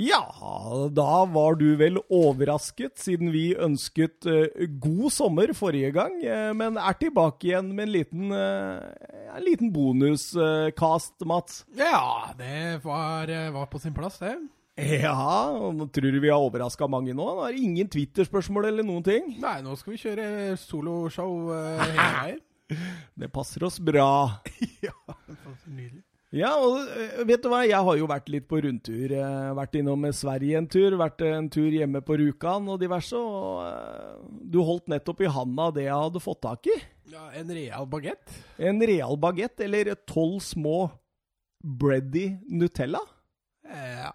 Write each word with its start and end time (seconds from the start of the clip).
Ja, 0.00 0.22
da 0.96 1.24
var 1.28 1.58
du 1.60 1.74
vel 1.76 1.98
overrasket, 2.08 2.94
siden 3.02 3.28
vi 3.34 3.50
ønsket 3.52 4.24
uh, 4.24 4.46
god 4.80 5.12
sommer 5.12 5.52
forrige 5.56 5.90
gang, 5.92 6.14
uh, 6.24 6.52
men 6.56 6.78
er 6.80 6.96
tilbake 6.96 7.50
igjen 7.50 7.68
med 7.74 7.84
en 7.84 7.92
liten, 7.92 8.32
uh, 8.32 9.36
en 9.36 9.44
liten 9.44 9.68
bonuskast, 9.74 11.18
Mats. 11.28 11.66
Ja, 11.76 12.32
det 12.38 12.80
var, 12.86 13.28
var 13.52 13.68
på 13.68 13.82
sin 13.82 13.96
plass, 13.96 14.16
det. 14.24 14.38
Ja, 14.80 15.52
og 15.52 15.82
tror 15.92 16.14
du 16.14 16.20
vi 16.22 16.32
har 16.32 16.40
overraska 16.40 16.88
mange 16.88 17.12
nå? 17.12 17.26
Nå 17.36 17.44
er 17.44 17.52
det 17.52 17.64
ingen 17.68 17.90
Twitter-spørsmål 17.92 18.70
eller 18.70 18.86
noen 18.86 19.04
ting. 19.04 19.34
Nei, 19.42 19.58
nå 19.66 19.76
skal 19.76 19.98
vi 19.98 20.00
kjøre 20.06 20.30
soloshow 20.62 21.50
hele 21.52 22.06
veien. 22.14 22.46
Det 23.20 23.26
passer 23.34 23.64
oss 23.66 23.80
bra. 23.82 24.38
ja, 24.86 24.94
det 25.26 25.36
passer 25.42 25.74
nydelig. 25.74 26.04
Ja, 26.30 26.52
og 26.62 26.76
eh, 26.94 27.24
vet 27.26 27.42
du 27.42 27.48
hva, 27.50 27.64
jeg 27.66 27.82
har 27.86 27.96
jo 27.98 28.06
vært 28.06 28.28
litt 28.30 28.44
på 28.50 28.60
rundtur. 28.62 29.10
eh, 29.18 29.48
Vært 29.58 29.74
innom 29.80 30.04
Sverige 30.14 30.60
en 30.60 30.68
tur, 30.70 30.94
vært 31.00 31.24
en 31.26 31.48
tur 31.50 31.70
hjemme 31.74 32.02
på 32.06 32.18
Rjukan 32.20 32.68
og 32.70 32.78
diverse. 32.82 33.18
Og 33.18 33.64
eh, 33.66 34.20
du 34.52 34.60
holdt 34.62 34.86
nettopp 34.92 35.24
i 35.26 35.30
handa 35.34 35.70
det 35.74 35.88
jeg 35.88 35.98
hadde 36.04 36.22
fått 36.22 36.42
tak 36.46 36.70
i. 36.70 36.76
Ja, 37.10 37.26
En 37.34 37.50
real 37.50 37.88
bagett. 37.90 38.36
En 38.62 38.78
real 38.86 39.18
bagett, 39.18 39.58
eller 39.66 39.90
tolv 40.06 40.38
små 40.46 40.76
bready 41.60 42.28
Nutella. 42.46 43.02
Eh, 43.66 43.96
ja. 44.06 44.12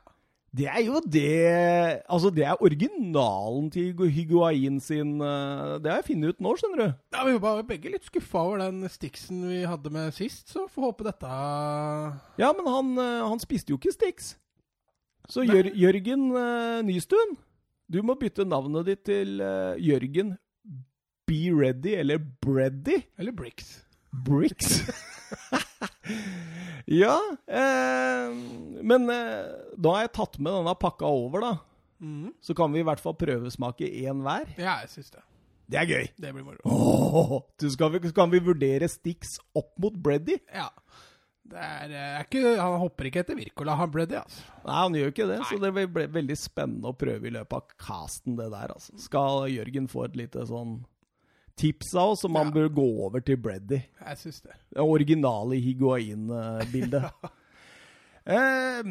Det 0.56 0.68
er 0.72 0.82
jo 0.86 1.02
det 1.04 2.04
Altså, 2.08 2.30
det 2.32 2.46
er 2.48 2.62
originalen 2.64 3.68
til 3.74 3.92
Higuain 4.12 4.80
sin 4.80 5.18
eh, 5.20 5.76
Det 5.84 5.92
har 5.92 6.00
jeg 6.00 6.08
funnet 6.12 6.36
ut 6.36 6.46
nå, 6.46 6.54
skjønner 6.60 6.82
du. 6.82 6.88
ja, 7.18 7.26
Vi 7.28 7.36
var 7.44 7.62
begge 7.68 7.92
litt 7.92 8.08
skuffa 8.08 8.46
over 8.46 8.64
den 8.64 8.86
Stixen 8.92 9.44
vi 9.50 9.64
hadde 9.68 9.92
med 9.92 10.16
sist, 10.16 10.48
så 10.54 10.68
får 10.72 10.90
håpe 10.90 11.08
dette 11.10 11.34
Ja, 12.40 12.54
men 12.56 12.70
han, 12.72 12.96
eh, 13.02 13.28
han 13.28 13.44
spiste 13.44 13.74
jo 13.74 13.80
ikke 13.82 13.96
Stix. 13.96 14.36
Så 15.30 15.42
Jør, 15.42 15.72
Jørgen 15.74 16.28
uh, 16.38 16.84
Nystuen, 16.86 17.32
du 17.90 18.02
må 18.06 18.14
bytte 18.20 18.46
navnet 18.46 18.86
ditt 18.90 19.06
til 19.10 19.40
eh, 19.42 19.78
Jørgen 19.82 20.36
Be 21.26 21.50
Ready, 21.50 21.96
eller 21.98 22.20
Breddy. 22.42 23.00
Eller 23.18 23.32
Bricks. 23.32 23.80
Bricks. 24.26 24.84
ja, 27.02 27.16
eh, 27.48 28.36
men 28.86 29.10
eh, 29.10 29.54
da 29.78 29.96
har 29.96 30.06
jeg 30.06 30.14
tatt 30.18 30.38
med 30.40 30.54
denne 30.54 30.76
pakka 30.80 31.10
over, 31.10 31.46
da. 31.46 31.54
Mm. 32.04 32.34
Så 32.44 32.54
kan 32.58 32.74
vi 32.76 32.84
i 32.84 32.86
hvert 32.86 33.02
fall 33.02 33.16
prøvesmake 33.18 33.88
én 34.04 34.22
hver. 34.26 34.52
Ja, 34.60 34.80
jeg 34.84 34.92
syns 34.98 35.14
det. 35.16 35.24
Det 35.66 35.80
er 35.82 35.90
gøy. 35.90 36.08
Det 36.22 36.32
blir 36.36 36.46
moro. 36.46 36.62
Åh, 36.70 37.36
så 37.58 37.74
kan 37.80 37.94
vi, 37.96 38.12
kan 38.14 38.30
vi 38.30 38.42
vurdere 38.44 38.90
Stix 38.92 39.40
opp 39.58 39.74
mot 39.82 39.96
Breddy. 39.98 40.38
Ja. 40.54 40.70
Det 41.46 41.62
er, 41.62 41.92
eh, 41.94 42.14
er 42.20 42.26
ikke, 42.26 42.42
han 42.58 42.80
hopper 42.82 43.10
ikke 43.10 43.22
etter 43.22 43.38
Wirkola, 43.38 43.76
han 43.78 43.92
Breddy, 43.94 44.18
altså. 44.18 44.46
Nei, 44.66 44.78
han 44.80 44.96
gjør 44.98 45.12
ikke 45.12 45.28
det, 45.30 45.40
så 45.46 45.60
det 45.62 45.72
blir 45.78 46.10
veldig 46.16 46.38
spennende 46.42 46.90
å 46.90 46.98
prøve 46.98 47.30
i 47.30 47.34
løpet 47.36 47.58
av 47.60 47.76
casten, 47.82 48.34
det 48.40 48.48
der. 48.50 48.74
altså. 48.74 48.98
Skal 49.02 49.46
Jørgen 49.54 49.90
få 49.92 50.08
et 50.08 50.18
lite 50.18 50.46
sånn 50.50 50.80
tips 51.58 51.94
av 51.96 52.10
oss 52.16 52.24
om 52.28 52.34
man 52.36 52.48
Ja. 52.50 52.54
bør 52.58 52.70
gå 52.76 52.86
over 53.06 53.20
til 53.24 53.38
Breddy. 53.38 53.82
Jeg 54.06 54.18
syns 54.18 54.42
det. 54.44 54.54
Det 54.74 54.82
originale 54.84 55.56
Higuain-bildet. 55.62 57.10
eh, 58.26 58.82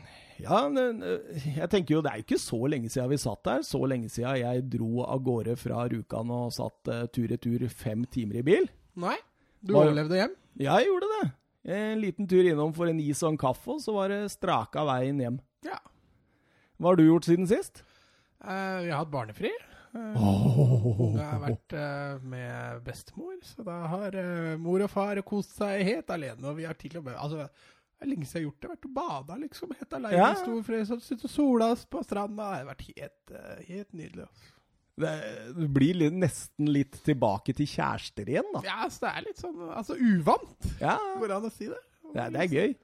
ja, 0.44 0.58
eh, 0.68 1.40
jeg 1.56 1.70
tenker 1.72 1.94
jo 1.96 2.02
det 2.04 2.12
er 2.12 2.20
jo 2.20 2.26
ikke 2.28 2.40
så 2.42 2.60
lenge 2.68 2.90
siden 2.92 3.10
vi 3.12 3.18
satt 3.20 3.42
der. 3.44 3.64
Så 3.66 3.80
lenge 3.88 4.08
siden 4.12 4.36
jeg 4.42 4.68
dro 4.76 5.02
av 5.06 5.22
gårde 5.26 5.56
fra 5.60 5.86
Rjukan 5.90 6.30
og 6.36 6.52
satt 6.56 6.88
uh, 6.92 7.06
tur-retur 7.12 7.66
fem 7.72 8.04
timer 8.04 8.40
i 8.40 8.46
bil. 8.46 8.68
Nei, 9.00 9.16
du 9.62 9.74
overlevde 9.78 10.18
hjem? 10.20 10.34
Ja, 10.60 10.78
jeg 10.80 10.90
gjorde 10.90 11.08
det. 11.16 11.30
En 11.70 12.00
liten 12.00 12.26
tur 12.28 12.44
innom 12.48 12.72
for 12.74 12.88
en 12.88 13.00
is 13.00 13.20
og 13.22 13.34
en 13.34 13.40
kaffe, 13.40 13.68
og 13.76 13.80
så 13.84 13.92
var 13.92 14.08
det 14.12 14.22
straka 14.32 14.84
veien 14.88 15.20
hjem. 15.20 15.40
Ja. 15.66 15.76
Hva 16.80 16.92
har 16.92 16.96
du 16.96 17.04
gjort 17.04 17.28
siden 17.28 17.46
sist? 17.48 17.82
Eh, 18.40 18.78
vi 18.86 18.88
har 18.88 19.02
hatt 19.02 19.12
barnefri. 19.12 19.50
Oh. 19.94 21.14
Jeg 21.16 21.24
har 21.26 21.40
vært 21.42 21.74
eh, 21.76 22.20
med 22.30 22.82
bestemor, 22.86 23.36
så 23.46 23.64
da 23.66 23.78
har 23.90 24.16
eh, 24.20 24.54
mor 24.60 24.84
og 24.84 24.90
far 24.92 25.20
kost 25.26 25.56
seg 25.58 25.82
helt 25.88 26.12
alene. 26.14 26.44
Og 26.50 26.58
vi 26.60 26.66
har 26.68 26.78
til 26.78 26.98
og 27.00 27.06
med 27.08 27.16
Altså, 27.18 27.46
det 27.48 28.06
er 28.06 28.10
lenge 28.12 28.28
siden 28.28 28.38
jeg 28.38 28.44
har 28.44 28.46
gjort 28.50 28.60
det. 28.62 28.70
Vært 28.74 28.88
og 28.90 28.94
bada, 29.00 29.38
liksom. 29.42 29.74
Helt 29.80 29.96
alene 29.98 30.16
Ja. 30.20 30.30
i 30.32 30.40
stor 30.44 30.62
fred. 30.68 30.86
så 30.88 31.00
Sitte 31.04 31.26
og 31.28 31.34
sola 31.34 31.70
oss 31.74 31.84
på 31.90 32.02
stranda. 32.06 32.50
Det 32.52 32.60
har 32.62 32.70
vært 32.70 32.86
helt, 32.92 33.34
eh, 33.34 33.64
helt 33.72 33.92
nydelig. 33.92 34.26
Altså. 34.28 34.56
Det, 35.00 35.10
du 35.56 35.64
blir 35.72 35.94
litt, 35.96 36.12
nesten 36.20 36.68
litt 36.68 36.98
tilbake 37.06 37.54
til 37.56 37.66
kjærester 37.66 38.28
igjen, 38.28 38.48
da. 38.52 38.60
Ja, 38.66 38.86
så 38.92 39.06
det 39.06 39.12
er 39.16 39.22
litt 39.30 39.38
sånn 39.40 39.56
Altså 39.72 39.94
uvant, 39.96 40.66
Ja, 40.82 40.98
går 41.16 41.28
det 41.30 41.36
an 41.38 41.46
å 41.48 41.52
si 41.54 41.66
det? 41.70 41.78
det, 42.12 42.20
er- 42.20 42.30
det 42.34 42.40
er 42.42 42.54
gøy. 42.56 42.74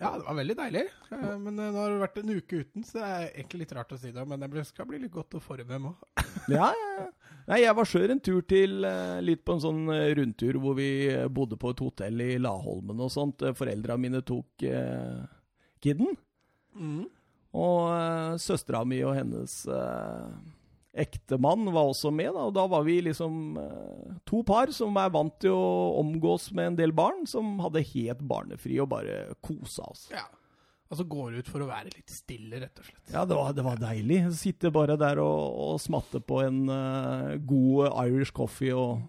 Ja, 0.00 0.10
det 0.18 0.24
var 0.26 0.34
veldig 0.40 0.56
deilig. 0.58 0.84
Eh, 1.14 1.34
Men 1.38 1.58
eh, 1.58 1.70
nå 1.70 1.78
har 1.78 1.92
det 1.92 2.00
vært 2.02 2.16
en 2.22 2.32
uke 2.34 2.62
uten, 2.64 2.86
så 2.86 2.98
det 2.98 3.08
er 3.08 3.26
egentlig 3.28 3.60
litt 3.62 3.74
rart 3.76 3.92
å 3.94 3.98
si 4.00 4.10
det. 4.14 4.24
Men 4.26 4.42
det 4.50 4.64
skal 4.66 4.88
bli 4.90 4.98
litt 5.04 5.14
godt 5.14 5.36
å 5.38 5.42
forme 5.42 5.78
meg 5.78 5.92
òg. 5.92 6.24
Ja, 6.50 6.72
ja. 6.74 7.06
Nei, 7.44 7.60
jeg 7.60 7.76
var 7.76 7.88
sjøl 7.88 8.14
en 8.14 8.22
tur 8.24 8.40
til 8.48 8.86
eh, 8.88 9.18
litt 9.22 9.44
på 9.44 9.54
en 9.54 9.62
sånn 9.62 9.82
eh, 9.92 10.10
rundtur 10.16 10.56
hvor 10.62 10.78
vi 10.78 10.88
eh, 11.12 11.26
bodde 11.28 11.58
på 11.60 11.74
et 11.74 11.82
hotell 11.84 12.22
i 12.24 12.38
Laholmen 12.40 13.02
og 13.04 13.12
sånt. 13.12 13.44
Eh, 13.44 13.54
Foreldra 13.56 13.98
mine 14.00 14.22
tok 14.26 14.64
eh, 14.66 15.20
kidden. 15.84 16.16
Mm. 16.74 17.04
Og 17.54 17.80
eh, 17.94 18.34
søstera 18.42 18.82
mi 18.88 18.98
og 19.06 19.14
hennes 19.14 19.60
uh, 19.70 20.32
ektemann 20.94 21.66
var 21.74 21.90
også 21.90 22.12
med. 22.14 22.30
Da, 22.36 22.46
og 22.48 22.54
da 22.56 22.64
var 22.70 22.84
vi 22.86 23.00
liksom 23.08 23.58
eh, 23.60 24.14
to 24.28 24.44
par 24.46 24.72
som 24.74 24.94
er 25.00 25.12
vant 25.14 25.36
til 25.42 25.54
å 25.54 25.98
omgås 26.00 26.50
med 26.54 26.72
en 26.72 26.78
del 26.78 26.94
barn, 26.96 27.24
som 27.30 27.58
hadde 27.64 27.84
helt 27.94 28.22
barnefri 28.24 28.78
og 28.82 28.92
bare 28.94 29.34
kosa 29.44 29.88
oss. 29.90 30.08
Ja. 30.14 30.26
Altså 30.92 31.06
går 31.10 31.40
ut 31.40 31.48
for 31.50 31.64
å 31.64 31.66
være 31.66 31.90
litt 31.90 32.12
stille, 32.12 32.60
rett 32.60 32.78
og 32.78 32.86
slett. 32.86 33.00
Ja, 33.10 33.24
det 33.26 33.38
var, 33.38 33.54
det 33.56 33.64
var 33.66 33.80
deilig. 33.80 34.20
Sitte 34.38 34.70
bare 34.74 34.98
der 35.00 35.18
og, 35.22 35.56
og 35.64 35.80
smatte 35.82 36.20
på 36.22 36.42
en 36.44 36.68
uh, 36.70 37.34
god 37.42 37.88
Irish 38.04 38.34
coffee 38.36 38.74
og 38.76 39.00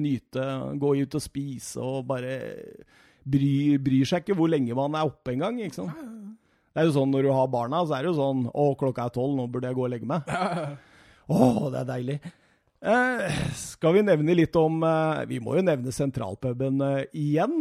nyte. 0.00 0.42
Gå 0.80 0.94
ut 1.04 1.18
og 1.18 1.22
spise 1.22 1.84
og 1.84 2.08
bare 2.08 2.40
bry, 3.22 3.76
bryr 3.82 4.08
seg 4.08 4.24
ikke 4.24 4.38
hvor 4.40 4.50
lenge 4.50 4.74
man 4.74 4.96
er 4.98 5.06
oppe 5.06 5.36
engang. 5.36 5.60
ikke 5.62 5.82
sant? 5.82 5.94
Det 6.70 6.82
er 6.82 6.88
jo 6.88 6.96
sånn 6.96 7.12
når 7.12 7.26
du 7.26 7.32
har 7.34 7.50
barna, 7.52 7.84
så 7.84 7.98
er 7.98 8.06
det 8.06 8.12
jo 8.12 8.18
sånn 8.20 8.44
Å, 8.46 8.64
klokka 8.78 9.08
er 9.08 9.14
tolv, 9.14 9.34
nå 9.36 9.48
burde 9.50 9.70
jeg 9.70 9.78
gå 9.78 9.86
og 9.86 9.92
legge 9.92 10.10
meg. 10.10 10.26
Å, 11.30 11.70
det 11.72 11.82
er 11.82 11.88
deilig. 11.88 12.18
Eh, 12.80 13.40
skal 13.60 13.98
vi 13.98 14.02
nevne 14.06 14.34
litt 14.38 14.54
om 14.56 14.78
eh, 14.88 15.18
Vi 15.28 15.36
må 15.44 15.58
jo 15.58 15.64
nevne 15.66 15.92
sentralpuben 15.92 16.80
eh, 16.86 17.02
igjen. 17.20 17.58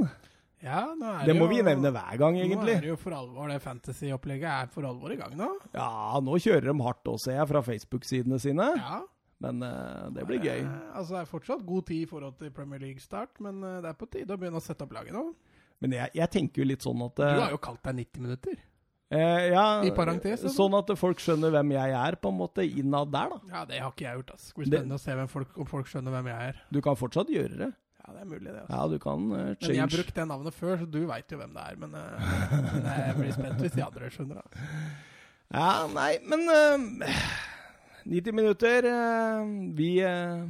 Ja, 0.64 0.90
nå 0.96 1.12
er 1.12 1.28
Det 1.28 1.36
må 1.36 1.46
jo, 1.48 1.54
vi 1.54 1.62
nevne 1.64 1.92
hver 1.96 2.18
gang, 2.20 2.40
Nå 2.40 2.64
er 2.66 2.82
det 2.84 2.90
jo 2.92 2.98
for 3.00 3.16
alvor, 3.16 3.48
det 3.52 3.62
fantasy-opplegget 3.64 4.50
er 4.52 4.72
for 4.74 4.88
alvor 4.88 5.14
i 5.14 5.20
gang 5.20 5.38
nå. 5.40 5.48
Ja, 5.76 6.20
nå 6.24 6.36
kjører 6.40 6.72
de 6.72 6.76
hardt 6.84 7.08
òg, 7.08 7.20
ser 7.24 7.38
jeg, 7.38 7.48
fra 7.52 7.62
Facebook-sidene 7.64 8.40
sine. 8.44 8.68
Ja. 8.80 9.00
Men 9.44 9.64
eh, 9.64 10.08
det 10.16 10.26
blir 10.28 10.44
gøy. 10.44 10.66
Eh, 10.66 10.90
altså, 10.92 11.16
det 11.16 11.22
er 11.22 11.30
fortsatt 11.32 11.64
god 11.68 11.88
tid 11.88 12.04
i 12.04 12.10
forhold 12.10 12.36
til 12.42 12.52
Premier 12.56 12.84
League-start, 12.84 13.40
men 13.46 13.64
eh, 13.64 13.78
det 13.86 13.94
er 13.94 14.00
på 14.00 14.10
tide 14.12 14.36
å 14.36 14.42
begynne 14.42 14.60
å 14.60 14.66
sette 14.66 14.84
opp 14.84 14.96
laget 14.98 15.16
nå. 15.16 15.24
Men 15.80 15.96
jeg, 15.96 16.12
jeg 16.20 16.32
tenker 16.34 16.64
jo 16.64 16.68
litt 16.68 16.84
sånn 16.84 17.06
at 17.06 17.22
Du 17.22 17.40
har 17.40 17.54
jo 17.56 17.62
kalt 17.64 17.80
deg 17.88 18.02
90 18.02 18.26
minutter. 18.26 18.60
Eh, 19.12 19.50
ja, 19.54 19.66
i 19.86 19.92
parentes, 19.96 20.44
altså. 20.44 20.54
Sånn 20.56 20.78
at 20.80 20.94
folk 21.00 21.22
skjønner 21.24 21.54
hvem 21.56 21.76
jeg 21.76 21.98
er, 22.00 22.18
på 22.22 22.32
en 22.32 22.40
måte, 22.40 22.66
innad 22.66 23.12
der, 23.14 23.36
da. 23.36 23.54
Ja, 23.54 23.66
det 23.70 23.84
har 23.84 23.94
ikke 23.94 24.08
jeg 24.08 24.22
gjort, 24.22 24.34
ass. 24.38 24.48
Det 24.50 24.62
blir 24.62 24.72
spennende 24.72 24.98
å 25.00 25.04
se 25.04 25.28
folk, 25.34 25.60
om 25.60 25.70
folk 25.70 25.92
skjønner 25.92 26.18
hvem 26.18 26.32
jeg 26.32 26.50
er. 26.54 26.64
Du 26.74 26.82
kan 26.86 27.00
fortsatt 27.00 27.34
gjøre 27.34 27.62
det. 27.66 27.70
Ja, 28.00 28.16
det 28.16 28.24
er 28.24 28.32
mulig, 28.32 28.48
det. 28.48 28.64
Altså. 28.64 28.74
Ja, 28.74 28.88
du 28.90 28.98
kan 29.04 29.28
eh, 29.38 29.52
Men 29.54 29.76
jeg 29.76 29.84
har 29.84 29.94
brukt 29.94 30.16
det 30.22 30.28
navnet 30.32 30.58
før, 30.58 30.74
så 30.82 30.90
du 30.90 31.00
veit 31.10 31.30
jo 31.30 31.42
hvem 31.42 31.54
det 31.58 31.68
er. 31.68 31.78
Men, 31.84 31.94
uh, 31.94 32.58
men 32.74 32.90
jeg 32.90 33.20
blir 33.20 33.38
spent 33.38 33.64
hvis 33.66 33.78
de 33.78 33.86
andre 33.86 34.12
skjønner 34.16 34.42
da. 34.42 34.66
Ja, 35.60 35.70
nei, 35.90 36.12
men 36.30 36.44
uh, 36.46 37.08
90 38.10 38.34
minutter 38.34 38.86
eh, 38.86 39.46
Vi 39.78 39.90
eh, 40.02 40.44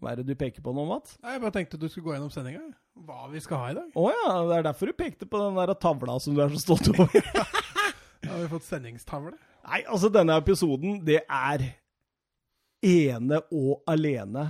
Hva 0.00 0.12
er 0.12 0.20
det 0.20 0.26
du 0.28 0.34
peker 0.38 0.64
på 0.64 0.74
nå, 0.76 0.84
Mats? 0.88 1.16
Nei, 1.22 1.36
Jeg 1.36 1.44
bare 1.44 1.56
tenkte 1.58 1.80
du 1.80 1.88
skulle 1.88 2.10
gå 2.10 2.16
gjennom 2.16 2.32
sendinga. 2.32 2.64
Hva 3.06 3.26
vi 3.32 3.40
skal 3.44 3.60
ha 3.60 3.70
i 3.72 3.76
dag. 3.76 3.88
Å 3.92 4.04
ja, 4.12 4.34
det 4.48 4.58
er 4.58 4.66
derfor 4.70 4.90
du 4.90 4.96
pekte 4.96 5.28
på 5.28 5.40
den 5.40 5.58
der 5.58 5.72
tavla 5.80 6.16
som 6.22 6.36
du 6.36 6.40
er 6.44 6.52
så 6.54 6.62
stolt 6.62 6.88
over. 6.92 7.12
Har 8.30 8.42
vi 8.44 8.48
fått 8.52 8.66
sendingstavle. 8.68 9.32
Nei, 9.66 9.80
altså, 9.90 10.10
denne 10.14 10.36
episoden, 10.38 11.00
det 11.06 11.22
er 11.26 11.64
ene 12.86 13.40
og 13.50 13.82
alene 13.90 14.48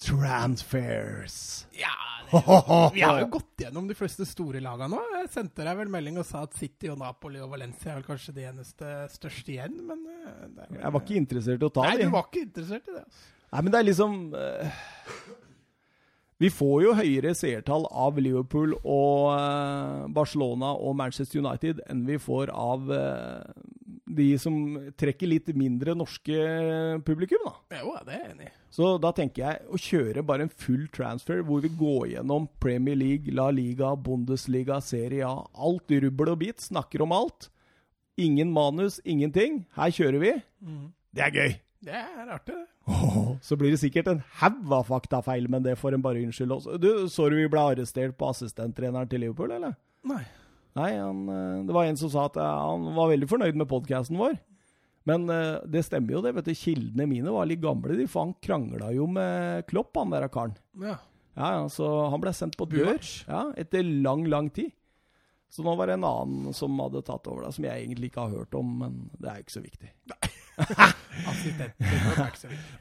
transfers. 0.00 1.66
Ja, 1.76 1.92
vi 2.94 3.02
har 3.02 3.20
jo 3.20 3.26
gått 3.34 3.64
gjennom 3.64 3.88
de 3.90 3.94
fleste 3.98 4.24
store 4.28 4.60
laga 4.62 4.86
nå. 4.90 5.00
Jeg 5.18 5.30
sendte 5.34 5.64
deg 5.66 5.76
vel 5.80 5.90
melding 5.92 6.20
og 6.22 6.26
sa 6.28 6.44
at 6.46 6.54
City 6.58 6.90
og 6.92 6.98
Napoli 7.02 7.40
og 7.42 7.50
Valencia 7.52 7.92
er 7.92 7.98
vel 8.00 8.06
kanskje 8.06 8.34
de 8.36 8.46
eneste 8.48 8.90
største 9.12 9.54
igjen, 9.56 9.76
men 9.88 10.04
eh, 10.06 10.46
det 10.46 10.68
vel- 10.70 10.80
Jeg 10.80 10.94
var 10.96 11.04
ikke 11.04 11.18
interessert 11.20 11.60
i 11.62 11.68
å 11.68 11.72
ta 11.74 11.86
Nei, 11.88 11.96
du 12.04 12.14
var 12.14 12.28
ikke 12.30 12.44
interessert 12.46 12.86
i 12.88 12.94
det. 12.96 13.04
Altså. 13.04 13.28
Nei, 13.50 13.62
men 13.66 13.72
det 13.74 13.80
er 13.80 13.88
liksom 13.88 14.18
eh, 14.38 14.82
Vi 16.40 16.48
får 16.48 16.76
jo 16.86 16.94
høyere 16.96 17.34
seertall 17.36 17.84
av 17.92 18.16
Liverpool 18.16 18.72
og 18.80 19.26
eh, 19.34 20.06
Barcelona 20.16 20.72
og 20.72 20.96
Manchester 20.96 21.42
United 21.42 21.82
enn 21.90 22.06
vi 22.08 22.16
får 22.20 22.48
av 22.54 22.88
eh, 22.96 23.66
de 24.10 24.30
som 24.40 24.56
trekker 24.98 25.28
litt 25.28 25.50
mindre 25.54 25.92
norske 25.94 26.38
publikum, 27.06 27.44
da. 27.44 27.82
Jo, 27.82 27.92
det 28.06 28.16
er 28.16 28.22
jeg 28.24 28.32
enig 28.32 28.48
i. 28.48 28.54
Så 28.72 28.94
da 29.02 29.12
tenker 29.14 29.44
jeg 29.44 29.68
å 29.68 29.80
kjøre 29.84 30.24
bare 30.26 30.46
en 30.46 30.54
full 30.64 30.88
transfer 30.94 31.44
hvor 31.46 31.60
vi 31.62 31.70
går 31.76 32.14
gjennom 32.14 32.48
Premier 32.62 32.96
League, 32.98 33.34
La 33.36 33.50
Liga, 33.54 33.92
Bundesliga, 33.94 34.80
Serie 34.80 35.28
A. 35.28 35.44
Alt 35.54 35.92
rubbel 35.92 36.32
og 36.32 36.40
bit. 36.40 36.64
Snakker 36.64 37.04
om 37.04 37.12
alt. 37.14 37.50
Ingen 38.20 38.52
manus, 38.54 38.98
ingenting. 39.04 39.66
Her 39.76 39.92
kjører 39.92 40.22
vi. 40.24 40.38
Det 41.12 41.26
er 41.28 41.36
gøy! 41.36 41.60
Det 41.80 41.96
er 41.96 42.28
artig, 42.28 42.54
det. 42.58 42.66
Så 43.46 43.56
blir 43.60 43.72
det 43.74 43.80
sikkert 43.82 44.10
en 44.10 44.22
haug 44.40 44.72
av 44.74 44.88
faktafeil, 44.90 45.48
men 45.52 45.64
det 45.64 45.76
får 45.80 45.96
en 45.96 46.04
bare 46.04 46.22
unnskylde 46.24 46.56
også. 46.56 46.78
Du, 46.80 46.90
Så 47.12 47.28
du 47.30 47.36
vi 47.38 47.48
ble 47.52 47.62
arrestert 47.72 48.16
på 48.18 48.28
assistenttreneren 48.32 49.08
til 49.10 49.24
Liverpool, 49.24 49.52
eller? 49.56 49.76
Nei. 50.08 50.22
Nei, 50.78 50.92
han, 50.94 51.24
eh, 51.28 51.64
det 51.66 51.74
var 51.74 51.88
en 51.88 51.98
som 51.98 52.10
sa 52.12 52.28
at 52.28 52.36
eh, 52.38 52.46
han 52.46 52.92
var 52.94 53.10
veldig 53.10 53.28
fornøyd 53.30 53.58
med 53.58 53.68
podkasten 53.70 54.18
vår. 54.20 54.36
Men 55.08 55.24
eh, 55.32 55.62
det 55.66 55.82
stemmer 55.86 56.14
jo, 56.14 56.20
det. 56.24 56.34
vet 56.36 56.50
du, 56.50 56.54
Kildene 56.54 57.08
mine 57.10 57.32
var 57.34 57.48
litt 57.50 57.62
gamle, 57.62 57.96
de, 57.98 58.06
for 58.10 58.28
han 58.28 58.34
krangla 58.44 58.92
jo 58.94 59.08
med 59.10 59.66
Klopp, 59.70 59.96
han 59.98 60.12
der 60.14 60.28
karen. 60.30 60.54
Ja. 60.78 60.98
Ja, 61.38 61.48
ja, 61.56 61.64
Så 61.72 61.86
han 62.10 62.20
ble 62.22 62.32
sendt 62.36 62.58
på 62.58 62.66
dør 62.68 62.98
ja, 62.98 63.44
etter 63.58 63.86
lang, 63.86 64.26
lang 64.28 64.50
tid. 64.54 64.72
Så 65.50 65.64
nå 65.66 65.72
var 65.78 65.90
det 65.90 65.96
en 65.98 66.06
annen 66.06 66.54
som 66.54 66.78
hadde 66.78 67.02
tatt 67.06 67.26
over, 67.26 67.46
da, 67.46 67.50
som 67.54 67.64
jeg 67.66 67.82
egentlig 67.82 68.12
ikke 68.12 68.28
har 68.28 68.42
hørt 68.42 68.54
om, 68.54 68.68
men 68.84 68.98
det 69.18 69.30
er 69.30 69.40
jo 69.40 69.46
ikke 69.46 69.56
så 69.56 69.62
viktig. 69.64 69.90
Assistent. 70.14 70.29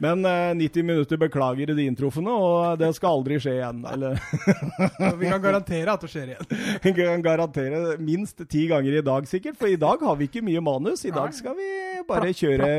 Men 0.03 0.25
eh, 0.25 0.53
90 0.55 0.83
minutter 0.85 1.19
beklager 1.21 1.73
de 1.75 1.85
introfene, 1.89 2.31
og 2.33 2.79
det 2.81 2.89
skal 2.97 3.19
aldri 3.19 3.39
skje 3.41 3.55
igjen. 3.57 3.83
Eller 3.91 4.19
Vi 5.19 5.29
kan 5.29 5.43
garantere 5.43 5.95
at 5.95 6.05
det 6.05 6.11
skjer 6.13 6.33
igjen. 6.33 6.49
Vi 6.85 6.93
kan 6.97 7.25
garantere 7.25 7.97
minst 8.01 8.41
ti 8.49 8.65
ganger 8.71 8.99
i 8.99 9.05
dag, 9.05 9.27
sikkert. 9.29 9.59
For 9.59 9.71
i 9.71 9.79
dag 9.79 10.03
har 10.05 10.19
vi 10.19 10.29
ikke 10.29 10.43
mye 10.45 10.63
manus. 10.63 11.05
I 11.07 11.13
dag 11.15 11.33
skal 11.35 11.55
vi 11.57 11.69
bare 12.09 12.33
kjøre 12.35 12.69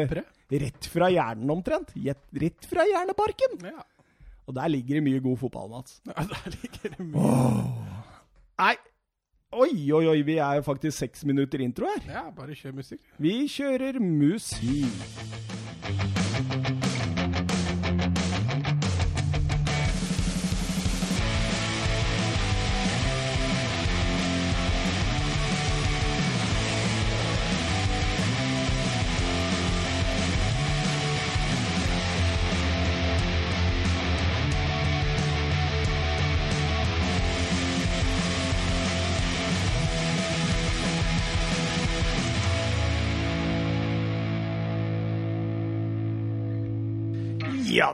rett 0.51 0.91
fra 0.91 1.11
hjernen 1.13 1.53
omtrent. 1.55 1.93
Rett 1.97 2.69
fra 2.71 2.87
hjerneparken. 2.89 3.59
Ja. 3.71 3.85
Og 4.51 4.57
der 4.57 4.71
ligger 4.73 4.99
det 4.99 5.05
mye 5.07 5.21
god 5.23 5.39
fotball, 5.39 5.69
Mats. 5.71 6.01
ja, 6.09 6.25
der 6.27 6.55
ligger 6.57 6.97
det 6.97 7.05
mye. 7.07 7.35
Nei, 8.61 8.75
oi, 9.53 9.93
oi, 9.93 10.07
oi, 10.07 10.23
vi 10.23 10.37
er 10.39 10.63
faktisk 10.63 11.03
seks 11.03 11.25
minutter 11.27 11.59
intro 11.65 11.91
her. 11.91 12.07
Ja, 12.07 12.23
bare 12.37 12.55
kjør 12.55 12.77
musikk. 12.79 13.03
Vi 13.19 13.35
kjører 13.51 13.99
musikk. 13.99 16.20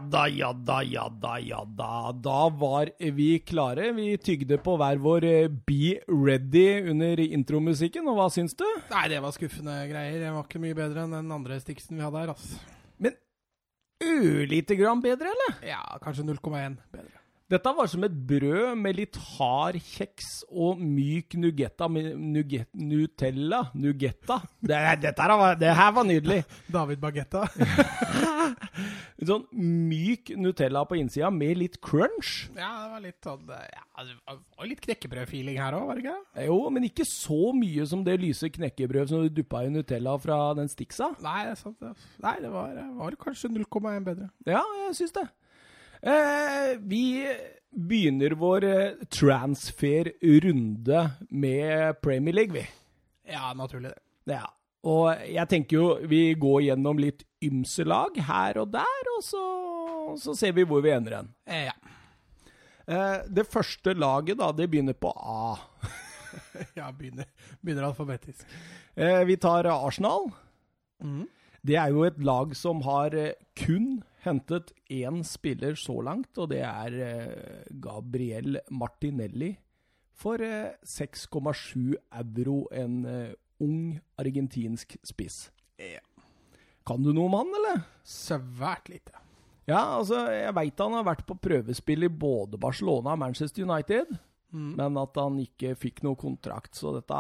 Da, 0.07 0.27
ja 0.31 0.53
da, 0.53 0.79
ja 0.87 1.07
da, 1.23 1.37
ja 1.43 1.61
da. 1.79 2.13
Da 2.25 2.39
var 2.49 2.91
vi 2.99 3.29
klare. 3.45 3.91
Vi 3.97 4.09
tygde 4.23 4.59
på 4.63 4.77
hver 4.81 5.01
vår 5.03 5.27
eh, 5.29 5.49
Be 5.49 5.99
Ready 6.09 6.91
under 6.93 7.23
intromusikken, 7.27 8.09
og 8.11 8.19
hva 8.21 8.31
syns 8.33 8.57
du? 8.59 8.65
Nei, 8.93 9.05
det 9.13 9.21
var 9.25 9.35
skuffende 9.37 9.77
greier. 9.91 10.19
Det 10.23 10.33
var 10.35 10.49
ikke 10.49 10.63
mye 10.63 10.79
bedre 10.79 11.05
enn 11.05 11.15
den 11.19 11.37
andre 11.37 11.61
stiksen 11.63 11.99
vi 11.99 12.07
hadde 12.07 12.25
her, 12.25 12.35
altså. 12.35 12.63
Men 13.03 13.19
ørlite 14.07 14.79
grann 14.79 15.05
bedre, 15.05 15.35
eller? 15.35 15.61
Ja, 15.67 15.83
kanskje 16.03 16.27
0,1 16.29 16.81
bedre. 16.95 17.26
Dette 17.47 17.71
var 17.79 17.87
som 17.87 18.03
et 18.03 18.15
brød 18.27 18.73
med 18.75 18.97
litt 18.99 19.17
hard 19.37 19.77
kjeks 19.79 20.41
og 20.51 20.81
myk 20.83 21.37
nugetta 21.39 21.87
nuget, 21.87 22.67
Nutella. 22.75 23.61
Nugetta. 23.79 24.41
Det, 24.59 24.81
dette 25.05 25.23
her 25.23 25.35
var, 25.39 25.55
det 25.61 25.71
her 25.79 25.93
var 25.95 26.09
nydelig. 26.09 26.41
David 26.75 26.99
Bagetta. 27.05 27.45
Sånn 29.31 29.47
myk 29.55 30.35
Nutella 30.43 30.83
på 30.91 30.99
innsida 30.99 31.31
med 31.31 31.63
litt 31.63 31.79
crunch. 31.79 32.51
ja, 32.59 32.73
det 32.83 32.91
var 32.97 33.07
litt 33.07 33.31
sånn 33.31 33.47
Ja, 33.55 34.05
det 34.05 34.19
var 34.35 34.69
litt 34.69 34.83
knekkebrødfeeling 34.85 35.63
her 35.63 35.79
òg, 35.79 35.87
var 35.87 35.99
det 36.01 36.05
ikke? 36.05 36.45
Jo, 36.51 36.59
men 36.75 36.91
ikke 36.91 37.07
så 37.09 37.55
mye 37.57 37.87
som 37.87 38.03
det 38.07 38.19
lyse 38.27 38.51
knekkebrød 38.59 39.15
som 39.15 39.23
du 39.23 39.31
duppa 39.39 39.63
i 39.63 39.71
Nutella 39.71 40.19
fra 40.19 40.43
den 40.59 40.71
Stixa. 40.73 41.13
Nei, 41.23 41.47
det. 41.47 41.95
Nei, 42.27 42.37
det 42.43 42.53
var, 42.53 42.77
var 42.99 43.23
kanskje 43.23 43.55
0,1 43.55 44.07
bedre. 44.11 44.33
Ja, 44.51 44.67
jeg 44.89 44.99
syns 44.99 45.15
det. 45.15 45.29
Eh, 46.07 46.79
vi 46.79 47.37
begynner 47.71 48.31
vår 48.31 48.65
eh, 48.65 48.91
transfer-runde 49.11 51.11
med 51.29 52.01
Premier 52.01 52.35
League, 52.35 52.55
vi. 52.55 52.69
Ja, 53.33 53.55
naturlig 53.55 53.91
det. 53.91 53.99
Ja. 54.39 54.47
Og 54.87 55.19
jeg 55.27 55.49
tenker 55.51 55.77
jo 55.77 55.89
vi 56.07 56.37
går 56.39 56.61
gjennom 56.69 57.01
litt 57.03 57.25
ymse 57.43 57.83
lag 57.83 58.15
her 58.29 58.61
og 58.63 58.71
der, 58.77 59.11
og 59.17 59.25
så, 59.27 59.43
så 60.23 60.37
ser 60.39 60.55
vi 60.55 60.63
hvor 60.63 60.85
vi 60.85 60.95
ender 60.95 61.19
hen. 61.19 61.35
Eh, 61.43 61.73
ja. 61.73 61.75
Eh, 62.87 63.27
det 63.27 63.49
første 63.51 63.97
laget, 63.99 64.39
da, 64.39 64.53
det 64.55 64.71
begynner 64.71 64.95
på 64.95 65.11
A. 65.11 65.57
ja, 66.79 66.93
begynner, 66.95 67.27
begynner 67.59 67.91
alfabetisk. 67.91 68.47
Eh, 68.95 69.25
vi 69.27 69.43
tar 69.43 69.67
Arsenal. 69.75 70.31
Mm. 71.03 71.25
Det 71.67 71.83
er 71.83 71.91
jo 71.91 72.07
et 72.07 72.23
lag 72.23 72.55
som 72.55 72.87
har 72.87 73.19
eh, 73.19 73.35
kun 73.59 74.05
hentet 74.29 74.73
én 74.93 75.23
spiller 75.27 75.77
så 75.79 75.99
langt, 76.05 76.33
og 76.39 76.51
det 76.53 76.63
er 76.67 76.99
eh, 77.07 77.63
Gabriel 77.83 78.61
Martinelli. 78.71 79.55
For 80.17 80.41
eh, 80.41 80.77
6,7 80.85 81.95
euro, 82.23 82.63
en 82.73 83.05
eh, 83.05 83.37
ung 83.63 83.97
argentinsk 84.21 84.97
spiss. 85.05 85.47
Ja. 85.81 86.03
Kan 86.87 87.03
du 87.03 87.13
noe 87.13 87.29
om 87.29 87.39
han, 87.41 87.55
eller? 87.61 87.87
Svært 88.07 88.91
lite. 88.93 89.17
Ja, 89.67 89.81
altså, 89.99 90.21
jeg 90.31 90.55
veit 90.55 90.79
han 90.79 90.95
har 90.95 91.07
vært 91.09 91.25
på 91.27 91.35
prøvespill 91.43 92.07
i 92.07 92.13
både 92.13 92.59
Barcelona 92.63 93.17
og 93.17 93.23
Manchester 93.25 93.67
United, 93.67 94.13
mm. 94.55 94.77
men 94.79 95.01
at 95.03 95.19
han 95.19 95.41
ikke 95.43 95.75
fikk 95.81 96.05
noe 96.07 96.19
kontrakt, 96.21 96.79
så 96.79 96.95
dette 96.95 97.19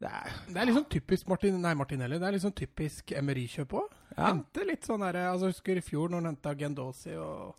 Det 0.00 0.08
er 0.08 0.32
Det 0.48 0.56
er 0.56 0.70
liksom 0.70 0.86
typisk 0.88 1.28
Martin, 1.28 1.60
nei, 1.60 1.74
Martinelli. 1.74 2.18
Det 2.18 2.28
er 2.28 2.38
liksom 2.38 2.54
typisk 2.56 3.12
Emery-kjøp 3.12 3.76
òg. 3.76 3.92
Ja. 4.18 4.32
Hente 4.32 4.64
litt 4.66 4.86
sånn 4.86 5.04
derre 5.04 5.28
altså, 5.30 5.52
Husker 5.52 5.78
i 5.78 5.84
fjor 5.84 6.10
når 6.10 6.22
han 6.22 6.32
henta 6.32 6.54
Gendosi 6.58 7.14
og 7.14 7.54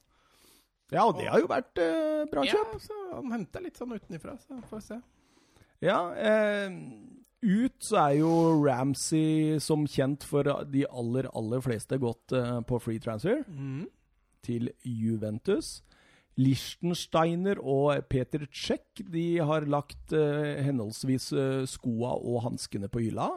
Ja, 0.91 1.06
og 1.06 1.15
det 1.19 1.29
har 1.29 1.39
jo 1.39 1.47
vært 1.47 1.79
eh, 1.79 2.25
bra 2.31 2.44
kjøp. 2.44 2.75
Ja, 2.75 2.81
så 2.83 3.00
han 3.13 3.31
henta 3.35 3.61
litt 3.63 3.77
sånn 3.79 3.94
utenifra, 3.94 4.33
så 4.41 4.57
får 4.67 4.81
vi 4.81 4.85
se. 4.88 4.97
Ja, 5.85 6.00
eh, 6.17 6.73
ut 7.45 7.85
så 7.85 8.00
er 8.01 8.15
jo 8.19 8.31
Ramsey 8.65 9.59
som 9.63 9.85
kjent 9.88 10.25
for 10.27 10.50
de 10.67 10.83
aller, 10.89 11.30
aller 11.37 11.61
fleste 11.63 11.99
gått 12.01 12.33
eh, 12.35 12.57
på 12.68 12.81
free 12.83 12.99
transfer 13.04 13.45
mm. 13.47 13.85
til 14.49 14.73
Juventus. 14.83 15.78
Lichtensteiner 16.39 17.59
og 17.59 18.06
Peter 18.11 18.45
Czech 18.51 19.04
de 19.11 19.39
har 19.44 19.68
lagt 19.68 20.13
eh, 20.16 20.59
henholdsvis 20.63 21.31
eh, 21.35 21.63
skoa 21.68 22.16
og 22.18 22.44
hanskene 22.47 22.89
på 22.92 23.06
hylla. 23.07 23.33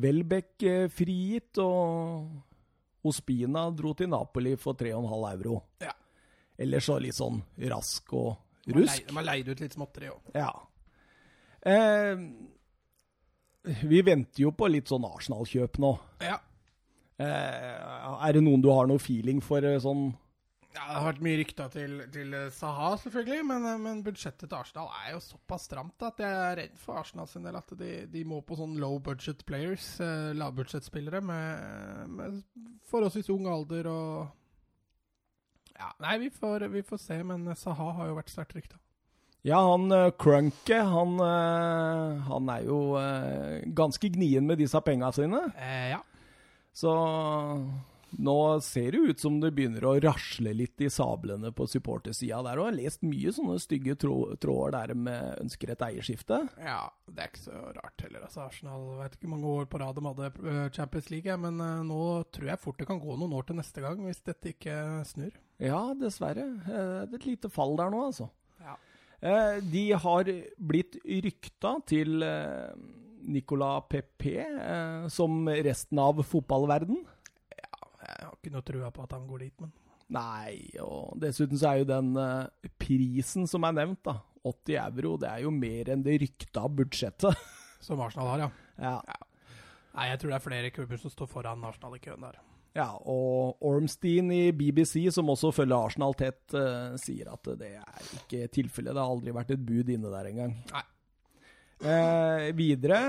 Welbeck 0.00 0.64
frigitt, 0.94 1.58
og 1.60 3.08
Ospina 3.08 3.66
dro 3.74 3.92
til 3.98 4.08
Napoli 4.12 4.54
for 4.60 4.78
3,5 4.78 5.26
euro. 5.32 5.58
Ja. 5.82 5.92
Ellers 6.62 6.86
så 6.86 6.98
litt 7.02 7.16
sånn 7.16 7.40
rask 7.72 8.12
og 8.14 8.70
rusk. 8.72 9.08
De 9.08 9.16
har 9.16 9.26
leid 9.26 9.50
ut 9.50 9.62
litt 9.64 9.74
småtteri 9.74 10.10
òg. 10.12 10.32
Ja. 10.38 10.52
Eh, 11.62 12.22
vi 13.86 14.02
venter 14.06 14.44
jo 14.44 14.52
på 14.54 14.68
litt 14.70 14.90
sånn 14.90 15.06
Arsenal-kjøp 15.06 15.78
nå. 15.82 15.92
Ja. 16.22 16.38
Eh, 17.22 17.26
er 18.26 18.36
det 18.36 18.42
noen 18.42 18.62
du 18.62 18.70
har 18.72 18.88
noe 18.90 19.02
feeling 19.02 19.42
for 19.44 19.64
eh, 19.66 19.80
sånn 19.82 20.10
ja. 20.72 20.84
Det 20.88 20.98
har 20.98 21.06
vært 21.06 21.24
mye 21.24 21.38
rykter 21.42 21.72
til, 21.72 21.96
til 22.14 22.36
eh, 22.36 22.50
Saha, 22.56 22.90
selvfølgelig, 23.02 23.46
men, 23.48 23.66
eh, 23.68 23.80
men 23.82 24.02
budsjettet 24.06 24.46
til 24.48 24.58
Arsenal 24.58 24.92
er 25.02 25.14
jo 25.14 25.22
såpass 25.24 25.66
stramt 25.68 26.04
at 26.08 26.22
jeg 26.22 26.38
er 26.46 26.56
redd 26.62 26.78
for 26.80 27.00
Arsenal 27.00 27.28
sin 27.28 27.44
del. 27.46 27.58
At 27.60 27.74
de, 27.78 27.92
de 28.12 28.22
må 28.28 28.40
på 28.46 28.56
sånn 28.58 28.78
low 28.80 28.96
budget 29.04 29.44
players, 29.48 29.88
eh, 30.00 30.30
lavbudsjettspillere 30.38 31.20
med, 31.28 32.14
med 32.16 32.40
forholdsvis 32.90 33.32
ung 33.34 33.50
alder 33.52 33.90
og 33.92 34.14
Ja, 35.76 35.90
nei, 36.04 36.16
vi 36.22 36.30
får, 36.30 36.68
vi 36.70 36.84
får 36.86 37.00
se, 37.00 37.18
men 37.26 37.48
Saha 37.58 37.90
har 37.98 38.10
jo 38.10 38.16
vært 38.20 38.32
sterkt 38.32 38.56
rykta. 38.56 38.78
Ja, 39.42 39.58
han 39.58 39.90
Crunke, 40.22 40.76
han, 40.86 41.16
eh, 41.18 42.18
han 42.28 42.50
er 42.54 42.66
jo 42.68 42.78
eh, 43.00 43.64
ganske 43.74 44.12
gnien 44.14 44.46
med 44.46 44.60
disse 44.62 44.78
penga 44.86 45.10
sine. 45.12 45.40
Eh, 45.58 45.88
ja. 45.90 45.98
Så 46.72 46.92
nå 48.18 48.60
ser 48.60 48.92
det 48.92 48.98
ut 49.12 49.20
som 49.22 49.38
det 49.40 49.50
begynner 49.56 49.84
å 49.88 49.94
rasle 50.04 50.52
litt 50.56 50.80
i 50.84 50.88
sablene 50.92 51.48
på 51.56 51.64
supportersida 51.70 52.42
der. 52.44 52.58
Jeg 52.60 52.66
har 52.68 52.76
lest 52.76 53.04
mye 53.06 53.32
sånne 53.32 53.56
stygge 53.62 53.94
tråder 54.02 54.74
der 54.74 54.92
med 54.94 55.38
ønsker 55.46 55.72
et 55.72 55.84
eierskifte. 55.86 56.42
Ja, 56.60 56.90
det 57.08 57.24
er 57.24 57.30
ikke 57.32 57.44
så 57.46 57.62
rart 57.78 58.04
heller. 58.04 58.26
Altså, 58.26 58.44
Arsenal 58.44 58.84
vet 59.00 59.16
ikke 59.16 59.30
mange 59.32 59.48
år 59.54 59.68
på 59.72 59.80
rad 59.80 59.96
de 59.96 60.04
hadde 60.08 60.28
eh, 60.52 60.66
Champions 60.76 61.08
League, 61.14 61.38
men 61.46 61.60
eh, 61.64 61.82
nå 61.88 62.00
tror 62.34 62.50
jeg 62.52 62.62
fort 62.62 62.78
det 62.82 62.88
kan 62.90 63.00
gå 63.02 63.16
noen 63.16 63.32
år 63.38 63.48
til 63.48 63.58
neste 63.60 63.84
gang, 63.84 64.02
hvis 64.04 64.20
dette 64.28 64.52
ikke 64.52 64.76
snur. 65.08 65.32
Ja, 65.62 65.80
dessverre. 65.96 66.48
Eh, 66.66 66.92
Det 67.08 67.16
er 67.16 67.20
et 67.22 67.30
lite 67.32 67.52
fall 67.52 67.76
der 67.80 67.92
nå, 67.92 68.04
altså. 68.10 68.28
Ja. 68.62 68.76
De 69.62 69.82
har 70.02 70.28
blitt 70.58 70.96
rykta 71.06 71.76
til, 71.86 72.24
Nicolas 73.22 73.84
Pepe, 73.88 74.44
som 75.14 75.44
resten 75.46 76.00
av 76.02 76.18
fotballverden. 76.26 77.04
Ikke 78.42 78.56
noe 78.56 78.66
trua 78.66 78.88
på 78.90 79.04
at 79.04 79.12
han 79.14 79.26
går 79.30 79.44
dit, 79.44 79.60
men 79.62 79.70
Nei, 80.12 80.74
og 80.82 81.14
dessuten 81.22 81.56
så 81.56 81.70
er 81.70 81.80
jo 81.80 81.88
den 81.88 82.10
uh, 82.18 82.50
prisen 82.82 83.46
som 83.48 83.62
er 83.64 83.76
nevnt, 83.78 84.02
da, 84.04 84.18
80 84.44 84.74
euro, 84.82 85.12
det 85.22 85.28
er 85.30 85.44
jo 85.44 85.52
mer 85.54 85.92
enn 85.94 86.02
det 86.04 86.18
rykta 86.24 86.66
budsjettet. 86.68 87.38
Som 87.86 88.02
Arsenal 88.02 88.28
har, 88.32 88.42
ja. 88.42 88.96
ja. 88.98 89.20
Nei, 89.94 90.08
jeg 90.10 90.18
tror 90.20 90.32
det 90.32 90.36
er 90.36 90.44
flere 90.44 90.72
klubber 90.74 91.00
som 91.00 91.10
står 91.12 91.30
foran 91.30 91.64
Arsenal 91.66 91.96
i 91.96 92.02
køen 92.02 92.22
der. 92.22 92.36
Ja, 92.74 92.88
og 92.98 93.62
Ormstein 93.68 94.30
i 94.32 94.52
BBC, 94.54 95.08
som 95.12 95.30
også 95.32 95.50
følger 95.52 95.88
Arsenal 95.88 96.14
tett, 96.18 96.42
uh, 96.54 96.98
sier 97.00 97.30
at 97.32 97.50
det 97.60 97.72
er 97.78 98.12
ikke 98.20 98.50
tilfellet. 98.58 98.94
Det 98.94 99.02
har 99.02 99.14
aldri 99.16 99.34
vært 99.38 99.54
et 99.54 99.64
bud 99.70 99.90
inne 99.92 100.12
der 100.12 100.30
engang. 100.30 100.58
Nei. 100.74 100.84
Eh, 101.82 102.52
videre, 102.54 103.00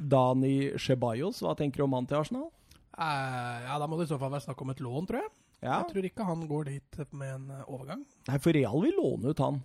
Dani 0.00 0.72
Ceballos, 0.80 1.42
hva 1.44 1.52
tenker 1.58 1.82
du 1.82 1.84
om 1.88 1.96
han 1.98 2.06
til 2.08 2.22
Arsenal? 2.22 2.46
Eh, 2.94 3.60
ja, 3.66 3.76
da 3.78 3.86
må 3.90 3.98
det 3.98 4.06
i 4.06 4.12
så 4.12 4.18
fall 4.20 4.32
være 4.34 4.46
snakk 4.46 4.62
om 4.62 4.72
et 4.72 4.82
lån, 4.84 5.06
tror 5.10 5.22
jeg. 5.22 5.30
Ja. 5.64 5.78
Jeg 5.80 5.90
tror 5.90 6.08
ikke 6.08 6.26
han 6.28 6.42
går 6.50 6.68
dit 6.70 6.98
med 7.16 7.30
en 7.32 7.46
eh, 7.56 7.70
overgang. 7.70 8.02
Nei, 8.28 8.40
for 8.42 8.54
Real 8.56 8.84
vil 8.84 8.98
låne 9.00 9.32
ut 9.32 9.42
han. 9.42 9.62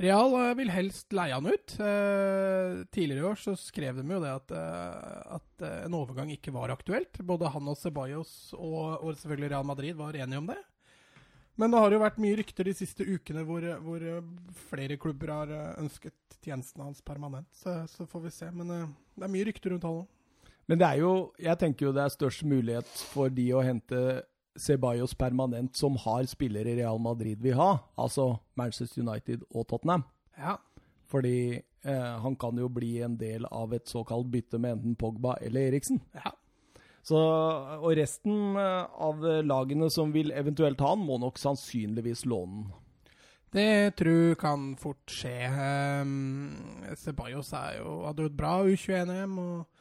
Real 0.00 0.36
eh, 0.40 0.52
vil 0.58 0.72
helst 0.74 1.14
leie 1.14 1.36
han 1.36 1.50
ut. 1.50 1.74
Tidligere 2.94 3.20
i 3.20 3.26
år 3.30 3.40
så 3.40 3.56
skrev 3.58 4.00
de 4.00 4.06
jo 4.16 4.22
det 4.22 4.32
at, 4.32 4.54
at 5.38 5.66
en 5.84 5.98
overgang 5.98 6.32
ikke 6.34 6.54
var 6.54 6.72
aktuelt. 6.74 7.20
Både 7.26 7.52
han 7.52 7.68
og 7.70 7.78
Ceballos 7.78 8.54
og, 8.56 9.02
og 9.04 9.12
selvfølgelig 9.20 9.52
Real 9.52 9.68
Madrid 9.68 9.98
var 9.98 10.16
enige 10.16 10.40
om 10.40 10.48
det. 10.50 10.60
Men 11.60 11.70
det 11.70 11.78
har 11.78 11.94
jo 11.94 12.00
vært 12.02 12.16
mye 12.18 12.34
rykter 12.40 12.66
de 12.66 12.72
siste 12.74 13.04
ukene 13.06 13.44
hvor, 13.46 13.62
hvor 13.84 14.02
flere 14.72 14.96
klubber 14.98 15.30
har 15.30 15.52
ønsket 15.78 16.40
tjenesten 16.42 16.82
hans 16.82 16.98
permanent. 17.06 17.46
Så, 17.54 17.76
så 17.92 18.08
får 18.10 18.24
vi 18.24 18.32
se. 18.34 18.48
Men 18.50 18.72
det 18.72 19.28
er 19.28 19.30
mye 19.30 19.46
rykter 19.46 19.70
rundt 19.70 19.86
han 19.86 20.00
òg. 20.00 20.08
Men 20.68 20.80
det 20.80 20.86
er 20.86 21.00
jo, 21.02 21.10
jeg 21.40 21.60
tenker 21.60 21.88
jo 21.88 21.96
det 21.96 22.04
er 22.04 22.14
størst 22.14 22.44
mulighet 22.48 23.02
for 23.12 23.32
de 23.32 23.50
å 23.52 23.64
hente 23.64 24.22
Ceballos 24.54 25.16
permanent 25.18 25.74
som 25.76 25.96
har 26.04 26.24
spillere 26.30 26.76
Real 26.78 27.00
Madrid 27.02 27.40
vil 27.42 27.56
ha, 27.58 27.72
altså 27.98 28.36
Manchester 28.56 29.02
United 29.02 29.42
og 29.50 29.66
Tottenham. 29.68 30.06
Ja. 30.38 30.56
Fordi 31.10 31.58
eh, 31.58 32.14
han 32.22 32.36
kan 32.40 32.58
jo 32.58 32.70
bli 32.72 32.96
en 33.02 33.18
del 33.18 33.48
av 33.50 33.74
et 33.74 33.90
såkalt 33.90 34.30
bytte 34.30 34.60
med 34.62 34.78
enten 34.78 34.96
Pogba 34.96 35.36
eller 35.42 35.72
Eriksen. 35.72 36.00
ja. 36.14 36.32
Så, 37.04 37.18
og 37.20 37.90
resten 37.98 38.56
eh, 38.56 38.86
av 39.04 39.20
lagene 39.44 39.90
som 39.92 40.14
vil 40.14 40.32
eventuelt 40.32 40.80
ha 40.80 40.94
han, 40.94 41.02
må 41.04 41.18
nok 41.20 41.36
sannsynligvis 41.36 42.24
låne 42.30 42.64
han. 42.70 42.80
Det 43.54 43.94
tror 43.94 44.16
jeg 44.32 44.38
kan 44.40 44.62
fort 44.80 45.12
skje. 45.14 45.34
Um, 46.02 46.56
Ceballos 46.98 47.52
er 47.54 47.76
jo, 47.78 48.00
hadde 48.08 48.24
jo 48.24 48.30
et 48.32 48.38
bra 48.38 48.56
U21-EM 48.66 49.36
og, 49.38 49.73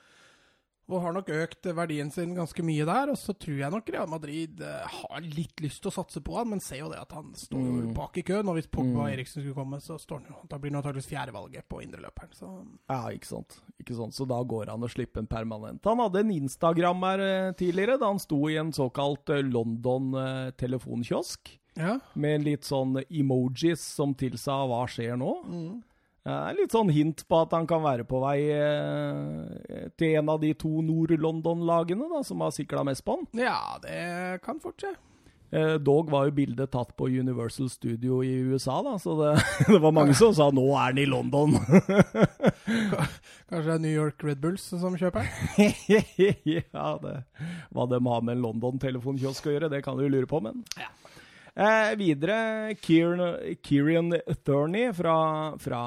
og 0.90 1.02
har 1.02 1.14
nok 1.16 1.30
økt 1.32 1.64
verdien 1.76 2.12
sin 2.12 2.34
ganske 2.36 2.62
mye 2.64 2.84
der. 2.86 3.10
Og 3.10 3.16
så 3.18 3.32
tror 3.40 3.58
jeg 3.58 3.72
nok 3.72 3.90
Real 3.90 4.08
Madrid 4.12 4.60
eh, 4.62 4.88
har 4.92 5.22
litt 5.22 5.56
lyst 5.64 5.82
til 5.82 5.90
å 5.92 5.96
satse 5.96 6.20
på 6.22 6.36
han, 6.36 6.50
men 6.50 6.60
ser 6.60 6.80
jo 6.82 6.90
det 6.92 7.00
at 7.00 7.12
han 7.16 7.32
står 7.34 7.60
jo 7.64 7.72
Mm. 7.88 7.94
bak 7.96 8.18
i 8.18 8.22
køen. 8.24 8.48
Og 8.50 8.56
hvis 8.60 8.68
Pogba 8.68 9.00
og 9.06 9.08
Mm. 9.08 9.14
Eriksen 9.14 9.42
skulle 9.42 9.56
komme, 9.56 9.80
så 9.82 9.98
står 9.98 10.20
han 10.22 10.28
jo 10.30 10.36
Da 10.50 10.58
blir 10.58 10.72
han 10.72 10.82
antakeligvis 10.84 11.08
fjerdevalget 11.10 11.64
på 11.70 11.82
indreløperen. 11.82 12.34
Så 12.36 12.66
Ja, 12.90 13.08
ikke 13.10 13.26
sant. 13.26 13.62
ikke 13.82 13.96
sant. 13.96 14.14
Så 14.14 14.28
da 14.28 14.44
går 14.44 14.68
han 14.70 14.84
og 14.84 14.90
slipper 14.90 15.20
en 15.20 15.28
permanent. 15.28 15.84
Han 15.86 15.98
hadde 16.00 16.20
en 16.20 16.32
Instagram 16.32 17.02
her 17.02 17.20
eh, 17.20 17.52
tidligere, 17.54 17.98
da 18.00 18.08
han 18.08 18.20
sto 18.20 18.48
i 18.50 18.58
en 18.58 18.72
såkalt 18.74 19.30
eh, 19.30 19.42
London 19.42 20.14
eh, 20.16 20.52
telefonkiosk. 20.52 21.60
ja. 21.78 22.00
Med 22.16 22.44
litt 22.44 22.62
sånn 22.62 23.04
emojis 23.10 23.80
som 23.80 24.14
tilsa 24.14 24.52
'hva 24.68 24.86
skjer 24.88 25.18
nå'? 25.18 25.46
Eh, 25.48 25.82
litt 26.26 26.72
sånn 26.72 26.92
hint 26.96 27.26
på 27.28 27.42
at 27.44 27.52
han 27.52 27.66
kan 27.68 27.84
være 27.84 28.06
på 28.08 28.22
vei 28.24 28.38
eh, 28.56 29.88
til 30.00 30.20
en 30.22 30.30
av 30.32 30.40
de 30.40 30.54
to 30.56 30.82
Nord-London-lagene 30.86 32.24
som 32.24 32.44
har 32.46 32.54
sikla 32.56 32.86
mest 32.88 33.04
på 33.04 33.18
han. 33.18 33.28
ja, 33.44 33.80
det 33.84 34.44
kan 34.46 34.62
fort 34.64 34.80
skje. 34.80 34.94
Eh, 35.54 35.76
dog 35.78 36.10
var 36.10 36.26
jo 36.26 36.34
bildet 36.34 36.72
tatt 36.74 36.96
på 36.98 37.12
Universal 37.14 37.68
Studio 37.70 38.24
i 38.26 38.32
USA, 38.42 38.80
da, 38.82 38.96
så 38.98 39.14
det, 39.20 39.34
det 39.68 39.82
var 39.84 39.94
mange 39.94 40.16
som 40.18 40.34
sa 40.34 40.48
'nå 40.50 40.64
er 40.72 40.88
han 40.88 40.98
i 40.98 41.06
London'. 41.06 41.60
Kanskje 43.50 43.68
det 43.68 43.76
er 43.76 43.84
New 43.84 43.94
York 43.94 44.24
Red 44.24 44.42
Bulls 44.42 44.64
som 44.66 44.98
kjøper 44.98 45.28
den? 45.28 45.76
ja, 46.74 46.88
det, 47.04 47.14
hva 47.70 47.86
de 47.86 48.00
har 48.02 48.26
med 48.26 48.38
en 48.38 48.46
London-telefonkiosk 48.48 49.46
å 49.46 49.54
gjøre, 49.54 49.70
det 49.70 49.84
kan 49.86 50.00
du 50.00 50.08
lure 50.08 50.26
på, 50.26 50.42
men 50.42 50.64
Ja. 50.80 50.90
Eh, 51.56 51.94
Videre, 52.00 52.74
Kieran, 52.82 53.38
Kieran 53.62 54.14
Thurney 54.46 54.92
fra, 54.96 55.16
fra 55.62 55.84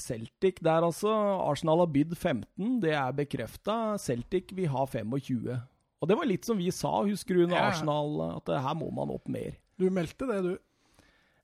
Celtic 0.00 0.60
der, 0.64 0.82
altså. 0.88 1.12
Arsenal 1.48 1.84
har 1.84 1.92
bydd 1.94 2.16
15, 2.16 2.80
det 2.84 2.94
er 2.96 3.12
bekrefta. 3.16 3.98
Celtic 4.02 4.52
vil 4.56 4.70
ha 4.72 4.86
25. 4.86 5.60
Og 6.02 6.08
det 6.10 6.16
var 6.18 6.26
litt 6.26 6.44
som 6.48 6.58
vi 6.58 6.70
sa, 6.74 6.96
husker 7.06 7.38
du, 7.38 7.46
når 7.46 7.56
Ja. 7.60 7.68
Arsenal, 7.70 8.20
at 8.38 8.48
eh, 8.50 8.62
her 8.68 8.74
må 8.78 8.90
man 8.94 9.12
opp 9.14 9.28
mer. 9.30 9.54
Du 9.78 9.88
meldte 9.90 10.26
det, 10.28 10.42
du. 10.44 10.52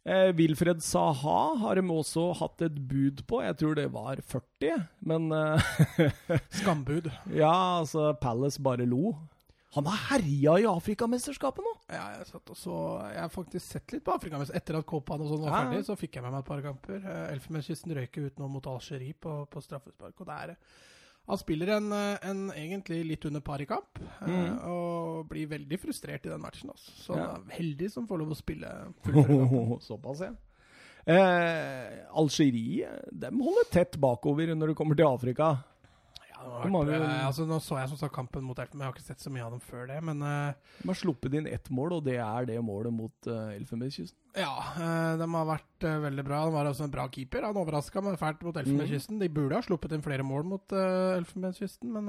Eh, 0.09 0.31
Wilfred 0.33 0.81
Saha 0.81 1.39
har 1.61 1.77
de 1.77 1.83
også 1.93 2.31
hatt 2.39 2.63
et 2.65 2.77
bud 2.89 3.21
på, 3.29 3.43
jeg 3.45 3.57
tror 3.61 3.75
det 3.77 3.89
var 3.93 4.23
40, 4.25 4.87
men 5.05 5.27
eh, 5.37 5.75
Skambud. 6.63 7.11
Ja, 7.35 7.53
altså, 7.83 8.15
Palace 8.23 8.63
bare 8.63 8.87
lo. 8.89 9.13
Han 9.77 9.85
har 9.85 9.99
herja 10.17 10.55
i 10.63 10.65
Afrikamesterskapet 10.71 11.61
nå! 11.65 11.73
Ja, 11.93 12.07
jeg, 12.17 12.27
satt 12.31 12.51
og 12.51 12.57
så, 12.57 12.75
jeg 13.13 13.21
har 13.21 13.29
faktisk 13.29 13.67
sett 13.67 13.93
litt 13.93 14.05
på 14.07 14.15
Afrikamesterskapet. 14.15 14.63
Etter 14.63 14.79
at 14.81 14.87
Copaen 14.89 15.21
og 15.21 15.29
sånn 15.29 15.43
var 15.45 15.51
Ja. 15.53 15.59
ferdig, 15.67 15.85
så 15.85 15.97
fikk 16.01 16.15
jeg 16.17 16.23
med 16.25 16.33
meg 16.33 16.41
et 16.41 16.49
par 16.49 16.63
kamper. 16.65 17.03
Uh, 17.05 17.33
Elfenbenskysten 17.35 17.93
røyker 17.99 18.27
ut 18.31 18.39
nå 18.41 18.49
mot 18.49 18.67
Algerie 18.73 19.13
på, 19.21 19.35
på 19.53 19.61
straffespark. 19.63 20.15
Og 20.21 20.27
det 20.27 20.39
er 20.45 20.57
Han 21.29 21.37
spiller 21.37 21.69
en, 21.77 21.93
eh, 21.93 22.17
en 22.25 22.39
egentlig 22.57 23.03
litt 23.05 23.25
under 23.29 23.43
par 23.45 23.61
i 23.61 23.67
kamp, 23.69 23.99
eh, 24.23 24.27
Mm. 24.27 24.65
og 24.65 25.29
blir 25.29 25.47
veldig 25.47 25.79
frustrert 25.79 26.25
i 26.25 26.31
den 26.31 26.41
matchen. 26.41 26.71
Også. 26.73 26.91
Så 27.05 27.17
Ja. 27.19 27.27
han 27.35 27.45
er 27.51 27.57
heldig 27.61 27.91
som 27.93 28.07
får 28.09 28.19
lov 28.19 28.31
å 28.33 28.37
spille. 28.39 28.95
Såpass, 29.85 30.21
ja. 30.25 30.33
Eh, 31.07 32.07
Algerie 32.17 32.89
de 33.13 33.31
holder 33.31 33.69
tett 33.71 33.99
bakover 34.01 34.55
når 34.57 34.69
det 34.73 34.77
kommer 34.77 34.97
til 34.97 35.05
Afrika. 35.07 35.51
Ja, 36.39 36.45
det 36.45 36.53
har 36.55 36.63
vært, 36.63 36.73
mange- 36.73 36.99
eh, 37.03 37.27
altså, 37.27 37.45
nå 37.51 37.57
så 37.61 37.79
jeg 37.81 37.89
som 37.91 37.99
sagt 37.99 38.15
kampen 38.15 38.45
mot 38.47 38.59
Elfen, 38.63 38.79
men 38.79 38.85
jeg 38.87 38.93
har 38.93 38.97
ikke 38.97 39.07
sett 39.09 39.21
så 39.25 39.31
mye 39.35 39.43
av 39.45 39.51
dem 39.57 39.61
før 39.61 39.89
det. 39.91 39.97
Men 40.07 40.23
uh, 40.23 40.53
De 40.83 40.87
har 40.89 40.99
sluppet 41.01 41.35
inn 41.35 41.49
ett 41.51 41.69
mål, 41.75 41.97
og 41.99 42.05
det 42.07 42.15
er 42.23 42.47
det 42.47 42.59
målet 42.63 42.95
mot 42.95 43.27
uh, 43.27 43.51
Elfenbenskysten. 43.57 44.17
ja, 44.39 44.53
uh, 44.79 45.17
de 45.19 45.27
har 45.35 45.49
vært 45.51 45.87
uh, 45.89 45.97
veldig 46.07 46.25
bra. 46.29 46.45
De 46.47 46.55
var 46.55 46.71
også 46.71 46.87
en 46.87 46.95
bra 46.95 47.09
keeper. 47.11 47.43
Han 47.49 47.59
overraska 47.59 48.01
meg 48.07 48.19
fælt 48.23 48.43
mot 48.47 48.57
Elfenbenskysten. 48.63 49.19
De 49.19 49.29
burde 49.29 49.59
ha 49.59 49.67
sluppet 49.67 49.93
inn 49.99 50.07
flere 50.07 50.23
mål 50.27 50.47
mot 50.55 50.77
uh, 50.79 51.17
Elfenbenskysten, 51.19 51.91
men 51.99 52.07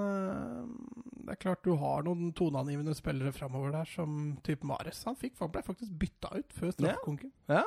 det 1.25 1.33
er 1.35 1.41
klart 1.41 1.63
du 1.65 1.73
har 1.81 2.05
noen 2.05 2.29
toneangivende 2.37 2.93
spillere 2.97 3.33
framover 3.33 3.73
der, 3.73 3.89
som 3.89 4.37
type 4.45 4.65
Mares. 4.69 5.03
Han 5.09 5.17
fikk, 5.17 5.35
ble 5.39 5.65
faktisk 5.65 5.91
bytta 5.99 6.35
ut 6.37 6.53
før 6.53 6.75
straffekonken. 6.77 7.31
Ja. 7.49 7.63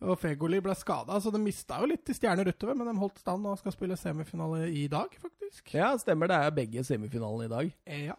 Og 0.00 0.16
Fegoli 0.16 0.62
ble 0.64 0.72
skada, 0.74 1.18
så 1.20 1.28
de 1.34 1.38
mista 1.42 1.76
jo 1.82 1.86
litt 1.90 2.06
til 2.08 2.14
stjerner 2.16 2.48
utover, 2.48 2.74
men 2.78 2.88
de 2.88 2.94
holdt 3.02 3.18
stand 3.20 3.44
og 3.46 3.58
skal 3.60 3.74
spille 3.74 3.98
semifinale 4.00 4.62
i 4.72 4.86
dag, 4.88 5.12
faktisk. 5.20 5.74
ja, 5.76 5.90
stemmer. 6.00 6.30
Det 6.30 6.38
er 6.40 6.54
begge 6.56 6.84
semifinalene 6.88 7.44
i 7.44 7.52
dag. 7.52 7.72
Eh, 7.84 8.04
ja. 8.06 8.16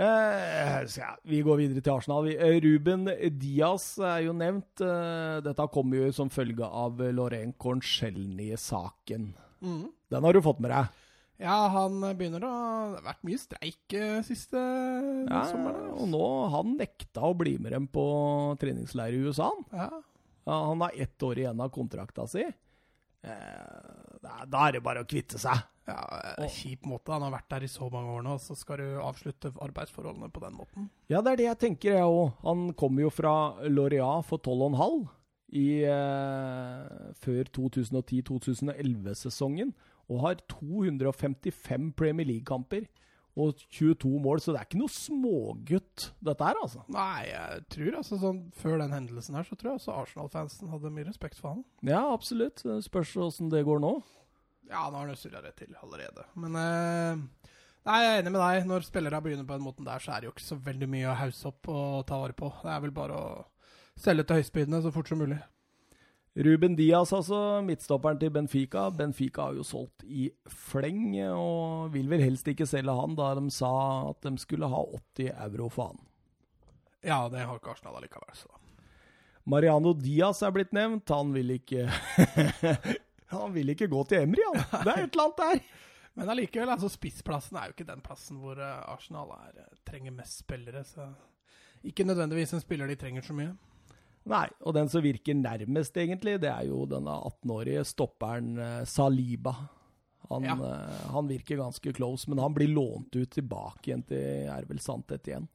Eh, 0.00 0.86
så 0.90 1.00
ja, 1.02 1.10
vi 1.26 1.42
går 1.46 1.58
videre 1.60 1.82
til 1.84 1.92
Arsenal. 1.94 2.26
Eh, 2.30 2.56
Ruben 2.64 3.04
Diaz 3.38 3.92
er 3.98 4.24
jo 4.26 4.32
nevnt. 4.34 4.80
Eh, 4.82 5.40
dette 5.46 5.66
kommer 5.74 6.06
jo 6.06 6.10
som 6.16 6.30
følge 6.32 6.66
av 6.66 6.98
Lorraine 7.14 7.54
Corncelny-saken. 7.60 9.30
Mm. 9.62 9.86
Den 10.10 10.24
har 10.26 10.32
du 10.34 10.40
fått 10.42 10.60
med 10.62 10.72
deg? 10.74 10.98
Ja, 11.40 11.56
han 11.72 12.00
begynner 12.18 12.42
å 12.44 12.48
Det 12.50 13.00
har 13.00 13.04
vært 13.14 13.22
mye 13.24 13.40
streik 13.40 13.94
siste 14.26 14.60
Ja, 15.30 15.44
sommer. 15.48 15.76
og 15.96 16.08
nå 16.12 16.24
han 16.52 16.74
nekta 16.76 17.22
å 17.30 17.36
bli 17.36 17.54
med 17.58 17.72
dem 17.72 17.86
på 17.88 18.04
treningsleir 18.60 19.14
i 19.16 19.22
USA. 19.24 19.48
han. 19.48 19.64
Ja. 19.72 19.90
Han 20.50 20.80
har 20.84 20.92
ett 20.96 21.22
år 21.22 21.38
igjen 21.38 21.60
av 21.62 21.70
kontrakta 21.74 22.26
si. 22.30 22.44
Eh, 23.20 24.20
da, 24.22 24.66
er 24.66 24.72
det 24.76 24.82
bare 24.84 25.02
å 25.04 25.08
kvitte 25.08 25.38
seg. 25.40 25.56
ja, 25.90 26.00
eh, 26.38 26.48
kjip 26.48 26.86
måte. 26.88 27.12
Han 27.12 27.22
har 27.26 27.32
vært 27.34 27.50
der 27.52 27.62
i 27.66 27.68
så 27.70 27.90
mange 27.92 28.10
år 28.16 28.22
nå, 28.24 28.34
så 28.40 28.54
skal 28.56 28.76
du 28.80 28.88
avslutte 29.02 29.52
arbeidsforholdene 29.60 30.30
på 30.32 30.40
den 30.44 30.54
måten. 30.56 30.90
Ja, 31.10 31.20
det 31.20 31.30
er 31.32 31.36
det 31.40 31.48
jeg 31.48 31.58
tenker, 31.66 31.90
jeg 31.98 32.08
òg. 32.08 32.28
Han 32.44 32.58
kommer 32.78 33.00
jo 33.06 33.10
fra 33.12 33.34
Loria 33.68 34.22
for 34.26 34.38
12,5 34.38 35.08
i 35.60 35.82
eh, 35.82 36.80
før 37.18 37.44
2010-2011-sesongen, 37.58 39.70
og 40.10 40.16
har 40.24 40.34
255 40.50 41.92
Premier 41.98 42.26
League-kamper 42.26 42.82
og 43.38 43.60
22 43.70 44.10
mål, 44.22 44.40
så 44.42 44.52
det 44.54 44.60
er 44.60 44.66
ikke 44.66 44.80
noe 44.80 44.92
smågutt, 44.92 46.08
dette 46.26 46.48
her, 46.48 46.58
altså. 46.62 46.82
Nei, 46.90 47.28
jeg 47.28 47.60
tror 47.70 47.98
altså 48.00 48.18
sånn 48.18 48.40
Før 48.58 48.80
den 48.82 48.94
hendelsen 48.96 49.38
her, 49.38 49.46
så 49.46 49.58
tror 49.58 49.72
jeg 49.72 49.80
også 49.80 49.94
Arsenal-fansen 50.00 50.72
hadde 50.72 50.92
mye 50.94 51.06
respekt 51.06 51.38
for 51.38 51.54
han. 51.54 51.62
Ja, 51.86 52.02
absolutt. 52.10 52.64
Det 52.66 52.80
Spørs 52.86 53.14
åssen 53.22 53.52
det 53.52 53.62
går 53.68 53.82
nå. 53.84 53.94
Ja, 54.70 54.88
nå 54.90 54.98
har 54.98 55.08
han 55.10 55.18
surra 55.18 55.42
det 55.44 55.54
til 55.58 55.74
allerede. 55.82 56.26
Men 56.38 56.58
eh, 56.58 57.22
Nei, 57.88 58.00
jeg 58.04 58.10
er 58.10 58.18
enig 58.20 58.32
med 58.34 58.42
deg. 58.42 58.66
Når 58.68 58.84
spillere 58.84 59.22
begynner 59.24 59.46
på 59.48 59.56
den 59.56 59.64
måten 59.64 59.86
der, 59.88 60.02
så 60.02 60.12
er 60.12 60.20
det 60.20 60.28
jo 60.28 60.34
ikke 60.34 60.44
så 60.44 60.58
veldig 60.66 60.88
mye 60.92 61.08
å 61.08 61.16
hause 61.22 61.48
opp 61.48 61.70
og 61.72 62.02
ta 62.10 62.18
vare 62.20 62.36
på. 62.36 62.50
Det 62.60 62.74
er 62.74 62.82
vel 62.84 62.92
bare 62.94 63.16
å 63.16 63.30
selge 64.00 64.26
til 64.28 64.40
høystbydende 64.40 64.82
så 64.84 64.92
fort 64.94 65.08
som 65.08 65.22
mulig. 65.22 65.38
Ruben 66.38 66.76
Diaz, 66.78 67.10
altså, 67.12 67.60
midtstopperen 67.66 68.20
til 68.20 68.30
Benfica. 68.30 68.84
Benfica 68.94 69.48
har 69.48 69.56
jo 69.58 69.64
solgt 69.66 70.04
i 70.06 70.28
fleng, 70.46 71.16
og 71.34 71.90
vil 71.94 72.06
vel 72.10 72.22
helst 72.22 72.46
ikke 72.48 72.68
selge 72.70 72.94
han, 72.94 73.16
da 73.18 73.32
de 73.34 73.50
sa 73.50 73.72
at 74.12 74.22
de 74.28 74.36
skulle 74.38 74.70
ha 74.70 74.82
80 75.18 75.32
euro 75.48 75.68
for 75.74 75.90
han. 75.90 76.02
Ja, 77.02 77.24
det 77.32 77.42
har 77.42 77.58
ikke 77.58 77.72
Arsenal 77.74 77.98
allikevel, 77.98 78.34
så 78.36 78.50
Mariano 79.48 79.94
Diaz 79.96 80.42
er 80.44 80.52
blitt 80.54 80.74
nevnt. 80.76 81.08
Han 81.10 81.32
vil 81.34 81.56
ikke 81.56 81.88
Han 83.34 83.54
vil 83.54 83.72
ikke 83.72 83.88
gå 83.90 84.02
til 84.10 84.26
Emry, 84.26 84.42
han. 84.52 84.84
Det 84.84 84.92
er 84.92 85.04
et 85.06 85.14
eller 85.14 85.24
annet 85.24 85.40
der. 85.40 85.62
Men 86.18 86.30
allikevel, 86.32 86.70
altså 86.74 86.90
spissplassen 86.90 87.56
er 87.56 87.68
jo 87.68 87.76
ikke 87.76 87.88
den 87.88 88.02
plassen 88.04 88.40
hvor 88.42 88.58
eh, 88.58 88.90
Arsenal 88.90 89.30
er, 89.36 89.68
trenger 89.86 90.14
mest 90.14 90.42
spillere. 90.42 90.82
Så 90.84 91.06
ikke 91.86 92.04
nødvendigvis 92.04 92.52
en 92.54 92.62
spiller 92.62 92.90
de 92.90 92.98
trenger 92.98 93.24
så 93.24 93.36
mye. 93.36 93.54
Nei, 94.30 94.46
og 94.62 94.74
den 94.76 94.88
som 94.92 95.02
virker 95.02 95.34
nærmest, 95.34 95.96
egentlig, 95.98 96.36
det 96.42 96.50
er 96.52 96.68
jo 96.68 96.84
denne 96.86 97.10
18-årige 97.26 97.82
stopperen 97.88 98.52
eh, 98.62 98.84
Saliba. 98.86 99.54
Han, 100.30 100.44
Ja. 100.46 100.54
eh, 100.54 101.08
han 101.10 101.26
virker 101.26 101.58
ganske 101.58 101.92
close, 101.96 102.28
men 102.30 102.38
han 102.38 102.54
blir 102.54 102.70
lånt 102.70 103.10
ut 103.18 103.30
tilbake 103.34 103.90
igjen 103.90 104.04
til 104.06 104.46
er 104.52 104.68
vel 104.68 104.78
Santet 104.84 105.26
igjen. 105.26 105.48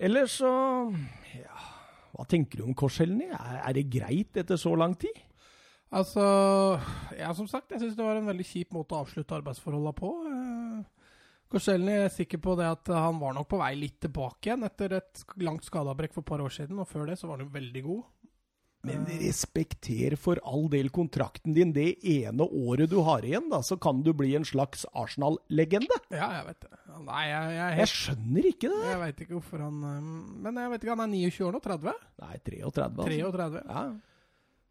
Ellers 0.00 0.38
så 0.40 0.50
Ja, 1.36 1.60
hva 2.16 2.24
tenker 2.26 2.58
du 2.58 2.64
om 2.66 2.74
Korselny? 2.74 3.28
Er, 3.30 3.60
er 3.68 3.76
det 3.76 3.86
greit 3.92 4.34
etter 4.42 4.58
så 4.58 4.72
lang 4.78 4.96
tid? 4.98 5.14
Altså, 5.92 6.22
ja, 7.18 7.32
som 7.34 7.46
sagt, 7.50 7.70
jeg 7.74 7.80
syns 7.82 7.96
det 7.98 8.04
var 8.06 8.18
en 8.18 8.26
veldig 8.30 8.46
kjip 8.46 8.74
måte 8.74 8.94
å 8.94 9.00
avslutte 9.04 9.34
arbeidsforholda 9.38 9.90
på. 9.98 10.10
Korselny 11.50 11.96
er 12.04 12.12
sikker 12.14 12.38
på 12.42 12.54
det 12.58 12.68
at 12.70 12.92
han 12.94 13.18
var 13.18 13.34
nok 13.34 13.48
på 13.50 13.58
vei 13.58 13.72
litt 13.78 13.98
tilbake 14.04 14.50
igjen 14.50 14.66
etter 14.68 14.94
et 15.00 15.24
langt 15.42 15.66
skadeavbrekk 15.66 16.14
for 16.14 16.22
et 16.22 16.30
par 16.30 16.42
år 16.44 16.54
siden, 16.54 16.78
og 16.78 16.88
før 16.90 17.10
det 17.10 17.18
så 17.18 17.26
var 17.26 17.40
han 17.40 17.48
jo 17.48 17.54
veldig 17.56 17.82
god. 17.88 18.04
Men 18.88 19.02
respekter 19.20 20.14
for 20.16 20.40
all 20.48 20.64
del 20.72 20.88
kontrakten 20.94 21.52
din 21.52 21.74
det 21.76 21.98
ene 22.06 22.46
året 22.46 22.88
du 22.88 22.96
har 23.04 23.26
igjen, 23.26 23.50
da, 23.52 23.60
så 23.66 23.76
kan 23.76 24.00
du 24.06 24.14
bli 24.16 24.32
en 24.38 24.46
slags 24.48 24.86
Arsenal-legende. 24.96 25.98
Ja, 26.08 26.30
jeg 26.38 26.46
vet 26.46 26.62
det. 26.64 26.78
Nei, 27.04 27.24
jeg, 27.28 27.50
jeg, 27.56 27.66
helt... 27.66 27.82
Jeg 27.82 27.92
skjønner 27.92 28.48
ikke 28.52 28.70
det. 28.72 28.80
jeg 28.86 29.02
veit 29.02 29.20
ikke 29.24 29.36
hvorfor 29.36 29.62
han 29.64 29.84
eh, 29.88 30.08
Men 30.46 30.58
jeg 30.60 30.72
vet 30.72 30.82
ikke, 30.84 30.94
han 30.96 31.04
er 31.04 31.12
29 31.12 31.44
år 31.48 31.54
nå? 31.56 31.60
30? 31.66 32.00
Nei, 32.24 32.32
33, 32.46 32.88
altså. 32.88 33.10
33? 33.10 33.62
Ja. 33.66 33.84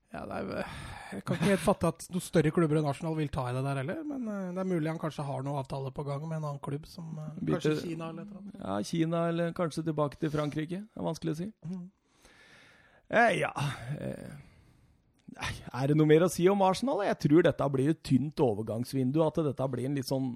Ja, 0.10 0.26
det 0.26 0.40
er, 0.42 0.74
jeg 1.12 1.24
kan 1.26 1.36
ikke 1.40 1.50
helt 1.50 1.64
fatte 1.64 1.88
at 1.90 2.04
noen 2.14 2.22
større 2.26 2.52
klubber 2.54 2.80
enn 2.80 2.88
Arsenal 2.90 3.16
vil 3.18 3.30
ta 3.34 3.48
i 3.50 3.54
det 3.56 3.64
der 3.66 3.80
heller. 3.82 4.02
Men 4.06 4.28
eh, 4.28 4.50
det 4.56 4.64
er 4.64 4.70
mulig 4.72 4.92
han 4.92 5.00
kanskje 5.02 5.26
har 5.26 5.42
noen 5.46 5.60
avtale 5.62 5.92
på 5.96 6.06
gang 6.08 6.22
med 6.28 6.38
en 6.38 6.50
annen 6.52 6.60
klubb, 6.66 6.86
som 6.90 7.08
eh, 7.18 7.32
Bytte- 7.40 7.72
kanskje 7.72 7.88
Kina 7.88 8.10
eller 8.10 8.22
et 8.22 8.30
eller 8.30 8.42
annet. 8.44 8.60
ja, 8.66 8.82
Kina 8.92 9.24
eller 9.32 9.54
kanskje 9.58 9.84
tilbake 9.90 10.20
til 10.22 10.30
Frankrike. 10.34 10.84
Det 10.86 11.02
er 11.02 11.08
vanskelig 11.10 11.34
å 11.36 11.40
si. 11.42 11.50
Mm. 11.66 11.88
Eh, 13.10 13.32
ja 13.40 13.54
eh, 14.00 14.38
er 15.40 15.92
det 15.92 15.96
noe 15.98 16.10
mer 16.10 16.26
å 16.26 16.30
si 16.32 16.46
om 16.52 16.62
Arsenal? 16.66 17.02
Jeg 17.06 17.18
tror 17.24 17.46
dette 17.46 17.68
blir 17.74 17.92
et 17.94 18.00
tynt 18.06 18.42
overgangsvindu. 18.44 19.20
At 19.26 19.40
dette 19.46 19.68
blir 19.72 19.88
en 19.88 19.98
litt 19.98 20.10
sånn 20.10 20.32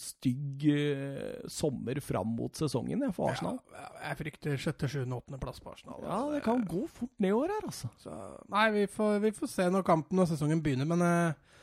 stygg 0.00 0.66
eh, 0.72 1.48
sommer 1.52 2.00
fram 2.04 2.32
mot 2.38 2.56
sesongen 2.56 3.04
for 3.16 3.32
Arsenal. 3.32 3.58
Ja, 3.74 3.88
jeg 4.08 4.20
frykter 4.22 4.62
sjette, 4.62 4.90
sjuende, 4.90 5.18
åttende 5.18 5.40
plass 5.42 5.60
på 5.62 5.72
Arsenal. 5.74 6.00
Ja, 6.02 6.20
altså. 6.20 6.36
det 6.36 6.44
kan 6.46 6.64
gå 6.70 6.84
fort 6.88 7.12
nedover 7.22 7.52
her, 7.56 7.68
altså. 7.68 7.90
Så, 8.02 8.14
nei, 8.52 8.68
vi 8.78 8.86
får, 8.96 9.18
vi 9.26 9.34
får 9.36 9.52
se 9.52 9.68
når 9.72 9.86
kampen 9.86 10.24
og 10.24 10.30
sesongen 10.30 10.62
begynner, 10.64 10.88
men 10.88 11.04
eh, 11.04 11.60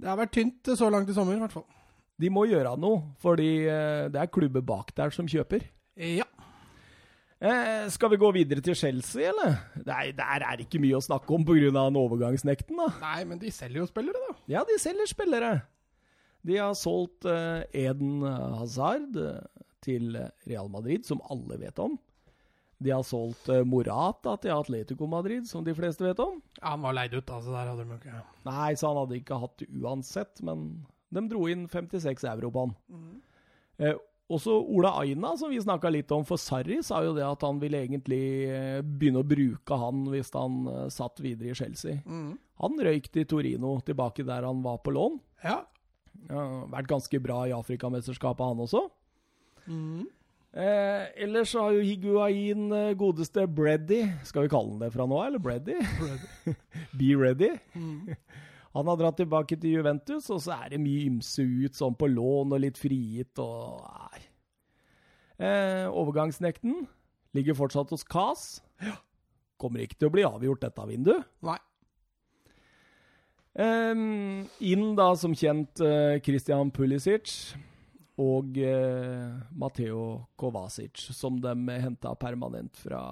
det 0.00 0.08
har 0.08 0.20
vært 0.20 0.36
tynt 0.38 0.72
så 0.78 0.88
langt 0.92 1.10
i 1.12 1.16
sommer, 1.16 1.36
i 1.36 1.44
hvert 1.44 1.58
fall. 1.58 1.68
De 2.20 2.28
må 2.32 2.46
gjøre 2.48 2.76
noe, 2.80 3.04
fordi 3.20 3.52
eh, 3.64 4.06
det 4.12 4.22
er 4.22 4.32
klubber 4.32 4.64
bak 4.64 4.94
der 4.96 5.12
som 5.14 5.28
kjøper. 5.28 5.68
Ja. 6.00 6.28
Eh, 7.40 7.86
skal 7.88 8.10
vi 8.12 8.18
gå 8.20 8.28
videre 8.36 8.60
til 8.60 8.76
Chelsea, 8.76 9.30
eller? 9.30 9.54
Nei, 9.86 10.10
der 10.16 10.44
er 10.44 10.58
det 10.60 10.66
ikke 10.66 10.82
mye 10.82 10.98
å 10.98 11.04
snakke 11.04 11.32
om 11.32 11.46
pga. 11.48 11.86
overgangsnekten, 12.02 12.76
da. 12.76 12.90
Nei, 13.00 13.24
men 13.24 13.40
de 13.40 13.50
selger 13.50 13.80
jo 13.80 13.86
spillere, 13.88 14.20
da. 14.28 14.36
Ja, 14.46 14.64
de 14.68 14.76
selger 14.78 15.08
spillere. 15.08 15.54
De 16.44 16.56
har 16.60 16.74
solgt 16.76 17.24
eh, 17.24 17.64
Eden 17.72 18.20
Hazard 18.58 19.16
eh, 19.16 19.64
til 19.80 20.16
Real 20.46 20.68
Madrid, 20.68 21.06
som 21.08 21.20
alle 21.32 21.56
vet 21.60 21.78
om. 21.80 21.96
De 22.80 22.92
har 22.92 23.04
solgt 23.04 23.48
eh, 23.52 23.64
Morata 23.68 24.36
til 24.40 24.54
Atletico 24.54 25.08
Madrid, 25.08 25.48
som 25.48 25.64
de 25.64 25.74
fleste 25.76 26.04
vet 26.04 26.20
om. 26.20 26.38
Ja, 26.60 26.74
Han 26.74 26.84
var 26.84 26.96
leid 26.96 27.16
ut, 27.16 27.28
altså. 27.28 27.52
Der 27.52 27.72
hadde 27.72 27.84
de 27.84 27.98
ikke 27.98 28.22
Nei, 28.48 28.70
så 28.76 28.92
han 28.92 29.00
hadde 29.02 29.18
ikke 29.20 29.40
hatt 29.42 29.56
det 29.60 29.68
uansett, 29.80 30.40
men 30.44 30.68
de 31.12 31.24
dro 31.28 31.44
inn 31.50 31.66
56 31.68 32.24
euro 32.30 32.52
på 32.54 32.64
han. 32.66 32.74
Eh, 33.80 33.96
også 34.30 34.54
Ola 34.70 34.92
Aina, 35.02 35.32
som 35.38 35.50
vi 35.50 35.58
snakka 35.62 35.90
litt 35.92 36.12
om 36.14 36.22
for 36.28 36.40
Sarri, 36.40 36.78
sa 36.86 37.02
jo 37.04 37.16
det 37.16 37.24
at 37.26 37.42
han 37.46 37.58
ville 37.62 37.80
egentlig 37.82 38.22
eh, 38.46 38.78
begynne 38.82 39.24
å 39.24 39.26
bruke 39.26 39.78
han 39.80 40.04
hvis 40.12 40.30
han 40.36 40.62
eh, 40.70 40.86
satt 40.94 41.18
videre 41.24 41.50
i 41.50 41.58
Chelsea. 41.58 41.98
Han 42.60 42.80
røyk 42.86 43.10
til 43.12 43.26
Torino, 43.28 43.78
tilbake 43.86 44.26
der 44.28 44.46
han 44.46 44.62
var 44.64 44.78
på 44.84 44.94
lån. 44.94 45.18
Ja. 45.44 45.60
Ja, 46.28 46.46
vært 46.68 46.88
ganske 46.90 47.20
bra 47.22 47.42
i 47.48 47.54
Afrikamesterskapet, 47.56 48.46
han 48.52 48.64
også. 48.66 48.86
Mhm. 49.66 50.08
Eh, 50.50 51.04
ellers 51.22 51.52
så 51.52 51.62
har 51.62 51.76
jo 51.76 51.82
Higuain 51.86 52.72
eh, 52.74 52.88
godeste 52.98 53.44
Breddy 53.46 54.00
Skal 54.26 54.42
vi 54.42 54.50
kalle 54.50 54.72
han 54.72 54.80
det 54.82 54.88
fra 54.90 55.04
nå, 55.06 55.20
eller 55.22 55.38
Breddy? 55.38 55.76
Be 56.98 57.12
ready. 57.14 57.52
Han 58.76 58.86
har 58.86 58.98
dratt 59.00 59.18
tilbake 59.18 59.56
til 59.58 59.80
Juventus, 59.80 60.28
og 60.30 60.42
så 60.44 60.54
er 60.54 60.74
det 60.74 60.82
mye 60.82 61.08
ymse 61.08 61.42
ut, 61.42 61.74
sånn 61.74 61.96
på 61.98 62.06
lån 62.10 62.54
og 62.54 62.62
litt 62.62 62.78
frigitt 62.78 63.40
og 63.42 63.80
Nei. 63.82 64.26
Eh, 65.40 65.86
overgangsnekten 65.88 66.84
ligger 67.34 67.56
fortsatt 67.56 67.90
hos 67.94 68.04
Kas. 68.04 68.60
Kommer 69.60 69.82
ikke 69.82 69.96
til 69.98 70.10
å 70.10 70.14
bli 70.14 70.26
avgjort 70.28 70.62
dette 70.66 70.86
vinduet. 70.86 71.26
Nei. 71.48 71.56
Eh, 73.58 74.04
inn 74.70 74.86
da 74.98 75.08
som 75.18 75.34
kjent 75.34 75.82
eh, 75.82 76.20
Christian 76.22 76.70
Pulisic 76.70 77.56
og 78.20 78.58
eh, 78.60 79.32
Matteo 79.56 80.28
Kovacic, 80.38 81.08
som 81.16 81.40
de 81.42 81.56
henta 81.80 82.14
permanent 82.20 82.76
fra 82.78 83.02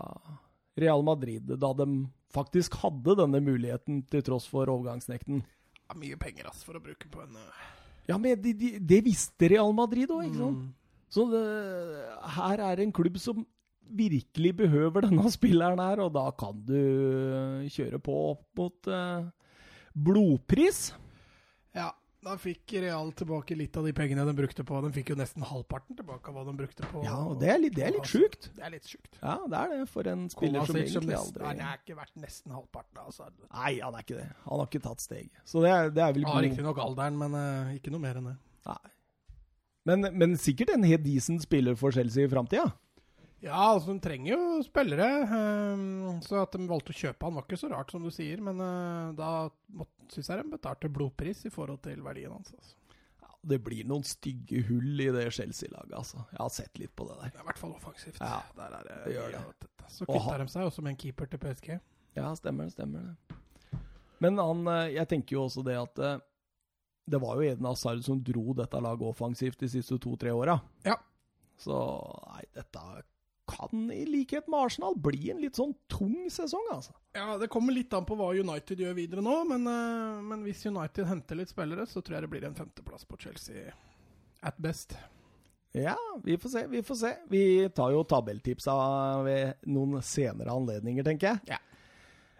Real 0.78 1.04
Madrid, 1.06 1.50
da 1.58 1.72
de 1.76 1.88
faktisk 2.34 2.76
hadde 2.82 3.16
denne 3.18 3.40
muligheten 3.44 4.02
til 4.10 4.24
tross 4.26 4.48
for 4.50 4.68
overgangsnekten. 4.68 5.42
Ja, 5.88 5.96
mye 5.98 6.18
penger, 6.20 6.50
ass, 6.50 6.64
for 6.66 6.78
å 6.78 6.82
bruke 6.84 7.08
på 7.10 7.22
en 7.24 7.38
eh, 7.40 7.62
Ja, 8.10 8.18
men 8.20 8.40
de, 8.42 8.52
de, 8.56 8.74
det 8.80 9.02
visste 9.06 9.48
Real 9.52 9.72
Madrid 9.76 10.10
òg, 10.12 10.26
ikke 10.28 10.42
sant? 10.42 10.66
mm. 10.66 10.74
Så 11.08 11.24
det, 11.32 11.40
her 12.36 12.60
er 12.60 12.82
en 12.84 12.92
klubb 12.92 13.16
som 13.20 13.46
virkelig 13.96 14.52
behøver 14.58 15.06
denne 15.06 15.30
spilleren 15.36 15.80
her, 15.80 16.02
og 16.04 16.12
da 16.16 16.28
kan 16.36 16.60
du 16.68 17.68
kjøre 17.72 18.00
på 18.04 18.16
opp 18.34 18.44
mot 18.60 18.90
eh, 18.92 19.28
blodpris. 19.96 20.90
Da 22.24 22.34
fikk 22.40 22.72
Real 22.82 23.12
tilbake 23.14 23.54
litt 23.54 23.76
av 23.78 23.84
de 23.86 23.92
pengene 23.94 24.24
de 24.26 24.32
brukte 24.34 24.64
på 24.66 24.80
De 24.82 24.88
fikk 24.96 25.12
jo 25.12 25.16
nesten 25.20 25.44
halvparten 25.46 25.94
tilbake 26.00 26.32
av 26.32 26.34
hva 26.34 26.42
de 26.48 26.54
brukte 26.58 26.88
på 26.90 27.04
Ja, 27.06 27.14
og 27.30 27.38
det 27.38 27.52
er 27.52 27.60
litt, 27.62 27.76
det 27.76 27.84
er 27.86 27.94
litt 27.94 28.10
sjukt. 28.10 28.48
Det 28.56 28.64
er 28.66 28.72
litt 28.74 28.90
sjukt. 28.90 29.20
Ja, 29.20 29.36
det 29.46 29.60
er 29.60 29.74
det 29.76 29.86
for 29.92 30.10
en 30.10 30.24
spiller 30.32 30.66
som 30.66 30.74
Kovacic 30.74 30.96
som 30.96 31.04
egentlig 31.04 31.18
aldri 31.20 31.46
Han 31.46 31.62
er 31.68 31.78
ikke 31.78 31.98
verdt 32.00 32.18
nesten 32.18 32.56
halvparten. 32.56 33.00
Altså. 33.04 33.30
Nei, 33.46 33.72
han 33.78 33.94
er 33.94 34.06
ikke 34.06 34.18
det. 34.18 34.26
Han 34.48 34.62
har 34.64 34.66
ikke 34.66 34.82
tatt 34.88 35.04
steg. 35.04 35.30
Så 35.46 35.62
det 35.62 35.70
er, 35.70 35.94
det 35.94 36.04
er 36.04 36.16
vel 36.16 36.26
Han 36.26 36.32
har 36.32 36.40
god 36.40 36.48
riktignok 36.48 36.82
alderen, 36.88 37.22
men 37.22 37.38
uh, 37.38 37.76
ikke 37.78 37.94
noe 37.94 38.02
mer 38.02 38.18
enn 38.18 38.30
det. 38.32 38.36
Nei. 38.68 38.80
Men, 39.88 40.10
men 40.20 40.36
sikkert 40.36 40.74
en 40.74 40.84
helt 40.84 41.06
decent 41.06 41.46
spiller 41.46 41.78
for 41.78 41.94
Chelsea 41.94 42.26
i 42.26 42.32
framtida. 42.34 42.66
Ja, 43.40 43.54
altså 43.70 43.92
de 43.94 44.00
trenger 44.02 44.32
jo 44.34 44.62
spillere. 44.66 45.06
ehm, 45.30 46.16
så 46.26 46.40
at 46.42 46.56
de 46.58 46.66
valgte 46.66 46.90
å 46.90 46.98
kjøpe 46.98 47.28
han 47.28 47.36
var 47.38 47.44
ikke 47.46 47.58
så 47.60 47.68
rart, 47.70 47.92
som 47.94 48.02
du 48.02 48.10
sier. 48.10 48.40
Men 48.42 48.58
eh, 48.64 49.12
da 49.18 49.28
syns 50.10 50.30
jeg 50.32 50.42
de 50.42 50.50
betalte 50.56 50.90
blodpris 50.90 51.44
i 51.46 51.52
forhold 51.54 51.78
til 51.84 52.02
verdien 52.02 52.32
hans. 52.34 52.50
Altså. 52.56 52.74
Ja, 53.22 53.30
det 53.52 53.60
blir 53.62 53.84
noen 53.86 54.02
stygge 54.08 54.64
hull 54.66 55.00
i 55.04 55.10
det 55.14 55.28
Chelsea-laget, 55.36 55.94
altså. 56.00 56.24
Jeg 56.32 56.40
har 56.42 56.50
sett 56.56 56.78
litt 56.82 56.94
på 56.98 57.06
det 57.06 57.18
der. 57.20 57.30
Det 57.34 57.38
er 57.38 57.44
I 57.46 57.48
hvert 57.52 57.60
fall 57.62 57.76
offensivt. 57.76 58.18
Ja, 58.20 58.40
Der 58.58 58.74
er 58.80 58.88
det, 58.88 58.96
det 59.06 59.14
gjør 59.14 59.36
det. 59.36 59.42
av. 59.44 59.68
Så 59.88 60.04
Og 60.08 60.16
kvitta 60.16 60.38
de 60.42 60.48
seg 60.52 60.66
også 60.68 60.82
med 60.84 60.90
en 60.96 61.00
keeper 61.04 61.30
til 61.32 61.38
PSG. 61.46 61.68
Ja, 62.18 62.32
stemmer 62.36 62.66
det. 62.66 62.74
Stemmer 62.74 63.06
det. 63.06 63.36
Men 64.18 64.40
han, 64.42 64.64
eh, 64.66 64.94
jeg 64.96 65.08
tenker 65.14 65.36
jo 65.38 65.44
også 65.46 65.62
det 65.64 65.76
at 65.78 65.98
eh, 66.02 66.18
det 67.08 67.20
var 67.22 67.38
jo 67.38 67.46
Eden 67.52 67.64
Hazard 67.70 68.02
som 68.04 68.18
dro 68.20 68.50
dette 68.58 68.80
laget 68.82 69.06
offensivt 69.08 69.62
de 69.62 69.68
siste 69.70 69.96
to-tre 70.02 70.34
åra. 70.34 70.58
Ja. 70.84 70.96
Så 71.58 71.78
nei, 72.34 72.42
dette 72.58 72.82
kan 73.48 73.88
i 73.94 74.04
likhet 74.06 74.48
med 74.48 74.68
Arsenal 74.68 74.96
bli 75.00 75.30
en 75.32 75.42
litt 75.42 75.58
sånn 75.58 75.74
tung 75.90 76.28
sesong, 76.32 76.68
altså. 76.74 76.94
Ja, 77.16 77.36
Det 77.40 77.50
kommer 77.52 77.74
litt 77.74 77.94
an 77.96 78.06
på 78.08 78.16
hva 78.18 78.30
United 78.36 78.80
gjør 78.84 78.96
videre 78.98 79.24
nå, 79.24 79.36
men, 79.48 79.66
eh, 79.66 80.22
men 80.22 80.44
hvis 80.46 80.66
United 80.68 81.08
henter 81.08 81.40
litt 81.40 81.52
spillere, 81.52 81.86
så 81.88 82.02
tror 82.02 82.18
jeg 82.18 82.26
det 82.26 82.32
blir 82.34 82.48
en 82.48 82.58
femteplass 82.58 83.08
på 83.08 83.18
Chelsea 83.24 83.72
at 84.42 84.58
best. 84.62 84.94
Ja, 85.72 85.96
vi 86.24 86.38
får 86.38 86.50
se, 86.50 86.66
vi 86.66 86.82
får 86.82 86.94
se. 86.94 87.14
Vi 87.28 87.68
tar 87.76 87.92
jo 87.92 88.04
tabelltipsa 88.08 88.74
ved 89.26 89.66
noen 89.68 90.00
senere 90.02 90.54
anledninger, 90.54 91.04
tenker 91.04 91.34
jeg. 91.34 91.56
Ja. 91.56 91.58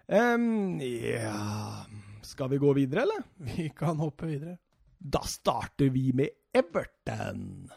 Um, 0.09 0.79
ja 0.81 1.85
Skal 2.25 2.49
vi 2.49 2.61
gå 2.62 2.73
videre, 2.73 3.05
eller? 3.05 3.27
Vi 3.37 3.68
kan 3.77 4.01
hoppe 4.01 4.31
videre. 4.31 4.57
Da 4.99 5.21
starter 5.29 5.92
vi 5.92 6.12
med 6.16 6.29
Everton. 6.57 7.68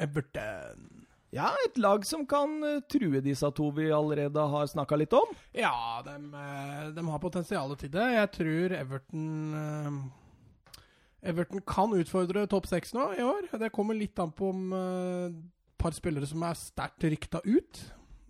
Everton. 0.00 1.03
Ja, 1.34 1.48
et 1.66 1.78
lag 1.82 2.04
som 2.06 2.22
kan 2.30 2.52
uh, 2.62 2.76
true 2.90 3.18
disse 3.24 3.48
to 3.58 3.70
vi 3.74 3.88
allerede 3.90 4.38
har 4.52 4.68
snakka 4.70 4.98
litt 5.00 5.14
om. 5.18 5.32
Ja, 5.56 5.72
de, 6.06 6.14
de 6.94 7.06
har 7.08 7.22
potensial 7.22 7.74
til 7.80 7.90
det. 7.90 8.04
Jeg 8.14 8.30
tror 8.36 8.74
Everton 8.78 9.24
uh, 9.58 9.96
Everton 11.24 11.62
kan 11.66 11.94
utfordre 11.96 12.46
topp 12.52 12.68
seks 12.70 12.92
nå 12.94 13.08
i 13.18 13.24
år. 13.24 13.48
Det 13.58 13.72
kommer 13.74 13.96
litt 13.98 14.18
an 14.22 14.30
på 14.36 14.50
om 14.52 14.64
et 14.76 15.34
uh, 15.34 15.42
par 15.80 15.96
spillere 15.96 16.28
som 16.28 16.42
er 16.46 16.56
sterkt 16.60 17.04
rykta 17.10 17.40
ut. 17.44 17.82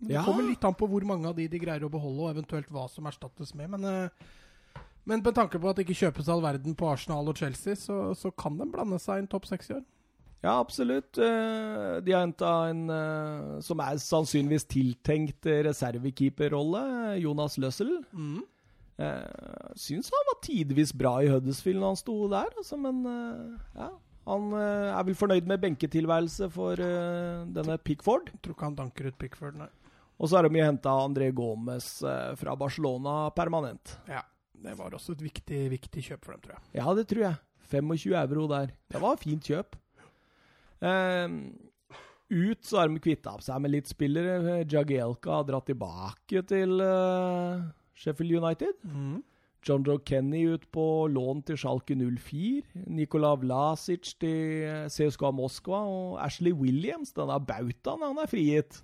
Det 0.05 0.11
Ja. 0.17 0.23
kommer 0.25 0.43
litt 0.43 0.63
an 0.67 0.73
på 0.75 0.87
hvor 0.91 1.05
mange 1.07 1.27
av 1.29 1.35
de 1.37 1.45
de 1.47 1.59
greier 1.61 1.85
å 1.85 1.91
beholde, 1.91 2.25
og 2.25 2.33
eventuelt 2.35 2.67
hva 2.73 2.87
som 2.91 3.05
erstattes 3.07 3.53
med. 3.55 3.69
Men, 3.75 3.85
uh, 3.85 4.81
men 5.05 5.21
med 5.23 5.35
tanke 5.37 5.59
på 5.61 5.69
at 5.69 5.77
det 5.77 5.85
ikke 5.85 6.01
kjøpes 6.07 6.27
all 6.31 6.41
verden 6.43 6.75
på 6.75 6.89
Arsenal 6.89 7.29
og 7.29 7.37
Chelsea, 7.37 7.75
så, 7.79 8.15
så 8.17 8.31
kan 8.35 8.57
de 8.57 8.65
blande 8.73 8.97
seg 8.99 9.21
inn 9.21 9.29
topp 9.31 9.45
seks 9.45 9.69
i 9.69 9.77
år. 9.77 9.85
Ja, 10.45 10.59
absolutt. 10.61 11.17
Eh, 11.17 11.99
De 12.05 12.13
har 12.13 12.21
henta 12.27 12.51
en 12.69 12.83
eh, 12.93 13.59
som 13.65 13.81
er 13.81 13.97
sannsynligvis 14.01 14.67
tiltenkt 14.69 15.47
eh, 15.49 15.63
reservekeeperrolle, 15.65 16.83
Jonas 17.23 17.57
Løssel. 17.61 17.97
Mm. 18.13 18.43
syns 19.75 20.07
han 20.13 20.27
var 20.29 20.37
tidvis 20.45 20.93
bra 20.95 21.17
i 21.19 21.27
Huddersfield 21.27 21.81
når 21.81 21.89
han 21.91 21.97
sto 21.99 22.13
der, 22.31 22.53
altså, 22.61 22.77
men 22.79 23.01
eh, 23.11 23.79
ja. 23.81 23.89
Han 24.25 24.53
eh, 24.57 24.91
er 24.95 25.03
vel 25.05 25.17
fornøyd 25.19 25.45
med 25.49 25.61
benketilværelse 25.61 26.47
for 26.53 26.79
eh, 26.81 27.43
denne 27.53 27.75
Pickford. 27.85 28.31
Jeg 28.33 28.39
tror 28.41 28.55
ikke 28.55 28.69
han 28.69 28.77
danker 28.79 29.09
ut 29.11 29.17
Pickford, 29.21 29.59
nei. 29.59 29.67
Og 30.15 30.29
så 30.31 30.39
har 30.39 30.47
de 30.47 30.61
henta 30.63 30.93
André 31.03 31.27
Gomez 31.35 31.89
eh, 32.07 32.31
fra 32.39 32.55
Barcelona 32.57 33.17
permanent. 33.37 33.97
Ja, 34.09 34.23
det 34.65 34.73
var 34.79 34.95
også 34.97 35.13
et 35.17 35.21
viktig, 35.27 35.65
viktig 35.75 36.05
kjøp 36.07 36.25
for 36.25 36.33
dem, 36.37 36.45
tror 36.45 36.55
jeg. 36.55 36.63
Ja, 36.79 36.87
det 36.97 37.05
tror 37.11 37.25
jeg. 37.27 37.41
25 37.69 38.15
euro 38.23 38.47
der. 38.49 38.71
Det 38.93 39.01
var 39.03 39.19
fint 39.21 39.45
kjøp. 39.45 39.75
Eh, 40.81 41.27
ut 42.35 42.63
så 42.65 42.79
har 42.81 42.89
de 42.89 42.99
kvitta 42.99 43.35
seg 43.45 43.61
med 43.61 43.71
litt 43.75 43.87
spillere. 43.91 44.63
Jagielka 44.65 45.39
har 45.39 45.45
dratt 45.47 45.67
tilbake 45.69 46.41
til 46.49 46.79
eh, 46.81 47.63
Sheffield 47.95 48.39
United. 48.43 48.75
John 49.65 49.81
Joe 49.87 49.97
Kenny 50.05 50.43
ut 50.53 50.67
på 50.73 51.07
lån 51.09 51.39
til 51.47 51.57
Schalke 51.57 51.95
04. 51.97 52.83
Nikola 52.93 53.31
Vlasic 53.41 54.11
til 54.21 54.65
eh, 54.65 54.85
CSKA 54.93 55.31
Moskva. 55.33 55.79
Og 55.89 56.19
Ashley 56.25 56.53
Williams, 56.53 57.13
denne 57.17 57.39
bautaen, 57.41 58.03
han 58.05 58.21
er 58.21 58.29
frigitt. 58.29 58.81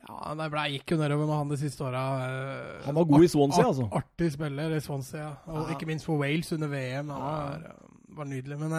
Ja, 0.00 0.32
det 0.38 0.46
ble, 0.52 0.62
gikk 0.72 0.94
jo 0.94 0.96
nedover 0.96 1.26
med 1.28 1.36
han 1.36 1.50
de 1.52 1.58
siste 1.60 1.82
åra. 1.84 2.02
Han 2.86 2.96
var 2.96 3.04
god 3.10 3.24
i 3.26 3.28
Swansea, 3.28 3.66
altså. 3.68 3.84
Artig 3.98 4.30
spiller 4.32 4.72
i 4.72 4.78
Swansea. 4.80 5.26
Og 5.50 5.58
Ja. 5.58 5.74
ikke 5.74 5.86
minst 5.90 6.06
for 6.08 6.16
Wales 6.22 6.48
under 6.56 6.70
VM. 6.72 7.10
Han 7.12 7.20
var, 7.20 7.66
var 8.16 8.24
nydelig. 8.30 8.56
Men 8.62 8.72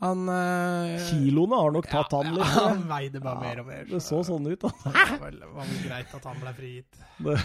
han 0.00 0.28
øh, 0.32 0.94
Kiloene 1.10 1.58
har 1.60 1.74
nok 1.74 1.88
tatt 1.90 2.14
han 2.16 2.30
litt. 2.32 2.40
Ja, 2.40 2.62
han 2.70 2.86
veide 2.88 3.20
bare 3.20 3.36
Ja, 3.36 3.42
mer 3.44 3.60
og 3.60 3.66
mer. 3.68 3.82
Det 3.90 4.00
så 4.00 4.22
sånn 4.24 4.48
ut, 4.48 4.62
da. 4.62 4.70
Det 5.20 5.20
var 5.20 5.66
vel, 5.68 5.76
greit 5.84 6.14
at 6.16 6.28
han 6.30 6.40
ble 6.40 6.54
frigitt. 6.56 7.02
Det 7.20 7.36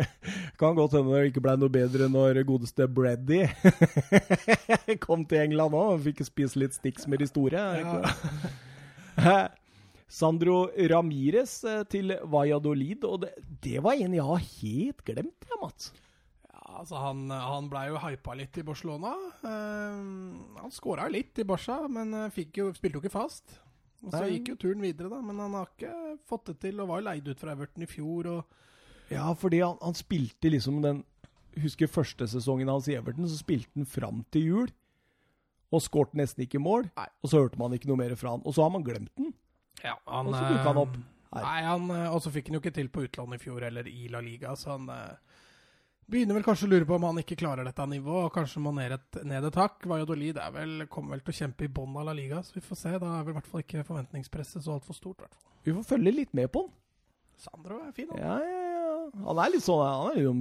kan 0.60 0.78
godt 0.78 0.94
hende 0.94 1.16
det 1.16 1.32
ikke 1.32 1.42
ble 1.42 1.56
noe 1.58 1.72
bedre 1.74 2.06
når 2.12 2.38
godeste 2.46 2.86
Breddy 2.86 3.42
kom 5.06 5.26
til 5.26 5.42
England 5.48 5.74
òg. 5.74 5.98
Fikk 6.06 6.22
spise 6.28 6.62
litt 6.62 6.78
sticks 6.78 7.10
med 7.10 7.24
de 7.24 7.30
store. 7.30 7.66
det? 9.18 9.36
Sandro 10.06 10.68
Ramires 10.94 11.58
eh, 11.66 11.82
til 11.90 12.14
Valladolid, 12.30 13.02
og 13.04 13.24
det, 13.24 13.34
det 13.66 13.82
var 13.82 13.98
en 13.98 14.14
jeg 14.14 14.30
har 14.30 14.44
helt 14.62 15.02
glemt, 15.10 15.48
ja, 15.50 15.58
Mats. 15.58 15.90
Altså 16.76 17.00
han, 17.00 17.24
han 17.30 17.68
ble 17.72 17.86
jo 17.90 18.00
hypa 18.02 18.34
litt 18.36 18.58
i 18.60 18.64
Barcelona. 18.66 19.14
Uh, 19.40 20.60
han 20.60 20.74
skåra 20.74 21.08
litt 21.12 21.38
i 21.40 21.46
Barca, 21.48 21.82
men 21.88 22.12
eh, 22.14 22.42
jo, 22.56 22.68
spilte 22.76 22.98
jo 22.98 23.04
ikke 23.04 23.14
fast. 23.16 23.58
Og 24.04 24.12
så 24.12 24.26
gikk 24.28 24.52
jo 24.52 24.58
turen 24.60 24.84
videre, 24.84 25.08
da. 25.10 25.22
Men 25.24 25.40
han 25.40 25.56
har 25.56 25.70
ikke 25.72 25.92
fått 26.28 26.52
det 26.52 26.58
til, 26.66 26.80
og 26.82 26.90
var 26.90 27.00
jo 27.00 27.06
leid 27.08 27.30
ut 27.30 27.40
fra 27.40 27.54
Everton 27.56 27.86
i 27.86 27.90
fjor. 27.90 28.28
Ja, 29.10 29.30
fordi 29.38 29.62
han, 29.64 29.78
han 29.82 29.96
spilte 29.96 30.50
liksom 30.52 30.82
den 30.84 31.04
Husker 31.56 31.88
første 31.88 32.26
sesongen 32.28 32.68
hans 32.68 32.84
i 32.92 32.98
Everton, 32.98 33.24
så 33.32 33.38
spilte 33.40 33.72
han 33.72 33.86
fram 33.88 34.18
til 34.34 34.42
jul. 34.44 34.72
Og 35.72 35.80
skåret 35.80 36.12
nesten 36.18 36.44
ikke 36.44 36.60
mål. 36.60 36.90
Nei. 36.98 37.06
Og 37.24 37.32
så 37.32 37.40
hørte 37.40 37.56
man 37.58 37.72
ikke 37.72 37.88
noe 37.88 38.00
mer 38.02 38.12
fra 38.20 38.34
han. 38.34 38.42
Og 38.44 38.52
så 38.52 38.66
har 38.66 38.74
man 38.74 38.84
glemt 38.84 39.12
den. 39.16 39.32
Ja, 39.80 39.96
han, 40.04 40.28
Og 40.28 40.36
så 40.36 40.42
dukka 40.44 40.66
han 40.68 40.80
opp 40.82 40.98
her. 40.98 41.42
Nei, 41.42 41.62
han, 41.66 41.88
eh, 41.90 42.12
Og 42.12 42.20
så 42.24 42.32
fikk 42.34 42.50
han 42.50 42.58
jo 42.58 42.62
ikke 42.62 42.74
til 42.76 42.92
på 42.92 43.06
utlandet 43.06 43.40
i 43.40 43.44
fjor 43.46 43.64
eller 43.66 43.88
i 43.88 44.06
La 44.12 44.20
Liga, 44.24 44.54
så 44.56 44.76
han 44.76 44.90
eh, 44.92 45.25
begynner 46.10 46.38
vel 46.38 46.46
kanskje 46.46 46.68
å 46.68 46.70
lure 46.70 46.86
på 46.88 46.96
om 46.96 47.06
han 47.08 47.20
ikke 47.22 47.38
klarer 47.40 47.66
dette 47.66 47.86
nivået, 47.90 48.28
og 48.28 48.34
kanskje 48.36 48.62
må 48.62 48.72
ned 48.76 48.94
et, 48.96 49.20
ned 49.26 49.46
et 49.48 49.58
hakk. 49.60 49.86
Valladolid 49.90 50.40
er 50.42 50.52
vel, 50.54 50.74
kommer 50.92 51.16
vel 51.16 51.24
til 51.26 51.34
å 51.34 51.38
kjempe 51.40 51.66
i 51.66 51.72
bånn 51.78 51.96
av 51.98 52.08
La 52.08 52.14
Liga, 52.16 52.42
så 52.46 52.56
vi 52.56 52.64
får 52.64 52.80
se. 52.82 52.94
Da 53.02 53.12
er 53.18 53.26
vel 53.26 53.34
i 53.34 53.38
hvert 53.40 53.50
fall 53.50 53.64
ikke 53.64 53.86
forventningspresset 53.88 54.64
så 54.64 54.76
altfor 54.76 54.98
stort. 54.98 55.18
i 55.20 55.26
hvert 55.26 55.38
fall. 55.38 55.54
Vi 55.66 55.74
får 55.76 55.88
følge 55.94 56.14
litt 56.14 56.36
med 56.38 56.50
på 56.54 56.66
han. 56.66 56.74
Sandro 57.36 57.82
er 57.84 57.92
fin, 57.96 58.08
han. 58.14 58.22
Ja, 58.22 58.36
ja, 58.40 58.60
ja. 58.72 59.24
Han 59.26 59.40
er 59.42 59.52
litt 59.52 59.64
sånn 59.66 59.82
Han 59.84 60.14
er 60.14 60.22
jo 60.22 60.36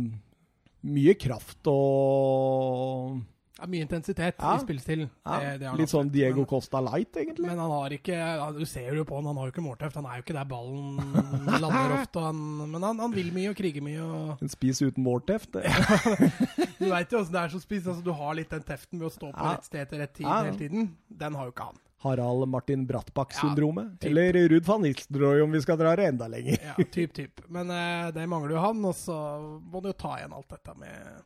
mye 0.86 1.16
kraft 1.18 1.68
og 1.70 3.18
Ja, 3.58 3.66
mye 3.72 3.86
intensitet 3.86 4.36
Ja. 4.40 4.56
i 4.58 4.60
spillestilen. 4.60 5.10
ja, 5.26 5.40
Det- 5.40 5.60
det 5.60 5.74
Litt 5.80 5.90
sånn. 5.90 6.10
Diego 6.12 6.36
Men- 6.42 6.46
Costa 6.46 6.82
Light, 6.82 7.14
egentlig. 7.16 7.46
Men 7.48 7.58
han 7.58 7.72
har 7.72 7.90
ikke 7.90 8.58
Du 8.60 8.66
ser 8.66 8.94
jo 8.94 9.06
på 9.06 9.16
han, 9.16 9.26
han 9.26 9.38
har 9.38 9.46
jo 9.48 9.52
ikke 9.54 9.64
målteft. 9.64 9.96
Han 9.96 10.06
er 10.06 10.18
jo 10.18 10.24
ikke 10.24 10.34
der 10.34 10.46
ballen 10.46 10.98
lander 11.62 12.02
ofte. 12.02 12.20
Han, 12.20 12.72
men 12.72 12.82
han, 12.84 13.00
han 13.00 13.12
vil 13.16 13.32
mye 13.32 13.50
og 13.50 13.56
kriger 13.56 13.82
mye. 13.82 14.02
Og, 14.04 14.42
En 14.42 14.50
spis 14.50 14.82
uten 14.82 15.02
målteft. 15.04 15.52
det- 15.54 15.64
du 16.80 16.90
veit 16.90 17.10
jo 17.12 17.20
åssen 17.20 17.32
det 17.32 17.42
er 17.46 17.50
som 17.50 17.60
spiss. 17.62 17.86
Altså, 17.88 18.04
du 18.04 18.12
har 18.12 18.34
litt 18.36 18.50
den 18.50 18.64
teften 18.64 19.00
ved 19.00 19.08
å 19.10 19.14
stå 19.14 19.32
på 19.32 19.40
Ja. 19.44 19.54
rett 19.56 19.64
sted 19.66 19.90
til 19.90 20.00
rett 20.00 20.14
tid 20.14 20.28
hele 20.28 20.58
tiden. 20.58 20.96
Den 21.10 21.34
har 21.36 21.46
jo 21.46 21.52
ikke 21.52 21.66
han. 21.72 21.80
Harald 22.06 22.48
Martin 22.50 22.86
Brattbakk-syndromet. 22.86 24.04
Ja. 24.04 24.10
Eller 24.10 24.34
Ruud 24.50 24.66
van 24.66 24.82
Nistelrooy, 24.84 25.42
om 25.42 25.52
vi 25.52 25.62
skal 25.62 25.78
dra 25.78 25.96
det 25.96 26.06
enda 26.12 26.28
lenger. 26.28 26.60
Ja, 26.62 26.76
typ, 26.84 27.14
typ. 27.14 27.40
Men 27.50 27.72
eh, 27.72 28.12
det 28.12 28.28
mangler 28.30 28.52
jo 28.52 28.60
han, 28.60 28.84
og 28.86 28.94
så 28.94 29.16
må 29.64 29.82
du 29.82 29.88
jo 29.90 29.94
ta 29.94 30.18
igjen 30.20 30.34
alt 30.36 30.50
dette 30.50 30.76
med, 30.78 31.24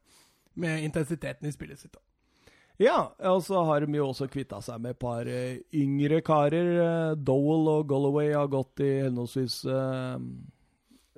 med 0.56 0.84
intensiteten 0.86 1.48
i 1.50 1.52
spillet 1.52 1.80
sitt. 1.80 1.92
Da. 1.92 2.00
Ja, 2.80 3.10
og 3.28 3.42
så 3.44 3.60
har 3.68 3.84
de 3.84 3.98
jo 3.98 4.06
også 4.08 4.30
kvitta 4.32 4.62
seg 4.64 4.80
med 4.80 4.96
et 4.96 5.02
par 5.02 5.28
eh, 5.28 5.58
yngre 5.76 6.22
karer. 6.24 6.70
Eh, 6.80 7.18
Dowell 7.20 7.68
og 7.74 7.90
Golloway 7.92 8.32
har 8.32 8.48
gått 8.52 8.80
i 8.86 8.92
henholdsvis 9.04 9.58
uh, 9.68 10.16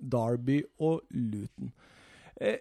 Derby 0.01 0.63
og 0.81 1.03
Luton. 1.13 1.69
Uh, 2.41 2.57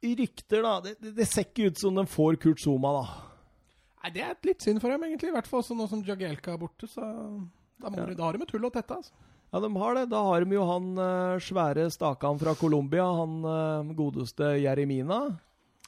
rykter, 0.00 0.62
da. 0.64 0.78
Det, 0.80 0.94
det, 1.02 1.12
det 1.18 1.26
ser 1.28 1.44
ikke 1.44 1.68
ut 1.68 1.82
som 1.82 1.98
de 2.00 2.06
får 2.08 2.38
Kurt 2.40 2.62
Zuma, 2.64 2.94
da. 3.02 3.04
Nei, 4.02 4.12
Det 4.14 4.22
er 4.24 4.36
litt 4.48 4.64
synd 4.64 4.80
for 4.80 4.94
dem, 4.94 5.04
egentlig. 5.04 5.28
I 5.28 5.36
hvert 5.36 5.48
fall 5.50 5.60
også 5.60 5.76
nå 5.76 5.88
som 5.90 6.04
Jagielka 6.06 6.54
er 6.54 6.60
borte. 6.62 6.88
Så 6.88 7.02
da, 7.04 7.90
må 7.90 7.98
Ja. 8.00 8.06
de, 8.08 8.16
da 8.16 8.28
har 8.30 8.38
de 8.38 8.46
et 8.46 8.54
hull 8.56 8.68
å 8.68 8.72
tette. 8.72 8.96
Altså. 8.96 9.12
Ja, 9.52 9.60
de 9.64 9.70
har 9.80 9.94
det. 9.96 10.06
Da 10.12 10.22
har 10.24 10.44
de 10.44 10.56
jo 10.56 10.64
han 10.68 10.88
uh, 10.96 11.36
svære 11.42 11.84
stakan 11.92 12.40
fra 12.40 12.54
Colombia, 12.56 13.04
han 13.16 13.38
eh, 13.48 13.92
godeste 13.96 14.54
Jeremina. 14.60 15.20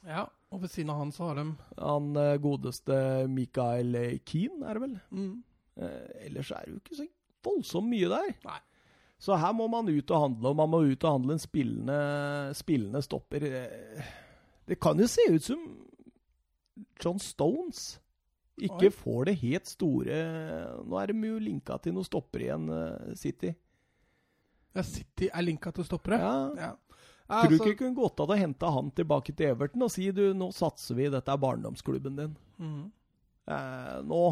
Ja, 0.05 0.27
Og 0.51 0.63
ved 0.65 0.71
siden 0.73 0.91
av 0.91 0.99
han 0.99 1.13
så 1.15 1.29
har 1.29 1.37
de 1.39 1.45
Han 1.79 2.09
eh, 2.19 2.37
godeste 2.43 2.97
Mikael 3.31 3.95
Keane, 4.27 4.65
er 4.67 4.75
det 4.75 4.83
vel? 4.89 4.97
mm, 5.13 5.37
Eh, 5.81 6.27
ellers 6.27 6.51
er 6.53 6.65
det 6.67 6.73
jo 6.75 6.81
ikke 6.81 6.97
så 6.99 7.05
voldsomt 7.47 7.89
mye 7.89 8.09
der. 8.11 8.33
Nei. 8.45 8.59
Så 9.23 9.37
her 9.39 9.53
må 9.57 9.69
man 9.71 9.89
ut 9.89 10.11
og 10.11 10.21
handle, 10.27 10.51
og 10.51 10.57
man 10.59 10.69
må 10.69 10.81
ut 10.91 11.05
og 11.07 11.15
handle 11.15 11.37
en 11.37 11.41
spillende, 11.41 12.01
spillende 12.59 13.01
stopper. 13.07 13.47
Eh, 13.49 14.03
Det 14.69 14.77
kan 14.81 14.99
jo 15.01 15.07
se 15.09 15.23
ut 15.31 15.43
som 15.43 15.63
John 17.03 17.19
Stones 17.19 17.99
ikke 18.61 18.91
Oi. 18.91 18.93
får 18.93 19.25
det 19.31 19.35
helt 19.41 19.67
store 19.71 20.19
Nå 20.85 20.99
er 21.01 21.07
de 21.15 21.27
jo 21.31 21.39
linka 21.41 21.79
til 21.81 21.95
noen 21.97 22.05
stopper 22.05 22.41
igjen, 22.45 22.69
eh, 22.69 23.15
City. 23.17 23.55
ja, 24.75 24.83
City 24.83 25.31
er 25.33 25.43
linka 25.43 25.71
til 25.73 25.85
stoppere. 25.85 26.19
Ja. 26.21 26.53
Ja. 26.57 26.75
Tror 27.31 27.47
du 27.47 27.55
Altså, 27.55 27.67
ikke 27.71 27.85
kunne 27.85 27.95
gått 27.95 28.21
an 28.25 28.33
å 28.35 28.37
hente 28.41 28.71
han 28.75 28.89
tilbake 28.99 29.33
til 29.39 29.53
Everton 29.53 29.85
og 29.87 29.91
si 29.95 30.09
du, 30.11 30.23
nå 30.35 30.49
satser 30.55 30.97
vi, 30.99 31.05
dette 31.13 31.31
er 31.31 31.39
barndomsklubben 31.39 32.17
din. 32.19 32.33
Mm. 32.59 32.81
Eh, 33.47 33.99
nå 34.11 34.23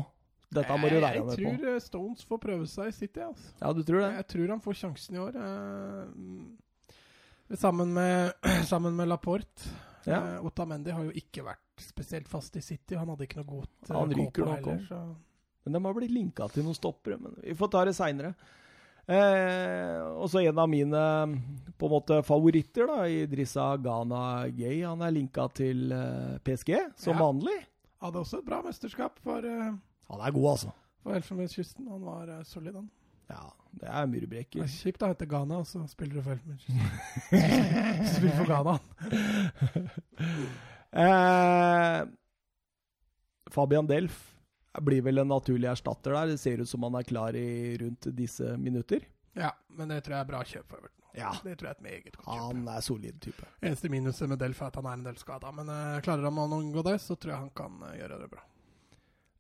Dette 0.51 0.79
må 0.81 0.89
du 0.91 0.97
være 0.99 1.21
med 1.23 1.35
på. 1.37 1.45
Jeg 1.45 1.59
tror 1.61 1.75
eh, 1.75 1.81
Stones 1.85 2.25
får 2.27 2.41
prøve 2.43 2.67
seg 2.67 2.91
i 2.91 2.97
City. 2.97 3.21
Altså. 3.23 3.53
Ja, 3.61 3.71
du 3.77 3.83
tror 3.87 4.03
det? 4.03 4.11
Jeg 4.17 4.27
tror 4.33 4.53
han 4.55 4.65
får 4.65 4.79
sjansen 4.81 5.19
i 5.19 5.23
år. 5.23 5.39
eh, 5.45 6.03
mm. 6.17 7.57
sammen, 7.63 7.95
med, 7.95 8.33
sammen 8.73 8.97
med 8.97 9.09
Laporte. 9.13 9.71
Ja. 10.09 10.23
Eh, 10.35 10.45
Otamendi 10.49 10.91
har 10.97 11.05
jo 11.05 11.13
ikke 11.15 11.45
vært 11.47 11.85
spesielt 11.85 12.29
fast 12.29 12.57
i 12.59 12.65
City. 12.65 12.97
Han 12.99 13.13
hadde 13.13 13.29
ikke 13.29 13.43
noe 13.43 13.51
godt 13.53 13.93
Han 13.93 14.11
gå 14.11 14.25
ryker 14.25 14.43
på 14.49 14.55
heller, 14.57 14.87
så- 14.89 15.17
Men 15.65 15.77
de 15.77 15.85
har 15.85 15.95
blitt 15.95 16.11
linka 16.17 16.49
til 16.49 16.65
noen 16.65 16.75
stoppere. 16.75 17.21
Men 17.21 17.37
vi 17.45 17.55
får 17.55 17.71
ta 17.71 17.85
det 17.85 17.95
seinere. 17.95 18.35
Eh, 19.09 20.03
og 20.21 20.29
så 20.29 20.43
en 20.45 20.59
av 20.61 20.69
mine 20.69 21.01
på 21.79 21.87
en 21.89 21.93
måte 21.95 22.19
favoritter, 22.27 22.87
da, 22.91 23.07
Idrissa 23.09 23.71
Ghana 23.81 24.49
Gay. 24.53 24.83
Han 24.85 25.01
er 25.07 25.15
linka 25.17 25.47
til 25.57 25.93
eh, 25.93 26.37
PSG, 26.45 26.75
som 27.01 27.15
Ja. 27.17 27.23
vanlig. 27.25 27.57
Hadde 28.03 28.21
også 28.21 28.39
et 28.39 28.45
bra 28.47 28.61
mesterskap 28.63 29.19
for, 29.25 29.39
eh, 29.39 29.73
Han 30.11 30.21
er 30.21 30.31
god, 30.33 30.51
altså. 30.53 30.73
for 31.03 31.13
Elfenbenskysten. 31.17 31.89
Han 31.89 32.05
var 32.05 32.29
eh, 32.29 32.43
solid, 32.45 32.75
han. 32.75 32.91
Ja, 33.31 33.51
det 33.81 33.89
er 33.89 34.07
Det 34.07 34.13
murbrekker. 34.23 34.63
er 34.63 34.67
kjipt 34.73 35.03
å 35.03 35.09
hete 35.11 35.27
Ghana, 35.29 35.59
og 35.59 35.67
så 35.67 35.83
spiller 35.89 36.15
du 36.15 36.23
for 36.23 36.33
Elfenbenskysten. 36.33 36.81
Spiller 38.15 38.37
for 38.37 38.47
Ghana. 38.53 38.79
Eh, 40.91 42.07
Fabian 43.53 43.87
Delf 43.87 44.38
blir 44.85 45.03
vel 45.07 45.23
en 45.23 45.31
naturlig 45.33 45.71
erstatter 45.71 46.15
der. 46.17 46.35
Det 46.35 46.43
ser 46.43 46.63
ut 46.63 46.71
som 46.71 46.85
han 46.87 46.99
er 46.99 47.07
klar 47.09 47.37
i 47.39 47.77
rundt 47.81 48.11
disse 48.17 48.57
minutter. 48.61 49.07
Ja, 49.39 49.53
men 49.77 49.93
det 49.93 50.03
tror 50.05 50.19
jeg 50.19 50.27
er 50.27 50.31
bra 50.31 50.45
kjøp 50.45 50.67
for 50.67 50.81
Everton. 50.81 50.95
Ja. 51.19 51.33
Det 51.43 51.57
tror 51.59 51.69
jeg 51.69 51.75
er 51.75 51.79
et 51.79 51.87
meget 51.87 52.05
godt 52.05 52.21
kjøp. 52.21 52.45
Han 52.45 52.69
er 52.75 52.85
solid 52.85 53.19
type. 53.23 53.49
Eneste 53.63 53.91
minuset 53.93 54.31
med 54.31 54.41
Delf 54.43 54.63
er 54.63 54.71
at 54.71 54.79
han 54.79 54.91
er 54.91 55.01
en 55.01 55.09
del 55.09 55.19
skada, 55.19 55.51
men 55.55 55.73
uh, 55.73 55.99
klarer 56.05 56.29
han 56.29 56.39
å 56.39 56.47
unngå 56.61 56.85
det, 56.87 56.99
så 57.03 57.17
tror 57.17 57.35
jeg 57.35 57.43
han 57.47 57.53
kan 57.59 57.83
uh, 57.83 57.97
gjøre 57.99 58.21
det 58.23 58.31
bra. 58.35 58.45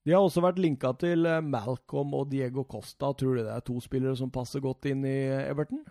De 0.06 0.14
har 0.14 0.24
også 0.24 0.40
vært 0.40 0.60
linka 0.62 0.94
til 0.96 1.26
eh, 1.28 1.42
Malcolm 1.44 2.14
og 2.16 2.30
Diego 2.32 2.62
Costa. 2.64 3.10
Tror 3.12 3.34
du 3.36 3.42
det 3.42 3.52
er 3.52 3.64
to 3.66 3.74
spillere 3.84 4.16
som 4.16 4.30
passer 4.32 4.62
godt 4.64 4.86
inn 4.88 5.02
i 5.04 5.18
Everton? 5.42 5.82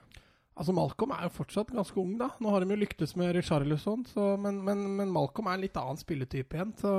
Altså 0.58 0.74
Malcolm 0.74 1.12
er 1.14 1.28
jo 1.28 1.36
fortsatt 1.36 1.70
ganske 1.70 2.00
ung, 2.02 2.16
da. 2.18 2.32
Nå 2.42 2.50
har 2.50 2.64
de 2.64 2.74
jo 2.74 2.80
lyktes 2.82 3.14
med 3.20 3.36
Richarlison, 3.38 4.08
så, 4.10 4.32
men, 4.42 4.58
men, 4.66 4.82
men, 4.98 5.12
Malcolm 5.14 5.52
er 5.52 5.60
en 5.60 5.66
litt 5.68 5.78
annen 5.78 6.02
spilletype 6.02 6.58
igjen. 6.58 6.74
Så 6.82 6.94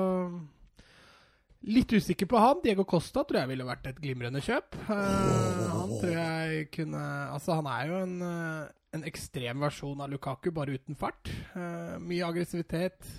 Litt 1.66 1.92
usikker 1.92 2.26
på 2.30 2.38
han. 2.38 2.60
Diego 2.62 2.84
Costa 2.86 3.24
tror 3.26 3.40
jeg 3.40 3.50
ville 3.50 3.66
vært 3.66 3.88
et 3.90 3.96
glimrende 3.98 4.42
kjøp. 4.44 4.76
Uh, 4.86 5.64
han 5.72 5.94
tror 5.98 6.12
jeg 6.12 6.68
kunne 6.74 7.00
Altså, 7.34 7.56
han 7.58 7.70
er 7.72 7.88
jo 7.90 7.96
en, 8.04 8.14
uh, 8.22 8.92
en 8.94 9.06
ekstrem 9.08 9.64
versjon 9.66 10.04
av 10.04 10.12
Lukaku, 10.12 10.52
bare 10.54 10.76
uten 10.78 10.98
fart. 10.98 11.32
Uh, 11.56 11.98
mye 11.98 12.28
aggressivitet, 12.28 13.10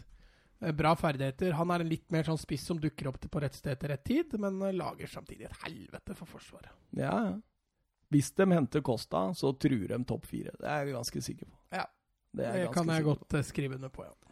bra 0.76 0.96
ferdigheter. 1.00 1.58
Han 1.60 1.76
er 1.76 1.84
en 1.84 1.92
litt 1.92 2.08
mer 2.16 2.28
sånn 2.28 2.40
spiss 2.40 2.64
som 2.72 2.80
dukker 2.80 3.12
opp 3.12 3.20
på 3.20 3.44
rett 3.44 3.60
sted 3.60 3.80
til 3.80 3.92
rett 3.92 4.08
tid, 4.08 4.34
men 4.40 4.60
lager 4.76 5.12
samtidig 5.12 5.50
et 5.50 5.62
helvete 5.66 6.16
for 6.16 6.38
Forsvaret. 6.38 6.72
Ja, 6.96 7.14
ja. 7.30 7.38
Hvis 8.10 8.32
de 8.34 8.48
henter 8.50 8.82
Costa, 8.82 9.28
så 9.38 9.52
truer 9.54 9.92
de 9.92 10.00
topp 10.10 10.26
fire. 10.26 10.56
Det 10.58 10.66
er 10.66 10.88
jeg 10.88 10.96
ganske 10.96 11.22
sikker 11.22 11.52
på. 11.52 11.60
Ja, 11.76 11.86
det, 12.34 12.48
det 12.56 12.66
kan 12.74 12.90
jeg 12.90 13.06
godt 13.06 13.28
på. 13.30 13.44
skrive 13.46 13.78
under 13.78 13.92
på, 13.94 14.08
ja. 14.08 14.29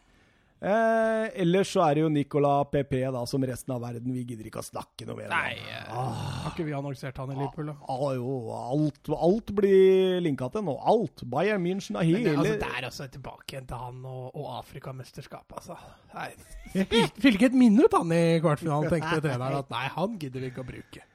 Eh, 0.58 1.28
ellers 1.44 1.70
så 1.70 1.84
er 1.86 1.98
det 1.98 2.02
jo 2.02 2.10
Nicola 2.10 2.52
PP, 2.66 2.96
da, 3.14 3.22
som 3.30 3.44
resten 3.46 3.76
av 3.76 3.84
verden. 3.84 4.10
Vi 4.16 4.24
gidder 4.26 4.48
ikke 4.50 4.64
å 4.64 4.66
snakke 4.66 5.06
noe 5.06 5.20
mer 5.20 5.30
Nei, 5.30 5.52
ah. 5.94 6.24
Har 6.48 6.56
ikke 6.56 6.66
vi 6.66 6.74
annonsert 6.74 7.20
han 7.22 7.34
i 7.34 7.38
Liverpool, 7.38 7.70
da? 7.70 7.76
Ah, 7.94 8.08
jo, 8.18 8.38
alt, 8.56 9.12
alt 9.14 9.54
blir 9.58 10.18
linka 10.26 10.50
til 10.54 10.66
nå. 10.66 10.74
Alt. 10.82 11.22
Bayern 11.30 11.62
München 11.62 12.00
er 12.02 12.08
hele 12.10 12.24
Men 12.24 12.30
det, 12.32 12.38
altså, 12.40 12.56
Det 12.64 12.72
er 12.72 12.90
også 12.90 13.10
tilbake 13.18 13.54
igjen 13.54 13.70
til 13.70 13.84
han 13.84 14.00
og, 14.10 14.24
og 14.34 14.50
Afrikamesterskapet, 14.58 15.62
altså. 15.62 15.78
Nei, 16.16 16.32
Fyller 17.22 17.38
ikke 17.38 17.52
et 17.52 17.62
minutt, 17.62 17.94
han, 17.94 18.18
i 18.18 18.42
kvartfinalen, 18.42 18.90
tenkte 18.98 19.22
treneren. 19.22 19.62
At 19.62 19.70
nei, 19.74 19.86
han 19.94 20.18
gidder 20.22 20.42
vi 20.42 20.52
ikke 20.54 20.66
å 20.66 20.72
bruke. 20.74 21.06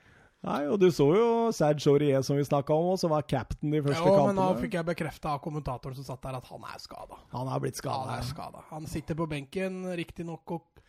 Nei, 0.43 0.65
og 0.67 0.81
du 0.83 0.89
så 0.91 1.05
jo 1.15 1.27
Sad 1.55 1.85
Aurier, 1.87 2.23
som 2.27 2.35
vi 2.35 2.43
snakka 2.43 2.75
om, 2.75 2.97
som 2.99 3.13
var 3.15 3.23
captain 3.31 3.71
de 3.71 3.79
første 3.79 4.03
jo, 4.03 4.11
kampene. 4.11 4.33
men 4.33 4.41
nå 4.41 4.63
fikk 4.65 4.75
jeg 4.75 4.87
bekrefta 4.89 5.37
av 5.37 5.43
kommentatoren 5.45 5.95
som 6.01 6.07
satt 6.09 6.25
der, 6.25 6.41
at 6.41 6.49
han 6.51 6.65
er 6.67 6.81
skada. 6.83 7.19
Han 7.31 7.51
er 7.51 7.63
blitt 7.63 7.79
skada. 7.79 8.17
Han. 8.19 8.65
Han 8.73 8.89
sitter 8.91 9.19
på 9.19 9.29
benken, 9.31 9.85
riktignok, 9.99 10.57
og 10.57 10.83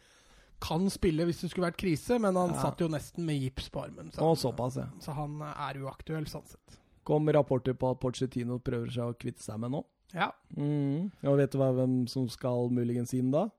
kan 0.63 0.87
spille 0.89 1.27
hvis 1.27 1.43
det 1.43 1.51
skulle 1.51 1.67
vært 1.67 1.77
krise, 1.83 2.17
men 2.23 2.37
han 2.39 2.55
ja. 2.55 2.63
satt 2.65 2.81
jo 2.81 2.87
nesten 2.89 3.27
med 3.27 3.43
gips 3.43 3.69
på 3.69 3.83
armen. 3.83 4.09
Så, 4.15 4.23
han, 4.25 4.39
såpass, 4.41 4.79
ja. 4.81 4.87
så 5.03 5.13
han 5.19 5.37
er 5.51 5.81
uaktuell, 5.83 6.25
sånn 6.31 6.47
sett. 6.49 6.79
Kom 7.05 7.29
rapporter 7.35 7.75
på 7.77 7.91
at 7.93 8.01
Pochettino 8.01 8.57
prøver 8.63 8.89
seg 8.95 9.11
å 9.11 9.17
kvitte 9.19 9.43
seg 9.43 9.59
med 9.61 9.75
nå. 9.75 9.83
Ja. 10.15 10.31
Mm. 10.55 11.11
Og 11.27 11.37
vet 11.37 11.53
du 11.53 11.59
hva, 11.61 11.69
hvem 11.77 12.03
som 12.09 12.25
skal 12.31 12.73
muligens 12.73 13.13
inn 13.17 13.29
da? 13.33 13.51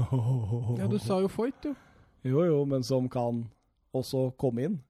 ja, 0.00 0.86
du 0.90 0.98
sa 1.00 1.20
jo 1.22 1.32
Foyt, 1.32 1.70
jo. 1.70 1.74
Jo, 2.28 2.44
jo, 2.44 2.60
men 2.68 2.84
som 2.84 3.08
kan 3.08 3.46
også 3.96 4.28
komme 4.40 4.68
inn. 4.68 4.80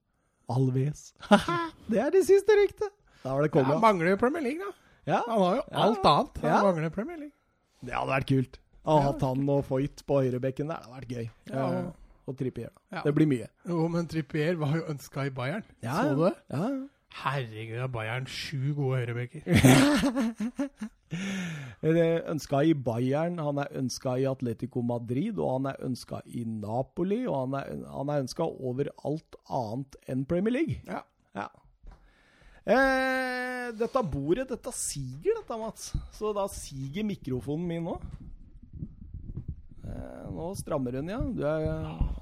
Alves. 0.50 1.10
det 1.90 2.00
er 2.02 2.10
det 2.14 2.24
siste 2.28 2.56
ryktet! 2.58 2.92
Da 3.20 3.34
var 3.36 3.44
det 3.44 3.52
konge. 3.54 3.68
Han 3.68 3.82
mangler 3.82 4.16
Premier 4.20 4.44
League, 4.44 4.64
da. 4.64 4.72
Ja. 5.10 5.20
Han 5.26 5.42
har 5.42 5.54
jo 5.58 5.62
ja. 5.62 5.84
alt 5.84 6.06
annet. 6.10 6.42
Han 6.42 6.50
ja. 6.50 6.60
mangler 6.64 6.92
Premier 6.94 7.18
League. 7.20 7.36
Det 7.84 7.96
hadde 7.96 8.12
vært 8.12 8.28
kult. 8.28 8.60
Å 8.80 8.96
ha 9.04 9.10
han 9.22 9.50
og 9.52 9.64
Foyt 9.68 10.04
på 10.08 10.22
høyrebekken 10.24 10.70
der. 10.72 10.80
Det 10.80 10.88
hadde 10.88 11.00
vært 11.00 11.12
gøy. 11.16 11.26
Ja. 11.52 11.66
Uh, 11.66 12.30
og 12.30 12.38
Trippier. 12.38 12.70
Det 13.04 13.12
blir 13.16 13.28
mye. 13.28 13.50
Jo, 13.68 13.84
men 13.92 14.08
Trippier 14.08 14.56
var 14.60 14.76
jo 14.78 14.86
ønska 14.92 15.26
i 15.28 15.34
Bayern. 15.34 15.66
Ja, 15.84 16.00
Så 16.00 16.16
du 16.16 16.24
det? 16.28 16.34
Ja, 16.52 16.64
Ja. 16.70 16.88
Herregud, 17.10 17.90
Bayern 17.92 18.26
sju 18.30 18.70
gode 18.76 19.00
høyrebekker. 19.00 19.42
ønska 22.32 22.62
i 22.62 22.74
Bayern, 22.74 23.38
han 23.42 23.58
er 23.58 23.66
ønska 23.80 24.16
i 24.20 24.26
Atletico 24.30 24.82
Madrid, 24.86 25.38
og 25.38 25.58
han 25.58 25.66
er 25.72 25.76
ønska 25.84 26.20
i 26.26 26.44
Napoli, 26.46 27.26
og 27.26 27.40
han 27.42 27.54
er, 27.58 27.64
han 27.90 28.08
er 28.12 28.20
ønska 28.24 28.42
over 28.46 28.84
alt 29.04 29.36
annet 29.50 29.96
enn 30.06 30.26
Premier 30.30 30.54
League. 30.54 30.76
Ja. 30.86 31.00
ja. 31.34 31.48
Eh, 32.70 33.74
dette 33.74 34.02
bordet, 34.12 34.48
dette 34.52 34.72
siger, 34.76 35.34
dette, 35.40 35.56
Mats. 35.58 35.92
Så 36.14 36.32
da 36.36 36.46
siger 36.52 37.04
mikrofonen 37.08 37.66
min 37.66 37.84
nå. 37.90 37.96
Eh, 39.90 40.30
nå 40.30 40.54
strammer 40.54 40.94
hun, 41.00 41.10
ja. 41.10 41.18
Du 41.18 41.42
er 41.42 41.66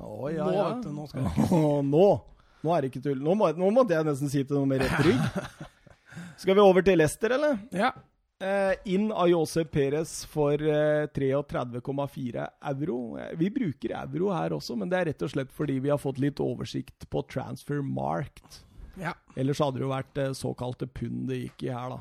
Å, 0.01 0.33
ja, 0.33 0.49
nå, 0.49 0.57
vet 0.57 0.85
du, 0.87 0.91
nå 0.97 1.05
skal 1.11 1.29
jeg 1.29 1.35
Nå! 1.93 2.38
Nå 2.65 2.75
er 2.75 2.83
det 2.85 2.93
ikke 2.93 3.05
tull. 3.05 3.19
Nå, 3.23 3.35
må, 3.39 3.51
nå 3.55 3.71
måtte 3.75 3.95
jeg 3.95 4.07
nesten 4.09 4.31
si 4.33 4.45
til 4.45 4.59
noe 4.59 4.69
med 4.71 4.83
rett 4.83 5.03
rygg. 5.07 5.67
Skal 6.43 6.55
vi 6.59 6.63
over 6.63 6.85
til 6.87 6.99
Leicester, 7.01 7.35
eller? 7.35 7.59
Ja. 7.75 7.93
Eh, 8.39 8.75
inn 8.95 9.09
av 9.11 9.27
Jose 9.31 9.65
Perez 9.67 10.13
for 10.31 10.63
eh, 10.63 11.09
33,4 11.15 12.45
euro. 12.71 12.99
Eh, 13.19 13.33
vi 13.39 13.51
bruker 13.51 13.97
euro 13.99 14.31
her 14.35 14.55
også, 14.55 14.77
men 14.79 14.91
det 14.91 15.01
er 15.01 15.11
rett 15.11 15.25
og 15.27 15.33
slett 15.33 15.55
fordi 15.55 15.81
vi 15.83 15.91
har 15.91 15.99
fått 15.99 16.21
litt 16.23 16.43
oversikt 16.43 17.09
på 17.11 17.25
transfer 17.31 17.83
marked. 17.83 18.61
Ja. 18.99 19.15
Ellers 19.39 19.59
hadde 19.63 19.81
det 19.81 19.87
jo 19.87 19.91
vært 19.91 20.23
eh, 20.23 20.37
såkalte 20.39 20.87
pund 20.87 21.27
det 21.31 21.43
gikk 21.43 21.67
i 21.67 21.75
her, 21.75 21.97
da. 21.97 22.01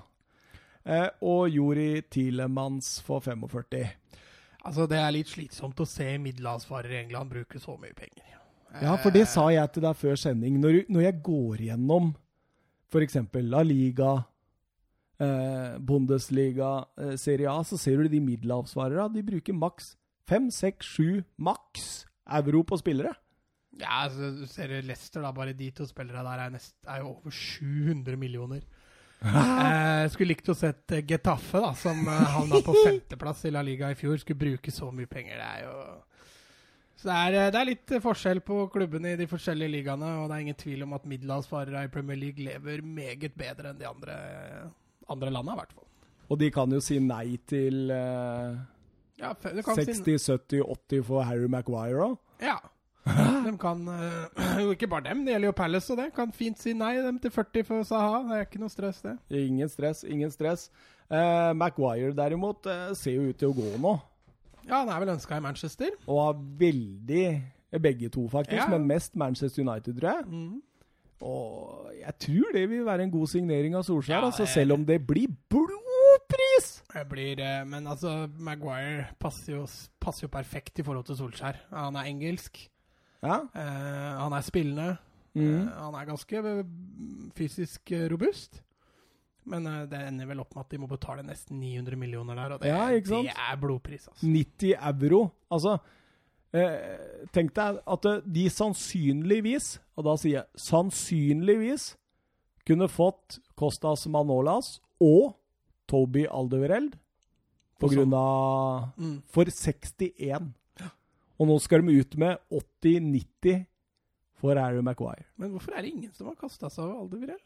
Eh, 0.87 1.09
og 1.25 1.49
Jori 1.51 2.03
Tilemans 2.09 2.99
for 3.05 3.25
45. 3.25 3.89
Altså, 4.67 4.85
det 4.89 5.01
er 5.01 5.13
litt 5.15 5.29
slitsomt 5.31 5.79
å 5.81 5.89
se 5.89 6.13
middelhavsfarere 6.21 6.95
i 6.95 7.01
England 7.05 7.33
bruke 7.33 7.59
så 7.61 7.75
mye 7.81 7.97
penger. 7.97 8.36
Ja, 8.81 8.95
for 9.01 9.13
det 9.15 9.25
sa 9.31 9.47
jeg 9.53 9.73
til 9.73 9.85
deg 9.87 9.97
før 9.97 10.17
sending. 10.19 10.57
Når, 10.61 10.83
når 10.91 11.07
jeg 11.07 11.21
går 11.25 11.61
gjennom 11.69 12.11
f.eks. 12.91 13.17
La 13.47 13.61
Liga, 13.65 14.11
eh, 15.19 15.77
Bundesliga, 15.79 16.85
eh, 16.99 17.15
Serie 17.19 17.51
A, 17.51 17.63
så 17.63 17.79
ser 17.79 18.03
du 18.03 18.11
de 18.11 18.21
middelhavsvarerne. 18.23 19.13
De 19.15 19.25
bruker 19.25 19.55
maks 19.55 19.95
fem, 20.27 20.49
seks, 20.51 20.87
sju 20.97 21.23
maks 21.39 22.05
euro 22.39 22.63
på 22.67 22.79
spillere. 22.79 23.15
Ja, 23.77 24.03
altså, 24.07 24.31
du 24.33 24.47
ser 24.49 24.73
Leicester, 24.81 25.21
da. 25.21 25.31
Bare 25.35 25.53
de 25.57 25.69
to 25.75 25.85
spillerne 25.87 26.25
der 26.25 26.43
er, 26.47 26.53
nest, 26.53 26.75
er 26.87 27.03
jo 27.03 27.13
over 27.15 27.31
700 27.31 28.17
millioner. 28.17 28.65
Jeg 29.17 30.11
skulle 30.13 30.29
likt 30.35 30.49
å 30.51 30.55
sett 30.57 30.93
Getafe, 31.09 31.61
da, 31.63 31.71
som 31.77 32.03
havna 32.05 32.61
på 32.65 32.75
femteplass 32.85 33.45
i 33.49 33.53
La 33.53 33.63
Liga 33.65 33.89
i 33.91 33.97
fjor, 33.97 34.17
skulle 34.21 34.39
bruke 34.43 34.73
så 34.73 34.91
mye 34.93 35.09
penger. 35.09 35.39
Det 35.41 35.47
er 35.47 35.63
jo 35.65 35.77
så 36.97 37.11
det 37.11 37.15
er, 37.15 37.35
eh, 37.37 37.49
det 37.53 37.59
er, 37.59 37.69
litt 37.69 37.91
forskjell 38.01 38.39
på 38.45 38.63
klubbene 38.73 39.13
i 39.13 39.19
de 39.19 39.27
forskjellige 39.29 39.69
ligaene, 39.75 40.13
og 40.21 40.29
det 40.29 40.37
er 40.37 40.45
ingen 40.47 40.57
tvil 40.57 40.85
om 40.87 40.95
at 40.97 41.05
middelhavsfarere 41.09 41.83
i 41.85 41.91
Premier 41.93 42.17
League 42.17 42.41
lever 42.41 42.81
meget 42.81 43.35
bedre 43.37 43.69
enn 43.71 43.77
de 43.77 43.85
andre, 43.89 44.15
andre 45.05 45.29
landene, 45.29 45.53
i 45.53 45.61
hvert 45.61 45.75
fall. 45.75 45.85
Og 46.27 46.41
de 46.41 46.49
kan 46.51 46.73
jo 46.73 46.79
si 46.83 46.97
nei 46.99 47.37
til 47.47 47.93
uh, 47.93 48.57
ja, 49.21 49.29
60-70-80 49.37 51.05
for 51.05 51.21
Harry 51.23 51.45
Maguire 51.47 52.09
òg. 52.09 52.17
Ja. 52.43 52.57
De 53.07 53.53
kan 53.61 53.85
Jo, 54.59 54.73
ikke 54.73 54.89
bare 54.91 55.05
dem, 55.05 55.21
det 55.23 55.37
gjelder 55.37 55.53
jo 55.53 55.55
Palace 55.61 55.93
og 55.93 56.01
det. 56.01 56.09
Kan 56.17 56.33
fint 56.35 56.59
si 56.59 56.73
nei 56.75 56.97
dem 57.05 57.21
til 57.23 57.31
40 57.31 57.69
for 57.69 57.87
Saha. 57.87 58.25
Det 58.25 58.41
er 58.41 58.49
ikke 58.49 58.65
noe 58.65 58.73
stress, 58.73 59.05
det. 59.05 59.15
Ingen 59.45 59.69
stress, 59.71 60.03
ingen 60.03 60.33
stress. 60.33 60.67
Uh, 61.07 61.53
Maguire 61.55 62.11
derimot 62.17 62.67
ser 62.97 63.21
jo 63.21 63.29
ut 63.29 63.39
til 63.39 63.53
å 63.53 63.59
gå 63.61 63.77
nå. 63.85 63.95
Ja, 64.67 64.81
han 64.83 64.89
er 64.89 64.99
vel 64.99 65.09
ønska 65.15 65.37
i 65.37 65.43
Manchester. 65.43 65.89
Og 66.07 66.23
har 66.25 66.33
veldig 66.59 67.27
Begge 67.83 68.07
to, 68.09 68.27
faktisk, 68.31 68.61
Ja. 68.63 68.67
men 68.71 68.87
mest 68.87 69.15
Manchester 69.19 69.61
United, 69.61 69.97
tror 69.99 70.07
jeg. 70.09 70.25
Mm. 70.27 70.61
Og 71.21 71.91
jeg 71.99 72.13
tror 72.19 72.53
det 72.53 72.69
vil 72.69 72.85
være 72.85 73.03
en 73.03 73.11
god 73.11 73.27
signering 73.27 73.75
av 73.75 73.83
Solskjær, 73.83 74.19
Ja, 74.21 74.25
altså, 74.25 74.45
selv 74.45 74.71
om 74.73 74.85
det 74.85 75.01
blir 75.07 75.27
blodpris! 75.49 76.83
Det 76.93 77.03
blir, 77.09 77.39
eh, 77.39 77.65
men 77.67 77.87
altså, 77.87 78.29
Maguire 78.39 79.05
passer 79.19 79.53
jo, 79.57 79.65
passer 79.99 80.27
jo 80.27 80.31
perfekt 80.31 80.79
i 80.79 80.83
forhold 80.83 81.05
til 81.05 81.17
Solskjær. 81.17 81.55
Han 81.73 81.95
er 81.95 82.07
engelsk. 82.07 82.69
Ja. 83.23 83.39
eh, 83.55 84.19
han 84.21 84.33
er 84.33 84.41
spillende. 84.41 84.97
Mm. 85.35 85.67
eh, 85.67 85.67
han 85.83 85.93
er 85.93 86.05
ganske 86.05 86.37
eh, 86.37 86.63
fysisk 87.35 87.91
eh, 87.91 88.07
robust. 88.11 88.61
Men 89.47 89.67
eh, 89.69 89.83
det 89.87 89.99
ender 90.09 90.27
vel 90.27 90.41
opp 90.43 90.55
med 90.57 90.65
at 90.65 90.73
de 90.73 90.79
må 90.81 90.89
betale 90.91 91.23
nesten 91.23 91.59
900 91.61 91.95
millioner 91.99 92.35
der, 92.35 92.55
og 92.57 92.63
det, 92.63 92.71
Ja, 92.71 92.87
det 92.91 93.31
er 93.31 93.59
blodpris, 93.61 94.09
altså. 94.11 94.27
90 94.27 94.73
euro. 94.91 95.21
Altså, 95.55 95.77
eh, 96.51 97.25
tenk 97.35 97.53
deg 97.55 97.79
at 97.95 98.05
eh, 98.11 98.21
de 98.37 98.45
sannsynligvis, 98.51 99.69
og 99.95 100.07
da 100.09 100.17
sier 100.19 100.39
jeg 100.41 100.63
sannsynligvis, 100.67 101.89
kunne 102.67 102.89
fått 102.91 103.37
Costas 103.55 104.03
Manolas 104.11 104.73
og 104.99 105.37
Toby 105.87 106.25
Aldevereld 106.27 106.97
på 107.79 107.87
grunn 107.93 108.11
av 108.17 108.89
Mm. 108.97 109.21
For 109.31 109.45
61. 109.47 110.51
Og 111.39 111.45
nå 111.47 111.55
skal 111.61 111.83
de 111.85 111.99
ut 112.01 112.15
med 112.17 112.39
80-90 112.51 113.65
for 114.41 114.57
Harry 114.57 114.81
Maguire. 114.81 115.27
Men 115.37 115.51
hvorfor 115.53 115.75
er 115.77 115.85
det 115.85 115.91
ingen 115.93 116.11
som 116.17 116.27
har 116.31 116.35
kasta 116.35 116.69
seg 116.73 116.83
over 116.87 117.03
Aldevirel? 117.03 117.39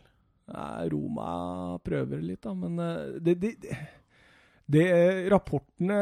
Nei, 0.52 0.88
Roma 0.92 1.32
prøver 1.86 2.24
litt, 2.24 2.42
da, 2.44 2.54
men 2.58 2.80
eh, 2.82 3.20
det, 3.24 3.36
det, 3.40 3.52
det, 4.66 4.86
eh, 4.88 5.20
rapportene 5.32 6.00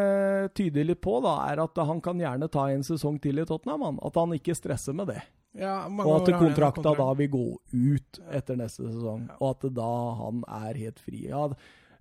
tyder 0.57 0.87
litt 0.87 1.01
på, 1.03 1.19
da, 1.25 1.35
er 1.49 1.61
at 1.65 1.81
han 1.85 2.01
kan 2.01 2.21
gjerne 2.21 2.49
ta 2.51 2.69
en 2.71 2.85
sesong 2.85 3.19
til 3.21 3.41
i 3.41 3.45
Tottenham. 3.49 3.85
Han. 3.85 3.99
At 4.05 4.17
han 4.19 4.33
ikke 4.37 4.57
stresser 4.57 4.95
med 4.97 5.11
det. 5.13 5.21
Ja, 5.57 5.87
Og 5.89 6.11
at 6.21 6.29
kontrakta 6.37 6.93
da 6.93 7.07
vil 7.17 7.31
gå 7.33 7.45
ut 7.73 8.19
etter 8.29 8.57
neste 8.59 8.85
sesong. 8.85 9.25
Ja. 9.31 9.37
Og 9.41 9.55
at 9.55 9.69
da 9.73 9.93
han 10.19 10.43
er 10.61 10.81
helt 10.85 10.99
fri. 11.01 11.23
Ja, 11.29 11.47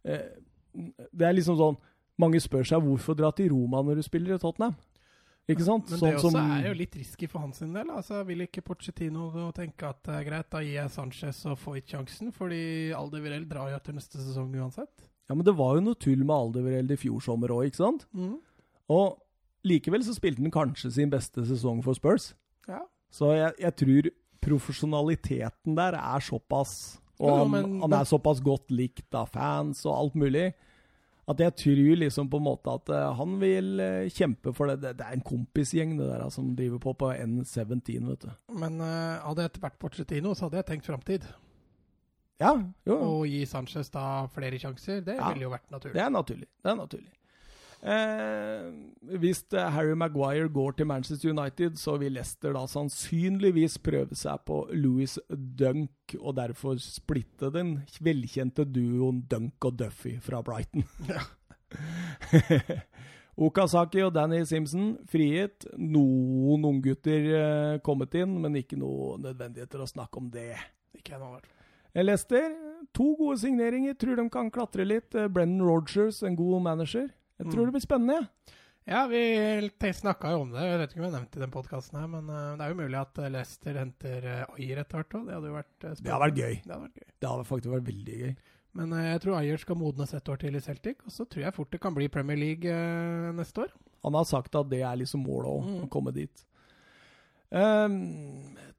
eh, 0.04 0.26
det 0.74 1.26
er 1.26 1.34
liksom 1.36 1.56
sånn 1.58 1.78
Mange 2.18 2.40
spør 2.42 2.64
seg 2.66 2.82
hvorfor 2.82 3.14
dra 3.14 3.28
til 3.30 3.52
Roma 3.52 3.78
når 3.86 4.00
du 4.00 4.02
spiller 4.02 4.34
i 4.34 4.40
Tottenham. 4.42 4.72
Ikke 5.48 5.64
sant? 5.64 5.88
Men 5.88 5.98
Sånn 5.98 6.10
det 6.10 6.16
også 6.18 6.30
som- 6.30 6.50
er 6.52 6.66
jo 6.68 6.74
litt 6.76 6.94
risky 6.94 7.26
for 7.26 7.40
hans 7.40 7.58
del. 7.60 7.90
Altså, 7.90 8.24
Vil 8.26 8.40
ikke 8.46 8.60
Pochettino 8.62 9.50
tenke 9.56 9.88
at 9.88 10.02
det 10.04 10.14
er 10.14 10.24
greit, 10.30 10.50
da 10.50 10.58
gir 10.60 10.74
jeg 10.82 10.90
Sanchez 10.90 11.46
og 11.46 11.56
Foyt 11.58 11.86
sjansen, 11.86 12.30
fordi 12.32 12.92
Aldevirel 12.92 13.46
drar 13.48 13.70
jo 13.70 13.76
etter 13.76 13.94
neste 13.94 14.18
sesong 14.20 14.52
uansett. 14.54 15.08
Ja, 15.28 15.34
men 15.34 15.44
det 15.44 15.54
var 15.56 15.74
jo 15.76 15.80
noe 15.80 15.94
tull 15.94 16.18
med 16.24 16.36
Aldevereld 16.36 16.90
i 16.90 16.96
fjor 16.96 17.20
sommer 17.22 17.48
òg, 17.48 17.66
ikke 17.70 17.76
sant? 17.80 18.04
Og 18.90 19.18
likevel 19.64 20.00
så 20.04 20.14
spilte 20.14 20.40
han 20.40 20.50
kanskje 20.50 20.92
sin 20.92 21.10
beste 21.10 21.44
sesong 21.44 21.82
for 21.82 21.94
Spurs. 21.94 22.34
Ja. 22.68 22.80
Så 23.10 23.32
jeg, 23.34 23.54
jeg 23.58 23.76
tror 23.76 24.10
profesjonaliteten 24.40 25.74
der 25.76 25.94
er 25.96 26.20
såpass 26.20 26.98
Og 27.20 27.50
han, 27.50 27.80
han 27.82 27.92
er 27.92 28.04
såpass 28.06 28.38
godt 28.44 28.70
likt 28.70 29.12
av 29.18 29.28
fans 29.32 29.80
og 29.86 29.94
alt 29.96 30.14
mulig. 30.14 30.52
At 31.28 31.42
jeg 31.42 31.54
tror 31.60 31.98
liksom 32.00 32.30
på 32.32 32.38
en 32.40 32.46
måte 32.46 32.72
at 32.72 32.88
eh, 32.94 33.08
han 33.18 33.34
vil 33.42 33.82
eh, 33.84 34.08
kjempe 34.08 34.54
for 34.56 34.70
det. 34.70 34.94
Det, 34.96 35.04
er 35.04 35.18
en 35.18 35.24
kompisgjeng 35.26 35.98
det 35.98 36.08
der 36.08 36.24
som 36.32 36.54
driver 36.56 36.80
på 36.80 36.94
på 37.02 37.10
N17, 37.12 37.82
vet 38.08 38.24
du. 38.24 38.30
Men 38.56 38.80
uh, 38.80 39.20
hadde 39.26 39.44
jeg 39.44 39.60
vært 39.60 39.78
Porcetino, 39.82 40.32
så 40.32 40.46
hadde 40.46 40.62
jeg 40.62 40.68
tenkt 40.70 40.88
framtid. 40.88 41.28
Ja, 42.40 42.54
jo. 42.86 42.96
Og 42.96 43.26
gi 43.28 43.42
Sanchez 43.50 43.90
da 43.92 44.24
flere 44.32 44.60
sjanser, 44.62 45.02
det 45.04 45.18
Ja. 45.18 45.28
ville 45.32 45.48
jo 45.48 45.52
vært 45.52 45.70
naturlig. 45.74 45.94
Det 45.98 46.04
er 46.04 46.10
naturlig. 46.14 46.48
Det 46.62 46.70
er 46.70 46.78
naturlig. 46.78 47.12
Eh, 47.78 48.70
hvis 49.22 49.44
eh, 49.54 49.70
Harry 49.70 49.94
Maguire 49.94 50.48
går 50.50 50.72
til 50.78 50.88
Manchester 50.90 51.30
United, 51.30 51.76
så 51.78 51.96
vil 51.96 52.16
Leicester 52.18 52.52
da 52.56 52.64
sannsynligvis 52.66 53.78
prøve 53.78 54.18
seg 54.18 54.42
på 54.48 54.64
Louis 54.74 55.18
Dunk, 55.30 56.16
og 56.18 56.36
derfor 56.40 56.80
splitte 56.82 57.52
den 57.54 57.76
velkjente 58.02 58.66
duoen 58.66 59.22
Dunk 59.30 59.68
og 59.70 59.78
Duffy 59.78 60.16
fra 60.22 60.42
Brighton. 60.42 60.88
Ja. 61.08 61.22
Okazaki 63.38 64.02
og 64.02 64.16
Danny 64.16 64.40
Simpson 64.48 64.96
frigitt. 65.06 65.68
Noen 65.78 66.64
unggutter 66.66 67.28
eh, 67.38 67.76
kommet 67.86 68.16
inn, 68.18 68.34
men 68.42 68.58
ikke 68.58 68.80
noe 68.80 69.14
nødvendigheter 69.22 69.84
å 69.84 69.86
snakke 69.86 70.18
om 70.18 70.32
det. 70.34 70.56
Ikke 70.98 71.14
jeg 71.14 71.22
nå, 71.22 71.30
i 71.30 71.36
hvert. 71.36 71.54
Leicester, 71.98 72.50
to 72.94 73.12
gode 73.18 73.38
signeringer. 73.44 73.94
Tror 73.98 74.18
de 74.18 74.26
kan 74.34 74.50
klatre 74.50 74.86
litt. 74.86 75.14
Eh, 75.14 75.30
Brennan 75.30 75.62
Rogers, 75.62 76.24
en 76.26 76.34
god 76.38 76.66
manager. 76.66 77.06
Jeg 77.38 77.46
tror 77.52 77.62
Mm. 77.62 77.66
det 77.66 77.72
blir 77.76 77.86
spennende. 77.86 78.16
jeg. 78.18 78.54
Ja, 78.88 79.06
vi 79.06 79.92
snakka 79.92 80.30
jo 80.32 80.40
om 80.46 80.50
det. 80.50 80.62
Jeg 80.64 80.78
vet 80.80 80.90
ikke 80.94 81.00
om 81.04 81.04
jeg 81.12 81.12
nevnte 81.20 81.36
i 81.36 81.40
den 81.44 81.50
podkasten 81.52 81.98
her, 82.00 82.06
men 82.08 82.28
eh, 82.30 82.56
det 82.56 82.64
er 82.64 82.68
jo 82.72 82.78
mulig 82.80 82.98
at 83.00 83.18
eh, 83.18 83.28
Leicester 83.34 83.74
henter 83.76 84.24
uh, 84.24 84.54
Ayer 84.58 84.78
etter 84.80 84.96
hvert 85.02 85.12
òg. 85.18 85.26
Det 85.28 85.34
hadde 85.36 85.50
jo 85.50 85.56
vært 85.58 85.74
spennende. 85.76 86.02
Det 86.02 86.12
hadde 86.14 86.24
vært 86.24 86.38
gøy. 86.40 86.54
Det 86.64 86.72
hadde 86.72 86.84
vært 86.86 86.96
gøy. 87.02 87.10
Det 87.20 87.28
hadde 87.28 87.44
faktisk 87.50 87.74
vært 87.74 87.88
veldig 87.90 88.16
gøy. 88.22 88.32
Men 88.78 88.92
eh, 88.92 89.04
jeg 89.12 89.20
tror 89.26 89.36
Ayer 89.42 89.56
skal 89.58 89.76
modnes 89.76 90.14
et 90.14 90.28
år 90.32 90.38
til 90.40 90.56
i 90.56 90.60
Celtic, 90.64 90.96
og 91.04 91.12
så 91.12 91.26
tror 91.28 91.42
jeg 91.44 91.54
fort 91.54 91.70
det 91.70 91.80
kan 91.84 91.94
bli 91.94 92.08
Premier 92.08 92.36
League 92.40 92.64
eh, 92.70 93.28
neste 93.36 93.66
år. 93.66 93.72
Han 94.04 94.14
har 94.14 94.24
sagt 94.24 94.54
at 94.56 94.68
det 94.70 94.80
er 94.80 94.96
liksom 94.96 95.20
målet 95.26 95.52
òg, 95.52 95.64
Mm. 95.68 95.84
å 95.84 95.88
komme 95.90 96.12
dit. 96.14 96.44
Ehm, 97.50 97.94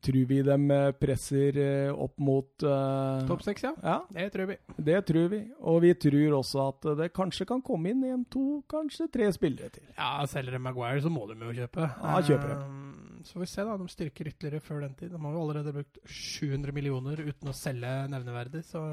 tror 0.02 0.26
vi 0.30 0.42
de 0.46 0.56
eh, 0.72 0.92
presser 0.96 1.58
eh, 1.60 1.90
opp 1.92 2.20
mot 2.24 2.64
uh, 2.64 3.26
Topp 3.28 3.42
seks, 3.44 3.66
ja. 3.66 3.72
Ja, 3.84 3.96
Det 4.14 4.28
tror 4.36 4.48
vi. 4.52 4.58
det 4.78 5.00
tror 5.10 5.28
vi. 5.34 5.40
Og 5.60 5.82
vi 5.84 5.94
tror 5.98 6.38
også 6.40 6.68
at 6.70 6.88
det 7.02 7.10
kanskje 7.18 7.48
kan 7.50 7.64
komme 7.66 7.92
inn 7.92 8.04
en, 8.08 8.24
to, 8.32 8.62
kanskje 8.70 9.10
tre 9.12 9.28
spillere 9.36 9.72
til. 9.76 9.84
Ja, 9.98 10.24
selger 10.30 10.56
de 10.56 10.62
Maguire, 10.64 11.02
så 11.04 11.12
må 11.12 11.26
de 11.28 11.36
jo 11.42 11.52
kjøpe. 11.64 11.90
Ja, 11.90 12.22
kjøper 12.22 12.54
de. 12.54 12.60
Um, 12.64 12.96
Så 13.28 13.36
får 13.36 13.44
vi 13.44 13.50
se, 13.52 13.64
da. 13.68 13.78
De 13.82 13.90
styrker 13.92 14.30
ytterligere 14.32 14.64
før 14.64 14.86
den 14.86 14.94
tid. 14.96 15.12
De 15.12 15.20
har 15.20 15.34
jo 15.36 15.42
allerede 15.44 15.74
brukt 15.76 15.98
700 16.08 16.72
millioner 16.72 17.20
uten 17.20 17.52
å 17.52 17.56
selge 17.58 17.96
nevneverdig, 18.14 18.64
så 18.70 18.86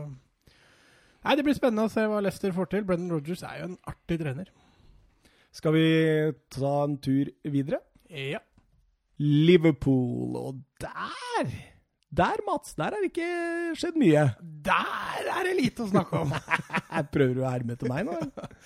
Nei, 1.27 1.35
det 1.35 1.43
blir 1.43 1.57
spennende 1.59 1.89
å 1.89 1.91
se 1.91 2.05
hva 2.07 2.21
Leicester 2.23 2.53
får 2.55 2.69
til. 2.71 2.85
Brendan 2.87 3.11
Rodgers 3.11 3.41
er 3.43 3.57
jo 3.59 3.65
en 3.73 3.79
artig 3.91 4.19
trener. 4.21 4.51
Skal 5.51 5.73
vi 5.75 5.87
ta 6.55 6.75
en 6.85 6.95
tur 7.03 7.31
videre? 7.43 7.81
Ja. 8.07 8.39
Liverpool, 9.19 10.37
og 10.37 10.61
der 10.81 11.51
Der, 12.17 12.39
Mats, 12.47 12.75
der 12.79 12.85
har 12.95 13.03
det 13.03 13.11
ikke 13.11 13.75
skjedd 13.77 13.97
mye. 14.01 14.21
Der 14.65 15.27
er 15.35 15.43
det 15.45 15.57
lite 15.59 15.83
å 15.85 15.89
snakke 15.91 16.21
om! 16.23 16.31
Prøver 17.13 17.35
du 17.37 17.41
å 17.43 17.49
herme 17.51 17.75
etter 17.75 17.91
meg 17.91 18.07
nå? 18.07 18.15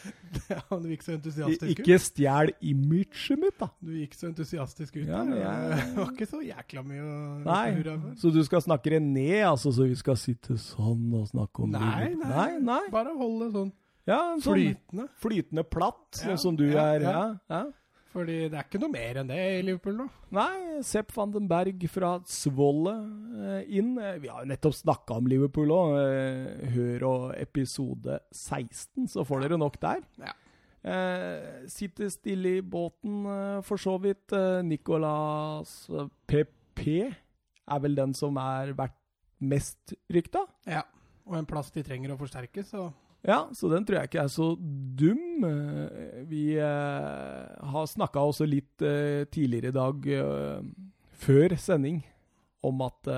ja, 0.52 0.60
du 0.70 0.86
gikk 0.92 1.02
så 1.02 1.14
entusiastisk 1.16 1.64
ut. 1.64 1.72
Ikke 1.72 1.96
stjel 2.04 2.52
imaget 2.68 3.40
mitt, 3.40 3.56
da. 3.58 3.70
Du 3.82 3.90
gikk 3.96 4.14
så 4.14 4.28
entusiastisk 4.28 5.00
ut. 5.00 5.08
Ja, 5.08 5.24
men 5.26 5.40
jeg- 5.40 5.80
Det 5.80 5.96
var 5.96 6.12
ikke 6.12 6.28
så 6.30 6.42
jækla 6.46 6.84
mye 6.86 7.00
å 7.08 7.16
Nei, 7.48 7.64
hurra 7.80 7.96
for. 8.04 8.14
så 8.22 8.32
du 8.36 8.40
skal 8.46 8.62
snakke 8.68 8.90
det 8.94 9.02
ned, 9.08 9.40
altså, 9.48 9.72
så 9.74 9.88
vi 9.88 9.98
skal 9.98 10.20
sitte 10.20 10.58
sånn 10.60 11.10
og 11.18 11.26
snakke 11.32 11.64
om 11.66 11.74
Nei, 11.74 12.12
nei, 12.14 12.30
nei, 12.36 12.48
nei. 12.70 12.80
Bare 12.92 13.16
hold 13.18 13.42
det 13.46 13.50
sånn 13.56 13.72
Ja, 14.06 14.20
sånn 14.38 14.54
flytende. 14.60 15.08
flytende 15.24 15.64
platt, 15.66 16.06
sånn 16.22 16.36
Ja, 16.36 16.40
som 16.44 16.56
du 16.60 16.68
ja, 16.70 16.86
er. 16.94 17.00
Ja, 17.08 17.26
ja. 17.50 17.64
Fordi 18.10 18.36
det 18.50 18.58
er 18.58 18.64
ikke 18.66 18.80
noe 18.82 18.90
mer 18.90 19.20
enn 19.20 19.28
det 19.30 19.38
i 19.38 19.62
Liverpool 19.62 19.94
nå. 20.00 20.06
Nei, 20.34 20.80
Sepp 20.86 21.12
van 21.14 21.30
den 21.30 21.46
Berg 21.50 21.84
fra 21.92 22.16
Zwolle 22.26 22.94
eh, 23.38 23.68
inn. 23.78 23.92
Eh, 24.02 24.16
Vi 24.24 24.30
har 24.32 24.42
jo 24.42 24.50
nettopp 24.50 24.74
snakka 24.74 25.18
om 25.20 25.28
Liverpool 25.30 25.70
òg. 25.70 25.94
Hør 26.74 27.04
og 27.06 27.26
episode 27.38 28.18
16, 28.34 29.06
så 29.14 29.22
får 29.28 29.44
dere 29.46 29.60
nok 29.62 29.78
der. 29.82 30.02
Ja. 30.18 30.34
Eh, 30.80 31.66
sitter 31.70 32.08
stille 32.10 32.56
i 32.58 32.62
båten, 32.66 33.20
eh, 33.30 33.60
for 33.68 33.78
så 33.78 33.94
vidt. 34.02 34.32
Eh, 34.34 34.58
Nicolas 34.66 35.84
PP 36.26 36.86
er 37.70 37.84
vel 37.84 37.94
den 37.94 38.14
som 38.16 38.38
er 38.42 38.72
vært 38.74 38.96
mest 39.40 39.94
rykta. 40.10 40.46
Ja. 40.66 40.82
Og 41.30 41.36
en 41.38 41.46
plass 41.46 41.70
de 41.70 41.84
trenger 41.86 42.10
å 42.16 42.18
forsterke, 42.18 42.64
så 42.66 42.88
Ja, 43.22 43.50
så 43.52 43.68
den 43.68 43.84
tror 43.84 43.98
jeg 43.98 44.08
ikke 44.08 44.22
er 44.22 44.30
så 44.32 44.46
dum. 44.96 45.44
Eh, 45.44 46.22
Vi 46.30 46.44
eh, 46.56 47.66
har 47.72 47.90
snakka 47.90 48.22
også 48.30 48.46
litt 48.48 48.80
eh, 48.84 49.26
tidligere 49.28 49.72
i 49.72 49.76
dag, 49.76 50.08
før 51.20 51.56
sending, 51.60 52.00
om 52.64 52.80
at 52.84 53.08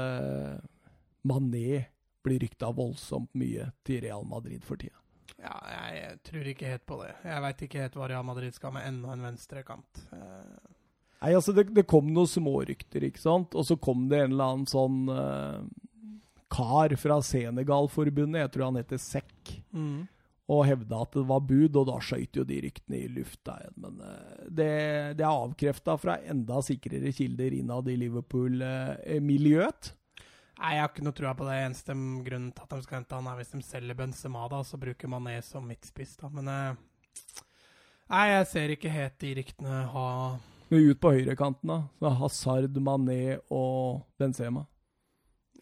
Mané 1.26 1.84
blir 2.22 2.42
rykta 2.42 2.70
voldsomt 2.74 3.30
mye 3.38 3.68
til 3.86 4.00
Real 4.02 4.26
Madrid 4.26 4.62
for 4.66 4.78
tida. 4.78 4.98
ja, 5.38 5.54
jeg 5.94 6.18
tror 6.26 6.50
ikke 6.50 6.70
helt 6.70 6.86
på 6.86 6.98
det. 7.02 7.12
Jeg 7.26 7.42
veit 7.42 7.62
ikke 7.66 7.82
helt 7.82 7.96
hva 7.98 8.08
Real 8.10 8.26
Madrid 8.26 8.54
skal 8.54 8.74
med 8.74 8.86
enda 8.86 9.14
en 9.14 9.22
venstrekant. 9.26 10.02
Nei, 10.12 11.30
altså, 11.34 11.54
det, 11.54 11.68
det 11.74 11.86
kom 11.90 12.10
noen 12.10 12.30
smårykter, 12.30 13.06
ikke 13.06 13.22
sant? 13.22 13.54
Og 13.54 13.66
så 13.66 13.78
kom 13.78 14.08
det 14.10 14.18
en 14.24 14.34
eller 14.34 14.54
annen 14.54 14.70
sånn 14.70 15.00
kar 16.52 16.92
fra 17.00 17.16
Senegal-forbundet, 17.24 18.44
jeg 18.44 18.52
tror 18.54 18.68
han 18.68 18.80
heter 18.80 19.00
Sekk. 19.00 19.54
mm. 19.72 20.02
og 20.52 20.66
hevda 20.68 20.98
at 21.06 21.14
det 21.16 21.24
var 21.30 21.40
bud, 21.48 21.76
og 21.80 21.86
da 21.88 21.96
skøyt 22.02 22.36
jo 22.36 22.44
de 22.44 22.58
ryktene 22.64 22.98
i 22.98 23.08
lufta 23.08 23.54
igjen. 23.62 23.78
Men 23.80 24.00
eh, 24.04 24.44
det, 24.50 24.70
det 25.16 25.24
er 25.24 25.30
avkrefta 25.30 25.96
fra 26.00 26.18
enda 26.28 26.60
sikrere 26.66 27.12
kilder 27.16 27.56
innad 27.56 27.88
i 27.88 27.96
Liverpool-miljøet. 28.02 29.92
Nei, 30.62 30.74
jeg 30.76 30.82
har 30.82 30.90
ikke 30.92 31.06
noe 31.06 31.16
trua 31.16 31.32
på 31.34 31.46
det. 31.48 31.56
Eneste 31.62 31.94
grunnen 31.96 32.52
til 32.52 32.66
at 32.66 32.74
de 32.74 32.84
skal 32.84 33.00
hente 33.00 33.16
han, 33.16 33.30
er 33.30 33.38
hvis 33.40 33.54
de 33.54 33.62
selger 33.66 33.96
Benzema, 33.98 34.44
da, 34.52 34.60
så 34.66 34.78
bruker 34.82 35.10
Mané 35.10 35.38
som 35.46 35.64
midtspiss, 35.66 36.18
da. 36.20 36.30
Men 36.34 36.50
eh, 36.52 36.80
Nei, 38.12 38.26
jeg 38.28 38.48
ser 38.50 38.74
ikke 38.74 38.92
helt 38.92 39.14
de 39.22 39.30
ryktene 39.38 39.76
ha 39.94 40.08
ut 40.72 41.00
på 41.00 41.12
høyrekanten, 41.14 41.68
da. 41.70 41.78
Så 42.00 42.12
Hazard, 42.20 42.76
Mané 42.80 43.38
og 43.52 44.04
Benzema. 44.20 44.66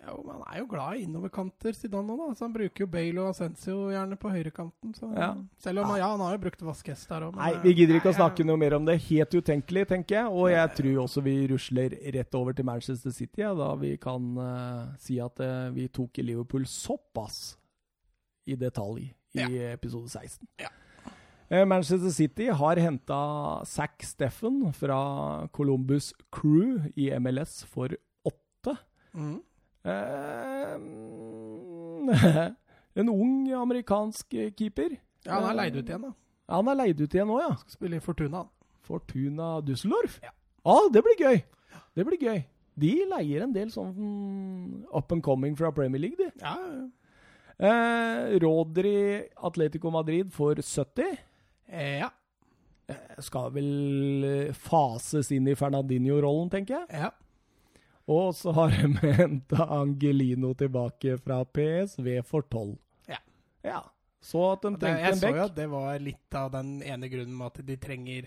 Jo, 0.01 0.15
men 0.25 0.39
han 0.39 0.45
er 0.49 0.59
jo 0.63 0.67
glad 0.71 0.97
i 0.97 1.03
innoverkanter, 1.05 1.75
Zidane 1.77 2.09
nå, 2.09 2.17
da. 2.17 2.35
Så 2.39 2.47
han 2.47 2.55
bruker 2.55 2.85
jo 2.85 2.89
Bale 2.91 3.21
og 3.21 3.35
Ascencio 3.35 3.91
gjerne 3.93 4.17
på 4.21 4.33
høyrekanten. 4.33 4.95
Så. 4.97 5.11
Ja. 5.13 5.29
Selv 5.61 5.83
om 5.85 5.93
ja, 5.99 6.09
han 6.09 6.25
har 6.25 6.37
jo 6.37 6.43
brukt 6.47 6.65
Vasques 6.65 7.03
der 7.11 7.27
òg. 7.27 7.37
Nei, 7.37 7.51
vi 7.65 7.75
gidder 7.83 7.99
ikke 7.99 8.15
å 8.15 8.17
snakke 8.17 8.47
noe 8.49 8.61
mer 8.61 8.79
om 8.79 8.89
det. 8.89 8.97
Helt 9.11 9.37
utenkelig, 9.37 9.87
tenker 9.93 10.23
jeg. 10.23 10.33
Og 10.33 10.49
jeg 10.55 10.75
tror 10.81 11.03
også 11.05 11.25
vi 11.27 11.37
rusler 11.53 11.97
rett 12.17 12.39
over 12.41 12.57
til 12.57 12.69
Manchester 12.71 13.15
City, 13.15 13.45
ja, 13.45 13.53
da 13.57 13.75
vi 13.81 13.93
kan 14.01 14.31
uh, 14.41 14.93
si 15.05 15.21
at 15.21 15.43
uh, 15.45 15.69
vi 15.77 15.91
tok 15.93 16.23
Liverpool 16.25 16.65
såpass 16.69 17.59
i 18.49 18.57
detalj 18.57 19.11
i 19.37 19.45
Ja. 19.45 19.75
episode 19.77 20.09
16. 20.09 20.49
Ja. 20.59 20.73
Eh, 21.51 21.65
Manchester 21.67 22.11
City 22.15 22.47
har 22.47 22.79
henta 22.79 23.65
Zack 23.67 24.03
Steffen 24.07 24.73
fra 24.73 25.49
Columbus 25.53 26.13
Crew 26.31 26.87
i 26.97 27.11
MLS 27.19 27.65
for 27.67 27.91
åtte. 28.25 28.77
Mm. 29.13 29.41
Eh, 29.85 30.77
en 33.01 33.09
ung 33.13 33.53
amerikansk 33.55 34.35
keeper. 34.59 34.97
Ja, 35.27 35.39
han 35.39 35.51
er 35.53 35.59
leid 35.65 35.77
ut 35.79 35.89
igjen, 35.89 36.05
da. 36.09 36.13
Han 36.51 36.69
er 36.73 36.79
leid 36.83 37.01
ut 37.01 37.15
igjen 37.15 37.29
nå, 37.31 37.39
ja. 37.43 37.51
Skal 37.63 37.77
spille 37.79 38.01
i 38.01 38.05
Fortuna. 38.05 38.45
Fortuna 38.87 39.61
Düsseldorf? 39.65 40.19
Ja. 40.25 40.33
Ah, 40.67 40.89
det 40.93 41.03
blir 41.07 41.19
gøy! 41.21 41.43
Det 41.97 42.05
blir 42.07 42.21
gøy. 42.21 42.41
De 42.81 42.93
leier 43.11 43.45
en 43.45 43.53
del 43.55 43.71
sånn 43.73 44.87
up 44.97 45.13
and 45.13 45.23
coming 45.27 45.57
fra 45.59 45.71
Premier 45.75 46.01
League, 46.03 46.17
de. 46.19 46.31
Ja, 46.41 46.55
ja. 46.57 46.89
Eh, 47.61 48.39
Rodri 48.41 48.95
Atletico 49.45 49.91
Madrid 49.93 50.31
for 50.33 50.57
70. 50.65 51.19
Eh, 51.69 51.99
ja. 52.01 52.09
Eh, 52.89 53.19
Skal 53.21 53.51
vel 53.53 54.25
eh, 54.25 54.53
fases 54.57 55.29
inn 55.37 55.51
i 55.53 55.57
Fernandinho-rollen, 55.59 56.49
tenker 56.53 56.79
jeg. 56.81 57.03
ja. 57.05 57.11
Og 58.11 58.33
så 58.35 58.51
har 58.57 58.73
de 58.75 59.13
henta 59.21 59.67
Angelino 59.77 60.51
tilbake 60.59 61.17
fra 61.23 61.41
PSV 61.47 62.09
for 62.27 62.43
12. 62.51 62.75
Ja. 63.13 63.21
ja. 63.63 63.81
Så 64.21 64.43
at 64.53 64.65
de 64.67 64.73
trengte 64.75 64.91
en 64.91 64.99
bekk. 64.99 65.07
jeg 65.07 65.19
så 65.23 65.31
jo 65.37 65.45
at 65.47 65.55
det 65.57 65.67
var 65.73 65.99
litt 66.03 66.37
av 66.37 66.51
den 66.53 66.73
ene 66.83 67.09
grunnen 67.13 67.37
med 67.39 67.47
at 67.53 67.61
de 67.71 67.77
trenger 67.81 68.27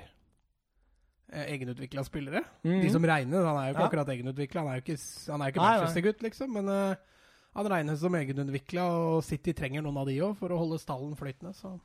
eh, 1.34 1.46
egenutvikla 1.54 2.04
spillere. 2.08 2.42
Mm. 2.64 2.80
De 2.86 2.92
som 2.96 3.06
regner, 3.12 3.44
han 3.46 3.60
er 3.60 3.68
jo 3.68 3.76
ikke 3.76 3.84
Ja. 3.84 3.90
akkurat 3.92 4.14
egenutvikla. 4.16 4.64
Han 4.64 4.72
er 4.72 4.80
jo 4.80 4.86
ikke, 4.88 5.00
han 5.34 5.42
er 5.42 5.52
jo 5.52 5.54
ikke. 5.54 5.66
Manchester-gutt, 5.68 6.24
liksom. 6.30 6.54
Men 6.56 6.70
eh, 6.70 6.96
han 7.54 7.72
regnes 7.76 8.00
som 8.02 8.16
egenutvikla, 8.18 8.88
og 8.88 9.24
City 9.28 9.54
trenger 9.54 9.84
noen 9.86 10.00
av 10.02 10.08
de 10.10 10.16
òg 10.26 10.38
for 10.40 10.50
å 10.56 10.58
holde 10.64 10.80
stallen 10.82 11.16
flytende. 11.20 11.54
Så 11.60 11.76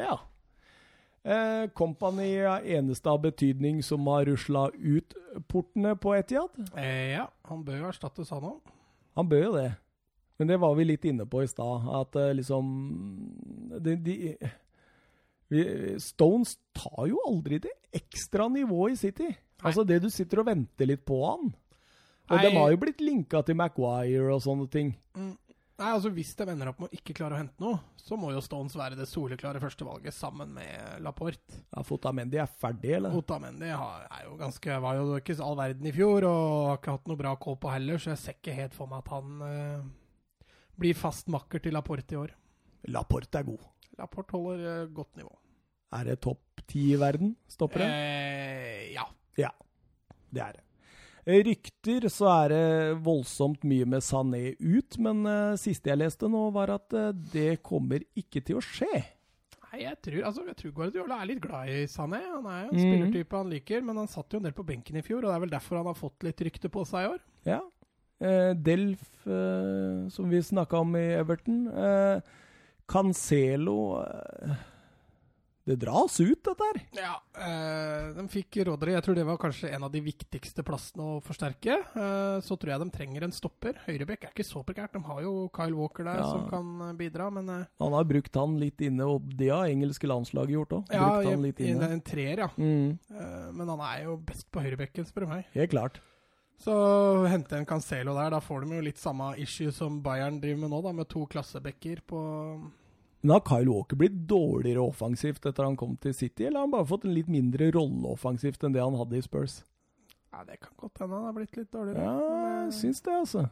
Ja. 0.00 0.16
Eh, 1.24 1.68
Company 1.72 2.34
er 2.36 2.66
eneste 2.76 3.08
av 3.08 3.22
betydning 3.22 3.78
som 3.84 4.04
har 4.12 4.26
rusla 4.28 4.66
ut 4.74 5.14
portene 5.48 5.94
på 5.96 6.12
Etiad. 6.18 6.52
eh, 6.76 7.14
ja, 7.16 7.28
han 7.48 7.64
bør 7.64 7.78
jo 7.78 7.88
erstattes, 7.88 8.30
han 8.30 8.44
òg. 8.44 8.60
Han 9.16 9.28
bør 9.28 9.44
jo 9.44 9.54
det. 9.56 9.70
Men 10.38 10.50
det 10.50 10.60
var 10.60 10.74
vi 10.74 10.84
litt 10.84 11.04
inne 11.08 11.24
på 11.30 11.42
i 11.42 11.48
stad, 11.48 11.88
at 12.00 12.16
eh, 12.20 12.34
liksom 12.34 12.68
de, 13.80 13.96
de, 13.96 14.16
vi, 15.48 15.64
Stones 16.02 16.58
tar 16.76 17.06
jo 17.08 17.22
aldri 17.28 17.60
det 17.62 17.72
ekstra 17.94 18.48
nivået 18.52 18.98
i 18.98 19.00
City. 19.06 19.30
Altså 19.64 19.84
det 19.86 20.02
du 20.02 20.10
sitter 20.12 20.42
og 20.42 20.50
venter 20.50 20.90
litt 20.90 21.06
på 21.06 21.22
han. 21.24 21.54
Og 22.28 22.36
Nei. 22.36 22.42
de 22.44 22.56
har 22.56 22.72
jo 22.72 22.80
blitt 22.80 23.00
linka 23.04 23.40
til 23.44 23.56
Maguire 23.56 24.34
og 24.34 24.42
sånne 24.44 24.66
ting. 24.72 24.92
Mm. 25.16 25.36
Nei, 25.74 25.88
altså 25.90 26.10
Hvis 26.14 26.28
de 26.38 26.44
ender 26.52 26.68
opp 26.70 26.78
med 26.84 26.92
å 26.92 26.94
ikke 26.94 27.14
klare 27.18 27.34
å 27.34 27.38
hente 27.40 27.58
noe, 27.58 27.80
så 27.98 28.14
må 28.20 28.28
jo 28.30 28.42
Stones 28.44 28.76
være 28.78 28.94
det 28.98 29.08
soleklare 29.10 29.58
førstevalget 29.62 30.14
sammen 30.14 30.52
med 30.54 31.00
Laporte. 31.02 31.58
Ja, 31.74 31.82
Fotamendi 31.82 32.38
er 32.38 32.46
ferdig, 32.60 32.92
eller? 33.00 33.16
Otamendi 33.18 33.72
har- 33.74 34.06
er 34.10 34.24
jo 34.28 34.36
ganske, 34.38 34.80
var 34.80 34.94
jo 35.00 35.16
ikke 35.18 35.34
all 35.42 35.56
verden 35.58 35.86
i 35.90 35.92
fjor 35.96 36.22
og 36.28 36.68
har 36.68 36.78
ikke 36.78 36.94
hatt 36.94 37.08
noe 37.10 37.16
bra 37.18 37.34
kål 37.36 37.58
på 37.58 37.72
heller, 37.74 37.98
så 37.98 38.12
jeg 38.14 38.18
ser 38.22 38.36
ikke 38.38 38.54
helt 38.54 38.74
for 38.74 38.86
meg 38.86 39.02
at 39.02 39.08
han 39.16 39.42
eh, 39.42 39.82
blir 40.78 40.94
fast 40.94 41.26
makker 41.26 41.60
til 41.62 41.72
Laporte 41.74 42.12
i 42.14 42.20
år. 42.22 42.30
Laporte 42.94 43.34
er 43.40 43.48
god. 43.50 43.66
Laporte 43.98 44.30
holder 44.38 44.82
eh, 44.84 44.86
godt 44.94 45.16
nivå. 45.18 45.34
Er 45.94 46.04
det 46.04 46.20
topp 46.22 46.62
ti 46.70 46.92
i 46.94 46.96
verden? 46.98 47.34
Stopper 47.50 47.82
det? 47.82 47.90
Eh, 47.90 48.92
ja. 48.94 49.08
Ja, 49.38 49.50
det 50.30 50.42
er 50.42 50.52
det. 50.60 50.63
Eh, 51.24 51.40
Rykter 51.46 52.06
så 52.12 52.28
er 52.32 52.52
det 52.52 52.64
voldsomt 53.04 53.64
mye 53.68 53.88
med 53.88 54.04
Sané 54.04 54.54
ut, 54.60 54.98
men 55.02 55.24
uh, 55.24 55.56
siste 55.60 55.92
jeg 55.92 56.00
leste 56.02 56.28
nå, 56.30 56.46
var 56.54 56.74
at 56.76 56.96
uh, 56.96 57.10
det 57.32 57.62
kommer 57.64 58.04
ikke 58.18 58.44
til 58.44 58.60
å 58.60 58.64
skje. 58.64 59.02
Nei, 59.64 59.80
jeg 59.86 59.98
tror, 60.04 60.20
altså, 60.28 60.44
jeg 60.50 60.58
tror 60.60 60.74
Guardiola 60.76 61.18
er 61.18 61.30
litt 61.32 61.42
glad 61.42 61.72
i 61.72 61.82
Sané. 61.90 62.20
Han 62.28 62.44
er 62.46 62.60
jo 62.66 62.68
en 62.68 62.76
mm. 62.76 62.84
spillertype 62.84 63.40
han 63.40 63.54
liker, 63.56 63.86
men 63.88 64.02
han 64.04 64.10
satt 64.12 64.36
jo 64.36 64.42
en 64.42 64.46
del 64.46 64.56
på 64.56 64.66
benken 64.68 65.00
i 65.00 65.04
fjor, 65.06 65.24
og 65.24 65.30
det 65.30 65.36
er 65.38 65.44
vel 65.46 65.56
derfor 65.56 65.80
han 65.80 65.90
har 65.90 65.98
fått 65.98 66.28
litt 66.28 66.44
rykte 66.46 66.70
på 66.72 66.84
seg 66.88 67.06
i 67.06 67.12
år. 67.16 67.24
Ja. 67.48 67.60
Uh, 68.22 68.52
Delf, 68.54 69.08
uh, 69.26 70.06
som 70.12 70.28
vi 70.30 70.44
snakka 70.44 70.84
om 70.84 70.94
i 71.00 71.08
Everton. 71.16 71.64
Uh, 71.72 72.40
Cancelo 72.86 74.02
eh, 74.02 74.50
Det 75.64 75.78
dras 75.80 76.18
ut, 76.20 76.42
dette 76.44 76.60
her. 76.68 76.78
Ja, 76.92 77.12
eh, 77.40 78.10
de 78.18 78.24
fikk 78.28 78.58
Rodry. 78.68 78.92
Jeg 78.92 79.02
tror 79.06 79.14
det 79.16 79.24
var 79.24 79.38
kanskje 79.40 79.70
en 79.72 79.86
av 79.86 79.90
de 79.94 80.02
viktigste 80.04 80.60
plassene 80.62 81.06
å 81.14 81.22
forsterke. 81.24 81.78
Eh, 81.96 82.40
så 82.44 82.58
tror 82.60 82.74
jeg 82.74 82.82
de 82.82 82.90
trenger 82.92 83.24
en 83.24 83.32
stopper. 83.32 83.78
Høyrebekk 83.86 84.26
er 84.28 84.34
ikke 84.34 84.44
så 84.44 84.60
prekært. 84.62 84.92
De 84.92 85.00
har 85.06 85.22
jo 85.24 85.48
Kyle 85.56 85.72
Walker 85.78 86.04
der 86.04 86.20
Ja. 86.20 86.26
som 86.28 86.44
kan 86.50 86.68
eh, 86.90 86.92
bidra, 87.00 87.30
men 87.32 87.48
eh, 87.48 87.64
Han 87.80 87.92
har 87.96 88.04
brukt 88.04 88.34
han 88.36 88.58
litt 88.60 88.78
inne, 88.84 89.08
og 89.08 89.22
det 89.38 89.48
har 89.48 89.64
engelske 89.64 90.04
landslaget 90.06 90.52
gjort 90.52 90.76
òg. 90.82 90.92
ja, 90.92 91.08
brukt 91.08 91.30
han 91.32 91.42
litt 91.48 91.60
i 91.64 91.70
inne. 91.72 91.90
en 91.96 92.00
treer, 92.02 92.38
ja. 92.44 92.48
Mm, 92.58 92.98
Eh, 93.14 93.52
men 93.52 93.68
han 93.68 93.80
er 93.80 94.04
jo 94.04 94.16
best 94.18 94.50
på 94.52 94.60
høyrebekken, 94.60 95.06
spør 95.08 95.20
du 95.24 95.26
meg. 95.32 95.44
helt 95.54 95.70
klart. 95.70 96.00
Så 96.60 97.26
hente 97.26 97.56
en 97.56 97.64
Cancelo 97.66 98.12
der. 98.14 98.30
Da 98.30 98.38
får 98.40 98.60
de 98.68 98.76
jo 98.76 98.82
litt 98.82 98.98
samme 98.98 99.32
issue 99.38 99.72
som 99.72 100.02
Bayern 100.02 100.40
driver 100.40 100.60
med 100.60 100.70
nå, 100.70 100.82
da, 100.82 100.92
med 100.92 101.08
to 101.08 101.24
klassebekker 101.26 102.00
på 102.06 102.20
Men 103.24 103.38
har 103.38 103.44
Kyle 103.48 103.72
Walker 103.72 103.96
blitt 103.96 104.16
dårligere 104.28 104.82
offensivt 104.84 105.46
etter 105.48 105.64
han 105.64 105.78
kom 105.80 105.94
til 105.96 106.12
City, 106.12 106.44
eller 106.44 106.60
har 106.60 106.66
han 106.66 106.74
bare 106.74 106.88
fått 106.90 107.06
en 107.08 107.14
litt 107.16 107.30
mindre 107.32 107.70
rolle 107.72 108.10
offensivt 108.12 108.66
enn 108.66 108.74
det 108.74 108.82
han 108.84 108.98
hadde 109.00 109.16
i 109.16 109.24
Spurs? 109.24 109.62
Ja, 110.28 110.42
det 110.44 110.58
kan 110.60 110.74
godt 110.76 111.00
hende 111.00 111.16
han 111.16 111.28
har 111.30 111.36
blitt 111.38 111.56
litt 111.56 111.70
dårligere. 111.72 112.04
Ja, 112.04 112.40
jeg 112.42 112.66
eh, 112.66 112.74
syns 112.76 113.00
det, 113.00 113.14
altså. 113.22 113.46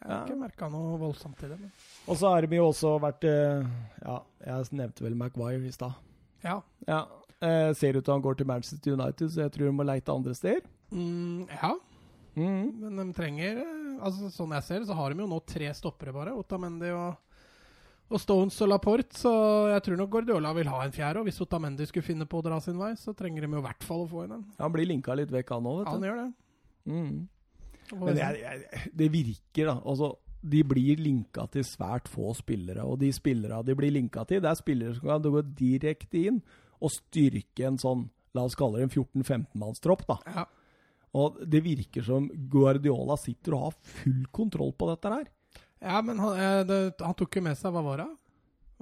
jeg 0.00 0.10
har 0.10 0.24
ikke 0.26 0.40
merka 0.40 0.70
noe 0.72 0.98
voldsomt 0.98 1.44
i 1.46 1.52
det. 1.52 1.60
Men. 1.60 1.70
Og 2.08 2.18
så 2.18 2.32
har 2.34 2.48
de 2.50 2.58
jo 2.58 2.66
også 2.72 2.96
vært 3.04 3.28
eh, 3.30 3.70
Ja, 4.02 4.18
jeg 4.48 4.78
nevnte 4.80 5.06
vel 5.06 5.18
Maguire 5.22 5.70
i 5.70 5.74
stad. 5.76 6.02
Ja. 6.42 6.58
Ja. 6.88 7.04
Eh, 7.38 7.70
ser 7.78 7.94
ut 7.94 8.02
til 8.02 8.16
han 8.16 8.26
går 8.26 8.42
til 8.42 8.50
Manchester 8.50 8.98
United, 8.98 9.30
så 9.30 9.44
jeg 9.44 9.54
tror 9.54 9.70
de 9.70 9.76
må 9.78 9.86
leite 9.86 10.18
andre 10.18 10.34
steder. 10.34 10.66
Mm, 10.90 11.46
ja. 11.46 11.74
Mm. 12.34 12.66
Men 12.88 13.04
de 13.04 13.14
trenger 13.14 13.60
eh, 13.60 13.94
altså 14.02 14.30
Sånn 14.32 14.54
jeg 14.56 14.64
ser 14.66 14.80
det, 14.80 14.88
så 14.88 14.96
har 14.96 15.12
de 15.12 15.22
jo 15.22 15.30
nå 15.30 15.38
tre 15.46 15.70
stoppere, 15.78 16.14
bare. 16.16 16.34
Otamendi 16.34 16.90
og, 16.96 17.31
og 18.12 18.20
Stones 18.20 18.58
og 18.64 18.70
Laporte. 18.72 19.16
Så 19.18 19.32
jeg 19.72 19.84
tror 19.86 20.00
nok 20.00 20.10
Guardiola 20.12 20.52
vil 20.56 20.70
ha 20.72 20.82
en 20.84 20.94
fjerde. 20.94 21.22
Og 21.22 21.28
hvis 21.28 21.40
Otamendi 21.44 21.86
skulle 21.88 22.06
finne 22.06 22.26
på 22.28 22.40
å 22.40 22.46
dra 22.46 22.58
sin 22.64 22.80
vei, 22.80 22.92
så 23.00 23.14
trenger 23.16 23.44
de 23.44 23.52
jo 23.52 23.62
i 23.62 23.66
hvert 23.68 23.86
fall 23.86 24.04
å 24.06 24.10
få 24.10 24.26
inn 24.26 24.36
en. 24.38 24.48
Han 24.58 24.74
blir 24.74 24.88
linka 24.90 25.16
litt 25.18 25.32
vekk, 25.32 25.54
han 25.56 25.70
òg, 25.70 25.78
vet 25.80 25.88
du. 25.88 25.94
Han 25.94 26.08
gjør 26.08 26.20
det. 26.20 26.28
Mm. 26.92 28.02
Men 28.02 28.20
jeg, 28.20 28.42
jeg, 28.42 28.90
det 29.00 29.08
virker, 29.12 29.70
da. 29.70 29.76
Altså, 29.92 30.14
de 30.42 30.62
blir 30.66 31.02
linka 31.02 31.46
til 31.52 31.64
svært 31.66 32.10
få 32.10 32.32
spillere. 32.36 32.86
Og 32.88 32.98
de 33.02 33.12
spillere 33.14 33.60
de 33.66 33.76
blir 33.78 33.94
linka 33.94 34.26
til, 34.28 34.42
det 34.42 34.50
er 34.50 34.58
spillere 34.58 34.96
som 34.96 35.12
kan 35.12 35.22
gå 35.22 35.44
direkte 35.58 36.26
inn 36.30 36.42
og 36.82 36.90
styrke 36.90 37.68
en 37.68 37.78
sånn, 37.78 38.08
la 38.34 38.48
oss 38.48 38.58
kalle 38.58 38.80
det 38.80 38.88
en 38.88 38.96
14-15-mannstropp, 38.96 40.02
da. 40.08 40.18
ja. 40.26 40.48
Og 41.12 41.42
det 41.44 41.60
virker 41.60 42.04
som 42.06 42.26
Guardiola 42.50 43.18
sitter 43.20 43.56
og 43.56 43.66
har 43.66 43.74
full 43.98 44.22
kontroll 44.32 44.72
på 44.72 44.88
dette 44.88 45.10
her. 45.12 45.26
Ja, 45.82 46.02
men 46.02 46.18
han, 46.22 46.38
eh, 46.38 46.62
det, 46.68 46.80
han 47.02 47.14
tok 47.18 47.36
jo 47.36 47.42
med 47.42 47.58
seg 47.58 47.72
Hva 47.74 47.82
var 47.84 47.96
det? 48.04 48.10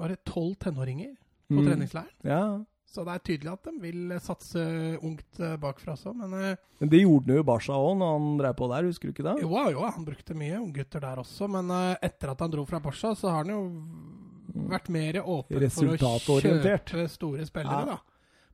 Var 0.01 0.09
det 0.15 0.21
tolv 0.25 0.55
tenåringer 0.63 1.15
på 1.51 1.59
Mm. 1.61 1.65
treningsleiren? 1.67 2.13
Ja. 2.23 2.43
Så 2.91 3.05
det 3.07 3.13
er 3.15 3.23
tydelig 3.23 3.53
at 3.53 3.63
de 3.69 3.73
vil 3.83 4.13
eh, 4.13 4.19
satse 4.23 4.63
ungt 5.03 5.39
eh, 5.41 5.57
bakfra 5.63 5.93
også. 5.95 6.13
Men 6.15 6.31
Men 6.81 6.89
det 6.91 7.01
gjorde 7.03 7.27
han 7.27 7.37
jo 7.37 7.43
i 7.43 7.47
Barca 7.47 7.73
òg, 7.79 7.97
når 7.99 8.13
han 8.19 8.39
drev 8.39 8.55
på 8.59 8.69
der, 8.73 8.87
husker 8.89 9.09
du 9.09 9.13
ikke 9.15 9.27
det? 9.29 9.43
jo, 9.43 9.51
jo, 9.71 9.85
han 9.87 10.05
brukte 10.05 10.35
mye 10.35 10.59
unggutter 10.61 11.01
der 11.01 11.17
også. 11.23 11.49
Men 11.49 11.71
etter 12.03 12.31
at 12.33 12.41
han 12.41 12.51
dro 12.51 12.65
fra 12.67 12.81
Barca, 12.81 13.15
så 13.15 13.31
har 13.31 13.45
han 13.45 13.53
jo 13.55 13.61
vært 14.71 14.89
mer 14.91 15.21
åpen 15.23 15.71
for 15.71 15.95
å 15.95 16.41
kjøpe 16.43 17.09
store 17.09 17.47
spillere, 17.47 17.81
Ja. 17.81 17.85
da. 17.95 17.99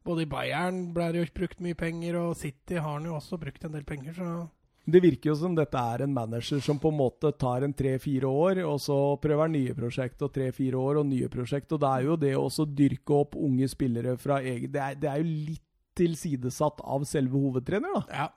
Både 0.04 0.22
i 0.22 0.26
Bayern 0.30 0.92
ble 0.94 1.12
det 1.12 1.22
jo 1.24 1.32
brukt 1.34 1.58
mye 1.60 1.74
penger, 1.74 2.14
og 2.20 2.36
City 2.36 2.74
har 2.76 2.92
han 2.92 3.04
jo 3.08 3.14
også 3.16 3.38
brukt 3.40 3.64
en 3.64 3.72
del 3.72 3.82
penger, 3.84 4.12
så 4.14 4.48
Det 4.86 5.00
virker 5.02 5.32
jo 5.32 5.34
som 5.34 5.54
dette 5.56 5.80
er 5.80 6.04
en 6.04 6.12
manager 6.14 6.60
som 6.62 6.78
på 6.78 6.92
en 6.92 6.98
måte 7.00 7.32
tar 7.34 7.64
en 7.66 7.74
tre-fire 7.74 8.28
år, 8.30 8.60
og 8.62 8.78
så 8.82 8.96
prøver 9.18 9.50
nye 9.50 9.74
prosjekt, 9.74 10.22
og 10.22 10.30
tre-fire 10.34 10.78
år 10.78 11.00
og 11.00 11.08
nye 11.10 11.30
prosjekt. 11.32 11.72
Og 11.74 11.82
det 11.82 11.90
er 11.90 12.06
jo 12.06 12.18
det 12.22 12.32
å 12.38 12.44
også 12.46 12.68
dyrke 12.70 13.16
opp 13.16 13.34
unge 13.34 13.66
spillere 13.72 14.14
fra 14.20 14.38
egen 14.46 14.70
Det 14.70 14.92
det 15.02 15.10
er 15.10 15.22
jo 15.22 15.26
litt 15.50 15.64
tilsidesatt 15.96 16.82
av 16.84 17.06
selve 17.08 17.40
hovedtrener, 17.40 17.96
da. 17.96 18.22
ja. 18.22 18.28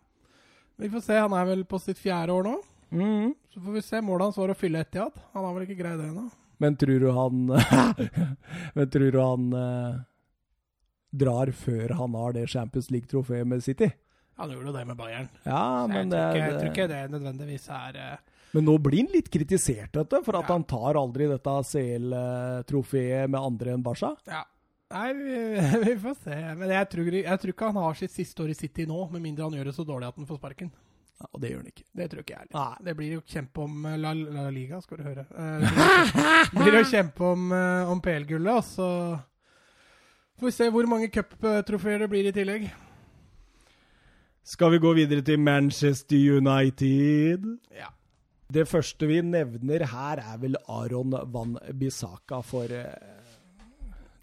Vi 0.79 0.87
får 0.89 1.01
se. 1.03 1.15
Han 1.19 1.33
er 1.35 1.47
vel 1.49 1.65
på 1.67 1.77
sitt 1.83 1.99
fjerde 1.99 2.31
år 2.31 2.45
nå. 2.47 2.53
Mm. 2.95 3.33
Så 3.51 3.61
får 3.61 3.73
vi 3.75 3.81
se. 3.83 3.99
Målet 4.01 4.29
hans 4.29 4.37
var 4.39 4.53
å 4.53 4.57
fylle 4.57 4.79
Etiad. 4.85 5.17
Han 5.33 5.43
har 5.43 5.57
vel 5.57 5.65
ikke 5.65 5.81
greid 5.81 5.99
det 5.99 6.07
ennå. 6.07 6.29
Men 6.59 6.77
tror 6.79 7.03
du 7.03 7.09
han 7.15 7.41
Men 8.77 8.89
tror 8.91 9.11
du 9.11 9.19
han 9.19 9.49
eh, 9.59 9.97
drar 11.11 11.51
før 11.55 11.93
han 11.99 12.15
har 12.19 12.35
det 12.35 12.47
Champions 12.51 12.89
League-trofeet 12.91 13.47
med 13.47 13.63
City? 13.63 13.91
Han 14.39 14.51
gjorde 14.55 14.71
jo 14.71 14.75
det 14.77 14.85
med 14.87 14.97
Bayern. 14.99 15.29
Ja, 15.43 15.61
Så 15.85 15.93
jeg, 15.93 15.93
men 15.93 16.09
tror 16.11 16.19
ikke, 16.19 16.33
det, 16.33 16.41
jeg 16.41 16.59
tror 16.59 16.69
ikke 16.73 16.87
det 16.93 17.01
nødvendigvis 17.15 17.69
er 17.75 17.99
uh... 17.99 18.35
Men 18.55 18.65
nå 18.65 18.73
blir 18.81 19.03
han 19.03 19.11
litt 19.13 19.27
kritisert, 19.29 19.91
dette, 19.93 20.23
for 20.25 20.39
at 20.39 20.47
Ja. 20.47 20.53
han 20.55 20.63
tar 20.65 20.97
aldri 20.97 21.27
dette 21.29 21.51
CL-trofeet 21.69 23.29
med 23.29 23.39
andre 23.39 23.75
enn 23.75 23.83
Barca. 23.85 24.15
Ja. 24.25 24.43
Nei, 24.89 25.09
vi, 25.13 25.39
vi 25.85 25.93
får 26.01 26.15
se. 26.23 26.37
Men 26.57 26.71
jeg 26.73 26.87
tror, 26.89 27.11
jeg 27.19 27.41
tror 27.43 27.53
ikke 27.53 27.67
han 27.69 27.77
har 27.83 27.99
sitt 27.99 28.15
siste 28.15 28.41
år 28.41 28.49
i 28.55 28.57
City 28.57 28.87
nå, 28.89 29.03
med 29.13 29.21
mindre 29.21 29.45
han 29.45 29.53
gjør 29.59 29.69
det 29.69 29.75
så 29.77 29.85
dårlig 29.85 30.07
at 30.09 30.17
han 30.17 30.25
får 30.31 30.39
sparken. 30.41 30.71
Ja, 31.19 31.27
og 31.35 31.41
det 31.43 31.51
gjør 31.51 31.59
han 31.61 31.69
ikke. 31.73 31.85
Det 31.99 32.07
tror 32.09 32.23
ikke 32.23 32.33
jeg 32.33 32.41
heller. 32.47 32.57
Nei. 32.57 32.83
Det 32.87 32.93
blir 32.97 33.13
jo 33.17 33.21
kjempe 33.35 33.63
om 33.67 33.85
eh, 33.85 33.97
La, 34.01 34.13
La 34.17 34.45
Liga, 34.55 34.79
skal 34.81 34.97
du 34.97 35.03
høre. 35.11 35.25
Eh, 35.29 35.65
Det 36.49 36.63
blir 36.63 36.77
jo 36.79 36.85
kjempe 36.89 37.27
om, 37.35 37.49
om 37.93 38.01
PL-gullet, 38.01 38.53
og 38.55 38.63
så 38.65 38.89
får 40.39 40.47
vi 40.49 40.55
se 40.57 40.69
hvor 40.73 40.87
mange 40.89 41.11
cuptrofeer 41.13 42.01
det 42.05 42.09
blir 42.09 42.29
i 42.31 42.33
tillegg. 42.33 42.69
Skal 44.43 44.71
vi 44.73 44.81
gå 44.81 44.93
videre 44.97 45.21
til 45.25 45.39
Manchester 45.39 46.17
United? 46.37 47.45
Ja. 47.75 47.91
Det 48.53 48.65
første 48.67 49.07
vi 49.07 49.21
nevner 49.21 49.85
her, 49.85 50.21
er 50.23 50.37
vel 50.41 50.57
Aron 50.67 51.13
Van 51.33 51.57
Bissaka, 51.79 52.39
for 52.41 52.71
eh, 52.73 53.19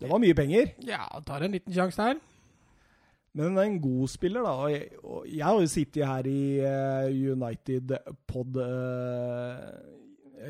det 0.00 0.10
var 0.10 0.18
mye 0.18 0.34
penger. 0.34 0.72
Ja, 0.84 1.06
tar 1.26 1.46
en 1.46 1.54
liten 1.54 1.72
sjanse 1.72 2.02
der. 2.02 2.18
Men 3.36 3.44
han 3.50 3.58
er 3.58 3.68
en 3.68 3.80
god 3.80 4.08
spiller, 4.08 4.42
da. 4.42 4.50
Og 5.04 5.28
jeg, 5.28 5.44
har 5.44 5.60
jo 5.60 5.68
sittet 5.68 6.06
her 6.08 6.26
i 6.26 6.58
eh, 6.58 7.32
United-pod 7.36 8.58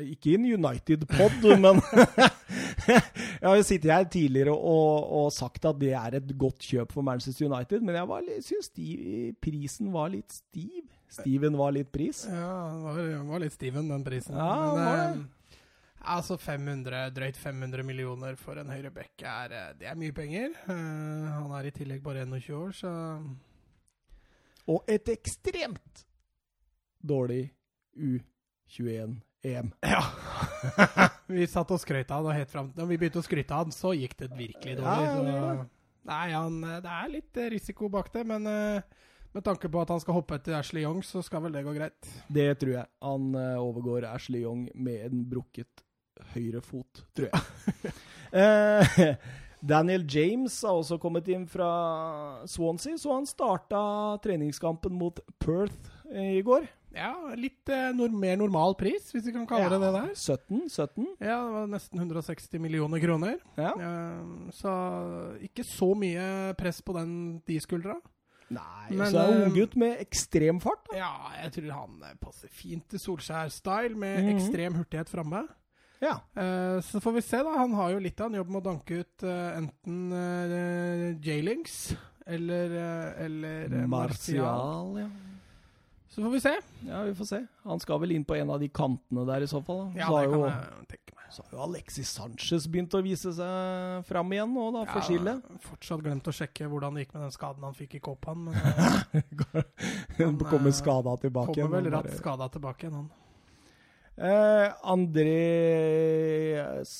Ikke 0.03 0.33
i 0.33 0.35
en 0.35 0.45
United-pod, 0.57 1.45
men 1.63 1.79
Jeg 2.87 3.43
har 3.43 3.55
jo 3.57 3.65
sittet 3.65 3.91
her 3.91 4.05
tidligere 4.11 4.53
og, 4.53 5.07
og 5.19 5.31
sagt 5.35 5.65
at 5.67 5.79
det 5.79 5.93
er 5.97 6.17
et 6.19 6.33
godt 6.39 6.63
kjøp 6.63 6.93
for 6.95 7.05
Manchester 7.05 7.47
United, 7.47 7.83
men 7.85 7.95
jeg 7.95 8.09
var 8.09 8.29
syns 8.43 8.71
prisen 9.43 9.91
var 9.93 10.11
litt 10.13 10.31
stiv. 10.33 10.85
Steven 11.11 11.57
var 11.59 11.73
litt 11.75 11.91
pris. 11.93 12.25
Ja, 12.27 12.51
den 12.71 12.83
var, 12.83 13.01
var 13.31 13.43
litt 13.43 13.55
Steven, 13.55 13.89
den 13.91 14.03
prisen. 14.03 14.35
Ja, 14.35 14.53
men, 14.75 14.83
var 14.83 14.97
det. 14.97 15.05
eh, 15.21 15.59
altså 16.17 16.37
500, 16.37 17.03
drøyt 17.15 17.39
500 17.39 17.85
millioner 17.87 18.35
for 18.39 18.59
en 18.59 18.71
høyre 18.71 18.91
back 18.95 19.23
er, 19.23 19.55
eh, 19.55 19.69
det 19.79 19.91
er 19.91 19.99
mye 19.99 20.15
penger. 20.15 20.55
Uh, 20.67 20.73
han 21.31 21.53
er 21.59 21.69
i 21.69 21.75
tillegg 21.75 22.03
bare 22.03 22.25
21 22.25 22.57
år, 22.59 22.75
så 22.81 22.91
Og 24.67 24.83
et 24.91 25.07
ekstremt 25.13 26.03
dårlig 26.99 27.53
U21-EM. 29.43 29.71
Ja. 29.81 30.03
vi 31.27 31.47
satt 31.47 31.71
og 31.71 31.81
skrøt 31.81 32.11
av 32.11 32.21
han, 32.21 32.29
og 32.29 32.37
helt 32.37 32.51
fram 32.51 32.69
Når 32.75 32.89
vi 32.89 32.99
begynte 32.99 33.21
å 33.21 33.25
skryte 33.25 33.53
av 33.55 33.65
han, 33.65 33.75
så 33.75 33.93
gikk 33.95 34.17
det 34.19 34.31
virkelig 34.35 34.77
dårlig. 34.79 35.33
ja, 35.33 35.65
nei, 36.07 36.27
han, 36.33 36.61
eh, 36.63 36.79
det 36.83 36.93
er 36.99 37.11
litt 37.11 37.41
eh, 37.41 37.51
risiko 37.53 37.89
bak 37.91 38.11
det, 38.13 38.23
men 38.27 38.47
eh, 38.47 39.07
med 39.35 39.45
tanke 39.45 39.69
på 39.69 39.81
at 39.81 39.91
han 39.93 40.01
skal 40.01 40.17
hoppe 40.17 40.37
etter 40.37 40.55
Ashley 40.57 40.85
Young, 40.85 41.03
så 41.05 41.21
skal 41.21 41.43
vel 41.45 41.53
det 41.53 41.65
gå 41.65 41.73
greit. 41.75 42.13
Det 42.31 42.47
tror 42.61 42.73
jeg. 42.79 42.89
Han 43.03 43.35
overgår 43.35 44.07
Ashley 44.09 44.41
Young 44.41 44.63
med 44.73 45.03
en 45.11 45.25
brukket 45.29 45.83
høyre 46.33 46.63
fot, 46.65 47.03
tror 47.13 47.29
jeg. 47.29 49.11
Daniel 49.67 50.07
James 50.09 50.55
har 50.65 50.79
også 50.79 50.97
kommet 51.01 51.27
inn 51.33 51.43
fra 51.49 51.67
Swansea, 52.49 52.97
så 52.97 53.13
han 53.13 53.29
starta 53.29 53.79
treningskampen 54.23 54.95
mot 54.97 55.21
Perth 55.43 55.93
i 56.17 56.41
går. 56.45 56.65
Ja, 56.97 57.11
litt 57.37 57.69
eh, 57.69 57.91
nor 57.95 58.09
mer 58.17 58.35
normal 58.41 58.73
pris, 58.79 59.11
hvis 59.13 59.27
vi 59.29 59.33
kan 59.35 59.45
kalle 59.49 59.69
det 59.69 59.79
det 59.85 59.93
der. 59.93 60.11
17, 60.17 60.63
17. 60.73 61.07
Ja, 61.21 61.37
det 61.45 61.53
var 61.53 61.67
nesten 61.71 62.01
160 62.01 62.59
millioner 62.63 63.01
kroner. 63.03 63.37
Ja. 63.59 63.71
Eh, 63.77 64.51
så 64.57 64.73
ikke 65.45 65.65
så 65.67 65.91
mye 65.97 66.27
press 66.57 66.81
på 66.81 66.95
den, 66.97 67.11
de 67.47 67.59
skuldra. 67.61 67.99
Nei, 68.49 68.95
Men, 68.95 69.09
så 69.11 69.19
er 69.19 69.27
det 69.33 69.37
eh, 69.41 69.45
unggutt 69.49 69.73
med 69.75 70.01
ekstrem 70.05 70.61
fart. 70.63 70.85
Da. 70.87 70.97
Ja, 71.01 71.13
jeg 71.43 71.53
tror 71.57 71.71
han 71.75 71.97
eh, 72.07 72.13
passer 72.23 72.47
fint 72.55 72.85
til 72.93 73.01
Solskjær-style, 73.03 73.93
med 73.99 74.21
Mhm. 74.23 74.35
ekstrem 74.37 74.77
hurtighet 74.79 75.11
framme. 75.11 75.45
Ja. 75.99 76.13
Eh, 76.37 76.77
så 76.85 77.01
får 77.03 77.13
vi 77.17 77.21
se, 77.25 77.37
da. 77.43 77.57
Han 77.57 77.73
har 77.75 77.91
jo 77.91 77.99
litt 78.05 78.21
av 78.21 78.29
en 78.31 78.37
jobb 78.39 78.49
med 78.53 78.61
å 78.61 78.69
danke 78.71 79.01
ut 79.03 79.23
eh, 79.27 79.57
enten 79.57 80.13
uh, 80.13 81.19
J-Links 81.25 81.95
eller, 82.27 82.75
eller 83.25 83.67
Martial. 83.87 84.45
Martial, 84.45 84.97
ja. 85.03 85.09
Så 86.17 86.23
får 86.23 86.31
vi 86.33 86.39
se. 86.41 86.51
Ja, 86.87 87.01
vi 87.05 87.11
får 87.15 87.25
se. 87.29 87.37
Han 87.69 87.77
skal 87.79 87.99
vel 88.01 88.11
inn 88.15 88.23
på 88.25 88.33
en 88.33 88.49
av 88.49 88.57
de 88.57 88.65
kantene 88.73 89.21
der 89.27 89.43
i 89.45 89.47
så 89.47 89.59
fall. 89.61 89.83
Da. 89.83 89.91
Ja, 89.99 90.07
så, 90.07 90.15
det 90.17 90.23
kan 90.31 90.33
jo, 90.33 90.39
jeg 90.47 90.55
tenke 90.89 91.11
meg. 91.13 91.25
så 91.35 91.43
har 91.43 91.51
jo 91.53 91.59
Alexis 91.67 92.09
Sanchez 92.17 92.63
begynt 92.73 92.95
å 92.97 93.01
vise 93.05 93.29
seg 93.37 94.01
fram 94.09 94.31
igjen 94.33 94.49
nå, 94.55 94.63
da, 94.73 94.81
for 94.89 95.05
Ja. 95.13 95.35
Fortsatt 95.67 96.01
glemt 96.01 96.25
å 96.25 96.33
sjekke 96.33 96.65
hvordan 96.71 96.97
det 96.97 97.01
gikk 97.03 97.13
med 97.13 97.21
den 97.27 97.35
skaden 97.35 97.61
han 97.67 97.77
fikk 97.77 97.93
i 97.99 98.01
Copan. 98.07 98.39
men 98.47 98.57
eh, 98.65 98.65
Han, 100.23 100.39
kommer 100.41 100.71
eh, 100.71 100.77
skada 100.79 101.13
tilbake. 101.21 101.53
kommer 101.53 101.77
vel 101.77 101.85
igjen, 101.91 101.97
ratt 101.99 102.09
skada 102.17 102.47
tilbake 102.55 102.81
igjen, 102.87 102.97
han. 102.97 103.09
Eh, 104.17 104.73
Andres 104.95 106.95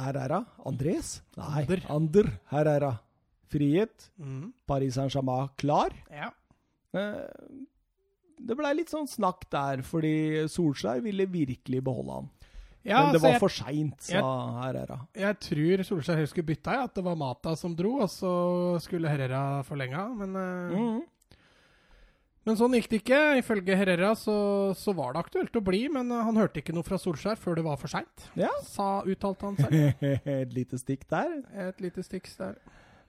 Herrera? 0.00 0.40
Andres? 0.64 1.18
Nei, 1.36 1.60
Ander. 1.66 1.84
Ander 1.92 2.32
Herrera. 2.54 2.94
Frihet. 3.52 4.08
Mm. 4.16 4.48
Paris 4.64 4.96
Saint-Germain 4.96 5.52
klar. 5.60 5.92
Ja. 6.08 6.32
Eh, 6.96 7.28
det 8.46 8.56
blei 8.58 8.72
litt 8.78 8.90
sånn 8.92 9.08
snakk 9.10 9.46
der, 9.52 9.82
fordi 9.86 10.14
Solskjær 10.50 11.02
ville 11.04 11.26
virkelig 11.30 11.82
beholde 11.84 12.20
han. 12.20 12.30
Ja, 12.82 13.04
Men 13.04 13.12
det 13.14 13.20
var 13.22 13.36
jeg, 13.36 13.40
for 13.44 13.54
seint, 13.54 14.00
sa 14.02 14.12
jeg- 14.16 14.62
Herrera. 14.64 14.96
jeg 15.14 15.38
tror 15.46 15.82
Solskjær 15.86 16.26
skulle 16.26 16.48
bytta, 16.48 16.72
ja, 16.74 16.84
at 16.88 16.94
det 16.94 17.04
var 17.06 17.14
Mata 17.14 17.54
som 17.54 17.76
dro, 17.78 18.00
og 18.02 18.10
så 18.10 18.80
skulle 18.82 19.08
Herrera 19.08 19.62
forlenga. 19.62 20.08
Men, 20.18 20.32
mm. 20.34 21.02
Men 22.44 22.56
sånn 22.58 22.74
gikk 22.74 22.88
det 22.90 22.98
ikke. 23.04 23.20
Ifølge 23.38 23.76
Herrera 23.78 24.16
så, 24.18 24.74
så 24.74 24.92
var 24.98 25.12
det 25.14 25.22
aktuelt 25.22 25.54
å 25.54 25.62
bli, 25.62 25.84
men 25.94 26.10
han 26.10 26.34
hørte 26.40 26.58
ikke 26.58 26.74
noe 26.74 26.82
fra 26.82 26.98
Solskjær 26.98 27.38
før 27.38 27.54
det 27.60 27.64
var 27.68 27.76
for 27.78 27.86
seint. 27.92 28.24
Ja. 28.34 28.50
Sa, 28.66 29.04
uttalte 29.06 29.46
han 29.46 29.56
selv. 29.60 30.02
Et 30.26 30.52
lite 30.56 30.80
stikk 30.80 31.06
der. 31.12 31.36
Et 31.68 31.84
lite 31.84 32.02
stikk 32.02 32.26
der. 32.40 32.58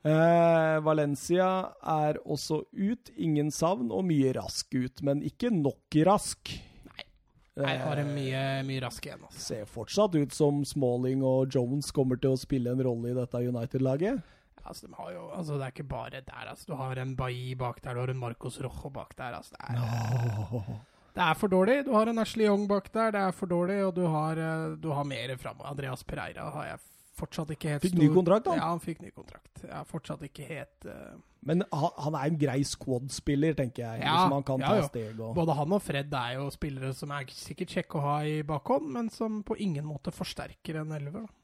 Eh, 0.04 0.78
Valencia 0.84 1.48
er 1.80 2.20
også 2.28 2.66
ut. 2.76 3.12
Ingen 3.16 3.52
savn 3.56 3.92
og 3.92 4.04
mye 4.10 4.34
rask 4.36 4.76
ut, 4.76 5.04
men 5.06 5.24
ikke 5.24 5.52
nok 5.54 6.00
rask. 6.08 6.52
Nei, 7.54 7.70
her 7.70 7.84
har 7.86 8.00
det 8.02 8.08
mye, 8.10 8.44
mye 8.66 8.82
rask 8.82 9.06
igjen, 9.06 9.22
altså. 9.28 9.42
ser 9.46 9.68
fortsatt 9.70 10.16
ut 10.18 10.34
som 10.34 10.64
Smalling 10.66 11.22
og 11.22 11.54
Jones 11.54 11.92
kommer 11.94 12.18
til 12.18 12.34
å 12.34 12.40
spille 12.42 12.72
en 12.74 12.82
rolle 12.82 13.12
i 13.12 13.18
dette 13.18 13.44
United-laget. 13.46 14.24
Altså, 14.64 14.88
de 14.88 14.96
har 14.98 15.12
jo, 15.14 15.28
altså, 15.38 15.60
det 15.60 15.68
er 15.68 15.76
ikke 15.76 15.86
bare 15.92 16.24
der. 16.24 16.48
Altså, 16.50 16.72
du 16.72 16.74
har 16.80 16.98
en 17.04 17.14
Bailly 17.20 17.54
bak 17.60 17.84
der, 17.84 17.94
du 17.94 18.02
har 18.02 18.14
en 18.14 18.24
Marcos 18.24 18.58
Rojo 18.64 18.90
bak 18.96 19.14
der. 19.20 19.38
Altså, 19.38 19.54
det, 19.60 19.70
er, 19.70 20.72
det 21.14 21.26
er 21.28 21.38
for 21.38 21.54
dårlig. 21.54 21.78
Du 21.86 21.94
har 21.94 22.10
en 22.10 22.24
Ashley 22.24 22.48
Young 22.48 22.66
bak 22.72 22.90
der, 22.96 23.14
det 23.14 23.22
er 23.22 23.38
for 23.38 23.52
dårlig. 23.54 23.78
Og 23.86 23.94
du 24.00 24.08
har, 24.08 24.40
eh, 24.40 24.74
du 24.80 24.90
har 24.96 25.06
mer 25.06 25.36
framover. 25.38 25.70
Andreas 25.76 26.04
Pereira 26.08 26.50
har 26.58 26.72
jeg 26.72 26.82
fortsatt 27.18 27.54
ikke 27.56 27.76
helt 27.76 27.86
Fikk 27.86 28.00
ny 28.00 28.08
kontrakt, 28.14 28.48
da. 28.48 28.56
Ja, 28.58 28.72
han 28.72 28.82
fikk 28.84 29.04
ny 29.04 29.12
kontrakt. 29.14 29.52
Er 29.68 29.86
fortsatt 29.90 30.24
ikke 30.26 30.48
helt 30.48 30.88
uh... 30.90 31.14
Men 31.44 31.66
han, 31.74 32.16
er 32.16 32.30
en 32.30 32.40
grei 32.40 32.62
squad-spiller, 32.64 33.56
tenker 33.58 33.84
jeg. 33.84 34.04
Ja, 34.06 34.16
som 34.24 34.38
han 34.38 34.46
kan 34.48 34.64
ja, 34.64 34.72
ta 34.72 34.88
steg 34.88 35.20
og 35.20 35.34
Både 35.36 35.56
han 35.58 35.76
og 35.76 35.82
Fred 35.84 36.14
er 36.16 36.38
jo 36.38 36.48
spillere 36.56 36.94
som 36.96 37.12
er 37.12 37.28
sikkert 37.36 37.76
kjekke 37.76 38.00
å 38.00 38.04
ha 38.06 38.18
i 38.24 38.38
bakhånd, 38.48 38.88
men 38.96 39.10
som 39.12 39.42
på 39.44 39.58
ingen 39.60 39.86
måte 39.88 40.14
forsterker 40.16 40.80
en 40.82 40.96
elver. 40.96 41.26
da. 41.28 41.40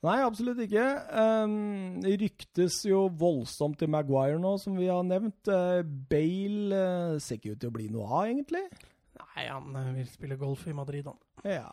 Nei, 0.00 0.16
absolutt 0.24 0.62
ikke. 0.64 0.84
Um, 1.12 2.00
ryktes 2.22 2.78
jo 2.88 3.02
voldsomt 3.20 3.76
til 3.82 3.90
Maguire 3.92 4.38
nå, 4.40 4.54
som 4.62 4.78
vi 4.80 4.88
har 4.88 5.04
nevnt. 5.04 5.44
Uh, 5.44 5.82
Bale 5.84 6.78
uh, 7.16 7.18
ser 7.20 7.36
ikke 7.36 7.52
ut 7.52 7.60
til 7.60 7.68
å 7.68 7.74
bli 7.74 7.90
noe 7.92 8.08
av, 8.08 8.30
egentlig. 8.30 8.64
Nei, 9.20 9.44
han 9.50 9.76
vil 9.98 10.08
spille 10.08 10.40
golf 10.40 10.64
i 10.70 10.76
Madrid, 10.76 11.04
han. 11.10 11.20
Ja 11.44 11.68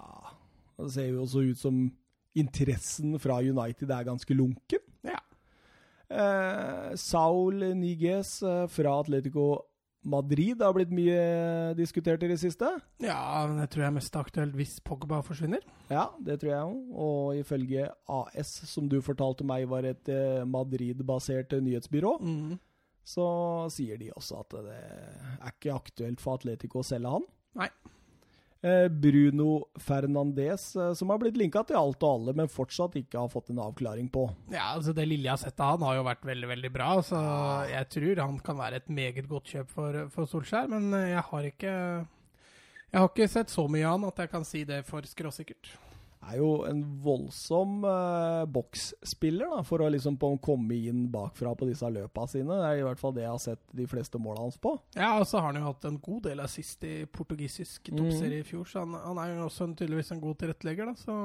Det 0.77 0.91
ser 0.93 1.07
jo 1.09 1.23
også 1.23 1.43
ut 1.47 1.59
som 1.59 1.79
interessen 2.39 3.17
fra 3.21 3.39
United 3.43 3.91
er 3.91 4.05
ganske 4.07 4.35
lunken. 4.37 4.83
Ja. 5.07 5.19
Eh, 6.09 6.93
Saul 6.95 7.63
Niguez 7.75 8.37
eh, 8.47 8.67
fra 8.71 8.93
Atletico 9.01 9.57
Madrid 10.07 10.61
har 10.63 10.71
blitt 10.77 10.91
mye 10.95 11.73
diskutert 11.75 12.21
i 12.23 12.29
det 12.31 12.37
siste. 12.39 12.69
Ja, 13.03 13.17
men 13.49 13.57
det 13.59 13.65
tror 13.73 13.83
jeg 13.83 13.89
er 13.91 13.95
mest 13.97 14.15
aktuelt 14.15 14.55
hvis 14.55 14.77
Pogba 14.87 15.19
forsvinner. 15.25 15.65
Ja, 15.91 16.05
det 16.23 16.37
tror 16.39 16.53
jeg 16.53 16.69
òg. 16.69 16.77
Og 16.95 17.41
ifølge 17.41 17.89
AS, 18.07 18.53
som 18.71 18.87
du 18.87 19.01
fortalte 19.03 19.43
meg 19.47 19.65
var 19.67 19.83
et 19.89 20.07
eh, 20.13 20.45
Madrid-basert 20.47 21.57
nyhetsbyrå, 21.59 22.13
Mm. 22.23 22.55
så 23.07 23.27
sier 23.71 23.99
de 23.99 24.09
også 24.15 24.39
at 24.45 24.55
det 24.63 24.77
er 24.77 25.51
ikke 25.51 25.75
aktuelt 25.75 26.23
for 26.23 26.39
Atletico 26.39 26.79
å 26.79 26.87
selge 26.87 27.11
han. 27.17 27.27
Nei. 27.59 27.69
Eh, 28.61 28.87
Bruno 28.89 29.67
Fernandes, 29.79 30.75
eh, 30.75 30.93
som 30.93 31.09
har 31.09 31.19
blitt 31.21 31.37
linka 31.37 31.61
til 31.63 31.77
alt 31.77 32.01
og 32.01 32.09
alle, 32.09 32.33
men 32.39 32.49
fortsatt 32.49 32.95
ikke 32.97 33.19
har 33.21 33.29
fått 33.29 33.51
en 33.53 33.61
avklaring 33.61 34.09
på. 34.09 34.25
Ja, 34.49 34.73
altså 34.73 34.95
Det 34.97 35.05
lille 35.05 35.29
jeg 35.29 35.35
har 35.35 35.43
sett 35.43 35.59
av 35.61 35.75
han, 35.75 35.85
har 35.85 35.99
jo 35.99 36.07
vært 36.07 36.25
veldig 36.25 36.49
veldig 36.49 36.71
bra. 36.73 36.89
Så 37.05 37.19
jeg 37.69 37.89
tror 37.93 38.23
han 38.23 38.39
kan 38.39 38.57
være 38.57 38.81
et 38.81 38.89
meget 38.89 39.29
godt 39.29 39.53
kjøp 39.53 39.69
for, 39.69 39.99
for 40.13 40.25
Solskjær. 40.25 40.71
Men 40.73 40.89
eh, 40.97 41.11
jeg 41.13 41.25
har 41.29 41.49
ikke 41.51 41.73
Jeg 42.87 43.01
har 43.01 43.09
ikke 43.11 43.27
sett 43.29 43.51
så 43.51 43.67
mye 43.69 43.85
av 43.85 43.99
han 43.99 44.09
at 44.09 44.23
jeg 44.23 44.31
kan 44.31 44.45
si 44.47 44.63
det 44.65 44.85
for 44.87 45.05
skråsikkert. 45.05 45.75
Er 46.27 46.39
jo 46.39 46.49
en 46.67 46.81
voldsom 47.03 47.83
eh, 47.87 48.45
boksspiller 48.51 49.51
da, 49.53 49.61
for 49.67 49.83
å 49.83 49.89
liksom 49.93 50.17
på, 50.19 50.31
komme 50.43 50.79
inn 50.89 51.05
bakfra 51.13 51.53
på 51.55 51.69
disse 51.69 51.89
løpa 51.93 52.25
sine. 52.27 52.57
Det 52.57 52.71
er 52.71 52.81
i 52.81 52.87
hvert 52.87 53.01
fall 53.01 53.13
det 53.15 53.23
jeg 53.23 53.33
har 53.35 53.43
sett 53.43 53.63
de 53.77 53.85
fleste 53.89 54.19
måla 54.21 54.41
hans 54.43 54.57
på. 54.61 54.73
Ja, 54.97 55.13
og 55.19 55.27
så 55.29 55.39
har 55.39 55.51
han 55.51 55.61
jo 55.61 55.69
hatt 55.69 55.87
en 55.87 56.01
god 56.03 56.25
del 56.29 56.41
assist 56.43 56.83
i 56.87 56.97
portugisisk 57.05 57.91
toppserie 57.93 58.41
i 58.41 58.47
fjor, 58.47 58.65
så 58.67 58.83
han, 58.83 58.97
han 59.05 59.21
er 59.23 59.35
jo 59.35 59.47
også 59.47 59.69
en, 59.69 59.77
tydeligvis 59.77 60.11
en 60.15 60.23
god 60.25 60.41
tilrettelegger, 60.41 60.91
da. 60.91 60.99
Så 60.99 61.17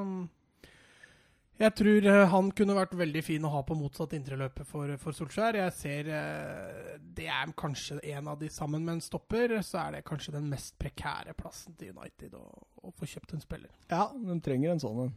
jeg 1.61 1.75
tror 1.79 2.07
eh, 2.09 2.23
han 2.33 2.51
kunne 2.57 2.77
vært 2.77 2.95
veldig 2.99 3.23
fin 3.25 3.45
å 3.45 3.51
ha 3.53 3.63
på 3.67 3.77
motsatt 3.79 4.15
indreløp 4.17 4.63
for, 4.69 4.95
for 5.03 5.17
Solskjær. 5.17 5.59
Jeg 5.61 5.75
ser 5.77 6.09
eh, 6.09 6.95
Det 7.03 7.29
er 7.29 7.53
kanskje 7.59 7.99
en 8.15 8.31
av 8.33 8.41
de 8.41 8.49
sammen 8.53 8.85
med 8.87 8.97
en 8.97 9.05
stopper, 9.05 9.59
så 9.67 9.85
er 9.85 9.99
det 9.99 10.07
kanskje 10.09 10.37
den 10.37 10.49
mest 10.53 10.79
prekære 10.81 11.37
plassen 11.39 11.77
til 11.79 11.93
United 11.97 12.39
å, 12.39 12.47
å 12.83 12.95
få 12.97 13.09
kjøpt 13.15 13.37
en 13.37 13.45
spiller. 13.45 13.75
Ja, 13.93 14.09
de 14.17 14.39
trenger 14.45 14.75
en 14.75 14.83
sånn 14.83 15.05
en. 15.07 15.15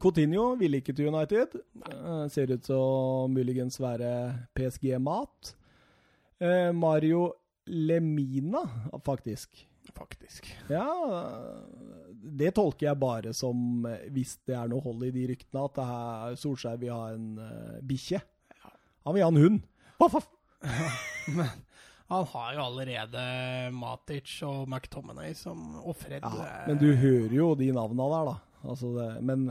Coutinho 0.00 0.54
ville 0.56 0.80
ikke 0.80 0.94
til 0.96 1.10
United. 1.12 1.58
Nei. 1.82 2.28
ser 2.32 2.54
ut 2.54 2.64
som 2.64 3.34
muligens 3.34 3.76
være 3.82 4.10
PSG-mat. 4.56 5.54
Eh, 6.40 6.70
Mario 6.72 7.28
Lemina, 7.66 8.64
faktisk. 9.04 9.66
Faktisk. 9.94 10.48
Ja, 10.68 10.88
det 12.24 12.54
tolker 12.56 12.88
jeg 12.88 13.00
bare 13.00 13.34
som, 13.36 13.84
eh, 13.90 14.08
hvis 14.14 14.38
det 14.48 14.56
er 14.56 14.70
noe 14.70 14.82
hold 14.84 15.04
i 15.06 15.12
de 15.14 15.26
ryktene, 15.32 15.66
at 15.68 15.82
her 15.84 16.38
Solskjær 16.40 16.80
vil 16.80 16.94
ha 16.94 17.12
en 17.12 17.28
uh, 17.38 17.76
bikkje. 17.84 18.22
Han 19.04 19.16
vil 19.16 19.26
ha 19.26 19.30
en 19.32 19.42
hund. 19.42 19.62
Voff. 20.00 20.30
Men 21.36 21.52
han 22.06 22.24
har 22.24 22.54
jo 22.54 22.60
allerede 22.60 23.20
Matic 23.72 24.36
og 24.44 24.68
McTominay 24.68 25.34
som, 25.34 25.78
og 25.80 25.96
Fred. 25.96 26.20
Ja, 26.24 26.46
eh, 26.46 26.66
men 26.68 26.80
du 26.80 26.90
hører 27.00 27.32
jo 27.32 27.54
de 27.56 27.70
navna 27.72 28.08
der, 28.12 28.28
da. 28.28 28.34
Altså 28.64 28.90
det, 28.96 29.06
men 29.24 29.46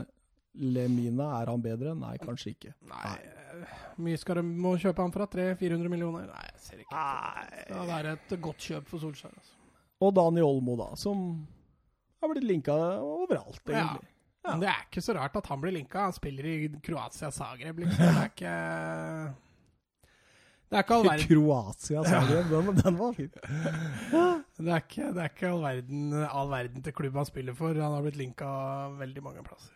Lemina, 0.54 1.32
er 1.40 1.50
han 1.50 1.62
bedre? 1.62 1.96
Nei, 1.98 2.14
kanskje 2.22 2.52
ikke. 2.54 2.72
Nei, 2.86 3.16
mye 4.06 4.18
skal 4.18 4.38
de 4.38 4.44
må 4.46 4.76
kjøpe 4.78 5.02
han 5.02 5.14
fra? 5.14 5.26
300-400 5.30 5.90
millioner? 5.90 6.30
Nei, 6.30 6.46
jeg 6.52 6.62
ser 6.62 6.84
ikke. 6.84 7.02
Det 7.50 7.66
skal 7.66 7.90
være 7.90 8.14
et 8.14 8.36
godt 8.46 8.68
kjøp 8.70 8.88
for 8.92 9.02
Solskjær. 9.02 9.34
Altså. 9.34 9.58
Og 10.06 10.14
Daniel 10.14 10.46
Olmo, 10.46 10.78
da, 10.78 10.88
som 10.98 11.26
har 12.24 12.32
blitt 12.32 12.48
linka 12.48 12.72
overalt, 13.04 13.60
egentlig. 13.68 14.08
Ja. 14.08 14.14
Men 14.44 14.60
det 14.60 14.68
er 14.68 14.82
ikke 14.84 15.00
så 15.04 15.14
rart 15.16 15.36
at 15.40 15.46
han 15.48 15.60
blir 15.62 15.72
linka. 15.72 16.02
Han 16.04 16.12
spiller 16.12 16.44
i 16.50 16.68
Kroatia 16.84 17.30
Zagreb, 17.32 17.78
liksom. 17.80 18.04
Det 18.04 18.12
er 18.12 18.28
ikke 18.28 18.50
Det 20.68 20.76
er 20.76 20.82
ikke 20.84 20.96
all 20.98 21.06
verden, 21.08 21.28
Kroatia, 21.30 22.02
Zagreb, 22.04 22.52
ja. 22.52 22.60
Den, 22.66 22.76
den 22.82 22.94
var 22.98 23.12
fin. 23.16 23.32
det 24.58 24.68
er 24.68 24.80
ikke, 24.82 25.06
det 25.14 25.20
er 25.22 25.28
ikke 25.32 25.48
all, 25.48 25.62
verden, 25.64 26.12
all 26.26 26.50
verden 26.52 26.84
til 26.84 26.92
klubb 27.00 27.16
han 27.22 27.30
spiller 27.30 27.54
for. 27.56 27.72
Han 27.72 27.96
har 27.96 28.04
blitt 28.04 28.20
linka 28.20 28.48
veldig 29.00 29.22
mange 29.24 29.40
plasser. 29.46 29.72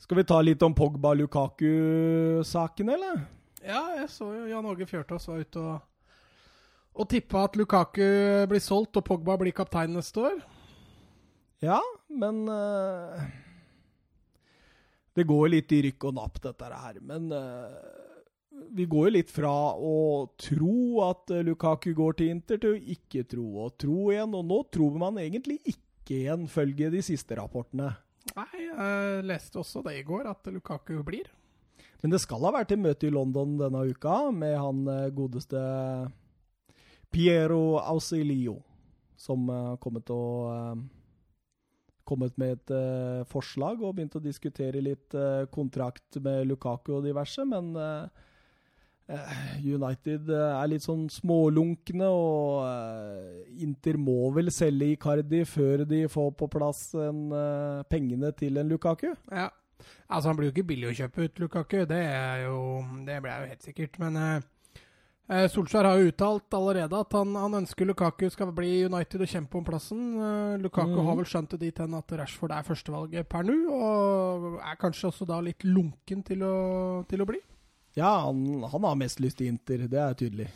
Skal 0.00 0.16
vi 0.20 0.24
ta 0.30 0.38
litt 0.42 0.62
om 0.64 0.74
Pogba-Lukaku-saken, 0.74 2.88
eller? 2.94 3.14
Ja, 3.66 3.82
jeg 3.98 4.08
så 4.08 4.26
jo 4.32 4.46
Jan 4.48 4.66
Åge 4.70 4.86
Fjørtoft 4.88 5.28
var 5.28 5.38
ute 5.42 5.60
og, 5.60 5.78
og 6.96 7.08
tippa 7.10 7.44
at 7.48 7.56
Lukaku 7.60 8.08
blir 8.48 8.62
solgt 8.64 8.96
og 8.96 9.04
Pogba 9.10 9.36
blir 9.42 9.54
kaptein 9.54 9.92
neste 9.92 10.20
år. 10.30 10.36
Ja, 11.60 11.80
men 12.08 12.48
uh, 12.48 13.20
Det 15.12 15.26
går 15.28 15.50
litt 15.52 15.72
i 15.76 15.82
rykk 15.88 16.06
og 16.08 16.16
napp, 16.16 16.38
dette 16.40 16.70
her. 16.72 17.00
Men 17.04 17.28
uh, 17.34 17.74
vi 18.72 18.86
går 18.88 19.08
jo 19.08 19.14
litt 19.18 19.32
fra 19.32 19.52
å 19.76 19.96
tro 20.40 21.02
at 21.04 21.32
Lukaku 21.44 21.92
går 21.96 22.16
til 22.16 22.32
Inter, 22.32 22.60
til 22.60 22.76
å 22.76 22.94
ikke 22.94 23.26
tro 23.28 23.46
og 23.66 23.76
tro 23.80 24.08
igjen. 24.14 24.36
Og 24.36 24.46
nå 24.48 24.62
tror 24.72 24.96
man 25.00 25.20
egentlig 25.20 25.60
ikke 25.64 26.22
igjen, 26.22 26.48
følge 26.50 26.88
de 26.94 27.02
siste 27.04 27.36
rapportene. 27.38 27.92
Nei, 28.36 28.64
jeg 28.64 29.26
leste 29.28 29.60
også 29.60 29.82
det 29.84 29.98
i 30.00 30.06
går, 30.06 30.28
at 30.30 30.48
Lukaku 30.52 30.96
blir. 31.06 31.28
Men 32.00 32.14
det 32.14 32.22
skal 32.22 32.44
ha 32.46 32.54
vært 32.54 32.72
et 32.72 32.80
møte 32.80 33.08
i 33.08 33.12
London 33.12 33.58
denne 33.60 33.82
uka 33.92 34.30
med 34.32 34.54
han 34.56 34.86
eh, 34.88 35.10
godeste 35.12 35.60
Piero 37.12 37.76
Ausilio, 37.82 38.56
som 39.20 39.44
kommet, 39.82 40.08
og, 40.14 40.46
eh, 40.54 40.99
kommet 42.10 42.36
med 42.40 42.56
et 42.56 42.72
uh, 42.74 43.22
forslag 43.30 43.80
og 43.82 43.94
begynt 43.96 44.18
å 44.18 44.24
diskutere 44.24 44.82
litt 44.82 45.14
uh, 45.16 45.46
kontrakt 45.52 46.18
med 46.22 46.48
Lukaku 46.50 46.96
og 46.98 47.06
diverse, 47.06 47.44
men 47.48 47.72
eh, 47.80 48.26
United 49.64 50.28
er 50.30 50.68
litt 50.70 50.84
sånn 50.84 51.08
smålunkne, 51.10 52.06
og 52.06 53.56
Inter 53.58 53.98
må 53.98 54.28
vel 54.36 54.52
selge 54.54 54.92
Icardi 54.94 55.40
før 55.50 55.82
de 55.88 56.04
får 56.10 56.30
på 56.38 56.46
plass 56.52 56.84
en, 56.94 57.24
pengene 57.90 58.30
til 58.38 58.60
en 58.62 58.70
Lukaku? 58.70 59.08
Ja. 59.32 59.48
Altså, 60.06 60.28
han 60.28 60.38
blir 60.38 60.50
jo 60.50 60.54
ikke 60.54 60.68
billig 60.70 60.92
å 60.92 60.96
kjøpe 61.00 61.26
ut, 61.26 61.42
Lukaku. 61.42 61.76
Det 61.90 62.00
er 62.04 62.44
jo 62.44 62.60
Det 63.08 63.18
blir 63.24 63.42
jo 63.42 63.50
helt 63.50 63.66
sikkert. 63.66 63.98
Men 63.98 64.20
Solskjær 65.30 65.86
har 65.86 66.00
jo 66.00 66.08
uttalt 66.10 66.54
allerede 66.58 66.98
at 66.98 67.12
han, 67.14 67.36
han 67.38 67.54
ønsker 67.60 67.86
Lukaku 67.86 68.24
skal 68.34 68.50
bli 68.56 68.80
United 68.88 69.22
og 69.22 69.30
kjempe 69.30 69.60
om 69.60 69.66
plassen. 69.68 70.00
Eh, 70.18 70.56
Lukaku 70.64 70.96
mm. 70.96 71.04
har 71.06 71.18
vel 71.20 71.28
skjønt 71.30 71.54
det 71.54 71.60
dit 71.68 71.78
hen 71.78 71.94
at 71.94 72.16
Rashford 72.18 72.54
er 72.56 72.66
førstevalget 72.66 73.28
per 73.30 73.46
nå, 73.46 73.54
og 73.70 74.58
er 74.58 74.80
kanskje 74.80 75.12
også 75.12 75.28
da 75.30 75.38
litt 75.46 75.62
lunken 75.68 76.24
til 76.26 76.42
å, 76.42 76.56
til 77.10 77.22
å 77.22 77.28
bli. 77.30 77.38
Ja, 77.98 78.10
han, 78.26 78.42
han 78.70 78.84
har 78.86 78.98
mest 78.98 79.22
lyst 79.22 79.38
til 79.38 79.52
Inter, 79.52 79.86
det 79.90 80.02
er 80.02 80.18
tydelig. 80.18 80.50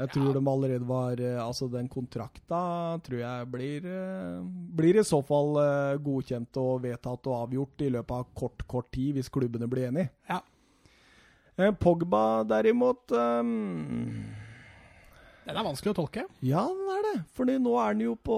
Jeg 0.00 0.08
Ja. 0.08 0.12
tror 0.14 0.32
de 0.32 0.40
allerede 0.48 0.86
var 0.88 1.20
eh, 1.20 1.36
Altså, 1.44 1.66
den 1.68 1.88
kontrakta 1.92 2.60
tror 3.04 3.18
jeg 3.20 3.48
blir 3.52 3.84
eh, 3.84 4.38
Blir 4.78 4.96
i 4.96 5.04
så 5.04 5.18
fall 5.28 5.58
eh, 5.60 5.98
godkjent 6.00 6.56
og 6.56 6.86
vedtatt 6.86 7.28
og 7.28 7.36
avgjort 7.42 7.84
i 7.84 7.90
løpet 7.92 8.14
av 8.16 8.30
kort, 8.32 8.64
kort 8.66 8.88
tid, 8.96 9.18
hvis 9.18 9.28
klubbene 9.28 9.68
blir 9.68 9.90
enige. 9.90 10.08
Ja. 10.28 10.40
Eh, 11.60 11.72
Pogba 11.76 12.42
derimot 12.48 13.12
um 13.12 14.10
Den 15.46 15.56
er 15.58 15.64
vanskelig 15.66 15.92
å 15.94 15.98
tolke. 16.02 16.24
Ja, 16.46 16.62
den 16.68 16.90
er 16.94 17.06
det. 17.08 17.14
For 17.34 17.48
nå 17.48 17.72
er 17.80 17.86
han 17.90 18.00
jo 18.04 18.14
på 18.14 18.36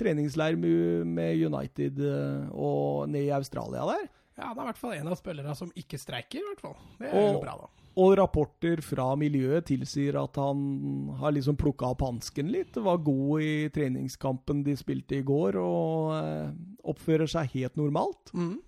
treningsleir 0.00 0.56
med 0.56 1.42
United 1.46 1.98
eh, 2.00 2.46
og 2.56 3.08
ned 3.12 3.26
i 3.28 3.32
Australia 3.36 3.84
der. 3.90 4.06
Ja, 4.38 4.50
Han 4.52 4.58
er 4.58 4.62
i 4.62 4.70
hvert 4.70 4.78
fall 4.80 4.94
en 4.96 5.08
av 5.10 5.18
spillerne 5.18 5.54
som 5.56 5.70
ikke 5.76 5.98
streiker, 6.00 6.38
i 6.40 6.46
hvert 6.50 6.60
fall. 6.64 6.76
Det 7.00 7.08
er 7.10 7.16
Og- 7.18 7.34
jo 7.34 7.40
bra, 7.42 7.56
da. 7.60 7.68
Og 7.96 8.10
rapporter 8.18 8.82
fra 8.84 9.14
miljøet 9.16 9.64
tilsier 9.64 10.18
at 10.22 10.36
han 10.36 11.14
har 11.18 11.32
liksom 11.32 11.56
plukka 11.56 11.88
opp 11.94 12.02
hansken 12.04 12.50
litt. 12.52 12.74
Var 12.76 12.98
god 12.98 13.40
i 13.40 13.68
treningskampen 13.72 14.62
de 14.66 14.74
spilte 14.76 15.16
i 15.16 15.22
går, 15.24 15.56
og 15.56 16.52
oppfører 16.84 17.26
seg 17.26 17.48
helt 17.54 17.74
normalt. 17.80 18.32
Mhm. 18.34 18.58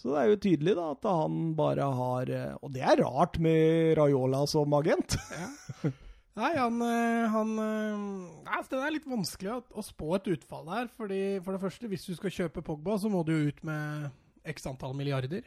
Så 0.00 0.14
det 0.14 0.20
er 0.20 0.30
jo 0.30 0.38
tydelig 0.40 0.74
da 0.78 0.86
at 0.94 1.08
han 1.10 1.40
bare 1.58 1.86
har 1.98 2.30
eh, 2.32 2.54
Og 2.64 2.72
det 2.72 2.80
er 2.88 3.02
rart 3.04 3.36
med 3.42 3.98
Raiola 4.00 4.46
som 4.50 4.78
agent. 4.80 5.18
Ja. 5.40 5.90
Nei, 6.38 6.52
han, 6.54 6.76
eh, 6.84 7.24
han 7.28 7.48
eh, 7.58 8.02
nei, 8.46 8.54
altså, 8.54 8.76
Det 8.76 8.84
er 8.86 8.94
litt 8.94 9.08
vanskelig 9.10 9.50
å, 9.52 9.60
å 9.76 9.82
spå 9.84 10.14
et 10.16 10.28
utfall 10.36 10.70
her. 10.72 10.90
fordi 10.96 11.20
For 11.44 11.52
det 11.52 11.62
første, 11.64 11.90
hvis 11.90 12.06
du 12.06 12.14
skal 12.16 12.32
kjøpe 12.32 12.64
Pogba, 12.64 12.96
så 13.02 13.10
må 13.12 13.24
du 13.26 13.34
jo 13.34 13.50
ut 13.50 13.64
med 13.66 14.08
x 14.48 14.64
antall 14.70 14.94
milliarder. 14.96 15.44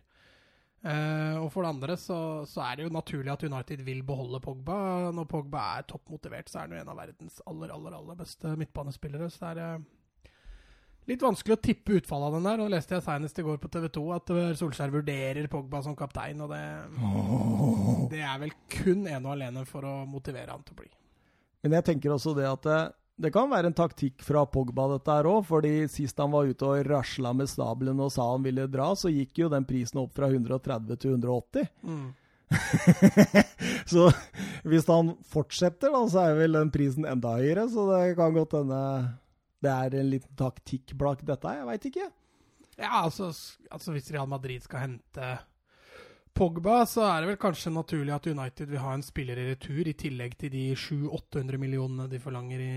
Eh, 0.84 1.38
og 1.40 1.48
for 1.54 1.64
det 1.64 1.72
andre 1.72 1.96
så, 1.98 2.18
så 2.50 2.62
er 2.66 2.76
det 2.76 2.86
jo 2.86 2.94
naturlig 2.94 3.32
at 3.32 3.46
United 3.48 3.82
vil 3.88 4.04
beholde 4.06 4.42
Pogba. 4.44 4.78
Når 5.16 5.30
Pogba 5.32 5.64
er 5.78 5.88
toppmotivert, 5.88 6.52
så 6.52 6.60
er 6.60 6.68
han 6.68 6.76
jo 6.76 6.82
en 6.84 6.92
av 6.94 7.00
verdens 7.00 7.40
aller 7.48 7.72
aller, 7.74 7.96
aller 7.98 8.20
beste 8.20 8.52
midtbanespillere. 8.60 9.32
Så 9.32 9.48
det 9.48 9.54
er 9.54 9.80
eh, 9.80 9.86
litt 11.10 11.24
vanskelig 11.24 11.58
å 11.58 11.62
tippe 11.62 11.98
utfallet 12.00 12.30
av 12.30 12.38
den 12.38 12.48
der. 12.48 12.64
Og 12.64 12.74
leste 12.74 12.98
jeg 12.98 13.06
senest 13.06 13.40
i 13.40 13.46
går 13.46 13.60
på 13.62 13.72
TV 13.74 13.88
2 13.98 14.04
at 14.16 14.34
eh, 14.34 14.50
Solskjær 14.60 14.94
vurderer 14.94 15.52
Pogba 15.52 15.84
som 15.86 15.96
kaptein. 16.00 16.42
Og 16.44 16.52
det, 16.54 16.64
det 18.14 18.24
er 18.24 18.42
vel 18.42 18.56
kun 18.72 19.08
ene 19.08 19.24
og 19.24 19.36
alene 19.36 19.66
for 19.70 19.88
å 19.88 20.02
motivere 20.10 20.52
han 20.54 20.66
til 20.66 20.78
å 20.78 20.82
bli. 20.84 20.92
Men 21.64 21.80
jeg 21.80 21.88
tenker 21.92 22.16
også 22.16 22.34
det 22.36 22.48
at 22.50 22.66
det, 22.68 22.82
det 23.24 23.32
kan 23.36 23.52
være 23.52 23.70
en 23.72 23.78
taktikk 23.78 24.24
fra 24.26 24.44
Pogba, 24.50 24.90
dette 24.96 25.20
her 25.20 25.30
òg. 25.30 25.46
fordi 25.48 25.76
sist 25.92 26.20
han 26.20 26.34
var 26.34 26.50
ute 26.50 26.68
og 26.68 26.90
rasla 26.90 27.32
med 27.38 27.52
stabelen 27.52 28.02
og 28.04 28.12
sa 28.16 28.32
han 28.32 28.44
ville 28.44 28.68
dra, 28.72 28.92
så 29.00 29.12
gikk 29.14 29.46
jo 29.46 29.54
den 29.54 29.68
prisen 29.70 30.02
opp 30.04 30.18
fra 30.18 30.32
130 30.32 31.00
til 31.00 31.16
180. 31.20 31.70
så 33.94 34.10
hvis 34.68 34.88
han 34.90 35.14
fortsetter, 35.32 35.94
da, 35.94 36.04
så 36.10 36.26
er 36.28 36.38
vel 36.38 36.58
den 36.58 36.72
prisen 36.74 37.08
enda 37.10 37.38
høyere. 37.40 37.68
Så 37.72 37.86
det 37.90 38.16
kan 38.20 38.36
godt 38.36 38.58
hende 38.60 38.82
det 39.64 39.72
er 39.72 39.96
en 40.02 40.12
liten 40.12 40.36
taktikk 40.40 40.94
bak 41.00 41.24
dette. 41.26 41.56
Jeg 41.60 41.70
veit 41.70 41.88
ikke. 41.90 42.10
Ja, 42.78 43.04
altså, 43.04 43.30
altså 43.72 43.94
hvis 43.94 44.12
Real 44.14 44.30
Madrid 44.30 44.64
skal 44.66 44.88
hente 44.88 45.32
Pogba, 46.34 46.80
så 46.90 47.04
er 47.06 47.22
det 47.22 47.30
vel 47.30 47.42
kanskje 47.42 47.70
naturlig 47.76 48.14
at 48.16 48.26
United 48.26 48.72
vil 48.72 48.82
ha 48.82 48.96
en 48.98 49.06
spiller 49.06 49.38
i 49.38 49.52
retur, 49.52 49.84
i 49.86 49.94
tillegg 49.94 50.34
til 50.42 50.50
de 50.56 50.64
700-800 50.74 51.60
millionene 51.62 52.08
de 52.10 52.22
forlanger 52.22 52.64
i 52.64 52.72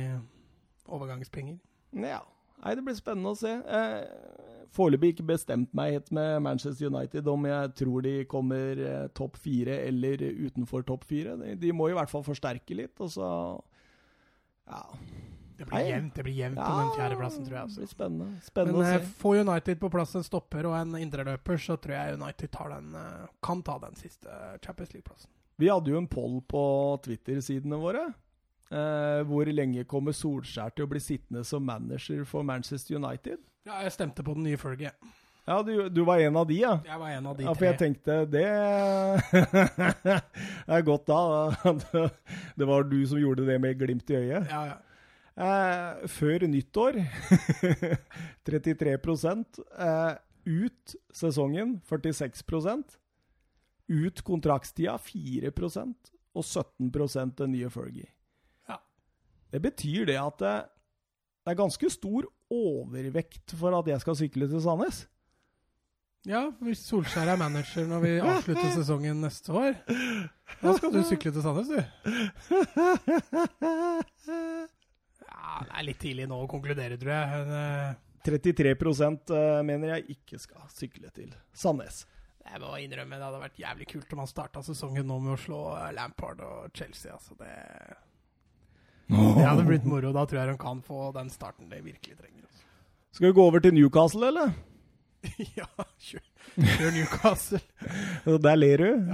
overgangspenger. 0.93 1.57
Ja. 1.97 2.21
Nei, 2.61 2.75
det 2.77 2.85
blir 2.85 2.97
spennende 2.97 3.33
å 3.33 3.39
se. 3.39 3.53
Eh, 3.65 4.45
Foreløpig 4.77 5.15
ikke 5.15 5.29
bestemt 5.31 5.73
meg 5.77 5.95
helt 5.95 6.13
med 6.13 6.43
Manchester 6.45 6.91
United 6.91 7.29
om 7.33 7.45
jeg 7.49 7.73
tror 7.81 8.05
de 8.05 8.15
kommer 8.29 8.81
eh, 8.83 9.07
topp 9.17 9.39
fire 9.41 9.79
eller 9.87 10.21
utenfor 10.21 10.85
topp 10.89 11.07
fire. 11.09 11.37
De, 11.41 11.55
de 11.61 11.73
må 11.77 11.89
i 11.89 11.97
hvert 11.97 12.13
fall 12.13 12.25
forsterke 12.27 12.77
litt, 12.77 12.97
og 13.01 13.13
så 13.17 13.31
Ja. 14.67 14.83
Det 15.57 15.65
blir 15.71 15.87
jevnt 15.89 16.15
det 16.15 16.23
blir 16.27 16.35
jevnt 16.37 16.59
ja 16.61 16.67
om 16.73 16.79
den 16.83 16.91
fjerdeplassen, 16.99 17.45
tror 17.47 17.57
jeg. 17.59 17.69
Det 17.73 17.77
blir 17.81 17.89
spennende, 17.95 18.27
spennende. 18.45 18.79
Men 18.83 18.91
eh, 18.91 18.97
å 18.99 19.01
se. 19.07 19.13
får 19.23 19.35
United 19.47 19.77
på 19.81 19.89
plass 19.95 20.13
en 20.19 20.25
stopper 20.27 20.63
og 20.69 20.75
en 20.77 20.93
indreløper, 21.01 21.57
så 21.63 21.77
tror 21.81 21.95
jeg 21.97 22.19
United 22.21 22.49
tar 22.53 22.69
den, 22.75 22.87
eh, 23.01 23.25
kan 23.43 23.63
ta 23.65 23.79
den 23.87 23.95
siste 23.97 24.29
Champions 24.65 24.93
League-plassen. 24.93 25.31
Vi 25.57 25.71
hadde 25.73 25.91
jo 25.95 25.99
en 26.03 26.09
poll 26.13 26.43
på 26.45 26.63
Twitter-sidene 27.07 27.79
våre. 27.81 28.05
Eh, 28.69 29.23
hvor 29.25 29.47
lenge 29.49 29.85
kommer 29.89 30.13
Solskjær 30.13 30.71
til 30.77 30.85
å 30.85 30.89
bli 30.91 31.01
sittende 31.01 31.45
som 31.47 31.65
manager 31.65 32.25
for 32.29 32.43
Manchester 32.45 32.97
United? 32.99 33.39
Ja, 33.65 33.81
jeg 33.87 33.93
stemte 33.95 34.23
på 34.27 34.35
den 34.37 34.45
nye 34.45 34.59
Fergie. 34.61 34.91
Ja, 35.47 35.61
du, 35.63 35.89
du 35.89 36.03
var 36.05 36.19
en 36.19 36.37
av 36.37 36.47
de, 36.49 36.55
ja? 36.59 36.81
Jeg 36.85 36.99
var 36.99 37.11
en 37.15 37.27
av 37.31 37.37
de 37.39 37.45
Ja, 37.47 37.53
for 37.55 37.63
tre. 37.63 37.69
jeg 37.71 37.79
tenkte 37.79 38.27
det 38.27 38.47
er 40.75 40.83
godt 40.83 41.07
da. 41.07 41.51
Det 42.59 42.67
var 42.67 42.83
du 42.91 42.99
som 43.07 43.19
gjorde 43.21 43.45
det 43.47 43.61
med 43.63 43.79
glimt 43.79 44.11
i 44.11 44.15
øyet. 44.19 44.51
Ja, 44.51 44.65
ja. 44.73 44.77
Eh, 45.37 46.07
før 46.09 46.47
nyttår 46.49 46.97
33 48.49 48.95
eh, 48.97 50.15
Ut 50.47 50.95
sesongen 51.13 51.75
46% 51.85 52.95
Ut 53.93 54.23
kontraktstida 54.25 54.95
4% 54.97 56.13
og 56.37 56.45
17% 56.45 57.37
den 57.37 57.53
nye 57.53 57.69
Fergie. 57.73 58.09
Ja. 58.69 58.77
Det 59.53 59.61
betyr 59.65 60.09
det 60.09 60.17
at 60.21 60.41
det, 60.41 60.55
det 61.45 61.53
er 61.53 61.61
ganske 61.61 61.91
stor 61.93 62.27
overvekt 62.53 63.55
for 63.57 63.77
at 63.79 63.89
jeg 63.93 64.01
skal 64.03 64.19
sykle 64.19 64.49
til 64.51 64.61
Sandnes. 64.65 65.05
Ja, 66.27 66.51
hvis 66.65 66.83
Solskjær 66.89 67.29
er 67.31 67.39
manager 67.39 67.87
når 67.87 68.01
vi 68.03 68.13
avslutter 68.33 68.73
sesongen 68.75 69.21
neste 69.23 69.53
år, 69.53 69.73
da 70.65 70.77
skal 70.77 70.93
du 70.97 71.01
sykle 71.07 71.31
til 71.33 71.43
Sandnes, 71.45 71.69
du. 71.71 71.81
Ja, 75.29 75.63
Det 75.65 75.73
er 75.79 75.87
litt 75.87 76.03
tidlig 76.03 76.27
nå 76.31 76.41
å 76.43 76.51
konkludere, 76.51 76.99
tror 77.01 77.13
jeg. 77.13 77.47
Men, 77.47 77.55
eh, 77.61 78.03
33 78.27 78.73
eh, 79.31 79.63
mener 79.63 79.95
jeg 79.95 80.17
ikke 80.17 80.39
skal 80.43 80.67
sykle 80.73 81.11
til 81.15 81.33
Sandnes. 81.55 82.05
Jeg 82.47 82.61
må 82.63 82.73
innrømme 82.79 83.19
det 83.19 83.27
hadde 83.27 83.43
vært 83.43 83.59
jævlig 83.59 83.87
kult 83.91 84.13
om 84.15 84.23
han 84.23 84.31
starta 84.31 84.63
sesongen 84.63 85.07
nå 85.07 85.19
med 85.23 85.35
å 85.35 85.41
slå 85.41 85.61
eh, 85.77 85.93
Lampard 85.95 86.43
og 86.47 86.71
Chelsea. 86.75 87.13
Altså 87.15 87.37
det 87.39 87.53
Det 89.09 89.47
hadde 89.47 89.67
blitt 89.67 89.87
moro. 89.87 90.13
Da 90.15 90.25
tror 90.27 90.41
jeg 90.41 90.55
han 90.55 90.59
kan 90.63 90.83
få 90.83 91.13
den 91.15 91.31
starten 91.31 91.71
de 91.71 91.83
virkelig 91.83 92.19
trenger. 92.19 92.47
altså. 92.47 92.65
Skal 93.13 93.29
vi 93.29 93.37
gå 93.39 93.47
over 93.47 93.63
til 93.63 93.75
Newcastle, 93.75 94.27
eller? 94.29 94.55
ja, 95.59 95.67
kjør, 96.09 96.23
kjør 96.57 96.95
Newcastle. 96.95 97.61
Der 98.47 98.59
ler 98.59 98.83
du. 98.83 99.07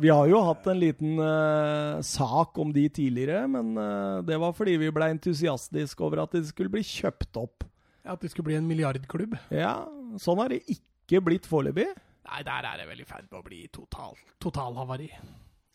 Vi 0.00 0.12
har 0.12 0.30
jo 0.30 0.42
hatt 0.46 0.68
en 0.70 0.80
liten 0.80 1.18
uh, 1.20 2.00
sak 2.06 2.58
om 2.62 2.72
de 2.74 2.86
tidligere, 2.88 3.46
men 3.50 3.72
uh, 3.78 4.20
det 4.26 4.38
var 4.42 4.54
fordi 4.56 4.78
vi 4.82 4.92
ble 4.94 5.10
entusiastiske 5.16 6.06
over 6.06 6.24
at 6.24 6.36
de 6.36 6.44
skulle 6.48 6.72
bli 6.72 6.84
kjøpt 6.86 7.40
opp. 7.40 7.66
ja, 8.04 8.14
At 8.14 8.24
det 8.24 8.32
skulle 8.32 8.50
bli 8.52 8.60
en 8.60 8.70
milliardklubb. 8.70 9.36
Ja, 9.54 9.76
sånn 10.20 10.40
har 10.42 10.54
det 10.54 10.62
ikke 10.70 11.22
blitt 11.26 11.48
foreløpig. 11.50 11.90
Nei, 12.30 12.42
der 12.46 12.66
er 12.68 12.82
det 12.82 12.88
vel 12.90 13.00
i 13.02 13.08
ferd 13.08 13.26
med 13.30 13.40
å 13.40 13.46
bli 13.46 13.64
total, 13.74 14.18
totalhavari. 14.42 15.08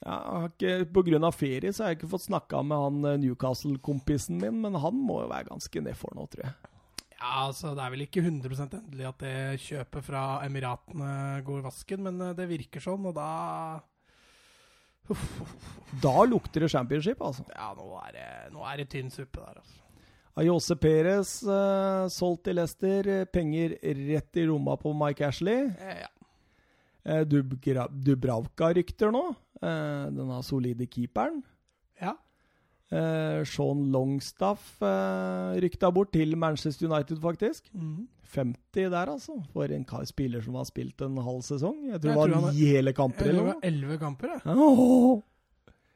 Ja, 0.06 0.46
ikke, 0.46 0.84
på 0.94 1.02
grunn 1.08 1.26
av 1.26 1.34
ferie 1.34 1.72
så 1.74 1.84
har 1.84 1.94
jeg 1.94 2.02
ikke 2.02 2.12
fått 2.12 2.28
snakka 2.28 2.62
med 2.68 2.78
han 2.78 3.10
eh, 3.10 3.20
Newcastle-kompisen 3.24 4.38
min, 4.42 4.60
men 4.62 4.78
han 4.78 4.98
må 5.02 5.24
jo 5.24 5.32
være 5.32 5.50
ganske 5.50 5.82
nedfor 5.88 6.14
nå, 6.18 6.28
tror 6.30 6.46
jeg. 6.46 6.75
Ja, 7.16 7.46
altså 7.48 7.72
Det 7.76 7.84
er 7.84 7.94
vel 7.94 8.06
ikke 8.06 8.24
100 8.26 8.66
endelig 8.66 9.08
at 9.08 9.22
det 9.24 9.36
kjøpet 9.64 10.04
fra 10.10 10.24
Emiratene 10.46 11.42
går 11.48 11.62
i 11.62 11.66
vasken, 11.66 12.04
men 12.08 12.20
eh, 12.22 12.36
det 12.38 12.50
virker 12.52 12.84
sånn, 12.84 13.08
og 13.10 13.16
da. 13.16 13.30
Da 16.02 16.14
lukter 16.28 16.66
det 16.66 16.72
championship, 16.74 17.22
altså. 17.24 17.46
Ja, 17.54 17.72
nå 17.78 17.88
er 18.02 18.14
det, 18.16 18.28
nå 18.56 18.66
er 18.68 18.82
det 18.82 18.90
tynn 18.92 19.12
suppe 19.14 19.40
der, 19.40 19.62
altså. 19.62 19.82
Ayose 20.36 20.76
Perez 20.76 21.38
uh, 21.48 22.10
solgt 22.12 22.44
til 22.50 22.58
Leicester. 22.60 23.08
Penger 23.32 23.78
rett 23.80 24.42
i 24.42 24.44
romma 24.50 24.76
på 24.76 24.92
Mike 24.92 25.24
Ashley. 25.24 25.70
Eh, 25.80 26.02
ja. 26.04 26.12
Dubravka-rykter 27.24 29.14
nå. 29.16 29.24
Eh, 29.62 30.08
denne 30.12 30.42
solide 30.44 30.90
keeperen. 30.92 31.40
Eh, 32.94 33.44
Sean 33.50 33.88
Longstaff 33.92 34.82
eh, 34.86 35.56
rykta 35.64 35.90
bort 35.92 36.12
til 36.14 36.38
Manchester 36.38 36.86
United, 36.86 37.18
faktisk. 37.22 37.70
Mm. 37.74 38.08
50 38.36 38.92
der, 38.92 39.10
altså. 39.10 39.38
For 39.54 39.72
en 39.72 39.86
spiller 40.06 40.42
som 40.42 40.56
har 40.56 40.68
spilt 40.70 41.02
en 41.02 41.18
halv 41.18 41.42
sesong. 41.42 41.88
Jeg 41.90 42.02
tror 42.02 42.12
Jeg 42.12 42.30
det 42.30 42.42
var 42.44 42.52
ni 42.52 42.66
hele 42.66 42.94
kamper 42.94 43.26
Jeg 43.26 43.30
eller 43.30 43.42
tror 43.42 43.48
det 43.48 43.56
var 43.56 43.68
elleve 43.70 43.98
kamper, 43.98 44.28
jeg. 44.28 44.58
Åh, 44.58 45.22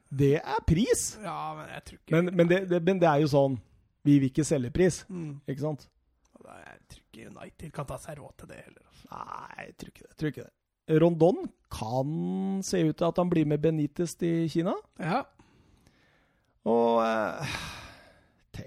det 0.10 0.36
er 0.36 0.62
pris! 0.66 1.20
Ja, 1.24 1.54
men 1.56 1.66
jeg 1.70 1.84
tror 1.86 1.98
ikke 1.98 2.16
Men, 2.16 2.36
men, 2.36 2.48
det, 2.50 2.70
det, 2.70 2.84
men 2.84 3.00
det 3.00 3.10
er 3.10 3.20
jo 3.22 3.28
sånn 3.30 3.60
Vi 4.04 4.16
vil 4.18 4.32
ikke 4.32 4.46
selge 4.48 4.72
pris, 4.74 5.04
mm. 5.10 5.34
ikke 5.48 5.62
sant? 5.62 5.90
Jeg 6.40 6.80
tror 6.90 7.04
ikke 7.04 7.28
United 7.30 7.74
kan 7.76 7.86
ta 7.86 7.98
seg 8.02 8.18
råd 8.18 8.32
til 8.40 8.50
det 8.50 8.64
heller. 8.64 8.86
Altså. 8.90 9.10
Nei, 9.12 9.66
jeg 9.68 9.76
tror 9.78 9.92
ikke 9.92 10.06
det. 10.08 10.16
Tror 10.18 10.32
ikke 10.32 10.46
det. 10.48 10.54
Rondon 11.04 11.44
kan 11.70 12.14
se 12.66 12.82
ut 12.82 12.98
til 12.98 13.06
at 13.06 13.20
han 13.22 13.30
blir 13.30 13.46
med 13.46 13.62
Benitez 13.62 14.16
til 14.18 14.50
Kina. 14.50 14.74
Ja. 14.98 15.20
Og 16.68 17.00
eh, 17.06 17.54
te, 18.56 18.66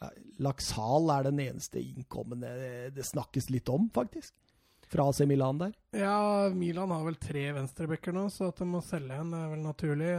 ja, 0.00 0.10
er 0.48 1.26
den 1.28 1.42
eneste 1.44 1.82
innkommende 1.82 2.52
det 2.94 3.04
snakkes 3.04 3.50
litt 3.52 3.68
om, 3.68 3.90
faktisk. 3.92 4.32
Fra 4.90 5.04
AC 5.06 5.20
Milan 5.28 5.60
der. 5.60 5.74
ja, 5.94 6.48
Milan 6.50 6.90
har 6.90 7.04
vel 7.06 7.18
tre 7.20 7.44
venstrebacker 7.54 8.14
nå, 8.16 8.24
så 8.32 8.48
at 8.50 8.58
de 8.58 8.66
må 8.66 8.80
selge 8.82 9.20
en, 9.20 9.36
er 9.38 9.52
vel 9.52 9.62
naturlig. 9.62 10.10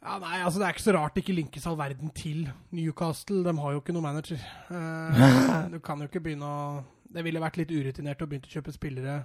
Ja, 0.00 0.16
nei, 0.20 0.38
altså 0.40 0.60
Det 0.60 0.66
er 0.66 0.74
ikke 0.74 0.84
så 0.84 0.94
rart 0.96 1.16
det 1.16 1.22
ikke 1.24 1.36
linkes 1.36 1.66
all 1.68 1.76
verden 1.76 2.12
til 2.16 2.46
Newcastle. 2.72 3.42
De 3.44 3.52
har 3.56 3.74
jo 3.74 3.80
ikke 3.82 3.92
noen 3.96 4.08
manager. 4.08 4.40
Eh, 4.72 5.68
du 5.74 5.78
kan 5.84 6.00
jo 6.00 6.08
ikke 6.08 6.22
begynne 6.24 6.48
å 6.48 6.62
Det 7.10 7.24
ville 7.26 7.42
vært 7.42 7.58
litt 7.58 7.72
urutinert 7.74 8.20
å 8.22 8.28
begynne 8.30 8.48
å 8.48 8.54
kjøpe 8.54 8.72
spillere 8.72 9.20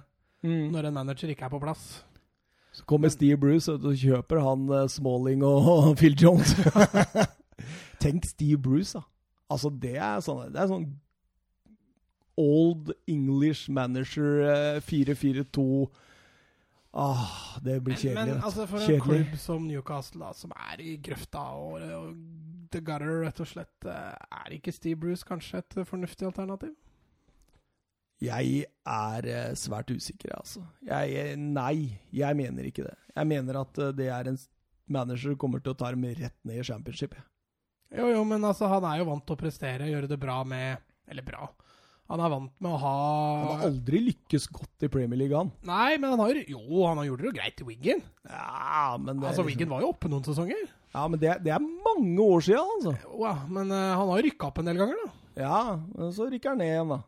når 0.46 0.88
en 0.88 0.94
manager 0.94 1.30
ikke 1.32 1.46
er 1.46 1.52
på 1.52 1.60
plass. 1.62 1.84
Så 2.76 2.84
kommer 2.84 3.08
Steve 3.12 3.38
Bruce 3.40 3.72
og 3.72 3.86
kjøper 3.96 4.42
han 4.44 4.66
eh, 4.68 4.86
Smalling 4.92 5.44
og 5.46 5.94
Phil 6.00 6.16
Jones. 6.20 6.52
Tenk 8.02 8.26
Steve 8.28 8.58
Bruce, 8.60 8.98
da. 8.98 9.06
Altså, 9.48 9.70
det 9.70 9.94
er 9.96 10.20
sånn 10.26 10.50
Det 10.52 10.60
er 10.60 10.68
sånn 10.72 10.88
Old 12.36 12.90
English 13.08 13.70
manager 13.72 14.42
eh, 14.44 14.80
4-4-2 14.84 15.86
Ah, 16.96 17.58
det 17.60 17.74
blir 17.84 17.96
kjedelig. 17.96 18.14
men 18.16 18.28
men 18.34 18.44
altså 18.44 18.64
for 18.66 18.80
en 18.80 18.86
Kjedelig. 18.86 19.02
klubb 19.26 19.38
som 19.38 19.64
Newcastle, 19.68 20.20
da, 20.22 20.30
som 20.32 20.52
er 20.56 20.80
i 20.80 20.94
grøfta 21.04 21.42
og, 21.52 21.74
og 21.92 22.14
the 22.72 22.80
gutter, 22.80 23.18
rett 23.26 23.40
og 23.44 23.48
slett, 23.50 23.84
eh, 23.84 24.14
er 24.38 24.54
ikke 24.56 24.72
Steve 24.72 24.96
Bruce 25.02 25.26
kanskje 25.28 25.60
et 25.60 25.76
fornuftig 25.84 26.24
alternativ? 26.24 26.72
Jeg 28.22 28.64
er 28.88 29.26
eh, 29.28 29.54
svært 29.60 29.90
usikker, 29.92 30.32
altså. 30.38 30.62
Jeg, 30.86 31.16
eh, 31.20 31.34
nei, 31.36 31.98
jeg 32.16 32.38
mener 32.38 32.64
ikke 32.68 32.86
det. 32.86 32.94
Jeg 33.12 33.28
mener 33.28 33.60
at 33.60 33.80
eh, 33.82 33.92
det 33.96 34.08
er 34.08 34.30
en 34.30 34.38
manager 34.88 35.34
som 35.34 35.40
kommer 35.42 35.60
til 35.60 35.74
å 35.74 35.78
ta 35.78 35.90
dem 35.92 36.06
rett 36.16 36.38
ned 36.48 36.62
i 36.62 36.64
championship. 36.64 37.16
Jo, 37.92 38.08
jo, 38.14 38.24
men 38.26 38.44
altså, 38.46 38.70
han 38.72 38.86
er 38.88 39.02
jo 39.02 39.10
vant 39.10 39.26
til 39.26 39.36
å 39.36 39.40
prestere, 39.40 39.90
gjøre 39.90 40.08
det 40.10 40.18
bra 40.20 40.40
med 40.48 40.80
Eller 41.06 41.22
bra. 41.22 41.46
Han 42.10 42.22
er 42.22 42.30
vant 42.30 42.52
med 42.62 42.70
å 42.70 42.78
ha 42.82 42.94
Han 42.94 43.60
har 43.60 43.64
aldri 43.68 44.00
lykkes 44.08 44.48
godt 44.54 44.86
i 44.86 44.90
Premier 44.90 45.18
League, 45.20 45.36
han. 45.36 45.52
Nei, 45.66 45.98
men 45.98 46.14
han 46.14 46.22
har 46.22 46.38
jo 46.38 46.62
Han 46.86 47.00
har 47.02 47.08
gjort 47.10 47.22
det 47.22 47.28
jo 47.28 47.34
greit 47.36 47.62
i 47.62 47.66
Wiggen. 47.68 48.02
Ja, 48.30 48.96
men 48.98 49.20
det, 49.20 49.28
Altså, 49.28 49.42
liksom- 49.42 49.50
Wiggen 49.50 49.72
var 49.74 49.84
jo 49.84 49.92
oppe 49.92 50.10
noen 50.10 50.26
sesonger. 50.26 50.66
Ja, 50.94 51.06
men 51.08 51.20
det, 51.20 51.34
det 51.44 51.52
er 51.52 51.60
mange 51.60 52.16
år 52.24 52.40
siden, 52.46 52.72
altså. 52.78 52.96
Ja, 53.20 53.34
men 53.50 53.70
uh, 53.70 53.96
han 53.98 54.08
har 54.08 54.22
jo 54.22 54.26
rykka 54.30 54.48
opp 54.48 54.58
en 54.62 54.70
del 54.70 54.78
ganger, 54.80 55.02
da. 55.04 55.12
Ja, 55.36 55.58
men 55.76 56.14
så 56.16 56.30
rykker 56.30 56.54
han 56.54 56.62
ned 56.62 56.72
igjen, 56.72 56.94
da. 56.94 57.02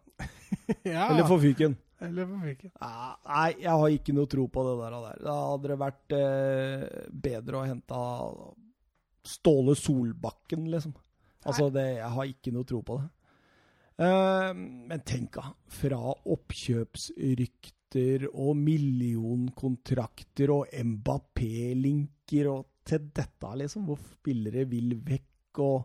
ja, 0.95 1.05
Eller 1.09 1.27
for 1.29 1.43
fyken. 1.43 1.77
Eller 2.01 2.27
for 2.31 2.39
fyken. 2.47 2.71
Ja, 2.79 3.17
nei, 3.27 3.49
jeg 3.65 3.75
har 3.83 3.89
ikke 3.97 4.15
noe 4.15 4.27
tro 4.31 4.45
på 4.53 4.61
det 4.69 4.75
der. 4.81 4.93
der. 5.05 5.17
Da 5.27 5.35
hadde 5.51 5.69
det 5.73 5.79
vært 5.83 6.09
eh, 6.19 6.83
bedre 7.27 7.55
å 7.59 7.67
hente 7.67 7.97
Ståle 9.29 9.75
Solbakken, 9.77 10.63
liksom. 10.73 10.93
Altså, 11.49 11.65
det, 11.75 11.87
jeg 11.99 12.11
har 12.15 12.27
ikke 12.31 12.53
noe 12.55 12.67
tro 12.69 12.79
på 12.87 12.95
det. 13.01 13.09
Eh, 13.99 14.51
men 14.55 15.01
tenk, 15.07 15.31
da. 15.41 15.47
Fra 15.81 16.01
oppkjøpsrykter 16.15 18.19
og 18.31 18.57
millionkontrakter 18.63 20.49
og 20.55 20.65
Mbappé-linker 20.93 22.45
og 22.53 22.63
til 22.89 23.03
dette, 23.11 23.49
liksom. 23.63 23.81
Hvor 23.89 23.99
spillere 24.15 24.63
vil 24.71 24.91
vekk 25.03 25.53
og 25.67 25.79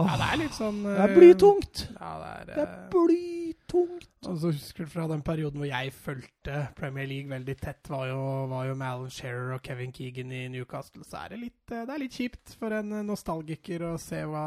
Åh, 0.00 0.08
Ja, 0.08 0.16
det 0.16 0.26
er 0.32 0.38
litt 0.40 0.54
sånn 0.56 0.78
Det 0.86 0.92
eh, 0.94 1.02
er 1.04 1.12
blytungt! 1.16 1.82
Ja, 1.98 2.12
det 2.22 2.28
er, 2.30 2.44
Det 2.48 2.62
er 2.62 2.76
blytungt! 2.92 4.08
Og 4.30 4.38
så 4.40 4.52
husker 4.54 4.86
du 4.86 4.92
fra 4.92 5.04
den 5.10 5.24
perioden 5.26 5.60
hvor 5.60 5.68
jeg 5.68 5.92
fulgte 5.92 6.60
Premier 6.78 7.08
League 7.10 7.28
veldig 7.32 7.56
tett, 7.60 7.90
var 7.90 8.06
jo, 8.08 8.20
var 8.52 8.70
jo 8.70 8.76
med 8.78 8.86
Alan 8.88 9.12
Shearer 9.12 9.56
og 9.56 9.64
Kevin 9.66 9.92
Keegan 9.92 10.32
i 10.32 10.46
Newcastle, 10.52 11.04
så 11.04 11.24
er 11.24 11.34
det 11.34 11.42
litt, 11.42 11.64
eh, 11.72 11.82
det 11.88 11.96
er 11.96 12.02
litt 12.04 12.16
kjipt 12.16 12.54
for 12.60 12.72
en 12.76 12.94
eh, 13.00 13.04
nostalgiker 13.04 13.84
å 13.90 13.96
se 14.00 14.22
hva, 14.28 14.46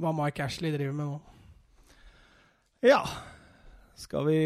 hva 0.00 0.14
Mike 0.16 0.42
Ashley 0.48 0.74
driver 0.74 0.96
med 0.98 1.12
nå. 1.12 1.20
Ja. 2.82 3.04
Skal 3.94 4.26
vi 4.26 4.40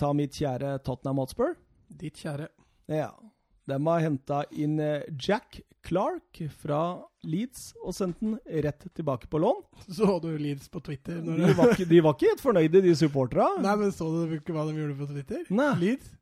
ta 0.00 0.14
mitt 0.16 0.38
kjære 0.38 0.78
Tottenham 0.86 1.20
Hotspur? 1.20 1.58
Ditt 1.92 2.22
kjære. 2.22 2.48
Ja. 2.88 3.10
De 3.68 3.76
har 3.76 4.00
henta 4.06 4.42
inn 4.56 4.80
eh, 4.80 5.04
Jack 5.12 5.60
Clark 5.86 6.40
fra 6.62 6.80
Leeds 7.26 7.72
og 7.82 7.94
sendte 7.96 8.22
den 8.24 8.62
rett 8.64 8.84
tilbake 8.94 9.28
på 9.30 9.40
lån. 9.42 9.62
Så 9.90 10.18
du 10.22 10.30
Leeds 10.38 10.70
på 10.72 10.82
Twitter? 10.84 11.20
Når 11.22 11.40
De 11.42 11.54
var 11.58 11.72
ikke, 11.74 11.88
de 11.90 12.02
var 12.04 12.16
ikke 12.16 12.32
helt 12.32 12.44
fornøyde, 12.44 12.82
de 12.84 12.96
supportera. 12.98 13.48
Nei, 13.62 13.76
men 13.80 13.94
så 13.94 14.08
du 14.10 14.36
ikke 14.38 14.54
hva 14.56 14.66
de 14.68 14.76
gjorde 14.78 14.98
på 15.00 15.08
Twitter? 15.10 15.46
Nei. 15.50 15.72
Leeds? 15.80 16.12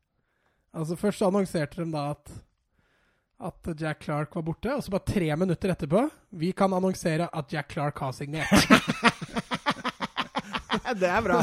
Altså, 0.71 0.95
først 0.99 1.25
annonserte 1.27 1.83
de 1.83 1.91
da 1.93 2.07
at 2.15 2.33
at 3.41 3.71
Jack 3.79 4.03
Clark 4.05 4.35
var 4.37 4.43
borte, 4.45 4.69
og 4.77 4.83
så 4.85 4.91
bare 4.93 5.07
tre 5.09 5.35
minutter 5.35 5.71
etterpå 5.73 6.03
Vi 6.37 6.51
kan 6.53 6.73
annonsere 6.77 7.25
at 7.25 7.53
Jack 7.53 7.71
Clark 7.73 7.97
har 7.97 8.13
signert. 8.13 8.51
Det 10.91 11.07
er 11.07 11.21
bra. 11.23 11.37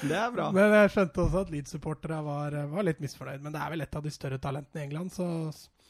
Det 0.00 0.16
er 0.16 0.30
bra. 0.32 0.46
Men 0.56 0.72
jeg 0.72 0.92
skjønte 0.94 1.20
også 1.20 1.42
at 1.44 1.50
Leeds-supportere 1.52 2.20
var, 2.24 2.54
var 2.70 2.86
litt 2.86 3.02
misfornøyd. 3.02 3.42
Men 3.44 3.52
det 3.52 3.60
er 3.60 3.74
vel 3.74 3.84
et 3.84 3.98
av 3.98 4.06
de 4.06 4.12
større 4.14 4.38
talentene 4.40 4.80
i 4.80 4.86
England, 4.86 5.12
så 5.12 5.26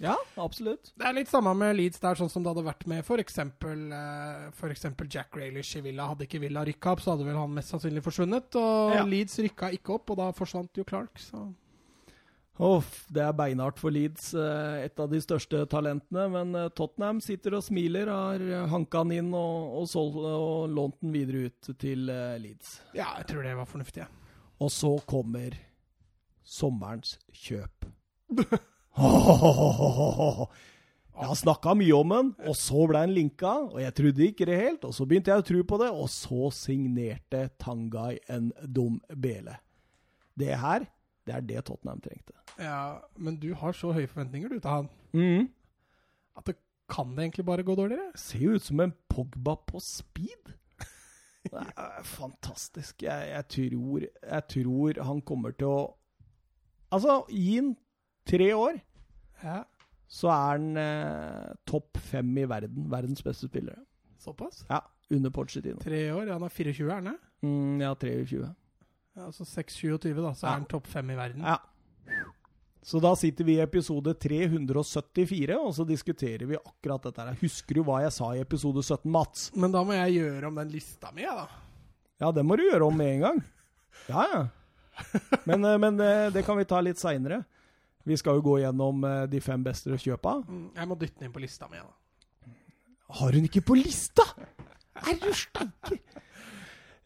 Ja, 0.01 0.14
absolutt. 0.40 0.92
Det 0.96 1.05
er 1.05 1.16
litt 1.16 1.28
samme 1.28 1.53
med 1.61 1.74
Leeds 1.76 2.01
der, 2.01 2.16
sånn 2.16 2.30
som 2.32 2.44
det 2.44 2.55
hadde 2.55 2.64
vært 2.64 2.86
med 2.88 3.03
f.eks. 3.05 3.36
Uh, 3.61 5.05
Jack 5.12 5.36
Raylish 5.36 5.76
i 5.76 5.82
Villa. 5.84 6.09
Hadde 6.09 6.24
ikke 6.24 6.40
Villa 6.40 6.64
rykka 6.64 6.94
opp, 6.94 7.03
så 7.05 7.12
hadde 7.14 7.26
vel 7.28 7.36
han 7.36 7.53
mest 7.53 7.74
sannsynlig 7.74 8.03
forsvunnet. 8.07 8.57
Og 8.57 8.94
Ja. 8.96 9.05
Leeds 9.05 9.36
rykka 9.44 9.68
ikke 9.76 9.98
opp, 9.98 10.11
og 10.14 10.22
da 10.22 10.30
forsvant 10.36 10.80
jo 10.80 10.86
Clark, 10.88 11.20
så 11.20 11.51
Uff, 12.61 13.07
det 13.09 13.22
er 13.24 13.32
beinhardt 13.32 13.78
for 13.80 13.88
Leeds, 13.88 14.34
eh, 14.36 14.82
et 14.84 15.01
av 15.01 15.09
de 15.09 15.16
største 15.24 15.62
talentene. 15.72 16.26
Men 16.28 16.55
eh, 16.55 16.68
Tottenham 16.76 17.20
sitter 17.24 17.57
og 17.57 17.64
smiler, 17.64 18.11
har 18.12 18.42
eh, 18.44 18.66
hanka 18.68 19.01
han 19.01 19.14
inn 19.16 19.30
og, 19.32 19.78
og, 19.80 19.86
sol, 19.88 20.11
og 20.20 20.66
lånt 20.68 20.98
den 21.01 21.14
videre 21.14 21.48
ut 21.48 21.70
til 21.80 22.12
eh, 22.12 22.36
Leeds. 22.42 22.74
ja, 22.92 23.14
jeg 23.22 23.30
tror 23.30 23.48
det 23.48 23.55
var 23.57 23.70
fornuftig. 23.70 24.05
Ja. 24.05 24.11
Og 24.61 24.68
så 24.74 24.92
kommer 25.09 25.57
sommerens 26.44 27.16
kjøp. 27.32 27.88
Jeg 31.20 31.28
har 31.28 31.36
snakka 31.36 31.74
mye 31.76 31.96
om 31.98 32.12
den, 32.14 32.28
og 32.48 32.55
så 32.57 32.86
ble 32.88 33.03
den 33.05 33.12
linka, 33.16 33.51
og 33.68 33.80
jeg 33.82 33.92
trodde 33.98 34.24
ikke 34.30 34.46
det 34.48 34.57
helt. 34.61 34.84
Og 34.88 34.94
så 34.96 35.05
begynte 35.09 35.32
jeg 35.32 35.42
å 35.42 35.46
tro 35.51 35.61
på 35.68 35.78
det, 35.82 35.90
og 35.92 36.09
så 36.12 36.48
signerte 36.57 37.42
Tangai 37.61 38.14
en 38.32 38.46
dum 38.64 38.96
bele. 39.20 39.59
Det 40.40 40.55
her, 40.57 40.86
det 41.28 41.34
er 41.36 41.44
det 41.44 41.64
Tottenham 41.68 42.01
trengte. 42.01 42.32
Ja, 42.61 43.01
men 43.20 43.36
du 43.42 43.51
har 43.61 43.76
så 43.76 43.92
høye 43.96 44.09
forventninger 44.09 44.48
du 44.53 44.59
til 44.61 44.70
han 44.70 44.88
Mm. 45.12 45.48
at 46.38 46.44
det 46.46 46.57
kan 46.90 47.14
det 47.16 47.24
egentlig 47.24 47.44
bare 47.46 47.62
gå 47.66 47.74
dårligere? 47.76 48.12
Ser 48.16 48.38
jo 48.44 48.55
ut 48.57 48.62
som 48.64 48.80
en 48.80 48.92
Pogba 49.11 49.57
på 49.66 49.80
speed. 49.82 50.55
Det 51.44 51.53
er 51.76 52.03
fantastisk. 52.05 53.03
Jeg, 53.03 53.28
jeg, 53.30 53.44
tror, 53.48 54.01
jeg 54.22 54.42
tror 54.48 55.03
han 55.05 55.20
kommer 55.22 55.53
til 55.57 55.66
å 55.66 55.80
Altså, 56.92 57.20
gi 57.30 57.55
han 57.57 57.76
tre 58.26 58.48
år, 58.55 58.80
Ja, 59.43 59.64
så 60.11 60.28
er 60.32 60.47
han 60.57 60.76
eh, 60.76 61.53
topp 61.70 61.99
fem 62.11 62.32
i 62.38 62.45
verden. 62.51 62.88
Verdens 62.91 63.22
beste 63.24 63.49
spillere. 63.49 63.78
Såpass? 64.20 64.64
Ja, 64.68 64.82
under 65.11 65.30
Pochettino. 65.32 65.78
Tre 65.80 66.01
år. 66.12 66.28
Han 66.34 66.43
er 66.45 66.53
24, 66.53 66.88
er 66.91 66.95
han 66.99 67.05
det? 67.12 67.18
Mm, 67.47 67.80
ja, 67.80 67.95
23. 67.95 68.41
Ja, 69.16 69.26
altså 69.26 69.45
6-27, 69.49 70.14
da, 70.20 70.32
så 70.34 70.45
Ja. 70.47 70.49
er 70.51 70.59
han 70.59 70.66
topp 70.70 70.86
fem 70.86 71.11
i 71.11 71.16
verden. 71.18 71.43
Ja. 71.47 71.59
Så 72.82 73.01
da 73.01 73.14
sitter 73.16 73.45
vi 73.45 73.57
i 73.59 73.61
episode 73.62 74.14
374, 74.16 75.57
og 75.61 75.74
så 75.76 75.84
diskuterer 75.88 76.47
vi 76.49 76.57
akkurat 76.57 77.03
dette 77.05 77.20
her. 77.26 77.36
Husker 77.43 77.74
du 77.76 77.82
hva 77.84 77.99
jeg 78.05 78.12
sa 78.16 78.30
i 78.36 78.41
episode 78.41 78.82
17, 78.82 79.11
Mats? 79.12 79.51
Men 79.57 79.72
da 79.74 79.82
må 79.84 79.93
jeg 79.99 80.14
gjøre 80.20 80.49
om 80.49 80.55
den 80.62 80.70
lista 80.72 81.11
mi, 81.12 81.22
da. 81.28 81.47
Ja, 82.20 82.30
det 82.32 82.45
må 82.45 82.57
du 82.57 82.64
gjøre 82.66 82.86
om 82.88 82.97
med 82.97 83.14
en 83.16 83.20
gang. 83.26 83.43
Ja, 84.09 84.24
ja. 84.32 84.41
Men, 85.49 85.64
eh, 85.64 85.78
men 85.80 86.01
eh, 86.01 86.30
det 86.32 86.45
kan 86.47 86.57
vi 86.61 86.64
ta 86.68 86.80
litt 86.84 86.99
seinere. 87.01 87.43
Vi 88.09 88.16
skal 88.16 88.38
jo 88.38 88.44
gå 88.46 88.59
gjennom 88.62 89.05
eh, 89.05 89.24
de 89.30 89.40
fem 89.44 89.62
beste 89.64 89.90
kjøpa. 89.92 90.38
kjøpe. 90.40 90.59
Jeg 90.80 90.88
må 90.88 90.96
dytte 91.01 91.18
den 91.20 91.28
inn 91.28 91.34
på 91.34 91.42
lista 91.42 91.68
mi. 91.68 91.80
Har 93.20 93.32
hun 93.36 93.44
ikke 93.48 93.62
på 93.66 93.76
lista?! 93.78 94.24
Er 95.01 95.16
du 95.22 95.30
steike? 95.34 95.98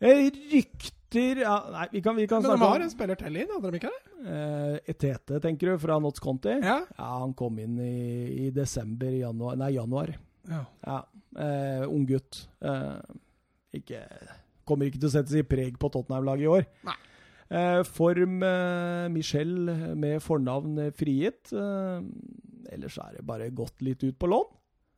Eh, 0.04 0.26
Rykter 0.50 1.38
ja, 1.44 1.54
Nei, 1.70 1.84
vi 1.92 2.00
kan, 2.02 2.16
vi 2.18 2.24
kan 2.26 2.42
Men 2.42 2.58
de 2.58 2.66
har 2.66 2.82
en 2.82 2.90
spiller 2.90 3.18
til 3.20 3.36
inn, 3.38 3.50
hadde 3.54 3.70
de 3.70 3.78
ikke 3.78 3.90
det? 3.92 4.14
eh, 4.26 4.78
Etete, 4.90 5.38
tenker 5.44 5.70
du, 5.70 5.78
fra 5.78 5.98
Notts 6.02 6.20
Conti. 6.22 6.56
Ja. 6.58 6.80
Ja, 6.98 7.10
han 7.22 7.32
kom 7.38 7.58
inn 7.62 7.76
i, 7.78 8.46
i 8.46 8.50
desember, 8.54 9.14
januar 9.14 9.56
Nei, 9.60 9.70
januar. 9.76 10.10
ja. 10.50 10.64
Ja. 10.84 10.98
Eh, 11.34 11.84
ung 11.90 12.04
gutt. 12.06 12.44
Eh, 12.62 12.98
ikke 13.80 14.02
Kommer 14.64 14.86
ikke 14.88 15.00
til 15.02 15.10
å 15.10 15.12
sette 15.12 15.28
sitt 15.34 15.48
preg 15.50 15.74
på 15.78 15.90
Tottenham-laget 15.92 16.46
i 16.46 16.50
år. 16.50 16.66
Nei. 16.88 16.94
Eh, 17.54 17.82
form 17.86 18.42
eh, 18.42 19.06
Michel 19.14 19.52
med 19.94 20.22
fornavn 20.24 20.80
frigitt. 20.98 21.52
Eh, 21.54 22.02
ellers 22.74 22.98
er 22.98 23.18
det 23.18 23.26
bare 23.28 23.50
gått 23.54 23.82
litt 23.84 24.02
ut 24.02 24.18
på 24.18 24.30
lån. 24.32 24.48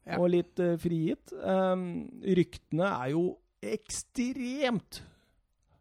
Ja. 0.07 0.21
Og 0.23 0.31
litt 0.31 0.61
frigitt. 0.79 1.33
Ryktene 1.35 2.91
er 3.03 3.09
jo 3.11 3.25
ekstremt 3.67 5.01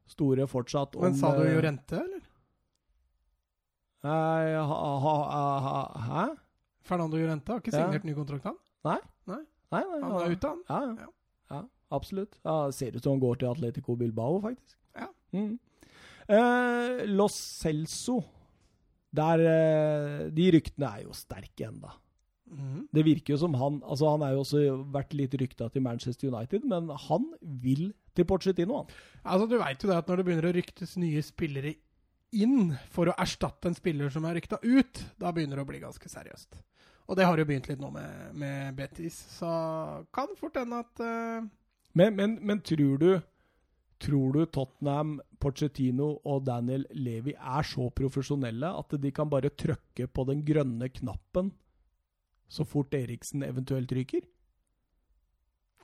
store 0.09 0.47
fortsatt. 0.49 0.97
Men 0.97 1.13
sa 1.19 1.29
du 1.37 1.43
jo 1.45 1.61
rente, 1.61 1.99
eller? 1.99 2.23
Nei, 4.05 4.53
hæ? 6.09 6.25
Fernando 6.85 7.17
Jorente 7.17 7.53
har 7.53 7.61
ikke 7.61 7.73
Ja. 7.73 7.85
signert 7.85 8.03
ny 8.05 8.13
kontrakt, 8.17 8.43
han. 8.45 8.57
Nei, 8.83 8.97
nei, 9.27 9.43
Han 9.71 10.03
er 10.21 10.31
ute, 10.35 10.47
han. 10.47 10.63
Ja, 10.69 10.79
Ja. 10.81 10.95
ja. 11.05 11.09
ja 11.55 11.61
absolutt. 11.91 12.39
Ja, 12.43 12.71
ser 12.71 12.95
ut 12.95 13.03
som 13.03 13.13
han 13.13 13.19
går 13.19 13.39
til 13.39 13.49
Atletico 13.49 13.95
Bilbao, 13.95 14.41
faktisk. 14.41 14.77
Ja. 14.95 15.07
Mm. 15.33 15.59
Eh, 16.27 17.05
Los 17.11 17.35
Celso 17.61 18.23
der, 19.15 19.39
eh, 19.39 20.29
De 20.33 20.49
ryktene 20.55 20.89
er 20.89 21.03
jo 21.05 21.13
sterke 21.15 21.67
enda. 21.67 21.93
Mm. 22.45 22.85
Det 22.93 23.03
virker 23.05 23.33
jo 23.33 23.39
som 23.41 23.55
han 23.57 23.79
altså 23.81 24.11
Han 24.11 24.21
er 24.21 24.35
jo 24.35 24.43
også 24.43 24.59
vært 24.93 25.15
litt 25.17 25.33
rykta 25.33 25.69
til 25.73 25.81
Manchester 25.81 26.29
United, 26.29 26.65
men 26.69 26.91
han 27.07 27.25
vil 27.41 27.89
til 28.15 28.27
Pochettino, 28.29 28.83
han. 28.83 28.93
Altså, 29.25 29.49
Du 29.49 29.57
veit 29.57 29.81
jo 29.81 29.89
det 29.89 29.97
at 29.97 30.07
når 30.07 30.17
det 30.21 30.25
begynner 30.27 30.49
å 30.51 30.55
ryktes 30.55 30.95
nye 31.01 31.23
spillere 31.25 31.75
inn 32.35 32.75
for 32.91 33.09
å 33.09 33.17
erstatte 33.17 33.69
en 33.69 33.77
spiller 33.77 34.11
som 34.11 34.25
er 34.27 34.37
rykta 34.37 34.59
ut, 34.63 35.03
da 35.17 35.31
begynner 35.31 35.59
det 35.59 35.65
å 35.65 35.69
bli 35.69 35.81
ganske 35.83 36.09
seriøst. 36.11 36.57
Og 37.05 37.17
det 37.17 37.25
har 37.27 37.37
jo 37.37 37.45
begynt 37.45 37.67
litt 37.69 37.81
nå 37.81 37.91
med, 37.93 38.33
med 38.33 38.75
Betis, 38.77 39.17
så 39.37 39.49
kan 40.15 40.33
fort 40.39 40.57
hende 40.57 40.81
at 40.81 41.03
uh... 41.03 41.45
Men, 41.95 42.15
men, 42.17 42.39
men 42.43 42.59
tror 42.65 42.97
du 42.99 43.09
Tror 44.01 44.33
du 44.35 44.45
Tottenham, 44.51 45.19
Pochettino 45.39 46.17
og 46.27 46.43
Daniel 46.47 46.83
Levi 46.91 47.35
er 47.35 47.67
så 47.67 47.87
profesjonelle 47.95 48.71
at 48.75 48.95
de 49.01 49.11
kan 49.15 49.29
bare 49.31 49.53
trykke 49.55 50.09
på 50.11 50.25
den 50.27 50.43
grønne 50.47 50.89
knappen 50.91 51.53
så 52.51 52.65
fort 52.67 52.93
Eriksen 52.93 53.43
eventuelt 53.45 53.91
ryker? 53.95 54.25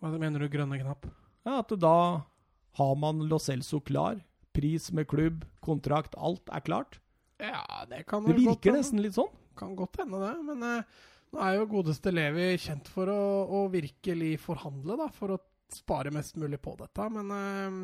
Hva 0.02 0.12
mener 0.18 0.44
du, 0.44 0.50
grønne 0.52 0.80
knapp? 0.82 1.08
Ja, 1.46 1.60
At 1.62 1.72
da 1.80 1.96
har 2.78 2.96
man 2.98 3.24
Lo 3.30 3.40
Celso 3.42 3.82
klar. 3.82 4.20
Pris 4.52 4.90
med 4.92 5.08
klubb, 5.08 5.46
kontrakt, 5.64 6.18
alt 6.18 6.50
er 6.52 6.64
klart. 6.66 7.00
Ja, 7.42 7.86
det 7.90 8.04
kan 8.10 8.26
Det 8.28 8.36
virker 8.36 8.72
godt 8.72 8.78
nesten 8.82 9.02
litt 9.02 9.16
sånn. 9.16 9.32
Kan 9.58 9.76
godt 9.80 10.02
hende, 10.02 10.20
det. 10.22 10.34
Men 10.46 10.66
eh, 10.68 11.00
nå 11.32 11.42
er 11.46 11.56
jo 11.58 11.70
godeste 11.72 12.12
Levi 12.14 12.50
kjent 12.62 12.90
for 12.92 13.10
å, 13.10 13.22
å 13.48 13.64
virkelig 13.72 14.36
forhandle, 14.44 14.98
da, 15.00 15.08
for 15.16 15.38
å 15.38 15.40
spare 15.72 16.12
mest 16.14 16.36
mulig 16.42 16.60
på 16.62 16.76
dette. 16.80 17.08
Men 17.16 17.32
eh, 17.38 17.80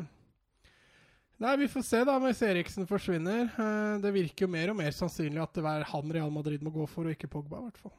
Nei, 1.38 1.52
vi 1.60 1.68
får 1.70 1.84
se, 1.86 2.00
da, 2.02 2.16
hvis 2.18 2.40
Eriksen 2.42 2.86
forsvinner. 2.90 3.44
Eh, 3.54 3.98
det 4.02 4.10
virker 4.16 4.46
jo 4.46 4.50
mer 4.50 4.72
og 4.72 4.78
mer 4.80 4.90
sannsynlig 4.94 5.38
at 5.44 5.54
det 5.54 5.62
er 5.70 5.84
han 5.92 6.10
Real 6.14 6.32
Madrid 6.34 6.64
må 6.66 6.72
gå 6.74 6.86
for, 6.90 7.06
og 7.06 7.14
ikke 7.14 7.30
Pogba, 7.30 7.60
i 7.60 7.68
hvert 7.68 7.78
fall. 7.78 7.94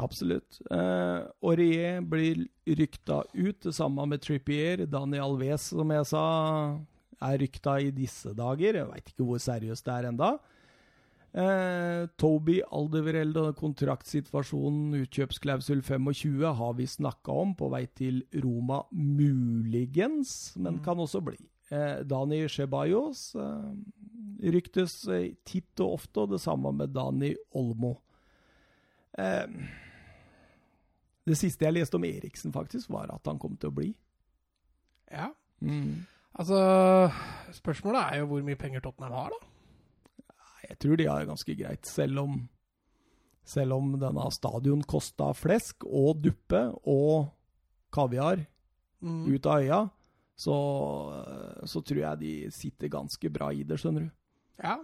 Absolutt. 0.00 0.60
Eh, 0.72 1.22
Aurier 1.44 2.00
blir 2.04 2.46
rykta 2.68 3.22
ut, 3.34 3.58
det 3.64 3.72
samme 3.76 4.04
med 4.08 4.20
Trippier. 4.24 4.84
Daniel 4.88 5.38
Wes, 5.40 5.70
som 5.72 5.88
jeg 5.92 6.06
sa, 6.12 6.24
er 7.20 7.40
rykta 7.42 7.78
i 7.84 7.90
disse 7.96 8.32
dager. 8.36 8.78
Jeg 8.80 8.88
veit 8.92 9.08
ikke 9.12 9.26
hvor 9.28 9.40
seriøst 9.44 9.84
det 9.88 9.96
er 9.96 10.08
enda. 10.12 10.30
Eh, 11.30 12.06
Toby 12.18 12.58
Aldevereld 12.74 13.36
og 13.40 13.56
kontraktsituasjonen, 13.60 14.96
utkjøpsklausul 15.04 15.80
25, 15.86 16.44
har 16.60 16.72
vi 16.80 16.88
snakka 16.90 17.36
om, 17.44 17.52
på 17.56 17.68
vei 17.72 17.84
til 17.96 18.22
Roma 18.42 18.82
muligens, 18.92 20.56
men 20.56 20.78
Mm. 20.80 20.84
kan 20.84 20.96
også 20.98 21.22
bli. 21.24 21.38
Eh, 21.70 22.00
Dani 22.02 22.40
Ceballos 22.50 23.34
eh, 23.38 23.72
ryktes 24.50 24.96
eh, 25.08 25.28
titt 25.46 25.78
og 25.84 26.00
ofte, 26.00 26.24
og 26.24 26.32
det 26.34 26.40
samme 26.42 26.72
med 26.74 26.90
Dani 26.96 27.34
Olmo. 27.58 27.96
Det 31.26 31.36
siste 31.36 31.66
jeg 31.66 31.74
leste 31.76 31.98
om 31.98 32.04
Eriksen, 32.08 32.52
faktisk, 32.54 32.88
var 32.94 33.10
at 33.12 33.26
han 33.28 33.38
kom 33.42 33.56
til 33.60 33.70
å 33.70 33.76
bli. 33.76 33.90
Ja. 35.12 35.28
Mm. 35.60 36.06
Altså, 36.40 36.56
spørsmålet 37.58 38.00
er 38.00 38.20
jo 38.22 38.28
hvor 38.30 38.44
mye 38.46 38.58
penger 38.58 38.80
Tottenham 38.84 39.12
har, 39.18 39.34
da. 39.34 40.34
Jeg 40.70 40.78
tror 40.80 40.96
de 41.00 41.06
har 41.10 41.20
det 41.20 41.28
ganske 41.32 41.56
greit, 41.58 41.90
selv 41.90 42.22
om, 42.22 42.36
selv 43.44 43.76
om 43.76 43.92
denne 44.00 44.26
stadion 44.32 44.82
kosta 44.88 45.32
flesk 45.36 45.84
og 45.88 46.22
duppe 46.24 46.64
og 46.88 47.30
kaviar 47.94 48.46
Mm. 49.00 49.32
ut 49.32 49.46
av 49.48 49.62
øya, 49.64 49.76
så, 50.40 50.56
så 51.68 51.82
tror 51.84 52.00
jeg 52.00 52.20
de 52.22 52.32
sitter 52.54 52.92
ganske 52.92 53.32
bra 53.32 53.50
i 53.52 53.66
det, 53.66 53.76
skjønner 53.80 54.06
du. 54.06 54.14
Ja. 54.62 54.78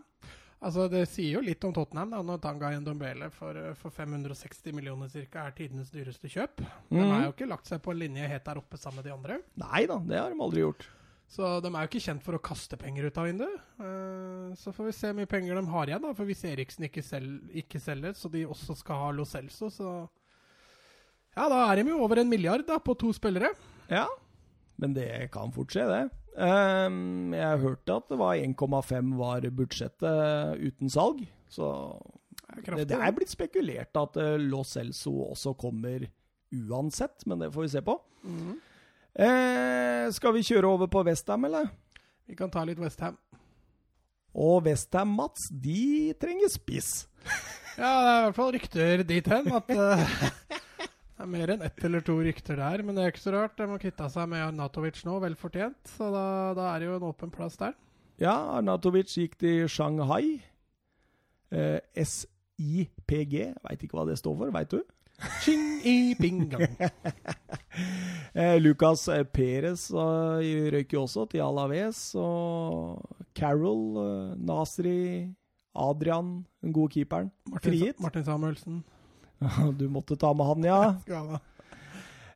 Altså, 0.57 0.87
det 0.89 1.03
sier 1.09 1.37
jo 1.37 1.45
litt 1.45 1.63
om 1.69 1.73
Tottenham, 1.77 2.13
da, 2.15 2.23
når 2.25 2.41
Tanga 2.43 2.71
Ndombele 2.81 3.29
for, 3.33 3.59
for 3.79 3.93
560 3.93 4.75
millioner 4.77 5.11
cirka 5.13 5.45
er 5.45 5.55
tidenes 5.57 5.93
dyreste 5.93 6.31
kjøp. 6.33 6.63
De 6.89 6.99
mm. 6.99 7.11
har 7.13 7.25
jo 7.27 7.35
ikke 7.35 7.49
lagt 7.49 7.69
seg 7.69 7.83
på 7.85 7.93
en 7.93 8.01
linje 8.01 8.29
helt 8.33 8.45
der 8.49 8.61
oppe 8.61 8.81
sammen 8.81 9.03
med 9.03 9.09
de 9.09 9.15
andre. 9.15 9.41
Nei 9.63 9.85
da, 9.89 9.99
det 10.05 10.21
har 10.21 10.33
de 10.33 10.45
aldri 10.49 10.65
gjort. 10.65 10.89
Så 11.29 11.49
de 11.61 11.71
er 11.73 11.83
jo 11.83 11.91
ikke 11.91 12.05
kjent 12.05 12.23
for 12.23 12.39
å 12.39 12.43
kaste 12.43 12.79
penger 12.81 13.09
ut 13.09 13.17
av 13.19 13.27
vinduet. 13.29 13.63
Uh, 13.81 14.53
så 14.59 14.73
får 14.75 14.89
vi 14.89 14.95
se 14.97 15.11
hvor 15.11 15.19
mye 15.19 15.31
penger 15.31 15.59
de 15.59 15.65
har 15.73 15.91
igjen, 15.91 16.05
da. 16.05 16.13
For 16.17 16.29
hvis 16.29 16.45
Eriksen 16.49 16.87
ikke, 16.89 17.05
sel 17.05 17.27
ikke 17.65 17.83
selger, 17.83 18.15
så 18.17 18.31
de 18.33 18.45
også 18.47 18.77
skal 18.79 19.03
ha 19.03 19.09
Lo 19.17 19.27
Celso, 19.29 19.73
så 19.73 19.97
Ja, 21.37 21.51
da 21.53 21.67
er 21.67 21.83
de 21.83 21.91
jo 21.91 22.01
over 22.01 22.23
en 22.23 22.31
milliard 22.31 22.65
da, 22.69 22.79
på 22.81 22.95
to 22.97 23.11
spillere. 23.13 23.51
Ja, 23.93 24.07
men 24.83 24.95
det 24.97 25.31
kan 25.35 25.53
fort 25.55 25.73
skje, 25.73 25.87
det. 25.89 26.05
Um, 26.37 27.33
jeg 27.33 27.63
hørte 27.63 27.97
at 27.97 28.11
det 28.13 28.19
var 28.21 28.37
1,5 28.37 29.15
var 29.17 29.47
budsjettet 29.57 30.61
uten 30.61 30.93
salg, 30.93 31.23
så 31.49 31.71
Det 32.57 32.75
er 32.75 32.85
det, 32.85 32.99
er 32.99 33.15
blitt 33.17 33.33
spekulert 33.33 33.97
at 33.97 34.19
uh, 34.21 34.37
Lo 34.41 34.63
Celso 34.65 35.15
også 35.31 35.55
kommer 35.57 36.05
uansett, 36.53 37.25
men 37.27 37.41
det 37.41 37.53
får 37.55 37.63
vi 37.63 37.69
se 37.69 37.83
på. 37.83 37.97
Mm 38.23 38.37
-hmm. 38.39 38.57
uh, 39.25 40.13
skal 40.13 40.35
vi 40.35 40.43
kjøre 40.43 40.67
over 40.67 40.87
på 40.87 41.03
Westham, 41.03 41.45
eller? 41.45 41.69
Vi 42.27 42.35
kan 42.35 42.51
ta 42.51 42.65
litt 42.65 42.79
Westham. 42.79 43.17
Og 44.35 44.67
Westham, 44.67 45.09
Mats, 45.09 45.49
de 45.51 46.13
trenger 46.21 46.49
spiss. 46.49 47.09
Ja, 47.77 47.89
det 48.01 48.11
er 48.11 48.19
i 48.19 48.25
hvert 48.25 48.37
fall 48.39 48.53
rykter 48.55 49.03
dit 49.05 49.27
hen 49.29 49.51
at 49.53 49.73
eh, 49.75 50.13
Det 51.17 51.25
er 51.25 51.29
mer 51.33 51.49
enn 51.55 51.63
ett 51.65 51.85
eller 51.89 52.03
to 52.05 52.19
rykter 52.21 52.59
der, 52.61 52.83
men 52.85 52.97
det 52.97 53.05
er 53.05 53.13
ikke 53.15 53.23
så 53.23 53.33
rart. 53.33 53.55
De 53.57 53.65
har 53.71 53.81
kvitta 53.81 54.09
seg 54.13 54.29
med 54.29 54.43
Arnatovic 54.45 54.99
nå, 55.07 55.15
vel 55.23 55.37
fortjent. 55.41 55.79
Så 55.89 56.11
da, 56.13 56.25
da 56.59 56.67
er 56.75 56.83
det 56.83 56.91
jo 56.91 56.99
en 56.99 57.07
åpen 57.09 57.31
plass 57.33 57.57
der. 57.57 57.73
Ja, 58.21 58.35
Arnatovic 58.59 59.15
gikk 59.17 59.39
til 59.41 59.65
Shanghai. 59.73 60.43
Eh, 61.57 61.81
SIPG, 61.97 63.35
veit 63.65 63.87
ikke 63.87 63.97
hva 63.97 64.05
det 64.11 64.19
står 64.21 64.37
for, 64.43 64.53
veit 64.53 64.75
du? 64.77 64.83
Ching 65.41 65.81
i 65.89 66.15
ping 66.21 66.45
gang. 66.53 66.77
Eh, 68.37 68.59
Lucas 68.61 69.07
eh, 69.09 69.23
Perez 69.25 69.87
eh, 69.97 70.49
røyk 70.73 70.91
jo 70.93 71.03
også 71.07 71.23
til 71.33 71.41
Alaves. 71.41 72.01
Og 72.21 73.01
Carol, 73.37 73.97
eh, 74.03 74.35
Nasri, 74.37 75.33
Adrian, 75.73 76.43
den 76.61 76.75
gode 76.77 76.93
keeperen. 76.93 77.31
Martin, 77.49 77.71
Frihet. 77.71 78.01
Martin 78.05 78.25
Samuelsen. 78.25 78.83
Du 79.79 79.89
måtte 79.93 80.17
ta 80.17 80.33
med 80.35 80.47
han, 80.47 80.65
ja. 80.65 80.81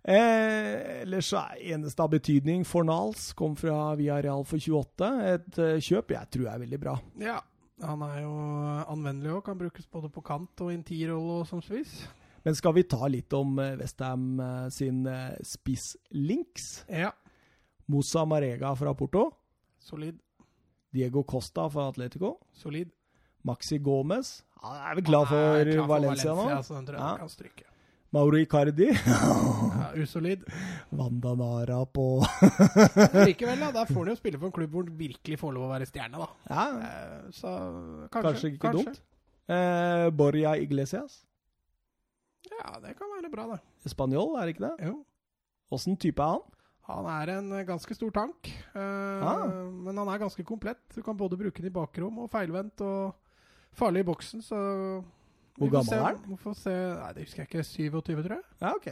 Eh, 0.01 1.03
ellers 1.03 1.29
er 1.37 1.59
eneste 1.75 2.01
av 2.01 2.09
betydning 2.15 2.63
Fornals 2.65 3.35
kom 3.37 3.53
fra 3.61 3.93
Villarreal 3.99 4.47
for 4.49 4.57
28. 4.57 5.11
Et 5.29 5.59
eh, 5.61 5.75
kjøp 5.85 6.15
jeg 6.15 6.31
tror 6.33 6.47
er 6.49 6.63
veldig 6.63 6.79
bra. 6.81 6.95
Ja. 7.21 7.37
Han 7.85 8.01
er 8.05 8.23
jo 8.23 8.33
anvendelig 8.93 9.35
òg. 9.37 9.43
Kan 9.45 9.61
brukes 9.61 9.87
både 9.93 10.09
på 10.13 10.25
kant 10.25 10.65
og 10.65 10.73
i 10.73 10.79
en 10.79 11.13
og 11.17 11.47
som 11.49 11.61
spiss. 11.65 12.09
Men 12.45 12.57
skal 12.57 12.75
vi 12.77 12.87
ta 12.89 13.09
litt 13.13 13.33
om 13.37 13.59
eh, 13.61 13.77
Westham 13.77 14.41
eh, 14.41 14.67
sin 14.73 15.05
spisslinks? 15.45 16.87
Ja. 16.89 17.13
Moussa 17.87 18.25
Marega 18.25 18.73
fra 18.77 18.95
Porto. 18.95 19.31
Solid. 19.81 20.17
Diego 20.91 21.23
Costa 21.25 21.69
fra 21.71 21.89
Atletico. 21.89 22.39
Solid. 22.53 22.91
Maxi 23.43 23.79
Gomez. 23.79 24.41
Han 24.63 24.77
er 24.91 24.95
vi 24.99 25.03
glad 25.03 25.27
for, 25.31 25.65
klar 25.73 25.87
Valencia, 25.89 26.35
nå? 26.37 26.47
Så 26.63 26.75
den 26.77 26.87
tror 26.87 26.97
jeg 26.99 27.05
Ja. 27.07 27.17
kan 27.17 27.29
stryke. 27.29 27.65
Mauro 28.13 28.37
Icardi. 28.37 28.89
Ja, 28.91 29.93
usolid. 30.03 30.43
Wanda 30.93 31.35
Nara 31.39 31.85
på 31.87 32.07
Likevel, 33.25 33.61
da. 33.63 33.71
Der 33.73 33.87
får 33.87 34.01
han 34.05 34.11
jo 34.13 34.17
spille 34.19 34.39
for 34.41 34.47
en 34.51 34.53
klubb 34.57 34.73
hvor 34.75 34.85
han 34.89 34.97
virkelig 34.99 35.39
får 35.39 35.55
lov 35.55 35.69
å 35.69 35.73
være 35.73 35.87
stjerne, 35.87 36.19
da. 36.19 36.29
Ja, 36.51 36.65
Eh, 36.81 37.31
Så 37.31 37.53
kanskje. 38.11 38.23
kanskje 38.23 38.51
ikke 38.57 38.73
dumt. 38.75 39.01
Eh, 39.49 40.11
Borja 40.11 40.57
Iglesias. 40.59 41.21
Ja, 42.51 42.79
det 42.81 42.97
kan 42.99 43.09
være 43.17 43.31
bra, 43.33 43.47
det. 43.55 43.61
Spanjol, 43.91 44.37
er 44.41 44.47
det 44.47 44.57
ikke 44.57 44.67
det? 44.77 44.87
Jo. 44.91 45.05
Åssen 45.73 45.97
type 45.97 46.19
er 46.21 46.35
han? 46.35 46.41
Han 46.91 47.07
er 47.07 47.31
en 47.39 47.51
ganske 47.67 47.95
stor 47.95 48.11
tank, 48.11 48.49
eh, 48.75 49.23
Ah. 49.23 49.47
men 49.71 49.97
han 49.97 50.09
er 50.09 50.19
ganske 50.19 50.45
komplett. 50.45 50.81
Du 50.95 51.03
kan 51.03 51.17
både 51.17 51.39
bruke 51.39 51.63
den 51.63 51.67
i 51.67 51.71
bakrom 51.71 52.19
og 52.19 52.31
feilvendt 52.31 52.81
og 52.81 53.15
farlig 53.77 54.05
i 54.05 54.09
boksen, 54.11 54.43
så 54.45 54.59
Hvor 55.61 55.71
gammel 55.73 55.95
er 55.95 56.05
han? 56.07 56.55
Se 56.57 56.73
Nei, 56.73 57.13
det 57.17 57.27
husker 57.27 57.45
jeg 57.45 57.51
ikke. 57.51 57.65
27, 57.65 58.23
tror 58.25 58.37
jeg. 58.39 58.45
Ja, 58.63 58.75
ok. 58.75 58.91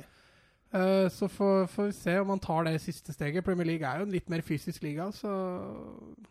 Uh, 0.69 1.07
så 1.09 1.31
får, 1.33 1.63
får 1.73 1.87
vi 1.89 1.93
se 1.97 2.15
om 2.21 2.29
han 2.35 2.43
tar 2.45 2.67
det 2.69 2.75
siste 2.85 3.15
steget. 3.15 3.45
Premier 3.45 3.65
League 3.71 3.89
er 3.89 4.03
jo 4.03 4.09
en 4.09 4.13
litt 4.13 4.29
mer 4.29 4.45
fysisk 4.45 4.85
liga, 4.85 5.09
så 5.17 5.33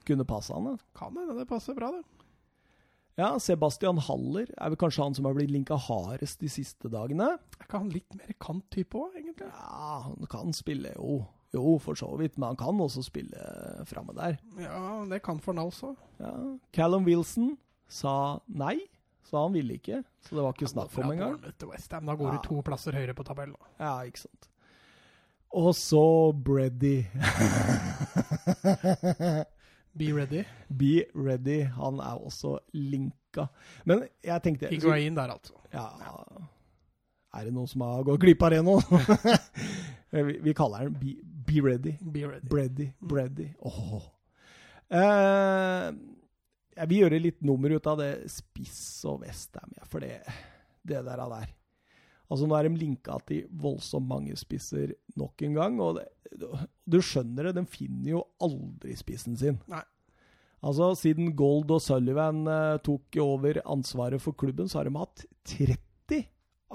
Kunne 0.06 0.28
passe 0.30 0.54
han, 0.54 0.68
da. 0.70 0.78
kan 0.98 1.18
hende 1.18 1.40
det 1.40 1.48
passer 1.50 1.78
bra, 1.78 1.90
det. 1.96 2.04
Ja, 3.18 3.32
Sebastian 3.42 3.98
Haller 4.06 4.46
er 4.46 4.70
vel 4.70 4.78
kanskje 4.78 5.02
han 5.08 5.16
som 5.18 5.26
har 5.26 5.34
blitt 5.34 5.50
linka 5.50 5.74
hardest 5.88 6.38
de 6.44 6.52
siste 6.54 6.92
dagene. 6.94 7.32
Er 7.58 7.66
ikke 7.66 7.80
han 7.82 7.90
litt 7.90 8.14
mer 8.14 8.36
kant-type 8.38 9.00
òg, 9.00 9.16
egentlig? 9.18 9.48
Ja, 9.50 10.04
han 10.06 10.30
kan 10.30 10.54
spille, 10.54 10.94
jo. 11.00 11.24
Jo, 11.56 11.78
for 11.82 11.98
så 11.98 12.12
vidt, 12.20 12.36
men 12.38 12.52
han 12.52 12.60
kan 12.60 12.78
også 12.84 13.02
spille 13.08 13.42
framme 13.90 14.14
der. 14.14 14.38
Ja, 14.62 15.02
det 15.10 15.24
kan 15.26 15.40
Fornals 15.42 15.80
òg. 15.88 15.96
Ja. 16.22 16.34
Callum 16.76 17.08
Wilson 17.10 17.56
sa 17.88 18.40
nei, 18.48 18.78
så 19.28 19.44
han 19.46 19.56
ville 19.56 19.78
ikke. 19.80 20.04
Så 20.28 20.36
det 20.36 20.44
var 20.44 20.56
ikke 20.56 20.70
snakk 20.72 20.98
om 21.00 21.12
engang. 21.12 21.40
Da 21.40 22.16
går 22.16 22.38
du 22.38 22.40
to 22.46 22.62
plasser 22.66 22.96
høyere 22.96 23.16
på 23.18 23.26
tabellen. 23.28 23.58
Ja, 23.80 24.00
ikke 24.08 24.26
sant. 24.28 24.50
Og 25.56 25.76
så 25.76 26.32
Breddy. 26.32 27.06
Be 29.98 30.12
ready. 30.14 30.44
Be 30.70 31.06
ready. 31.16 31.64
Han 31.64 32.00
er 32.00 32.20
også 32.20 32.60
linka. 32.74 33.48
Men 33.86 34.04
jeg 34.24 34.44
tenkte 34.44 34.70
Higuain 34.70 35.16
der, 35.16 35.32
altså. 35.34 35.54
Ja 35.74 35.88
Er 37.34 37.46
det 37.46 37.54
noen 37.54 37.68
som 37.68 37.82
har 37.86 38.04
gått 38.06 38.22
glipp 38.22 38.44
av 38.44 38.54
det 38.54 38.62
nå? 38.66 38.78
vi, 40.46 40.54
kaller 40.58 40.88
den 40.88 41.00
Be, 41.00 41.16
be 41.48 41.62
ready. 41.64 41.98
Be 42.02 42.28
ready. 42.28 42.48
Breddy. 42.50 42.88
Bready. 43.00 43.50
Åh. 43.60 44.04
Eh, 44.90 45.92
jeg 46.78 46.90
vil 46.90 47.04
gjøre 47.04 47.22
litt 47.22 47.44
nummer 47.46 47.74
ut 47.74 47.90
av 47.90 48.00
det 48.02 48.12
Spiss 48.32 48.82
og 49.10 49.24
Westham, 49.26 49.74
ja, 49.78 49.88
for 49.90 50.04
det, 50.04 50.22
det 50.88 51.04
der 51.06 51.24
er 51.24 51.34
der. 51.34 51.54
Altså, 52.28 52.48
nå 52.48 52.58
er 52.58 52.68
de 52.68 52.80
linka 52.80 53.18
til 53.28 53.46
voldsomt 53.56 54.08
mange 54.10 54.36
spisser 54.40 54.92
nok 55.20 55.44
en 55.48 55.56
gang, 55.56 55.78
og 55.84 56.00
det, 56.00 56.08
du 56.84 57.00
skjønner 57.00 57.50
det, 57.50 57.56
de 57.60 57.64
finner 57.72 58.18
jo 58.18 58.26
aldri 58.44 58.98
spissen 59.00 59.38
sin. 59.40 59.62
Nei. 59.72 59.84
Altså, 60.66 60.92
siden 60.98 61.32
Gold 61.38 61.72
og 61.72 61.82
Sullivan 61.86 62.42
eh, 62.50 62.80
tok 62.84 63.20
over 63.22 63.62
ansvaret 63.64 64.22
for 64.24 64.36
klubben, 64.36 64.68
så 64.68 64.82
har 64.82 64.90
de 64.90 64.98
hatt 64.98 65.24
30 65.54 66.24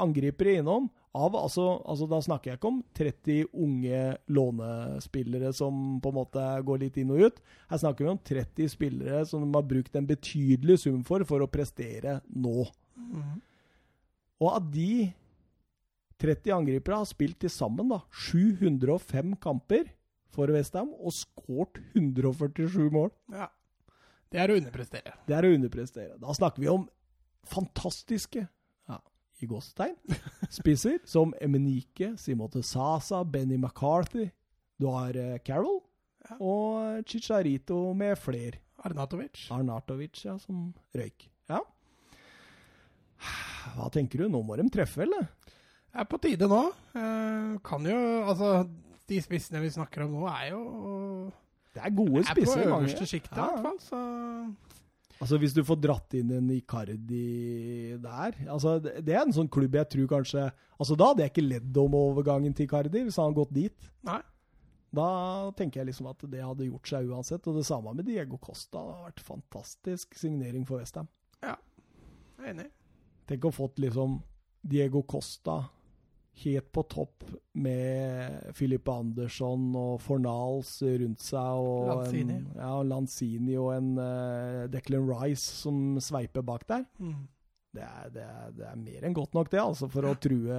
angripere 0.03 0.61
innom. 0.61 0.89
Av, 1.13 1.35
altså, 1.37 1.67
altså 1.85 2.07
Da 2.09 2.19
snakker 2.25 2.51
jeg 2.51 2.59
ikke 2.59 2.71
om 2.71 2.79
30 2.97 3.51
unge 3.53 4.03
lånespillere 4.33 5.51
som 5.53 5.99
på 6.01 6.09
en 6.09 6.17
måte 6.17 6.45
går 6.65 6.85
litt 6.87 6.97
inn 7.03 7.13
og 7.13 7.27
ut. 7.29 7.41
Her 7.69 7.83
snakker 7.83 8.07
vi 8.07 8.13
om 8.15 8.21
30 8.33 8.71
spillere 8.73 9.25
som 9.29 9.45
de 9.45 9.51
har 9.53 9.67
brukt 9.69 9.99
en 9.99 10.09
betydelig 10.09 10.79
sum 10.87 11.03
for 11.05 11.27
for 11.29 11.45
å 11.45 11.51
prestere 11.53 12.21
nå. 12.33 12.65
Mm. 12.97 13.35
Og 14.41 14.49
av 14.55 14.71
de 14.73 15.11
30 16.23 16.55
angripere 16.57 17.03
har 17.03 17.11
spilt 17.11 17.41
til 17.43 17.53
sammen 17.53 17.93
da, 17.93 18.01
705 18.31 19.37
kamper 19.43 19.91
for 20.33 20.49
Westham 20.55 20.95
og 20.97 21.13
skåret 21.13 21.83
147 21.93 22.89
mål. 22.95 23.13
Ja. 23.35 23.51
Det 24.33 24.41
er 24.41 24.49
å 24.49 24.57
underprestere. 24.57 25.13
Det 25.29 25.37
er 25.37 25.45
å 25.45 25.53
underprestere. 25.53 26.17
Da 26.23 26.33
snakker 26.37 26.65
vi 26.65 26.73
om 26.73 26.87
fantastiske 27.53 28.47
i 29.43 29.49
gåsetegn 29.51 29.97
spiser, 30.51 30.99
som 31.09 31.33
Emenike, 31.41 32.13
Simote 32.21 32.63
Sasa, 32.67 33.23
Benny 33.25 33.57
McCarthy. 33.59 34.29
Du 34.81 34.87
har 34.91 35.17
eh, 35.17 35.39
Carroll 35.47 35.81
Ja. 36.29 36.37
og 36.41 37.03
Chicharito 37.07 37.93
med 37.99 38.17
fler. 38.19 38.59
Arnatovic. 38.85 39.49
Arnatovic, 39.55 40.25
ja, 40.25 40.37
som 40.39 40.73
røyk. 40.95 41.29
Ja. 41.51 41.59
Hva 43.77 43.89
tenker 43.95 44.23
du? 44.25 44.29
Nå 44.33 44.41
må 44.47 44.57
de 44.59 44.67
treffe, 44.75 45.05
eller? 45.05 45.29
Det 45.93 46.01
er 46.03 46.09
på 46.09 46.19
tide 46.25 46.49
nå. 46.51 46.63
Eh, 46.99 47.53
kan 47.67 47.85
jo 47.87 47.99
Altså, 48.27 48.53
de 49.09 49.21
spissene 49.23 49.61
vi 49.63 49.71
snakker 49.75 50.07
om 50.07 50.15
nå, 50.17 50.27
er 50.31 50.51
jo 50.55 50.63
Det 51.75 51.83
er 51.85 51.95
gode 51.97 52.25
spisser. 52.27 52.63
er 52.63 52.65
på 52.65 52.71
mange. 52.77 52.89
øverste 52.89 53.07
sjiktet, 53.07 53.39
i 53.39 53.41
hvert 53.41 53.63
fall. 53.67 53.79
Så 53.81 54.01
Altså 55.23 55.39
Hvis 55.39 55.55
du 55.55 55.63
får 55.63 55.79
dratt 55.79 56.17
inn 56.19 56.33
en 56.35 56.51
Icardi 56.51 57.95
der 58.03 58.35
altså 58.51 58.77
det, 58.83 59.07
er 59.07 59.23
en 59.23 59.35
sånn 59.35 59.51
klubb 59.53 59.77
jeg 59.79 59.91
tror 59.93 60.09
kanskje 60.17 60.49
Altså 60.75 60.97
Da 60.99 61.13
hadde 61.13 61.23
jeg 61.23 61.31
ikke 61.31 61.47
ledd 61.47 61.79
om 61.79 61.95
overgangen 61.95 62.57
til 62.59 62.67
Icardi, 62.67 63.05
hvis 63.07 63.19
han 63.21 63.31
hadde 63.31 63.39
gått 63.39 63.55
dit. 63.55 63.91
Nei. 64.03 64.19
Da 64.93 65.07
tenker 65.57 65.81
jeg 65.81 65.93
liksom 65.93 66.09
at 66.11 66.25
det 66.29 66.43
hadde 66.43 66.67
gjort 66.67 66.91
seg 66.91 67.09
uansett. 67.09 67.47
Og 67.49 67.57
det 67.57 67.65
samme 67.65 67.95
med 67.97 68.05
Diego 68.09 68.37
Costa. 68.43 68.83
Det 68.83 68.97
har 68.99 69.07
vært 69.07 69.23
fantastisk 69.25 70.19
signering 70.19 70.67
for 70.69 70.83
Westham. 70.83 71.07
Jeg 71.41 71.55
er 72.43 72.51
enig. 72.51 72.67
Tenk 73.31 73.47
å 73.47 73.55
fått 73.55 73.79
liksom 73.81 74.19
Diego 74.61 75.05
Costa 75.09 75.63
helt 76.43 76.73
på 76.73 76.83
topp 76.89 77.27
med 77.53 78.55
Filippe 78.57 78.93
Andersson 78.93 79.71
og 79.77 80.01
Fornals 80.03 80.79
rundt 80.83 81.23
seg. 81.23 81.61
Og 81.61 81.91
Lanzini. 81.91 82.39
En, 82.39 82.49
ja, 82.57 82.73
Lanzini 82.89 83.59
og 83.61 83.71
en 83.77 83.93
uh, 84.01 84.65
Declan 84.73 85.07
Rice 85.11 85.45
som 85.63 86.01
sveiper 86.03 86.45
bak 86.47 86.67
der. 86.71 86.87
Mm. 86.99 87.27
Det 87.73 87.85
er, 87.85 88.09
det, 88.13 88.25
er, 88.29 88.49
det 88.53 88.65
er 88.69 88.81
mer 88.81 89.05
enn 89.09 89.15
godt 89.17 89.33
nok, 89.33 89.49
det, 89.49 89.61
altså, 89.63 89.87
for 89.89 90.05
å 90.05 90.13
true 90.21 90.57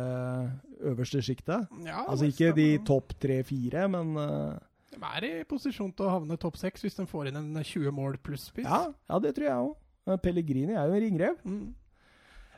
øverste 0.82 1.22
sjiktet. 1.22 1.68
Ja, 1.86 2.08
Altså 2.08 2.30
ikke 2.32 2.50
de 2.58 2.72
topp 2.88 3.14
tre-fire, 3.22 3.86
men 3.94 4.16
uh, 4.18 4.58
De 4.96 5.02
er 5.12 5.28
i 5.28 5.34
posisjon 5.46 5.94
til 5.94 6.08
å 6.08 6.16
havne 6.16 6.40
topp 6.42 6.58
seks 6.62 6.82
hvis 6.86 6.98
de 6.98 7.06
får 7.10 7.30
inn 7.30 7.38
en 7.38 7.54
20 7.62 7.94
mål 7.94 8.18
pluss-spiss. 8.26 8.66
ja, 8.66 8.88
ja, 8.90 9.22
det 9.22 9.36
tror 9.38 9.50
jeg 9.50 9.70
òg. 9.70 9.80
Pellegrini 10.26 10.74
er 10.74 10.90
jo 10.90 10.98
en 10.98 11.04
ringrev. 11.06 11.38
Mm. 11.48 11.70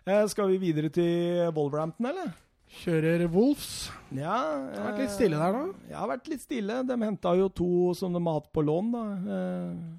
Eh, 0.06 0.24
skal 0.30 0.50
vi 0.54 0.58
videre 0.62 0.90
til 0.94 1.52
Wolverhampton, 1.56 2.08
eller? 2.12 2.32
Kjører 2.82 3.26
Wolves. 3.32 3.90
Ja. 4.12 4.38
Det 4.72 4.80
har 4.80 4.90
vært 4.90 5.04
litt 5.04 5.14
stille 5.16 5.42
der 5.42 5.54
nå. 5.56 5.68
Ja, 5.90 6.00
har 6.02 6.10
vært 6.12 6.32
litt 6.32 6.44
stille. 6.44 6.80
De 6.88 6.98
henta 7.02 7.36
jo 7.40 7.52
to 7.54 7.70
som 7.98 8.16
de 8.16 8.22
har 8.26 8.40
hatt 8.40 8.52
på 8.54 8.64
lån, 8.66 8.90
da. 8.96 9.04
Eh, 9.36 9.94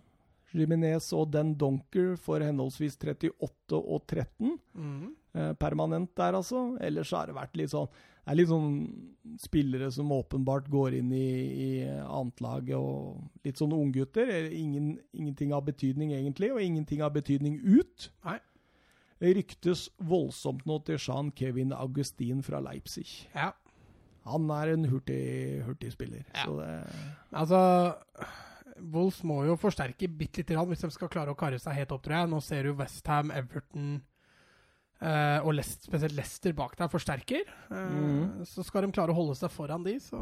Jimenez 0.57 1.11
og 1.17 1.31
Den 1.33 1.55
Donker 1.59 2.15
for 2.21 2.45
henholdsvis 2.45 2.97
38 3.01 3.79
og 3.79 4.03
13. 4.07 4.59
Mm. 4.75 5.15
Eh, 5.37 5.53
permanent 5.61 6.13
der, 6.17 6.37
altså. 6.39 6.77
Ellers 6.81 7.13
har 7.13 7.29
det 7.29 7.37
vært 7.37 7.57
litt 7.61 7.73
sånn 7.75 7.89
Det 8.27 8.33
er 8.33 8.39
litt 8.41 8.51
sånn 8.51 8.71
spillere 9.39 9.89
som 9.95 10.11
åpenbart 10.11 10.67
går 10.67 10.97
inn 10.99 11.13
i, 11.15 11.29
i 11.63 11.69
annetlaget, 11.87 12.75
og 12.75 13.21
litt 13.47 13.61
sånn 13.61 13.75
unggutter. 13.77 14.49
Ingen, 14.51 14.97
ingenting 15.15 15.53
av 15.55 15.63
betydning, 15.69 16.11
egentlig, 16.17 16.51
og 16.51 16.59
ingenting 16.59 17.05
av 17.07 17.15
betydning 17.15 17.61
ut. 17.63 18.09
Nei. 18.27 18.41
Ryktes 19.23 19.87
voldsomt 19.97 20.67
nå 20.69 20.81
til 20.85 20.99
Jean 21.01 21.31
Kevin 21.33 21.73
Augustin 21.73 22.43
fra 22.45 22.61
Leipzig. 22.65 23.07
Ja. 23.35 23.53
Han 24.27 24.51
er 24.51 24.75
en 24.75 24.89
hurtig, 24.91 25.63
hurtig 25.65 25.93
spiller. 25.95 26.27
Ja. 26.35 26.45
Så 26.45 26.57
det, 26.59 26.73
Altså 27.37 27.61
Wolves 28.93 29.23
må 29.25 29.43
jo 29.47 29.55
forsterke 29.61 30.09
bitte 30.11 30.43
lite 30.43 30.57
grann 30.57 30.69
hvis 30.69 30.85
de 30.85 30.91
skal 30.93 31.11
klare 31.13 31.33
å 31.33 31.39
karre 31.39 31.61
seg 31.63 31.79
helt 31.79 31.95
opp, 31.95 32.03
tror 32.05 32.19
jeg. 32.19 32.33
Nå 32.33 32.43
ser 32.45 32.69
du 32.69 32.77
Westham, 32.81 33.33
Everton 33.35 33.97
Uh, 34.97 35.45
og 35.45 35.53
Leicester, 35.59 35.91
spesielt 35.91 36.15
Leicester 36.17 36.55
bak 36.57 36.73
der 36.79 36.89
forsterker. 36.89 37.43
Uh, 37.69 37.77
mm. 37.77 38.45
Så 38.49 38.65
skal 38.65 38.87
de 38.87 38.95
klare 38.97 39.13
å 39.13 39.19
holde 39.19 39.35
seg 39.37 39.53
foran 39.53 39.85
de, 39.85 39.99
så, 40.01 40.21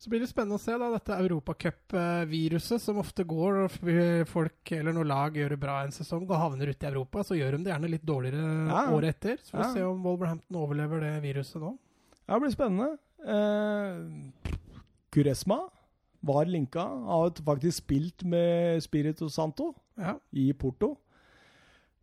så 0.00 0.08
blir 0.08 0.22
det 0.22 0.30
spennende 0.30 0.56
å 0.56 0.62
se 0.62 0.72
da, 0.80 0.86
dette 0.94 1.12
europacup-viruset 1.20 2.80
som 2.80 2.96
ofte 3.02 3.24
går 3.28 3.58
når 3.58 4.24
folk 4.30 4.72
eller 4.72 4.94
noen 4.96 5.10
lag 5.10 5.36
gjør 5.36 5.52
det 5.54 5.58
bra 5.60 5.74
en 5.84 5.92
sesong 5.92 6.24
og 6.24 6.36
havner 6.40 6.70
ute 6.72 6.86
i 6.86 6.90
Europa. 6.90 7.20
Så 7.26 7.36
gjør 7.36 7.58
de 7.58 7.64
det 7.66 7.74
gjerne 7.74 7.90
litt 7.92 8.06
dårligere 8.08 8.68
Ja. 8.70 8.86
året 8.96 9.14
etter. 9.16 9.36
Så 9.44 9.50
får 9.52 9.58
vi 9.60 9.66
Ja. 9.68 9.72
se 9.74 9.82
om 9.90 10.02
Wolverhampton 10.02 10.56
overlever 10.56 11.00
det 11.04 11.12
viruset 11.22 11.60
nå. 11.60 11.74
ja, 12.28 12.38
det 12.38 12.40
blir 12.40 12.56
spennende. 12.56 12.98
Eh, 13.26 14.56
Kuresma 15.12 15.60
var 16.22 16.44
linka. 16.46 16.80
Har 16.80 17.30
faktisk 17.44 17.82
spilt 17.84 18.24
med 18.24 18.82
Spirito 18.82 19.28
Santo 19.28 19.74
Ja. 19.98 20.14
i 20.32 20.52
Porto. 20.52 20.96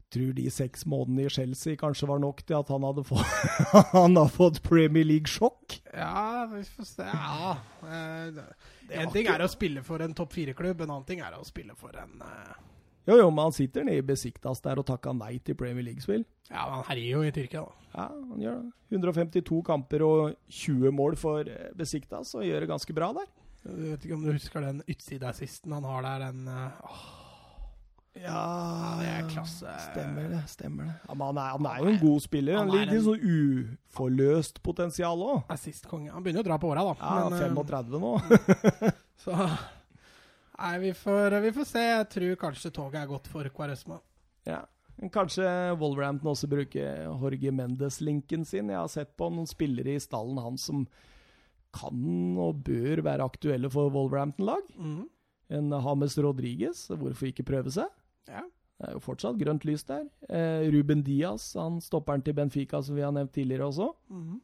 Tror 0.09 0.33
de 0.33 0.49
seks 0.49 0.85
månedene 0.85 1.25
i 1.25 1.29
Chelsea 1.29 1.75
kanskje 1.75 2.07
var 2.07 2.19
nok 2.19 2.37
til 2.47 2.55
at 2.55 2.69
han 2.69 2.81
hadde 2.81 3.03
fått, 3.03 3.25
han 3.91 4.15
hadde 4.15 4.31
fått 4.31 4.61
Premier 4.63 5.03
League-sjokk. 5.03 5.81
ja, 5.93 6.26
vi 6.53 6.63
får 6.63 6.87
se. 6.89 7.05
Ja. 7.09 7.57
Eh, 7.83 8.39
En 9.01 9.11
ting 9.11 9.27
er 9.27 9.43
å 9.43 9.49
spille 9.51 9.83
for 9.83 10.01
en 10.05 10.13
topp 10.15 10.33
fire-klubb, 10.37 10.81
en 10.85 10.93
annen 10.95 11.05
ting 11.07 11.19
er 11.25 11.35
å 11.37 11.43
spille 11.47 11.75
for 11.75 11.95
en 11.99 12.21
eh, 12.23 12.53
Jo, 13.07 13.17
jo, 13.21 13.29
men 13.31 13.47
han 13.49 13.55
sitter 13.55 13.83
nede 13.87 14.01
i 14.03 14.05
Besiktas 14.07 14.59
der 14.63 14.79
og 14.81 14.85
takka 14.87 15.13
nei 15.15 15.37
til 15.39 15.55
Premier 15.59 15.83
League-spill. 15.87 16.25
Ja, 16.51 16.65
han 16.77 16.85
herjer 16.89 17.09
jo 17.17 17.21
i 17.27 17.31
Tyrkia, 17.35 17.63
da. 17.63 17.91
Ja, 17.97 18.07
han 18.11 18.41
gjør 18.43 18.57
det. 18.61 18.71
152 18.97 19.61
kamper 19.67 20.03
og 20.07 20.35
20 20.51 20.91
mål 20.95 21.15
for 21.19 21.47
eh, 21.51 21.69
Besiktas, 21.75 22.33
og 22.35 22.43
gjør 22.47 22.63
det 22.65 22.71
ganske 22.71 22.95
bra 22.95 23.11
der. 23.15 23.29
Jeg 23.67 23.91
vet 23.91 24.05
ikke 24.07 24.15
om 24.15 24.23
du 24.23 24.31
husker 24.31 24.63
den 24.63 24.83
utsideassisten 24.87 25.73
han 25.75 25.83
har 25.87 26.03
der, 26.05 26.27
den 26.29 26.47
åh, 26.47 26.99
Ja, 28.23 28.97
det 28.99 29.07
er 29.11 29.27
klasse. 29.31 29.73
Stemmer 29.91 30.29
det. 30.31 30.41
stemmer 30.51 30.87
det. 30.89 30.95
Ja, 31.07 31.13
men 31.13 31.25
han 31.27 31.39
er, 31.41 31.49
han 31.57 31.67
er 31.71 31.81
jo 31.83 31.89
en 31.93 31.99
god 32.01 32.21
spiller. 32.25 32.57
Han 32.57 32.69
Han 32.71 32.79
er 32.81 32.91
Litt, 32.91 33.03
sånn 33.05 33.25
uforløst 33.31 34.61
potensial 34.65 35.21
òg. 35.25 35.43
assist-konge. 35.53 36.11
Han 36.13 36.23
begynner 36.25 36.45
å 36.45 36.47
dra 36.49 36.57
på 36.61 36.71
åra, 36.71 36.83
da. 36.87 36.95
Ja, 37.01 37.29
Men, 37.29 37.39
eh, 37.41 37.49
35 37.53 37.99
nå. 38.01 38.13
Så 39.23 39.33
Nei, 40.57 40.77
vi 40.81 40.93
får, 40.97 41.35
vi 41.43 41.51
får 41.53 41.67
se. 41.69 41.83
Jeg 41.85 42.07
tror 42.09 42.35
kanskje 42.47 42.71
toget 42.73 43.03
er 43.03 43.09
godt 43.11 43.27
for 43.29 43.45
Kvaresma. 43.53 43.99
Ja. 44.47 44.63
Kanskje 45.13 45.45
Wolverhampton 45.77 46.31
også 46.31 46.47
bruker 46.49 47.03
Jorge 47.05 47.51
Mendes-linken 47.53 48.45
sin. 48.49 48.71
Jeg 48.73 48.79
har 48.79 48.89
sett 48.89 49.11
på 49.19 49.27
noen 49.29 49.45
spillere 49.45 49.93
i 49.93 50.01
stallen 50.01 50.39
hans 50.41 50.65
som 50.71 50.87
kan 51.77 51.99
og 52.41 52.63
bør 52.65 53.03
være 53.05 53.27
aktuelle 53.27 53.69
for 53.69 53.91
Wolverhampton-lag. 53.93 54.65
Mm. 54.79 55.03
En 55.53 55.71
Hames 55.85 56.17
Rodriguez, 56.17 56.87
hvorfor 56.89 57.29
ikke 57.29 57.45
prøve 57.45 57.71
seg? 57.71 57.91
Ja. 58.27 58.43
Det 58.77 58.89
er 58.89 58.93
jo 58.93 59.01
fortsatt 59.01 59.39
grønt 59.41 59.63
lys 59.65 59.83
der. 59.89 60.03
Eh, 60.29 60.67
Ruben 60.73 61.01
Diaz, 61.03 61.53
han 61.57 61.79
stopperen 61.81 62.21
til 62.21 62.35
Benfica 62.37 62.81
som 62.85 62.95
vi 62.95 63.01
har 63.01 63.11
nevnt 63.15 63.33
tidligere 63.33 63.71
også. 63.71 63.89
Mhm. 64.13 64.41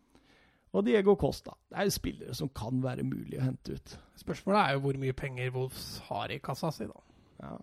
Og 0.73 0.85
Diego 0.87 1.13
Costa. 1.21 1.51
Det 1.69 1.77
er 1.77 1.85
jo 1.85 1.93
spillere 1.93 2.33
som 2.33 2.49
kan 2.49 2.79
være 2.81 3.03
mulig 3.05 3.37
å 3.37 3.43
hente 3.45 3.75
ut. 3.77 3.91
Spørsmålet 4.17 4.59
er 4.63 4.73
jo 4.73 4.79
hvor 4.87 4.97
mye 4.97 5.13
penger 5.13 5.51
Wolves 5.53 5.99
har 6.07 6.33
i 6.33 6.39
kassa 6.41 6.71
si, 6.73 6.87
da. 6.89 7.03
Ja. 7.43 7.57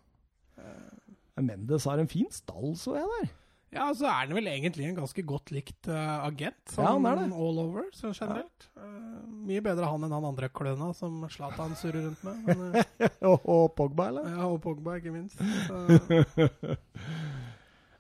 Mendes 1.41 1.85
har 1.89 1.99
en 1.99 2.09
fin 2.09 2.31
stall, 2.31 2.77
så 2.77 2.95
jeg 3.01 3.09
der. 3.17 3.33
Ja, 3.71 3.85
så 3.95 4.09
er 4.11 4.25
han 4.25 4.33
vel 4.35 4.49
egentlig 4.51 4.89
en 4.89 4.97
ganske 4.97 5.23
godt 5.23 5.53
likt 5.55 5.87
uh, 5.87 6.25
agent, 6.27 6.59
sånn 6.73 6.83
Ja, 6.83 6.95
han 6.97 7.05
er 7.07 7.21
det. 7.21 7.27
all 7.39 7.61
over, 7.63 7.85
så 7.95 8.11
generelt. 8.11 8.67
Eh, 8.75 9.21
mye 9.47 9.63
bedre 9.63 9.87
han 9.87 10.07
enn 10.09 10.15
han 10.17 10.27
andre 10.27 10.49
kløna 10.51 10.89
som 10.99 11.21
Zlatan 11.31 11.77
surrer 11.79 12.09
rundt 12.09 12.25
med. 12.27 12.41
Men, 12.49 12.65
uh, 12.75 13.07
og, 13.31 13.47
og 13.47 13.69
Pogba, 13.79 14.09
eller? 14.11 14.27
ja, 14.33 14.49
og 14.51 14.59
Pogba, 14.65 14.99
ikke 14.99 15.15
minst. 15.15 15.39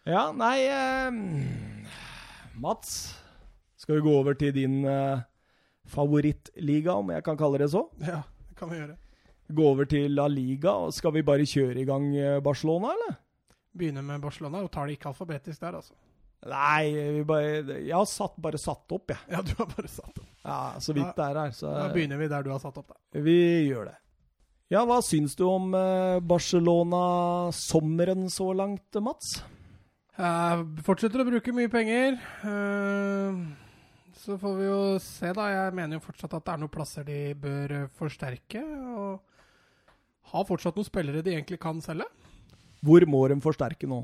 Ja, 0.08 0.30
nei 0.32 0.64
Mats, 2.58 3.12
skal 3.78 3.98
vi 3.98 4.04
gå 4.08 4.14
over 4.16 4.34
til 4.34 4.54
din 4.56 4.80
favorittliga, 5.92 6.96
om 6.96 7.12
jeg 7.12 7.22
kan 7.26 7.36
kalle 7.38 7.60
det 7.60 7.68
så? 7.70 7.84
ja, 8.00 8.22
det 8.48 8.56
kan 8.58 8.72
vi 8.72 8.80
gjøre. 8.80 8.96
Gå 9.54 9.66
over 9.68 9.86
til 9.92 10.16
La 10.16 10.24
Liga, 10.32 10.72
og 10.88 10.96
skal 10.96 11.12
vi 11.14 11.22
bare 11.26 11.46
kjøre 11.46 11.84
i 11.84 11.86
gang 11.86 12.08
Barcelona, 12.42 12.94
eller? 12.96 13.18
Begynner 13.80 14.04
med 14.06 14.22
Barcelona, 14.22 14.60
og 14.66 14.70
tar 14.74 14.86
det 14.90 14.98
ikke 14.98 15.10
alfabetisk 15.14 15.62
der, 15.64 15.80
altså. 15.80 15.96
Nei, 16.50 16.84
vi 17.18 17.24
bare, 17.28 17.48
jeg 17.84 17.92
har 17.92 18.06
satt, 18.08 18.36
bare 18.40 18.56
satt 18.60 18.92
opp, 18.96 19.12
jeg. 19.12 19.20
Ja, 19.28 19.42
du 19.44 19.50
har 19.58 19.68
bare 19.68 19.90
satt 19.92 20.14
opp. 20.22 20.28
Ja, 20.40 20.60
så 20.80 20.94
vidt 20.96 21.10
det 21.18 21.24
er 21.26 21.40
her. 21.42 21.50
Så 21.56 21.68
Da 21.68 21.88
begynner 21.92 22.20
vi 22.20 22.28
der 22.32 22.46
du 22.46 22.50
har 22.54 22.62
satt 22.62 22.78
opp, 22.80 22.94
da. 22.94 23.20
vi 23.20 23.34
gjør 23.68 23.90
det. 23.90 23.96
Ja, 24.70 24.84
hva 24.86 25.00
syns 25.02 25.34
du 25.36 25.42
om 25.50 25.72
eh, 25.74 26.20
Barcelona-sommeren 26.30 28.28
så 28.30 28.52
langt, 28.54 29.00
Mats? 29.02 29.40
Jeg 30.20 30.62
fortsetter 30.86 31.22
å 31.22 31.26
bruke 31.28 31.52
mye 31.56 31.70
penger. 31.72 32.16
Eh, 32.46 33.40
så 34.20 34.36
får 34.40 34.54
vi 34.60 34.68
jo 34.68 34.80
se, 35.02 35.32
da. 35.36 35.48
Jeg 35.50 35.74
mener 35.76 35.98
jo 35.98 36.04
fortsatt 36.04 36.36
at 36.38 36.46
det 36.46 36.54
er 36.54 36.62
noen 36.62 36.72
plasser 36.72 37.06
de 37.08 37.18
bør 37.40 37.76
eh, 37.80 37.88
forsterke. 37.98 38.62
Og 38.94 40.32
har 40.32 40.46
fortsatt 40.48 40.76
noen 40.78 40.88
spillere 40.88 41.24
de 41.26 41.34
egentlig 41.34 41.58
kan 41.62 41.80
selge. 41.84 42.06
Hvor 42.84 43.04
må 43.06 43.28
de 43.28 43.36
forsterke 43.44 43.88
nå? 43.90 44.00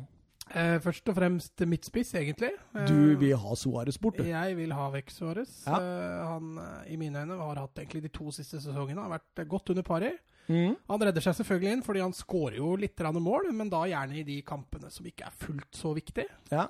Eh, 0.55 0.77
først 0.79 1.09
og 1.11 1.17
fremst 1.17 1.63
midtspiss, 1.67 2.13
egentlig. 2.15 2.53
Eh, 2.77 2.85
Du 2.87 3.17
vil 3.19 3.35
ha 3.37 3.55
Suárez 3.59 3.99
bort, 3.99 4.17
du. 4.21 4.23
Jeg 4.29 4.55
vil 4.57 4.71
ha 4.77 4.91
vekk 4.95 5.11
Suárez. 5.11 5.57
Ja. 5.67 5.81
Eh, 5.81 6.27
han, 6.29 6.53
eh, 6.63 6.93
i 6.95 6.97
mine 7.01 7.25
øyne, 7.25 7.39
har 7.41 7.57
hatt 7.65 7.75
egentlig 7.83 8.03
de 8.07 8.13
to 8.15 8.31
siste 8.31 8.61
sesongene 8.63 9.03
har 9.03 9.11
vært 9.19 9.43
eh, 9.43 9.49
godt 9.51 9.71
under 9.75 9.83
pari. 9.83 10.13
Mm. 10.49 10.77
Han 10.89 11.03
redder 11.03 11.21
seg 11.25 11.35
selvfølgelig 11.41 11.73
inn, 11.73 11.83
fordi 11.83 12.01
han 12.05 12.15
skårer 12.15 12.61
jo 12.61 12.77
litt 12.79 12.97
mål, 13.19 13.51
men 13.53 13.69
da 13.69 13.83
gjerne 13.91 14.21
i 14.21 14.23
de 14.23 14.41
kampene 14.43 14.89
som 14.95 15.05
ikke 15.05 15.27
er 15.27 15.35
fullt 15.35 15.73
så 15.75 15.93
viktige. 15.97 16.29
Ja. 16.53 16.69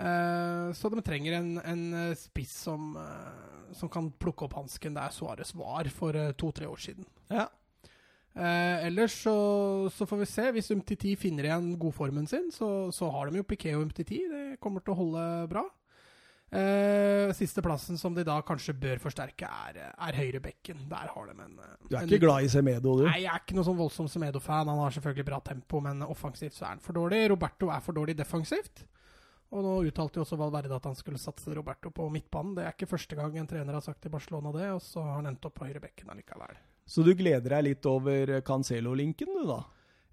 Eh, 0.00 0.72
så 0.72 0.88
de 0.88 1.02
trenger 1.04 1.36
en, 1.36 1.58
en 1.60 1.82
eh, 1.94 2.14
spiss 2.16 2.54
som, 2.64 2.94
eh, 2.96 3.74
som 3.76 3.90
kan 3.92 4.10
plukke 4.12 4.46
opp 4.46 4.54
hansken 4.56 4.94
der 4.96 5.10
Suárez 5.12 5.52
var 5.54 5.84
for 5.92 6.16
eh, 6.16 6.32
to-tre 6.32 6.66
år 6.70 6.80
siden. 6.80 7.04
ja. 7.28 7.48
Eh, 8.30 8.86
ellers 8.86 9.16
så, 9.24 9.34
så 9.90 10.06
får 10.06 10.22
vi 10.22 10.30
se. 10.30 10.46
Hvis 10.54 10.70
Umtiti 10.74 11.16
finner 11.18 11.48
igjen 11.48 11.72
godformen 11.80 12.28
sin, 12.30 12.50
så, 12.54 12.90
så 12.94 13.10
har 13.10 13.30
de 13.30 13.40
jo 13.42 13.46
Piquet 13.48 13.76
og 13.76 13.88
Umtiti. 13.88 14.22
Det 14.30 14.60
kommer 14.62 14.84
til 14.84 14.94
å 14.94 15.00
holde 15.02 15.26
bra. 15.50 15.66
Eh, 16.50 17.30
siste 17.38 17.62
plassen 17.62 17.98
som 17.98 18.14
de 18.14 18.24
da 18.26 18.40
kanskje 18.42 18.74
bør 18.74 18.98
forsterke, 19.02 19.46
er, 19.70 19.92
er 19.94 20.16
høyrebekken. 20.18 20.80
Der 20.90 21.12
har 21.14 21.28
de 21.28 21.34
en 21.36 21.58
eh, 21.62 21.74
Du 21.86 21.94
er 21.94 22.00
en 22.02 22.10
ikke 22.10 22.24
glad 22.24 22.46
i 22.46 22.50
Semedo, 22.50 22.96
du? 22.98 23.04
Nei, 23.06 23.20
jeg 23.22 23.30
er 23.30 23.44
ikke 23.44 23.58
noe 23.58 23.66
sånn 23.68 23.78
voldsom 23.78 24.08
Semedo-fan. 24.10 24.70
Han 24.70 24.82
har 24.82 24.96
selvfølgelig 24.96 25.28
bra 25.30 25.42
tempo, 25.46 25.82
men 25.84 26.02
offensivt 26.06 26.56
så 26.58 26.66
er 26.66 26.74
han 26.74 26.82
for 26.82 26.98
dårlig. 26.98 27.22
Roberto 27.30 27.70
er 27.70 27.84
for 27.84 27.98
dårlig 27.98 28.16
defensivt. 28.18 28.82
Og 29.50 29.62
nå 29.66 29.76
uttalte 29.90 30.18
jo 30.20 30.24
også 30.26 30.38
Valverde 30.38 30.76
at 30.76 30.84
han 30.86 30.98
skulle 30.98 31.18
satse 31.18 31.54
Roberto 31.54 31.90
på 31.94 32.06
midtbanen. 32.14 32.54
Det 32.58 32.66
er 32.66 32.74
ikke 32.74 32.92
første 32.92 33.18
gang 33.18 33.34
en 33.38 33.50
trener 33.50 33.78
har 33.78 33.82
sagt 33.82 34.02
til 34.02 34.12
Barcelona 34.14 34.54
det, 34.54 34.68
og 34.74 34.82
så 34.82 35.02
har 35.02 35.18
han 35.18 35.30
endt 35.30 35.46
opp 35.46 35.58
på 35.58 35.66
høyrebekken 35.66 36.10
allikevel. 36.14 36.58
Så 36.88 37.04
du 37.06 37.12
gleder 37.14 37.56
deg 37.56 37.66
litt 37.68 37.86
over 37.86 38.40
Cancelo-linken, 38.46 39.34
du, 39.36 39.44
da? 39.48 39.60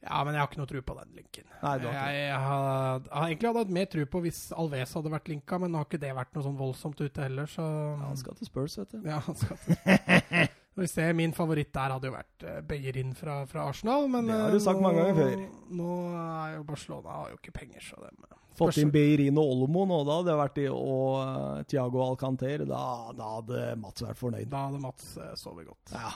Ja, 0.07 0.21
men 0.23 0.35
jeg 0.35 0.43
har 0.43 0.49
ikke 0.51 0.59
noe 0.61 0.69
tro 0.69 0.81
på 0.85 0.95
den 0.99 1.15
linken. 1.17 1.47
Nei, 1.63 1.71
du 1.81 1.87
har 1.87 1.95
ikke 1.95 2.11
jeg, 2.13 2.27
jeg, 2.27 2.41
har, 2.43 2.99
jeg 3.01 3.15
har 3.15 3.31
egentlig 3.31 3.53
hatt 3.57 3.73
mer 3.77 3.87
tro 3.91 4.05
på 4.13 4.21
hvis 4.27 4.41
Alves 4.61 4.93
hadde 4.99 5.11
vært 5.11 5.31
linka, 5.31 5.57
men 5.61 5.73
nå 5.73 5.81
har 5.81 5.89
ikke 5.89 6.01
det 6.03 6.13
vært 6.15 6.37
noe 6.37 6.45
sånn 6.45 6.59
voldsomt 6.59 7.01
ute 7.01 7.25
heller, 7.25 7.49
så 7.49 7.65
Ja, 7.65 8.05
han 8.05 8.21
skal 8.21 8.37
til 8.37 8.49
Spurs, 8.49 8.77
vet 8.79 8.93
du. 8.93 9.01
Ja, 9.09 9.19
han 9.25 9.39
skal 9.39 9.59
til 9.63 9.75
Spurs. 9.79 10.53
vi 10.77 10.89
ser, 10.91 11.17
Min 11.17 11.33
favoritt 11.33 11.73
der 11.73 11.95
hadde 11.95 12.11
jo 12.11 12.13
vært 12.13 12.45
uh, 12.45 12.59
Beyerin 12.69 13.15
fra, 13.17 13.39
fra 13.49 13.65
Arsenal, 13.71 14.05
men 14.13 14.29
Det 14.29 14.37
har 14.37 14.53
du 14.53 14.59
eh, 14.61 14.65
sagt 14.67 14.77
nå, 14.77 14.85
mange 14.85 15.01
ganger 15.01 15.17
før. 15.17 15.43
Nå 15.81 15.97
er 16.21 16.53
jo 16.59 16.67
Barcelona 16.69 17.17
har 17.23 17.33
jo 17.33 17.41
ikke 17.41 17.55
penger, 17.57 17.81
så 17.89 17.99
det 18.03 18.13
eh, 18.13 18.37
Fått 18.57 18.79
inn 18.81 18.93
Beirin 18.93 19.37
og 19.37 19.51
Olmo 19.57 19.83
nå, 19.89 19.99
da. 20.05 20.21
Det 20.25 20.33
har 20.33 20.39
vært 20.45 20.61
i, 20.61 20.69
og 20.69 21.17
uh, 21.19 21.65
Thiago 21.69 22.05
Alcanter. 22.05 22.63
Da, 22.69 22.85
da 23.17 23.33
hadde 23.35 23.67
Mats 23.81 24.05
vært 24.05 24.17
fornøyd. 24.17 24.47
Da 24.49 24.63
hadde 24.69 24.81
Mats 24.81 25.11
uh, 25.19 25.33
sovet 25.37 25.67
godt. 25.69 25.93
Ja. 25.93 26.15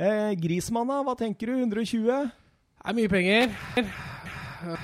Eh, 0.00 0.32
Grismann? 0.40 0.88
Hva 1.04 1.14
tenker 1.18 1.52
du? 1.52 1.58
120? 1.60 2.08
Det 2.08 2.90
er 2.90 2.96
mye 2.96 3.10
penger. 3.12 3.52
Eh, 4.62 4.82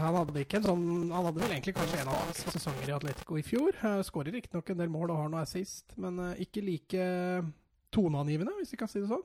han 0.00 0.14
hadde 0.14 0.42
ikke 0.44 0.60
en 0.60 0.66
sånn 0.68 0.82
Han 1.10 1.24
hadde 1.26 1.40
vel 1.40 1.54
egentlig 1.56 1.72
kanskje 1.74 2.04
en 2.04 2.10
av 2.12 2.20
hans 2.20 2.42
sesonger 2.54 2.92
i 2.92 2.94
Atletico 2.94 3.38
i 3.38 3.42
fjor. 3.42 3.74
Uh, 3.82 3.98
Skårer 4.06 4.30
riktignok 4.36 4.70
en 4.70 4.78
del 4.78 4.92
mål 4.94 5.10
og 5.10 5.24
har 5.24 5.32
noe 5.32 5.42
assist, 5.42 5.90
men 5.98 6.20
eh, 6.22 6.44
ikke 6.46 6.62
like 6.62 7.08
toneangivende, 7.94 8.54
hvis 8.60 8.72
vi 8.74 8.78
kan 8.78 8.90
si 8.90 9.02
det 9.02 9.10
sånn. 9.10 9.24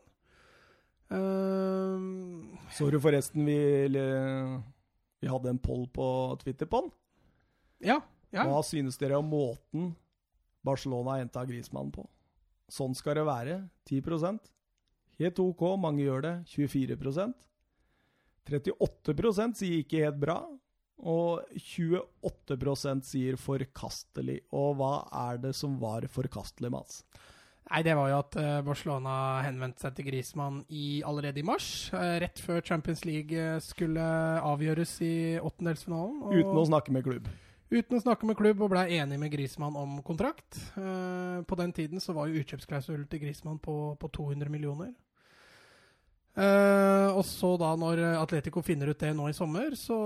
Så 2.71 2.87
du 2.87 2.95
forresten 3.03 3.43
vi, 3.43 3.57
vi 3.91 5.27
hadde 5.27 5.51
en 5.51 5.59
poll 5.59 5.83
på 5.91 6.05
Twitter 6.39 6.69
på 6.71 6.85
den? 6.85 6.93
ja, 7.91 7.97
ja. 8.31 8.45
Hva 8.47 8.61
synes 8.63 8.95
dere 8.95 9.17
om 9.19 9.27
måten 9.27 9.89
Barcelona 10.63 11.17
henta 11.19 11.43
Grismannen 11.43 11.91
på? 11.91 12.05
Sånn 12.71 12.95
skal 12.95 13.19
det 13.19 13.27
være. 13.27 13.57
10 13.89 14.05
Helt 15.19 15.39
OK, 15.39 15.61
mange 15.79 16.03
gjør 16.05 16.21
det. 16.21 16.35
24% 16.55 17.33
38% 18.51 19.59
sier 19.59 19.81
ikke 19.83 20.03
helt 20.05 20.19
bra. 20.21 20.39
Og 21.01 21.41
28% 21.57 23.05
sier 23.07 23.37
forkastelig. 23.41 24.39
Og 24.53 24.75
hva 24.79 24.93
er 25.31 25.39
det 25.41 25.53
som 25.57 25.77
var 25.81 26.05
forkastelig, 26.13 26.69
Mats? 26.73 27.03
Nei, 27.71 27.83
det 27.87 27.93
var 27.95 28.09
jo 28.11 28.17
at 28.19 28.35
eh, 28.41 28.57
Barcelona 28.67 29.13
henvendte 29.45 29.85
seg 29.85 29.93
til 29.95 30.07
Griezmann 30.09 30.57
i, 30.75 31.01
allerede 31.07 31.39
i 31.39 31.45
mars. 31.47 31.89
eh, 31.95 32.17
rett 32.19 32.41
før 32.43 32.59
Champions 32.67 33.05
League 33.07 33.31
eh, 33.37 33.59
skulle 33.63 34.01
avgjøres 34.43 34.97
i 35.07 35.13
åttendelsfinalen. 35.39 36.17
og- 36.25 36.33
Uten 36.35 36.57
å 36.59 36.65
snakke 36.67 36.91
med 36.91 37.05
klubb. 37.07 37.29
Uten 37.71 37.95
å 37.97 38.01
snakke 38.03 38.27
med 38.27 38.35
klubb 38.35 38.59
og 38.65 38.73
ble 38.73 38.81
enig 38.97 39.15
med 39.19 39.31
Grismann 39.31 39.77
om 39.79 40.01
kontrakt. 40.03 40.57
Eh, 40.75 41.37
på 41.47 41.55
den 41.59 41.71
tiden 41.71 42.03
så 42.03 42.11
var 42.17 42.27
jo 42.27 42.41
utkjøpsklausulen 42.41 43.07
til 43.07 43.21
Grismann 43.23 43.61
på, 43.63 43.75
på 44.01 44.09
200 44.11 44.51
millioner. 44.51 44.91
Eh, 46.31 47.09
og 47.11 47.25
så 47.27 47.49
da, 47.59 47.73
når 47.75 47.99
Atletico 48.21 48.61
finner 48.63 48.91
ut 48.93 48.99
det 49.03 49.09
nå 49.15 49.25
i 49.27 49.35
sommer, 49.35 49.73
så, 49.75 49.97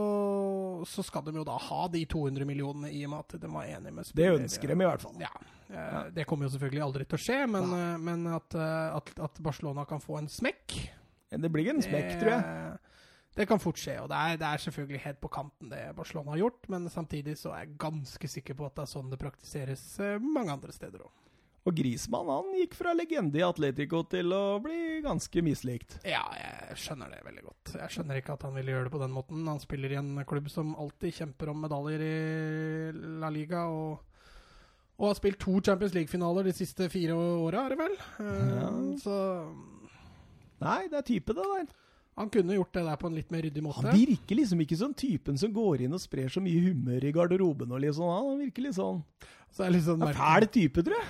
så 0.89 1.03
skal 1.05 1.25
de 1.27 1.35
jo 1.37 1.43
da 1.45 1.57
ha 1.61 1.83
de 1.93 2.01
200 2.09 2.47
millionene 2.49 2.89
i 2.89 3.03
og 3.05 3.11
med 3.13 3.25
at 3.25 3.35
de 3.43 3.51
var 3.53 3.67
enige 3.69 3.93
med 3.93 4.09
Det 4.17 4.31
ønsker 4.33 4.71
de 4.73 4.77
i 4.77 4.87
hvert 4.89 5.05
fall. 5.05 5.19
Ja. 5.21 5.29
eh, 5.69 5.99
Det 6.17 6.25
kommer 6.29 6.47
jo 6.47 6.55
selvfølgelig 6.55 6.85
aldri 6.85 7.05
til 7.09 7.19
å 7.19 7.23
skje, 7.27 7.39
men, 7.49 7.75
eh, 7.77 7.97
men 8.09 8.25
at, 8.33 8.57
eh, 8.57 8.97
at, 8.97 9.13
at 9.29 9.41
Barcelona 9.45 9.85
kan 9.89 10.01
få 10.01 10.17
en 10.21 10.29
smekk 10.29 10.79
Det 11.35 11.49
blir 11.53 11.69
en 11.73 11.81
smekk, 11.83 12.11
tror 12.21 12.31
jeg. 12.31 12.77
Det 13.35 13.45
kan 13.49 13.59
fort 13.59 13.75
skje, 13.81 13.97
og 13.99 14.07
det 14.11 14.15
er, 14.15 14.37
det 14.39 14.47
er 14.47 14.61
selvfølgelig 14.63 15.01
helt 15.03 15.19
på 15.19 15.29
kanten 15.35 15.67
det 15.73 15.81
Barcelona 15.97 16.31
har 16.31 16.39
gjort, 16.45 16.69
men 16.71 16.85
samtidig 16.91 17.33
så 17.39 17.51
er 17.51 17.65
jeg 17.65 17.77
ganske 17.83 18.29
sikker 18.31 18.55
på 18.55 18.65
at 18.69 18.77
det 18.77 18.85
er 18.85 18.91
sånn 18.93 19.09
det 19.11 19.19
praktiseres 19.19 19.83
eh, 19.99 20.17
mange 20.23 20.53
andre 20.55 20.71
steder 20.75 21.03
òg. 21.03 21.11
Og 21.65 21.73
Grismann 21.73 22.27
han 22.29 22.51
gikk 22.59 22.75
fra 22.77 22.91
legende 22.93 23.39
i 23.39 23.43
Atletico 23.43 24.03
til 24.05 24.29
å 24.37 24.59
bli 24.61 24.99
ganske 25.01 25.41
mislikt. 25.41 25.95
Ja, 26.05 26.21
jeg 26.37 26.77
skjønner 26.77 27.09
det 27.09 27.23
veldig 27.25 27.43
godt. 27.47 27.71
Jeg 27.81 27.89
skjønner 27.95 28.19
ikke 28.21 28.35
at 28.37 28.43
han 28.45 28.53
ville 28.53 28.75
gjøre 28.75 28.85
det 28.85 28.93
på 28.93 29.01
den 29.01 29.15
måten. 29.15 29.47
Han 29.49 29.59
spiller 29.63 29.95
i 29.95 29.97
en 29.97 30.11
klubb 30.29 30.47
som 30.53 30.75
alltid 30.77 31.17
kjemper 31.17 31.49
om 31.49 31.63
medaljer 31.65 32.03
i 32.05 32.91
La 33.23 33.31
Liga, 33.33 33.63
og, 33.65 33.97
og 35.01 35.07
har 35.09 35.17
spilt 35.17 35.41
to 35.41 35.57
Champions 35.65 35.97
League-finaler 35.97 36.45
de 36.45 36.53
siste 36.53 36.85
fire 36.93 37.17
åra, 37.17 37.65
er 37.65 37.73
det 37.73 37.81
vel? 37.81 37.97
Eh, 38.21 38.45
Ja. 38.61 38.69
Så 39.01 39.17
Nei, 40.61 40.85
det 40.87 41.01
er 41.01 41.09
type, 41.09 41.33
det 41.35 41.49
der. 41.49 41.65
Han 42.15 42.29
kunne 42.31 42.55
gjort 42.55 42.71
det 42.77 42.85
der 42.87 42.99
på 42.99 43.09
en 43.09 43.17
litt 43.17 43.31
mer 43.33 43.43
ryddig 43.43 43.63
måte. 43.63 43.83
Han 43.83 43.97
virker 43.99 44.39
liksom 44.39 44.61
ikke 44.63 44.77
som 44.79 44.93
typen 44.95 45.39
som 45.39 45.51
går 45.55 45.83
inn 45.83 45.95
og 45.97 45.99
sprer 46.03 46.31
så 46.31 46.43
mye 46.43 46.61
humør 46.69 47.03
i 47.03 47.11
garderoben 47.15 47.75
og 47.75 47.87
sånn. 47.97 48.13
Han 48.13 48.39
virker 48.45 48.67
litt 48.67 48.77
sånn 48.77 49.01
Så 49.51 49.65
er 49.65 49.69
det 49.69 49.75
litt 49.77 49.87
sånn 49.89 50.05
en 50.05 50.15
fæl 50.15 50.47
type, 50.47 50.85
tror 50.85 50.95
jeg. 50.95 51.09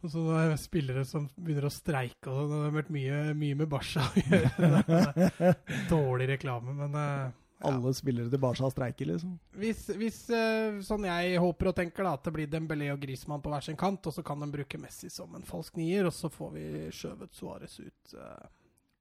Og 0.00 0.14
så 0.14 0.22
er 0.40 0.54
spillere 0.56 1.04
som 1.04 1.26
begynner 1.36 1.68
å 1.68 1.72
streike 1.74 2.32
og 2.32 2.38
sånn. 2.38 2.54
Det 2.54 2.62
har 2.64 2.72
vært 2.78 2.94
mye, 2.94 3.20
mye 3.36 3.58
med 3.60 3.68
Barca 3.68 4.06
å 4.08 4.24
gjøre. 4.24 5.52
Dårlig 5.92 6.30
reklame, 6.32 6.72
men 6.78 6.96
ja. 6.96 7.28
Alle 7.68 7.92
spillere 7.92 8.32
til 8.32 8.40
Barca 8.40 8.70
streiker, 8.72 9.10
liksom. 9.10 9.34
Hvis, 9.60 9.82
hvis 10.00 10.22
eh, 10.32 10.78
sånn 10.84 11.04
jeg 11.04 11.36
håper 11.44 11.68
og 11.68 11.76
tenker, 11.76 12.06
da, 12.06 12.14
at 12.16 12.24
det 12.24 12.32
blir 12.32 12.48
Dembélé 12.48 12.88
og 12.94 13.02
Griezmann 13.02 13.42
på 13.44 13.52
hver 13.52 13.66
sin 13.66 13.76
kant, 13.80 14.08
og 14.08 14.16
så 14.16 14.24
kan 14.24 14.40
de 14.40 14.48
bruke 14.54 14.80
Messi 14.80 15.12
som 15.12 15.34
en 15.36 15.44
falsk 15.44 15.76
nier, 15.76 16.08
og 16.08 16.16
så 16.16 16.32
får 16.32 16.54
vi 16.56 16.64
skjøvet 16.96 17.36
Suárez 17.36 17.76
ut, 17.84 18.14
eh, 18.16 18.46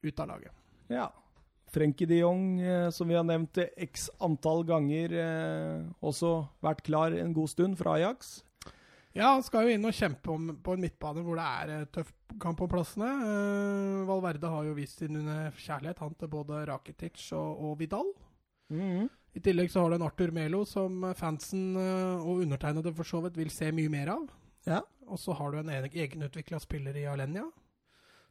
ut 0.09 0.19
av 0.19 0.31
laget. 0.33 0.59
Ja. 0.91 1.07
Frenkie 1.69 2.07
de 2.09 2.19
Jong, 2.23 2.59
eh, 2.61 2.89
som 2.93 3.07
vi 3.09 3.17
har 3.17 3.25
nevnt 3.27 3.57
x 3.77 4.09
antall 4.25 4.63
ganger, 4.67 5.13
eh, 5.13 5.83
også 6.01 6.31
vært 6.65 6.83
klar 6.87 7.13
en 7.13 7.33
god 7.33 7.51
stund 7.51 7.77
fra 7.77 7.97
Ajax. 7.97 8.39
Ja, 9.13 9.33
han 9.33 9.43
skal 9.43 9.65
jo 9.65 9.73
inn 9.73 9.85
og 9.89 9.95
kjempe 9.97 10.29
om, 10.33 10.49
på 10.63 10.73
en 10.75 10.83
midtbane 10.85 11.23
hvor 11.25 11.39
det 11.39 11.45
er 11.45 11.73
eh, 11.75 11.85
tøff 11.93 12.11
kamp 12.41 12.61
om 12.61 12.69
plassene. 12.69 13.09
Valverde 14.07 14.51
har 14.53 14.67
jo 14.67 14.75
vist 14.77 15.01
sin 15.01 15.17
kjærlighet 15.57 16.01
han 16.03 16.13
til 16.19 16.29
både 16.29 16.65
Rakitic 16.69 17.23
og, 17.33 17.63
og 17.69 17.79
Vidal. 17.79 18.11
I 18.69 19.41
tillegg 19.41 19.71
så 19.73 19.81
har 19.81 19.89
du 19.89 19.97
en 19.97 20.05
Arthur 20.05 20.29
Melo 20.33 20.61
som 20.69 21.01
fansen 21.17 21.73
og 21.77 22.43
undertegnede 22.43 22.93
for 22.93 23.07
så 23.09 23.21
vidt 23.25 23.37
vil 23.37 23.49
se 23.53 23.71
mye 23.73 23.89
mer 23.89 24.11
av. 24.13 24.27
Ja. 24.69 24.83
Og 25.09 25.17
så 25.17 25.33
har 25.33 25.51
du 25.51 25.57
en 25.57 25.71
egen- 25.73 25.97
egenutvikla 26.05 26.59
spiller 26.61 26.97
i 27.01 27.07
Alenia, 27.09 27.47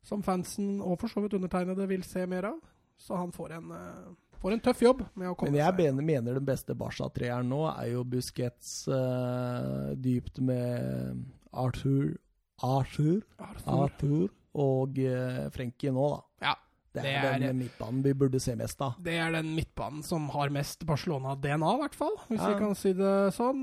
som 0.06 0.22
fansen 0.22 0.78
og 0.80 1.00
for 1.00 1.10
så 1.10 1.24
vidt 1.24 1.34
undertegnede 1.34 1.88
vil 1.90 2.06
se 2.06 2.22
mer 2.30 2.52
av. 2.52 2.60
Så 2.98 3.16
han 3.16 3.30
får 3.32 3.52
en, 3.58 3.70
eh, 3.72 4.38
får 4.42 4.52
en 4.56 4.60
tøff 4.60 4.80
jobb 4.82 5.04
med 5.14 5.30
å 5.30 5.34
komme 5.38 5.52
Men 5.52 5.60
jeg 5.60 5.72
seg 5.72 5.82
mener, 5.82 6.02
mener 6.12 6.34
den 6.40 6.44
beste 6.48 6.74
Barca-treeren 6.78 7.48
nå 7.48 7.60
er 7.70 7.92
jo 7.92 8.04
Busquets 8.04 8.72
uh, 8.90 9.94
dypt 9.94 10.40
med 10.42 11.24
Arthur 11.52 12.16
Arthur, 12.58 13.20
Arthur. 13.38 13.84
Arthur 13.84 14.28
og 14.58 14.98
uh, 14.98 15.44
Frenkie 15.54 15.92
nå, 15.94 16.08
da. 16.10 16.48
Ja. 16.48 16.54
Det 16.98 17.04
er, 17.04 17.22
Det 17.22 17.28
er- 17.30 17.42
den 17.52 17.58
midtbanen 17.60 18.02
vi 18.02 18.12
burde 18.18 18.40
se 18.42 18.56
mest 18.58 18.80
av. 18.82 18.96
Det 19.04 19.14
er 19.14 19.30
den 19.36 19.52
midtbanen 19.54 20.02
som 20.02 20.24
har 20.34 20.50
mest 20.50 20.82
Barcelona-DNA, 20.88 21.68
i 21.76 21.80
hvert 21.84 21.94
fall. 21.94 22.16
Hvis 22.26 22.40
Ja. 22.40 22.48
vi 22.48 22.58
kan 22.58 22.74
si 22.74 22.92
det 22.98 23.12
sånn. 23.36 23.60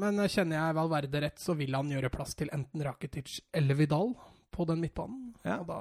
Men 0.00 0.16
kjenner 0.30 0.56
jeg 0.56 0.76
Valverde 0.78 1.20
rett, 1.26 1.36
så 1.42 1.54
vil 1.58 1.74
han 1.76 1.90
gjøre 1.92 2.08
plass 2.14 2.32
til 2.38 2.48
enten 2.54 2.80
Rakitic 2.86 3.40
eller 3.52 3.74
Vidal 3.76 4.14
på 4.54 4.64
den 4.70 4.80
midtbanen. 4.80 5.34
Ja. 5.44 5.58
Og 5.60 5.66
da, 5.66 5.80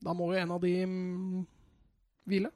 da 0.00 0.14
må 0.16 0.32
jo 0.32 0.40
en 0.40 0.56
av 0.56 0.62
de 0.64 0.74
mm, 0.86 1.44
hvile. 2.30 2.52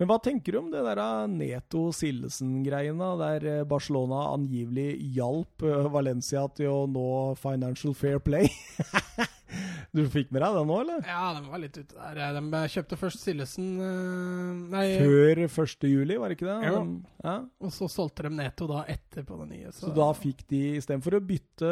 Men 0.00 0.08
hva 0.08 0.16
tenker 0.24 0.54
du 0.54 0.58
om 0.62 0.70
det 0.72 0.80
der 0.86 1.00
Neto-Sildesen-greiene, 1.28 3.10
der 3.20 3.48
eh, 3.50 3.66
Barcelona 3.68 4.30
angivelig 4.32 4.94
hjalp 5.18 5.66
eh, 5.68 5.90
Valencia 5.92 6.46
til 6.56 6.72
å 6.72 6.86
nå 6.88 7.10
Financial 7.36 7.92
Fair 7.92 8.22
Play? 8.24 8.48
du 9.96 10.02
fikk 10.12 10.30
med 10.34 10.42
deg 10.44 10.56
det 10.56 10.64
nå, 10.68 10.78
eller? 10.84 11.04
Ja, 11.08 11.22
de 11.36 11.42
var 11.50 11.62
litt 11.62 11.78
ute 11.78 11.96
der. 11.96 12.36
De 12.36 12.62
kjøpte 12.74 12.98
først 13.00 13.24
Sildesen 13.24 13.68
eh, 13.84 14.60
Nei, 14.74 14.84
Før 15.00 15.42
1. 15.46 15.86
juli, 15.90 16.18
var 16.20 16.32
det 16.32 16.38
ikke 16.38 16.48
det? 16.50 16.70
Jo. 16.70 16.82
Ja. 17.24 17.36
og 17.60 17.72
så 17.74 17.88
solgte 17.92 18.26
de 18.26 18.32
Neto 18.38 18.68
da 18.70 18.84
etter 18.88 19.26
på 19.28 19.38
det 19.42 19.48
nye. 19.52 19.72
Så 19.76 19.92
da 19.96 20.10
fikk 20.16 20.44
de, 20.50 20.62
istedenfor 20.80 21.18
å 21.18 21.22
bytte 21.24 21.70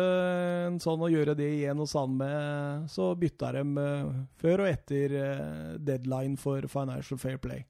en 0.68 0.80
sånn 0.82 1.05
og 1.06 1.12
gjøre 1.14 1.36
det 1.38 1.50
igjen 1.59 1.84
han 1.88 2.16
med, 2.18 2.88
så 2.92 3.12
bytta 3.18 3.52
de 3.59 3.66
eh, 3.84 4.16
før 4.42 4.64
og 4.64 4.72
etter 4.72 5.14
eh, 5.22 5.76
deadline 5.78 6.36
for 6.40 6.66
Financial 6.70 7.20
Fair 7.20 7.40
Play. 7.42 7.64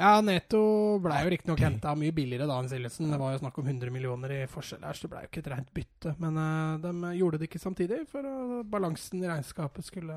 Ja, 0.00 0.12
Neto 0.24 0.60
ble 1.04 1.16
jo 1.20 1.30
riktignok 1.34 1.60
henta 1.60 1.92
mye 1.98 2.14
billigere 2.16 2.46
da 2.48 2.56
enn 2.62 2.70
Sildesen. 2.70 3.10
Det 3.12 3.18
var 3.20 3.34
jo 3.34 3.40
snakk 3.42 3.58
om 3.60 3.66
100 3.68 3.92
millioner 3.92 4.32
i 4.38 4.42
forskjell 4.48 4.86
her, 4.86 4.96
så 4.96 5.04
det 5.04 5.12
ble 5.12 5.24
jo 5.24 5.30
ikke 5.30 5.42
et 5.42 5.50
rent 5.52 5.72
bytte. 5.76 6.14
Men 6.22 6.38
uh, 6.40 6.78
de 6.80 7.12
gjorde 7.18 7.40
det 7.40 7.50
ikke 7.50 7.60
samtidig, 7.60 8.00
for 8.08 8.62
balansen 8.72 9.20
i 9.20 9.28
regnskapet 9.28 9.86
skulle 9.86 10.16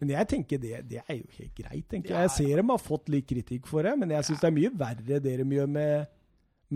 Men 0.00 0.12
jeg 0.14 0.30
tenker 0.30 0.60
det, 0.62 0.74
det 0.90 1.00
er 1.02 1.18
jo 1.18 1.26
helt 1.38 1.54
greit. 1.58 1.86
tenker 1.90 2.14
Ja, 2.14 2.22
jeg. 2.22 2.30
Jeg 2.30 2.36
ser 2.38 2.62
de 2.62 2.68
har 2.70 2.82
fått 2.82 3.10
litt 3.10 3.26
kritikk 3.30 3.66
for 3.70 3.86
det, 3.86 3.96
men 3.98 4.14
jeg 4.14 4.28
syns 4.28 4.44
det 4.44 4.50
er 4.50 4.58
mye 4.60 4.74
verre 4.84 5.22
det 5.26 5.38
de 5.42 5.48
gjør 5.58 5.72
med, 5.78 6.12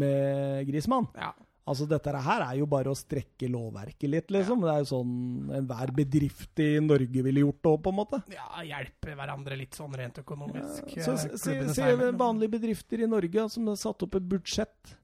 med 0.03 0.67
Grismann. 0.71 1.07
Ja. 1.15 1.33
Altså 1.69 1.87
Dette 1.89 2.13
her 2.25 2.45
er 2.47 2.59
jo 2.61 2.69
bare 2.71 2.93
å 2.93 2.97
strekke 2.97 3.51
lovverket 3.53 4.09
litt, 4.11 4.31
liksom. 4.35 4.63
Det 4.65 4.73
er 4.73 4.85
jo 4.85 4.91
sånn 4.91 5.57
enhver 5.61 5.93
bedrift 5.97 6.63
i 6.65 6.71
Norge 6.85 7.25
ville 7.27 7.45
gjort 7.45 7.61
det 7.61 7.73
òg, 7.73 7.83
på 7.85 7.93
en 7.93 7.99
måte. 7.99 8.23
ja, 8.33 8.49
hjelpe 8.65 9.17
hverandre 9.19 9.59
litt 9.61 9.77
sånn 9.77 9.97
rent 9.99 10.23
økonomisk. 10.23 10.95
Så 10.97 11.17
eh, 11.17 11.37
se, 11.37 11.59
se 11.77 11.91
vanlige 12.17 12.57
bedrifter 12.57 13.05
i 13.05 13.11
Norge 13.11 13.49
som 13.53 13.69
har 13.69 13.79
satt 13.81 14.07
opp 14.07 14.17
et 14.19 14.33
budsjett. 14.33 14.97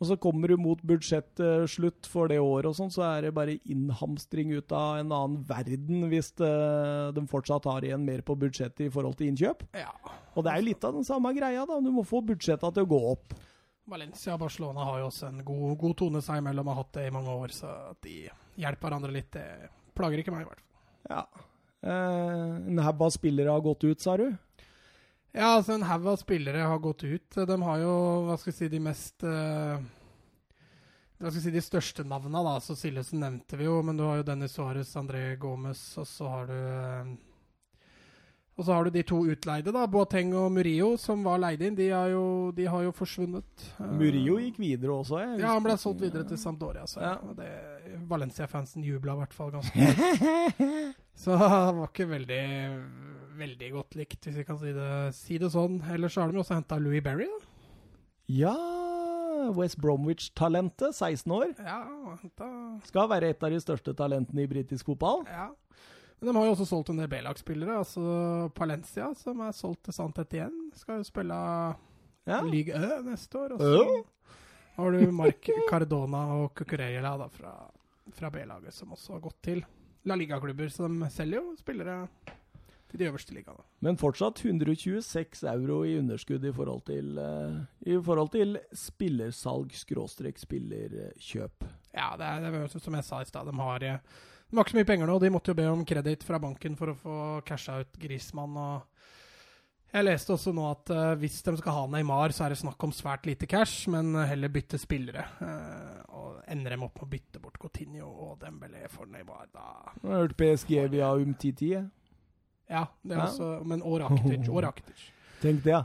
Og 0.00 0.08
så 0.08 0.16
kommer 0.16 0.48
du 0.48 0.56
mot 0.56 0.80
budsjettslutt 0.80 2.08
for 2.08 2.30
det 2.32 2.38
året, 2.40 2.70
og 2.70 2.76
sånn, 2.78 2.92
så 2.92 3.04
er 3.04 3.26
det 3.26 3.34
bare 3.36 3.58
innhamstring 3.68 4.54
ut 4.56 4.72
av 4.72 5.02
en 5.02 5.12
annen 5.12 5.42
verden 5.44 6.06
hvis 6.08 6.32
det, 6.40 6.52
de 7.18 7.26
fortsatt 7.28 7.68
har 7.68 7.84
igjen 7.84 8.06
mer 8.06 8.24
på 8.24 8.38
budsjettet 8.40 8.86
i 8.86 8.92
forhold 8.94 9.18
til 9.18 9.28
innkjøp. 9.28 9.66
Ja. 9.76 9.92
Og 10.32 10.46
det 10.46 10.54
er 10.54 10.62
jo 10.62 10.68
litt 10.70 10.86
av 10.88 10.96
den 10.96 11.04
samme 11.04 11.34
greia, 11.36 11.66
da. 11.68 11.76
Du 11.84 11.92
må 11.92 12.06
få 12.08 12.22
budsjetta 12.24 12.72
til 12.72 12.88
å 12.88 12.90
gå 12.94 13.00
opp. 13.12 13.36
Valencia 13.90 14.34
og 14.34 14.42
Barcelona 14.44 14.86
har 14.86 15.00
jo 15.00 15.10
også 15.10 15.28
en 15.28 15.44
god, 15.46 15.76
god 15.80 15.96
tone 15.98 16.22
seg 16.24 16.40
imellom 16.40 16.68
og 16.68 16.74
har 16.74 16.84
hatt 16.84 16.96
det 16.98 17.06
i 17.08 17.14
mange 17.14 17.34
år, 17.34 17.54
så 17.54 17.70
at 17.90 18.00
de 18.06 18.16
hjelper 18.60 18.86
hverandre 18.86 19.14
litt, 19.14 19.30
det 19.34 19.70
plager 19.96 20.22
ikke 20.22 20.34
meg, 20.34 20.44
i 20.44 20.50
hvert 20.50 20.62
fall. 20.62 20.68
Ja. 21.10 21.46
Eh, 21.80 22.56
en 22.70 22.82
haug 22.84 23.06
av 23.06 23.14
spillere 23.14 23.54
har 23.54 23.64
gått 23.64 23.84
ut, 23.84 24.00
sa 24.00 24.16
du? 24.20 24.28
Ja, 25.32 25.54
altså 25.56 25.76
en 25.76 25.86
haug 25.86 26.06
av 26.10 26.18
spillere 26.20 26.66
har 26.66 26.82
gått 26.82 27.04
ut. 27.04 27.40
De 27.46 27.56
har 27.62 27.80
jo, 27.82 27.94
hva 28.26 28.36
skal 28.38 28.52
jeg 28.52 28.58
si, 28.58 28.68
de 28.72 28.82
mest 28.82 29.26
eh, 29.26 29.88
Hva 31.20 31.30
skal 31.30 31.38
jeg 31.38 31.46
si, 31.46 31.54
de 31.54 31.64
største 31.64 32.04
navna, 32.08 32.42
da. 32.46 32.56
Så 32.64 32.76
Sillesen 32.78 33.22
nevnte 33.22 33.58
vi 33.60 33.68
jo, 33.68 33.78
men 33.86 33.98
du 33.98 34.06
har 34.08 34.20
jo 34.20 34.26
Dennis 34.26 34.56
Suárez, 34.56 34.92
André 34.98 35.36
Gomez, 35.40 35.82
og 36.00 36.08
så 36.08 36.30
har 36.34 36.50
du 36.50 36.56
eh, 36.58 37.12
Og 38.60 38.66
så 38.66 38.74
har 38.76 38.84
du 38.84 38.90
de 38.92 39.00
to 39.08 39.22
utleide, 39.32 39.72
da. 39.72 39.86
Boateng 39.88 40.34
og 40.36 40.50
Murillo, 40.52 40.90
som 41.00 41.22
var 41.24 41.38
leid 41.40 41.62
inn. 41.64 41.76
De, 41.78 41.86
har 41.88 42.10
jo, 42.12 42.24
de 42.52 42.66
har 42.68 42.82
jo 42.84 42.90
forsvunnet. 42.92 43.62
Eh, 43.80 43.86
Murillo 43.96 44.34
gikk 44.42 44.58
videre 44.60 44.92
også. 45.00 45.16
Jeg 45.22 45.38
Ja, 45.40 45.54
han 45.54 45.64
ble 45.64 45.76
solgt 45.80 46.02
videre 46.04 46.26
til 46.28 46.36
Sampdoria. 46.42 46.84
Så 46.90 47.00
Ja. 47.00 47.14
det, 47.38 47.48
Valencia-fansen 48.10 48.84
jubla 48.84 49.14
i 49.16 49.22
hvert 49.22 49.32
fall 49.32 49.50
ganske 49.54 49.72
Så 51.22 51.36
han 51.40 51.78
var 51.80 51.88
ikke 51.88 52.06
veldig 52.10 52.44
veldig 53.40 53.70
godt 53.72 53.96
likt, 53.96 54.20
hvis 54.28 54.36
vi 54.36 54.44
kan 54.44 54.58
si 54.60 54.72
det, 54.76 54.90
si 55.16 55.38
det 55.40 55.48
sånn. 55.54 55.80
Ellers 55.94 56.16
har 56.20 56.28
de 56.32 56.38
også 56.42 56.58
henta 56.58 56.76
Louis 56.80 57.00
Berry. 57.04 57.24
Da. 57.24 57.46
Ja 58.28 58.56
West 59.56 59.78
Bromwich-talentet, 59.80 60.92
16 60.94 61.32
år. 61.32 61.54
Ja, 61.58 61.80
hentet, 62.20 62.84
Skal 62.92 63.08
være 63.08 63.30
et 63.32 63.42
av 63.42 63.50
de 63.56 63.60
største 63.64 63.94
talentene 63.96 64.44
i 64.44 64.50
britisk 64.52 64.92
fotball. 64.92 65.24
ja. 65.32 65.48
Men 66.20 66.28
de 66.28 66.34
har 66.36 66.44
jo 66.46 66.52
også 66.52 66.66
solgt 66.68 66.90
en 66.92 66.98
del 67.00 67.08
B-lagsspillere. 67.08 67.78
Altså 67.80 68.02
Palencia, 68.54 69.06
som 69.16 69.40
er 69.46 69.52
solgt 69.56 69.84
til 69.88 69.94
Santet 69.96 70.34
igjen, 70.36 70.58
skal 70.76 70.96
jo 71.00 71.04
spille 71.08 71.34
Ja. 72.28 72.42
Ligue 72.44 72.74
Ø 72.76 73.00
neste 73.06 73.38
år. 73.40 73.52
Og 73.56 73.60
så 73.60 74.04
har 74.76 74.90
du 74.92 75.10
Mark 75.12 75.48
Cardona 75.70 76.20
og 76.36 76.52
Cucurella 76.54 77.16
da 77.18 77.28
fra, 77.32 77.54
fra 78.12 78.30
B-laget, 78.30 78.72
som 78.76 78.92
også 78.92 79.12
har 79.16 79.20
gått 79.24 79.40
til 79.42 79.64
La 80.04 80.14
Liga-klubber. 80.14 80.68
Så 80.68 80.88
de 80.88 81.10
selger 81.10 81.40
jo 81.40 81.56
spillere 81.58 82.08
til 82.90 82.98
de 83.00 83.04
øverste 83.06 83.34
ligaene. 83.34 83.62
Men 83.80 83.96
fortsatt 83.96 84.44
126 84.44 85.44
euro 85.48 85.84
i 85.86 85.98
underskudd 86.00 86.44
i 86.44 86.52
forhold 86.52 86.82
til, 86.88 87.18
eh, 87.22 87.54
i 87.86 87.96
forhold 88.02 88.28
til 88.34 88.58
spillersalg-spillerkjøp. 88.74 91.64
Ja, 91.94 92.08
det 92.18 92.26
er, 92.26 92.40
det 92.40 92.54
er 92.60 92.66
som 92.78 92.94
jeg 92.98 93.04
sa 93.06 93.20
i 93.22 93.24
stad. 93.28 93.46
De 93.46 93.54
har, 93.58 94.00
de 94.50 94.56
har 94.58 94.64
ikke 94.66 94.74
så 94.74 94.78
mye 94.80 94.88
penger 94.88 95.06
nå. 95.10 95.18
De 95.22 95.30
måtte 95.30 95.52
jo 95.52 95.58
be 95.58 95.66
om 95.70 95.84
kreditt 95.86 96.24
fra 96.26 96.38
banken 96.42 96.76
for 96.78 96.90
å 96.92 96.96
få 96.98 97.16
casha 97.46 97.80
ut 97.84 97.98
Grismann 98.02 98.56
og 98.58 98.86
Jeg 99.92 100.06
leste 100.06 100.30
også 100.36 100.52
nå 100.54 100.64
at 100.70 100.90
uh, 100.94 101.14
hvis 101.18 101.40
de 101.42 101.56
skal 101.58 101.74
ha 101.74 101.86
Neymar, 101.90 102.30
så 102.30 102.44
er 102.44 102.52
det 102.54 102.60
snakk 102.60 102.82
om 102.86 102.92
svært 102.94 103.24
lite 103.26 103.46
cash, 103.50 103.88
men 103.90 104.12
heller 104.14 104.48
bytte 104.54 104.78
spillere. 104.78 105.24
Uh, 105.42 105.96
og 106.14 106.36
ender 106.46 106.76
dem 106.76 106.84
opp 106.86 106.94
med 107.00 107.08
å 107.08 107.10
bytte 107.10 107.40
bort 107.42 107.58
Coutinho 107.58 108.06
og 108.06 108.36
Dembélé 108.42 108.84
for 108.90 109.10
Neymar, 109.10 109.48
da 109.50 109.64
Jeg 110.02 110.12
har 110.12 110.22
hørt 110.22 110.36
PSG 110.38 110.76
via 110.94 111.08
Umtiti. 111.18 111.72
Ja, 112.70 112.84
det 113.02 113.16
er 113.16 113.18
Ja. 113.18 113.26
også 113.26 113.64
Men 113.66 113.82
og 113.82 113.98
Rakitic. 114.00 114.48
Og 114.48 114.62
Rakitic. 114.62 115.08
Tenk 115.42 115.64
det, 115.64 115.72
ja. 115.74 115.82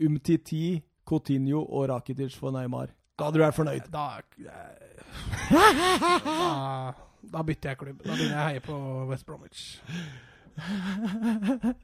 Umtiti, 0.00 0.82
Coutinho 1.04 1.60
og 1.68 1.88
Rakitic 1.92 2.36
for 2.40 2.50
Neymar. 2.56 2.88
Da 3.18 3.24
hadde 3.28 3.36
du 3.38 3.44
vært 3.44 3.56
fornøyd. 3.56 3.84
Da, 3.92 4.20
da, 6.24 6.92
da 7.32 7.42
bytter 7.46 7.72
jeg 7.72 7.80
klubb. 7.82 8.00
Da 8.04 8.14
begynner 8.14 8.36
jeg 8.36 8.40
å 8.40 8.48
heie 8.50 8.64
på 8.64 8.78
West 9.10 9.26
Bromwich. 9.28 9.62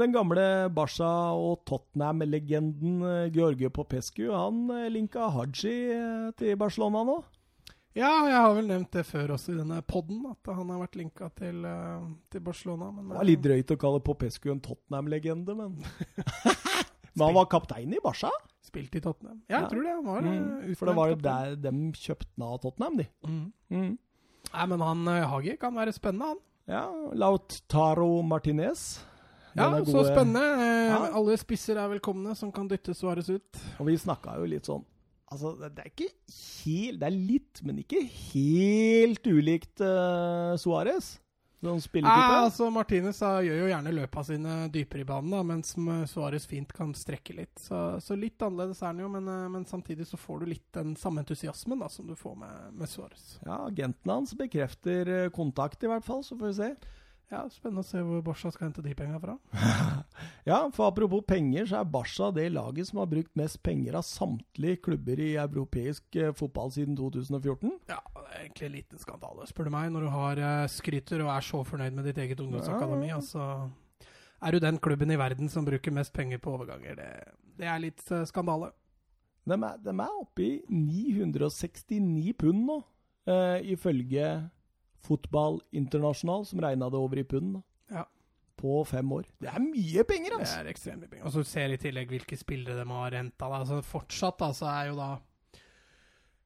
Den 0.00 0.14
gamle 0.14 0.46
Barca- 0.74 1.34
og 1.38 1.62
Tottenham-legenden 1.68 3.02
eh, 3.06 3.30
George 3.34 3.70
Popescu, 3.70 4.26
han 4.32 4.64
eh, 4.74 4.88
linka 4.90 5.28
Haji 5.30 5.74
eh, 5.94 6.32
til 6.38 6.56
Barcelona 6.58 7.04
nå. 7.06 7.20
Ja, 7.94 8.10
jeg 8.26 8.34
har 8.34 8.54
vel 8.56 8.66
nevnt 8.66 8.90
det 8.96 9.04
før 9.06 9.36
også 9.36 9.52
i 9.54 9.60
denne 9.60 9.78
podden, 9.86 10.24
at 10.26 10.50
han 10.50 10.66
har 10.72 10.80
vært 10.82 10.96
linka 10.98 11.28
til, 11.38 11.62
til 12.26 12.42
Barcelona. 12.42 12.88
Men, 12.90 13.12
Det 13.12 13.20
var 13.20 13.28
litt 13.28 13.44
drøyt 13.44 13.70
å 13.70 13.78
kalle 13.78 14.02
Popescu 14.02 14.50
en 14.50 14.64
Tottenham-legende, 14.64 15.54
men 15.54 15.78
Men 17.14 17.28
han 17.28 17.36
var 17.36 17.46
kaptein 17.46 17.94
i 17.94 18.02
Barca? 18.02 18.30
Spilt 18.74 18.94
i 18.98 19.00
Tottenham. 19.04 19.40
Ja, 19.48 19.60
jeg 19.60 19.62
Ja. 19.62 19.68
tror 19.70 19.82
det. 19.86 19.94
Han 19.94 20.04
var 20.04 20.20
Mm, 20.22 20.70
eh, 20.70 20.74
For 20.74 20.86
det 20.86 20.96
var 20.96 21.08
jo 21.08 21.14
der 21.16 21.56
de 21.56 21.70
kjøpte 21.92 22.26
den 22.36 22.44
av 22.46 22.60
Tottenham, 22.60 22.96
de. 22.96 23.06
Mm. 23.26 23.52
Mm. 23.70 23.98
Nei, 24.54 24.66
men 24.66 24.80
han 24.80 25.08
eh, 25.08 25.26
Hagi 25.30 25.56
kan 25.58 25.74
være 25.74 25.92
spennende, 25.94 26.26
han. 26.34 26.38
Ja, 26.66 26.84
Lautaro 27.14 28.22
Martinez. 28.22 29.00
Ja, 29.56 29.70
Den 29.70 29.84
så 29.86 30.02
spennende. 30.04 30.42
Eh, 30.42 30.88
Ja. 30.90 31.10
Alle 31.14 31.36
spisser 31.38 31.76
er 31.78 31.88
velkomne 31.98 32.34
som 32.36 32.50
kan 32.52 32.66
dytte 32.68 32.94
Suárez 32.94 33.28
ut. 33.30 33.60
Og 33.78 33.86
vi 33.86 33.96
snakka 33.96 34.36
jo 34.38 34.44
litt 34.46 34.64
sånn 34.66 34.84
Altså, 35.32 35.58
det 35.58 35.74
det 35.74 35.84
er 35.84 35.90
ikke 35.90 36.10
helt 36.64 37.00
Det 37.00 37.06
er 37.06 37.16
litt, 37.16 37.62
men 37.64 37.78
ikke 37.78 38.02
helt 38.06 39.22
ulikt 39.26 39.80
uh, 39.80 40.54
Suárez 40.60 41.18
som 41.70 41.78
Ja, 41.78 41.84
spilletype. 41.86 42.38
altså 42.44 42.70
Martinez 42.70 43.18
da, 43.22 43.30
gjør 43.44 43.60
jo 43.62 43.68
gjerne 43.70 43.92
løpa 43.96 44.24
sine 44.24 44.56
dypere 44.74 45.00
i 45.00 45.08
banen, 45.08 45.30
da, 45.30 45.42
mens 45.42 45.74
Suárez 46.12 46.46
fint 46.50 46.72
kan 46.76 46.92
strekke 46.94 47.36
litt. 47.36 47.54
Så, 47.58 48.00
så 48.04 48.16
litt 48.18 48.42
annerledes 48.44 48.82
er 48.82 48.86
han 48.92 49.00
jo, 49.04 49.08
men, 49.08 49.28
eh, 49.28 49.48
men 49.48 49.64
samtidig 49.68 50.06
så 50.06 50.16
får 50.20 50.40
du 50.44 50.46
litt 50.52 50.66
den 50.76 50.94
samme 51.00 51.24
entusiasmen 51.24 51.78
da, 51.80 51.88
som 51.88 52.06
du 52.06 52.14
får 52.18 52.36
med, 52.36 52.72
med 52.80 52.88
Suárez. 52.88 53.38
Ja, 53.46 53.62
agenten 53.68 54.10
hans 54.10 54.34
bekrefter 54.38 55.08
eh, 55.24 55.30
kontakt, 55.34 55.82
i 55.82 55.90
hvert 55.90 56.04
fall, 56.04 56.22
så 56.26 56.36
får 56.38 56.52
vi 56.52 56.58
se. 56.60 56.70
Ja, 57.32 57.40
Spennende 57.50 57.82
å 57.82 57.86
se 57.86 58.02
hvor 58.04 58.20
Borsa 58.24 58.50
skal 58.52 58.68
hente 58.68 58.82
de 58.84 58.94
penga 58.96 59.18
fra. 59.22 59.38
Ja, 60.44 60.58
for 60.76 60.90
apropos 60.90 61.24
penger, 61.26 61.64
så 61.70 61.78
er 61.80 61.88
Barca 61.88 62.28
det 62.36 62.50
laget 62.52 62.90
som 62.90 63.00
har 63.00 63.08
brukt 63.08 63.32
mest 63.38 63.62
penger 63.64 63.96
av 63.96 64.04
samtlige 64.04 64.82
klubber 64.84 65.20
i 65.24 65.30
europeisk 65.40 66.18
eh, 66.20 66.34
fotball 66.36 66.68
siden 66.74 66.98
2014. 66.98 67.72
Ja, 67.88 67.96
det 68.18 68.26
er 68.26 68.42
egentlig 68.42 68.68
en 68.68 68.74
liten 68.74 69.00
skandale, 69.00 69.48
spør 69.48 69.70
du 69.70 69.72
meg, 69.72 69.88
når 69.94 70.04
du 70.04 70.10
har 70.12 70.42
eh, 70.44 70.66
skryter 70.68 71.24
og 71.24 71.32
er 71.32 71.46
så 71.48 71.62
fornøyd 71.64 71.96
med 71.96 72.10
ditt 72.10 72.20
eget 72.20 72.44
ungdomsakademi. 72.44 73.08
Ja. 73.08 73.22
Altså, 73.22 73.48
er 74.44 74.52
du 74.52 74.60
den 74.60 74.78
klubben 74.84 75.14
i 75.14 75.18
verden 75.18 75.48
som 75.48 75.64
bruker 75.64 75.96
mest 75.96 76.12
penger 76.12 76.42
på 76.44 76.52
overganger? 76.58 77.00
Det, 77.00 77.10
det 77.62 77.70
er 77.72 77.80
litt 77.80 78.04
eh, 78.12 78.26
skandale. 78.28 78.74
De 79.48 79.56
er, 79.56 79.80
de 79.80 79.96
er 79.96 80.20
oppe 80.20 80.44
i 80.44 80.52
969 80.68 82.36
pund 82.40 82.66
nå, 82.68 82.78
uh, 83.28 83.58
ifølge 83.60 84.28
Fotball 85.04 85.60
International, 85.76 86.46
som 86.48 86.62
regna 86.64 86.88
det 86.90 87.00
over 87.00 87.20
i 87.20 87.26
pund. 87.28 87.60
Ja. 87.92 88.06
På 88.56 88.80
fem 88.88 89.12
år. 89.12 89.26
Det 89.42 89.50
er 89.50 89.60
mye 89.60 90.04
penger, 90.08 90.34
Det 90.34 90.40
altså! 90.40 90.58
er 90.62 90.70
ekstremt 90.72 91.02
mye 91.04 91.12
penger. 91.12 91.26
Og 91.28 91.34
så 91.34 91.44
ser 91.48 91.74
i 91.74 91.80
tillegg 91.82 92.08
hvilke 92.14 92.38
spillere 92.40 92.78
de 92.80 92.88
har 92.88 93.16
henta. 93.18 93.50
Altså, 93.60 93.82
fortsatt 93.84 94.44
så 94.56 94.70
er 94.70 94.92
jo 94.92 94.98
da 95.00 95.12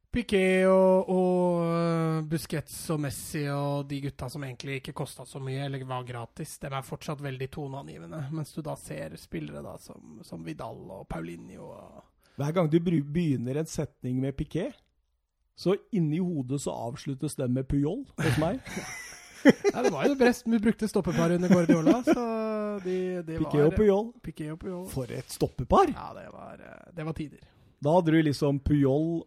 Piquet 0.09 0.65
og, 0.73 1.11
og 1.13 2.29
Busquets 2.31 2.77
og 2.95 3.03
Messi 3.05 3.43
og 3.53 3.85
de 3.91 3.99
gutta 4.07 4.31
som 4.33 4.45
egentlig 4.47 4.79
ikke 4.81 4.95
kosta 4.97 5.27
så 5.29 5.41
mye, 5.43 5.67
eller 5.67 5.85
var 5.87 6.07
gratis, 6.09 6.55
de 6.63 6.71
er 6.71 6.87
fortsatt 6.87 7.21
veldig 7.23 7.51
toneangivende. 7.53 8.23
Mens 8.33 8.55
du 8.57 8.63
da 8.65 8.73
ser 8.81 9.19
spillere 9.21 9.61
da 9.67 9.77
som, 9.83 10.23
som 10.25 10.47
Vidal 10.47 10.81
og 10.97 11.05
Paulinho 11.13 11.69
og 11.75 12.07
Hver 12.41 12.55
gang 12.57 12.71
du 12.73 12.79
begynner 12.81 13.61
en 13.61 13.69
setning 13.69 14.21
med 14.23 14.37
Piquet, 14.39 14.79
så 15.59 15.75
inni 15.93 16.21
hodet 16.23 16.61
så 16.63 16.75
avsluttes 16.87 17.35
den 17.39 17.55
med 17.57 17.69
Puyol 17.71 18.05
hos 18.23 18.41
meg. 18.43 18.63
Ja, 19.73 19.85
det 19.85 19.93
var 19.95 20.03
jo 20.09 20.17
best 20.19 20.49
vi 20.51 20.59
brukte 20.59 20.89
stoppepar 20.91 21.31
under 21.31 21.49
Guardiola, 21.49 22.01
så 22.03 22.25
de, 22.83 23.23
de 23.23 23.37
Piquet 23.39 23.61
og 23.63 23.69
var 23.69 23.77
Puyol. 23.77 24.09
Piquet 24.23 24.51
og 24.51 24.59
Puyol. 24.59 24.83
For 24.91 25.13
et 25.15 25.31
stoppepar! 25.31 25.93
Ja, 25.95 26.09
det 26.17 26.25
var, 26.35 26.59
øh, 26.59 26.81
det 26.97 27.07
var 27.07 27.15
tider. 27.17 27.45
Da 27.79 27.95
hadde 27.95 28.17
du 28.17 28.19
liksom 28.27 28.59
Puyol 28.67 29.21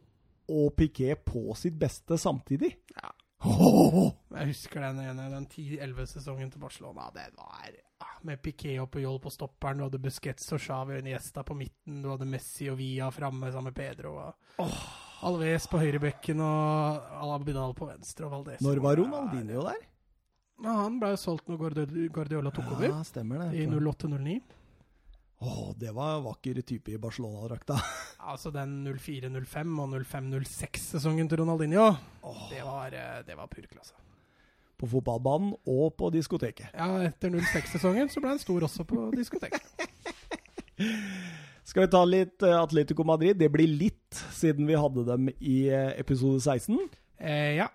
og 0.52 0.74
Piquet 0.76 1.24
på 1.26 1.56
sitt 1.56 1.80
beste 1.80 2.20
samtidig. 2.20 2.74
Ja. 2.98 3.14
Jeg 3.42 4.52
husker 4.52 4.84
den 4.84 5.00
ene, 5.02 5.30
den 5.32 5.48
10-11-sesongen 5.48 6.52
til 6.52 6.62
Barcelona. 6.62 7.08
Det 7.16 7.32
var 7.38 7.72
ah, 8.04 8.18
med 8.28 8.44
Piquet 8.44 8.82
og 8.84 8.92
Puyol 8.92 9.18
på 9.24 9.32
stopperen. 9.34 9.80
Du 9.80 9.88
hadde 9.88 10.04
Busquets 10.04 10.52
og 10.54 10.62
Xavi 10.62 11.00
og 11.00 11.08
Niesta 11.08 11.44
på 11.48 11.58
midten. 11.58 12.04
Du 12.04 12.12
hadde 12.12 12.30
Messi 12.30 12.70
og 12.70 12.78
Via 12.84 13.10
framme 13.16 13.50
sammen 13.52 13.72
med 13.72 13.80
Pedro. 13.80 14.18
Og 14.62 14.76
Alves 15.22 15.68
på 15.70 15.78
høyrebekken 15.82 16.40
og 16.42 17.12
Alabidal 17.22 17.76
på 17.78 17.88
venstre. 17.92 18.26
Og 18.26 18.32
Valdez. 18.40 18.62
Når 18.66 18.82
var 18.82 18.98
Ronaldinho 18.98 19.66
der? 19.68 19.84
Ja, 20.62 20.74
han 20.84 20.98
ble 21.02 21.12
solgt 21.18 21.50
når 21.50 21.62
Guardiola 22.14 22.52
tok 22.54 22.74
over. 22.76 22.88
Ja, 22.90 23.04
stemmer 23.06 23.46
det. 23.46 23.62
I 23.62 23.68
08-09. 23.70 24.40
Åh, 25.42 25.72
det 25.82 25.92
var 25.98 26.20
vakker 26.22 26.62
type 26.62 26.94
i 26.94 27.00
Barcelona-drakta. 27.02 27.80
Altså 28.32 28.52
den 28.54 28.86
04-05 28.86 29.80
og 29.82 29.96
05-06-sesongen 30.06 31.30
til 31.30 31.40
Ronaldinho. 31.42 31.88
Det 32.52 32.62
var, 32.62 32.94
eh, 32.94 33.24
det 33.26 33.34
var 33.34 33.50
pur 33.50 33.66
klasse. 33.66 33.96
På 34.78 34.86
fotballbanen 34.90 35.56
og 35.66 35.96
på 35.98 36.12
diskoteket. 36.14 36.70
Ja, 36.78 37.02
etter 37.08 37.34
06-sesongen 37.34 38.14
så 38.14 38.22
ble 38.22 38.36
han 38.36 38.42
stor 38.42 38.68
også 38.70 38.86
på 38.86 39.08
diskoteket. 39.18 39.66
Skal 41.64 41.86
vi 41.86 41.92
ta 41.94 42.02
litt 42.08 42.44
eh, 42.44 42.58
Atletico 42.58 43.04
Madrid? 43.08 43.38
Det 43.38 43.50
blir 43.54 43.70
litt, 43.70 44.18
siden 44.36 44.68
vi 44.68 44.78
hadde 44.80 45.06
dem 45.08 45.30
i 45.40 45.58
eh, 45.70 45.94
episode 46.02 46.42
16. 46.42 46.80
Eh, 47.22 47.56
ja. 47.60 47.68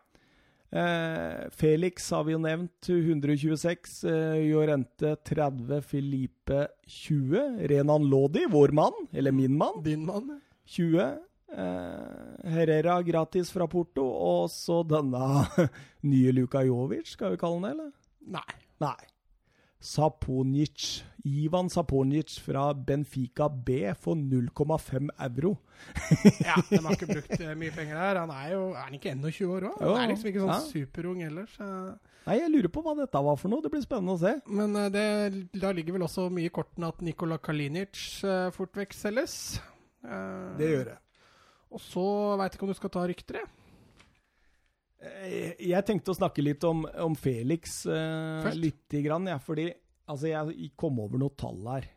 Eh, 0.71 1.47
Felix 1.55 2.11
har 2.11 2.25
vi 2.27 2.35
jo 2.35 2.41
nevnt, 2.43 2.89
126. 2.91 3.95
Eh, 4.11 4.41
Jorente 4.51 5.15
30, 5.25 5.81
Filipe 5.87 6.67
20. 6.87 7.63
Renan 7.71 8.09
Lodi, 8.11 8.45
vår 8.51 8.75
mann, 8.77 9.07
eller 9.13 9.33
min 9.33 9.57
mann, 9.57 9.83
Din 9.87 10.05
mann. 10.07 10.41
20. 10.67 11.01
Eh, 11.57 12.51
Herrera 12.57 12.99
gratis 13.07 13.53
fra 13.55 13.69
Porto, 13.71 14.03
og 14.05 14.51
så 14.51 14.83
denne 14.83 15.47
nye 16.11 16.35
Luka 16.35 16.65
Jovic, 16.67 17.15
skal 17.15 17.37
vi 17.37 17.41
kalle 17.41 17.61
han 17.63 17.69
det, 17.69 17.77
eller? 17.77 17.93
Nei. 18.37 18.49
Nei. 18.83 18.99
Saponic. 19.81 21.05
Ivan 21.27 21.69
Saponic 21.71 22.39
fra 22.41 22.75
Benfica 22.75 23.49
B 23.49 23.95
for 23.99 24.15
0,5 24.15 25.09
euro. 25.19 25.57
Ja, 26.41 26.57
de 26.71 26.79
har 26.79 26.95
ikke 26.95 27.09
brukt 27.11 27.41
eh, 27.41 27.55
mye 27.59 27.73
penger 27.75 27.99
der. 27.99 28.21
Han 28.23 28.33
er 28.33 28.53
jo 28.55 28.61
er 28.73 28.85
han 28.87 28.99
ikke 28.99 29.13
ennå 29.13 29.31
20 29.31 29.57
år 29.57 29.67
òg? 29.71 29.81
Han 29.83 30.03
er 30.03 30.13
liksom 30.13 30.31
ikke 30.31 30.45
sånn 30.45 30.55
ja. 30.55 30.61
superung 30.71 31.25
ellers. 31.27 31.57
Nei, 32.27 32.39
jeg 32.41 32.53
lurer 32.55 32.73
på 32.75 32.83
hva 32.87 32.95
dette 32.99 33.23
var 33.29 33.41
for 33.41 33.53
noe. 33.53 33.65
Det 33.65 33.73
blir 33.75 33.85
spennende 33.85 34.17
å 34.17 34.23
se. 34.23 34.37
Men 34.49 34.79
eh, 34.81 34.93
det, 34.95 35.07
da 35.59 35.75
ligger 35.77 35.99
vel 35.99 36.07
også 36.09 36.29
mye 36.33 36.51
i 36.51 36.55
kortene 36.55 36.93
at 36.95 37.03
Nikola 37.05 37.41
Kalinic 37.43 38.01
eh, 38.27 38.49
fort 38.57 38.79
vekk 38.79 38.97
selges. 38.97 39.37
Det 40.07 40.67
gjør 40.71 40.91
det. 40.93 40.99
Og 41.75 41.83
så 41.83 42.09
veit 42.39 42.55
ikke 42.55 42.67
om 42.69 42.71
du 42.71 42.79
skal 42.79 42.93
ta 42.95 43.03
rykter, 43.11 43.43
jeg. 43.43 43.66
Eh, 45.07 45.53
Jeg 45.69 45.87
tenkte 45.87 46.13
å 46.13 46.19
snakke 46.19 46.45
litt 46.45 46.65
om, 46.67 46.85
om 47.05 47.15
Felix 47.19 47.83
uh, 47.89 48.43
Først? 48.47 48.61
lite 48.61 49.03
grann, 49.05 49.29
ja, 49.31 49.39
fordi 49.43 49.71
altså, 50.07 50.31
jeg 50.31 50.73
kom 50.79 51.01
over 51.03 51.21
noen 51.21 51.37
tall 51.39 51.63
her. 51.69 51.89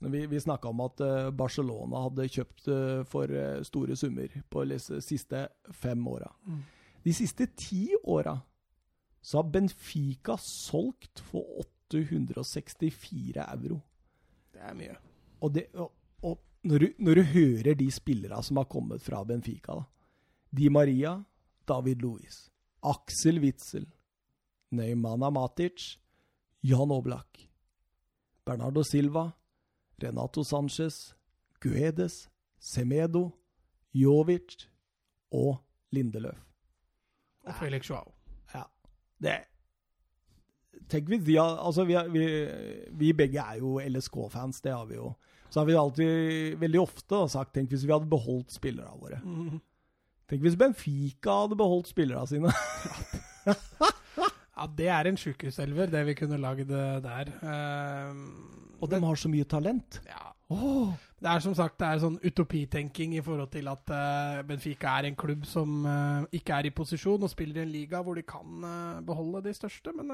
Vi, 0.00 0.26
vi 0.26 0.40
snakka 0.40 0.70
om 0.70 0.80
at 0.80 1.00
uh, 1.04 1.30
Barcelona 1.36 2.06
hadde 2.06 2.28
kjøpt 2.32 2.68
uh, 2.72 3.00
for 3.08 3.28
eh, 3.36 3.60
store 3.68 3.96
summer 4.00 4.32
på 4.48 4.64
de 4.70 4.78
siste 4.80 5.42
fem 5.76 6.06
åra. 6.08 6.30
Mm. 6.48 6.62
De 7.04 7.12
siste 7.16 7.50
ti 7.56 7.90
åra 8.02 8.38
så 9.20 9.42
har 9.42 9.50
Benfica 9.52 10.38
solgt 10.40 11.20
for 11.20 11.60
864 11.92 13.44
euro. 13.44 13.82
Det 14.54 14.62
er 14.64 14.76
mye. 14.78 14.96
Og, 15.40 15.52
det, 15.52 15.66
og, 15.76 15.92
og 16.24 16.38
når, 16.64 16.78
du, 16.86 17.04
når 17.04 17.20
du 17.20 17.22
hører 17.34 17.76
de 17.76 17.90
spillerne 17.92 18.40
som 18.44 18.60
har 18.60 18.68
kommet 18.72 19.04
fra 19.04 19.20
Benfica, 19.28 19.76
da. 19.82 19.84
Di 20.50 20.66
Maria, 20.72 21.12
David 21.70 22.02
Luiz, 22.02 22.48
Aksel 22.82 23.40
Witzel, 23.42 23.86
Neymana 24.74 25.30
Matic, 25.30 25.98
Jan 26.66 26.90
Oblak, 26.90 27.46
Bernardo 28.46 28.82
Silva, 28.82 29.30
Renato 30.02 30.42
Sanchez, 30.44 31.14
Guedes, 31.60 32.28
Semedo, 32.58 33.30
Jovic 33.92 34.66
og 35.30 35.60
Lindeløf. 35.92 36.38
Og 37.46 37.54
Felix 37.60 37.88
Joao. 37.90 38.12
Ja. 38.54 38.66
Det 39.22 39.38
Tenk 40.90 41.08
hvis 41.10 41.22
de 41.26 41.36
har 41.36 41.58
Altså, 41.62 41.84
vi, 41.86 41.96
vi, 42.12 42.24
vi 42.98 43.12
begge 43.16 43.42
er 43.42 43.60
jo 43.60 43.78
LSK-fans, 43.78 44.60
det 44.64 44.72
har 44.74 44.86
vi 44.88 44.96
jo. 44.98 45.12
Så 45.50 45.60
har 45.60 45.66
vi 45.66 45.74
alltid, 45.78 46.56
veldig 46.58 46.80
ofte, 46.80 47.20
sagt 47.30 47.54
tenk 47.54 47.70
hvis 47.72 47.84
vi 47.86 47.92
hadde 47.92 48.10
beholdt 48.10 48.54
spillerne 48.54 48.98
våre. 48.98 49.20
Mhm. 49.24 49.60
Tenk 50.30 50.44
hvis 50.46 50.58
Benfica 50.58 51.40
hadde 51.42 51.58
beholdt 51.58 51.90
spillerne 51.90 52.30
sine. 52.30 52.54
Ja, 54.60 54.66
det 54.76 54.88
er 54.92 55.08
en 55.08 55.16
sjukehuselver, 55.16 55.88
det 55.88 56.02
vi 56.04 56.14
kunne 56.18 56.36
lagd 56.36 56.68
eh, 56.68 56.98
der. 57.00 57.30
Uh, 57.40 58.82
Og 58.84 58.90
de 58.92 58.98
har 59.00 59.16
så 59.16 59.30
mye 59.32 59.46
talent. 59.48 60.02
ja. 60.04 60.26
Oh. 60.50 60.90
Det 61.20 61.28
er 61.30 61.42
som 61.44 61.54
sagt 61.54 61.78
det 61.78 61.86
er 61.86 62.00
sånn 62.02 62.18
utopitenking 62.26 63.12
i 63.14 63.22
forhold 63.22 63.52
til 63.54 63.68
at 63.70 63.92
uh, 63.94 64.40
Benfica 64.44 64.96
er 64.98 65.06
en 65.08 65.16
klubb 65.16 65.46
som 65.46 65.84
uh, 65.86 66.26
ikke 66.34 66.58
er 66.58 66.68
i 66.68 66.72
posisjon 66.74 67.22
og 67.22 67.30
spiller 67.30 67.60
i 67.60 67.64
en 67.64 67.72
liga 67.72 68.00
hvor 68.02 68.18
de 68.18 68.24
kan 68.26 68.64
eh, 68.66 69.00
beholde 69.06 69.44
de 69.46 69.54
største. 69.54 69.94
Men 69.94 70.10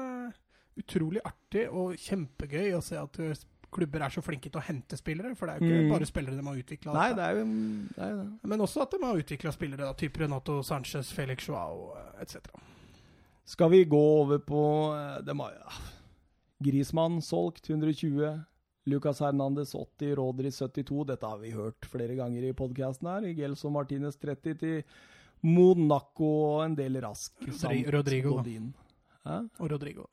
utrolig 0.77 1.23
artig 1.25 1.65
og 1.71 1.97
kjempegøy 1.97 2.75
å 2.77 2.83
se 2.85 2.99
at 2.99 3.19
eh, 3.23 3.33
klubber 3.71 4.01
er 4.05 4.09
så 4.09 4.21
flinke 4.23 4.49
til 4.51 4.59
å 4.61 4.63
hente 4.63 4.97
spillere. 4.97 5.35
For 5.35 5.47
det 5.47 5.55
er 5.55 5.59
jo 5.59 5.67
ikke 5.67 5.83
Mm. 5.87 5.91
bare 5.91 6.05
spillere 6.09 6.35
de 6.37 6.45
har 6.47 6.55
utvikla. 6.63 6.93
Nei, 6.93 7.13
det 7.13 7.23
er 7.23 7.35
jo 7.35 7.45
det 7.95 8.03
er 8.07 8.15
det. 8.15 8.27
Men 8.43 8.59
også 8.59 8.81
at 8.81 8.91
de 8.91 8.97
har 9.03 9.15
utvikla 9.23 9.51
spillere, 9.53 9.77
da, 9.85 9.93
type 9.93 10.17
Renato 10.19 10.61
Sanchez, 10.63 11.11
Felix 11.11 11.47
Joao 11.47 11.93
eh, 11.97 12.21
etc. 12.21 12.37
Skal 13.45 13.69
vi 13.69 13.85
gå 13.85 14.01
over 14.21 14.39
på 14.39 15.19
de 15.19 15.25
dem 15.25 15.39
har, 15.39 15.51
ja. 15.53 15.69
Grismann 16.63 17.21
solgt 17.21 17.69
120. 17.69 18.45
Lucas 18.87 19.19
Hernandez 19.19 19.73
80, 19.75 20.15
Rodri 20.15 20.49
72. 20.49 21.05
Dette 21.05 21.27
har 21.27 21.37
vi 21.39 21.51
hørt 21.51 21.81
flere 21.85 22.15
ganger 22.15 22.47
i 22.49 22.53
podkasten 22.53 23.07
her. 23.09 23.33
Gelso 23.35 23.69
Martinez 23.69 24.15
30 24.15 24.55
til 24.57 24.83
Monaco 25.43 26.29
og 26.57 26.65
en 26.65 26.75
del 26.75 26.95
rask. 27.03 27.33
Rodrigo. 27.93 28.37
Godin. 28.37 28.73
Hæ? 29.25 29.49
Og 29.59 29.69
Rodrigo. 29.71 30.05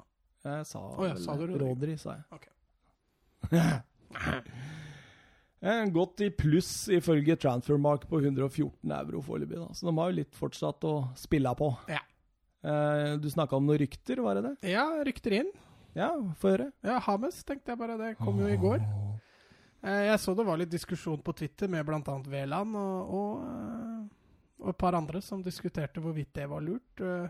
Jeg 0.44 0.66
sa, 0.66 0.78
oh, 0.81 1.06
ja, 1.06 1.14
sa 1.16 1.36
du 1.36 1.47
Rodrigo? 1.47 1.70
Rodri, 1.70 1.97
sa 1.97 2.16
jeg. 2.18 2.24
Ok. 2.32 2.48
Eh, 5.65 5.85
Gått 5.89 6.21
i 6.21 6.31
pluss 6.31 6.89
ifølge 6.93 7.37
Transfermark 7.41 8.03
på 8.11 8.19
114 8.21 8.93
euro 8.93 9.23
foreløpig. 9.25 9.62
Så 9.77 9.87
de 9.89 9.95
har 9.97 10.11
jo 10.11 10.19
litt 10.19 10.35
fortsatt 10.37 10.85
å 10.85 10.95
spille 11.16 11.55
på. 11.57 11.71
Ja. 11.89 12.03
Eh, 12.65 13.15
Du 13.23 13.31
snakka 13.33 13.57
om 13.57 13.66
noen 13.66 13.81
rykter, 13.81 14.21
var 14.21 14.35
det 14.37 14.43
det? 14.51 14.73
Ja, 14.75 14.85
rykter 15.05 15.39
inn. 15.41 15.51
Ja, 15.97 16.11
få 16.41 16.51
høre. 16.53 16.71
Ja, 16.85 16.99
Hames 17.07 17.41
tenkte 17.47 17.73
jeg 17.73 17.79
bare. 17.81 17.97
Det 17.97 18.16
kom 18.19 18.41
jo 18.43 18.49
i 18.51 18.59
går. 18.61 18.83
Eh, 19.85 20.03
Jeg 20.11 20.19
så 20.21 20.35
det 20.37 20.45
var 20.45 20.59
litt 20.61 20.71
diskusjon 20.73 21.23
på 21.23 21.33
Twitter 21.39 21.69
med 21.69 21.87
bl.a. 21.87 22.19
Veland 22.29 22.77
og, 22.77 23.15
og, 23.15 24.11
og 24.61 24.69
et 24.75 24.79
par 24.81 24.95
andre 24.99 25.23
som 25.23 25.43
diskuterte 25.43 26.01
hvorvidt 26.03 26.33
det 26.35 26.49
var 26.51 26.61
lurt. 26.61 27.01
Eh, 27.01 27.29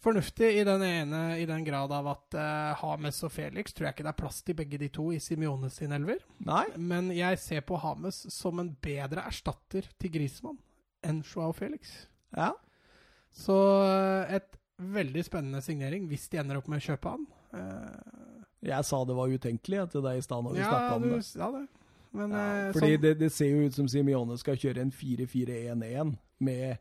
Fornuftig 0.00 0.48
i 0.56 0.64
den 0.64 0.80
ene 0.86 1.18
i 1.36 1.44
den 1.44 1.64
grad 1.66 1.92
av 1.92 2.06
at 2.08 2.36
uh, 2.38 2.70
Hames 2.80 3.18
og 3.26 3.32
Felix 3.34 3.74
tror 3.76 3.90
jeg 3.90 3.98
ikke 3.98 4.06
det 4.06 4.12
er 4.14 4.20
plass 4.22 4.38
til 4.46 4.56
begge 4.56 4.78
de 4.80 4.88
to 4.88 5.10
i 5.12 5.18
Simiones 5.20 5.76
sin 5.76 5.92
elver. 5.92 6.22
Nei? 6.46 6.64
Men 6.80 7.10
jeg 7.12 7.36
ser 7.42 7.60
på 7.68 7.76
Hames 7.82 8.22
som 8.32 8.62
en 8.62 8.70
bedre 8.80 9.26
erstatter 9.28 9.90
til 10.00 10.14
Grismann 10.14 10.56
enn 11.04 11.20
Joao 11.24 11.52
Felix. 11.56 11.92
Ja. 12.36 12.54
Så 13.32 13.56
eh, 13.84 14.36
et 14.40 14.56
veldig 14.80 15.22
spennende 15.26 15.60
signering 15.64 16.08
hvis 16.08 16.24
de 16.32 16.40
ender 16.40 16.58
opp 16.60 16.68
med 16.72 16.80
å 16.80 16.86
kjøpe 16.88 17.12
han. 17.12 17.26
Uh, 17.52 18.40
Jeg 18.64 18.88
sa 18.88 19.02
det 19.04 19.16
var 19.20 19.32
utenkelig 19.36 19.84
til 19.92 20.04
deg 20.06 20.16
i 20.20 20.24
stad 20.24 20.44
når 20.46 20.56
vi 20.56 20.62
ja, 20.64 20.70
snakka 20.72 20.96
om 20.96 21.04
du 21.04 21.12
det. 21.12 21.22
Ja, 21.36 21.50
det. 21.58 21.66
Men 22.16 22.32
Ja, 22.34 22.72
fordi 22.74 22.94
sånn- 22.96 23.02
det, 23.04 23.12
det 23.20 23.32
ser 23.36 23.52
jo 23.52 23.66
ut 23.68 23.76
som 23.76 23.88
Simione 23.88 24.36
skal 24.40 24.56
kjøre 24.58 24.80
en 24.82 24.90
4-4-1-1 24.96 26.16
med 26.40 26.80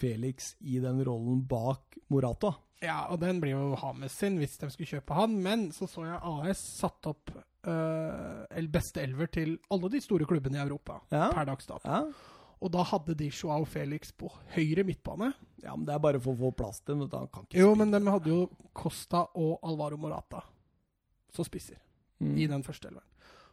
Felix 0.00 0.54
i 0.60 0.78
den 0.82 1.02
rollen 1.06 1.42
bak 1.48 1.98
Morata. 2.10 2.54
Ja, 2.82 3.02
og 3.12 3.20
den 3.20 3.40
blir 3.42 3.52
jo 3.52 3.74
Hames 3.76 4.14
sin 4.16 4.38
hvis 4.40 4.56
de 4.60 4.70
skulle 4.72 4.88
kjøpe 4.88 5.14
han. 5.18 5.34
Men 5.44 5.66
så 5.76 5.84
så 5.90 6.06
jeg 6.08 6.20
AS 6.24 6.62
satt 6.80 7.06
opp 7.10 7.30
uh, 7.68 8.46
beste 8.72 9.02
elver 9.04 9.28
til 9.30 9.58
alle 9.70 9.90
de 9.92 10.00
store 10.00 10.24
klubbene 10.28 10.56
i 10.56 10.62
Europa 10.64 11.00
Ja. 11.12 11.26
per 11.34 11.44
dags 11.50 11.66
dato. 11.68 11.84
Ja. 11.88 12.06
Og 12.60 12.72
da 12.72 12.82
hadde 12.84 13.14
de 13.16 13.30
Joao 13.32 13.64
Felix 13.64 14.10
på 14.12 14.28
høyre 14.54 14.84
midtbane. 14.84 15.30
ja, 15.62 15.74
men 15.76 15.84
det 15.86 15.94
er 15.94 15.98
bare 16.04 16.20
for 16.20 16.34
å 16.34 16.40
få 16.40 16.50
plass 16.56 16.80
til 16.80 16.96
ikke 17.48 17.56
Jo, 17.60 17.74
men 17.74 17.90
de 17.90 18.00
hadde 18.06 18.28
jo 18.32 18.50
Costa 18.76 19.26
og 19.34 19.60
Alvaro 19.64 19.96
Morata 19.96 20.42
som 21.32 21.44
spisser 21.44 21.78
Mm. 22.20 22.36
i 22.36 22.46
den 22.46 22.62
første 22.62 22.88
elveren. 22.88 23.06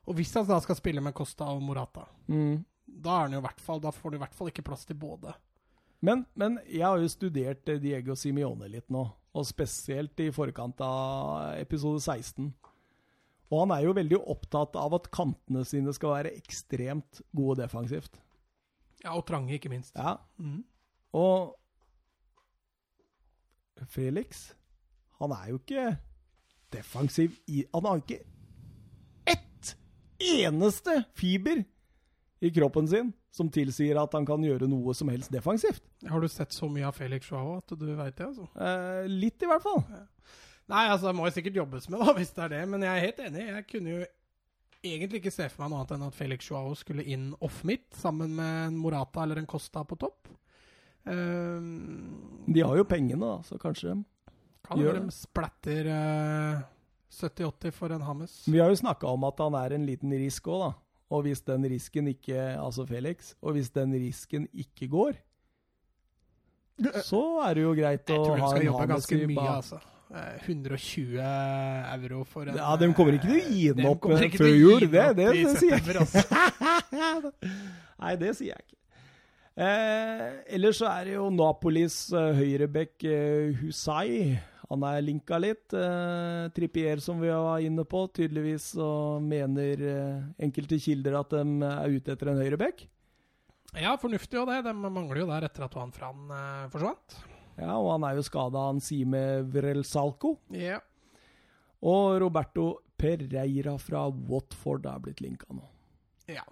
Og 0.07 0.15
hvis 0.15 0.33
han 0.35 0.45
da 0.45 0.57
skal 0.59 0.75
spille 0.75 0.99
med 1.01 1.13
Costa 1.15 1.45
og 1.45 1.61
Morata, 1.63 2.05
Mm. 2.27 2.65
da, 2.85 3.09
er 3.15 3.21
han 3.27 3.33
jo 3.33 3.39
hvert 3.41 3.59
fall, 3.61 3.79
da 3.79 3.91
får 3.91 4.11
du 4.11 4.17
i 4.17 4.19
hvert 4.19 4.33
fall 4.35 4.47
ikke 4.51 4.63
plass 4.63 4.83
til 4.85 4.95
både. 4.97 5.33
Men, 6.05 6.25
men 6.37 6.59
jeg 6.69 6.85
har 6.85 6.99
jo 7.01 7.09
studert 7.09 7.69
eh, 7.71 7.79
Diego 7.81 8.15
Simione 8.17 8.69
litt 8.69 8.89
nå, 8.93 9.03
og 9.33 9.45
spesielt 9.47 10.19
i 10.21 10.29
forkant 10.33 10.81
av 10.85 11.57
episode 11.57 12.01
16. 12.03 12.51
Og 13.47 13.61
han 13.63 13.73
er 13.73 13.85
jo 13.87 13.95
veldig 13.95 14.19
opptatt 14.29 14.75
av 14.77 14.93
at 14.97 15.09
kantene 15.13 15.63
sine 15.65 15.93
skal 15.95 16.17
være 16.17 16.35
ekstremt 16.37 17.21
gode 17.35 17.61
defensivt. 17.63 18.19
Ja, 19.03 19.13
og 19.15 19.23
trange, 19.29 19.55
ikke 19.57 19.71
minst. 19.73 19.95
Ja, 19.95 20.17
Mm. 20.37 20.65
Og 21.17 21.55
Felix, 23.87 24.51
han 25.21 25.31
er 25.31 25.51
jo 25.51 25.59
ikke 25.61 25.97
defensiv 26.73 27.37
i 27.47 27.63
Han 27.73 27.85
har 27.85 28.01
ikke 28.01 28.19
ett 29.25 29.71
eneste 30.19 31.03
fiber 31.15 31.63
i 32.41 32.51
kroppen 32.53 32.89
sin 32.89 33.13
som 33.37 33.49
tilsier 33.53 33.99
at 34.01 34.13
han 34.17 34.25
kan 34.27 34.43
gjøre 34.43 34.67
noe 34.69 34.93
som 34.97 35.09
helst 35.13 35.31
defensivt. 35.33 35.83
Har 36.09 36.23
du 36.23 36.27
sett 36.31 36.55
så 36.55 36.69
mye 36.71 36.87
av 36.89 36.97
Felix 36.97 37.29
Joao 37.29 37.59
at 37.61 37.73
du 37.77 37.87
veit 37.93 38.15
det, 38.17 38.27
altså? 38.31 38.47
Eh, 38.57 39.05
litt, 39.11 39.37
i 39.45 39.49
hvert 39.49 39.63
fall. 39.65 39.83
Nei, 40.67 40.85
altså, 40.91 41.07
det 41.11 41.15
må 41.15 41.27
jo 41.29 41.35
sikkert 41.37 41.59
jobbes 41.61 41.85
med, 41.93 42.01
da, 42.03 42.13
hvis 42.17 42.33
det 42.35 42.47
er 42.47 42.55
det. 42.57 42.63
Men 42.73 42.83
jeg 42.87 42.93
er 42.95 43.05
helt 43.05 43.21
enig. 43.29 43.45
Jeg 43.53 43.67
kunne 43.71 43.93
jo 43.93 44.01
egentlig 44.87 45.21
ikke 45.21 45.33
se 45.35 45.47
for 45.51 45.63
meg 45.63 45.71
noe 45.73 45.83
annet 45.83 45.93
enn 45.97 46.07
at 46.09 46.17
Felix 46.17 46.49
Joao 46.49 46.73
skulle 46.77 47.05
inn 47.07 47.29
off-midt, 47.43 47.87
sammen 47.97 48.33
med 48.37 48.57
en 48.67 48.77
Morata 48.81 49.23
eller 49.23 49.41
en 49.41 49.49
Costa 49.49 49.85
på 49.87 49.97
topp. 49.99 50.27
Um, 51.07 52.43
De 52.51 52.63
har 52.63 52.75
jo 52.77 52.83
pengene, 52.87 53.21
da, 53.23 53.37
så 53.47 53.57
kanskje 53.61 53.93
de 53.95 54.01
kan 54.67 54.81
gjør 54.81 54.97
det. 54.99 55.05
de 55.07 55.15
splatter 55.15 55.87
uh, 55.87 56.65
70-80 57.15 57.71
for 57.75 57.95
en 57.95 58.03
Hammes. 58.03 58.33
Vi 58.51 58.59
har 58.59 58.71
jo 58.73 58.79
snakka 58.81 59.07
om 59.15 59.23
at 59.27 59.39
han 59.39 59.55
er 59.55 59.77
en 59.77 59.85
liten 59.87 60.11
risk 60.19 60.49
òg, 60.51 60.65
da. 60.65 60.71
Og 61.09 61.23
hvis 61.23 61.39
den 61.47 61.63
risken 61.71 62.09
ikke 62.11 62.35
Altså 62.59 62.85
Felix. 62.85 63.33
Og 63.41 63.55
hvis 63.55 63.69
den 63.71 63.93
risken 63.95 64.47
ikke 64.53 64.89
går, 64.91 65.13
så 67.03 67.21
er 67.47 67.53
det 67.57 67.63
jo 67.63 67.75
greit 67.77 68.09
Jeg 68.09 68.19
å 68.19 68.25
tror 68.25 68.35
de 68.35 68.41
ha 68.43 68.49
skal 68.51 68.61
en 68.61 68.67
jobbe 68.67 68.87
ganske 68.91 69.21
mye, 69.31 69.45
altså. 69.55 69.79
Eh, 70.07 70.35
120 70.47 71.17
euro 71.19 72.23
for 72.23 72.47
en 72.47 72.55
Ja, 72.55 72.75
de 72.79 72.87
kommer 72.95 73.17
ikke 73.17 73.27
til 73.27 73.39
å 73.39 73.47
gi 73.49 73.63
den 73.75 73.87
opp 73.89 74.05
eh, 74.07 74.27
før 74.37 74.53
jul. 74.53 74.85
Det, 74.87 75.05
det, 75.17 75.29
det 75.35 75.55
sier 75.57 75.73
jeg 75.73 75.83
ikke. 75.83 76.05
altså. 76.05 77.31
Nei, 78.03 78.13
det 78.21 78.35
sier 78.37 78.53
jeg 78.53 78.63
ikke. 78.67 78.77
Eh, 79.57 80.25
ellers 80.53 80.77
så 80.77 80.85
er 80.91 81.09
det 81.09 81.13
jo 81.15 81.31
Napolis 81.33 81.95
uh, 82.13 82.29
høyrebekk 82.37 83.07
eh, 83.09 83.57
Husai. 83.57 84.37
Han 84.67 84.83
er 84.83 85.03
linka 85.05 85.37
litt. 85.39 85.71
Eh, 85.71 86.49
Trippier, 86.55 86.99
som 87.03 87.21
vi 87.23 87.29
var 87.31 87.63
inne 87.63 87.85
på, 87.87 88.01
tydeligvis 88.11 88.73
så 88.75 88.89
mener 89.23 89.83
eh, 89.87 90.25
enkelte 90.43 90.79
kilder 90.83 91.15
at 91.21 91.31
de 91.37 91.69
er 91.69 91.95
ute 91.95 92.11
etter 92.13 92.33
en 92.33 92.41
høyreback. 92.41 92.83
Ja, 93.77 93.93
fornuftig 93.99 94.39
jo 94.39 94.45
det. 94.49 94.59
De 94.65 94.73
mangler 94.75 95.21
jo 95.23 95.29
der 95.29 95.47
etter 95.47 95.67
at 95.67 95.77
Juan 95.77 95.93
Fran 95.95 96.27
eh, 96.35 96.67
forsvant. 96.73 97.17
Ja, 97.57 97.77
og 97.77 97.93
han 97.95 98.05
er 98.09 98.19
jo 98.19 98.27
skada, 98.27 98.67
han 98.69 98.83
Sime 98.83 99.23
Vrelsalco. 99.49 100.35
Ja. 100.53 100.81
Og 101.87 102.19
Roberto 102.21 102.67
Pereira 102.97 103.77
fra 103.81 104.07
Watford 104.09 104.87
er 104.89 105.01
blitt 105.03 105.23
linka 105.23 105.47
nå. 105.53 105.63
ja. 106.33 106.45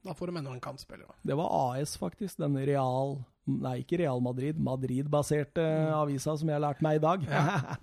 Da 0.00 0.14
får 0.16 0.30
de 0.30 0.40
enda 0.40 0.52
en 0.54 0.62
kantspiller. 0.64 1.04
da. 1.04 1.14
Det 1.28 1.34
var 1.36 1.50
AS, 1.76 1.90
faktisk. 2.00 2.38
Den 2.40 2.54
Real 2.56 3.18
Nei, 3.48 3.80
ikke 3.82 3.98
Real 4.02 4.20
Madrid. 4.22 4.58
Madrid-baserte 4.60 5.64
avisa 5.96 6.36
som 6.36 6.50
jeg 6.50 6.58
har 6.58 6.66
lært 6.66 6.82
meg 6.84 6.98
i 7.00 7.02
dag. 7.02 7.24
Ja. 7.30 7.78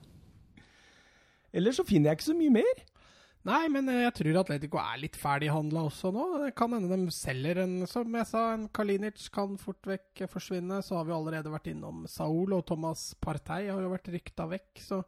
Ellers 1.57 1.79
så 1.79 1.85
finner 1.87 2.11
jeg 2.11 2.19
ikke 2.19 2.29
så 2.29 2.37
mye 2.37 2.53
mer. 2.59 2.83
Nei, 3.47 3.61
men 3.71 3.87
eh, 3.91 4.01
jeg 4.03 4.13
tror 4.17 4.39
Atletico 4.41 4.79
er 4.81 4.99
litt 4.99 5.15
ferdighandla 5.19 5.85
også 5.87 6.11
nå. 6.11 6.25
Det 6.43 6.51
kan 6.57 6.73
hende 6.75 6.91
de 6.91 7.13
selger 7.15 7.61
en 7.63 7.77
Som 7.87 8.15
jeg 8.17 8.27
sa, 8.27 8.41
en 8.55 8.65
Kalinic 8.75 9.29
kan 9.33 9.55
fort 9.61 9.87
vekk 9.87 10.25
forsvinne. 10.31 10.81
Så 10.83 10.97
har 10.97 11.07
vi 11.07 11.15
allerede 11.15 11.53
vært 11.53 11.69
innom 11.71 12.03
Saul, 12.11 12.53
og 12.57 12.65
Thomas 12.67 13.09
Partey 13.23 13.69
har 13.71 13.81
jo 13.83 13.93
vært 13.93 14.11
rykta 14.13 14.49
vekk, 14.51 14.83
så 14.83 15.01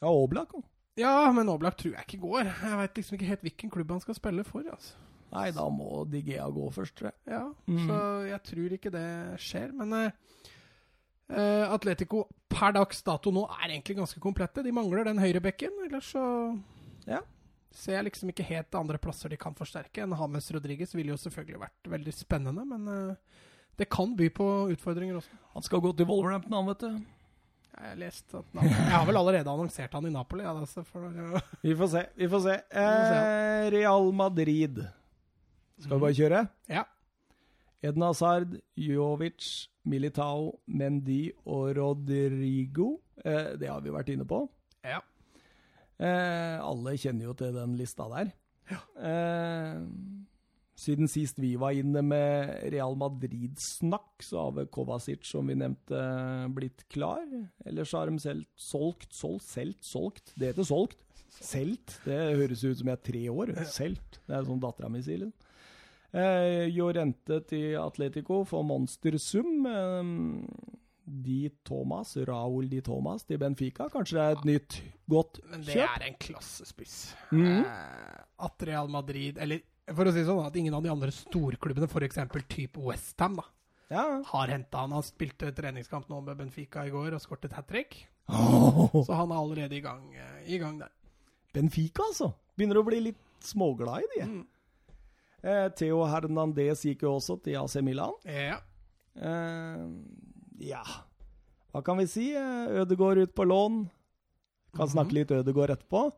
Ja, 0.00 0.08
Oblak 0.08 0.54
òg. 0.56 0.64
Ja, 1.00 1.30
men 1.34 1.48
Oblak 1.50 1.78
tror 1.80 1.94
jeg 1.96 2.06
ikke 2.06 2.22
går. 2.22 2.48
Jeg 2.50 2.78
veit 2.82 2.98
liksom 3.00 3.16
ikke 3.16 3.30
helt 3.32 3.44
hvilken 3.46 3.72
klubb 3.72 3.94
han 3.94 4.02
skal 4.04 4.16
spille 4.18 4.44
for. 4.46 4.66
altså. 4.70 5.09
Nei, 5.32 5.50
da 5.54 5.64
må 5.70 6.04
Digea 6.10 6.48
gå 6.50 6.66
først, 6.74 6.94
tror 6.98 7.10
jeg. 7.12 7.18
Ja, 7.30 7.44
Mm. 7.68 7.86
så 7.86 7.98
jeg 8.28 8.42
tror 8.50 8.72
ikke 8.76 8.90
det 8.90 9.06
skjer. 9.38 9.72
Men 9.78 9.92
eh, 9.92 10.10
eh, 11.30 11.66
Atletico 11.72 12.24
per 12.50 12.72
dags 12.74 13.02
dato 13.06 13.30
nå 13.34 13.44
er 13.60 13.68
egentlig 13.70 13.96
ganske 14.00 14.20
komplette. 14.22 14.64
De 14.66 14.72
mangler 14.74 15.04
den 15.06 15.18
høyrebekken. 15.22 15.70
Ellers 15.86 16.10
så 16.12 16.24
Ja. 17.06 17.20
ser 17.72 17.92
jeg 18.02 18.04
liksom 18.10 18.28
ikke 18.32 18.44
helt 18.48 18.74
andre 18.74 18.98
plasser 18.98 19.28
de 19.30 19.36
kan 19.36 19.54
forsterke. 19.54 20.02
En 20.02 20.12
Hames 20.12 20.50
Rodriguez 20.50 20.92
ville 20.94 21.12
jo 21.14 21.16
selvfølgelig 21.16 21.60
vært 21.60 21.88
veldig 21.88 22.12
spennende, 22.14 22.64
men 22.66 22.88
uh, 22.88 23.14
det 23.78 23.88
kan 23.88 24.16
by 24.16 24.28
på 24.34 24.48
utfordringer 24.74 25.16
også. 25.20 25.30
Han 25.54 25.62
skal 25.62 25.80
gå 25.80 25.92
til 25.96 26.06
Wolverhampton, 26.06 26.52
han, 26.52 26.66
vet 26.66 26.80
du. 26.80 27.04
Jeg 27.80 27.88
har 27.88 27.96
lest 27.96 28.34
at 28.34 28.44
Napoli 28.52 28.74
Jeg 28.74 28.90
har 28.92 29.06
vel 29.06 29.16
allerede 29.16 29.48
annonsert 29.48 29.92
han 29.92 30.04
i 30.06 30.10
Napoli. 30.10 30.42
Ja, 30.42 30.52
altså, 30.58 30.82
for, 30.84 31.06
ja. 31.14 31.40
Vi 31.62 31.74
får 31.78 31.88
se. 31.88 32.02
Vi 32.16 32.26
får 32.28 32.40
se. 32.42 32.56
Eh, 32.74 33.70
Real 33.70 34.10
Madrid. 34.12 34.82
Skal 35.80 35.96
vi 35.96 36.02
bare 36.06 36.16
kjøre? 36.18 36.46
ja. 36.70 36.84
Eden 37.82 38.02
Hazard, 38.04 38.58
Jovic, 38.76 39.68
Militao, 39.88 40.50
Mendy 40.68 41.30
og 41.48 41.70
Rodrigo. 41.78 42.98
Eh, 43.24 43.54
det 43.56 43.70
har 43.70 43.80
vi 43.80 43.94
vært 43.94 44.10
inne 44.12 44.26
på. 44.28 44.42
ja. 44.84 45.00
Eh, 46.00 46.56
alle 46.64 46.94
kjenner 46.96 47.26
jo 47.26 47.32
til 47.36 47.52
den 47.56 47.74
lista 47.76 48.06
der. 48.08 48.30
Eh, 49.00 49.80
siden 50.80 51.08
sist 51.12 51.36
vi 51.40 51.54
var 51.60 51.76
inne 51.76 52.00
med 52.04 52.52
Real 52.72 52.96
Madrid-snakk, 52.96 54.22
så 54.24 54.46
har 54.46 54.54
vel 54.56 54.70
Kovacic, 54.72 55.26
som 55.28 55.48
vi 55.48 55.56
nevnte, 55.60 56.00
blitt 56.56 56.86
klar. 56.88 57.24
Ellers 57.68 57.92
har 57.96 58.08
de 58.08 58.16
selv 58.22 58.46
solgt, 58.56 59.12
solgt, 59.12 59.44
solgt, 59.48 59.84
solgt. 59.84 60.32
Det 60.36 60.52
heter 60.54 60.68
solgt. 60.68 61.04
Selt. 61.40 61.98
Det 62.04 62.16
høres 62.40 62.64
ut 62.64 62.80
som 62.80 62.88
jeg 62.88 62.96
er 62.96 63.04
tre 63.12 63.24
år. 63.32 63.52
Selt. 63.68 64.20
Det 64.26 64.36
er 64.36 64.48
sånn 64.48 64.60
dattera 64.62 64.88
mi 64.92 65.00
sier. 65.04 65.24
liksom. 65.26 65.46
Eh, 66.12 66.66
Jorente 66.74 67.40
til 67.46 67.76
Atletico 67.78 68.42
for 68.44 68.62
monstersum. 68.66 69.66
Eh, 69.66 70.46
Di 71.10 71.48
Thomas, 71.66 72.12
Raúl 72.28 72.68
Di 72.70 72.80
Thomas 72.86 73.24
til 73.26 73.38
Benfica. 73.38 73.88
Kanskje 73.90 74.14
det 74.18 74.22
er 74.24 74.36
et 74.36 74.44
nytt, 74.46 74.76
godt 75.10 75.40
Men 75.50 75.62
det 75.66 75.74
kjøp? 75.74 75.96
er 75.96 76.04
en 76.06 76.14
klassespiss. 76.22 77.14
Mhm. 77.32 77.64
Eh, 77.64 78.20
at 78.46 78.62
Real 78.62 78.88
Madrid 78.88 79.38
Eller 79.38 79.60
for 79.92 80.04
å 80.06 80.12
si 80.12 80.22
sånn, 80.22 80.44
at 80.46 80.54
ingen 80.56 80.74
av 80.74 80.82
de 80.84 80.88
andre 80.92 81.10
storklubbene, 81.10 81.88
f.eks. 81.90 82.18
type 82.48 82.76
Westham, 82.78 83.36
da, 83.36 83.42
Ja. 83.90 84.22
har 84.22 84.46
henta 84.48 84.78
han. 84.78 84.92
Han 84.92 85.02
spilte 85.02 85.50
treningskamp 85.52 86.06
nå 86.08 86.20
med 86.24 86.36
Benfica 86.38 86.84
i 86.86 86.90
går 86.90 87.12
og 87.14 87.20
skåret 87.20 87.52
hat 87.52 87.66
trick. 87.66 88.06
Oh. 88.28 89.02
Så 89.04 89.12
han 89.12 89.32
er 89.32 89.34
allerede 89.34 89.72
i 89.74 89.80
gang, 89.80 90.14
eh, 90.14 90.54
i 90.54 90.58
gang 90.58 90.78
der. 90.78 90.90
Benfica, 91.52 92.02
altså. 92.06 92.32
Begynner 92.56 92.76
å 92.78 92.86
bli 92.86 93.00
litt 93.00 93.18
småglad 93.40 94.02
i 94.04 94.06
de. 94.20 94.26
Mm. 94.26 94.46
Eh, 95.42 95.68
Theo 95.78 96.02
Hernandez 96.04 96.82
gikk 96.84 97.02
jo 97.06 97.14
også 97.16 97.38
til 97.44 97.56
AC 97.60 97.76
Milan. 97.82 98.12
Ja. 98.28 98.58
Eh, 99.16 99.86
ja 100.70 100.82
Hva 101.72 101.82
kan 101.86 101.98
vi 102.00 102.06
si? 102.10 102.32
Eh, 102.36 102.80
Ødegård 102.82 103.18
ut 103.22 103.34
på 103.34 103.44
lån. 103.46 103.84
Kan 104.76 104.86
Mhm. 104.86 104.92
snakke 104.94 105.12
litt 105.16 105.30
Ødegård 105.30 105.70
etterpå. 105.70 106.10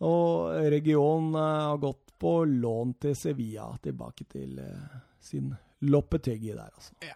Og 0.00 0.50
region 0.70 1.34
eh, 1.34 1.40
har 1.68 1.78
gått 1.78 2.12
på 2.18 2.44
lån 2.46 2.94
til 3.00 3.14
Sevilla, 3.16 3.68
tilbake 3.82 4.24
til 4.30 4.58
eh, 4.58 4.96
sin 5.20 5.54
Loppetegi 5.82 6.52
der, 6.54 6.70
altså. 6.74 6.94
Ja. 7.02 7.14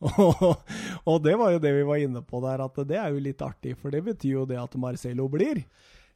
Og, 0.00 0.56
og 1.10 1.22
det 1.24 1.34
var 1.36 1.50
jo 1.52 1.58
det 1.58 1.72
vi 1.74 1.82
var 1.84 1.96
inne 2.00 2.22
på 2.24 2.40
der, 2.40 2.62
at 2.64 2.74
det 2.88 2.96
er 2.96 3.10
jo 3.12 3.18
litt 3.20 3.42
artig, 3.44 3.76
for 3.76 3.90
det 3.90 4.02
betyr 4.06 4.32
jo 4.38 4.44
det 4.46 4.56
at 4.60 4.74
Marcelo 4.80 5.28
blir. 5.28 5.64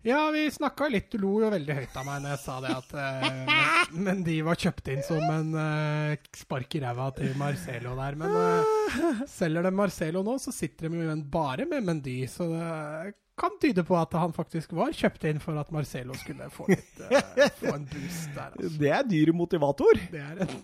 Ja, 0.03 0.31
vi 0.35 0.51
snakka 0.51 0.89
litt. 0.91 1.13
Du 1.13 1.23
lo 1.23 1.37
jo 1.45 1.49
veldig 1.53 1.75
høyt 1.77 1.97
av 1.99 2.07
meg 2.09 2.25
når 2.25 2.33
jeg 2.35 2.41
sa 2.43 2.57
det 2.65 2.73
at 2.75 2.95
eh, 2.99 3.91
men, 3.95 4.23
de 4.27 4.41
var 4.43 4.59
kjøpt 4.59 4.89
inn 4.91 5.03
som 5.07 5.23
en 5.23 5.53
eh, 5.63 6.17
spark 6.35 6.75
i 6.75 6.81
ræva 6.83 7.07
til 7.15 7.37
Marcelo 7.39 7.95
der. 8.01 8.19
Men 8.19 8.35
eh, 8.41 9.21
selger 9.31 9.69
de 9.69 9.73
Marcelo 9.79 10.25
nå, 10.27 10.35
så 10.43 10.55
sitter 10.55 10.91
de 10.91 11.05
jo 11.07 11.15
bare 11.31 11.69
med 11.71 11.87
Mendy. 11.87 12.17
Så 12.31 12.49
det 12.51 13.15
kan 13.39 13.55
tyde 13.63 13.85
på 13.87 13.95
at 14.01 14.19
han 14.19 14.35
faktisk 14.35 14.75
var 14.77 14.91
kjøpt 14.97 15.29
inn 15.31 15.39
for 15.43 15.61
at 15.63 15.71
Marcelo 15.75 16.19
skulle 16.19 16.51
få, 16.51 16.67
litt, 16.73 16.99
eh, 17.07 17.47
få 17.61 17.77
en 17.77 17.87
boost 17.87 18.35
der. 18.35 18.59
Altså. 18.59 18.73
Det 18.83 18.93
er 18.99 19.07
dyr 19.07 19.33
motivator. 19.39 20.03
Det 20.11 20.25
er 20.25 20.43
en 20.49 20.59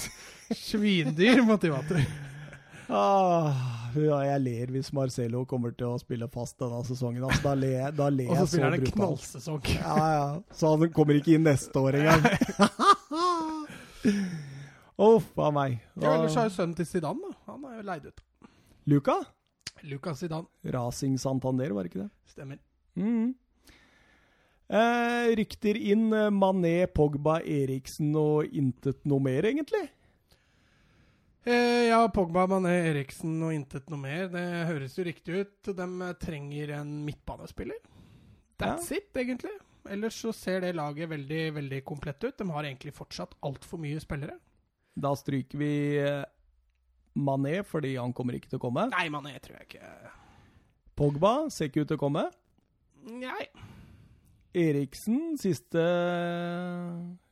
svindyr 0.66 1.44
motivator. 1.46 2.02
Ah, 2.90 3.90
ja, 3.94 4.16
jeg 4.26 4.40
ler 4.42 4.70
hvis 4.74 4.88
Marcelo 4.96 5.44
kommer 5.46 5.70
til 5.78 5.86
å 5.92 5.98
spille 6.00 6.26
fast 6.32 6.56
denne 6.58 6.80
sesongen. 6.88 7.22
Altså, 7.22 7.42
da 7.44 7.52
ler 7.54 7.74
jeg, 7.76 7.94
da 8.00 8.08
ler 8.10 8.30
Og 8.32 8.34
så 8.34 8.40
jeg 8.40 8.46
så 8.48 8.50
spiller 8.50 8.66
han 8.66 8.74
en 8.74 8.80
brutalt. 8.80 8.96
knallsesong. 8.98 9.60
Ja, 9.76 9.96
ja. 10.14 10.24
Så 10.58 10.72
han 10.74 10.90
kommer 10.96 11.18
ikke 11.20 11.36
inn 11.36 11.46
neste 11.46 11.82
år 11.84 12.00
engang. 12.00 12.26
Uff 15.00 15.38
a 15.40 15.50
meg. 15.54 15.78
Ja, 15.96 16.16
ellers 16.16 16.34
har 16.36 16.48
jo 16.50 16.54
sønnen 16.54 16.74
til 16.76 16.88
Zidane, 16.88 17.20
da. 17.30 17.36
Han 17.52 17.62
er 17.70 17.78
jo 17.78 17.84
leid 17.88 18.08
ut. 18.10 18.24
Luca? 18.90 19.14
Luca 19.88 20.12
Zidane. 20.18 20.48
Racing 20.74 21.14
Santander, 21.20 21.72
var 21.76 21.86
det 21.86 21.92
ikke 21.94 22.02
det? 22.04 22.10
Stemmer. 22.34 22.58
Mhm. 22.98 23.30
Eh, 24.70 25.28
rykter 25.34 25.74
inn 25.80 26.12
eh, 26.14 26.28
Mané, 26.30 26.84
Pogba, 26.94 27.40
Eriksen 27.42 28.12
og 28.18 28.46
intet 28.54 29.00
noe 29.08 29.18
mer, 29.24 29.42
egentlig. 29.48 29.88
Eh, 31.44 31.88
ja, 31.88 32.02
Pogba, 32.12 32.44
Mané, 32.50 32.74
Eriksen 32.90 33.38
og 33.46 33.54
intet 33.56 33.88
noe 33.88 34.00
mer. 34.02 34.26
Det 34.32 34.44
høres 34.68 34.98
jo 34.98 35.06
riktig 35.06 35.38
ut. 35.40 35.70
De 35.72 35.86
eh, 35.86 36.16
trenger 36.20 36.74
en 36.76 36.90
midtbanespiller. 37.06 37.80
That's 38.60 38.90
it, 38.92 39.08
egentlig. 39.16 39.54
Ellers 39.88 40.18
så 40.20 40.34
ser 40.36 40.60
det 40.60 40.74
laget 40.76 41.08
veldig 41.08 41.44
veldig 41.56 41.80
komplett 41.88 42.24
ut. 42.26 42.36
De 42.36 42.44
har 42.50 42.68
egentlig 42.68 42.92
fortsatt 42.92 43.38
altfor 43.48 43.80
mye 43.80 44.02
spillere. 44.02 44.36
Da 45.00 45.14
stryker 45.16 45.62
vi 45.62 45.72
eh, 46.02 46.26
Mané, 47.16 47.62
fordi 47.64 47.94
han 47.96 48.12
kommer 48.12 48.36
ikke 48.36 48.52
til 48.52 48.60
å 48.60 48.66
komme. 48.66 48.90
Nei, 48.92 49.08
Mané 49.12 49.38
tror 49.40 49.60
jeg 49.62 49.70
ikke 49.70 50.16
Pogba 51.00 51.32
ser 51.48 51.70
ikke 51.70 51.86
ut 51.86 51.88
til 51.88 51.96
å 51.96 52.02
komme. 52.02 52.26
Nei. 53.08 53.46
Eriksen, 54.60 55.38
siste 55.40 55.80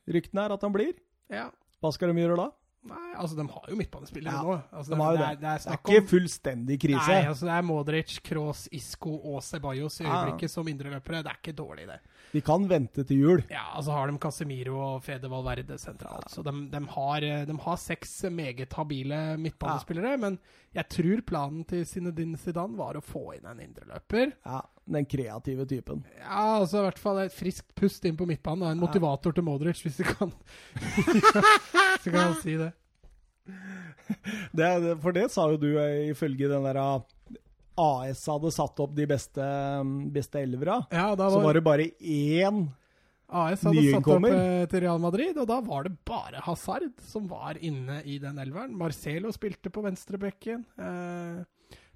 ryktene 0.09 0.47
er 0.47 0.55
at 0.55 0.65
han 0.65 0.73
blir. 0.73 0.95
Ja. 1.29 1.51
Hva 1.77 1.91
skal 1.93 2.09
de 2.09 2.23
gjøre 2.23 2.39
da? 2.39 2.47
Nei, 2.89 3.09
altså, 3.15 3.35
de 3.37 3.45
har 3.53 3.69
jo 3.69 3.75
midtbanespillere 3.79 4.33
Ja, 4.33 4.41
nå. 4.43 4.55
Altså, 4.73 4.91
de 4.93 4.99
har 5.01 5.11
jo 5.11 5.17
det, 5.17 5.25
det. 5.25 5.29
er, 5.29 5.39
det 5.39 5.49
er 5.49 5.77
Det 5.77 5.79
ikke 5.99 6.09
fullstendig 6.09 6.77
krise. 6.81 7.07
Nei, 7.11 7.25
altså 7.29 7.45
det 7.49 7.53
er 7.55 7.65
Modric, 7.69 8.15
Kroos, 8.25 8.67
Isco 8.71 9.13
og 9.33 9.43
Ceballos 9.43 9.99
i 10.01 10.03
Ja. 10.07 10.13
øyeblikket 10.25 10.49
som 10.51 10.67
indreløpere. 10.67 11.23
Det 11.23 11.31
er 11.33 11.39
ikke 11.43 11.55
dårlig, 11.57 11.87
det. 11.87 11.99
De 12.33 12.41
kan 12.45 12.67
vente 12.69 13.03
til 13.03 13.19
jul. 13.23 13.43
Ja, 13.49 13.63
altså 13.75 13.91
har 13.95 14.07
de 14.11 14.17
Casemiro 14.21 14.77
og 14.95 15.03
Fede 15.03 15.29
Valverde 15.31 15.77
sentralt. 15.81 16.29
Så 16.29 16.43
de, 16.45 16.51
de, 16.71 16.81
har, 16.95 17.23
eh, 17.23 17.45
de 17.45 17.57
har 17.65 17.75
seks 17.77 18.23
meget 18.31 18.73
habile 18.73 19.37
midtbanespillere. 19.37 20.17
Men 20.17 20.39
jeg 20.75 20.87
tror 20.89 21.21
planen 21.25 21.63
til 21.65 21.85
Zinedine 21.85 22.37
Zidane 22.37 22.77
var 22.77 22.97
å 22.99 23.01
få 23.05 23.33
inn 23.37 23.45
en 23.49 23.59
indreløper. 23.59 24.33
Ja, 24.45 24.61
Den 24.89 25.05
kreative 25.05 25.67
typen. 25.69 26.01
Ja, 26.17 26.59
altså 26.59 26.79
i 26.81 26.85
hvert 26.87 27.01
fall 27.01 27.19
et 27.21 27.35
friskt 27.35 27.75
pust 27.77 28.05
inn 28.09 28.17
på 28.17 28.25
midtbanen. 28.29 28.71
En 28.71 28.81
motivator 28.81 29.35
til 29.37 29.45
Modric, 29.45 29.83
hvis 29.85 29.99
du 30.01 30.05
kan 30.07 30.33
Så 32.01 32.09
kan 32.09 32.19
han 32.23 32.37
si 32.41 32.57
det. 32.57 32.71
Det, 34.57 34.67
for 35.03 35.13
det 35.13 35.27
sa 35.29 35.45
jo 35.51 35.59
du 35.61 35.69
eh, 35.77 36.09
ifølge 36.09 36.49
den 36.49 36.65
der 36.65 36.79
ah, 36.81 37.03
AS 37.79 38.25
hadde 38.27 38.51
satt 38.53 38.81
opp 38.83 38.95
de 38.97 39.05
beste, 39.09 39.45
mm, 39.85 40.09
beste 40.15 40.41
elvera. 40.41 40.81
Ja, 40.91 41.13
da 41.15 41.29
Så 41.29 41.39
var, 41.39 41.49
var 41.51 41.59
det 41.59 41.65
bare 41.67 41.89
én 42.01 42.63
AS 43.29 43.63
hadde 43.67 43.85
satt 43.93 44.09
opp 44.09 44.25
eh, 44.25 44.65
til 44.71 44.83
Real 44.87 45.01
Madrid, 45.01 45.37
og 45.37 45.47
da 45.49 45.59
var 45.65 45.85
det 45.85 45.93
bare 46.07 46.41
Hazard 46.47 46.89
som 47.05 47.29
var 47.29 47.59
inne 47.61 48.01
i 48.09 48.17
den 48.21 48.41
elveren. 48.41 48.73
Marcelo 48.77 49.31
spilte 49.35 49.71
på 49.73 49.85
venstrebekken. 49.85 50.65
Eh, 50.81 51.45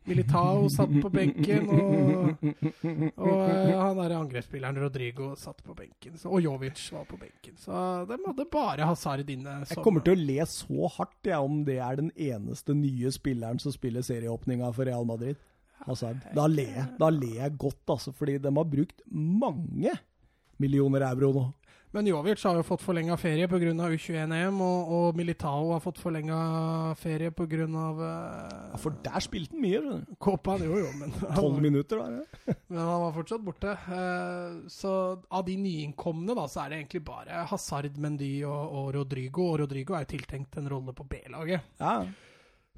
Militao 0.05 0.67
satt 0.71 0.91
på 1.01 1.09
benken, 1.13 1.69
og, 1.71 2.41
og 3.23 3.43
eh, 3.47 3.71
han 3.71 3.99
derre 4.01 4.17
angrepsspilleren 4.19 4.81
Rodrigo 4.83 5.29
satt 5.39 5.63
på 5.63 5.75
benken. 5.77 6.17
Så, 6.19 6.27
og 6.27 6.43
Jovic 6.43 6.81
var 6.91 7.05
på 7.07 7.19
benken. 7.21 7.55
Så 7.59 7.71
de 8.09 8.17
hadde 8.25 8.47
bare 8.51 8.89
Hazard 8.89 9.31
inne. 9.31 9.61
Jeg 9.69 9.83
kommer 9.85 10.03
til 10.03 10.17
å 10.17 10.25
le 10.31 10.47
så 10.49 10.91
hardt 10.97 11.31
jeg, 11.31 11.39
om 11.39 11.63
det 11.67 11.79
er 11.79 12.01
den 12.01 12.11
eneste 12.19 12.75
nye 12.75 13.13
spilleren 13.15 13.61
som 13.63 13.75
spiller 13.75 14.03
serieåpninga 14.05 14.73
for 14.75 14.89
Real 14.89 15.07
Madrid. 15.07 15.39
Hazard. 15.87 16.19
Da 16.35 16.47
ler 16.47 16.75
jeg, 16.77 16.87
da 16.99 17.09
ler 17.11 17.39
jeg 17.41 17.57
godt, 17.59 17.83
altså, 17.95 18.13
fordi 18.15 18.37
de 18.43 18.51
har 18.55 18.69
brukt 18.75 19.03
mange 19.11 19.95
millioner 20.61 21.07
euro 21.09 21.31
nå. 21.35 21.45
Men 21.93 22.07
Jovic 22.09 22.41
har 22.47 22.55
jo 22.57 22.63
fått 22.65 22.81
forlenga 22.81 23.13
ferie 23.21 23.45
pga. 23.45 23.59
U21-EM, 23.93 24.57
og, 24.65 24.93
og 24.97 25.17
Militao 25.19 25.67
har 25.75 25.81
fått 25.83 25.99
forlenga 26.01 26.37
ferie 26.97 27.29
pga. 27.29 27.67
Ja, 27.69 28.79
for 28.81 28.97
der 29.05 29.21
spilte 29.21 29.53
han 29.53 29.61
mye. 29.61 29.99
Kåpan, 30.17 30.63
jo 30.65 30.79
jo, 30.81 30.87
men 30.97 31.13
Tolv 31.37 31.59
var- 31.59 31.61
minutter, 31.61 32.01
da. 32.01 32.23
det? 32.23 32.55
Men 32.73 32.79
han 32.81 33.03
var 33.03 33.13
fortsatt 33.13 33.43
borte. 33.45 33.75
Uh, 33.85 34.63
så 34.73 34.93
av 35.29 35.45
de 35.45 35.57
nyinnkomne, 35.61 36.33
da, 36.33 36.47
så 36.49 36.63
er 36.63 36.73
det 36.73 36.79
egentlig 36.81 37.03
bare 37.05 37.43
Hazard, 37.51 37.99
Mendy 38.01 38.31
og, 38.49 38.73
og 38.79 38.89
Rodrigo. 38.97 39.51
Og 39.51 39.61
Rodrigo 39.61 39.93
er 39.93 40.07
jo 40.07 40.13
tiltenkt 40.15 40.57
en 40.57 40.71
rolle 40.73 40.95
på 40.97 41.05
B-laget. 41.05 41.69
Ja. 41.77 41.99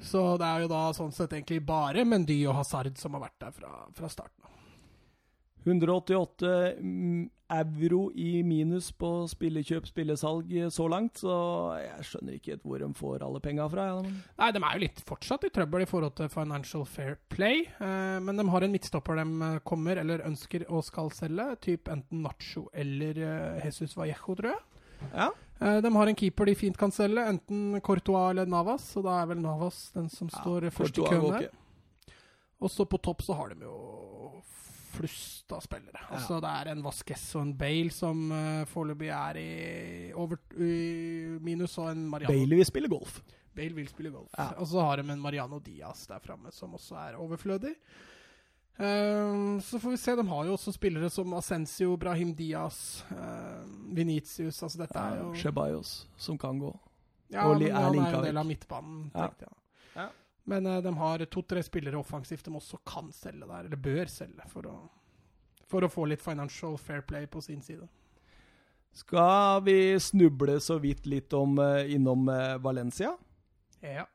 Så 0.03 0.25
det 0.41 0.49
er 0.49 0.65
jo 0.65 0.71
da 0.75 0.81
sånn 0.91 1.15
sett 1.15 1.31
egentlig 1.37 1.61
bare 1.63 2.03
Mendy 2.03 2.41
og 2.49 2.57
Hazard 2.59 2.99
som 2.99 3.15
har 3.15 3.29
vært 3.29 3.39
der 3.45 3.55
fra, 3.55 3.71
fra 3.95 4.11
starten 4.11 4.43
av. 4.43 4.54
188 5.65 6.49
mm, 6.81 7.23
euro 7.55 7.99
i 8.17 8.41
minus 8.45 8.91
på 8.97 9.09
spillekjøp, 9.29 9.85
spillesalg 9.89 10.51
så 10.73 10.87
langt, 10.89 11.19
så 11.21 11.35
jeg 11.77 12.05
skjønner 12.09 12.37
ikke 12.39 12.57
hvor 12.63 12.81
de 12.81 12.89
får 12.97 13.25
alle 13.25 13.41
penga 13.43 13.67
fra. 13.69 13.85
Ja. 13.91 14.13
Nei, 14.41 14.49
de 14.55 14.61
er 14.61 14.77
jo 14.77 14.83
litt 14.85 15.01
fortsatt 15.05 15.45
i 15.45 15.51
trøbbel 15.53 15.85
i 15.85 15.89
forhold 15.89 16.15
til 16.17 16.29
Financial 16.33 16.85
Fair 16.89 17.17
Play. 17.33 17.65
eh, 17.79 18.17
men 18.25 18.37
de 18.41 18.47
har 18.49 18.65
en 18.65 18.73
midtstopper 18.73 19.21
de 19.21 19.25
eh, 19.49 19.59
kommer 19.65 20.01
eller 20.01 20.25
ønsker 20.25 20.65
og 20.69 20.85
skal 20.87 21.11
selge. 21.13 21.47
Typ 21.65 21.89
enten 21.93 22.21
Nacho 22.25 22.67
eller 22.73 23.21
eh, 23.21 23.65
Jesus 23.65 23.97
Vallejo, 23.97 24.37
tror 24.37 24.53
jeg. 24.53 24.63
Ja. 25.13 25.29
Eh, 25.61 25.77
de 25.85 25.93
har 25.97 26.07
en 26.11 26.15
keeper 26.17 26.49
de 26.49 26.55
fint 26.57 26.77
kan 26.77 26.91
selge, 26.93 27.25
enten 27.29 27.79
Courtois 27.85 28.31
eller 28.33 28.49
Navas. 28.49 28.89
Og 28.97 29.05
da 29.05 29.21
er 29.21 29.29
vel 29.33 29.41
Navas 29.43 29.89
den 29.95 30.09
som 30.13 30.29
Ja, 30.33 30.41
står 30.41 30.69
først 30.73 30.97
i 30.97 31.05
køen 31.09 31.29
der. 31.35 31.49
Og 32.63 32.71
så 32.71 32.85
på 32.89 32.97
topp 33.03 33.21
så 33.21 33.35
har 33.37 33.51
de 33.53 33.65
jo 33.67 33.75
flust 34.95 35.51
av 35.55 35.61
spillere. 35.65 36.01
Altså 36.15 36.39
Det 36.43 36.51
er 36.51 36.71
en 36.71 36.83
Vasques 36.85 37.25
og 37.35 37.41
en 37.45 37.53
Bale 37.59 37.93
som 37.93 38.25
uh, 38.31 38.63
foreløpig 38.71 39.11
er 39.13 39.39
i 39.41 39.49
over 40.15 40.39
i 40.57 41.37
minus, 41.43 41.77
og 41.81 41.91
en 41.91 42.05
Mariano 42.09 42.33
Bailey 42.33 42.61
vil 42.61 42.69
spille 42.71 42.91
golf. 42.91 43.19
Bale 43.55 43.75
vil 43.77 43.87
spille 43.91 44.11
golf. 44.11 44.33
Ja. 44.37 44.49
Og 44.59 44.67
så 44.67 44.83
har 44.83 44.99
de 44.99 45.07
en 45.11 45.21
Mariano 45.23 45.59
Diaz 45.63 46.07
der 46.11 46.19
framme, 46.23 46.51
som 46.51 46.73
også 46.75 46.97
er 47.05 47.19
overflødig. 47.21 47.75
Um, 48.77 49.61
så 49.63 49.79
får 49.79 49.93
vi 49.93 49.97
se. 49.97 50.15
De 50.19 50.27
har 50.27 50.45
jo 50.49 50.55
også 50.57 50.73
spillere 50.75 51.09
som 51.09 51.33
Ascencio, 51.37 51.95
Brahim 51.95 52.33
Diaz, 52.35 53.05
uh, 53.11 53.63
Venitius 53.95 54.57
Altså 54.63 54.81
dette 54.81 54.99
er 54.99 55.21
jo 55.21 55.29
Chebayos, 55.39 55.93
som 56.19 56.37
kan 56.37 56.59
gå. 56.59 56.73
Ja, 57.31 57.47
og 57.47 57.61
men 57.61 57.71
han 57.71 57.95
er 57.95 58.17
en 58.17 58.25
del 58.27 58.37
av 58.37 58.45
midtbanen, 58.45 59.11
Ja. 59.15 59.27
tenkte 59.29 59.47
jeg. 59.47 59.55
Ja. 59.95 60.09
Men 60.49 60.65
eh, 60.69 60.81
de 60.81 60.93
har 60.97 61.25
to-tre 61.25 61.63
spillere 61.65 61.99
offensivt 61.99 62.45
de 62.45 62.55
også 62.55 62.79
kan 62.87 63.11
selge 63.13 63.47
der, 63.49 63.67
eller 63.67 63.81
bør 63.81 64.09
selge, 64.11 64.47
for 64.51 64.69
å, 64.69 64.75
for 65.69 65.85
å 65.85 65.91
få 65.91 66.07
litt 66.09 66.23
financial 66.23 66.77
fair 66.81 67.05
play 67.07 67.27
på 67.29 67.41
sin 67.43 67.61
side. 67.65 67.87
Skal 68.95 69.63
vi 69.65 69.77
snuble 69.99 70.59
så 70.63 70.77
vidt 70.79 71.07
litt 71.09 71.33
om, 71.35 71.57
eh, 71.59 71.95
innom 71.97 72.29
eh, 72.31 72.57
Valencia? 72.63 73.15
Ja. 73.83 74.05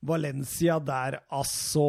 Valencia 0.00 0.78
der, 0.80 1.20
altså. 1.28 1.84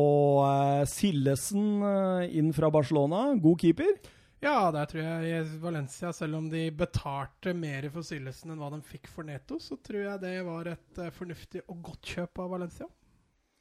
Sillesen 0.91 1.79
inn 2.27 2.51
fra 2.51 2.67
Barcelona, 2.69 3.29
god 3.39 3.63
keeper. 3.63 3.95
Ja, 4.41 4.71
der 4.73 4.87
tror 4.89 5.03
jeg 5.05 5.29
i 5.29 5.57
Valencia, 5.61 6.09
selv 6.17 6.39
om 6.39 6.47
de 6.49 6.63
betalte 6.73 7.53
mer 7.53 7.85
for 7.93 8.05
Sillesen 8.05 8.49
enn 8.53 8.61
hva 8.61 8.71
de 8.73 8.79
fikk 8.81 9.05
for 9.13 9.27
Neto, 9.27 9.59
så 9.61 9.77
tror 9.77 10.01
jeg 10.01 10.23
det 10.23 10.33
var 10.47 10.71
et 10.71 11.01
eh, 11.01 11.13
fornuftig 11.13 11.61
og 11.67 11.83
godt 11.91 12.13
kjøp 12.15 12.41
av 12.41 12.49
Valencia. 12.55 12.87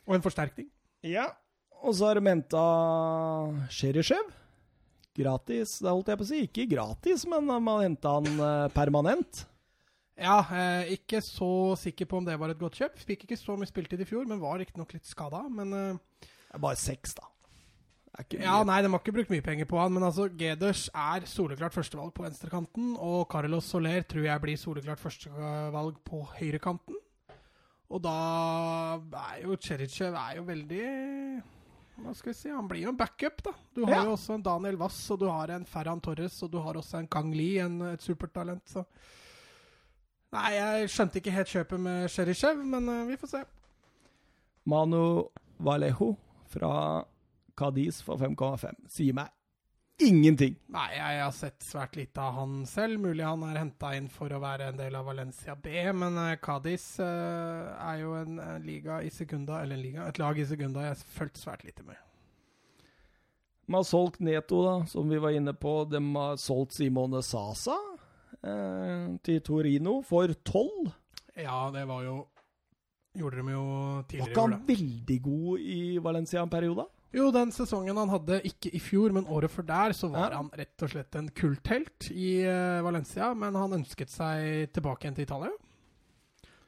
Og 0.08 0.16
en 0.16 0.24
forsterkning. 0.24 0.70
Ja. 1.04 1.26
Og 1.84 1.98
så 1.98 2.08
har 2.08 2.16
de 2.16 2.24
henta 2.24 2.62
Cherishev. 3.72 4.32
Gratis, 5.20 5.76
det 5.82 5.90
holdt 5.90 6.08
jeg 6.08 6.20
på 6.20 6.24
å 6.24 6.30
si. 6.30 6.40
Ikke 6.46 6.68
gratis, 6.70 7.26
men 7.28 7.44
man 7.50 7.68
har 7.68 7.84
henta 7.84 8.16
han 8.16 8.30
eh, 8.46 8.66
permanent. 8.72 9.44
Ja, 10.20 10.38
eh, 10.52 10.94
ikke 10.96 11.20
så 11.24 11.76
sikker 11.80 12.08
på 12.08 12.20
om 12.20 12.26
det 12.28 12.36
var 12.40 12.52
et 12.52 12.60
godt 12.60 12.80
kjøp. 12.80 12.96
Fikk 13.04 13.26
ikke 13.26 13.38
så 13.40 13.56
mye 13.58 13.68
spiltid 13.68 14.00
i 14.00 14.08
fjor, 14.08 14.24
men 14.28 14.40
var 14.40 14.60
riktignok 14.60 14.96
litt 14.96 15.08
skada. 15.08 15.42
Men 15.52 15.76
eh, 15.76 16.26
bare 16.56 16.80
seks, 16.80 17.16
da. 17.20 17.28
Ja, 18.34 18.56
nei, 18.66 18.80
de 18.82 18.90
har 18.90 18.98
ikke 19.00 19.12
brukt 19.14 19.30
mye 19.30 19.44
penger 19.44 19.68
på 19.70 19.78
han, 19.78 19.92
men 19.94 20.02
altså, 20.02 20.26
Geders 20.36 20.88
er 20.92 21.24
soleklart 21.30 21.72
førstevalg 21.76 22.10
på 22.16 22.24
venstrekanten, 22.26 22.96
og 22.98 23.28
Carlos 23.30 23.68
Soler 23.70 24.02
tror 24.02 24.24
jeg 24.26 24.42
blir 24.42 24.58
soleklart 24.58 24.98
førstevalg 25.00 26.00
på 26.04 26.24
høyrekanten. 26.34 26.98
Og 27.90 28.02
da 28.02 28.16
er 29.30 29.40
jo 29.44 29.56
Cherichev 29.58 30.14
er 30.14 30.36
jo 30.38 30.44
veldig 30.46 30.82
Hva 32.00 32.12
skal 32.14 32.30
vi 32.30 32.36
si? 32.38 32.48
Han 32.54 32.68
blir 32.70 32.84
jo 32.84 32.92
en 32.92 32.96
backup, 32.98 33.42
da. 33.44 33.52
Du 33.74 33.84
har 33.84 33.94
Ja. 33.94 34.04
jo 34.04 34.12
også 34.16 34.34
en 34.34 34.42
Daniel 34.42 34.76
Wass, 34.80 34.98
og 35.10 35.18
du 35.20 35.26
har 35.28 35.50
en 35.50 35.64
Ferran 35.66 36.00
Torres, 36.00 36.42
og 36.42 36.50
du 36.52 36.58
har 36.62 36.74
også 36.78 36.98
en 37.00 37.08
Kang 37.08 37.32
Li, 37.34 37.58
en, 37.58 37.80
et 37.92 38.02
supertalent, 38.02 38.62
så 38.68 38.84
Nei, 40.32 40.52
jeg 40.54 40.88
skjønte 40.88 41.18
ikke 41.18 41.32
helt 41.34 41.48
kjøpet 41.50 41.80
med 41.82 42.08
Cherichev, 42.08 42.60
men 42.64 42.88
uh, 42.88 43.06
vi 43.08 43.16
får 43.18 43.26
se. 43.32 43.40
Manu 44.70 45.24
Vallejo 45.58 46.12
fra 46.52 47.02
Cadiz 47.60 48.00
for 48.04 48.20
5,5 48.20 48.88
sier 48.90 49.16
meg 49.20 49.30
ingenting. 50.00 50.54
Nei, 50.72 50.88
jeg 50.96 51.20
har 51.20 51.32
sett 51.36 51.64
svært 51.64 51.96
lite 51.98 52.22
av 52.22 52.36
han 52.38 52.60
selv. 52.68 53.00
Mulig 53.02 53.24
han 53.26 53.42
er 53.48 53.58
henta 53.60 53.92
inn 53.96 54.08
for 54.12 54.32
å 54.32 54.40
være 54.42 54.70
en 54.70 54.78
del 54.80 54.96
av 54.96 55.08
Valencia 55.10 55.56
B, 55.60 55.74
men 55.96 56.16
Cadiz 56.40 56.40
Cádiz 56.44 56.86
eh, 57.04 57.72
er 57.84 58.00
jo 58.02 58.14
en, 58.18 58.38
en 58.42 58.64
liga 58.64 59.00
i 59.04 59.10
sekunda, 59.12 59.60
eller 59.62 59.76
en 59.76 59.84
liga, 59.84 60.06
et 60.08 60.20
lag 60.20 60.38
i 60.38 60.46
sekunda 60.48 60.86
jeg 60.86 60.94
har 60.94 61.04
fulgt 61.18 61.40
svært 61.40 61.66
lite 61.68 61.84
med. 61.86 62.00
De 63.66 63.76
har 63.76 63.86
solgt 63.86 64.18
Neto, 64.24 64.64
da, 64.66 64.74
som 64.90 65.06
vi 65.10 65.20
var 65.22 65.36
inne 65.36 65.54
på. 65.54 65.84
De 65.86 66.00
har 66.16 66.40
solgt 66.42 66.74
Simone 66.74 67.20
Sasa 67.22 67.76
eh, 68.42 69.12
til 69.22 69.38
Torino 69.46 70.00
for 70.06 70.32
12. 70.34 70.90
Ja, 71.38 71.68
det 71.74 71.86
var 71.88 72.04
jo 72.04 72.18
Gjorde 73.10 73.40
de 73.42 73.50
jo 73.50 73.62
Var 74.06 74.28
ikke 74.28 74.42
han 74.44 74.60
veldig 74.68 75.14
god 75.24 75.62
i 75.66 75.78
Valencia 76.02 76.44
en 76.44 76.50
periode? 76.50 76.84
Jo, 77.10 77.26
den 77.34 77.50
sesongen 77.50 77.98
han 77.98 78.10
hadde, 78.12 78.38
ikke 78.46 78.70
i 78.76 78.78
fjor, 78.82 79.10
men 79.14 79.26
året 79.26 79.50
før 79.50 79.66
der, 79.66 79.94
så 79.98 80.12
var 80.12 80.36
han 80.36 80.50
rett 80.54 80.84
og 80.86 80.92
slett 80.92 81.16
en 81.18 81.26
kulthelt 81.34 82.06
i 82.14 82.36
eh, 82.46 82.78
Valencia. 82.86 83.32
Men 83.34 83.58
han 83.58 83.74
ønsket 83.80 84.12
seg 84.12 84.70
tilbake 84.76 85.06
igjen 85.06 85.16
til 85.18 85.26
Italia. 85.26 85.50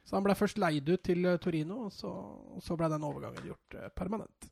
Så 0.03 0.17
han 0.17 0.25
ble 0.25 0.35
først 0.35 0.59
leid 0.59 0.89
ut 0.91 1.03
til 1.07 1.23
eh, 1.29 1.39
Torino, 1.39 1.85
og 1.87 1.93
så, 1.95 2.11
og 2.11 2.63
så 2.65 2.75
ble 2.79 2.89
den 2.91 3.05
overgangen 3.07 3.47
gjort 3.53 3.77
eh, 3.79 3.93
permanent. 3.95 4.49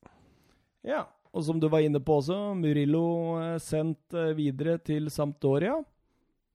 Ja. 0.88 1.03
Og 1.35 1.43
som 1.47 1.59
du 1.59 1.68
var 1.72 1.84
inne 1.84 1.99
på 2.03 2.18
også, 2.19 2.38
Murillo 2.59 3.03
sendt 3.63 4.11
videre 4.35 4.76
til 4.84 5.05
Sampdoria. 5.11 5.77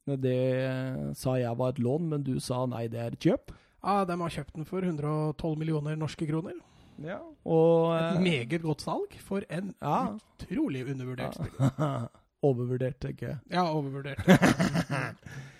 Det 0.04 1.14
sa 1.16 1.38
jeg 1.40 1.56
var 1.56 1.72
et 1.72 1.80
lån, 1.80 2.10
men 2.10 2.24
du 2.26 2.34
sa 2.44 2.58
nei, 2.68 2.82
det 2.92 3.00
er 3.00 3.16
et 3.16 3.24
kjøp. 3.24 3.54
Ja, 3.80 4.02
De 4.04 4.18
har 4.20 4.34
kjøpt 4.34 4.52
den 4.58 4.68
for 4.68 4.84
112 4.84 5.56
millioner 5.56 5.96
norske 5.96 6.28
kroner. 6.28 6.60
Ja. 7.04 7.18
Og 7.44 7.96
Et 7.96 8.16
eh, 8.16 8.22
meget 8.22 8.62
godt 8.62 8.82
salg 8.86 9.18
for 9.24 9.42
en 9.50 9.74
Ja. 9.82 9.98
utrolig 10.40 10.84
undervurdert 10.90 11.34
spiller. 11.34 12.08
Overvurdert, 12.46 12.98
tenker 13.00 13.26
jeg. 13.28 13.38
Ja, 13.50 13.64
overvurdert. 13.72 14.20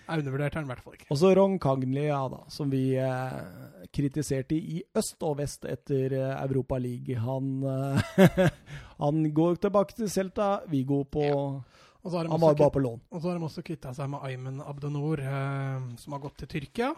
Ja, 0.07 0.15
undervurdert 0.21 0.53
er 0.55 0.61
han 0.61 0.67
i 0.69 0.71
hvert 0.71 0.83
fall 0.85 0.93
ikke. 0.95 1.05
Og 1.11 1.17
så 1.19 1.33
Ron 1.35 1.57
Kangli, 1.59 2.05
ja 2.05 2.21
da, 2.31 2.37
som 2.53 2.69
vi 2.71 2.93
eh, 2.95 3.33
kritiserte 3.91 4.55
i 4.55 4.77
øst 4.95 5.19
og 5.27 5.33
vest 5.41 5.65
etter 5.67 6.13
eh, 6.15 6.29
Europa 6.45 6.77
League. 6.79 7.17
Han, 7.19 7.49
eh, 7.67 8.47
han 9.03 9.19
går 9.35 9.59
tilbake 9.65 9.97
til 9.97 10.07
Celta, 10.13 10.61
Vigo 10.71 11.01
på 11.11 11.25
Ja. 11.27 11.41
Han 12.07 12.39
var 12.39 12.53
jo 12.53 12.61
bare 12.61 12.71
på 12.71 12.79
lån. 12.79 13.01
Og 13.11 13.19
så 13.19 13.27
har 13.33 13.35
de 13.35 13.43
også 13.49 13.61
kvitta 13.67 13.91
seg 13.93 14.07
med 14.13 14.23
Aymen 14.23 14.61
Abdenor, 14.63 15.19
eh, 15.19 15.89
som 15.99 16.13
har 16.15 16.21
gått 16.23 16.37
til 16.39 16.47
Tyrkia. 16.55 16.93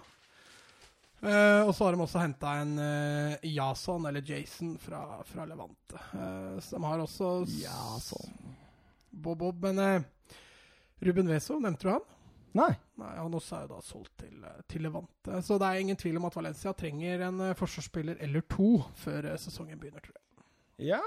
Eh, 1.20 1.62
og 1.68 1.74
så 1.76 1.86
har 1.86 1.96
de 1.96 2.04
også 2.06 2.22
henta 2.22 2.54
en 2.62 2.78
uh, 2.80 3.44
Jason, 3.44 4.06
eller 4.08 4.24
Jason, 4.24 4.78
fra, 4.80 5.02
fra 5.28 5.48
Levante. 5.50 6.00
Uh, 6.14 6.56
så 6.64 6.78
de 6.78 6.84
har 6.86 7.04
også 7.04 7.32
Jason. 7.60 8.38
Bob 9.10 9.42
Bob, 9.42 9.66
men 9.66 10.06
Ruben 11.04 11.28
Weso, 11.32 11.58
nevnte 11.60 11.88
du 11.88 11.92
han? 11.92 12.06
Nei. 12.56 12.72
Nei, 13.00 13.12
Han 13.18 13.36
også 13.36 13.58
er 13.58 13.66
jo 13.66 13.74
da 13.74 13.82
solgt 13.86 14.14
til, 14.22 14.46
til 14.70 14.86
Levante. 14.86 15.42
Så 15.46 15.58
det 15.60 15.68
er 15.68 15.84
ingen 15.84 16.00
tvil 16.00 16.18
om 16.22 16.28
at 16.30 16.38
Valencia 16.40 16.74
trenger 16.78 17.26
en 17.28 17.44
forsvarsspiller 17.58 18.22
eller 18.26 18.46
to 18.50 18.78
før 19.02 19.34
sesongen 19.42 19.80
begynner, 19.82 20.04
tror 20.06 20.16
jeg. 20.16 20.26
Ja, 20.90 21.02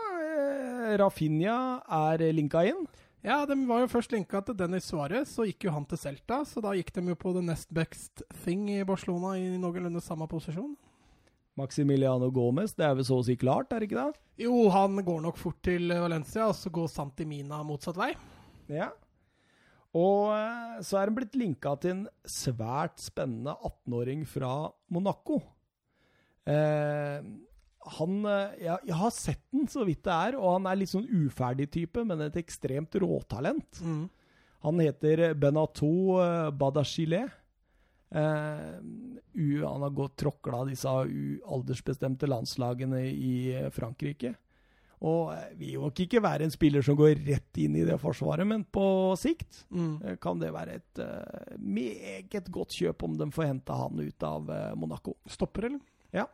Rafinha 1.01 1.57
er 1.89 2.27
linka 2.37 2.63
inn. 2.69 2.85
Ja, 3.23 3.45
de 3.47 3.55
var 3.69 3.85
jo 3.85 3.91
først 3.91 4.11
linka 4.11 4.41
til 4.43 4.57
Dennis 4.59 4.89
Suárez, 4.91 5.31
så 5.37 5.45
gikk 5.47 5.69
jo 5.69 5.75
han 5.77 5.85
til 5.87 6.01
Celta. 6.01 6.41
Så 6.49 6.63
da 6.65 6.73
gikk 6.75 6.91
de 6.97 7.05
jo 7.13 7.19
på 7.19 7.31
the 7.37 7.43
next 7.45 7.71
best 7.71 8.25
thing 8.43 8.65
i 8.73 8.81
Barcelona 8.87 9.37
i 9.39 9.53
noenlunde 9.63 10.03
samme 10.03 10.27
posisjon. 10.31 10.73
Maximiliano 11.61 12.33
Gomez, 12.35 12.73
det 12.75 12.87
er 12.87 12.97
vel 12.99 13.07
så 13.07 13.21
å 13.21 13.27
si 13.27 13.37
klart, 13.39 13.71
er 13.71 13.83
det 13.83 13.91
ikke 13.91 14.01
det? 14.09 14.21
Jo, 14.47 14.57
han 14.73 14.97
går 15.05 15.21
nok 15.27 15.39
fort 15.39 15.61
til 15.63 15.93
Valencia, 15.93 16.49
og 16.49 16.57
så 16.57 16.73
går 16.73 16.89
Santi 16.91 17.27
Mina 17.29 17.61
motsatt 17.67 18.01
vei. 18.01 18.11
Ja. 18.73 18.89
Og 19.93 20.33
eh, 20.33 20.81
så 20.83 20.99
er 20.99 21.11
han 21.11 21.19
blitt 21.19 21.37
linka 21.37 21.77
til 21.79 21.99
en 21.99 22.05
svært 22.25 23.03
spennende 23.05 23.55
18-åring 23.61 24.25
fra 24.27 24.53
Monaco. 24.91 25.43
Eh, 26.49 27.21
han 27.99 28.25
eh, 28.25 28.65
ja, 28.67 28.79
Jeg 28.87 28.95
har 28.95 29.11
sett 29.11 29.43
den 29.53 29.67
så 29.69 29.85
vidt 29.89 30.05
det 30.07 30.13
er, 30.15 30.37
og 30.39 30.53
han 30.59 30.67
er 30.71 30.77
litt 30.79 30.93
sånn 30.93 31.09
uferdig 31.09 31.71
type, 31.75 32.05
men 32.07 32.21
et 32.21 32.37
ekstremt 32.41 32.95
råtalent. 33.03 33.81
Han 34.63 34.79
heter 34.79 35.33
eh, 36.23 36.51
Badachile. 36.55 37.25
Eh, 38.13 38.77
u, 39.35 39.65
han 39.65 39.83
har 39.83 39.91
gått 39.97 40.17
tråkla 40.21 40.65
disse 40.69 40.89
aldersbestemte 40.89 42.29
landslagene 42.29 43.03
i 43.11 43.35
Frankrike. 43.73 44.35
Og 45.03 45.33
vil 45.59 45.81
nok 45.83 45.99
ikke 46.05 46.21
være 46.23 46.47
en 46.47 46.53
spiller 46.55 46.85
som 46.87 46.95
går 46.95 47.25
rett 47.27 47.59
inn 47.59 47.75
i 47.75 47.83
det 47.89 47.97
forsvaret, 47.99 48.47
men 48.47 48.63
på 48.63 49.17
sikt 49.19 49.65
Mm. 49.73 50.19
kan 50.23 50.39
det 50.39 50.53
være 50.55 50.77
et 50.79 51.01
uh, 51.03 51.57
meget 51.59 52.47
godt 52.55 52.71
kjøp 52.77 53.03
om 53.03 53.17
de 53.19 53.27
får 53.35 53.49
henta 53.49 53.75
han 53.81 53.99
ut 53.99 54.23
av 54.23 54.47
Monaco. 54.79 55.17
Stopper, 55.27 55.67
eller? 55.73 55.81
Ja. 56.15 56.29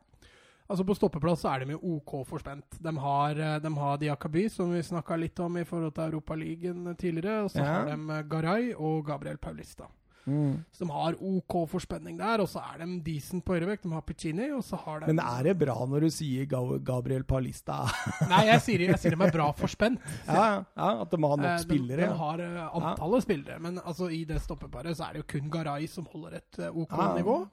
Altså 0.68 0.84
På 0.84 0.94
stoppeplass 0.94 1.40
så 1.40 1.48
er 1.54 1.64
de 1.64 1.72
jo 1.72 1.80
OK 1.96 2.26
forspent. 2.28 2.76
De 2.84 2.92
har, 3.00 3.30
eh, 3.40 3.58
de 3.64 3.70
har 3.78 3.96
Diakaby, 3.96 4.48
som 4.52 4.72
vi 4.74 4.82
snakka 4.84 5.16
litt 5.16 5.40
om 5.40 5.56
i 5.56 5.64
forhold 5.64 5.94
til 5.96 6.10
Europaligaen 6.12 6.94
tidligere. 6.96 7.44
Og 7.44 7.50
så 7.50 7.62
Ja. 7.64 7.72
har 7.72 7.84
de 7.86 7.96
eh, 8.18 8.22
Garay 8.28 8.74
og 8.76 9.06
Gabriel 9.06 9.38
Paulista. 9.38 9.86
Så 10.28 10.84
de 10.84 10.90
har 10.92 11.14
OK 11.24 11.54
forspenning 11.70 12.18
der. 12.18 12.42
Og 12.42 12.48
så 12.52 12.60
er 12.60 12.84
de 12.84 13.00
decent 13.00 13.42
på 13.46 13.54
høyrevekt. 13.56 13.84
De 13.84 13.92
har 13.94 14.02
Piccini, 14.02 14.50
og 14.52 14.60
så 14.62 14.76
har 14.76 15.00
de 15.00 15.06
Men 15.06 15.20
er 15.24 15.42
det 15.42 15.58
bra 15.58 15.86
når 15.88 16.00
du 16.04 16.10
sier 16.10 16.44
Gabriel 16.84 17.24
Palista? 17.24 17.88
Nei, 18.28 18.42
jeg 18.50 18.60
sier, 18.60 18.78
jeg 18.90 18.98
sier 18.98 19.16
de 19.16 19.24
er 19.24 19.32
bra 19.32 19.46
forspent. 19.56 19.98
ja, 20.26 20.64
ja, 20.76 20.90
at 21.00 21.10
de 21.10 21.16
har 21.16 21.36
nok 21.40 21.46
Eh, 21.46 21.56
de, 21.56 21.62
spillere. 21.64 21.96
de 21.96 22.02
ja. 22.02 22.12
har 22.12 22.38
antallet 22.44 22.92
antallet 22.92 23.22
spillere, 23.24 23.58
men 23.58 23.78
altså, 23.78 24.10
i 24.12 24.24
det 24.24 24.42
stoppeparet 24.42 24.94
så 24.98 25.08
er 25.08 25.12
det 25.16 25.24
jo 25.24 25.40
kun 25.40 25.48
Garay 25.50 25.86
som 25.88 26.04
holder 26.12 26.36
et 26.42 26.58
OK 26.74 26.92
Ja. 26.92 27.14
nivå. 27.16 27.48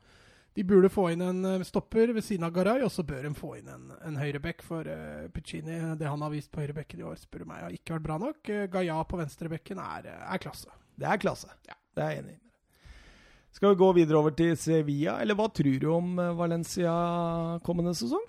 De 0.56 0.64
burde 0.64 0.88
få 0.88 1.10
inn 1.12 1.24
en 1.26 1.46
eh, 1.46 1.66
stopper 1.68 2.14
ved 2.16 2.24
siden 2.24 2.46
av 2.48 2.54
Garay, 2.56 2.80
og 2.86 2.92
så 2.94 3.04
bør 3.04 3.28
de 3.28 3.34
få 3.36 3.58
inn 3.60 3.68
en, 3.74 3.90
en 4.08 4.20
høyreback. 4.20 4.64
For 4.64 4.88
uh, 4.88 5.28
Puccini, 5.36 5.82
det 6.00 6.08
han 6.08 6.24
har 6.24 6.32
vist 6.32 6.52
på 6.54 6.64
høyrebekken 6.64 7.02
i 7.02 7.08
år, 7.10 7.18
spør 7.20 7.44
du 7.44 7.50
meg, 7.50 7.66
har 7.66 7.76
ikke 7.76 7.98
vært 7.98 8.06
bra 8.08 8.18
nok. 8.22 8.40
Uh, 8.48 8.64
Gaia 8.72 9.02
på 9.04 9.20
venstrebekken 9.20 9.82
er, 9.84 10.08
er 10.16 10.42
klasse. 10.42 10.72
Det 10.96 11.10
er 11.12 11.20
klasse. 11.20 11.52
Ja. 11.68 11.76
Det 11.96 12.06
er 12.06 12.14
jeg 12.14 12.24
enig 12.24 12.38
i. 12.38 12.42
Skal 13.56 13.72
vi 13.72 13.80
gå 13.80 13.92
videre 13.96 14.20
over 14.20 14.36
til 14.36 14.56
Sevilla, 14.60 15.18
eller 15.24 15.36
hva 15.40 15.50
tror 15.52 15.78
du 15.80 15.86
om 15.92 16.18
Valencia 16.40 16.96
kommende 17.64 17.94
sesong? 17.96 18.24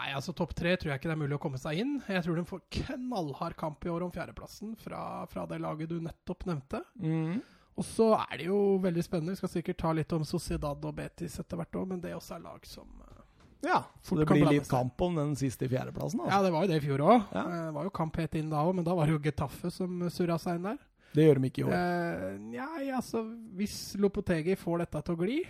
Nei, 0.00 0.12
altså 0.16 0.32
Topp 0.32 0.54
tre 0.56 0.76
tror 0.78 0.92
jeg 0.92 1.00
ikke 1.00 1.10
det 1.10 1.16
er 1.16 1.22
mulig 1.22 1.36
å 1.36 1.42
komme 1.42 1.58
seg 1.60 1.82
inn. 1.82 1.96
Jeg 2.08 2.22
tror 2.24 2.38
de 2.38 2.46
får 2.48 2.62
knallhard 2.78 3.56
kamp 3.58 3.84
i 3.84 3.90
år 3.92 4.06
om 4.06 4.12
fjerdeplassen 4.14 4.76
fra, 4.80 5.26
fra 5.30 5.44
det 5.50 5.58
laget 5.60 5.90
du 5.90 5.98
nettopp 6.02 6.46
nevnte. 6.48 6.80
Mm. 7.02 7.42
Og 7.78 7.86
så 7.86 8.10
er 8.18 8.40
det 8.40 8.48
jo 8.50 8.58
veldig 8.82 9.02
spennende. 9.04 9.36
Vi 9.36 9.40
skal 9.40 9.52
sikkert 9.54 9.78
ta 9.80 9.92
litt 9.96 10.12
om 10.12 10.24
Sociedad 10.26 10.84
og 10.84 10.96
Betis 10.96 11.38
etter 11.40 11.60
hvert 11.60 11.78
òg, 11.80 11.86
men 11.92 12.02
det 12.02 12.12
også 12.16 12.36
er 12.36 12.44
lag 12.44 12.66
som 12.68 12.88
uh, 13.00 13.22
Ja, 13.64 13.82
så 14.02 14.18
det 14.18 14.26
blir 14.28 14.48
litt 14.50 14.68
kamp 14.68 15.00
om 15.04 15.16
den 15.20 15.32
siste 15.38 15.68
fjerdeplassen? 15.70 16.20
Altså. 16.20 16.34
Ja, 16.34 16.42
det 16.44 16.52
var 16.54 16.66
jo 16.66 16.72
det 16.72 16.80
i 16.80 16.84
fjor 16.84 17.04
òg. 17.06 17.26
Ja. 17.32 17.44
Eh, 17.44 17.64
det 17.68 17.74
var 17.76 17.88
jo 17.88 17.94
kamp 18.00 18.20
helt 18.20 18.36
inn 18.40 18.52
da 18.52 18.64
òg, 18.66 18.74
men 18.76 18.86
da 18.86 18.96
var 18.98 19.08
det 19.08 19.16
jo 19.16 19.22
Getafe 19.24 19.72
som 19.72 20.04
surra 20.12 20.38
seg 20.40 20.60
inn 20.60 20.68
der. 20.72 20.84
Det 21.10 21.24
gjør 21.26 21.40
de 21.40 21.50
ikke 21.50 21.62
i 21.62 21.66
år. 21.66 21.72
Uh, 21.74 22.36
nei, 22.52 22.84
altså 22.94 23.24
Hvis 23.58 23.78
Lopotegi 23.98 24.54
får 24.58 24.84
dette 24.84 25.02
til 25.06 25.16
å 25.16 25.24
gli, 25.24 25.40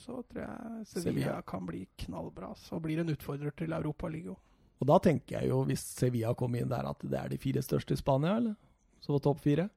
så 0.00 0.20
tror 0.22 0.44
jeg 0.44 0.86
Sevilla, 0.86 1.08
Sevilla. 1.08 1.40
kan 1.48 1.66
bli 1.66 1.82
knallbra. 2.04 2.52
Så 2.56 2.78
blir 2.80 3.00
det 3.00 3.08
en 3.08 3.16
utfordrer 3.16 3.56
til 3.56 3.74
Europaligaen. 3.76 4.38
Og 4.80 4.88
da 4.88 4.96
tenker 5.02 5.36
jeg 5.36 5.50
jo, 5.50 5.60
hvis 5.68 5.82
Sevilla 5.92 6.32
kommer 6.38 6.62
inn 6.62 6.70
der, 6.70 6.86
at 6.88 7.02
det 7.04 7.18
er 7.18 7.28
de 7.28 7.38
fire 7.40 7.60
største 7.64 7.92
i 7.92 8.00
Spania, 8.00 8.38
eller? 8.40 8.54
Så 9.04 9.18
topp 9.20 9.42
fire? 9.44 9.68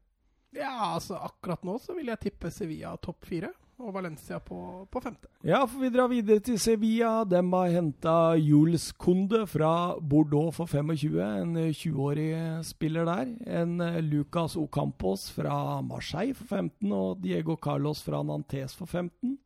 Ja, 0.55 0.93
altså 0.93 1.17
akkurat 1.17 1.63
nå 1.65 1.77
så 1.81 1.95
vil 1.97 2.11
jeg 2.11 2.21
tippe 2.27 2.51
Sevilla 2.53 2.95
topp 3.01 3.25
fire. 3.29 3.53
Og 3.83 3.89
Valencia 3.91 4.37
på, 4.39 4.85
på, 4.93 5.01
femte. 5.01 5.27
Ja, 5.43 5.63
for 5.65 5.81
vi 5.81 5.89
drar 5.91 6.07
videre 6.07 6.43
til 6.45 6.59
Sevilla. 6.61 7.23
De 7.27 7.39
har 7.41 7.71
henta 7.73 8.13
Jules 8.37 8.91
Kunde 9.01 9.41
fra 9.49 9.97
Bordeaux 9.99 10.53
for 10.55 10.69
25, 10.69 11.17
en 11.19 11.57
20-årig 11.73 12.29
spiller 12.69 13.09
der. 13.09 13.33
En 13.61 13.81
Lucas 14.07 14.55
Ocampos 14.61 15.25
fra 15.33 15.81
Marseille 15.81 16.37
for 16.37 16.45
15, 16.45 16.93
og 16.93 17.23
Diego 17.25 17.57
Carlos 17.57 18.03
fra 18.05 18.21
Nantes 18.23 18.77
for 18.77 18.85
15. 18.85 19.39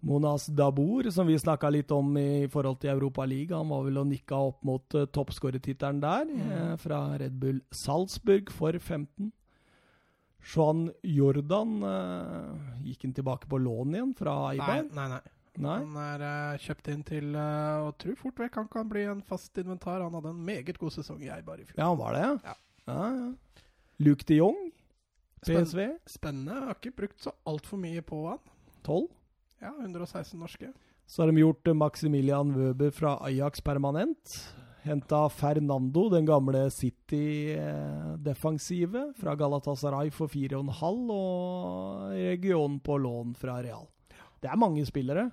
Monas 0.00 0.46
Dabour, 0.46 1.10
som 1.10 1.26
vi 1.26 1.38
snakka 1.38 1.70
litt 1.74 1.90
om 1.90 2.12
i 2.20 2.46
forhold 2.50 2.78
til 2.82 2.92
Europaligaen, 2.92 3.64
han 3.64 3.72
var 3.72 3.82
vel 3.88 3.98
og 3.98 4.06
nikka 4.12 4.38
opp 4.50 4.62
mot 4.66 4.94
uh, 4.94 5.08
toppskårertittelen 5.10 5.98
der, 6.04 6.28
mm. 6.28 6.52
eh, 6.54 6.74
fra 6.78 7.00
Red 7.18 7.34
Bull 7.40 7.58
Salzburg 7.74 8.52
for 8.54 8.78
15. 8.78 9.32
Juan 10.44 10.86
Jordan 11.02 11.82
uh, 11.82 12.54
gikk 12.86 13.04
han 13.04 13.16
tilbake 13.16 13.50
på 13.50 13.58
lån 13.60 13.96
igjen 13.96 14.14
fra 14.16 14.36
Eibar? 14.52 14.84
Nei, 14.86 14.94
nei, 14.94 15.08
nei. 15.16 15.34
nei? 15.64 15.76
Han 15.82 15.98
er 16.04 16.24
uh, 16.24 16.62
kjøpt 16.62 16.90
inn 16.94 17.04
til 17.06 17.34
uh, 17.36 17.88
og 17.88 17.98
tror 18.00 18.16
fort 18.20 18.42
vekk 18.44 18.60
han 18.62 18.70
kan 18.72 18.88
bli 18.90 19.04
en 19.10 19.22
fast 19.26 19.58
inventar. 19.60 20.00
Han 20.04 20.16
hadde 20.18 20.32
en 20.32 20.42
meget 20.48 20.78
god 20.80 20.94
sesong 20.94 21.20
i 21.26 21.32
Eibar 21.34 21.60
i 21.60 21.66
fjor. 21.66 21.76
Ja, 21.76 21.90
han 21.90 22.00
var 22.00 22.16
det, 22.16 22.24
ja? 22.24 22.34
Ja. 22.52 22.56
ja, 22.92 23.12
ja. 23.18 23.64
Luke 23.98 24.24
de 24.28 24.38
Jong, 24.38 24.68
PSV? 25.42 25.88
Spennende. 26.06 26.54
Jeg 26.54 26.68
har 26.68 26.78
ikke 26.78 26.96
brukt 27.02 27.22
så 27.22 27.34
altfor 27.48 27.80
mye 27.82 28.02
på 28.06 28.22
han. 28.28 28.42
12? 28.86 29.08
Ja, 29.62 29.72
116 29.74 30.38
norske. 30.38 30.70
Så 31.08 31.22
har 31.22 31.32
de 31.32 31.40
gjort 31.40 31.70
Maximilian 31.74 32.52
Wøber 32.54 32.92
fra 32.94 33.16
Ajax 33.26 33.62
permanent. 33.64 34.34
Henta 34.88 35.28
Fernando, 35.28 36.08
den 36.12 36.26
gamle 36.26 36.70
City-defensive, 36.72 39.12
fra 39.20 39.34
Galatasaray 39.38 40.10
for 40.14 40.28
4,5, 40.32 41.10
og 41.12 42.12
regionen 42.16 42.80
på 42.80 42.98
lån 43.04 43.34
fra 43.38 43.62
Real. 43.62 43.86
Det 44.40 44.48
er 44.50 44.56
mange 44.60 44.86
spillere. 44.88 45.30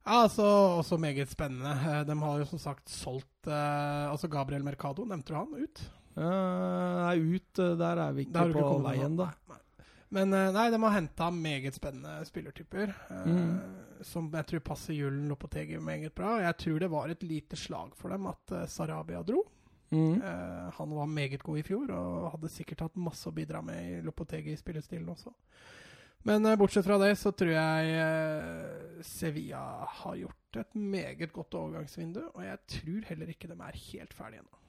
Ja, 0.00 0.22
altså, 0.24 0.46
også 0.80 0.96
meget 0.98 1.30
spennende. 1.30 1.70
Eh, 1.70 2.06
de 2.08 2.14
har 2.22 2.38
jo 2.40 2.44
som 2.48 2.58
sagt 2.58 2.88
solgt 2.88 3.46
eh, 3.46 4.10
Altså 4.10 4.28
Gabriel 4.32 4.64
Mercado, 4.64 5.04
nevnte 5.04 5.32
du 5.32 5.38
han 5.38 5.54
ut? 5.60 5.90
Uh, 6.16 7.12
ut, 7.14 7.56
der 7.78 7.96
er 8.02 8.12
vi 8.16 8.22
ikke 8.26 8.52
på 8.52 8.78
veien, 8.82 9.16
da. 9.16 9.24
Nei, 9.30 9.54
nei. 9.54 9.59
Men 10.10 10.32
nei, 10.34 10.66
de 10.74 10.78
har 10.82 10.94
henta 10.96 11.28
meget 11.30 11.76
spennende 11.78 12.24
spillertyper. 12.26 12.92
Mm. 13.26 13.52
som 14.02 14.30
jeg 14.32 14.46
tror 14.48 14.62
passer 14.64 14.96
Julen 14.96 15.28
Lopetegi 15.30 15.78
meget 15.78 16.14
bra. 16.16 16.38
Jeg 16.42 16.56
tror 16.58 16.78
det 16.82 16.90
var 16.90 17.12
et 17.12 17.22
lite 17.22 17.56
slag 17.56 17.94
for 17.94 18.10
dem 18.10 18.26
at 18.30 18.54
Sarabia 18.72 19.22
dro. 19.22 19.44
Mm. 19.90 20.20
Han 20.78 20.94
var 20.96 21.06
meget 21.10 21.42
god 21.42 21.58
i 21.58 21.64
fjor 21.66 21.90
og 21.94 22.30
hadde 22.34 22.50
sikkert 22.50 22.84
hatt 22.86 22.98
masse 22.98 23.28
å 23.28 23.34
bidra 23.34 23.62
med 23.62 23.78
i 23.86 24.00
Lopotegi-spillestilen 24.06 25.08
også. 25.14 25.34
Men 26.28 26.44
bortsett 26.60 26.84
fra 26.84 26.98
det 27.00 27.14
så 27.18 27.32
tror 27.32 27.52
jeg 27.54 29.04
Sevilla 29.06 29.62
har 30.02 30.18
gjort 30.20 30.60
et 30.62 30.74
meget 30.76 31.32
godt 31.32 31.54
overgangsvindu, 31.58 32.22
og 32.34 32.42
jeg 32.44 32.58
tror 32.76 33.06
heller 33.12 33.32
ikke 33.32 33.48
de 33.50 33.56
er 33.56 33.82
helt 33.86 34.14
ferdige 34.16 34.42
ennå. 34.44 34.59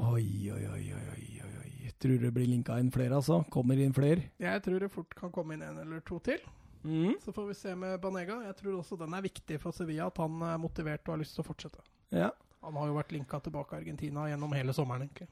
Oi, 0.00 0.50
oi, 0.54 0.62
oi, 0.64 0.84
oi, 0.96 1.06
oi. 1.12 1.90
Tror 2.00 2.16
det 2.22 2.30
blir 2.32 2.48
linka 2.48 2.78
inn 2.80 2.88
flere, 2.92 3.18
altså? 3.18 3.42
Kommer 3.52 3.76
inn 3.76 3.92
flere? 3.92 4.30
Jeg 4.40 4.62
tror 4.64 4.80
det 4.80 4.88
fort 4.88 5.12
kan 5.18 5.32
komme 5.34 5.52
inn 5.52 5.64
en 5.66 5.82
eller 5.82 6.00
to 6.06 6.16
til. 6.24 6.40
Mm. 6.80 7.18
Så 7.20 7.34
får 7.36 7.50
vi 7.50 7.56
se 7.58 7.74
med 7.76 7.98
Banega. 8.00 8.38
Jeg 8.46 8.56
tror 8.56 8.78
også 8.78 8.96
den 8.96 9.12
er 9.12 9.26
viktig 9.26 9.58
for 9.60 9.76
Sevilla, 9.76 10.06
at 10.08 10.16
han 10.22 10.40
er 10.48 10.56
motivert 10.62 11.04
og 11.04 11.12
har 11.12 11.20
lyst 11.20 11.36
til 11.36 11.44
å 11.44 11.48
fortsette. 11.50 11.84
Ja. 12.16 12.30
Han 12.64 12.78
har 12.80 12.88
jo 12.88 12.96
vært 12.96 13.12
linka 13.12 13.42
tilbake 13.44 13.76
i 13.76 13.82
Argentina 13.82 14.24
gjennom 14.30 14.56
hele 14.56 14.72
sommeren, 14.76 15.04
egentlig. 15.04 15.28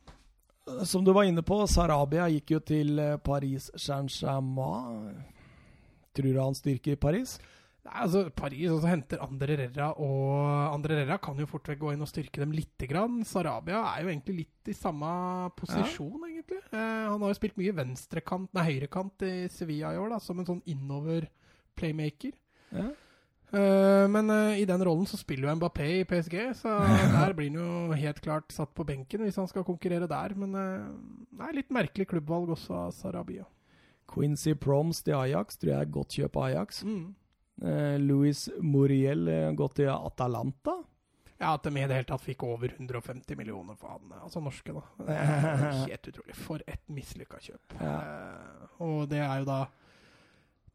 Som 0.85 1.05
du 1.07 1.15
var 1.16 1.24
inne 1.24 1.40
på, 1.40 1.57
Sarabia 1.73 2.28
gikk 2.28 2.53
jo 2.53 2.61
til 2.61 3.01
Paris 3.24 3.70
Saint-Germain. 3.73 5.23
Tror 6.12 6.35
du 6.35 6.40
han 6.43 6.57
styrker 6.57 7.01
Paris? 7.01 7.39
Nei, 7.89 8.02
altså 8.05 8.23
Paris 8.36 8.69
også 8.69 8.90
henter 8.90 9.23
Andre 9.24 9.56
Rerra, 9.62 9.89
og 10.05 10.74
Andre 10.74 11.01
Rerra 11.01 11.16
kan 11.23 11.39
jo 11.40 11.48
fort 11.48 11.69
vekk 11.70 11.81
gå 11.81 11.94
inn 11.94 12.05
og 12.05 12.10
styrke 12.10 12.43
dem 12.43 12.52
litt. 12.52 12.74
Grann. 12.89 13.23
Sarabia 13.27 13.81
er 13.94 14.05
jo 14.05 14.12
egentlig 14.12 14.36
litt 14.43 14.70
i 14.70 14.77
samme 14.77 15.09
posisjon, 15.59 16.20
ja. 16.20 16.28
egentlig. 16.31 16.60
Eh, 16.69 17.09
han 17.09 17.24
har 17.24 17.32
jo 17.32 17.39
spilt 17.39 17.59
mye 17.59 17.74
venstrekant, 17.74 18.52
nei, 18.56 18.65
høyrekant 18.69 19.24
i 19.27 19.35
Sevilla 19.52 19.94
i 19.94 20.01
år, 20.01 20.12
da, 20.12 20.20
som 20.23 20.40
en 20.40 20.48
sånn 20.48 20.62
innover-playmaker. 20.69 22.36
Ja. 22.77 22.90
Uh, 23.48 24.05
men 24.12 24.28
uh, 24.28 24.59
i 24.60 24.66
den 24.69 24.82
rollen 24.85 25.09
så 25.09 25.16
spiller 25.16 25.48
jo 25.48 25.55
Mbappé 25.56 25.86
i 26.02 26.09
PSG, 26.09 26.36
så 26.59 26.74
der 27.15 27.32
blir 27.36 27.48
han 27.48 27.56
jo 27.56 27.97
helt 27.97 28.20
klart 28.20 28.52
satt 28.52 28.74
på 28.77 28.85
benken 28.85 29.24
hvis 29.24 29.39
han 29.40 29.48
skal 29.48 29.65
konkurrere 29.65 30.10
der. 30.10 30.36
Men 30.36 30.52
uh, 30.52 30.90
det 31.32 31.47
er 31.48 31.56
litt 31.62 31.73
merkelig 31.73 32.10
klubbvalg 32.12 32.52
også 32.59 32.77
av 32.82 32.93
Sarabia. 32.97 33.48
Quincy 34.09 34.55
Proms 34.56 35.01
til 35.05 35.16
Ajax 35.16 35.56
tror 35.60 35.73
jeg 35.74 35.81
er 35.81 35.97
godt 35.97 36.20
kjøp 36.20 36.36
av 36.36 36.51
Ajax. 36.51 36.85
Mm. 36.85 37.09
Louis 37.99 38.45
Muriel 38.63 39.27
gått 39.59 39.75
til 39.81 39.89
Atalanta. 39.91 40.77
Ja, 41.39 41.53
at 41.55 41.63
de 41.63 41.71
i 41.71 41.87
det 41.87 41.95
hele 41.95 42.07
tatt 42.09 42.23
fikk 42.25 42.43
over 42.43 42.73
150 42.75 43.37
millioner 43.39 43.77
for 43.79 43.93
han. 43.95 44.13
Altså 44.23 44.41
norske, 44.43 44.75
da. 44.75 44.83
Helt 45.89 46.09
utrolig. 46.11 46.35
For 46.35 46.63
et 46.67 46.83
mislykka 46.91 47.39
kjøp. 47.43 47.77
Ja. 47.81 47.99
og 48.83 49.05
det 49.11 49.21
er 49.23 49.41
jo 49.45 49.47
da 49.47 49.59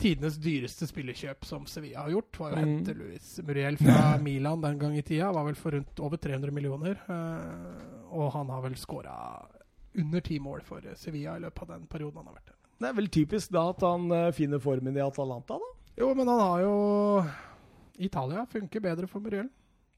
tidenes 0.03 0.35
dyreste 0.41 0.87
spillekjøp 0.89 1.45
som 1.47 1.65
Sevilla 1.69 2.01
har 2.03 2.11
gjort, 2.15 2.39
var 2.39 2.51
jo 2.51 2.55
Mm. 2.57 2.63
hente 2.77 2.95
Luis 2.97 3.27
Muriel 3.47 3.77
fra 3.79 4.17
Milan 4.23 4.61
den 4.63 4.79
gang 4.79 4.95
i 4.97 5.01
tida. 5.05 5.31
Var 5.35 5.45
vel 5.51 5.55
for 5.59 5.71
rundt 5.75 5.99
over 6.03 6.17
300 6.17 6.51
millioner. 6.51 6.97
eh, 7.07 8.09
og 8.11 8.31
han 8.35 8.49
har 8.49 8.61
vel 8.61 8.75
skåra 8.79 9.13
under 9.95 10.21
ti 10.21 10.39
mål 10.39 10.61
for 10.65 10.81
Sevilla 10.95 11.35
i 11.37 11.43
løpet 11.43 11.61
av 11.67 11.75
den 11.75 11.87
perioden 11.87 12.17
han 12.23 12.27
har 12.31 12.35
vært 12.39 12.47
der. 12.51 12.59
Det 12.79 12.89
er 12.89 12.93
vel 12.97 13.07
typisk 13.13 13.51
da 13.53 13.67
at 13.69 13.81
han 13.85 14.11
eh, 14.11 14.31
finner 14.31 14.59
formen 14.59 14.95
i 14.97 15.03
Atalanta, 15.03 15.59
da? 15.59 15.71
Jo, 15.95 16.13
men 16.17 16.27
han 16.27 16.39
har 16.39 16.61
jo 16.63 16.75
Italia 18.01 18.45
funker 18.49 18.79
bedre 18.81 19.07
for 19.07 19.21
Muriel. 19.21 19.49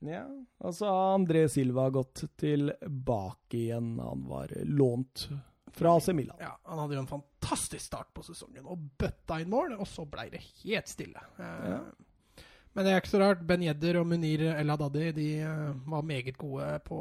Ja. 0.04 0.26
Altså 0.60 0.86
André 1.16 1.46
Silva 1.50 1.86
har 1.88 1.94
gått 1.96 2.26
tilbake 2.38 3.58
igjen. 3.58 3.94
Han 4.00 4.26
var 4.28 4.52
lånt 4.64 5.30
fra 5.76 5.96
AC 5.98 6.08
Milan. 6.14 6.38
Ja, 6.40 6.60
Han 6.64 6.80
hadde 6.80 6.96
jo 6.98 7.04
en 7.06 7.08
fantastisk 7.08 7.86
start 7.86 8.12
på 8.14 8.24
sesongen 8.24 8.68
og 8.68 8.84
bøtta 9.00 9.40
inn 9.42 9.50
mål, 9.52 9.74
og 9.80 9.88
så 9.88 10.06
blei 10.08 10.28
det 10.34 10.44
helt 10.64 10.92
stille. 10.92 11.24
Eh, 11.40 11.70
Ja. 11.72 11.80
Men 12.76 12.84
det 12.84 12.92
er 12.92 12.98
ikke 13.00 13.08
så 13.14 13.20
rart. 13.22 13.40
Ben 13.48 13.62
Yedder 13.64 14.02
og 14.02 14.08
Munir 14.08 14.42
El 14.52 14.68
Haddadi 14.68 15.12
de 15.16 15.28
eh, 15.48 15.74
var 15.88 16.02
meget 16.04 16.36
gode 16.38 16.66
på 16.84 16.98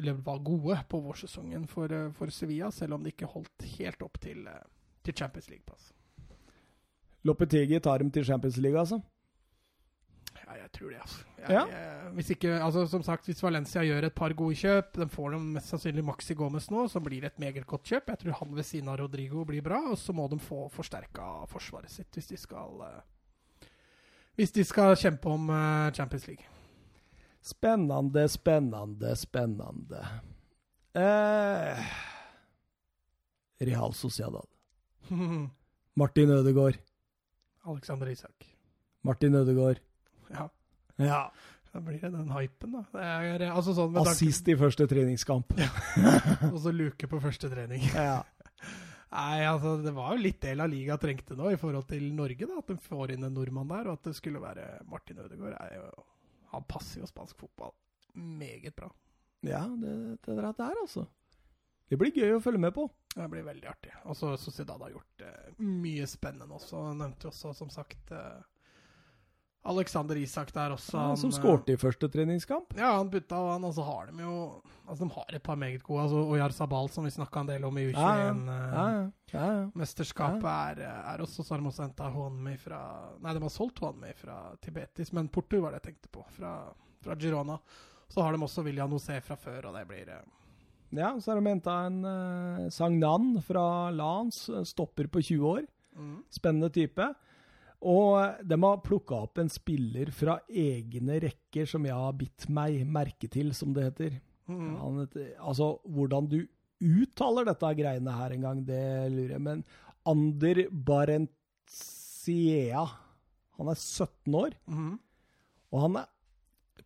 Eller 0.00 0.14
var 0.24 0.38
gode 0.40 0.78
på 0.88 1.00
vårsesongen 1.04 1.66
for, 1.68 1.92
eh, 1.92 2.08
for 2.16 2.32
Sevilla, 2.32 2.70
selv 2.72 2.94
om 2.96 3.02
de 3.04 3.12
ikke 3.12 3.28
holdt 3.28 3.66
helt 3.76 4.00
opp 4.02 4.16
til, 4.20 4.48
til 5.04 5.14
Champions 5.14 5.50
League-plass. 5.50 5.92
Lopetegi 7.24 7.80
tar 7.80 7.98
dem 7.98 8.10
til 8.14 8.24
Champions 8.24 8.56
League, 8.62 8.78
altså. 8.78 9.00
Ja, 10.46 10.54
jeg 10.62 10.70
tror 10.72 10.90
det, 10.92 11.00
altså. 11.00 11.24
Jeg, 11.38 11.50
Ja. 11.50 11.64
jeg, 11.66 12.12
hvis 12.14 12.30
ikke, 12.30 12.52
altså 12.64 12.86
som 12.86 13.02
sagt, 13.02 13.24
hvis 13.26 13.42
Valencia 13.42 13.82
gjør 13.84 14.04
et 14.06 14.14
par 14.14 14.32
gode 14.34 14.54
kjøp, 14.56 14.96
de 14.96 15.08
får 15.08 15.30
dem 15.34 15.40
mest 15.54 15.68
sannsynlig 15.72 16.04
Maxi 16.04 16.34
Gomez 16.34 16.70
nå, 16.70 16.86
så 16.88 17.00
blir 17.00 17.20
det 17.20 17.32
et 17.32 17.38
meget 17.38 17.66
godt 17.66 17.84
kjøp. 17.84 18.08
Jeg 18.08 18.18
tror 18.18 18.32
han 18.38 18.54
ved 18.56 18.64
siden 18.64 18.88
av 18.88 18.98
Rodrigo 19.00 19.44
blir 19.44 19.62
bra, 19.62 19.80
og 19.90 19.98
så 19.98 20.12
må 20.16 20.28
de 20.30 20.38
få 20.38 20.68
forsterka 20.72 21.44
forsvaret 21.50 21.90
sitt 21.92 22.14
hvis 22.14 22.26
de 22.30 22.36
skal 22.36 22.82
eh, 22.86 23.68
Hvis 24.38 24.52
de 24.54 24.64
skal 24.64 24.96
kjempe 24.96 25.28
om 25.28 25.50
eh, 25.50 25.92
Champions 25.92 26.26
League. 26.28 26.44
Spennende, 27.42 28.28
spennende, 28.28 29.16
spennende. 29.16 30.02
Eh, 30.94 31.84
Real 33.60 33.92
Sociedad. 33.94 34.46
Martin 35.98 36.30
Ødegaard. 36.30 36.78
Alexander 37.68 38.10
Isak. 38.10 38.48
Martin 39.06 39.36
Ødegaard. 39.38 39.80
Ja. 40.32 40.48
Ja. 40.98 41.22
Da 41.68 41.82
blir 41.84 42.00
det 42.00 42.10
den 42.14 42.30
hypen, 42.32 42.74
da. 42.74 42.82
Det 42.90 43.04
er, 43.04 43.44
altså 43.52 43.74
sånn 43.76 43.96
Assist 44.00 44.48
i 44.48 44.56
første 44.58 44.86
treningskamp. 44.88 45.52
Og 46.52 46.58
så 46.64 46.72
luke 46.74 47.10
på 47.10 47.20
første 47.22 47.50
trening. 47.52 47.84
Ja. 47.92 48.22
Nei, 49.14 49.44
altså 49.48 49.76
det 49.80 49.92
var 49.96 50.16
jo 50.16 50.24
litt 50.24 50.40
del 50.42 50.60
av 50.64 50.72
Liga 50.72 50.98
trengte 51.00 51.36
nå 51.36 51.52
i 51.52 51.60
forhold 51.60 51.86
til 51.88 52.08
Norge, 52.16 52.48
da. 52.48 52.60
At 52.60 52.72
de 52.72 52.78
får 52.88 53.14
inn 53.14 53.28
en 53.28 53.36
nordmann 53.36 53.70
der, 53.70 53.88
og 53.88 54.00
at 54.00 54.08
det 54.10 54.16
skulle 54.18 54.42
være 54.42 54.80
Martin 54.88 55.20
Ødegaard. 55.24 55.56
Er 55.60 55.76
jo, 55.78 56.08
han 56.54 56.66
passer 56.68 57.04
jo 57.04 57.08
spansk 57.08 57.44
fotball 57.44 57.76
meget 58.18 58.74
bra. 58.76 58.90
Ja, 59.46 59.62
det, 59.80 60.18
det 60.26 60.36
der, 60.36 60.52
der, 60.52 60.80
altså. 60.82 61.06
Det 61.88 61.96
blir 62.00 62.12
gøy 62.12 62.36
å 62.36 62.42
følge 62.44 62.60
med 62.60 62.74
på. 62.76 62.84
Det 63.14 63.26
blir 63.32 63.46
veldig 63.46 63.68
artig. 63.70 63.94
Og 64.04 64.16
så 64.16 64.34
Sociedad 64.38 64.80
har 64.84 64.92
gjort 64.92 65.24
eh, 65.24 65.50
mye 65.64 66.06
spennende 66.06 66.54
også. 66.58 66.82
Han 66.90 67.00
nevnte 67.02 67.28
jo 67.28 67.32
også, 67.32 67.54
som 67.56 67.70
sagt, 67.72 68.12
eh, 68.12 68.42
Alexander 69.68 70.16
Isak 70.16 70.52
der 70.54 70.70
også. 70.76 70.96
Han, 70.98 71.16
som 71.16 71.32
eh, 71.32 71.36
skårte 71.36 71.74
i 71.74 71.80
første 71.80 72.08
treningskamp. 72.12 72.76
Ja, 72.78 72.92
han 72.96 73.10
putta, 73.12 73.40
og 73.40 73.50
han 73.56 73.64
altså 73.68 73.84
har 73.88 74.06
dem 74.12 74.20
jo 74.24 74.34
Altså, 74.88 75.04
de 75.04 75.10
har 75.12 75.34
et 75.36 75.42
par 75.44 75.56
meget 75.60 75.82
gode. 75.84 76.06
Altså, 76.06 76.20
Oyar 76.32 76.54
Sabal, 76.56 76.86
som 76.88 77.04
vi 77.04 77.10
snakka 77.12 77.42
en 77.42 77.48
del 77.50 77.64
om 77.68 77.76
i 77.76 77.82
U21-mesterskapet, 77.90 78.46
ja. 78.48 78.54
eh, 78.54 78.78
Ja, 78.78 78.86
ja. 78.94 79.02
ja, 79.34 79.48
ja. 79.58 79.66
Mesterskapet 79.76 80.48
er, 80.48 80.80
er 81.12 81.20
også 81.20 81.44
så 81.44 81.54
har 81.54 81.60
de 81.60 81.68
også 81.68 81.84
henta 81.84 82.08
Huanmi 82.14 82.54
fra 82.62 82.78
Nei, 83.20 83.34
de 83.36 83.42
har 83.44 83.52
solgt 83.52 83.82
Huanmi 83.84 84.14
fra 84.16 84.38
Tibetis, 84.64 85.12
men 85.12 85.28
Porto 85.28 85.60
var 85.60 85.74
det 85.76 85.82
jeg 85.82 85.90
tenkte 85.90 86.08
på. 86.16 86.24
Fra, 86.38 86.54
fra 87.04 87.18
Girona. 87.20 87.58
Så 88.08 88.24
har 88.24 88.32
de 88.32 88.40
også 88.46 88.64
William 88.64 88.88
Nosé 88.96 89.18
fra 89.20 89.36
før, 89.36 89.68
og 89.68 89.76
det 89.76 89.84
blir 89.90 90.08
eh, 90.14 90.24
ja 90.90 91.20
så 91.20 91.30
har 91.32 91.40
de 91.40 91.48
henta 91.50 91.86
en 91.86 92.04
uh, 92.04 92.68
Sagnan 92.72 93.42
fra 93.44 93.90
Lans, 93.92 94.48
eh, 94.48 94.62
stopper 94.64 95.06
på 95.12 95.20
20 95.22 95.44
år. 95.46 95.62
mm. 95.96 96.22
Spennende 96.30 96.70
type. 96.72 97.14
Og 97.82 98.20
eh, 98.22 98.42
de 98.48 98.56
har 98.62 98.80
plukka 98.82 99.14
opp 99.26 99.38
en 99.38 99.48
spiller 99.52 100.10
fra 100.10 100.38
egne 100.48 101.20
rekker 101.22 101.66
som 101.68 101.84
jeg 101.86 101.94
har 101.94 102.12
bitt 102.18 102.48
meg 102.48 102.86
merke 102.86 103.28
til, 103.30 103.52
som 103.54 103.72
det 103.76 103.84
heter. 103.90 104.20
Mm. 104.48 104.76
Han 104.80 104.98
heter 105.04 105.34
altså, 105.38 105.74
hvordan 105.84 106.28
du 106.32 106.40
uttaler 106.80 107.44
dette 107.44 107.74
greiene 107.78 108.12
her 108.14 108.30
en 108.36 108.40
gang, 108.46 108.64
det 108.66 109.10
lurer 109.12 109.34
jeg. 109.36 109.42
Men 109.42 109.64
Ander 110.08 110.64
Barentsiea 111.68 112.84
Han 113.58 113.68
er 113.68 113.74
17 113.74 114.34
år, 114.38 114.50
Mm. 114.70 114.98
og 115.72 115.80
han 115.82 115.96
er 115.96 116.06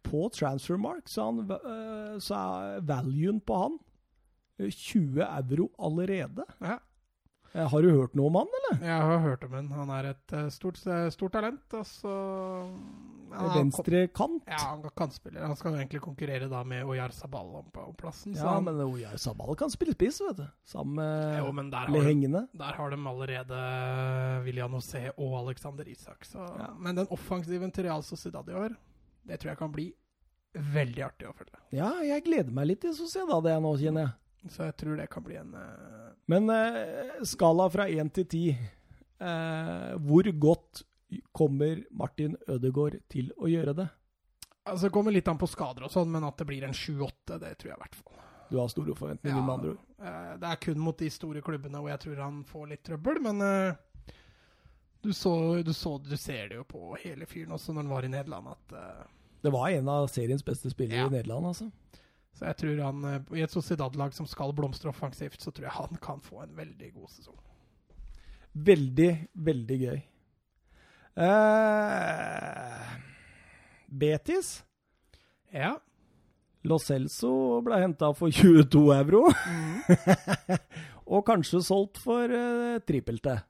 på 0.02 0.28
transfermark, 0.32 1.06
så, 1.06 1.24
han, 1.28 1.50
øh, 1.50 2.18
så 2.20 2.34
er 2.34 2.80
valuen 2.80 3.40
på 3.40 3.54
han 3.60 3.78
20 4.58 5.22
euro 5.24 5.70
allerede. 5.78 6.44
Ja. 6.60 6.78
Eh, 7.54 7.66
Har 7.68 7.82
du 7.84 7.90
hørt 7.92 8.14
noe 8.16 8.30
om 8.30 8.36
han, 8.40 8.48
eller? 8.58 8.78
Jeg 8.86 9.02
har 9.02 9.18
hørt 9.20 9.42
om 9.44 9.52
han. 9.52 9.66
Han 9.76 9.90
er 9.92 10.06
et 10.14 10.32
eh, 10.32 10.46
stort, 10.48 10.78
stort 11.12 11.32
talent. 11.34 11.74
Og 11.76 11.84
så 11.84 12.08
ja, 12.08 13.36
han 13.36 13.48
kom- 13.50 13.58
Venstre 13.58 14.00
kant. 14.08 14.42
Ja, 14.48 14.56
han 14.70 14.80
kan 14.86 14.94
kantspiller. 15.02 15.44
Han 15.44 15.56
skal 15.56 15.74
egentlig 15.76 16.00
konkurrere 16.00 16.48
da 16.48 16.62
med 16.64 16.84
Oyar 16.88 17.12
Sabal 17.12 17.50
om, 17.60 17.68
om 17.74 17.94
plassen. 17.94 18.32
Ja, 18.36 18.54
han- 18.54 18.64
men 18.64 18.80
Oyar 18.80 19.16
Sabal 19.20 19.54
kan 19.60 19.68
spille 19.70 19.92
spiss, 19.92 20.20
vet 20.24 20.36
du. 20.40 20.46
Sammen 20.64 20.94
med 20.94 21.38
jo, 21.42 21.52
der 21.70 21.92
de, 21.92 22.00
hengende. 22.06 22.46
der 22.56 22.72
har 22.78 22.90
de 22.90 22.96
allerede 22.96 24.44
William 24.46 24.72
José 24.72 25.10
og 25.18 25.36
Alexander 25.46 25.84
Isak. 25.88 26.24
Så. 26.24 26.38
Ja. 26.38 26.72
Men 26.78 26.94
den 26.94 27.06
offensiven 27.10 27.70
til 27.72 27.84
Real 27.84 28.02
Sociedad 28.02 28.48
i 28.48 28.52
år, 28.54 28.76
det 29.26 29.40
tror 29.40 29.50
jeg 29.52 29.58
kan 29.58 29.72
bli 29.72 29.90
veldig 30.54 31.04
artig 31.04 31.28
å 31.28 31.32
følge. 31.36 31.60
Ja, 31.72 31.92
jeg 32.04 32.24
gleder 32.24 32.50
meg 32.52 32.66
litt 32.66 32.80
til 32.80 32.94
Sociedad, 32.94 33.42
det 33.44 33.52
jeg 33.52 33.60
nå, 33.62 33.76
kjenner 33.76 34.00
jeg. 34.08 34.12
Så 34.50 34.66
jeg 34.66 34.76
tror 34.80 34.96
det 34.98 35.06
kan 35.12 35.22
bli 35.22 35.36
en 35.38 35.52
uh... 35.54 36.12
Men 36.30 36.50
uh, 36.50 37.20
skala 37.28 37.68
fra 37.70 37.88
1 37.88 38.14
til 38.18 38.26
10, 38.26 38.46
Uh, 39.22 39.92
hvor 40.02 40.26
godt 40.40 40.80
kommer 41.30 41.84
Martin 41.94 42.32
Ødegaard 42.50 42.96
til 43.12 43.28
å 43.38 43.46
gjøre 43.46 43.74
det? 43.78 43.84
Altså 44.66 44.88
Det 44.88 44.94
kommer 44.96 45.14
litt 45.14 45.28
an 45.30 45.38
på 45.38 45.46
skader 45.46 45.86
og 45.86 45.92
sånn, 45.94 46.10
men 46.10 46.26
at 46.26 46.40
det 46.40 46.46
blir 46.48 46.64
en 46.66 46.74
7-8, 46.74 47.36
det 47.38 47.52
tror 47.60 47.70
jeg 47.70 47.76
i 47.76 47.82
hvert 47.84 47.98
fall. 48.00 48.24
Du 48.48 48.56
har 48.58 48.72
store 48.72 48.96
forventninger, 48.98 49.38
med 49.38 49.52
andre 49.54 49.74
ord. 49.76 49.84
det 50.42 50.48
er 50.50 50.58
kun 50.64 50.82
mot 50.82 50.98
de 50.98 51.10
store 51.12 51.42
klubbene 51.44 51.84
hvor 51.84 51.92
jeg 51.92 52.02
tror 52.02 52.24
han 52.24 52.42
får 52.48 52.66
litt 52.72 52.82
trøbbel, 52.88 53.20
men 53.28 53.44
du, 55.06 55.12
så, 55.14 55.36
du, 55.62 55.70
så, 55.70 55.94
du 56.02 56.16
ser 56.18 56.50
det 56.50 56.58
jo 56.58 56.66
på 56.74 56.96
hele 57.04 57.28
fyren 57.30 57.54
også 57.54 57.76
når 57.76 57.84
han 57.84 57.94
var 57.94 58.08
i 58.08 58.12
Nederland, 58.16 58.50
at 58.56 58.76
Det 59.46 59.54
var 59.54 59.70
en 59.70 59.92
av 59.94 60.10
seriens 60.10 60.42
beste 60.42 60.74
spillere 60.74 61.04
Ja. 61.04 61.06
i 61.06 61.16
Nederland, 61.20 61.52
altså. 61.52 61.70
Så 62.32 62.48
jeg 62.48 62.58
tror 62.62 62.80
han, 62.86 63.04
eh, 63.10 63.38
I 63.38 63.44
et 63.44 63.52
Sociedad-lag 63.52 64.14
som 64.16 64.26
skal 64.28 64.54
blomstre 64.56 64.90
offensivt, 64.92 65.40
så 65.42 65.52
tror 65.52 65.68
jeg 65.68 65.76
han 65.76 66.00
kan 66.02 66.20
få 66.24 66.42
en 66.44 66.56
veldig 66.56 66.92
god 66.94 67.12
sesong. 67.12 67.38
Veldig, 68.52 69.12
veldig 69.34 69.78
gøy. 69.80 70.02
Uh, 71.12 72.92
Betis. 73.88 74.62
Ja. 75.52 75.76
Lo 76.64 76.78
Celso 76.80 77.60
ble 77.64 77.80
henta 77.82 78.12
for 78.16 78.32
22 78.32 78.84
euro. 78.96 79.26
og 81.12 81.24
kanskje 81.28 81.60
solgt 81.64 82.00
for 82.00 82.32
uh, 82.32 82.78
trippelte. 82.86 83.40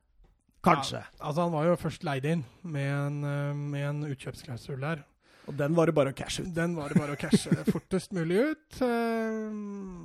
Kanskje. 0.63 1.03
Ja, 1.03 1.27
altså 1.27 1.43
Han 1.43 1.53
var 1.53 1.67
jo 1.67 1.79
først 1.81 2.05
leid 2.07 2.27
inn 2.29 2.45
med 2.63 2.87
en, 2.87 3.25
eh, 3.27 3.55
med 3.55 3.89
en 3.89 4.05
utkjøpsklausul 4.13 4.79
der. 4.81 5.03
Og 5.51 5.56
den 5.59 5.74
var 5.74 5.90
det 5.90 5.94
bare 5.97 6.12
å 6.12 6.16
cashe 6.16 6.44
ut. 6.44 6.52
Den 6.55 6.77
var 6.78 6.93
det 6.93 7.01
bare 7.01 7.16
å 7.16 7.19
cashe 7.19 7.51
fortest 7.66 8.12
mulig 8.14 8.36
ut. 8.52 8.81
eh, 8.86 9.48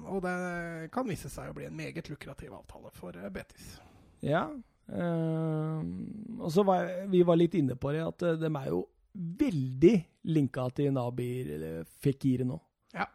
og 0.09 0.22
det 0.26 0.89
kan 0.95 1.05
vise 1.07 1.30
seg 1.30 1.51
å 1.51 1.55
bli 1.57 1.68
en 1.68 1.76
meget 1.77 2.09
lukrativ 2.09 2.55
avtale 2.57 2.89
for 2.95 3.14
eh, 3.18 3.30
Betis. 3.30 3.76
Ja. 4.26 4.47
eh, 4.89 5.81
og 6.41 6.49
så 6.53 6.64
var 6.65 6.89
vi 7.11 7.22
var 7.27 7.38
litt 7.38 7.53
inne 7.59 7.76
på 7.77 7.93
det, 7.93 8.01
at 8.07 8.26
de 8.41 8.49
er 8.49 8.72
jo 8.73 8.85
veldig 9.18 9.95
linka 10.30 10.68
til 10.77 10.91
Nabir 10.93 11.53
eller 11.55 11.85
Fikir 12.03 12.43
nå. 12.45 12.57
Ja. 12.97 13.05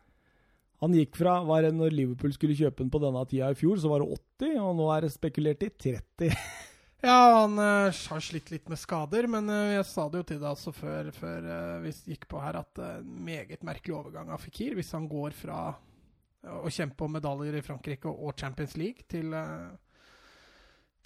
Han 0.82 0.94
gikk 0.96 1.14
fra 1.18 1.36
var 1.46 1.62
det 1.62 1.74
Når 1.76 1.92
Liverpool 1.94 2.32
skulle 2.34 2.56
kjøpe 2.58 2.82
den 2.82 2.90
på 2.90 2.98
denne 3.02 3.22
tida 3.30 3.50
i 3.50 3.58
fjor, 3.58 3.78
så 3.82 3.90
var 3.90 4.02
det 4.02 4.14
80, 4.42 4.56
og 4.62 4.76
nå 4.78 4.88
er 4.94 5.06
det 5.06 5.12
spekulert 5.14 5.62
i 5.66 5.70
30. 5.90 6.30
Ja, 7.02 7.42
han 7.42 7.58
uh, 7.58 7.90
har 7.90 8.22
slitt 8.22 8.52
litt 8.52 8.68
med 8.70 8.78
skader, 8.78 9.26
men 9.30 9.50
uh, 9.50 9.72
jeg 9.74 9.86
sa 9.90 10.04
det 10.08 10.20
jo 10.22 10.26
til 10.28 10.42
deg 10.42 10.50
også 10.52 10.74
før, 10.76 11.10
før 11.16 11.48
uh, 11.50 11.80
vi 11.82 11.94
gikk 12.14 12.28
på 12.30 12.42
her, 12.42 12.60
at 12.62 12.78
uh, 12.78 13.00
meget 13.02 13.64
merkelig 13.66 13.96
overgang 13.98 14.30
av 14.30 14.42
Fikir 14.44 14.76
hvis 14.78 14.92
han 14.94 15.08
går 15.10 15.34
fra 15.34 15.72
å 16.42 16.70
kjempe 16.74 17.06
om 17.06 17.12
medaljer 17.14 17.54
i 17.54 17.62
Frankrike 17.62 18.10
og 18.10 18.38
Champions 18.38 18.72
League 18.74 19.04
til 19.10 19.30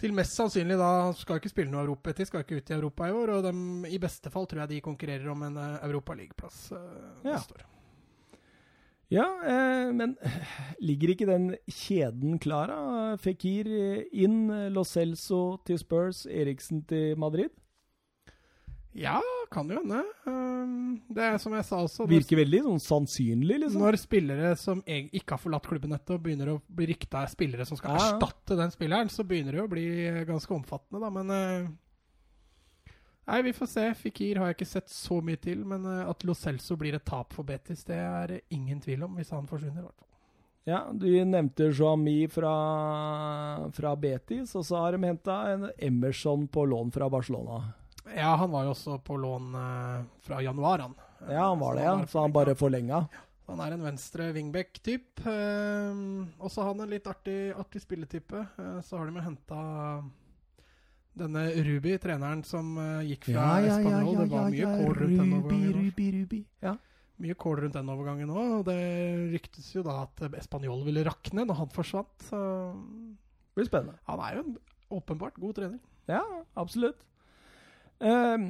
til 0.01 0.13
mest 0.17 0.37
sannsynlig 0.37 0.77
da 0.79 0.89
Han 1.07 1.15
skal 1.17 1.39
ikke 1.41 1.51
spille 1.51 1.73
noe 1.73 1.85
Europa 1.85 2.13
etter, 2.13 2.27
skal 2.29 2.45
ikke 2.45 2.59
ut 2.61 2.71
i 2.71 2.77
Europa 2.77 3.07
i 3.07 3.15
år. 3.15 3.33
Og 3.37 3.47
de, 3.47 3.53
i 3.89 4.01
beste 4.01 4.31
fall 4.33 4.45
tror 4.49 4.63
jeg 4.63 4.75
de 4.75 4.83
konkurrerer 4.85 5.33
om 5.33 5.47
en 5.49 5.57
uh, 5.57 5.79
Europaligaplass 5.87 6.67
uh, 6.75 6.83
Ja. 7.25 7.33
neste 7.33 7.57
år. 7.57 7.65
Ja, 9.13 9.23
eh, 9.47 9.91
men 9.95 10.17
ligger 10.83 11.13
ikke 11.13 11.29
den 11.29 11.53
kjeden 11.71 12.39
klar, 12.43 12.67
da? 12.73 13.13
Fikir 13.23 13.69
inn, 14.11 14.49
Lo 14.75 14.83
Celso 14.83 15.57
til 15.67 15.79
Spurs, 15.79 16.25
Eriksen 16.27 16.83
til 16.89 17.15
Madrid? 17.19 17.53
Ja, 18.97 19.19
kan 19.53 19.69
jo 19.69 19.77
hende. 19.77 19.99
Um, 20.25 20.95
det 21.13 21.21
er 21.21 21.35
som 21.41 21.53
jeg 21.53 21.65
sa 21.67 21.77
også 21.85 22.07
Virker 22.09 22.39
veldig 22.39 22.63
sånn 22.65 22.79
sannsynlig, 22.81 23.59
liksom. 23.61 23.83
Når 23.83 23.97
spillere 24.01 24.53
som 24.57 24.81
ikke 24.89 25.35
har 25.35 25.41
forlatt 25.43 25.67
klubben 25.69 25.93
nettopp, 25.93 26.23
begynner 26.25 26.55
å 26.55 26.61
bli 26.65 26.87
rykta 26.89 27.21
er 27.21 27.29
spillere 27.31 27.67
som 27.69 27.77
skal 27.77 27.93
Ja, 27.93 27.99
ja. 28.01 28.15
erstatte 28.15 28.57
den 28.57 28.73
spilleren, 28.73 29.11
så 29.13 29.25
begynner 29.27 29.59
det 29.59 29.65
å 29.67 29.69
bli 29.71 29.85
eh, 30.07 30.23
ganske 30.27 30.55
omfattende, 30.57 31.03
da. 31.03 31.11
Men 31.13 31.35
eh, 31.35 31.69
Nei, 33.27 33.41
vi 33.43 33.53
får 33.53 33.67
se. 33.67 33.85
Fikir 33.99 34.39
har 34.39 34.51
jeg 34.51 34.55
ikke 34.61 34.69
sett 34.69 34.91
så 34.91 35.19
mye 35.23 35.39
til, 35.43 35.63
men 35.67 35.83
eh, 35.83 36.03
at 36.07 36.23
Lo 36.27 36.35
Celso 36.37 36.77
blir 36.79 36.95
et 36.95 37.05
tap 37.07 37.35
for 37.35 37.47
Betis, 37.47 37.83
det 37.87 37.97
er 37.99 38.31
det 38.31 38.43
ingen 38.55 38.79
tvil 38.83 39.03
om, 39.03 39.17
hvis 39.19 39.33
han 39.35 39.49
forsvinner, 39.49 39.81
i 39.81 39.87
hvert 39.87 39.97
fall. 39.97 40.03
Ja, 40.67 40.79
du 40.91 41.07
nevnte 41.07 41.69
Joami 41.71 42.25
fra, 42.31 42.53
fra 43.75 43.93
Betis, 43.99 44.51
og 44.55 44.65
så 44.67 44.81
har 44.83 44.95
de 44.95 45.07
henta 45.07 45.35
en 45.53 45.69
Emerson 45.75 46.47
på 46.51 46.65
lån 46.67 46.91
fra 46.95 47.07
Barcelona. 47.11 47.61
Ja, 48.15 48.33
han 48.39 48.51
var 48.51 48.63
jo 48.67 48.73
også 48.75 48.97
på 49.03 49.19
lån 49.19 49.55
eh, 49.59 50.05
fra 50.27 50.39
januar, 50.43 50.85
han. 50.87 50.95
Ja, 51.27 51.49
han 51.49 51.59
var 51.59 51.75
det, 51.75 51.83
ja. 51.87 51.95
Så 52.07 52.23
han 52.23 52.35
bare 52.35 52.55
forlenga. 52.55 53.01
Han 53.47 53.63
er 53.63 53.75
en 53.75 53.83
venstre 53.83 54.29
wingback-typ. 54.35 55.23
Eh, 55.27 55.99
også 56.43 56.67
han 56.67 56.83
en 56.83 56.95
litt 56.95 57.07
artig, 57.11 57.51
artig 57.59 57.83
spilletype. 57.83 58.45
Så 58.87 58.99
har 58.99 59.07
de 59.07 59.19
jo 59.19 59.27
henta 59.27 59.59
denne 61.19 61.43
Ruby, 61.67 61.95
treneren 62.01 62.43
som 62.47 62.73
uh, 62.77 63.01
gikk 63.05 63.29
fra 63.31 63.47
Español. 63.65 64.17
det 64.21 64.29
var 64.31 64.51
mye 64.53 64.69
kål 64.77 64.93
rundt 65.01 65.17
den 65.21 65.33
overgangen. 65.39 65.73
Ruby, 65.81 66.07
Ruby. 66.17 66.39
Ja. 66.63 66.75
Mye 67.17 67.33
kål 67.33 67.61
rundt 67.63 67.73
den 67.79 67.89
overgangen 67.89 68.29
òg. 68.29 68.51
Og 68.59 68.65
det 68.69 68.77
ryktes 69.33 69.71
jo 69.75 69.83
da 69.87 70.03
at 70.05 70.43
Spanjol 70.45 70.83
ville 70.85 71.03
rakne 71.07 71.45
når 71.49 71.59
han 71.63 71.71
forsvant. 71.73 72.27
Så 72.29 72.41
Det 72.77 73.55
blir 73.61 73.69
spennende. 73.71 73.97
han 74.05 74.19
er 74.27 74.35
jo 74.37 74.43
en 74.45 74.57
åpenbart 74.99 75.35
god 75.41 75.55
trener. 75.57 75.79
Ja, 76.07 76.21
absolutt. 76.55 77.01
Um, 77.99 78.45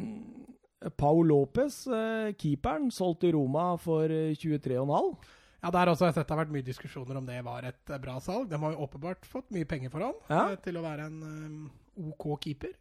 Pau 1.00 1.22
Lopez, 1.24 1.88
uh, 1.88 2.30
keeperen, 2.38 2.92
solgt 2.94 3.22
til 3.24 3.34
Roma 3.34 3.72
for 3.82 4.12
eh, 4.12 4.36
23,5. 4.38 5.16
Ja, 5.64 5.72
Der 5.74 5.90
også 5.90 6.06
har 6.06 6.12
jeg 6.12 6.18
sett 6.20 6.28
det 6.30 6.36
har 6.36 6.44
vært 6.46 6.52
mye 6.54 6.66
diskusjoner 6.68 7.18
om 7.18 7.26
det 7.26 7.40
var 7.44 7.66
et 7.66 7.90
eh, 7.90 7.98
bra 8.04 8.20
salg. 8.22 8.46
De 8.52 8.60
har 8.62 8.76
jo 8.76 8.84
åpenbart 8.86 9.26
fått 9.26 9.50
mye 9.56 9.66
penger 9.66 9.90
for 9.90 10.06
han 10.06 10.14
Ja. 10.30 10.44
eh, 10.52 10.60
til 10.62 10.78
å 10.78 10.84
være 10.86 11.08
en 11.10 11.18
eh, 11.24 11.72
OK 11.98 12.30
keeper. 12.44 12.76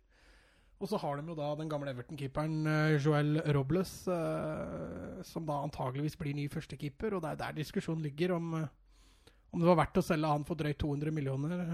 Og 0.76 0.90
så 0.90 0.98
har 1.00 1.16
de 1.16 1.30
jo 1.30 1.36
da 1.38 1.52
den 1.56 1.70
gamle 1.72 1.92
Everton-keeperen 1.94 2.66
eh, 2.68 2.96
Joel 3.00 3.38
Robles, 3.56 3.92
eh, 4.12 5.22
som 5.24 5.46
da 5.48 5.62
antageligvis 5.64 6.18
blir 6.20 6.36
ny 6.36 6.50
førstekeeper. 6.52 7.16
Og 7.16 7.24
det 7.24 7.30
er 7.32 7.40
der 7.40 7.56
diskusjonen 7.56 8.04
ligger 8.04 8.34
om, 8.36 8.50
eh, 8.60 9.32
om 9.56 9.62
det 9.62 9.70
var 9.70 9.80
verdt 9.80 10.02
å 10.02 10.04
selge 10.04 10.32
han 10.34 10.44
for 10.44 10.60
drøyt 10.60 10.76
200 10.82 11.14
millioner 11.16 11.64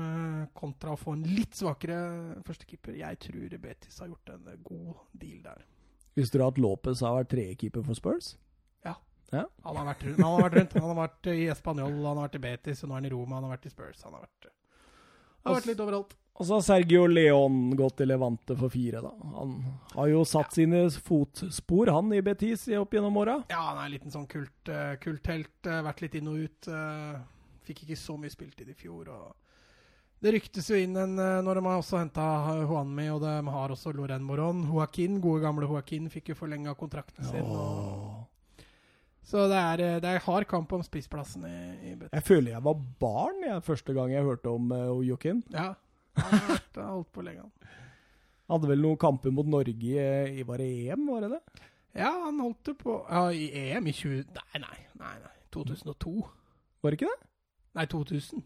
kontra 0.55 0.94
å 0.94 1.01
få 1.01 1.16
en 1.16 1.27
litt 1.27 1.59
svakere 1.59 1.98
førstekeeper. 2.47 3.01
Jeg 3.01 3.19
tror 3.27 3.59
Betis 3.64 3.98
har 3.98 4.12
gjort 4.12 4.36
en 4.36 4.62
god 4.62 5.02
deal 5.19 5.43
der. 5.48 5.66
Visste 6.14 6.39
du 6.39 6.47
at 6.47 6.60
Lopez 6.62 7.02
har 7.02 7.16
vært 7.19 7.32
tredjekeeper 7.35 7.82
for 7.89 7.98
Spurs? 7.98 8.36
Han 9.32 9.78
har 9.78 9.86
vært. 9.89 10.02
Han 10.19 10.27
har 10.28 10.43
vært, 10.44 10.56
rundt. 10.60 10.74
Han 10.77 10.90
har 10.90 10.98
vært 10.98 11.28
i 11.32 11.47
Español, 11.48 11.94
han 12.05 12.19
har 12.20 12.27
vært 12.27 12.36
i 12.36 12.43
Betis, 12.44 12.82
nå 12.85 12.93
er 12.93 13.01
han 13.01 13.06
i 13.09 13.12
Roma, 13.14 13.39
han 13.39 13.47
har 13.48 13.56
vært 13.56 13.70
i 13.70 13.73
Spurs. 13.73 14.02
Han 14.05 14.14
har 14.19 14.27
vært, 14.27 14.51
han 15.40 15.48
har 15.48 15.56
vært 15.56 15.70
litt 15.73 15.81
overalt. 15.82 16.12
Og 16.41 16.47
så 16.47 16.57
har 16.57 16.63
Sergio 16.65 17.05
Leon 17.07 17.75
gått 17.77 17.99
til 18.01 18.09
Levante 18.09 18.55
for 18.57 18.73
fire, 18.73 19.03
da. 19.05 19.11
Han 19.37 19.53
har 19.93 20.09
jo 20.09 20.23
satt 20.27 20.55
sine 20.57 20.87
fotspor, 21.05 21.93
han, 21.93 22.09
i 22.17 22.23
Betis 22.25 22.65
opp 22.79 22.97
gjennom 22.97 23.19
åra. 23.21 23.37
Ja, 23.53 23.61
han 23.69 23.83
er 23.83 23.85
en 23.85 23.93
liten 23.93 24.15
sånn 24.15 24.27
kult, 24.31 24.57
uh, 24.71 24.95
kulthelt. 25.03 25.55
Uh, 25.69 25.83
vært 25.85 26.01
litt 26.07 26.17
inn 26.19 26.33
og 26.33 26.41
ut. 26.41 26.71
Uh, 26.73 27.21
fikk 27.69 27.85
ikke 27.85 28.01
så 28.01 28.17
mye 28.19 28.33
spilt 28.33 28.65
i 28.65 28.75
fjor. 28.75 29.13
og 29.13 30.25
Det 30.25 30.33
ryktes 30.39 30.73
jo 30.73 30.81
inn 30.81 30.97
en, 30.99 31.15
når 31.45 31.61
de 31.61 31.67
har 31.69 31.85
også 31.85 32.01
henta 32.01 32.27
Juanmi, 32.65 33.07
og 33.13 33.21
de 33.23 33.37
har 33.59 33.77
også 33.77 33.93
Loren 33.95 34.25
Moron. 34.25 34.65
Joaquin, 34.73 35.21
gode 35.23 35.45
gamle 35.45 35.69
Joaquin, 35.69 36.09
fikk 36.11 36.33
jo 36.33 36.39
forlenga 36.41 36.75
kontrakten 36.81 37.29
sin. 37.29 37.45
Og, 37.45 38.67
så 39.23 39.47
det 39.53 39.61
er, 39.61 39.87
det 40.03 40.17
er 40.17 40.25
hard 40.25 40.49
kamp 40.51 40.73
om 40.75 40.83
spissplassen 40.83 41.45
i, 41.47 41.57
i 41.93 41.95
Betis. 41.95 42.17
Jeg 42.17 42.27
føler 42.27 42.57
jeg 42.57 42.67
var 42.67 42.83
barn 43.05 43.47
jeg, 43.47 43.63
første 43.69 43.95
gang 43.95 44.17
jeg 44.17 44.27
hørte 44.27 44.51
om 44.51 44.73
uh, 44.73 44.99
Joaquin. 45.05 45.45
Ja, 45.53 45.75
han 46.16 46.32
har 46.39 46.48
vært, 46.52 46.80
holdt 46.82 47.12
på 47.14 47.24
lenge. 47.26 47.47
Hadde 48.52 48.68
vel 48.68 48.82
noen 48.84 48.98
kamper 49.01 49.32
mot 49.32 49.47
Norge 49.48 49.74
i, 50.36 50.43
var 50.48 50.60
det 50.60 50.66
EM, 50.93 51.06
var 51.09 51.24
det 51.24 51.30
det? 51.39 51.43
Ja, 51.97 52.10
han 52.26 52.39
holdt 52.40 52.64
det 52.68 52.74
på 52.80 52.94
Ja, 53.09 53.26
i 53.32 53.47
EM 53.52 53.86
i 53.89 53.93
20... 53.97 54.24
Nei, 54.36 54.60
nei, 54.64 54.78
nei. 55.01 55.14
nei 55.22 55.32
2002. 55.52 56.12
Var 56.82 56.90
det 56.94 56.98
ikke 57.01 57.10
det? 57.12 57.28
Nei, 57.78 57.86
2000. 57.93 58.43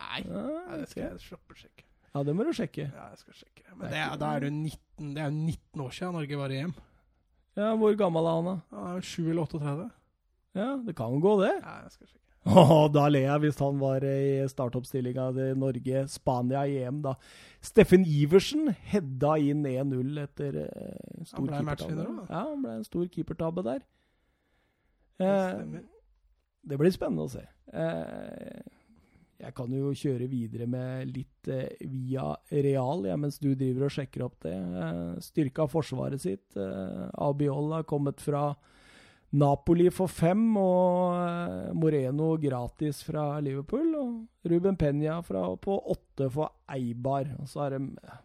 Nei, 0.00 0.20
Ja, 0.28 0.42
nei 0.68 0.78
det 0.82 0.88
skal 0.90 1.02
jeg 1.06 1.20
slappe 1.24 1.56
sjekke. 1.58 1.84
ja 2.14 2.22
det 2.28 2.34
må 2.36 2.44
du 2.46 2.52
sjekke. 2.56 2.88
Ja, 2.92 3.06
jeg 3.12 3.20
skal 3.22 3.38
sjekke. 3.42 3.64
Men 3.74 3.90
det, 3.90 4.00
er- 4.00 4.18
da 4.20 4.32
er 4.36 4.44
det 4.44 4.50
jo 4.50 4.56
19, 4.56 5.14
det 5.16 5.22
er 5.24 5.30
19 5.34 5.84
år 5.84 5.94
siden 5.96 6.12
Norge 6.18 6.40
var 6.40 6.52
i 6.54 6.58
EM. 6.64 6.74
Ja, 7.56 7.70
Hvor 7.78 7.94
gammel 7.98 8.26
er 8.26 8.36
han, 8.40 8.48
da? 8.50 8.78
Han 8.80 8.96
jo 8.98 9.06
7 9.12 9.30
eller 9.30 9.44
38. 9.46 9.90
Ja, 10.58 10.68
Det 10.86 10.94
kan 10.98 11.20
gå, 11.22 11.32
det. 11.42 11.52
Ja, 11.60 11.74
jeg 11.84 11.92
skal 11.96 12.06
sjekke. 12.12 12.23
Åh, 12.44 12.72
da 12.92 13.06
ler 13.08 13.24
jeg 13.24 13.40
hvis 13.46 13.58
han 13.62 13.78
var 13.80 14.04
i 14.04 14.44
startoppstillinga 14.52 15.30
til 15.36 15.54
Norge-Spania 15.62 16.66
i 16.68 16.74
EM, 16.84 16.98
da. 17.06 17.14
Steffen 17.64 18.04
Iversen 18.04 18.68
hedda 18.90 19.38
inn 19.40 19.64
1-0 19.64 20.20
etter 20.26 20.58
eh, 20.66 21.24
stor 21.24 21.40
Han 21.40 21.48
ble 21.48 21.56
keepertabbe. 21.56 21.70
matchvinner 21.70 22.10
også. 22.12 22.28
Ja, 22.28 22.42
han 22.50 22.62
ble 22.66 22.74
en 22.80 22.84
stor 22.90 23.08
keepertabbe 23.16 23.64
der. 23.70 23.82
Det 25.18 25.32
Eh, 25.34 25.80
det 26.64 26.78
blir 26.80 26.92
spennende 26.94 27.26
å 27.26 27.30
se. 27.30 27.42
Eh, 27.76 28.62
jeg 29.44 29.52
kan 29.56 29.72
jo 29.76 29.90
kjøre 29.92 30.28
videre 30.30 30.66
med 30.70 31.10
litt 31.12 31.48
eh, 31.52 31.74
via 31.90 32.30
Real, 32.50 33.02
ja, 33.08 33.16
mens 33.20 33.36
du 33.42 33.50
driver 33.54 33.84
og 33.88 33.92
sjekker 33.92 34.24
opp 34.24 34.38
det. 34.46 34.54
Eh, 34.56 35.16
styrka 35.24 35.66
forsvaret 35.68 36.20
sitt. 36.24 36.56
Eh, 36.56 37.08
Abiol 37.20 37.72
har 37.76 37.84
kommet 37.88 38.20
fra 38.24 38.54
Napoli 39.34 39.88
for 39.90 40.10
fem, 40.10 40.42
og 40.60 41.16
eh, 41.18 41.72
Moreno 41.74 42.34
gratis 42.40 43.02
fra 43.06 43.40
Liverpool. 43.42 43.88
Og 43.98 44.50
Ruben 44.50 44.78
Penya 44.78 45.18
fra, 45.26 45.46
på 45.56 45.78
åtte 45.94 46.28
for 46.30 46.54
Eibar. 46.70 47.32
Og 47.40 47.50
så 47.50 47.64
har 47.64 47.76
de 47.76 47.82
solgt 47.88 48.22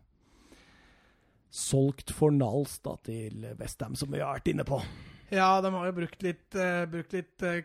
solgt 1.50 2.12
Fornals 2.14 2.78
da, 2.86 2.94
til 3.02 3.48
Westham, 3.58 3.96
som 3.98 4.12
vi 4.14 4.22
har 4.22 4.38
vært 4.38 4.52
inne 4.52 4.66
på. 4.68 4.78
Ja, 5.34 5.60
de 5.62 5.72
har 5.74 5.90
jo 5.90 5.96
brukt 5.98 6.24
litt, 6.26 6.46
uh, 6.54 6.86
brukt 6.90 7.14
litt 7.18 7.46
uh, 7.46 7.60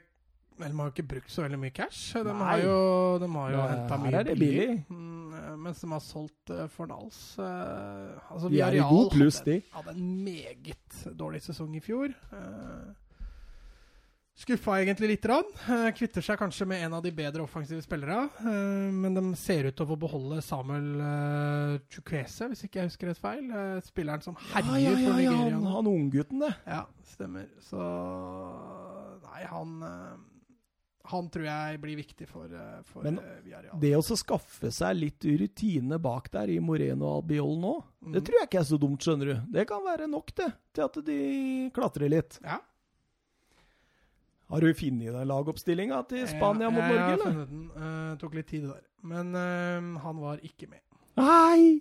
Vel, 0.54 0.70
de 0.70 0.78
har 0.78 0.86
jo 0.86 0.92
ikke 0.92 1.06
brukt 1.10 1.32
så 1.34 1.42
veldig 1.42 1.58
mye 1.58 1.74
cash. 1.74 2.12
De 2.14 2.30
Nei. 2.30 2.44
har 2.46 2.60
jo, 2.62 2.74
de 3.18 3.28
har 3.32 3.54
jo 3.54 3.62
henta 3.72 3.96
mye 3.98 4.18
er 4.20 4.28
det 4.28 4.34
billig. 4.38 4.66
Mm, 4.86 5.32
eh, 5.34 5.48
mens 5.64 5.80
de 5.82 5.88
har 5.90 6.02
solgt 6.04 6.52
uh, 6.54 6.60
Fornals. 6.70 7.18
eh, 7.42 8.28
altså, 8.30 8.50
De 8.52 8.60
er 8.62 8.76
i 8.78 8.84
god 8.86 9.10
pluss, 9.16 9.40
de. 9.42 9.56
hadde 9.72 9.96
en 9.96 10.12
meget 10.22 11.00
dårlig 11.18 11.42
sesong 11.42 11.74
i 11.74 11.82
fjor. 11.82 12.14
Uh, 12.30 12.94
skuffa 14.36 14.81
egentlig 14.82 15.09
lite 15.12 15.28
grann. 15.28 15.44
Eh, 15.70 15.90
kvitter 15.94 16.24
seg 16.27 16.39
kanskje 16.40 16.66
med 16.66 16.82
en 16.86 16.97
av 16.98 17.02
de 17.05 17.12
bedre 17.15 17.43
offensive 17.44 17.82
spillere. 17.85 18.24
eh, 18.40 18.90
men 18.93 19.15
de 19.15 19.23
ser 19.39 19.65
ut 19.69 19.77
til 19.77 19.86
å 19.86 19.90
få 19.93 19.98
beholde 20.01 20.40
Samuel 20.43 20.89
uh, 21.01 21.78
Chukwese, 21.89 22.48
hvis 22.51 22.65
ikke 22.66 22.81
jeg 22.82 22.90
husker 22.90 23.12
rett 23.12 23.23
feil. 23.23 23.47
Eh, 23.51 23.81
spilleren 23.86 24.23
som 24.27 24.35
herjer 24.52 24.82
ja, 24.82 24.98
ja, 24.98 25.12
for 25.12 25.23
ja, 25.23 25.32
han, 25.39 25.65
han 25.77 25.86
unggutten, 25.93 26.43
det. 26.43 26.52
Ja, 26.66 26.85
stemmer. 27.15 27.47
Så 27.62 27.78
Nei, 29.24 29.43
han 29.51 29.74
eh, 29.82 30.15
Han 31.11 31.27
tror 31.28 31.44
jeg 31.44 31.81
blir 31.82 31.98
viktig 31.98 32.27
for, 32.31 32.48
eh, 32.48 32.78
for 32.89 33.05
Men 33.05 33.19
eh, 33.20 33.40
Villarreal. 33.44 33.78
Det 33.82 33.90
å 33.98 34.02
skaffe 34.16 34.70
seg 34.73 34.97
litt 34.97 35.24
rutine 35.39 35.98
bak 36.01 36.31
der 36.32 36.48
i 36.55 36.59
Moreno 36.65 37.11
og 37.11 37.23
Albiol 37.23 37.59
nå, 37.61 37.74
det 38.05 38.20
Mhm. 38.20 38.24
tror 38.27 38.39
jeg 38.40 38.48
ikke 38.51 38.61
er 38.61 38.69
så 38.69 38.78
dumt, 38.81 39.01
skjønner 39.05 39.27
du. 39.31 39.35
Det 39.52 39.66
kan 39.69 39.82
være 39.85 40.06
nok, 40.11 40.35
det, 40.36 40.51
til 40.77 40.85
at 40.85 40.98
de 41.06 41.19
klatrer 41.77 42.11
litt. 42.12 42.39
Ja. 42.44 42.59
Har 44.52 44.60
du 44.60 44.74
funnet 44.76 45.14
den 45.16 45.28
lagoppstillinga 45.30 46.02
til 46.10 46.26
Spania 46.28 46.68
mot 46.70 46.84
Norge, 46.84 46.98
Jeg 47.00 47.16
har 47.16 47.22
funnet 47.24 47.48
den. 47.50 47.64
Uh, 47.72 48.12
tok 48.20 48.34
litt 48.36 48.50
tid 48.50 48.66
det 48.66 48.74
der. 48.74 48.84
Men 49.04 49.32
uh, 49.34 50.00
han 50.04 50.20
var 50.20 50.42
ikke 50.44 50.68
med. 50.70 50.82
Nei! 51.16 51.80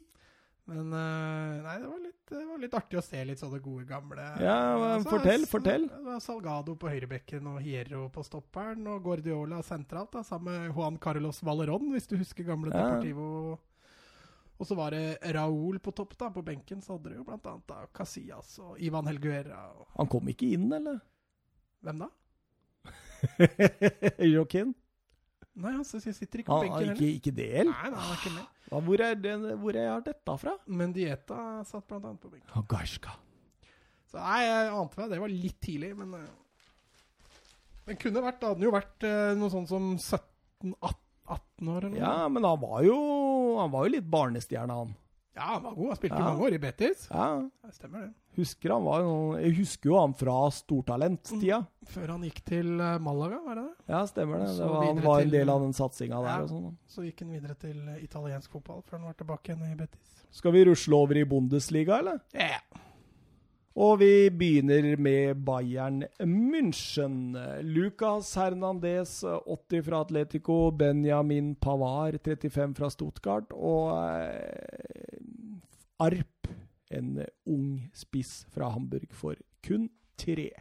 Men 0.70 0.94
uh, 0.96 1.60
nei, 1.60 1.74
det 1.82 1.90
var, 1.90 2.00
litt, 2.00 2.20
det 2.32 2.44
var 2.48 2.62
litt 2.62 2.76
artig 2.80 3.00
å 3.02 3.04
se 3.04 3.20
litt 3.28 3.42
sånne 3.42 3.60
gode 3.60 3.84
gamle 3.90 4.24
Ja, 4.40 4.54
Altså, 4.78 5.10
fortell, 5.12 5.44
fortell. 5.50 5.90
Salgado 6.24 6.78
på 6.80 6.88
høyrebekken 6.88 7.50
og 7.52 7.60
Hierro 7.66 8.06
på 8.16 8.24
stopperen 8.24 8.88
og 8.88 9.04
Guardiola 9.04 9.60
sentralt, 9.68 10.14
da, 10.16 10.24
sammen 10.24 10.56
med 10.56 10.72
Juan 10.72 11.02
Carlos 11.04 11.42
Valerón, 11.44 11.92
hvis 11.92 12.08
du 12.08 12.16
husker 12.22 12.48
gamle 12.48 12.72
Ja. 12.72 12.86
Deportivo. 12.94 13.60
Og 14.56 14.70
så 14.70 14.78
var 14.80 14.96
det 14.96 15.18
Raúl 15.36 15.82
på 15.84 15.92
topp, 15.92 16.16
da. 16.16 16.30
På 16.32 16.46
benken 16.46 16.80
så 16.80 16.96
hadde 16.96 17.12
du 17.12 17.18
jo 17.18 17.28
blant 17.28 17.44
annet 17.50 17.68
da 17.68 17.84
Casillas 17.92 18.56
og 18.64 18.78
Ivan 18.80 19.10
Helguera. 19.12 19.66
Og, 19.76 19.88
Han 19.98 20.08
kom 20.08 20.32
ikke 20.32 20.54
inn, 20.56 20.70
eller? 20.72 21.02
hvem 21.84 22.00
da? 22.00 22.08
Joaquin? 24.34 24.74
Nei, 25.54 25.72
han 25.76 25.84
sitter 25.86 26.42
ikke 26.42 26.50
på 26.50 26.62
benken 26.64 26.80
heller. 26.80 27.02
ikke 27.14 27.34
del? 27.38 27.70
Nei, 27.70 27.90
nei, 27.94 28.00
han 28.00 28.14
er 28.14 28.22
ikke 28.22 28.32
med. 28.38 28.48
Hva, 28.74 28.80
hvor, 28.88 29.02
er 29.06 29.18
den, 29.22 29.44
hvor 29.62 29.78
er 29.78 30.00
dette 30.06 30.36
fra? 30.42 30.54
Men 30.66 30.94
Dieta 30.96 31.38
satt 31.70 31.86
blant 31.90 32.08
annet 32.10 32.24
på 32.24 32.32
benken. 32.32 32.50
Hagashka. 32.56 33.14
Så 34.10 34.18
nei, 34.18 34.40
jeg 34.48 34.72
ante 34.80 35.00
meg 35.02 35.12
det 35.14 35.20
var 35.22 35.34
litt 35.34 35.60
tidlig, 35.62 35.92
men 36.00 36.16
eh, 36.18 36.32
Den 37.90 37.98
kunne 38.02 38.22
vært 38.24 38.40
Det 38.42 38.50
hadde 38.52 38.66
jo 38.68 38.74
vært 38.74 39.06
eh, 39.10 39.32
noe 39.38 39.52
sånn 39.54 39.70
som 39.70 39.88
17-18 40.00 41.70
år 41.70 41.88
eller 41.88 41.94
noe. 41.94 42.02
Ja, 42.02 42.28
men 42.34 42.46
han 42.48 42.60
var 42.62 42.82
jo, 42.88 42.98
han 43.60 43.72
var 43.74 43.88
jo 43.88 43.94
litt 43.98 44.10
barnestjerne, 44.10 44.80
han. 44.84 44.94
Ja, 45.38 45.52
han 45.56 45.64
var 45.66 45.78
god. 45.78 45.88
Han 45.94 46.00
spilte 46.02 46.18
Ja. 46.20 46.26
mange 46.32 46.46
år 46.50 46.58
i 46.58 46.62
Betis. 46.66 47.08
Ja, 47.12 47.28
Det 47.66 47.74
stemmer, 47.78 48.08
det. 48.08 48.14
Husker 48.38 48.74
han 48.74 48.86
var 48.86 49.06
Jeg 49.42 49.56
husker 49.60 49.90
jo 49.92 49.98
han 50.00 50.14
fra 50.18 50.38
stortalenttida. 50.54 51.62
Før 51.94 52.16
han 52.16 52.24
gikk 52.28 52.40
til 52.48 52.72
eh, 52.80 53.00
Malaga, 53.04 53.42
var 53.46 53.60
det 53.60 53.66
det? 53.68 53.76
Ja, 53.94 54.04
stemmer 54.10 54.44
det. 54.44 54.52
Det 54.58 54.70
var, 54.70 54.86
han 54.88 55.04
var 55.04 55.26
en 55.26 55.34
del 55.34 55.54
av 55.54 55.66
den 55.66 55.76
satsinga 55.78 56.22
der. 56.26 56.46
Og 56.46 56.54
sånn. 56.54 56.72
Så 56.90 57.06
gikk 57.08 57.26
han 57.26 57.36
videre 57.36 57.58
til 57.60 57.78
eh, 57.84 58.00
italiensk 58.06 58.56
fotball 58.56 58.82
før 58.88 59.00
han 59.00 59.12
var 59.12 59.20
tilbake 59.20 59.52
igjen 59.54 59.68
i 59.72 59.78
Betis. 59.84 60.16
Skal 60.34 60.56
vi 60.56 60.66
rusle 60.66 60.98
over 60.98 61.20
i 61.20 61.28
Bundesliga, 61.30 62.00
eller? 62.02 62.24
Ja. 62.34 62.58
Og 63.74 63.96
vi 64.04 64.30
begynner 64.30 64.86
med 65.02 65.40
Bayern 65.46 66.04
München. 66.22 67.34
Lucas 67.66 68.36
Hernandez, 68.38 69.24
80 69.26 69.86
fra 69.88 70.02
Atletico. 70.06 70.58
Benjamin 70.72 71.56
Pavar, 71.56 72.20
35 72.22 72.76
fra 72.78 72.90
Stuttgart. 72.94 73.54
Og 73.58 73.98
eh, 73.98 75.24
Arp, 76.06 76.52
en 76.94 77.18
ung 77.50 77.90
spiss 77.98 78.44
fra 78.54 78.72
Hamburg, 78.74 79.10
for 79.16 79.40
kun 79.66 79.90
tre. 80.20 80.52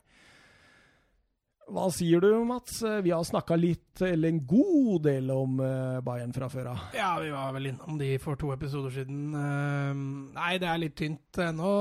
Hva 1.72 1.86
sier 1.94 2.20
du, 2.20 2.28
Mats? 2.44 2.80
Vi 2.82 3.12
har 3.14 3.22
snakka 3.24 3.56
litt, 3.56 4.02
eller 4.04 4.32
en 4.32 4.40
god 4.46 5.06
del, 5.06 5.30
om 5.32 5.60
eh, 5.62 6.00
Bayern 6.04 6.34
fra 6.34 6.48
før 6.52 6.72
av. 6.72 6.80
Ja, 6.96 7.12
vi 7.22 7.30
var 7.32 7.54
vel 7.54 7.70
innom 7.70 7.96
de 8.00 8.10
for 8.20 8.36
to 8.40 8.50
episoder 8.52 8.92
siden. 8.92 9.30
Eh, 9.38 10.02
nei, 10.36 10.50
det 10.60 10.68
er 10.68 10.82
litt 10.82 10.98
tynt 10.98 11.40
ennå. 11.40 11.72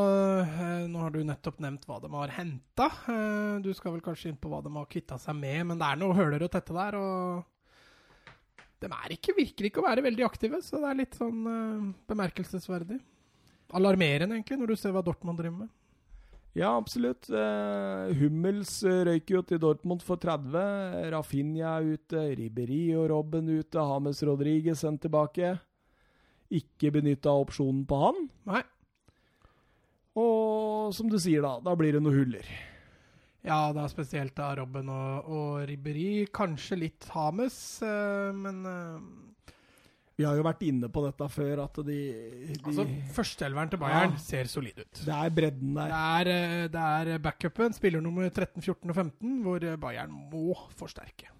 Eh, 0.45 0.85
nå 0.91 1.01
har 1.01 1.15
du 1.15 1.23
nettopp 1.27 1.59
nevnt 1.65 1.87
hva 1.89 1.99
de 2.03 2.11
har 2.13 2.35
henta. 2.37 2.91
du 3.65 3.71
skal 3.75 3.97
vel 3.97 4.05
kanskje 4.05 4.31
inn 4.31 4.39
på 4.39 4.51
hva 4.53 4.61
de 4.63 4.71
har 4.77 4.87
kvitta 4.91 5.17
seg 5.19 5.35
med, 5.41 5.65
men 5.71 5.81
det 5.81 5.89
er 5.89 5.99
noe 5.99 6.15
høler 6.15 6.45
å 6.45 6.51
tette 6.51 6.77
der. 6.77 6.99
Og 7.01 7.49
de 8.81 8.89
ikke, 9.13 9.35
virker 9.37 9.67
ikke 9.67 9.81
å 9.81 9.85
være 9.85 10.03
veldig 10.05 10.25
aktive, 10.25 10.61
så 10.65 10.79
det 10.81 10.89
er 10.89 10.99
litt 11.03 11.17
sånn 11.19 11.41
eh, 11.51 11.89
bemerkelsesverdig. 12.09 12.97
Alarmerende, 13.77 14.35
egentlig, 14.35 14.59
når 14.59 14.73
du 14.73 14.79
ser 14.79 14.95
hva 14.95 15.03
Dortmund 15.05 15.39
driver 15.39 15.63
med. 15.63 15.71
Ja, 16.57 16.73
absolutt. 16.75 17.29
Uh, 17.31 18.11
Hummels 18.19 18.73
røyker 18.83 19.07
røyk 19.07 19.31
jo 19.31 19.41
til 19.47 19.61
Dortmund 19.63 20.03
for 20.03 20.19
30. 20.19 21.11
Rafinha 21.13 21.77
er 21.77 21.93
ute. 21.95 22.25
Riberi 22.35 22.89
og 22.99 23.07
Robben 23.13 23.47
ute. 23.47 23.79
Hames 23.79 24.19
Rodriguez 24.27 24.83
sendt 24.83 25.05
tilbake. 25.05 25.53
Ikke 26.51 26.91
benytta 26.91 27.31
opsjonen 27.31 27.85
på 27.87 28.01
han. 28.01 28.27
Nei. 28.51 28.65
Og 30.19 30.91
som 30.91 31.07
du 31.07 31.15
sier, 31.21 31.39
da, 31.45 31.55
da 31.63 31.77
blir 31.79 31.95
det 31.95 32.03
noen 32.03 32.19
huller. 32.19 32.51
Ja, 33.47 33.71
da 33.73 33.87
spesielt 33.89 34.35
da 34.37 34.51
Robben 34.59 34.91
og, 34.91 35.31
og 35.31 35.63
Riberi. 35.69 36.25
Kanskje 36.35 36.81
litt 36.83 37.07
Hames, 37.15 37.55
uh, 37.79 38.35
men 38.35 38.59
eh, 38.67 39.30
Vi 40.19 40.25
har 40.27 40.35
jo 40.37 40.43
vært 40.43 40.61
inne 40.67 40.89
på 40.91 41.01
dette 41.05 41.27
før, 41.33 41.63
at 41.63 41.77
de, 41.87 41.97
de 42.51 42.55
altså, 42.67 42.83
Førsteelveren 43.15 43.69
til 43.71 43.79
Bayern 43.81 44.11
Ja. 44.11 44.17
ser 44.21 44.49
solid 44.51 44.77
ut. 44.83 44.91
Det 45.05 45.13
er 45.15 45.29
bredden 45.33 45.73
Det 45.73 45.85
der. 45.87 45.93
er, 45.97 46.27
eh, 46.27 46.67
det 46.67 46.81
er 47.15 47.17
backupen, 47.23 47.73
spiller 47.73 48.01
nummer 48.03 48.27
13, 48.29 48.61
14 48.61 48.89
og 48.89 48.95
15, 48.95 49.41
hvor 49.45 49.63
eh, 49.63 49.77
Bayern 49.81 50.11
må 50.31 50.53
forsterke. 50.77 51.31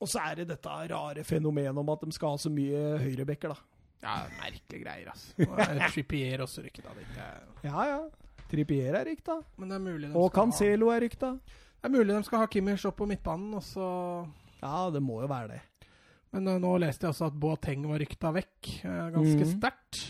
Og 0.00 0.08
så 0.10 0.20
er 0.30 0.34
det 0.42 0.48
dette 0.48 0.68
rare 0.68 1.24
fenomenet 1.24 1.78
om 1.78 1.88
at 1.88 2.00
de 2.04 2.12
skal 2.12 2.34
ha 2.34 2.36
så 2.36 2.50
mye 2.52 2.98
høyrebacker, 3.00 3.54
da. 3.54 3.56
Ja, 4.04 4.16
merkelige 4.42 4.82
greier, 4.84 5.08
altså. 5.14 5.32
Er 5.38 5.88
Trippier 5.94 6.42
også 6.44 6.60
rykket 6.66 6.84
av 6.90 6.98
Ja, 7.64 7.84
ja. 7.88 8.00
Trippier 8.50 8.98
er 8.98 9.06
rykta. 9.08 9.38
Men 9.56 9.70
det 9.70 9.76
er 9.78 9.84
mulig 9.86 10.10
de 10.10 10.16
Og 10.18 10.26
ha 10.28 10.34
Cancelo 10.42 10.90
er 10.92 11.00
rykta. 11.06 11.30
Det 11.38 11.88
er 11.88 11.94
mulig 11.94 12.12
de 12.12 12.24
skal 12.26 12.42
ha 12.42 12.46
Kimmich 12.52 12.84
opp 12.84 12.98
på 13.00 13.06
midtbanen, 13.08 13.54
og 13.54 13.62
så 13.64 13.86
Ja, 14.60 14.90
det 14.90 15.00
må 15.02 15.22
jo 15.22 15.26
være 15.30 15.48
det. 15.54 15.60
Men 16.34 16.50
uh, 16.50 16.58
nå 16.62 16.74
leste 16.82 17.06
jeg 17.06 17.14
også 17.14 17.30
at 17.30 17.40
Boateng 17.40 17.86
var 17.88 18.02
rykta 18.02 18.34
vekk, 18.34 18.74
uh, 18.84 19.08
ganske 19.14 19.46
mm. 19.46 19.54
sterkt. 19.56 20.02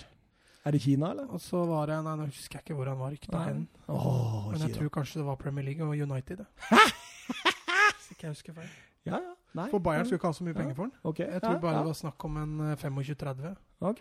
Er 0.65 0.73
det 0.73 0.81
Kina, 0.81 1.11
eller? 1.13 1.29
Og 1.29 1.41
så 1.45 1.61
var 1.69 1.91
det 1.91 1.99
Nei, 2.07 2.17
nå 2.17 2.27
husker 2.31 2.57
jeg 2.59 2.65
ikke 2.65 2.77
hvor 2.79 2.89
han 2.89 2.99
var 2.99 3.13
rykta 3.13 3.43
hen. 3.45 3.67
Oh, 3.85 4.49
Men 4.49 4.63
jeg 4.63 4.71
Kina. 4.71 4.79
tror 4.79 4.93
kanskje 4.97 5.21
det 5.21 5.27
var 5.27 5.37
Premier 5.41 5.67
League 5.67 5.85
og 5.85 5.93
United. 5.93 6.41
Hvis 7.99 8.11
ikke 8.15 8.31
jeg 8.31 8.37
husker 8.39 8.57
feil. 8.57 8.71
Ja, 9.05 9.19
ja. 9.21 9.35
Nei. 9.55 9.69
For 9.71 9.79
Bayern 9.85 10.09
skulle 10.09 10.19
ikke 10.19 10.33
ha 10.33 10.37
så 10.37 10.45
mye 10.47 10.55
Ja. 10.55 10.61
penger 10.63 10.75
for 10.75 10.89
den. 10.89 10.95
Ok, 11.05 11.19
Jeg 11.19 11.43
tror 11.43 11.61
bare 11.61 11.79
det 11.79 11.87
var 11.87 11.93
snakk 11.93 12.25
om 12.25 12.37
en 12.37 12.61
eh, 12.61 12.77
25-30. 12.77 13.57
Ok. 13.81 14.01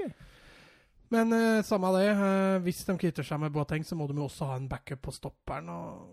Men 1.10 1.34
uh, 1.34 1.62
samme 1.62 1.88
av 1.88 1.98
det. 2.00 2.08
uh, 2.18 2.64
hvis 2.64 2.86
de 2.86 2.98
kvitter 2.98 3.24
seg 3.24 3.40
med 3.40 3.52
Boateng, 3.52 3.84
så 3.86 3.96
må 3.96 4.08
de 4.08 4.16
jo 4.16 4.24
også 4.24 4.46
ha 4.46 4.56
en 4.56 4.70
backup 4.70 5.02
på 5.02 5.12
stopperen. 5.12 5.70
og... 5.70 6.08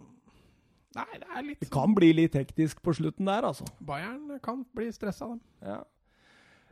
Nei, 0.97 1.07
det 1.15 1.29
er 1.37 1.43
litt 1.47 1.61
Det 1.61 1.71
kan 1.71 1.95
bli 1.95 2.13
litt 2.13 2.35
hektisk 2.35 2.83
på 2.83 2.93
slutten 2.93 3.31
der, 3.31 3.47
altså. 3.47 3.65
Bayern 3.81 4.41
kan 4.43 4.67
bli 4.75 4.91
stressa, 4.93 5.31
dem. 5.31 5.41
Ja. 5.63 5.79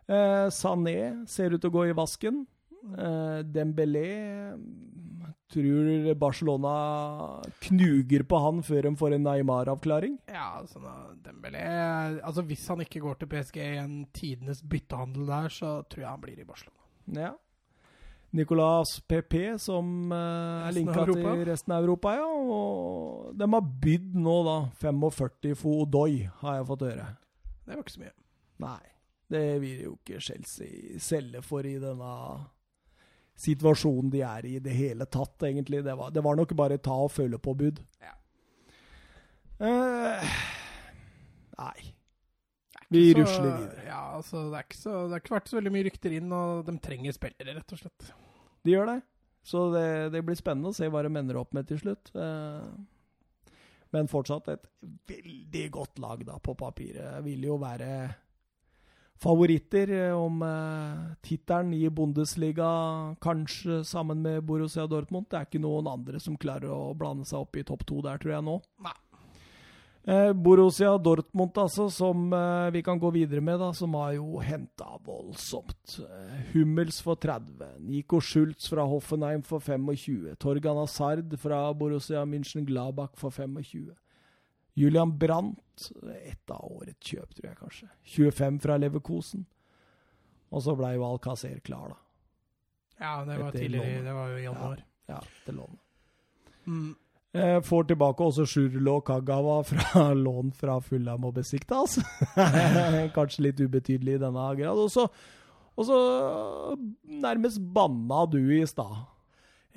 Eh, 0.09 0.49
Sané 0.55 1.27
ser 1.29 1.53
ut 1.53 1.61
til 1.61 1.71
å 1.71 1.75
gå 1.75 1.89
i 1.91 1.97
vasken. 1.97 2.47
Eh, 2.89 3.41
Dembélé 3.45 4.07
mm, 4.57 5.33
tror 5.53 6.15
Barcelona 6.21 6.75
knuger 7.67 8.25
på 8.29 8.41
han 8.41 8.63
før 8.65 8.89
de 8.89 8.95
får 9.01 9.17
en 9.17 9.27
Neymar-avklaring. 9.29 10.17
Ja, 10.33 10.63
altså, 10.63 10.81
Dembélé 11.25 11.65
Altså, 12.23 12.45
hvis 12.49 12.65
han 12.73 12.85
ikke 12.85 13.03
går 13.05 13.21
til 13.21 13.33
PSG 13.35 13.61
i 13.65 13.83
en 13.83 14.01
tidenes 14.17 14.63
byttehandel 14.65 15.29
der, 15.29 15.53
så 15.53 15.75
tror 15.91 16.05
jeg 16.05 16.11
han 16.11 16.25
blir 16.25 16.41
i 16.41 16.49
Barcelona. 16.49 16.81
Ja. 17.29 17.35
Nicolas 18.31 19.01
PP, 19.09 19.59
som 19.61 20.13
eh, 20.13 20.69
er 20.69 20.77
linka 20.77 21.05
til 21.09 21.45
resten 21.49 21.73
av 21.73 21.85
Europa, 21.85 22.13
ja. 22.17 22.29
Og 22.29 23.33
de 23.37 23.49
har 23.55 23.73
bydd 23.85 24.17
nå, 24.21 24.37
da, 24.49 24.59
45 24.81 25.57
for 25.57 25.85
Odoi, 25.85 26.29
har 26.43 26.61
jeg 26.61 26.69
fått 26.69 26.85
høre. 26.91 27.11
Det 27.65 27.77
var 27.77 27.85
ikke 27.85 27.97
så 27.97 28.05
mye. 28.05 28.17
Nei, 28.65 28.81
det 29.31 29.43
vil 29.63 29.83
jo 29.85 29.97
ikke 29.99 30.21
Chelsea 30.25 30.99
selge 31.03 31.43
for 31.45 31.67
i 31.69 31.77
denne 31.83 32.13
situasjonen 33.39 34.11
de 34.11 34.23
er 34.27 34.47
i 34.49 34.55
i 34.57 34.63
det 34.65 34.73
hele 34.75 35.07
tatt, 35.07 35.37
egentlig. 35.47 35.83
Det 35.87 35.95
var, 35.99 36.11
det 36.11 36.25
var 36.25 36.37
nok 36.39 36.55
bare 36.59 36.79
ta 36.83 36.97
og 37.05 37.13
føle 37.15 37.39
på-bud. 37.39 37.79
Ja. 38.03 38.15
Uh, 39.61 40.25
nei. 41.59 41.93
Vi 42.89 43.03
så- 43.13 43.19
rusler 43.21 43.53
videre. 43.59 43.85
Ja, 43.87 44.01
altså, 44.17 44.47
det 44.51 44.59
er, 44.63 44.75
så, 44.75 44.97
det 45.09 45.19
er 45.19 45.23
ikke 45.23 45.37
vært 45.37 45.49
så 45.53 45.59
veldig 45.61 45.73
mye 45.75 45.87
rykter 45.91 46.15
inn, 46.19 46.33
og 46.33 46.65
de 46.67 46.77
trenger 46.83 47.13
spillere, 47.15 47.55
rett 47.59 47.73
og 47.77 47.83
slett. 47.83 48.13
De 48.65 48.73
gjør 48.75 48.87
det. 48.95 49.01
Så 49.49 49.67
det, 49.73 49.87
det 50.13 50.23
blir 50.27 50.37
spennende 50.37 50.73
å 50.73 50.77
se 50.77 50.89
hva 50.91 51.03
de 51.07 51.13
ender 51.17 51.39
opp 51.41 51.53
med 51.57 51.69
til 51.69 51.79
slutt. 51.81 52.11
Eh, 52.17 53.53
Men 53.95 54.09
fortsatt 54.11 54.49
et 54.53 54.67
veldig 55.09 55.71
godt 55.73 55.99
lag 56.03 56.25
da, 56.27 56.35
på 56.45 56.53
papiret. 56.59 57.23
Vil 57.25 57.47
jo 57.47 57.55
være 57.57 57.93
favoritter 59.19 59.91
eh, 59.95 60.15
om 60.15 60.43
eh, 60.43 61.03
tittelen 61.27 61.75
i 61.75 61.89
Bundesliga, 61.91 62.71
kanskje 63.21 63.83
sammen 63.85 64.23
med 64.23 64.45
Borussia 64.47 64.87
Dortmund. 64.87 65.29
Det 65.31 65.41
er 65.41 65.51
ikke 65.51 65.63
noen 65.63 65.91
andre 65.91 66.23
som 66.23 66.39
klarer 66.39 66.71
å 66.73 66.95
blande 66.99 67.27
seg 67.29 67.43
opp 67.43 67.59
i 67.59 67.67
topp 67.67 67.85
to 67.89 68.03
der, 68.07 68.23
tror 68.23 68.39
jeg 68.39 68.49
nå. 68.49 68.59
Nei. 68.87 68.97
Eh, 70.09 70.33
Borussia 70.33 70.95
Dortmund, 70.99 71.59
altså, 71.61 71.91
som 71.93 72.33
eh, 72.33 72.71
vi 72.73 72.81
kan 72.83 72.99
gå 72.99 73.11
videre 73.13 73.43
med, 73.45 73.59
da, 73.61 73.75
som 73.77 73.93
har 73.99 74.15
jo 74.17 74.39
henta 74.41 74.95
voldsomt. 75.05 75.99
Eh, 76.01 76.39
Hummels 76.55 77.03
for 77.05 77.21
30, 77.21 77.75
Nico 77.85 78.21
Schultz 78.25 78.71
fra 78.73 78.87
Hoffenheim 78.89 79.43
for 79.45 79.61
25, 79.61 80.33
Torgan 80.41 80.81
Hazard 80.81 81.37
fra 81.43 81.67
Borussia 81.77 82.25
München-Glabach 82.25 83.19
for 83.21 83.35
25. 83.35 83.91
Julian 84.79 85.13
Brandt, 85.19 85.89
ett 86.25 86.51
av 86.55 86.63
årets 86.73 87.03
kjøp, 87.11 87.33
tror 87.35 87.49
jeg 87.51 87.59
kanskje. 87.59 87.89
25 88.15 88.61
fra 88.63 88.77
Leverkosen. 88.79 89.45
Og 90.55 90.63
så 90.65 90.75
ble 90.79 90.95
jo 90.97 91.05
Alcacer 91.09 91.59
klar, 91.67 91.93
da. 91.93 91.99
Ja, 92.99 93.13
det 93.25 93.37
var 93.39 93.49
Etter 93.53 93.59
tidligere. 93.65 93.91
lånet. 93.99 94.05
Det 94.09 94.15
var 94.17 94.31
jo 94.33 94.39
i 94.39 94.47
januar. 94.47 94.81
Ja, 95.09 95.21
til 95.45 95.59
lånet. 95.61 95.85
Mm. 96.69 96.89
Jeg 97.39 97.61
får 97.69 97.85
tilbake 97.91 98.25
også 98.25 98.47
Shurlo 98.49 98.95
Kagawa 99.05 99.59
fra 99.69 100.07
lån 100.27 100.51
fra 100.57 100.79
Fulham 100.81 101.27
og 101.29 101.35
Besiktas. 101.37 101.99
Kanskje 103.17 103.45
litt 103.51 103.61
ubetydelig 103.61 104.17
i 104.17 104.23
denne 104.25 104.47
grad. 104.59 104.81
Og 104.81 104.91
så 105.87 105.99
nærmest 107.23 107.61
banna 107.75 108.25
du 108.33 108.41
i 108.57 108.65
stad. 108.67 108.97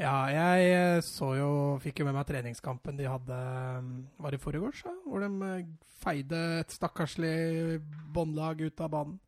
Ja, 0.02 0.16
jeg 0.34 0.70
eh, 0.74 1.00
så 1.06 1.34
jo 1.38 1.50
Fikk 1.84 2.02
jo 2.02 2.08
med 2.08 2.16
meg 2.18 2.26
treningskampen 2.30 2.98
de 2.98 3.06
hadde 3.10 3.40
mm, 3.86 3.92
Var 4.24 4.34
det 4.34 4.40
i 4.40 4.44
forgårs, 4.44 4.84
da? 4.88 4.94
Hvor 5.06 5.22
de 5.22 5.50
eh, 5.50 5.68
feide 6.02 6.40
et 6.64 6.74
stakkarslig 6.74 7.36
båndlag 8.10 8.64
ut 8.66 8.82
av 8.82 8.90
banen. 8.90 9.20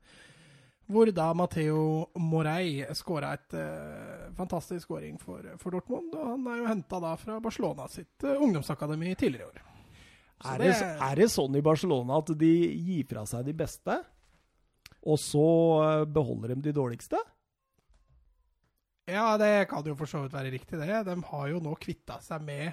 Hvor 0.90 1.12
da 1.14 1.28
Matheo 1.38 2.08
Morey 2.18 2.82
skåra 2.98 3.30
et 3.38 3.54
uh, 3.56 4.32
fantastisk 4.36 4.88
skåring 4.88 5.20
for, 5.22 5.46
for 5.62 5.78
Dortmund. 5.78 6.10
Og 6.18 6.32
han 6.34 6.50
er 6.50 6.58
jo 6.60 6.72
henta 6.72 7.00
da 7.00 7.14
fra 7.22 7.38
Barcelona 7.46 7.86
sitt 7.94 8.26
uh, 8.26 8.42
ungdomsakademi 8.42 9.14
tidligere 9.14 9.46
i 9.46 9.52
år. 9.52 9.62
Er 10.44 10.60
det, 10.60 10.74
er 10.76 11.22
det 11.22 11.30
sånn 11.32 11.56
i 11.56 11.64
Barcelona 11.64 12.18
at 12.20 12.34
de 12.36 12.52
gir 12.74 13.06
fra 13.08 13.24
seg 13.30 13.46
de 13.48 13.54
beste, 13.56 13.96
og 15.04 15.20
så 15.20 15.48
eh, 15.84 16.06
beholder 16.08 16.54
de 16.54 16.68
de 16.68 16.76
dårligste? 16.76 17.20
Ja, 19.10 19.38
det 19.38 19.68
kan 19.70 19.84
jo 19.84 19.98
for 20.00 20.08
så 20.08 20.24
vidt 20.24 20.36
være 20.36 20.54
riktig, 20.54 20.80
det. 20.80 21.04
De 21.10 21.16
har 21.30 21.48
jo 21.52 21.60
nå 21.64 21.76
kvitta 21.82 22.22
seg 22.24 22.44
med 22.46 22.72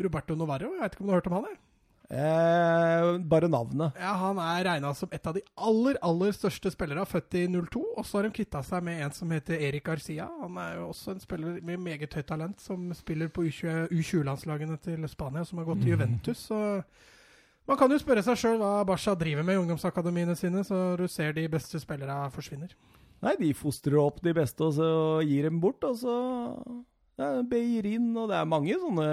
Roberto 0.00 0.36
Novarro. 0.38 0.72
Jeg 0.72 0.82
vet 0.82 0.94
ikke 0.96 1.04
om 1.04 1.08
du 1.10 1.12
har 1.12 1.20
hørt 1.20 1.30
om 1.30 1.38
han? 1.38 1.48
eller? 1.50 1.62
Eh, 2.06 3.18
bare 3.18 3.48
navnet. 3.48 3.96
Ja, 3.98 4.12
Han 4.14 4.38
er 4.38 4.64
regna 4.64 4.92
som 4.94 5.08
et 5.12 5.26
av 5.26 5.34
de 5.34 5.42
aller 5.58 5.98
aller 6.02 6.30
største 6.32 6.70
spillere, 6.70 7.04
født 7.06 7.34
i 7.34 7.46
02. 7.50 7.82
Og 7.96 8.06
så 8.06 8.18
har 8.18 8.28
de 8.28 8.36
kvitta 8.36 8.62
seg 8.62 8.84
med 8.86 9.02
en 9.02 9.12
som 9.12 9.30
heter 9.34 9.58
Erik 9.58 9.84
Garcia. 9.84 10.28
Han 10.40 10.56
er 10.62 10.76
jo 10.78 10.88
også 10.92 11.16
en 11.16 11.20
spiller 11.20 11.60
med 11.60 11.82
meget 11.82 12.14
høyt 12.14 12.28
talent, 12.30 12.60
som 12.62 12.92
spiller 12.94 13.28
på 13.28 13.42
U20-landslagene 13.48 14.78
til 14.82 15.08
Spania, 15.10 15.44
som 15.44 15.58
har 15.58 15.66
gått 15.66 15.82
til 15.82 15.96
Juventus. 15.96 16.46
Så 16.46 16.60
man 17.66 17.76
kan 17.80 17.90
jo 17.90 17.98
spørre 17.98 18.22
seg 18.22 18.38
sjøl 18.38 18.60
hva 18.62 18.84
Barca 18.86 19.16
driver 19.18 19.42
med 19.42 19.58
i 19.58 19.64
ungdomsakademiene 19.64 20.36
sine, 20.38 20.62
så 20.64 20.94
du 20.96 21.08
ser 21.10 21.34
de 21.34 21.48
beste 21.50 21.80
spillerne 21.82 22.30
forsvinner. 22.30 22.70
Nei, 23.24 23.34
de 23.40 23.52
fostrer 23.56 23.96
opp 24.00 24.18
de 24.24 24.32
beste, 24.36 24.60
og 24.66 24.74
så 24.76 24.88
gir 25.24 25.46
dem 25.48 25.60
bort, 25.62 25.82
og 25.88 25.96
så 25.98 26.16
ja, 27.16 27.30
Beirin, 27.48 28.10
og 28.20 28.28
det 28.28 28.36
er 28.42 28.48
mange 28.50 28.74
sånne 28.80 29.06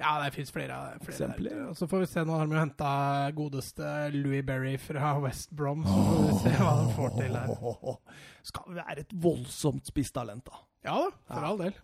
Ja, 0.00 0.14
det 0.22 0.30
fins 0.34 0.50
flere, 0.52 0.76
flere 1.04 1.28
der. 1.36 1.58
Og 1.70 1.76
så 1.76 1.86
får 1.88 2.02
vi 2.04 2.08
se, 2.10 2.24
nå 2.28 2.36
har 2.36 2.48
de 2.48 2.56
henta 2.60 2.90
godeste 3.36 3.90
Louis 4.16 4.42
Berry 4.44 4.74
fra 4.80 5.14
West 5.24 5.52
Brom, 5.56 5.84
så 5.88 6.00
får 6.08 6.24
vi 6.26 6.38
se 6.42 6.54
hva 6.60 6.72
de 6.80 6.94
får 6.96 7.14
til 7.20 7.36
der. 7.36 7.98
Skal 8.52 8.76
være 8.80 8.98
et 9.04 9.14
voldsomt 9.24 9.88
spisstalent, 9.92 10.44
da. 10.48 10.62
Ja 10.86 10.96
da, 11.02 11.12
for 11.28 11.40
Ja. 11.42 11.48
all 11.52 11.58
del. 11.64 11.78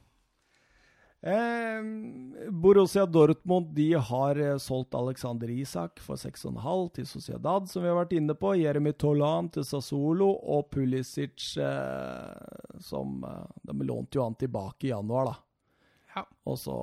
Eh, 1.24 1.82
Borussia 2.50 3.06
Dortmund 3.06 3.74
de 3.74 3.92
har 3.94 4.36
eh, 4.36 4.56
solgt 4.58 4.94
Alexander 4.94 5.50
Isak 5.50 6.00
for 6.00 6.16
6,5 6.18 6.88
til 6.94 7.06
Sociedad, 7.06 7.68
som 7.70 7.84
vi 7.84 7.92
har 7.92 8.00
vært 8.00 8.16
inne 8.18 8.34
på. 8.34 8.56
Jeremy 8.58 8.90
Tolan 8.98 9.46
til 9.54 9.62
Sassolo 9.62 10.32
og 10.34 10.66
Pulisic, 10.74 11.52
eh, 11.62 12.74
som 12.82 13.22
eh, 13.22 13.46
De 13.70 13.86
lånte 13.86 14.18
jo 14.18 14.26
han 14.26 14.34
tilbake 14.34 14.88
i 14.88 14.90
januar, 14.90 15.30
da. 15.30 15.36
Ja. 16.16 16.26
Og 16.50 16.58
så 16.58 16.74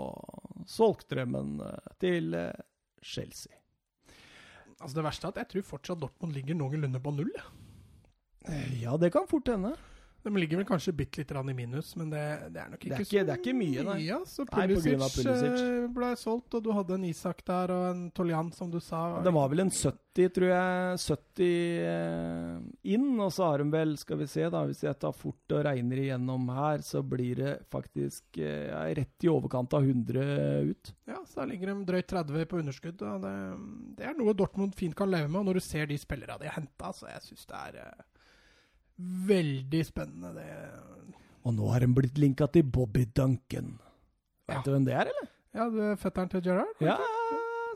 solgte 0.72 1.20
de 1.20 1.28
han 1.36 1.60
eh, 1.60 1.94
til 1.99 2.32
Chelsea. 3.03 3.52
Altså 4.80 4.95
Det 4.95 5.03
verste 5.03 5.28
er 5.28 5.36
at 5.36 5.44
jeg 5.44 5.52
tror 5.52 5.72
fortsatt 5.76 5.99
Dortmund 5.99 6.32
ligger 6.38 6.56
noenlunde 6.56 7.03
på 7.03 7.11
null. 7.11 7.36
Ja, 8.80 8.95
det 8.95 9.11
kan 9.11 9.28
fort 9.28 9.52
hende. 9.52 9.76
De 10.24 10.34
ligger 10.36 10.60
vel 10.60 10.66
kanskje 10.68 10.91
bitte 10.96 11.22
litt 11.22 11.32
i 11.32 11.54
minus, 11.56 11.94
men 11.96 12.10
det, 12.12 12.24
det 12.52 12.60
er 12.60 12.70
nok 12.74 12.80
Det 12.82 12.90
ikke, 12.90 12.96
er 13.00 13.06
ikke- 13.06 13.26
det 13.26 13.34
er 13.34 13.40
ikke 13.40 13.56
mye, 13.56 13.84
nei. 13.88 14.00
Ja, 14.06 14.18
så 14.28 14.44
Nei, 14.52 14.66
grunn 14.68 15.02
av 15.02 15.10
Pulisic, 15.14 15.26
Pulisic. 15.26 15.62
eh, 15.64 15.88
ble 15.96 16.10
solgt, 16.20 16.54
og 16.60 16.64
du 16.64 16.72
hadde 16.76 16.94
en 16.98 17.06
Isak 17.08 17.44
der 17.48 17.72
og 17.72 17.86
en 17.96 18.12
Toljan, 18.12 18.52
som 18.54 18.70
du 18.70 18.80
sa. 18.84 19.22
Det 19.24 19.32
var 19.34 19.48
vel 19.50 19.62
en 19.64 19.70
70, 19.72 20.30
tror 20.36 20.50
jeg. 20.52 20.98
70 21.00 21.80
eh, 21.88 22.60
inn, 22.94 23.08
og 23.20 23.32
så 23.32 23.48
har 23.48 23.64
de 23.64 23.70
vel, 23.72 23.96
skal 23.98 24.18
vi 24.18 24.28
se 24.28 24.50
da, 24.50 24.66
hvis 24.68 24.84
jeg 24.84 25.00
tar 25.00 25.16
fort 25.16 25.56
og 25.56 25.64
regner 25.66 26.04
igjennom 26.04 26.50
her, 26.54 26.84
så 26.84 27.02
blir 27.02 27.36
det 27.40 27.56
faktisk 27.72 28.38
eh, 28.44 28.68
ja, 28.74 28.84
rett 29.00 29.24
i 29.24 29.32
overkant 29.32 29.74
av 29.74 29.88
100 29.88 30.70
ut. 30.70 30.94
Ja, 31.08 31.24
så 31.26 31.41
da 31.41 31.46
ligger 31.46 31.72
de 31.74 31.86
drøyt 31.94 32.08
30 32.12 32.46
på 32.52 32.60
underskudd. 32.60 33.00
Det, 33.00 33.34
det 33.98 34.06
er 34.12 34.20
noe 34.20 34.34
Dortmund 34.36 34.76
fint 34.76 34.96
kan 35.00 35.10
leve 35.10 35.30
med. 35.30 35.40
Og 35.41 35.46
når 35.54 35.62
du 35.62 35.66
ser 35.66 35.88
de 35.90 35.98
spillerne 35.98 36.40
de 36.41 36.50
har 36.52 36.60
henta, 36.60 36.91
så 36.94 37.08
jeg 37.08 37.22
syns 37.32 37.48
det 37.50 37.64
er 37.80 37.94
veldig 38.99 39.84
spennende. 39.88 40.34
Det, 40.35 40.47
Og 41.45 41.53
nå 41.55 41.69
har 41.71 41.80
den 41.85 41.93
blitt 41.95 42.17
linka 42.19 42.47
til 42.51 42.63
Bobby 42.63 43.05
Duncan. 43.15 43.77
Vet 44.49 44.57
Ja. 44.57 44.61
du 44.65 44.71
hvem 44.71 44.85
det 44.85 44.93
er, 44.93 45.07
eller? 45.11 45.30
ja, 45.55 45.69
det 45.69 45.85
er 45.91 45.95
fetteren 46.01 46.30
til 46.30 46.41
Gerrard? 46.41 46.76
Ja, 46.81 46.97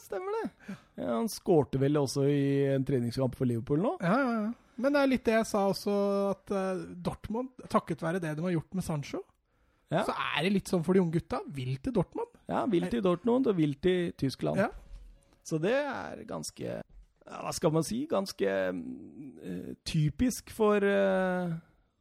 stemmer 0.01 0.31
det. 0.43 0.75
Ja, 0.97 1.15
han 1.17 1.27
skårte 1.29 1.79
vel 1.79 1.93
også 1.97 2.25
i 2.27 2.65
en 2.73 2.83
treningskamp 2.85 3.35
for 3.35 3.45
Liverpool 3.45 3.79
nå. 3.79 3.97
Ja, 4.01 4.17
ja, 4.17 4.41
ja. 4.47 4.53
Men 4.75 4.91
det 4.93 5.01
er 5.03 5.07
litt 5.07 5.23
det 5.25 5.33
jeg 5.35 5.45
sa 5.45 5.67
også, 5.69 5.93
at 6.31 6.51
eh, 6.51 6.83
Dortmund, 7.05 7.49
takket 7.69 8.01
være 8.01 8.19
det 8.19 8.35
de 8.35 8.41
har 8.41 8.51
gjort 8.55 8.73
med 8.73 8.83
Sancho, 8.83 9.21
Ja. 9.91 10.03
så 10.03 10.11
er 10.17 10.41
det 10.43 10.53
litt 10.53 10.65
sånn 10.67 10.83
for 10.83 10.93
de 10.93 10.99
unge 11.03 11.13
gutta. 11.19 11.39
Vil 11.53 11.77
til 11.77 11.93
Dortmund. 11.93 12.27
Ja, 12.49 12.65
vil 12.65 12.87
til 12.89 13.01
Dortmund 13.05 13.45
og 13.47 13.55
vil 13.55 13.75
til 13.75 14.11
Tyskland. 14.17 14.57
Ja. 14.57 14.69
Så 15.45 15.59
det 15.61 15.73
er 15.75 16.23
ganske 16.25 16.81
Hva 17.25 17.51
skal 17.55 17.71
man 17.71 17.83
si? 17.87 18.01
Ganske 18.11 18.47
eh, 18.49 19.69
typisk 19.87 20.49
for 20.51 20.83
eh, 20.83 21.53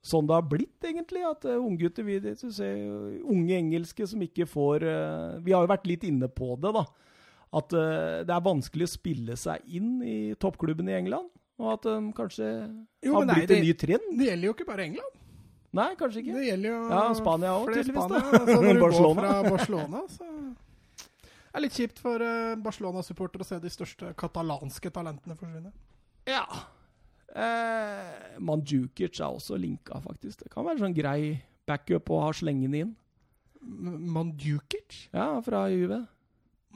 sånn 0.02 0.26
det 0.26 0.34
har 0.34 0.48
blitt, 0.50 0.78
egentlig. 0.82 1.22
At 1.28 1.44
uh, 1.46 1.58
unggutter 1.62 2.02
vi, 2.06 2.16
det- 2.24 2.38
ser, 2.42 2.74
Unge 3.22 3.54
engelske 3.54 4.06
som 4.10 4.20
ikke 4.24 4.48
får 4.50 4.82
uh, 4.82 5.38
Vi 5.46 5.52
har 5.54 5.62
jo 5.62 5.70
vært 5.70 5.86
litt 5.86 6.02
inne 6.08 6.26
på 6.28 6.56
det, 6.58 6.72
da. 6.74 6.82
At 7.54 7.72
uh, 7.76 8.22
det 8.26 8.34
er 8.34 8.42
vanskelig 8.48 8.88
å 8.88 8.92
spille 8.96 9.36
seg 9.38 9.62
inn 9.78 10.00
i 10.02 10.34
toppklubben 10.42 10.88
i 10.90 10.96
England. 10.98 11.30
Og 11.62 11.68
at 11.76 11.84
de 11.86 11.94
kanskje 12.16 12.48
Jo, 13.06 13.14
har 13.20 13.26
nei, 13.28 13.34
blitt 13.38 13.48
det- 13.52 13.58
en 13.60 13.66
ny 13.68 13.72
trend. 13.78 14.10
Det 14.18 14.26
gjelder 14.32 14.48
jo 14.50 14.54
ikke 14.56 14.66
bare 14.72 14.86
England. 14.90 15.18
Nei, 15.72 15.90
kanskje 15.96 16.20
ikke. 16.24 16.34
Det 16.36 16.48
gjelder 16.50 16.68
jo 16.74 16.80
Ja, 16.90 17.02
Spania 17.16 17.52
flere 17.62 17.78
tydeligvis. 17.78 18.02
Spania. 18.10 18.40
Altså, 18.42 18.56
når 18.66 18.74
du 18.74 18.80
Barcelona. 18.82 19.14
går 19.14 19.22
fra 19.22 19.50
Barcelona, 19.54 20.02
så 20.10 20.26
er 21.58 21.64
litt 21.64 21.76
kjipt 21.76 22.00
for 22.02 22.22
uh, 22.24 22.54
Barcelona-supportere 22.62 23.44
å 23.44 23.48
se 23.48 23.58
de 23.62 23.72
største 23.72 24.12
katalanske 24.18 24.92
talentene 24.94 25.36
forsvinne. 25.38 25.72
Ja. 26.28 26.44
Eh, 27.32 28.38
Mandzukic 28.44 29.20
er 29.20 29.26
også 29.32 29.56
linka, 29.60 29.98
faktisk. 30.04 30.44
Det 30.44 30.52
kan 30.52 30.66
være 30.68 30.82
sånn 30.84 30.96
grei 30.96 31.40
backup 31.68 32.10
å 32.12 32.20
ha 32.26 32.32
slengende 32.36 32.82
inn. 32.84 32.92
Mandzukic? 33.62 35.06
Ja, 35.14 35.34
fra 35.44 35.64
Juve. 35.72 36.02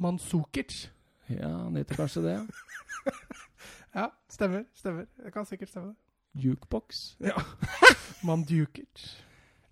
Manzukic? 0.00 0.86
Ja, 1.28 1.50
han 1.66 1.76
heter 1.80 2.02
kanskje 2.04 2.24
det. 2.28 2.38
Ja, 3.96 4.10
stemmer. 4.28 4.66
stemmer. 4.76 5.06
Det 5.16 5.30
kan 5.32 5.46
sikkert 5.48 5.70
stemme. 5.72 5.94
Jukebox. 6.36 7.14
Ja. 7.24 7.32
Mandzukic. 8.28 9.06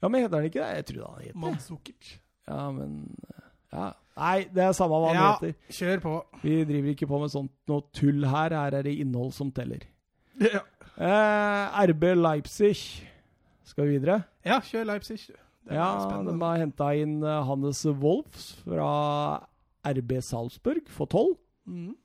Ja, 0.01 0.09
men 0.09 0.22
heter 0.22 0.39
han 0.39 0.47
ikke 0.48 0.62
det? 0.62 0.68
Jeg 0.78 0.86
tror 0.89 1.02
han 1.10 1.18
heter 1.20 1.35
det. 1.35 1.40
Manzukic. 1.43 2.14
Ja, 2.48 2.70
men 2.72 2.94
ja. 3.74 3.90
Nei, 4.16 4.44
det 4.55 4.62
er 4.62 4.72
samme 4.78 4.94
hva 5.02 5.09
han 5.10 5.16
Ja. 5.18 5.30
heter. 5.34 5.55
Kjør 5.74 6.01
på. 6.05 6.12
Vi 6.44 6.59
driver 6.64 6.90
ikke 6.94 7.09
på 7.10 7.18
med 7.20 7.30
sånt 7.32 7.51
noe 7.66 7.82
tull 7.92 8.22
her. 8.30 8.51
Her 8.55 8.76
er 8.78 8.82
det 8.86 8.92
innhold 9.02 9.32
som 9.34 9.51
teller. 9.52 9.82
Ja, 10.40 10.60
Eh, 10.94 11.80
RB 11.90 12.05
Leipzig. 12.14 12.76
Skal 13.66 13.88
vi 13.88 13.96
videre? 13.98 14.20
ja 14.46 14.60
kjør 14.60 14.84
Leipzig. 14.92 15.18
Det 15.66 15.74
Ja, 15.74 15.98
spennende. 15.98 16.32
de 16.38 16.44
har 16.44 16.59
henta 16.59 16.92
inn 16.94 17.16
eh, 17.24 17.42
Hannes 17.48 17.84
Wolfs 17.86 18.52
fra 18.62 19.40
RB 19.84 20.20
Salzburg 20.22 20.86
for 20.88 21.06
tolv. 21.06 21.36
Mhm. 21.66 21.96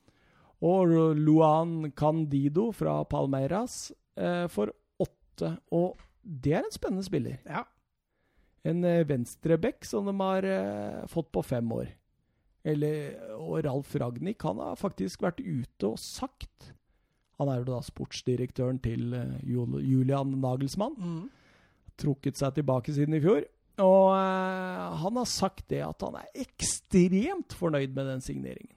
Og 0.61 0.87
Luan 1.15 1.91
Candido 1.95 2.71
fra 2.71 3.03
Palmeiras 3.03 3.91
eh, 4.17 4.47
for 4.47 4.71
åtte. 4.99 5.57
Og 5.71 5.95
det 6.23 6.53
er 6.53 6.63
en 6.65 6.71
spennende 6.73 7.03
spiller. 7.05 7.37
Ja. 7.45 7.61
En 8.67 8.83
eh, 8.83 9.05
venstreback 9.07 9.85
som 9.87 10.07
de 10.09 10.15
har 10.19 10.47
eh, 10.47 11.05
fått 11.07 11.31
på 11.31 11.43
fem 11.45 11.71
år. 11.71 11.93
Eller, 12.67 13.15
og 13.39 13.61
Ralf 13.63 13.93
Ragnhild 13.95 14.41
han 14.43 14.59
har 14.59 14.79
faktisk 14.79 15.23
vært 15.23 15.39
ute 15.39 15.87
og 15.87 15.95
sagt 16.03 16.73
Han 17.39 17.47
er 17.47 17.61
jo 17.61 17.69
da 17.69 17.77
sportsdirektøren 17.87 18.81
til 18.83 19.13
eh, 19.15 19.37
Julian 19.47 20.35
Nagelsmann. 20.43 20.97
Mm. 20.99 21.29
Trukket 21.99 22.39
seg 22.39 22.57
tilbake 22.57 22.95
siden 22.95 23.15
i 23.15 23.23
fjor. 23.23 23.45
Og 23.79 24.09
eh, 24.11 24.97
han 25.03 25.21
har 25.21 25.29
sagt 25.29 25.69
det 25.71 25.85
at 25.85 26.03
han 26.03 26.19
er 26.19 26.43
ekstremt 26.43 27.55
fornøyd 27.55 27.95
med 27.95 28.11
den 28.11 28.25
signeringen. 28.25 28.75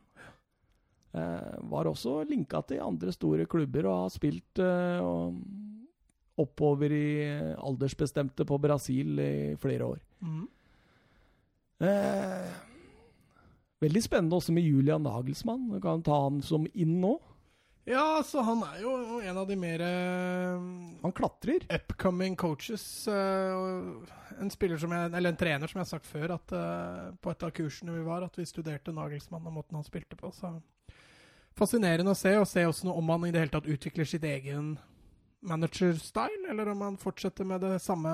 Eh, 1.13 1.57
var 1.69 1.91
også 1.91 2.23
linka 2.25 2.63
til 2.65 2.81
andre 2.81 3.13
store 3.13 3.45
klubber 3.51 3.85
og 3.91 4.05
har 4.05 4.13
spilt 4.15 4.63
eh, 4.63 5.03
og 5.05 5.35
oppover 6.41 6.93
i 6.97 7.07
eh, 7.27 7.53
aldersbestemte 7.61 8.47
på 8.49 8.59
Brasil 8.63 9.19
i 9.21 9.33
flere 9.61 9.85
år. 9.85 9.99
Mm. 10.25 10.47
Eh, 11.83 12.55
veldig 13.83 14.03
spennende 14.05 14.39
også 14.39 14.55
med 14.55 14.65
Julian 14.65 15.03
Nagelsmann. 15.05 15.69
Du 15.75 15.81
kan 15.83 16.03
ta 16.07 16.23
han 16.25 16.41
som 16.43 16.67
inn 16.73 17.01
nå. 17.03 17.19
Ja, 17.85 18.23
så 18.23 18.45
han 18.47 18.61
er 18.63 18.77
jo 18.85 18.93
en 19.19 19.39
av 19.41 19.49
de 19.49 19.57
mer 19.59 19.83
eh, 19.83 20.67
Han 21.03 21.15
klatrer. 21.19 21.65
upcoming 21.67 22.37
coaches. 22.39 23.09
eh, 23.09 24.39
en 24.41 24.51
spiller 24.55 24.79
som 24.79 24.93
jeg, 24.95 25.11
eller 25.13 25.33
en 25.33 25.37
trener 25.41 25.67
som 25.69 25.81
jeg 25.81 25.85
har 25.89 25.91
sagt 25.99 26.07
før, 26.07 26.37
at 26.39 26.55
på 27.21 27.31
et 27.31 27.43
av 27.43 27.51
kursene 27.51 27.93
vi 27.99 28.05
var, 28.07 28.23
at 28.25 28.39
vi 28.39 28.47
studerte 28.49 28.95
Nagelsmann 28.95 29.45
og 29.47 29.53
måten 29.53 29.77
han 29.77 29.85
spilte 29.85 30.17
på. 30.17 30.31
Så 30.33 30.55
fascinerende 31.59 32.15
å 32.15 32.17
se, 32.17 32.33
og 32.39 32.47
se 32.49 32.65
også 32.65 32.89
noe 32.89 32.97
om 33.03 33.11
han 33.13 33.27
i 33.29 33.33
det 33.35 33.43
hele 33.43 33.53
tatt 33.53 33.69
utvikler 33.69 34.09
sitt 34.09 34.25
egen 34.25 34.79
manager-style, 35.43 36.51
eller 36.51 36.73
om 36.73 36.85
han 36.87 36.99
fortsetter 37.01 37.47
med 37.49 37.65
det 37.65 37.79
samme, 37.83 38.13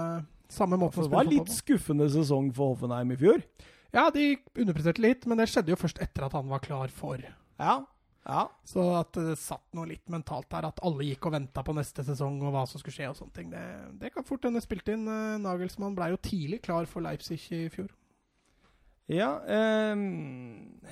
samme 0.49 0.79
måten 0.81 1.05
å 1.05 1.09
Det 1.09 1.17
var 1.17 1.29
litt 1.29 1.53
skuffende 1.53 2.09
sesong 2.13 2.51
for 2.57 2.75
Hoffenheim 2.75 3.13
i 3.15 3.19
fjor. 3.21 3.45
Ja, 3.95 4.09
de 4.13 4.35
underpresterte 4.59 5.03
litt, 5.03 5.29
men 5.29 5.41
det 5.41 5.49
skjedde 5.49 5.73
jo 5.73 5.81
først 5.81 6.01
etter 6.05 6.27
at 6.27 6.35
han 6.37 6.51
var 6.51 6.61
klar 6.65 6.93
for. 6.93 7.23
Ja. 7.61 7.77
ja. 8.29 8.43
Så 8.69 8.85
at 8.99 9.17
det 9.17 9.39
satt 9.41 9.65
noe 9.77 9.89
litt 9.89 10.05
mentalt 10.13 10.51
der, 10.53 10.69
at 10.69 10.83
alle 10.85 11.07
gikk 11.09 11.31
og 11.31 11.37
venta 11.39 11.65
på 11.65 11.77
neste 11.77 12.05
sesong 12.05 12.41
og 12.43 12.53
hva 12.55 12.67
som 12.69 12.83
skulle 12.83 12.99
skje 12.99 13.09
og 13.13 13.17
sånne 13.21 13.37
ting. 13.39 13.49
Det, 13.55 13.65
det 14.03 14.13
kan 14.15 14.27
fort 14.29 14.45
hende 14.45 14.63
spilt 14.65 14.89
inn. 14.93 15.07
Eh, 15.09 15.39
Nagelsmann 15.45 15.97
ble 15.97 16.13
jo 16.13 16.21
tidlig 16.21 16.61
klar 16.69 16.89
for 16.91 17.05
Leipzig 17.05 17.41
i 17.57 17.65
fjor. 17.73 17.89
Ja, 19.09 19.39
eh, 19.49 19.97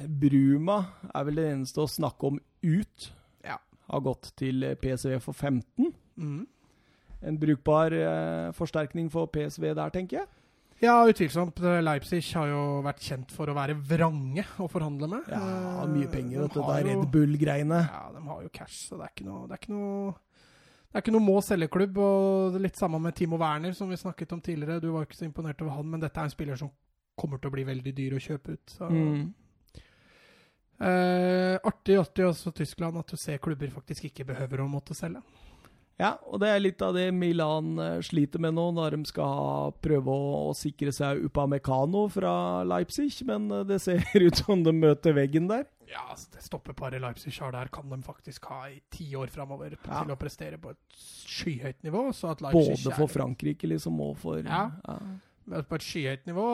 Bruma 0.08 0.78
er 1.12 1.28
vel 1.28 1.36
det 1.36 1.50
eneste 1.52 1.84
å 1.84 1.90
snakke 1.90 2.32
om 2.32 2.40
ut. 2.64 3.10
Ja. 3.44 3.60
Har 3.92 4.04
gått 4.08 4.32
til 4.40 4.64
PSV 4.80 5.18
for 5.20 5.36
15. 5.36 5.92
Mm. 6.16 6.47
En 7.26 7.38
brukbar 7.40 7.94
eh, 7.97 8.51
forsterkning 8.56 9.09
for 9.12 9.30
PSV 9.32 9.72
der, 9.74 9.93
tenker 9.94 10.20
jeg. 10.20 10.28
Ja, 10.84 10.98
utvilsomt. 11.09 11.60
Eh, 11.64 11.80
Leipzig 11.80 12.20
har 12.36 12.51
jo 12.51 12.62
vært 12.84 13.01
kjent 13.01 13.32
for 13.32 13.48
å 13.48 13.56
være 13.56 13.78
vrange 13.88 14.44
å 14.60 14.68
forhandle 14.68 15.09
med. 15.09 15.30
Ja, 15.32 15.40
Eh, 15.40 15.86
mye 15.93 16.10
penger, 16.12 16.36
de 16.36 16.43
vet 16.43 16.55
du. 16.55 16.60
Det 16.60 16.76
er 16.76 16.88
Red 16.90 17.06
Bull-greiene. 17.12 17.80
Ja, 17.88 18.02
de 18.12 18.22
har 18.28 18.43
jo 18.43 18.52
cash, 18.52 18.88
så 18.88 18.98
det 18.98 19.09
er 19.09 19.14
ikke 19.14 19.28
noe 19.28 19.47
Det 19.47 19.56
er 19.56 19.62
ikke 19.62 19.72
noe, 19.72 20.12
det 20.12 20.98
er 20.98 21.05
ikke 21.05 21.14
noe 21.16 21.24
må 21.24 21.36
selge-klubb. 21.40 21.97
Og 21.97 22.52
det 22.52 22.60
er 22.60 22.66
litt 22.68 22.76
samme 22.76 23.01
med 23.01 23.16
Timo 23.16 23.38
Werner, 23.40 23.72
som 23.72 23.88
vi 23.88 23.97
snakket 23.97 24.32
om 24.32 24.40
tidligere. 24.40 24.80
Du 24.80 24.90
var 24.93 25.06
ikke 25.06 25.16
så 25.16 25.24
imponert 25.24 25.62
over 25.62 25.78
han, 25.78 25.90
men 25.90 26.01
dette 26.01 26.20
er 26.20 26.28
en 26.28 26.34
spiller 26.34 26.56
som 26.60 26.70
kommer 27.16 27.40
til 27.40 27.48
å 27.48 27.56
bli 27.56 27.64
veldig 27.64 27.94
dyr 27.97 28.16
å 28.16 28.20
kjøpe 28.20 28.52
ut. 28.59 28.76
Så. 28.76 28.90
Mm. 28.93 29.32
Eh, 30.76 31.56
artig, 31.64 31.97
artig 31.97 32.26
også 32.26 32.52
Tyskland 32.52 32.98
at 33.01 33.09
du 33.09 33.16
ser 33.16 33.40
klubber 33.40 33.70
faktisk 33.72 34.10
ikke 34.10 34.26
behøver 34.28 34.60
å 34.60 34.68
måtte 34.68 34.94
selge. 34.94 35.22
Ja, 35.98 36.10
og 36.28 36.43
det 36.43 36.48
er 36.52 36.60
litt 36.60 36.82
av 36.85 36.93
det 36.93 37.06
Milan 37.16 37.78
eh, 37.81 38.01
sliter 38.05 38.43
med 38.44 38.52
nå, 38.59 38.66
når 38.77 38.98
de 38.98 39.06
skal 39.09 39.70
prøve 39.81 40.12
å, 40.12 40.51
å 40.51 40.56
sikre 40.56 40.93
seg 40.93 41.23
Upamecano 41.24 42.02
fra 42.12 42.35
Leipzig, 42.68 43.14
men 43.24 43.47
eh, 43.51 43.62
det 43.64 43.78
ser 43.81 44.05
ut 44.27 44.43
som 44.43 44.60
de 44.66 44.74
møter 44.77 45.16
veggen 45.16 45.48
der. 45.48 45.64
Ja, 45.89 46.02
altså, 46.12 46.28
det 46.35 46.43
stoppeparet 46.44 47.01
Leipzig 47.01 47.32
har 47.40 47.55
der, 47.55 47.70
kan 47.73 47.89
de 47.89 48.01
faktisk 48.05 48.44
ha 48.51 48.66
i 48.68 48.81
ti 48.93 49.09
år 49.16 49.31
framover 49.32 49.78
Ja. 49.78 50.02
til 50.02 50.12
å 50.12 50.18
prestere 50.20 50.59
på 50.60 50.74
et 50.74 50.98
skyhøyt 51.01 51.81
nivå. 51.86 52.10
Så 52.12 52.32
at 52.35 52.43
Leipzig 52.44 52.82
Både 52.85 52.97
for 52.98 53.12
Frankrike 53.16 53.70
liksom, 53.70 53.97
og 54.05 54.18
for 54.20 54.43
Ja. 54.44 54.66
ja. 54.85 54.98
På 55.47 55.78
et 55.78 55.85
skyhøyt 55.86 56.27
nivå. 56.28 56.47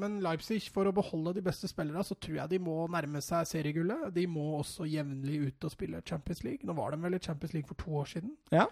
Men 0.00 0.18
Leipzig, 0.24 0.62
for 0.72 0.88
å 0.88 0.94
beholde 0.94 1.34
de 1.36 1.44
beste 1.44 1.68
spillerne, 1.70 2.04
så 2.06 2.16
tror 2.16 2.40
jeg 2.40 2.52
de 2.54 2.60
må 2.62 2.80
nærme 2.92 3.20
seg 3.24 3.48
seriegullet. 3.50 4.08
De 4.14 4.26
må 4.30 4.46
også 4.58 4.88
jevnlig 4.88 5.40
ut 5.48 5.68
og 5.68 5.74
spille 5.74 6.02
Champions 6.08 6.44
League. 6.46 6.66
Nå 6.66 6.76
var 6.78 6.94
de 6.94 7.02
vel 7.02 7.18
i 7.18 7.22
Champions 7.22 7.54
League 7.56 7.68
for 7.68 7.78
to 7.80 7.92
år 8.00 8.08
siden. 8.14 8.34
Ja. 8.54 8.66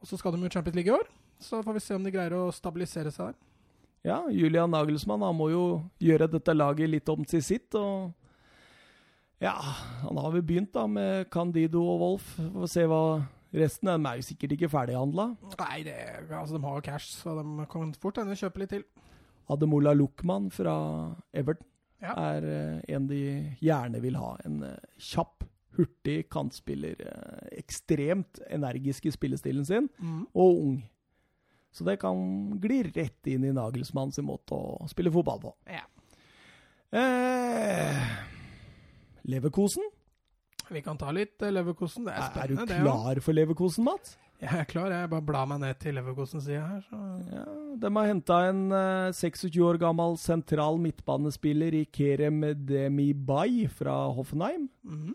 Og 0.00 0.10
så 0.10 0.20
skal 0.20 0.34
de 0.34 0.44
jo 0.44 0.52
Champions 0.52 0.76
League 0.76 0.92
i 0.92 0.96
år. 0.96 1.08
Så 1.40 1.62
får 1.64 1.76
vi 1.76 1.84
se 1.84 1.96
om 1.96 2.04
de 2.04 2.12
greier 2.14 2.36
å 2.36 2.50
stabilisere 2.54 3.12
seg 3.14 3.32
der. 3.32 3.40
Ja, 4.04 4.18
Julian 4.28 4.68
Nagelsmann 4.74 5.24
han 5.24 5.36
må 5.36 5.48
jo 5.48 5.64
gjøre 6.04 6.28
dette 6.28 6.52
laget 6.52 6.90
litt 6.92 7.08
om 7.08 7.24
til 7.24 7.40
sitt. 7.42 7.72
og 7.74 8.12
ja, 9.40 9.54
Han 10.04 10.20
har 10.20 10.34
vel 10.34 10.44
begynt 10.44 10.74
da 10.76 10.84
med 10.86 11.30
Candido 11.32 11.80
og 11.88 12.02
Wolf. 12.02 12.34
Får 12.36 12.68
se 12.68 12.84
hva 12.90 13.00
Resten 13.54 13.86
er 13.86 14.18
jo 14.18 14.24
sikkert 14.26 14.56
ikke 14.56 14.68
ferdighandla. 14.68 15.28
Nei, 15.60 15.82
det, 15.86 15.94
altså, 16.26 16.56
de 16.56 16.64
har 16.64 16.78
jo 16.80 16.84
cash, 16.88 17.12
så 17.20 17.36
de 17.38 17.66
kan 17.70 17.92
fort 18.02 18.18
hende 18.18 18.34
kjøpe 18.34 18.58
litt 18.64 18.72
til. 18.74 18.82
Ademola 19.50 19.92
Luckman 19.94 20.50
fra 20.50 21.14
Everton 21.32 21.66
Ja. 22.02 22.12
er 22.34 22.44
eh, 22.44 22.94
en 22.94 23.06
de 23.06 23.56
gjerne 23.62 24.00
vil 24.00 24.16
ha. 24.16 24.36
En 24.44 24.62
eh, 24.62 24.76
kjapp, 24.98 25.44
hurtig 25.76 26.28
kantspiller. 26.30 26.96
eh, 27.00 27.58
ekstremt 27.58 28.40
energisk 28.50 29.06
i 29.06 29.10
spillestilen 29.10 29.64
sin, 29.66 29.88
Mm. 30.00 30.26
og 30.34 30.58
ung. 30.66 30.82
Så 31.72 31.84
det 31.84 31.98
kan 32.00 32.58
gli 32.60 32.82
rett 32.94 33.26
inn 33.26 33.44
i 33.44 33.52
Nagelsmann 33.52 34.12
sin 34.12 34.24
måte 34.26 34.52
å 34.54 34.86
spille 34.88 35.10
fotball 35.10 35.40
på. 35.40 35.54
Ja. 35.66 35.82
Eh, 36.92 38.06
Leverkosen? 39.24 39.82
Vi 40.70 40.80
kan 40.82 40.96
ta 40.98 41.10
litt 41.10 41.38
Leverkosen. 41.40 42.04
Det 42.06 42.12
er 42.14 42.30
spennende. 42.30 42.62
er 42.62 42.78
du 42.78 42.84
klar 42.84 43.20
for 43.20 43.32
Leverkosen, 43.36 43.84
Mats? 43.84 44.16
Jeg 44.44 44.60
er 44.60 44.68
klar. 44.68 44.92
Jeg 44.92 45.10
bare 45.12 45.24
blar 45.24 45.46
meg 45.48 45.62
ned 45.62 45.78
til 45.80 45.96
Leverkosen-sida 45.96 46.62
her. 46.68 46.80
Så. 46.86 47.00
Ja, 47.32 47.44
de 47.80 47.90
har 47.96 48.08
henta 48.10 48.38
en 48.50 48.62
eh, 48.76 49.10
26 49.16 49.58
år 49.64 49.78
gammel 49.80 50.18
sentral 50.20 50.76
midtbanespiller 50.84 51.74
i 51.80 51.84
Kerem 51.88 52.42
Demirbay 52.68 53.64
fra 53.72 53.96
Hoffenheim. 54.16 54.68
Mhm. 54.84 55.14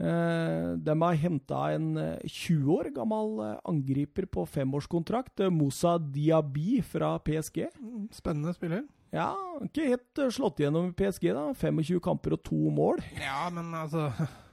Eh, 0.00 0.68
de 0.80 0.94
har 1.02 1.18
henta 1.20 1.58
en 1.74 1.90
eh, 2.00 2.22
20 2.24 2.70
år 2.72 2.86
gammel 2.96 3.34
eh, 3.44 3.58
angriper 3.68 4.24
på 4.32 4.46
femårskontrakt, 4.48 5.42
eh, 5.44 5.50
Moussa 5.52 5.98
Diaby 6.00 6.78
fra 6.86 7.18
PSG. 7.20 7.66
Mm, 7.76 8.06
Spennende 8.16 8.54
spiller. 8.56 8.86
Ja, 9.12 9.34
ikke 9.66 9.90
helt 9.90 10.22
eh, 10.22 10.30
slått 10.32 10.62
igjennom 10.62 10.88
i 10.88 10.94
PSG, 10.96 11.32
da. 11.36 11.50
25 11.52 12.00
kamper 12.06 12.38
og 12.38 12.44
to 12.48 12.62
mål. 12.72 13.02
Ja, 13.18 13.50
men 13.52 13.74
altså 13.76 14.06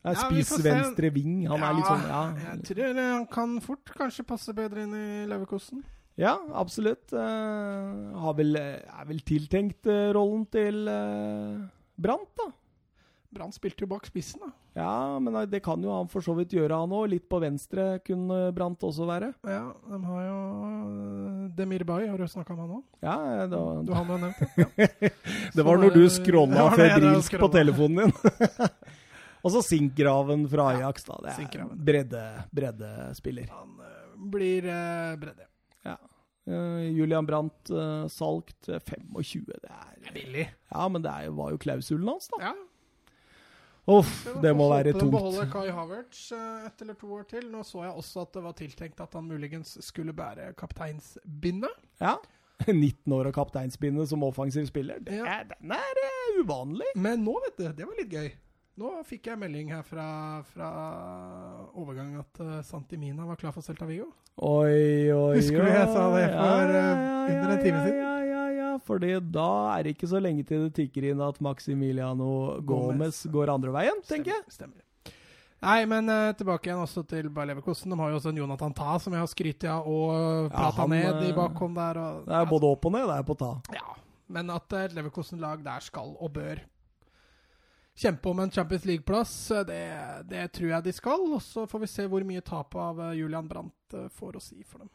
Ja, 0.00 0.14
Spiss 0.16 0.52
venstre 0.64 1.10
ving. 1.12 1.42
Han 1.50 1.64
er 1.64 1.74
litt 1.76 1.88
sånn, 1.88 2.06
ja. 2.08 2.20
Jeg 2.46 2.62
tror 2.70 2.84
eh, 2.90 3.08
han 3.12 3.26
kan 3.30 3.56
fort 3.64 3.92
kanskje 3.96 4.24
passe 4.28 4.54
bedre 4.56 4.86
inn 4.86 4.94
i 4.96 5.08
Leverkosten. 5.28 5.82
Ja, 6.20 6.34
absolutt. 6.56 7.12
Uh, 7.12 8.16
har 8.24 8.34
vel, 8.36 8.56
er 8.60 9.04
vel 9.08 9.20
tiltenkt 9.24 9.88
uh, 9.88 10.10
rollen 10.16 10.42
til 10.52 10.88
uh, 10.88 11.60
Brandt, 12.00 12.32
da. 12.40 12.50
Brann 13.30 13.52
spilte 13.54 13.84
jo 13.84 13.90
bak 13.92 14.08
spissen, 14.08 14.42
da. 14.42 14.50
Ja, 14.80 15.18
men 15.22 15.34
eh, 15.34 15.46
det 15.50 15.60
kan 15.62 15.82
jo 15.82 15.92
han 15.92 16.08
for 16.10 16.22
så 16.24 16.34
vidt 16.38 16.54
gjøre, 16.54 16.78
han 16.82 16.94
òg. 16.94 17.08
Litt 17.12 17.26
på 17.30 17.40
venstre 17.42 17.98
kunne 18.06 18.38
Brandt 18.54 18.82
også 18.86 19.06
være. 19.08 19.32
Ja, 19.46 19.64
de 19.90 20.00
har 20.06 20.24
jo 20.24 20.38
eh, 20.68 21.44
Demir 21.58 21.84
Bay, 21.86 22.08
har 22.10 22.18
du 22.18 22.26
snakka 22.30 22.54
med 22.54 22.66
han 22.66 22.76
òg? 22.78 22.84
Ja, 23.02 23.16
det 23.50 23.58
var... 23.58 23.82
Du 23.86 23.94
har 23.94 24.06
han 24.06 24.26
nevnt 24.26 24.40
det? 24.40 25.12
det 25.56 25.66
var 25.66 25.82
når 25.82 25.94
du 25.94 26.02
jeg 26.06 26.80
febrilsk 26.82 27.38
på 27.42 27.52
telefonen 27.54 28.10
din. 28.10 28.18
Og 29.42 29.54
så 29.54 29.62
Sinkgraven 29.64 30.44
fra 30.52 30.70
Ajax, 30.74 31.04
da. 31.08 31.18
Det 31.24 31.34
er 31.60 31.68
bredde, 31.90 32.24
breddespiller. 32.52 33.48
Han 33.54 33.76
eh, 33.86 34.16
blir 34.32 34.66
uh, 34.68 35.14
bredde. 35.20 35.46
Ja. 35.86 35.96
Uh, 36.50 36.82
Julian 36.92 37.28
Brandt 37.28 37.70
uh, 37.72 38.06
solgt 38.12 38.68
eh, 38.68 38.80
25. 38.84 39.46
Det 39.48 39.70
er 39.70 39.94
Det 40.00 40.10
er 40.10 40.16
billig. 40.16 40.48
Ja, 40.72 40.88
men 40.88 41.04
det 41.04 41.12
er, 41.12 41.30
var 41.36 41.54
jo 41.54 41.60
klausulen 41.62 42.08
hans, 42.12 42.28
da. 42.34 42.50
Ja. 42.50 42.56
Uff, 43.90 44.10
det 44.42 44.52
må 44.54 44.68
være 44.70 44.92
tungt. 44.94 45.10
beholder 45.10 45.48
Kai 45.50 45.70
Havertz 45.74 46.26
et 46.36 46.66
ett 46.68 46.82
eller 46.84 46.94
to 47.00 47.08
år 47.16 47.24
til. 47.30 47.48
Nå 47.50 47.64
så 47.66 47.86
jeg 47.86 47.96
også 47.96 48.26
at 48.26 48.36
det 48.36 48.42
var 48.44 48.52
tiltenkt 48.58 49.00
at 49.02 49.16
han 49.16 49.24
muligens 49.26 49.72
skulle 49.82 50.12
bære 50.14 50.52
kapteinsbindet. 50.60 51.72
Ja. 51.98 52.18
19 52.68 53.12
år 53.16 53.30
og 53.30 53.34
kapteinsbindet 53.34 54.10
som 54.12 54.22
offensiv 54.22 54.68
spiller. 54.68 55.00
Det 55.00 55.16
Ja. 55.16 55.40
er, 55.40 55.48
den 55.56 55.72
er 55.72 56.00
uh, 56.04 56.42
uvanlig. 56.44 56.92
Men 56.94 57.24
nå, 57.24 57.34
vet 57.46 57.56
du, 57.56 57.66
det 57.72 57.88
var 57.88 57.96
litt 57.98 58.12
gøy. 58.12 58.30
Nå 58.80 58.90
fikk 59.04 59.26
jeg 59.28 59.36
melding 59.36 59.74
her 59.74 59.82
fra, 59.84 60.04
fra 60.48 60.68
overgang 61.76 62.14
at 62.22 62.38
uh, 62.40 62.60
Santimina 62.64 63.26
var 63.28 63.36
klar 63.40 63.52
for 63.52 63.64
Celta 63.64 63.84
Vigo. 63.88 64.06
Oi, 64.40 65.10
oi, 65.12 65.34
Husker 65.36 65.66
du 65.66 65.68
jeg 65.68 65.88
sa 65.92 66.04
det 66.14 66.22
for, 66.30 66.38
Ja, 66.38 66.46
eh, 66.64 66.70
ja, 66.72 66.92
under 67.28 67.50
en 67.50 67.58
ja, 67.58 67.58
time 67.60 67.76
ja, 67.76 67.82
siden? 67.84 67.98
Ja, 68.00 68.14
ja, 68.30 68.44
ja, 68.56 68.70
fordi 68.86 69.10
da 69.34 69.48
er 69.74 69.84
det 69.84 69.92
ikke 69.98 70.08
så 70.08 70.22
lenge 70.22 70.46
til 70.48 70.64
det 70.64 70.70
tikker 70.78 71.10
inn 71.10 71.20
at 71.26 71.42
Maximiliano 71.44 72.30
Gomez 72.64 72.94
Gomez. 72.94 73.20
går 73.34 73.52
andre 73.52 73.74
veien, 73.76 74.00
tenker 74.08 74.32
jeg. 74.32 74.46
Stemmer. 74.56 74.80
Nei, 75.60 75.84
men 75.84 76.08
uh, 76.08 76.30
tilbake 76.32 76.70
igjen 76.70 76.80
også 76.80 77.04
til 77.04 77.28
Bayer 77.28 77.50
Leverkosten. 77.52 77.92
De 77.92 78.00
har 78.00 78.14
jo 78.14 78.16
også 78.22 78.32
en 78.32 78.40
Jonathan 78.40 78.72
Ta 78.80 78.96
som 79.04 79.12
jeg 79.12 79.20
har 79.20 79.28
skrytt 79.28 79.68
av 79.68 79.84
og 79.92 80.14
Ja, 80.14 80.54
prata 80.54 80.86
ned 80.88 81.20
i 81.26 81.34
eh, 81.34 81.36
bakhånd 81.36 81.76
der. 81.76 82.00
Og, 82.00 82.22
Det 82.30 82.38
er 82.38 82.48
både 82.48 82.70
opp 82.72 82.88
og 82.88 82.96
ned, 82.96 83.04
det 83.12 83.18
er 83.20 83.28
på 83.28 83.36
ta. 83.44 83.52
Ja, 83.76 83.92
men 84.32 84.48
at 84.56 84.72
et 84.86 84.96
Leverkosten-lag 84.96 85.60
der 85.68 85.84
skal 85.84 86.14
og 86.16 86.32
bør 86.38 86.64
kjempe 88.00 88.28
om 88.28 88.40
en 88.40 88.50
Champions 88.50 88.84
League-plass, 88.84 89.50
eh, 89.50 89.64
det, 89.68 89.84
det 90.30 90.48
tror 90.56 90.72
jeg 90.74 90.86
de 90.86 90.94
skal. 90.96 91.24
Og 91.36 91.42
så 91.44 91.66
får 91.68 91.84
vi 91.84 91.90
se 91.92 92.06
hvor 92.10 92.24
mye 92.26 92.44
tapet 92.44 92.80
av 92.80 93.00
eh, 93.06 93.16
Julian 93.20 93.48
Brandt 93.48 93.96
eh, 93.96 94.08
får 94.16 94.38
å 94.38 94.44
si 94.44 94.62
for 94.64 94.82
dem. 94.82 94.92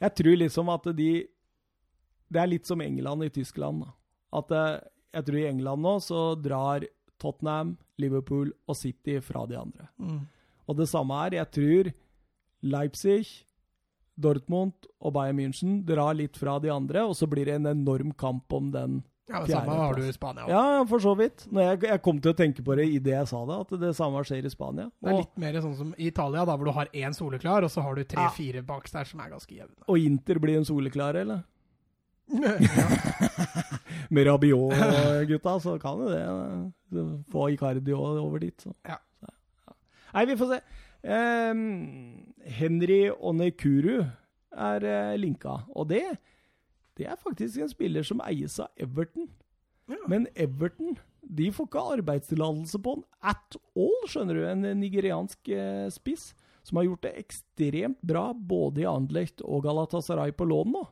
Jeg 0.00 0.14
tror 0.20 0.36
liksom 0.36 0.68
at 0.72 0.90
de 0.96 1.10
Det 2.28 2.40
er 2.42 2.50
litt 2.50 2.66
som 2.66 2.80
England 2.82 3.24
i 3.24 3.30
Tyskland. 3.30 3.84
At 4.34 4.50
jeg 4.50 5.24
tror 5.28 5.38
i 5.38 5.46
England 5.46 5.82
nå 5.82 5.92
så 6.02 6.34
drar 6.34 6.82
Tottenham, 7.22 7.76
Liverpool 8.02 8.50
og 8.66 8.76
City 8.76 9.20
fra 9.22 9.44
de 9.46 9.54
andre. 9.56 9.86
Og 10.66 10.76
det 10.76 10.88
samme 10.90 11.14
er, 11.22 11.38
jeg 11.38 11.52
tror 11.54 11.92
Leipzig, 12.66 13.46
Dortmund 14.18 14.88
og 14.98 15.14
Bayern 15.14 15.38
München 15.38 15.78
drar 15.86 16.18
litt 16.18 16.36
fra 16.36 16.58
de 16.58 16.72
andre, 16.74 17.04
og 17.06 17.14
så 17.14 17.28
blir 17.30 17.46
det 17.46 17.60
en 17.60 17.70
enorm 17.70 18.10
kamp 18.18 18.52
om 18.52 18.72
den. 18.74 18.98
Ja, 19.26 19.40
det 19.42 19.50
samme 19.50 19.74
har 19.74 19.96
du 19.98 20.04
i 20.06 20.12
Spania 20.14 20.44
også. 20.44 20.54
Ja, 20.54 20.82
for 20.86 21.02
så 21.02 21.12
vidt. 21.18 21.46
Når 21.50 21.64
jeg, 21.64 21.80
jeg 21.90 22.02
kom 22.04 22.20
til 22.22 22.30
å 22.30 22.36
tenke 22.38 22.62
på 22.66 22.76
det 22.78 22.84
idet 22.94 23.16
jeg 23.16 23.30
sa 23.32 23.40
det, 23.48 23.56
at 23.64 23.72
det 23.82 23.90
samme 23.98 24.22
skjer 24.28 24.46
i 24.46 24.52
Spania. 24.52 24.86
Det 25.02 25.10
er 25.10 25.18
litt 25.18 25.40
mer 25.42 25.58
sånn 25.64 25.74
som 25.78 25.90
i 25.96 26.06
Italia, 26.12 26.44
da, 26.46 26.54
hvor 26.54 26.70
du 26.70 26.74
har 26.76 26.90
én 26.94 27.16
soleklar, 27.16 27.66
og 27.66 27.72
så 27.74 27.82
har 27.82 27.98
du 27.98 28.06
tre-fire 28.06 28.62
bak 28.66 28.86
der 28.92 29.08
som 29.10 29.22
er 29.24 29.32
ganske 29.34 29.50
jevne. 29.50 29.74
og 29.86 29.98
Inter 29.98 30.38
blir 30.42 30.60
en 30.60 30.68
soleklar, 30.68 31.18
eller? 31.18 31.42
ja. 32.26 32.54
Med 34.14 34.26
Rabiot-gutta, 34.26 35.56
så 35.60 35.74
kan 35.82 36.04
jo 36.04 36.10
det 36.12 36.22
eh, 36.22 37.10
få 37.32 37.48
Icardi 37.54 37.94
over 37.94 38.38
dit. 38.42 38.60
Så. 38.62 38.70
Ja. 38.86 39.00
Så, 39.18 39.32
ja. 39.66 39.74
Nei, 40.14 40.24
vi 40.30 40.38
får 40.38 40.54
se. 40.54 40.60
Um, 41.06 41.60
Henry 42.46 43.10
Onekuru 43.10 44.06
er 44.56 44.86
uh, 44.86 45.14
linka, 45.18 45.60
og 45.74 45.90
det, 45.90 46.04
det 46.96 47.06
er 47.12 47.18
faktisk 47.20 47.60
en 47.64 47.72
spiller 47.72 48.06
som 48.06 48.22
eies 48.24 48.58
av 48.62 48.68
Everton. 48.80 49.28
Ja. 49.90 50.00
Men 50.10 50.26
Everton 50.34 50.96
de 51.26 51.48
får 51.54 51.66
ikke 51.68 51.84
arbeidstillatelse 51.96 52.78
på 52.82 52.96
han 52.96 53.04
at 53.34 53.56
all, 53.76 53.96
skjønner 54.10 54.38
du. 54.38 54.44
En 54.46 54.66
nigeriansk 54.80 55.48
eh, 55.50 55.86
spiss 55.94 56.28
som 56.66 56.78
har 56.80 56.86
gjort 56.88 57.04
det 57.06 57.12
ekstremt 57.20 58.00
bra 58.06 58.28
både 58.34 58.82
i 58.82 58.86
Anderlecht 58.90 59.42
og 59.46 59.64
Galatasaray 59.66 60.32
på 60.34 60.46
lån 60.50 60.72
nå. 60.74 60.84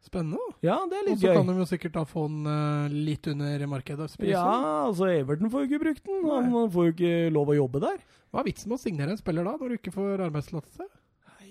Spennende. 0.00 0.40
Ja, 0.64 0.78
det 0.88 0.96
er 0.96 1.02
Og 1.04 1.08
litt 1.10 1.20
så 1.20 1.28
gøy. 1.28 1.34
kan 1.36 1.50
de 1.50 1.54
jo 1.58 1.66
sikkert 1.68 1.92
da 1.98 2.06
få 2.08 2.22
den 2.30 2.46
uh, 2.48 2.88
litt 2.88 3.26
under 3.28 3.66
markedet. 3.68 4.06
prisen. 4.16 4.32
Ja, 4.32 4.86
altså 4.86 5.10
Everton 5.12 5.50
får 5.52 5.66
jo 5.66 5.68
ikke 5.68 5.82
brukt 5.82 6.06
den. 6.08 6.24
Han 6.30 6.70
får 6.72 6.86
jo 6.86 6.94
ikke 6.94 7.12
lov 7.36 7.52
å 7.52 7.56
jobbe 7.58 7.82
der. 7.84 7.98
Hva 8.32 8.40
er 8.40 8.48
vitsen 8.48 8.72
med 8.72 8.78
å 8.78 8.80
signere 8.80 9.12
en 9.12 9.20
spiller 9.20 9.44
da, 9.44 9.58
når 9.60 9.68
du 9.68 9.76
ikke 9.76 9.92
får 9.92 10.22
arbeidstillatelse? 10.30 10.86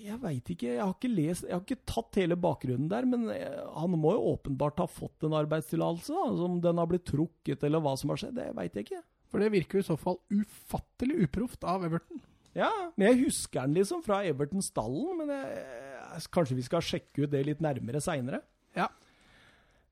Jeg 0.00 0.16
veit 0.22 0.50
ikke. 0.52 0.72
Jeg 0.72 0.80
har 0.80 0.94
ikke 0.94 1.12
lest 1.12 1.44
Jeg 1.44 1.54
har 1.54 1.62
ikke 1.64 1.88
tatt 1.88 2.18
hele 2.20 2.38
bakgrunnen 2.40 2.88
der, 2.90 3.06
men 3.08 3.28
eh, 3.34 3.60
han 3.76 3.96
må 4.00 4.14
jo 4.16 4.32
åpenbart 4.34 4.80
ha 4.80 4.88
fått 4.88 5.26
en 5.26 5.36
arbeidstillatelse. 5.36 6.16
Om 6.46 6.58
den 6.64 6.80
har 6.80 6.88
blitt 6.90 7.06
trukket, 7.10 7.64
eller 7.66 7.84
hva 7.84 7.96
som 8.00 8.12
har 8.12 8.22
skjedd, 8.22 8.38
det 8.38 8.50
veit 8.56 8.76
jeg 8.78 8.88
ikke. 8.88 9.02
For 9.30 9.42
det 9.42 9.52
virker 9.54 9.78
jo 9.78 9.84
i 9.84 9.88
så 9.90 9.98
fall 10.00 10.18
ufattelig 10.32 11.26
uproft 11.26 11.66
av 11.68 11.84
Everton. 11.86 12.22
Ja, 12.56 12.70
men 12.96 13.12
jeg 13.12 13.26
husker 13.28 13.62
den 13.62 13.76
liksom 13.78 14.02
fra 14.02 14.24
Everton-stallen, 14.26 15.20
men 15.20 15.30
jeg, 15.30 16.24
kanskje 16.34 16.56
vi 16.58 16.66
skal 16.66 16.82
sjekke 16.82 17.24
ut 17.24 17.30
det 17.30 17.44
litt 17.46 17.62
nærmere 17.62 18.00
seinere. 18.02 18.42
Ja. 18.74 18.88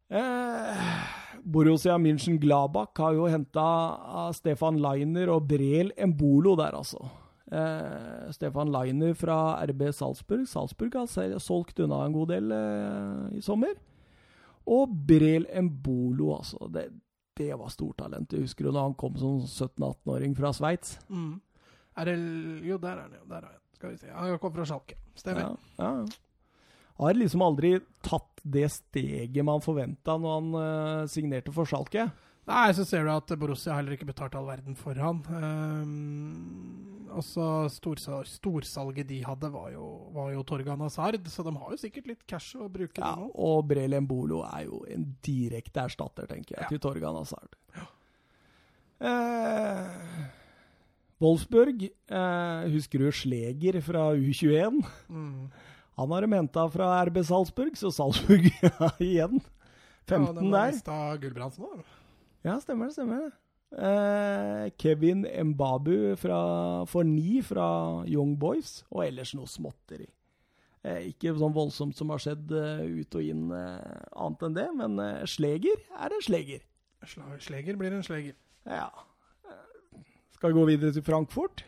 Eh, 0.09 0.89
Borussia 1.45 1.95
München-Glabach 2.03 2.99
har 2.99 3.15
jo 3.15 3.29
henta 3.31 3.69
Stefan 4.35 4.81
Leiner 4.83 5.31
og 5.37 5.47
Brel 5.51 5.93
Embolo 5.95 6.57
der, 6.59 6.75
altså. 6.81 7.05
Eh, 7.51 8.31
Stefan 8.37 8.73
Leiner 8.73 9.15
fra 9.15 9.67
RB 9.67 9.89
Salzburg. 9.95 10.49
Salzburg 10.49 10.95
har 10.95 11.39
solgt 11.41 11.81
unna 11.81 12.05
en 12.05 12.17
god 12.17 12.33
del 12.35 12.53
eh, 12.53 13.39
i 13.39 13.43
sommer. 13.45 13.75
Og 14.69 14.93
Brel 15.09 15.47
Embolo, 15.49 16.35
altså. 16.37 16.69
Det, 16.73 16.89
det 17.39 17.53
var 17.57 17.73
stortalent. 17.73 18.33
Jeg 18.35 18.45
husker 18.45 18.69
du 18.69 18.73
da 18.75 18.85
han 18.85 18.97
kom 18.99 19.17
som 19.17 19.41
17-18-åring 19.47 20.37
fra 20.37 20.53
Sveits? 20.53 20.99
Mm. 21.09 21.39
Er 21.99 22.11
det 22.11 22.19
Jo, 22.67 22.79
der 22.79 22.97
er 22.97 23.03
han, 23.07 23.17
jo. 23.17 23.25
Der 23.31 23.43
er 23.43 23.53
han. 23.55 23.63
Skal 23.79 23.95
vi 23.95 24.01
se. 24.01 24.13
Han 24.13 24.39
kom 24.43 24.55
fra 24.55 24.67
Schalke. 24.67 24.99
Stemmer. 25.17 25.55
Ja. 25.79 25.85
ja. 25.85 25.93
Har 26.99 27.15
liksom 27.15 27.45
aldri 27.47 27.77
tatt 28.03 28.41
det 28.43 28.67
steget 28.75 29.45
man 29.47 29.63
forventa 29.63 30.17
når 30.19 30.35
han 30.35 30.57
eh, 30.61 31.05
signerte 31.11 31.55
for 31.55 31.69
Schalke. 31.69 32.09
Nei, 32.49 32.71
så 32.73 32.85
ser 32.89 33.05
du 33.05 33.11
at 33.13 33.33
Borussia 33.39 33.75
heller 33.77 33.93
ikke 33.93 34.07
betalte 34.09 34.39
all 34.41 34.47
verden 34.49 34.75
for 34.79 34.97
han. 34.97 35.19
Um, 35.29 37.05
også 37.19 37.45
storsal 37.73 38.25
storsalget 38.29 39.07
de 39.11 39.19
hadde, 39.27 39.51
var 39.53 39.71
jo, 39.75 39.85
var 40.17 40.31
jo 40.33 40.43
Torgan 40.49 40.81
Hazard, 40.81 41.29
så 41.29 41.45
de 41.45 41.53
har 41.57 41.75
jo 41.75 41.81
sikkert 41.81 42.09
litt 42.09 42.25
cash 42.29 42.57
å 42.57 42.71
bruke 42.73 43.03
Ja, 43.05 43.15
nå. 43.21 43.29
og 43.37 43.67
Brelem 43.69 44.07
Bolo 44.09 44.43
er 44.49 44.65
jo 44.65 44.81
en 44.89 45.05
direkte 45.25 45.85
erstatter, 45.89 46.27
tenker 46.31 46.57
jeg, 46.57 46.65
Ja. 46.65 46.69
til 46.73 46.81
Torgan 46.85 47.17
Hazard. 47.21 47.53
Eh, 49.01 50.25
Wolfsburg, 51.21 51.85
eh, 52.11 52.69
husker 52.73 52.99
du 53.05 53.11
Sleger 53.13 53.81
fra 53.83 54.09
U21? 54.15 54.81
Mm. 55.11 55.51
Han 55.99 56.13
har 56.15 56.23
de 56.27 56.33
henta 56.37 56.65
fra 56.71 56.91
RB 57.05 57.21
Salzburg, 57.27 57.77
så 57.79 57.91
Salzburg 57.93 58.49
igjen. 59.03 59.41
15 60.09 60.27
ja, 60.27 60.33
den 60.41 60.51
der. 60.55 60.73
mista 60.73 60.99
Gulbrandsen 61.21 61.65
nå. 61.67 61.83
Ja, 62.47 62.59
stemmer 62.63 62.89
det. 62.89 62.97
stemmer 62.97 63.27
det. 63.27 63.33
Eh, 63.77 64.71
Kevin 64.81 65.27
Mbabu 65.51 66.17
fra, 66.17 66.39
for 66.89 67.05
ni 67.05 67.43
fra 67.45 68.05
Young 68.09 68.37
Boys, 68.41 68.85
og 68.91 69.05
ellers 69.05 69.35
noe 69.37 69.51
småtteri. 69.51 70.07
Eh, 70.87 71.11
ikke 71.11 71.35
sånn 71.37 71.57
voldsomt 71.57 71.97
som 71.99 72.13
har 72.15 72.23
skjedd 72.23 72.53
eh, 72.55 72.85
ut 73.03 73.19
og 73.19 73.27
inn, 73.27 73.49
eh, 73.53 74.05
annet 74.17 74.47
enn 74.47 74.57
det, 74.57 74.69
men 74.79 74.99
eh, 75.05 75.25
Sleger 75.29 75.83
er 75.99 76.15
en 76.15 76.25
sleger. 76.25 76.65
Sleger 77.43 77.77
blir 77.79 77.93
en 77.95 78.07
sleger. 78.07 78.39
Ja. 78.65 78.89
Skal 80.35 80.53
vi 80.53 80.59
gå 80.61 80.65
videre 80.71 80.95
til 80.95 81.05
Frankfurt? 81.05 81.65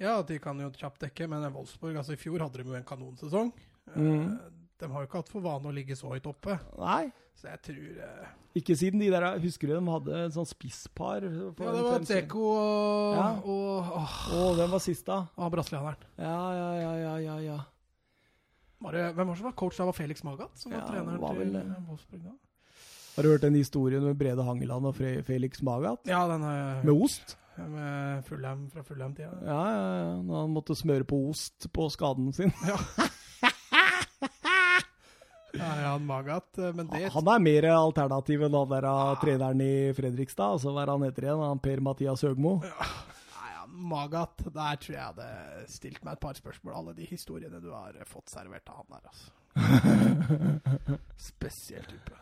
Ja, 0.00 0.20
de 0.22 0.38
kan 0.42 0.58
jo 0.60 0.70
kjapt 0.76 1.02
dekke, 1.02 1.26
men 1.30 1.44
Wolfsburg 1.54 1.96
altså 1.96 2.14
I 2.14 2.20
fjor 2.20 2.42
hadde 2.44 2.60
de 2.60 2.68
jo 2.68 2.76
en 2.78 2.86
kanonsesong. 2.86 3.52
Mm. 3.94 4.36
De 4.76 4.88
har 4.92 5.02
jo 5.02 5.08
ikke 5.08 5.22
hatt 5.22 5.30
for 5.32 5.44
vane 5.44 5.70
å 5.70 5.74
ligge 5.74 5.96
så 5.96 6.10
høyt 6.12 6.26
oppe, 6.28 6.58
Nei. 6.78 7.08
Så 7.36 7.50
jeg 7.52 7.60
tror 7.68 8.00
eh, 8.06 8.28
Ikke 8.56 8.76
siden 8.76 9.00
de 9.02 9.10
der 9.12 9.26
Husker 9.42 9.68
du 9.68 9.74
de 9.76 9.92
hadde 9.92 10.20
en 10.24 10.32
sånn 10.32 10.48
spisspar? 10.48 11.26
Ja, 11.28 11.50
det 11.52 11.82
var 11.84 12.04
Teko 12.08 12.44
og, 12.48 13.14
Ja. 13.18 13.26
og, 13.44 13.90
åh, 14.00 14.14
og 14.40 14.54
hvem 14.56 14.70
var 14.72 14.80
sist, 14.84 15.04
da? 15.06 15.18
Ah, 15.36 15.50
brasilianeren. 15.52 16.06
Ja, 16.16 16.38
ja, 16.56 16.70
ja, 16.80 16.92
ja, 17.02 17.14
ja. 17.26 17.36
ja. 17.44 17.58
Var 18.80 18.92
det, 18.92 19.04
hvem 19.16 19.26
var 19.28 19.34
det 19.34 19.40
som 19.40 19.48
var 19.50 19.56
coach 19.56 19.76
Det 19.80 19.86
Var 19.88 19.96
Felix 19.96 20.24
Magath 20.24 20.56
som 20.60 20.72
var 20.72 20.82
Ja, 20.82 20.86
treneren 20.90 21.20
var 21.20 21.34
vel 21.38 21.52
til. 21.54 21.74
Wolfsburg 21.88 22.24
da? 22.26 22.34
Har 23.16 23.22
du 23.24 23.30
hørt 23.32 23.44
den 23.46 23.54
historien 23.56 24.04
med 24.04 24.18
Brede 24.20 24.44
Hangeland 24.44 24.84
og 24.90 24.94
Fre 24.98 25.22
Felix 25.24 25.62
Magath? 25.64 26.02
Ja, 26.08 26.26
den 26.28 26.42
har 26.44 26.56
jeg 26.56 26.84
Med 26.84 26.92
hørt. 26.94 27.02
ost? 27.06 27.36
Med 27.56 28.24
Fulham 28.26 28.66
fra 28.68 28.82
Fulham-tida. 28.84 29.30
Ja, 29.46 29.60
ja, 29.72 29.84
ja. 30.02 30.22
Når 30.22 30.40
han 30.42 30.50
måtte 30.52 30.74
smøre 30.76 31.04
på 31.08 31.16
ost 31.30 31.68
på 31.72 31.86
skaden 31.88 32.28
sin. 32.36 32.52
Ja, 32.68 32.76
ja, 35.54 35.98
Magath, 35.98 36.58
Magat? 36.58 36.74
men 36.76 36.86
det 36.90 37.12
Han 37.12 37.28
er 37.28 37.38
mer 37.38 37.64
alternativ 37.70 38.42
enn 38.42 38.54
han 38.58 38.68
der 38.68 38.84
av 38.90 39.16
treneren 39.22 39.60
i 39.64 39.92
Fredrikstad. 39.96 40.56
Altså, 40.58 40.72
hva 40.74 40.82
er 40.82 40.92
han 40.92 41.02
heter 41.06 41.22
igjen? 41.28 41.40
Han 41.44 41.58
Per-Mathias 41.64 42.22
Høgmo? 42.26 42.56
Nei, 42.62 43.50
ja, 43.54 43.64
Magath, 43.68 44.44
der 44.50 44.76
tror 44.82 44.92
jeg 44.94 45.00
jeg 45.00 45.06
hadde 45.12 45.66
stilt 45.68 46.04
meg 46.04 46.12
et 46.18 46.20
par 46.26 46.34
spørsmål. 46.34 46.74
Alle 46.82 46.94
de 46.98 47.06
historiene 47.08 47.60
du 47.62 47.70
har 47.72 47.96
fått 48.06 48.28
servert 48.34 48.68
av 48.68 48.82
han 48.82 48.90
der, 48.96 49.08
altså. 49.10 49.32
Spesiell 51.16 51.84
type. 51.88 52.12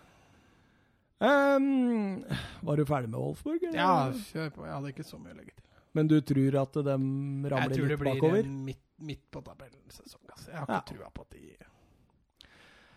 Um, 1.25 2.25
var 2.61 2.77
du 2.77 2.85
ferdig 2.87 3.09
med 3.09 3.19
Wolfsburg? 3.21 3.63
eller? 3.63 3.79
Ja, 3.79 4.13
kjør 4.33 4.51
på. 4.55 4.65
Jeg 4.67 4.75
hadde 4.77 4.91
ikke 4.93 5.07
så 5.07 5.19
mye 5.23 5.33
å 5.35 5.39
legge 5.39 5.55
til. 5.55 5.63
Men 5.95 6.09
du 6.11 6.17
tror 6.27 6.57
at 6.59 6.75
de 6.75 6.91
Jeg 6.91 7.53
ramler 7.53 7.77
tror 7.77 7.87
det 7.87 7.93
litt 7.95 8.01
blir 8.03 8.15
bakover? 8.19 8.41
en 8.43 8.57
midt, 8.67 8.81
midt 8.99 9.23
på 9.33 9.43
tabellen-sesong. 9.47 10.25
Altså. 10.35 10.51
Jeg 10.51 10.59
har 10.59 10.67
Ja. 10.69 10.81
ikke 10.81 10.95
trua 10.97 11.11
på 11.15 11.23
at 11.23 11.31
de 11.31 11.57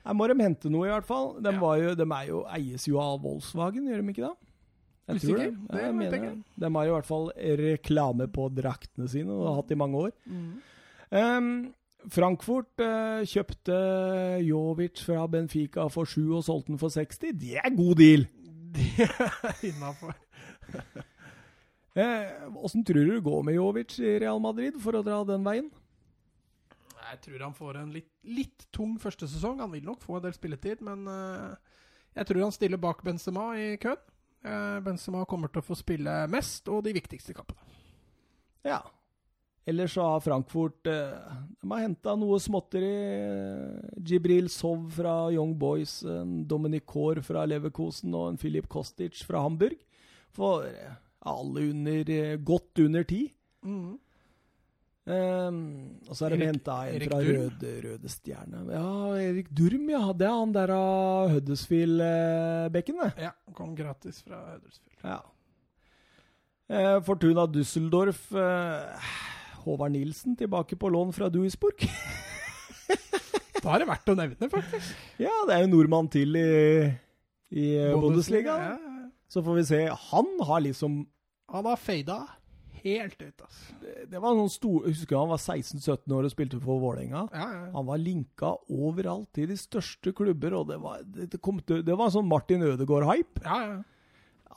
Her 0.08 0.16
må 0.16 0.28
de 0.32 0.36
hente 0.40 0.70
noe, 0.72 0.88
i 0.88 0.92
hvert 0.94 1.08
fall. 1.08 1.34
De, 1.44 1.52
Ja. 1.52 1.60
var 1.60 1.78
jo, 1.82 1.94
de 2.00 2.06
er 2.08 2.28
jo, 2.30 2.44
eies 2.56 2.86
jo 2.88 3.00
av 3.04 3.18
Volkswagen, 3.26 3.88
gjør 3.90 4.04
de 4.04 4.14
ikke 4.14 4.24
det? 4.28 4.36
Jeg 5.08 5.22
tror 5.24 5.38
det. 5.40 5.50
Det 5.72 5.82
jeg 5.84 5.96
mener 5.96 6.24
jeg. 6.24 6.38
De 6.60 6.70
har 6.76 6.88
i 6.88 6.94
hvert 6.94 7.08
fall 7.08 7.28
reklame 7.60 8.28
på 8.32 8.48
draktene 8.56 9.08
sine, 9.12 9.32
og 9.32 9.48
har 9.48 9.56
hatt 9.62 9.72
i 9.72 9.80
mange 9.80 10.00
år. 10.08 10.12
Mm. 10.28 10.48
Um, 11.12 11.52
Frankfurt 12.12 12.84
uh, 12.84 13.24
kjøpte 13.28 13.78
Jovic 14.48 15.00
fra 15.04 15.26
Benfica 15.32 15.88
for 15.92 16.08
7 16.08 16.22
og 16.40 16.44
solgte 16.48 16.74
den 16.74 16.80
for 16.82 16.92
60. 16.94 17.32
Det 17.40 17.58
er 17.60 17.76
god 17.76 17.96
deal! 18.00 18.28
Det 18.78 19.08
er 19.08 19.62
innafor. 19.64 20.14
Åssen 21.98 22.84
tror 22.86 23.08
du 23.08 23.14
det 23.16 23.24
går 23.26 23.44
med 23.48 23.56
Jovic 23.58 23.96
i 24.04 24.18
Real 24.22 24.40
Madrid 24.44 24.76
for 24.84 25.00
å 25.00 25.04
dra 25.06 25.24
den 25.26 25.46
veien? 25.48 25.72
Jeg 27.08 27.22
tror 27.24 27.46
han 27.46 27.56
får 27.56 27.80
en 27.80 27.94
litt, 27.96 28.10
litt 28.28 28.68
tung 28.76 28.98
første 29.00 29.30
sesong. 29.30 29.62
Han 29.64 29.72
vil 29.74 29.86
nok 29.88 30.04
få 30.04 30.18
en 30.18 30.26
del 30.28 30.36
spilletid, 30.36 30.84
men 30.86 31.08
eh, 31.12 31.80
jeg 32.18 32.30
tror 32.30 32.44
han 32.48 32.56
stiller 32.56 32.82
bak 32.82 33.04
Benzema 33.06 33.50
i 33.60 33.72
køen. 33.82 34.02
Eh, 34.44 34.78
Benzema 34.86 35.24
kommer 35.30 35.52
til 35.52 35.64
å 35.64 35.68
få 35.68 35.78
spille 35.78 36.20
mest 36.32 36.70
og 36.72 36.84
de 36.88 36.96
viktigste 36.98 37.36
kampene. 37.38 37.64
Ja. 38.68 38.82
Ellers 39.68 39.96
så 39.98 40.06
har 40.08 40.24
Frankfurt 40.24 40.88
eh, 40.88 41.34
De 41.60 41.72
har 41.72 41.84
henta 41.84 42.16
noe 42.20 42.40
småtteri. 42.44 42.92
Jibril 44.08 44.52
Sov 44.52 44.86
fra 45.00 45.16
Young 45.36 45.56
Boys, 45.60 46.00
en 46.08 46.42
Dominic 46.48 46.88
Kaur 46.92 47.22
fra 47.24 47.46
Leverkosen 47.48 48.16
og 48.16 48.34
en 48.34 48.42
Filip 48.42 48.70
Kostic 48.72 49.24
fra 49.28 49.44
Hamburg. 49.44 49.80
For 50.36 50.68
alle 51.28 51.70
under 51.72 52.38
godt 52.46 52.84
under 52.84 53.08
ti. 53.08 53.26
Um, 55.08 55.60
og 56.04 56.18
så 56.18 56.26
er 56.28 56.34
det 56.36 56.50
henta 56.50 56.74
en 56.84 56.98
Erik 56.98 57.08
fra 57.08 57.20
Røde, 57.24 57.70
Røde 57.86 58.10
Stjerne. 58.12 58.66
Ja, 58.76 58.90
Erik 59.24 59.48
Durm, 59.56 59.86
ja. 59.94 60.02
Det 60.12 60.28
er 60.28 60.36
han 60.36 60.52
der 60.56 60.74
av 60.76 61.32
Huddersfield-bekken, 61.32 63.00
det. 63.06 63.14
Ja, 63.30 63.32
kom 63.56 63.72
gratis 63.78 64.20
fra 64.26 64.42
Huddersfield. 64.50 65.00
Ja. 65.08 65.22
Uh, 66.68 66.98
Fortuna 67.08 67.48
Düsseldorf 67.48 68.28
Uh, 68.36 69.08
Håvard 69.64 69.96
Nilsen 69.96 70.36
tilbake 70.36 70.76
på 70.80 70.90
lån 70.92 71.16
fra 71.16 71.32
Duisburg. 71.32 71.88
Da 73.58 73.74
er 73.74 73.82
det 73.82 73.88
verdt 73.90 74.10
å 74.12 74.14
nevne, 74.16 74.48
faktisk. 74.52 74.92
ja, 75.20 75.32
det 75.50 75.56
er 75.56 75.64
jo 75.64 75.70
nordmann 75.72 76.08
til 76.14 76.38
i, 76.40 76.44
i 77.58 77.66
Bundesliga. 77.98 78.54
Ja, 78.62 78.76
ja. 78.78 79.08
Så 79.28 79.42
får 79.44 79.58
vi 79.58 79.64
se. 79.68 79.80
Han 80.12 80.30
har 80.48 80.62
liksom 80.64 81.02
Han 81.52 81.66
har 81.66 81.80
fada 81.82 82.20
helt 82.88 83.22
ut, 83.22 83.44
altså. 83.44 83.76
Det 84.12 84.22
var 84.24 84.36
noen 84.38 84.52
store, 84.52 84.88
Jeg 84.88 84.98
husker 84.98 85.20
han 85.20 85.32
var 85.32 85.42
16-17 85.42 86.16
år 86.18 86.28
og 86.28 86.34
spilte 86.34 86.60
for 86.64 86.82
Vålerenga. 86.84 87.26
Ja, 87.34 87.48
ja. 87.54 87.66
Han 87.76 87.88
var 87.90 88.02
linka 88.02 88.54
overalt 88.74 89.42
i 89.44 89.46
de 89.50 89.58
største 89.60 90.14
klubber, 90.16 90.56
og 90.60 90.68
det 90.72 90.80
var, 90.84 91.04
det, 91.04 91.30
det 91.34 91.42
kom 91.44 91.60
til, 91.64 91.84
det 91.86 91.98
var 92.00 92.14
sånn 92.14 92.28
Martin 92.30 92.66
Ødegaard-hype. 92.68 93.44
ja, 93.46 93.62
ja. 93.68 93.78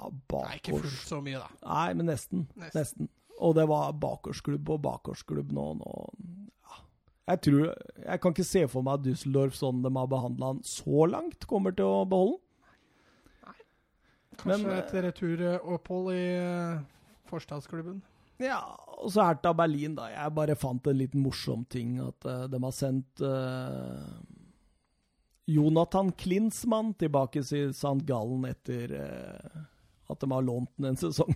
Ja, 0.01 0.09
Nei, 0.33 0.57
ikke 0.57 0.79
fullt 0.81 1.01
så 1.05 1.19
mye, 1.21 1.41
da. 1.43 1.49
Nei, 1.67 1.89
men 1.99 2.07
nesten. 2.09 2.47
Nesten. 2.57 2.79
Nesten. 2.79 3.09
Og 3.41 3.57
det 3.57 3.67
var 3.69 3.91
bakgårdsklubb 4.01 4.71
og 4.73 4.79
bakgårdsklubb 4.85 5.51
nå. 5.57 5.65
nå. 5.81 5.97
Ja. 6.65 6.79
Jeg 7.33 7.43
tror 7.47 7.67
Jeg 8.07 8.21
kan 8.23 8.35
ikke 8.35 8.47
se 8.49 8.63
for 8.69 8.87
meg 8.87 9.01
at 9.01 9.05
Düsseldorf, 9.05 9.57
sånn 9.57 9.83
de 9.85 9.93
har 9.97 10.09
behandla 10.09 10.55
han 10.55 10.63
så 10.65 11.05
langt, 11.09 11.45
kommer 11.51 11.77
til 11.77 11.89
å 11.89 12.07
beholde 12.09 12.39
den. 12.39 12.47
Kanskje 14.41 14.65
Men, 14.65 14.79
et 14.79 14.93
returopphold 15.05 16.15
i 16.15 16.25
uh, 16.41 16.81
forstadsklubben. 17.29 18.01
Ja, 18.41 18.61
og 19.01 19.13
så 19.13 19.25
Hertha 19.29 19.53
Berlin, 19.57 19.95
da. 19.99 20.09
Jeg 20.13 20.37
bare 20.37 20.57
fant 20.59 20.87
en 20.89 20.99
liten 20.99 21.25
morsom 21.25 21.65
ting. 21.69 21.99
At 22.05 22.25
uh, 22.29 22.47
de 22.51 22.61
har 22.65 22.77
sendt 22.77 23.23
uh, 23.25 24.07
Jonathan 25.51 26.13
Klinsmann 26.13 26.95
tilbake 27.01 27.43
til 27.45 27.75
St. 27.77 28.01
Gallen 28.09 28.47
etter 28.49 28.97
uh, 28.97 29.61
at 30.11 30.21
de 30.21 30.31
har 30.33 30.43
lånt 30.43 30.73
den 30.77 30.91
en 30.91 30.99
sesong. 30.99 31.35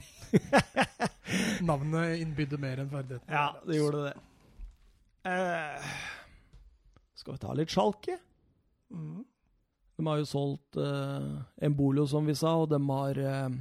Navnet 1.69 2.23
innbydde 2.23 2.59
mer 2.61 2.83
enn 2.83 2.91
ferdigheten. 2.91 3.31
Ja, 3.31 3.53
det 3.67 3.79
gjorde 3.79 4.09
det. 4.09 4.15
Uh, 5.25 5.93
skal 7.17 7.37
vi 7.37 7.43
ta 7.45 7.55
litt 7.57 7.73
sjalke? 7.73 8.19
Mm. 8.93 9.23
De 9.95 10.07
har 10.09 10.19
jo 10.21 10.27
solgt 10.29 10.77
uh, 10.81 11.45
Embolo, 11.63 12.07
som 12.11 12.27
vi 12.27 12.35
sa, 12.37 12.57
og 12.61 12.69
de 12.73 12.81
har 12.89 13.21
eh, 13.23 13.55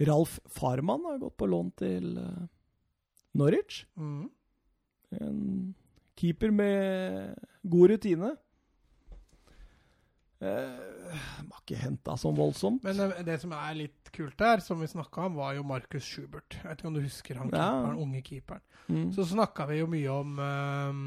Ralf 0.00 0.38
Farman 0.48 1.04
har 1.04 1.18
gått 1.20 1.36
på 1.36 1.46
lån 1.50 1.72
til 1.76 2.16
eh, 2.18 2.46
Norwich. 3.36 3.82
Mm. 4.00 4.30
En 5.20 5.74
keeper 6.16 6.50
med 6.54 7.34
god 7.68 7.90
rutine. 7.90 8.30
Eh, 10.40 10.48
var 10.48 11.50
har 11.52 11.60
ikke 11.60 11.76
henta 11.82 12.14
sånn 12.16 12.36
voldsomt. 12.38 12.84
Men 12.86 12.96
det, 12.96 13.08
det 13.28 13.34
som 13.42 13.52
er 13.52 13.74
litt 13.76 14.08
kult 14.14 14.38
der, 14.40 14.62
som 14.64 14.80
vi 14.80 14.88
snakka 14.88 15.26
om, 15.28 15.34
var 15.36 15.52
jo 15.58 15.64
Markus 15.68 16.06
Schubert. 16.08 16.56
Jeg 16.56 16.64
vet 16.64 16.80
ikke 16.80 16.88
om 16.88 16.96
du 16.96 17.02
husker 17.04 17.40
han 17.42 17.50
Ja. 17.52 17.66
keeperen, 17.68 17.98
unge 18.00 18.22
keeperen. 18.24 18.64
Mm. 18.88 19.10
Så 19.12 19.26
snakka 19.28 19.66
vi 19.68 19.82
jo 19.82 19.86
mye 19.92 20.08
om 20.14 20.38
um, 20.40 21.02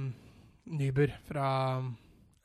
Nyber 0.78 1.16
fra 1.26 1.48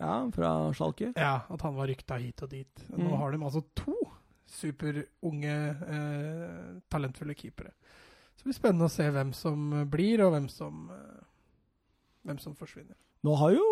Ja, 0.00 0.14
fra 0.32 0.54
Schalke. 0.74 1.12
Ja, 1.14 1.42
at 1.50 1.60
han 1.66 1.76
var 1.76 1.90
rykta 1.90 2.16
hit 2.22 2.40
og 2.42 2.50
dit. 2.54 2.84
Nå 2.94 3.04
Mm. 3.04 3.18
har 3.20 3.32
de 3.32 3.38
altså 3.44 3.62
to 3.74 3.94
superunge, 4.50 5.56
eh, 5.88 6.80
talentfulle 6.90 7.34
keepere. 7.38 7.72
Så 8.36 8.42
det 8.44 8.50
blir 8.50 8.58
spennende 8.58 8.86
å 8.88 8.92
se 8.92 9.08
hvem 9.10 9.32
som 9.34 9.68
blir, 9.90 10.22
og 10.24 10.32
hvem 10.32 10.48
som, 10.52 10.90
eh, 10.94 11.24
hvem 12.26 12.38
som 12.40 12.54
forsvinner. 12.54 12.96
Nå 13.24 13.34
har 13.36 13.52
jo 13.56 13.66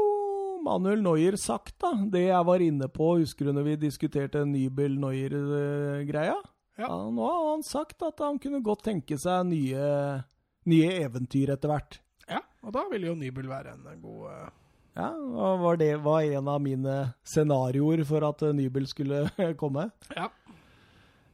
Manuel 0.66 1.02
Neuer 1.04 1.36
sagt 1.38 1.78
da, 1.78 1.92
det 2.10 2.26
jeg 2.26 2.44
var 2.48 2.58
inne 2.64 2.88
på, 2.90 3.12
husker 3.20 3.46
du 3.46 3.52
når 3.54 3.64
vi 3.68 3.76
diskuterte 3.86 4.42
Nybel-Neuer-greia? 4.48 6.36
Ja. 6.76 6.88
Nå 6.88 7.24
har 7.24 7.50
han 7.52 7.62
sagt 7.64 8.02
at 8.04 8.18
han 8.20 8.38
kunne 8.42 8.60
godt 8.64 8.82
tenke 8.84 9.16
seg 9.20 9.46
nye, 9.48 10.24
nye 10.68 10.88
eventyr 11.06 11.54
etter 11.54 11.70
hvert. 11.72 12.00
Ja, 12.28 12.42
og 12.66 12.74
da 12.74 12.82
vil 12.90 13.06
jo 13.06 13.14
Nybel 13.16 13.46
være 13.48 13.76
en 13.76 13.86
eh, 13.86 14.00
god 14.02 14.24
eh, 14.32 14.48
Ja, 14.96 15.10
og 15.14 15.60
var 15.62 15.78
det 15.80 15.92
var 16.02 16.24
en 16.26 16.48
av 16.50 16.60
mine 16.64 16.96
scenarioer 17.24 18.02
for 18.08 18.26
at 18.26 18.42
eh, 18.42 18.52
Nybel 18.56 18.88
skulle 18.90 19.22
komme. 19.62 19.88
Ja. 20.16 20.28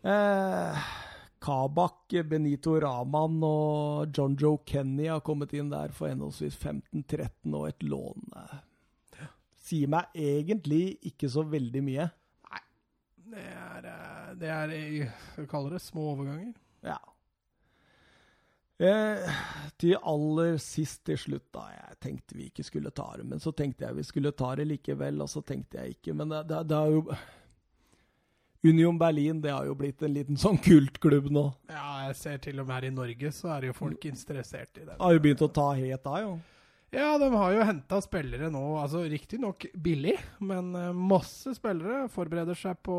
Eh, 0.02 0.78
Kabak, 1.42 2.14
Benito 2.26 2.74
Raman 2.80 3.38
og 3.46 4.16
John 4.16 4.34
Joe 4.38 4.58
Kenny 4.66 5.06
har 5.06 5.22
kommet 5.22 5.54
inn 5.54 5.70
der 5.70 5.94
for 5.94 6.10
henholdsvis 6.10 6.56
15-13 6.58 7.54
og 7.54 7.68
et 7.70 7.86
lån. 7.86 8.28
Eh, 8.38 8.58
Sier 9.62 9.90
meg 9.90 10.10
egentlig 10.18 10.98
ikke 11.06 11.30
så 11.30 11.44
veldig 11.46 11.82
mye. 11.86 12.08
Det 13.32 13.44
er, 13.46 13.86
eh, 13.88 14.32
det 14.36 14.50
er 14.50 14.72
jeg 14.74 15.46
kaller 15.48 15.78
det 15.78 15.82
små 15.84 16.10
overganger? 16.16 16.52
Ja. 16.82 16.98
Eh, 18.82 19.36
til 19.78 19.94
aller 20.02 20.56
sist 20.58 21.04
til 21.06 21.16
slutt, 21.16 21.46
da. 21.54 21.68
Jeg 21.76 22.00
tenkte 22.02 22.36
vi 22.36 22.48
ikke 22.50 22.66
skulle 22.66 22.90
ta 22.90 23.06
det, 23.16 23.28
men 23.30 23.38
så 23.38 23.54
tenkte 23.54 23.86
jeg 23.86 24.00
vi 24.00 24.08
skulle 24.08 24.34
ta 24.34 24.56
det 24.58 24.66
likevel, 24.66 25.22
og 25.22 25.30
så 25.30 25.44
tenkte 25.46 25.78
jeg 25.78 25.96
ikke. 25.96 26.16
Men 26.18 26.34
det, 26.34 26.42
det, 26.50 26.64
det 26.68 26.76
har 26.76 26.90
jo 26.90 27.04
Union 28.62 28.98
Berlin 28.98 29.40
det 29.42 29.50
har 29.50 29.66
jo 29.66 29.74
blitt 29.74 30.02
en 30.06 30.14
liten 30.14 30.38
sånn 30.38 30.58
kultklubb 30.62 31.30
nå. 31.34 31.44
Ja, 31.72 32.06
jeg 32.06 32.16
ser 32.20 32.42
til 32.44 32.60
og 32.62 32.68
med 32.68 32.76
her 32.76 32.88
i 32.88 32.94
Norge 32.94 33.32
så 33.34 33.50
er 33.56 33.68
jo 33.68 33.76
folk 33.76 34.04
interessert 34.06 34.78
i 34.78 34.86
det. 34.86 34.96
Har 35.00 35.16
jo 35.16 35.22
begynt 35.24 35.42
å 35.42 35.50
ta 35.50 35.72
het 35.78 36.06
av, 36.06 36.18
jo. 36.22 36.34
Ja, 36.92 37.14
de 37.18 37.30
har 37.32 37.54
jo 37.56 37.64
henta 37.64 38.02
spillere 38.04 38.50
nå, 38.52 38.62
altså 38.76 39.00
riktignok 39.08 39.64
billig, 39.80 40.18
men 40.44 40.74
eh, 40.76 40.90
masse 40.92 41.54
spillere 41.56 42.04
forbereder 42.12 42.58
seg 42.58 42.78
på 42.84 42.98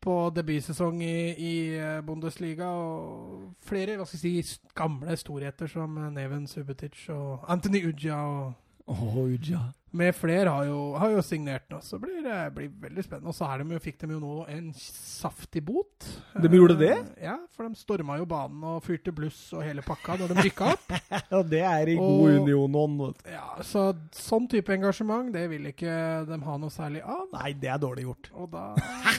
på 0.00 0.14
debutsesong 0.32 1.02
i, 1.04 1.16
i 1.36 1.54
eh, 1.76 1.98
Bundesliga. 2.00 2.70
Og 2.72 3.50
flere 3.68 3.98
hva 3.98 4.06
skal 4.08 4.22
jeg 4.24 4.46
si, 4.48 4.60
gamle 4.76 5.16
storheter 5.20 5.68
som 5.68 5.98
eh, 6.00 6.12
Neven 6.14 6.46
Subotic 6.48 7.02
og 7.12 7.44
Anthony 7.52 7.82
Uja 7.90 8.22
og 8.24 8.58
Oh, 8.90 9.20
Uja. 9.22 9.60
Med 9.92 10.14
flere 10.14 10.50
har 10.54 10.64
jo, 10.68 10.78
har 10.98 11.10
jo 11.10 11.22
signert 11.26 11.64
nå, 11.72 11.80
så 11.82 11.98
blir 11.98 12.20
det 12.22 12.36
blir 12.54 12.68
veldig 12.84 13.02
spennende. 13.04 13.32
Og 13.32 13.34
så 13.34 13.48
de 13.58 13.78
fikk 13.82 13.98
de 14.04 14.10
jo 14.14 14.20
nå 14.22 14.34
en 14.48 14.68
saftig 14.78 15.62
bot. 15.66 16.06
De 16.40 16.48
gjorde 16.52 16.76
det? 16.78 16.92
Eh, 17.18 17.24
Ja, 17.26 17.34
for 17.56 17.66
de 17.68 17.74
storma 17.80 18.18
jo 18.20 18.26
banen 18.30 18.62
og 18.64 18.82
fyrte 18.86 19.10
bluss 19.12 19.40
og 19.52 19.64
hele 19.66 19.82
pakka 19.82 20.16
da 20.20 20.28
de 20.30 20.38
rykka 20.46 20.70
opp. 20.76 20.94
Ja, 21.32 21.42
det 21.42 21.62
er 21.66 21.88
i 21.90 21.96
god 21.98 22.30
Og- 22.30 22.40
union-ånd. 22.44 23.00
vet 23.06 23.24
du. 23.24 23.30
Ja, 23.34 23.48
Så 23.66 23.84
sånn 24.14 24.48
type 24.50 24.72
engasjement, 24.74 25.32
det 25.34 25.48
vil 25.50 25.66
ikke 25.72 26.26
de 26.30 26.38
ha 26.46 26.56
noe 26.62 26.70
særlig 26.70 27.02
av. 27.02 27.26
Nei, 27.34 27.52
det 27.52 27.70
er 27.74 27.78
dårlig 27.82 28.06
gjort. 28.06 28.30
Og 28.34 28.50
da 28.54 28.68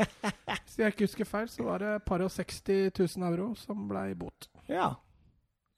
Hvis 0.00 0.78
jeg 0.78 0.92
ikke 0.94 1.04
husker 1.04 1.28
feil, 1.28 1.48
så 1.52 1.64
var 1.66 1.82
det 1.82 1.90
par 2.08 2.22
og 2.24 2.30
60 2.32 2.92
000 2.96 3.26
euro 3.32 3.50
som 3.58 3.82
ble 3.90 4.14
bot. 4.16 4.46
Ja. 4.68 4.94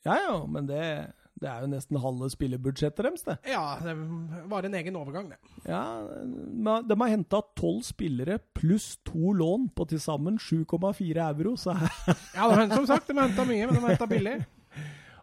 Ja 0.06 0.16
ja, 0.18 0.36
men 0.50 0.66
det, 0.66 0.82
det 1.42 1.50
er 1.50 1.64
jo 1.64 1.70
nesten 1.72 1.98
halve 2.02 2.28
spillebudsjettet 2.32 3.02
deres, 3.06 3.24
det. 3.26 3.36
Ja, 3.50 3.64
det 3.82 3.96
var 4.50 4.66
en 4.66 4.78
egen 4.78 4.98
overgang, 4.98 5.32
det. 5.32 5.38
Ja, 5.66 5.82
De 6.86 6.98
har 7.02 7.12
henta 7.12 7.42
tolv 7.58 7.82
spillere 7.86 8.38
pluss 8.54 8.96
to 9.06 9.34
lån 9.36 9.70
på 9.76 9.86
til 9.90 10.00
sammen 10.02 10.38
7,4 10.38 11.28
euro. 11.28 11.56
Så. 11.58 11.76
Ja, 12.36 12.48
de, 12.48 12.68
som 12.74 12.86
sagt, 12.88 13.08
de 13.08 13.18
har 13.18 13.28
henta 13.30 13.46
mye, 13.48 13.66
men 13.66 13.76
de 13.76 13.82
har 13.82 13.94
henta 13.96 14.10
billig. 14.10 14.38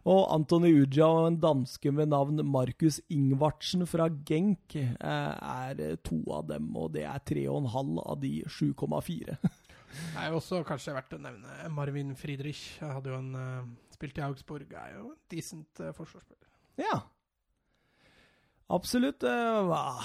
Og 0.10 0.22
Antony 0.32 0.72
Uja 0.80 1.08
og 1.08 1.28
en 1.28 1.40
danske 1.42 1.92
med 1.94 2.12
navn 2.14 2.40
Markus 2.48 3.02
Ingvartsen 3.12 3.84
fra 3.90 4.08
Genk 4.26 4.76
eh, 4.80 4.94
er 5.04 5.98
to 6.08 6.22
av 6.34 6.48
dem, 6.50 6.70
og 6.80 6.94
det 6.96 7.04
er 7.10 7.20
3,5 7.28 8.00
av 8.06 8.22
de 8.24 8.40
7,4. 8.48 9.40
Det 9.90 10.22
er 10.22 10.28
jo 10.30 10.38
også 10.38 10.60
kanskje 10.68 10.94
verdt 10.94 11.16
å 11.18 11.22
nevne 11.22 11.70
Marvin 11.74 12.12
Friedrich. 12.18 12.60
Jeg 12.78 12.94
hadde 12.94 13.10
jo 13.10 13.16
en 13.18 13.32
uh, 13.34 13.89
Spilt 14.00 14.18
i 14.18 14.24
Augsburg, 14.24 14.72
er 14.80 14.94
jo 14.96 15.10
en 15.12 15.18
decent 15.34 15.82
uh, 15.84 15.90
forsvarsspiller. 15.92 16.48
Ja. 16.80 17.02
Absolutt. 18.72 19.24
Uh, 19.24 20.04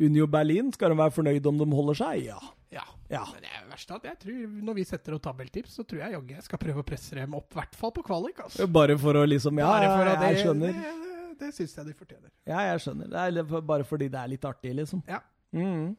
Unio 0.00 0.26
Berlin, 0.28 0.68
skal 0.72 0.92
de 0.92 0.98
være 1.00 1.14
fornøyd 1.14 1.46
om 1.48 1.60
de 1.60 1.68
holder 1.76 1.96
seg? 2.02 2.24
Ja. 2.26 2.38
Ja. 2.74 2.84
Ja. 3.10 3.22
Men 3.32 3.42
det 3.42 3.50
er 3.50 3.62
jo 3.64 3.70
verst 3.72 3.90
at 3.96 4.04
jeg 4.06 4.18
tror, 4.22 4.42
når 4.68 4.76
vi 4.78 4.84
setter 4.86 5.16
opp 5.16 5.24
tabelltips, 5.24 5.72
så 5.78 5.84
tror 5.88 6.02
jeg 6.04 6.14
jaggu 6.14 6.34
jeg 6.36 6.44
skal 6.46 6.60
prøve 6.62 6.84
å 6.84 6.86
presse 6.86 7.16
dem 7.18 7.34
opp, 7.38 7.48
i 7.54 7.58
hvert 7.58 7.78
fall 7.80 7.94
på 7.96 8.04
kvalik. 8.06 8.38
Altså. 8.44 8.68
Bare 8.70 8.96
for 9.00 9.18
å 9.18 9.24
liksom 9.26 9.58
Ja, 9.58 9.72
jeg 9.82 10.20
det- 10.20 10.44
skjønner. 10.44 10.76
Det, 10.76 10.92
det, 11.06 11.38
det 11.40 11.50
syns 11.56 11.74
jeg 11.80 11.86
de 11.88 11.96
fortjener. 11.96 12.30
Ja, 12.46 12.60
jeg 12.70 12.84
skjønner. 12.84 13.10
Det 13.10 13.42
er 13.42 13.66
bare 13.72 13.84
fordi 13.88 14.08
det 14.12 14.20
er 14.20 14.28
litt 14.36 14.44
artig, 14.44 14.74
liksom. 14.76 15.02
Ja. 15.08 15.20
Mm. 15.56 15.96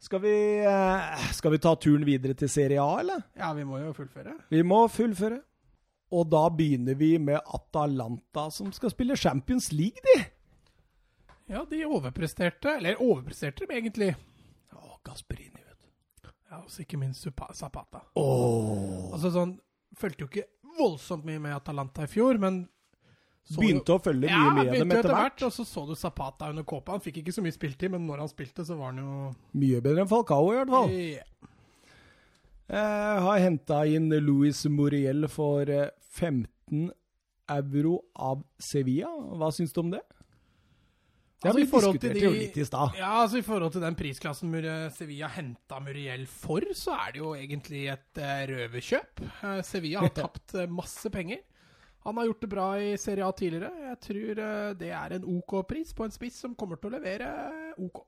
Skal 0.00 0.20
vi 0.22 0.32
eh, 0.62 1.22
Skal 1.34 1.50
vi 1.54 1.58
ta 1.58 1.72
turen 1.74 2.04
videre 2.06 2.34
til 2.38 2.48
Serie 2.50 2.78
A, 2.82 2.98
eller? 3.02 3.22
Ja, 3.38 3.52
vi 3.54 3.64
må 3.66 3.78
jo 3.82 3.92
fullføre. 3.94 4.34
Vi 4.50 4.62
må 4.62 4.84
fullføre. 4.90 5.40
Og 6.14 6.28
da 6.32 6.46
begynner 6.52 6.96
vi 6.96 7.12
med 7.20 7.40
Atalanta, 7.44 8.48
som 8.54 8.72
skal 8.72 8.92
spille 8.94 9.16
Champions 9.16 9.70
League, 9.72 10.00
de. 10.04 10.24
Ja, 11.48 11.64
de 11.68 11.84
overpresterte, 11.88 12.76
eller 12.76 13.00
overpresterte 13.00 13.64
dem 13.64 13.76
egentlig. 13.76 14.14
Å, 14.72 14.98
Gasperini, 15.04 15.60
vet 15.60 15.84
du. 15.84 16.32
Ja, 16.50 16.62
også 16.62 16.84
ikke 16.84 17.00
minst 17.00 17.28
Zapata. 17.56 18.02
Åh. 18.20 19.12
Altså 19.12 19.32
sånn, 19.32 19.58
Fulgte 19.98 20.26
jo 20.26 20.28
ikke 20.28 20.44
voldsomt 20.78 21.24
mye 21.26 21.40
med 21.42 21.56
Atalanta 21.56 22.04
i 22.04 22.10
fjor, 22.12 22.36
men 22.38 22.66
Begynte 23.48 23.94
å 23.96 24.00
følge 24.04 24.28
ja, 24.28 24.42
mye 24.44 24.50
med 24.52 24.66
begynte 24.68 24.82
dem 24.82 24.90
jo 24.92 24.98
etter 24.98 25.14
hvert. 25.14 25.42
Og 25.46 25.54
så 25.56 25.64
så 25.64 25.84
du 25.88 25.94
Zapata 25.96 26.50
under 26.52 26.66
kåpa. 26.68 26.92
Han 26.92 27.00
fikk 27.04 27.22
ikke 27.22 27.32
så 27.32 27.44
mye 27.44 27.54
spiltid, 27.54 27.94
men 27.94 28.04
når 28.04 28.20
han 28.20 28.28
spilte, 28.28 28.64
så 28.68 28.76
var 28.76 28.92
han 28.92 29.00
jo 29.00 29.30
Mye 29.56 29.80
bedre 29.84 30.04
enn 30.04 30.10
Falcao, 30.10 30.50
i 30.52 30.58
hvert 30.58 30.72
fall. 30.74 30.92
Ja. 30.92 31.24
Jeg 32.68 33.24
har 33.24 33.40
henta 33.40 33.82
inn 33.88 34.10
Louis 34.20 34.60
Muriel 34.68 35.28
for 35.32 35.70
eh, 35.72 35.88
15 36.18 36.90
euro 37.48 37.94
av 38.14 38.44
Sevilla. 38.60 39.10
Hva 39.40 39.48
syns 39.54 39.72
du 39.72 39.82
om 39.86 39.92
det? 39.94 40.02
Ja, 41.38 41.52
Altså, 41.52 41.58
vi 41.60 41.62
diskutert 41.62 41.70
forhold 41.70 41.98
til 42.00 42.10
diskuterte 42.10 42.26
jo 42.26 42.34
litt 42.34 42.56
i 42.58 42.64
stad. 42.66 42.96
Ja, 42.98 43.10
altså 43.22 43.38
I 43.38 43.44
forhold 43.46 43.72
til 43.76 43.84
den 43.84 43.94
prisklassen 43.94 44.56
Sevilla 44.96 45.28
henta 45.30 45.78
Muriel 45.78 46.24
for, 46.26 46.66
så 46.74 46.96
er 46.98 47.12
det 47.14 47.20
jo 47.22 47.34
egentlig 47.38 47.84
et 47.92 48.18
uh, 48.18 48.40
røverkjøp. 48.50 49.22
Eh, 49.22 49.60
Sevilla 49.62 50.02
har 50.02 50.14
tapt 50.18 50.56
eh, 50.58 50.66
masse 50.66 51.12
penger. 51.14 51.44
Han 52.08 52.16
har 52.16 52.24
gjort 52.24 52.40
det 52.40 52.50
bra 52.50 52.66
i 52.80 52.96
Serie 52.98 53.26
A 53.26 53.32
tidligere. 53.36 53.70
Jeg 53.90 54.00
tror 54.00 54.42
eh, 54.42 54.74
det 54.80 54.90
er 54.96 55.14
en 55.14 55.26
OK 55.28 55.54
pris 55.68 55.94
på 55.94 56.06
en 56.06 56.14
spiss 56.14 56.38
som 56.42 56.54
kommer 56.58 56.78
til 56.80 56.90
å 56.90 56.96
levere 56.96 57.30
eh, 57.30 57.80
OK. 57.86 58.02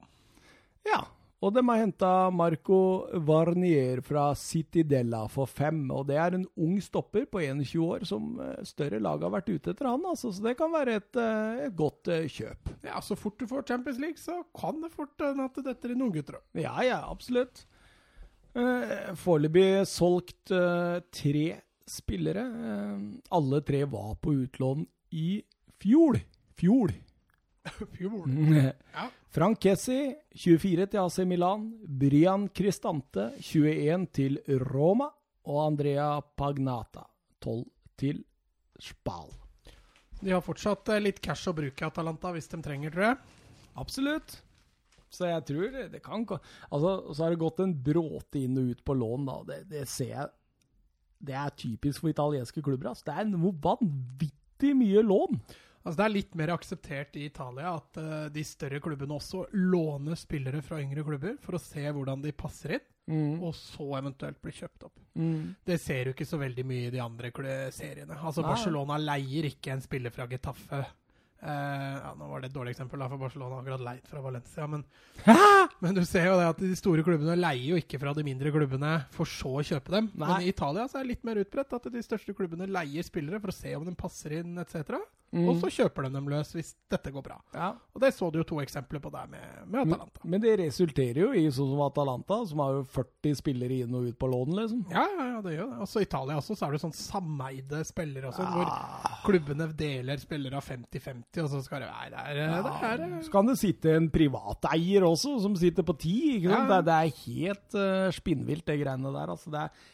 Ja. 0.88 1.02
Og 1.40 1.54
de 1.56 1.62
har 1.64 1.78
henta 1.80 2.10
Marco 2.36 2.78
Varnier 3.24 4.02
fra 4.04 4.26
Citidella 4.36 5.22
for 5.32 5.48
fem. 5.48 5.78
Og 5.88 6.04
det 6.10 6.18
er 6.20 6.36
en 6.36 6.44
ung 6.60 6.76
stopper 6.84 7.24
på 7.32 7.40
21 7.40 7.80
år 7.86 8.04
som 8.08 8.34
eh, 8.44 8.58
større 8.68 9.00
lag 9.00 9.24
har 9.24 9.32
vært 9.32 9.48
ute 9.48 9.72
etter 9.72 9.88
han, 9.88 10.04
altså. 10.04 10.34
Så 10.36 10.44
det 10.44 10.58
kan 10.58 10.72
være 10.74 10.98
et, 11.00 11.16
eh, 11.16 11.64
et 11.70 11.76
godt 11.78 12.12
eh, 12.12 12.28
kjøp. 12.28 12.74
Ja, 12.84 13.00
Så 13.00 13.16
fort 13.16 13.40
du 13.40 13.48
får 13.48 13.64
Champions 13.72 14.02
League, 14.02 14.20
så 14.20 14.42
kan 14.56 14.84
det 14.84 14.92
fort 14.92 15.16
hende 15.24 15.48
at 15.48 15.56
det 15.56 15.64
detter 15.70 15.94
inn 15.94 16.04
unggutter. 16.04 16.42
Ja, 16.60 16.76
ja, 16.84 17.00
absolutt. 17.08 17.64
Uh, 18.50 19.14
Foreløpig 19.14 19.86
solgt 19.86 20.50
eh, 20.50 20.96
tre 21.14 21.44
spillere. 21.90 22.42
Eh, 22.70 22.98
alle 23.36 23.60
tre 23.66 23.84
var 23.90 24.16
på 24.22 24.34
utlån 24.44 24.84
i 25.16 25.40
fjor. 25.82 26.20
Fjol. 26.58 26.92
Ja. 28.94 29.06
Frank 29.30 29.60
Kessi, 29.62 30.14
24 30.34 30.88
til 30.90 31.00
AC 31.02 31.18
Milan. 31.28 31.68
Brian 31.86 32.48
Cristante, 32.54 33.30
21 33.38 34.06
til 34.16 34.40
Roma. 34.72 35.10
Og 35.50 35.60
Andrea 35.64 36.20
Pagnata, 36.36 37.06
12 37.40 37.64
til 38.00 38.24
Spal. 38.80 39.30
De 40.20 40.34
har 40.34 40.42
fortsatt 40.44 40.90
eh, 40.92 41.00
litt 41.00 41.20
cash 41.24 41.48
å 41.48 41.56
bruke 41.56 41.80
i 41.80 41.88
Atalanta 41.88 42.32
hvis 42.34 42.50
de 42.52 42.60
trenger, 42.64 42.92
tror 42.92 43.06
jeg. 43.06 43.38
Absolutt. 43.80 44.36
Så 45.10 45.26
jeg 45.26 45.42
tror 45.48 45.72
det 45.90 46.02
kan 46.04 46.22
Altså, 46.70 46.90
så 47.14 47.24
har 47.24 47.32
det 47.32 47.40
gått 47.40 47.62
en 47.64 47.72
bråte 47.74 48.44
inn 48.44 48.58
og 48.60 48.74
ut 48.74 48.84
på 48.84 48.94
lån, 48.94 49.26
da. 49.26 49.38
Det, 49.48 49.58
det 49.72 49.86
ser 49.90 50.12
jeg 50.12 50.28
Det 51.30 51.34
er 51.36 51.56
typisk 51.56 52.04
for 52.04 52.12
italienske 52.12 52.62
klubber. 52.62 52.92
Altså. 52.92 53.08
Det 53.08 53.16
er 53.16 53.32
noe 53.32 53.56
vanvittig 53.64 54.74
mye 54.76 55.02
lån. 55.04 55.40
Altså 55.80 55.96
Det 55.96 56.04
er 56.04 56.12
litt 56.12 56.34
mer 56.36 56.52
akseptert 56.52 57.16
i 57.16 57.24
Italia 57.30 57.72
at 57.78 58.00
uh, 58.00 58.28
de 58.32 58.44
større 58.44 58.82
klubbene 58.84 59.16
også 59.16 59.46
låner 59.56 60.18
spillere 60.20 60.60
fra 60.64 60.80
yngre 60.82 61.04
klubber 61.06 61.38
for 61.40 61.56
å 61.56 61.62
se 61.62 61.86
hvordan 61.88 62.20
de 62.24 62.34
passer 62.36 62.76
inn, 62.76 62.86
og 63.42 63.54
så 63.56 63.86
eventuelt 63.98 64.38
bli 64.44 64.52
kjøpt 64.54 64.84
opp. 64.86 65.00
Mm. 65.18 65.56
Det 65.66 65.80
ser 65.82 66.04
du 66.04 66.12
ikke 66.12 66.28
så 66.28 66.38
veldig 66.38 66.64
mye 66.68 66.88
i 66.90 66.94
de 66.94 67.00
andre 67.02 67.32
seriene. 67.74 68.20
Altså 68.20 68.44
Nei. 68.44 68.52
Barcelona 68.52 69.00
leier 69.00 69.48
ikke 69.48 69.72
en 69.74 69.82
spiller 69.82 70.14
fra 70.14 70.28
Getafe. 70.30 70.84
Uh, 71.40 71.96
ja, 71.96 72.10
nå 72.20 72.26
var 72.28 72.42
det 72.42 72.50
et 72.50 72.54
dårlig 72.54 72.74
eksempel, 72.74 73.00
da, 73.00 73.06
for 73.08 73.22
Barcelona 73.22 73.56
har 73.56 73.62
akkurat 73.64 73.84
leid 73.86 74.08
fra 74.10 74.20
Valencia. 74.20 74.66
Men, 74.68 74.82
men 75.80 75.96
du 75.96 76.02
ser 76.04 76.26
jo 76.28 76.34
det 76.36 76.48
at 76.52 76.60
de 76.60 76.76
store 76.76 77.04
klubbene 77.06 77.38
leier 77.38 77.70
jo 77.72 77.78
ikke 77.80 78.00
fra 78.02 78.12
de 78.16 78.24
mindre 78.26 78.52
klubbene 78.52 78.92
for 79.14 79.28
så 79.28 79.54
å 79.62 79.64
kjøpe 79.64 79.94
dem. 79.96 80.10
Nei. 80.12 80.28
Men 80.28 80.44
i 80.44 80.52
Italia 80.52 80.84
så 80.84 81.00
er 81.00 81.06
det 81.06 81.14
litt 81.14 81.24
mer 81.24 81.40
utbredt 81.40 81.72
at 81.78 81.88
de 81.94 82.04
største 82.04 82.36
klubbene 82.36 82.68
leier 82.68 83.06
spillere 83.06 83.40
for 83.40 83.54
å 83.54 83.56
se 83.56 83.72
om 83.78 83.88
de 83.88 83.96
passer 83.96 84.36
inn 84.42 84.60
etc. 84.60 85.00
Mm. 85.30 85.44
og 85.46 85.60
så 85.62 85.68
kjøper 85.70 86.08
de 86.08 86.08
dem 86.16 86.26
løs 86.26 86.48
hvis 86.56 86.72
dette 86.90 87.10
går 87.14 87.22
bra. 87.22 87.36
Ja. 87.54 87.68
Og 87.94 88.02
det 88.02 88.08
så 88.16 88.26
du 88.34 88.40
jo 88.40 88.46
to 88.48 88.56
eksempler 88.58 88.98
på 89.02 89.12
der 89.14 89.28
med, 89.30 89.44
med 89.70 89.84
Atalanta. 89.84 90.22
Men 90.26 90.42
det 90.42 90.56
resulterer 90.58 91.20
jo 91.22 91.28
i 91.38 91.44
sånn 91.54 91.68
som 91.70 91.82
Atalanta, 91.84 92.40
som 92.50 92.62
har 92.64 92.80
jo 92.80 92.80
40 92.96 93.36
spillere 93.38 93.76
inn 93.84 93.94
og 93.94 94.08
ut 94.10 94.18
på 94.18 94.30
lån, 94.32 94.56
liksom. 94.58 94.80
Ja, 94.90 95.04
ja, 95.06 95.26
ja, 95.36 95.44
det 95.44 95.52
gjør 95.54 95.68
det. 95.70 95.78
Også 95.86 96.02
i 96.02 96.08
Italia 96.08 96.38
også, 96.40 96.56
så 96.58 96.66
er 96.66 96.74
det 96.74 96.82
sånn 96.82 96.96
sameide 96.98 97.84
spillere 97.86 98.32
også, 98.32 98.48
ja. 98.48 98.56
hvor 98.56 99.20
klubbene 99.28 99.68
deler 99.78 100.24
spillere 100.24 100.58
av 100.58 100.66
50-50, 100.66 101.44
og 101.44 101.52
så 101.54 101.62
skal 101.68 101.86
det 101.86 101.92
være 101.92 102.10
der, 102.16 102.42
ja. 102.42 102.58
det 102.66 102.74
er 102.90 103.16
Så 103.28 103.34
kan 103.36 103.52
det 103.52 103.56
sitte 103.62 103.94
en 104.00 104.10
privateier 104.10 105.06
også, 105.06 105.36
som 105.46 105.54
sitter 105.62 105.86
på 105.86 105.94
ti. 106.00 106.16
Ikke 106.40 106.50
sant? 106.50 106.74
Ja. 106.74 106.80
Det, 106.80 106.82
det 106.90 106.98
er 106.98 107.22
helt 107.22 107.78
uh, 107.78 108.10
spinnvilt, 108.18 108.66
det 108.66 108.80
greiene 108.82 109.14
der. 109.14 109.30
Altså, 109.30 109.54
det 109.54 109.62
er, 109.62 109.88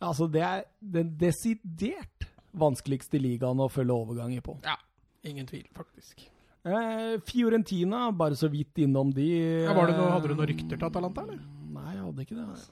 altså, 0.00 0.32
det 0.32 0.48
er 0.48 0.66
den 0.96 1.12
desidert 1.20 2.28
vanskeligste 2.56 3.20
ligaen 3.20 3.60
å 3.60 3.68
følge 3.70 3.92
overganger 3.94 4.40
på. 4.42 4.58
Ja, 4.64 4.76
ingen 5.24 5.46
tvil, 5.46 5.66
faktisk. 5.76 6.26
Eh, 6.64 7.18
Fiorentina, 7.24 8.10
bare 8.12 8.34
så 8.36 8.48
vidt 8.50 8.74
innom 8.82 9.12
de. 9.14 9.28
Ja, 9.64 9.72
var 9.74 9.86
det 9.86 9.96
noe, 9.96 10.06
eh, 10.08 10.12
hadde 10.16 10.28
du 10.28 10.34
noen 10.34 10.48
rykter 10.50 10.76
til 10.76 10.86
Atalanta, 10.88 11.22
eller? 11.22 11.38
Nei, 11.72 11.94
jeg 11.94 12.04
hadde 12.04 12.24
ikke 12.26 12.36
det. 12.36 12.46
altså. 12.48 12.70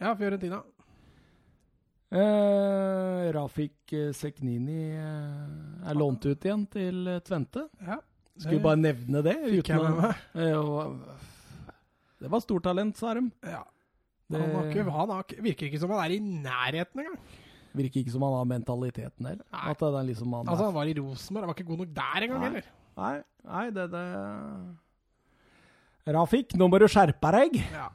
Ja, 0.00 0.14
Fiorentina. 0.16 0.62
Eh, 2.10 3.30
Rafik 3.36 3.92
eh, 3.94 4.10
Seknini 4.16 4.96
eh, 4.98 5.90
er 5.90 5.94
lånt 5.98 6.24
ut 6.26 6.42
igjen 6.46 6.64
til 6.72 7.06
eh, 7.06 7.20
Tvente. 7.22 7.68
Ja. 7.86 8.00
Skulle 8.40 8.62
bare 8.64 8.80
nevne 8.80 9.20
det. 9.22 9.36
fikk 9.44 9.68
jeg 9.70 9.84
med 9.84 10.00
meg. 10.00 10.24
Eh, 10.34 11.28
Det 12.20 12.28
var 12.32 12.40
stortalent, 12.42 12.96
sa 12.98 13.14
de. 13.14 13.28
Ja. 13.46 13.62
Det 14.30 14.40
Han, 14.40 14.50
har 14.54 14.66
ikke, 14.70 14.84
han 14.90 15.08
har, 15.10 15.22
ikke- 15.24 15.42
virker 15.42 15.66
ikke 15.70 15.80
som 15.82 15.90
han 15.90 16.02
er 16.04 16.16
i 16.16 16.18
nærheten 16.20 17.00
engang. 17.04 17.18
Virker 17.76 18.02
ikke 18.02 18.14
som 18.14 18.24
han 18.26 18.36
har 18.38 18.46
mentaliteten 18.50 19.28
heller. 19.30 19.46
At 19.52 19.78
det 19.80 19.90
er 20.00 20.06
liksom 20.10 20.34
han 20.36 20.48
Altså, 20.48 20.68
han 20.68 20.76
var 20.76 20.90
i 20.90 20.96
Rosenborg, 20.98 21.44
han 21.44 21.52
var 21.52 21.58
ikke 21.58 21.70
god 21.70 21.82
nok 21.84 21.94
der 22.00 22.26
engang 22.26 22.44
heller. 22.48 22.68
Nei, 23.00 23.16
nei, 23.46 23.64
det, 23.76 23.86
det 23.92 24.04
Rafik, 26.10 26.54
nå 26.58 26.68
må 26.68 26.80
du 26.80 26.86
skjerpe 26.90 27.30
deg. 27.36 27.58
Ja. 27.70 27.88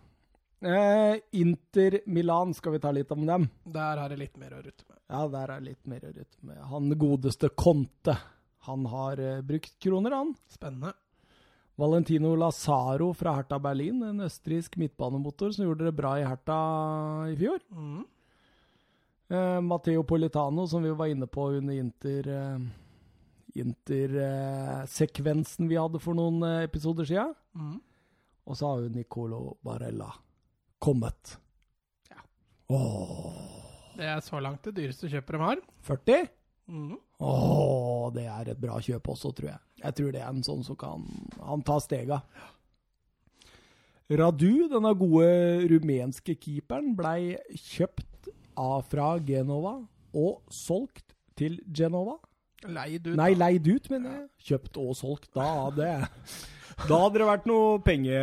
Eh, 0.66 1.20
Inter 1.42 2.00
Milan, 2.10 2.54
skal 2.56 2.76
vi 2.76 2.80
ta 2.82 2.92
litt 2.96 3.12
om 3.14 3.26
dem? 3.28 3.50
Der 3.66 4.00
har 4.02 4.10
det 4.10 4.20
litt 4.22 4.38
mer 4.40 4.56
å 4.56 4.62
rutte 4.64 4.86
med. 4.88 5.00
Ja, 5.12 5.26
der 5.30 5.52
er 5.58 5.66
litt 5.66 5.90
mer 5.90 6.06
å 6.08 6.14
rutte 6.14 6.40
med. 6.48 6.62
Han 6.72 6.94
godeste 6.98 7.52
Conte, 7.54 8.16
han 8.70 8.86
har 8.90 9.22
eh, 9.22 9.42
brukt 9.46 9.76
kroner, 9.84 10.16
han. 10.16 10.34
Spennende. 10.50 10.96
Valentino 11.76 12.32
Lazaro 12.40 13.10
fra 13.14 13.34
Hertha 13.36 13.60
Berlin, 13.60 14.00
en 14.08 14.24
østerriksk 14.24 14.78
midtbanemotor 14.80 15.52
som 15.52 15.66
gjorde 15.68 15.90
det 15.90 15.96
bra 15.98 16.14
i 16.22 16.24
Hertha 16.26 16.60
i 17.34 17.36
fjor. 17.40 17.60
Mm. 17.76 18.06
Eh, 19.28 19.62
Matteo 19.62 20.04
Politano, 20.04 20.68
som 20.68 20.84
vi 20.84 20.90
var 20.90 21.08
inne 21.08 21.28
på 21.28 21.50
under 21.50 21.74
Inter 21.74 22.28
Uh, 22.28 22.60
Intersekvensen 23.56 25.70
vi 25.70 25.78
hadde 25.80 26.00
for 26.04 26.14
noen 26.18 26.44
eh, 26.44 26.64
episoder 26.68 27.06
siden. 27.08 27.30
Mm. 27.56 27.78
Og 28.46 28.58
så 28.60 28.68
har 28.68 28.82
jo 28.84 28.90
Nicolo 28.92 29.54
Barella 29.64 30.10
kommet. 30.84 31.38
Ja. 32.12 32.20
Åh, 32.76 33.96
Det 33.96 34.10
er 34.12 34.20
så 34.20 34.42
langt 34.44 34.60
det 34.68 34.76
dyreste 34.76 35.08
kjøpet 35.08 35.38
de 35.38 35.40
har. 35.40 35.62
40? 35.88 36.28
Mm. 36.68 36.98
Åh, 37.24 38.12
det 38.14 38.26
er 38.28 38.50
et 38.52 38.60
bra 38.60 38.76
kjøp 38.84 39.08
også, 39.14 39.32
tror 39.38 39.54
jeg. 39.54 39.60
Jeg 39.86 39.96
tror 39.96 40.12
det 40.12 40.22
er 40.22 40.28
en 40.34 40.44
sånn 40.44 40.64
som 40.66 40.76
kan 40.76 41.06
Han 41.40 41.62
tar 41.64 41.80
stega. 41.84 42.20
Radu, 44.12 44.68
denne 44.70 44.92
gode 45.00 45.64
rumenske 45.72 46.36
keeperen, 46.38 46.92
blei 46.98 47.38
kjøpt 47.56 48.15
fra 48.90 49.10
Genova 49.26 49.78
og 50.16 50.42
solgt 50.54 51.16
til 51.38 51.60
Genova. 51.76 52.18
Leid 52.66 53.08
ut. 53.12 53.16
Nei, 53.20 53.34
leid 53.38 53.68
ut, 53.68 53.90
mener 53.92 54.12
jeg. 54.16 54.28
Kjøpt 54.50 54.78
og 54.82 54.94
solgt. 54.98 55.30
Da 55.36 55.46
hadde 55.68 55.90
Da 56.90 56.98
hadde 57.06 57.20
det 57.22 57.28
vært 57.28 57.46
noe 57.48 57.78
penge... 57.86 58.16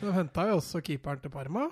De 0.00 0.12
henta 0.16 0.44
jo 0.48 0.58
også 0.60 0.80
keeperen 0.84 1.20
til 1.20 1.32
Parma. 1.34 1.66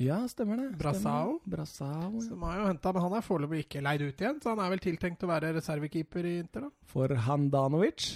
Ja, 0.00 0.22
stemmer 0.30 0.56
det. 0.60 0.68
Brassao. 0.80 1.34
Brassao, 1.44 2.12
ja. 2.16 2.22
Som 2.24 2.44
har 2.46 2.60
jo 2.62 2.68
hentet, 2.70 2.94
men 2.96 3.04
han 3.04 3.16
er 3.18 3.24
foreløpig 3.26 3.64
ikke 3.66 3.82
leid 3.84 4.04
ut 4.06 4.22
igjen, 4.24 4.38
så 4.42 4.54
han 4.54 4.62
er 4.64 4.70
vel 4.72 4.80
tiltenkt 4.82 5.22
å 5.26 5.28
være 5.30 5.50
reservekeeper 5.58 6.28
i 6.30 6.36
Inter, 6.42 6.64
da. 6.68 6.70
For 6.92 7.12
Handanovic. 7.26 8.06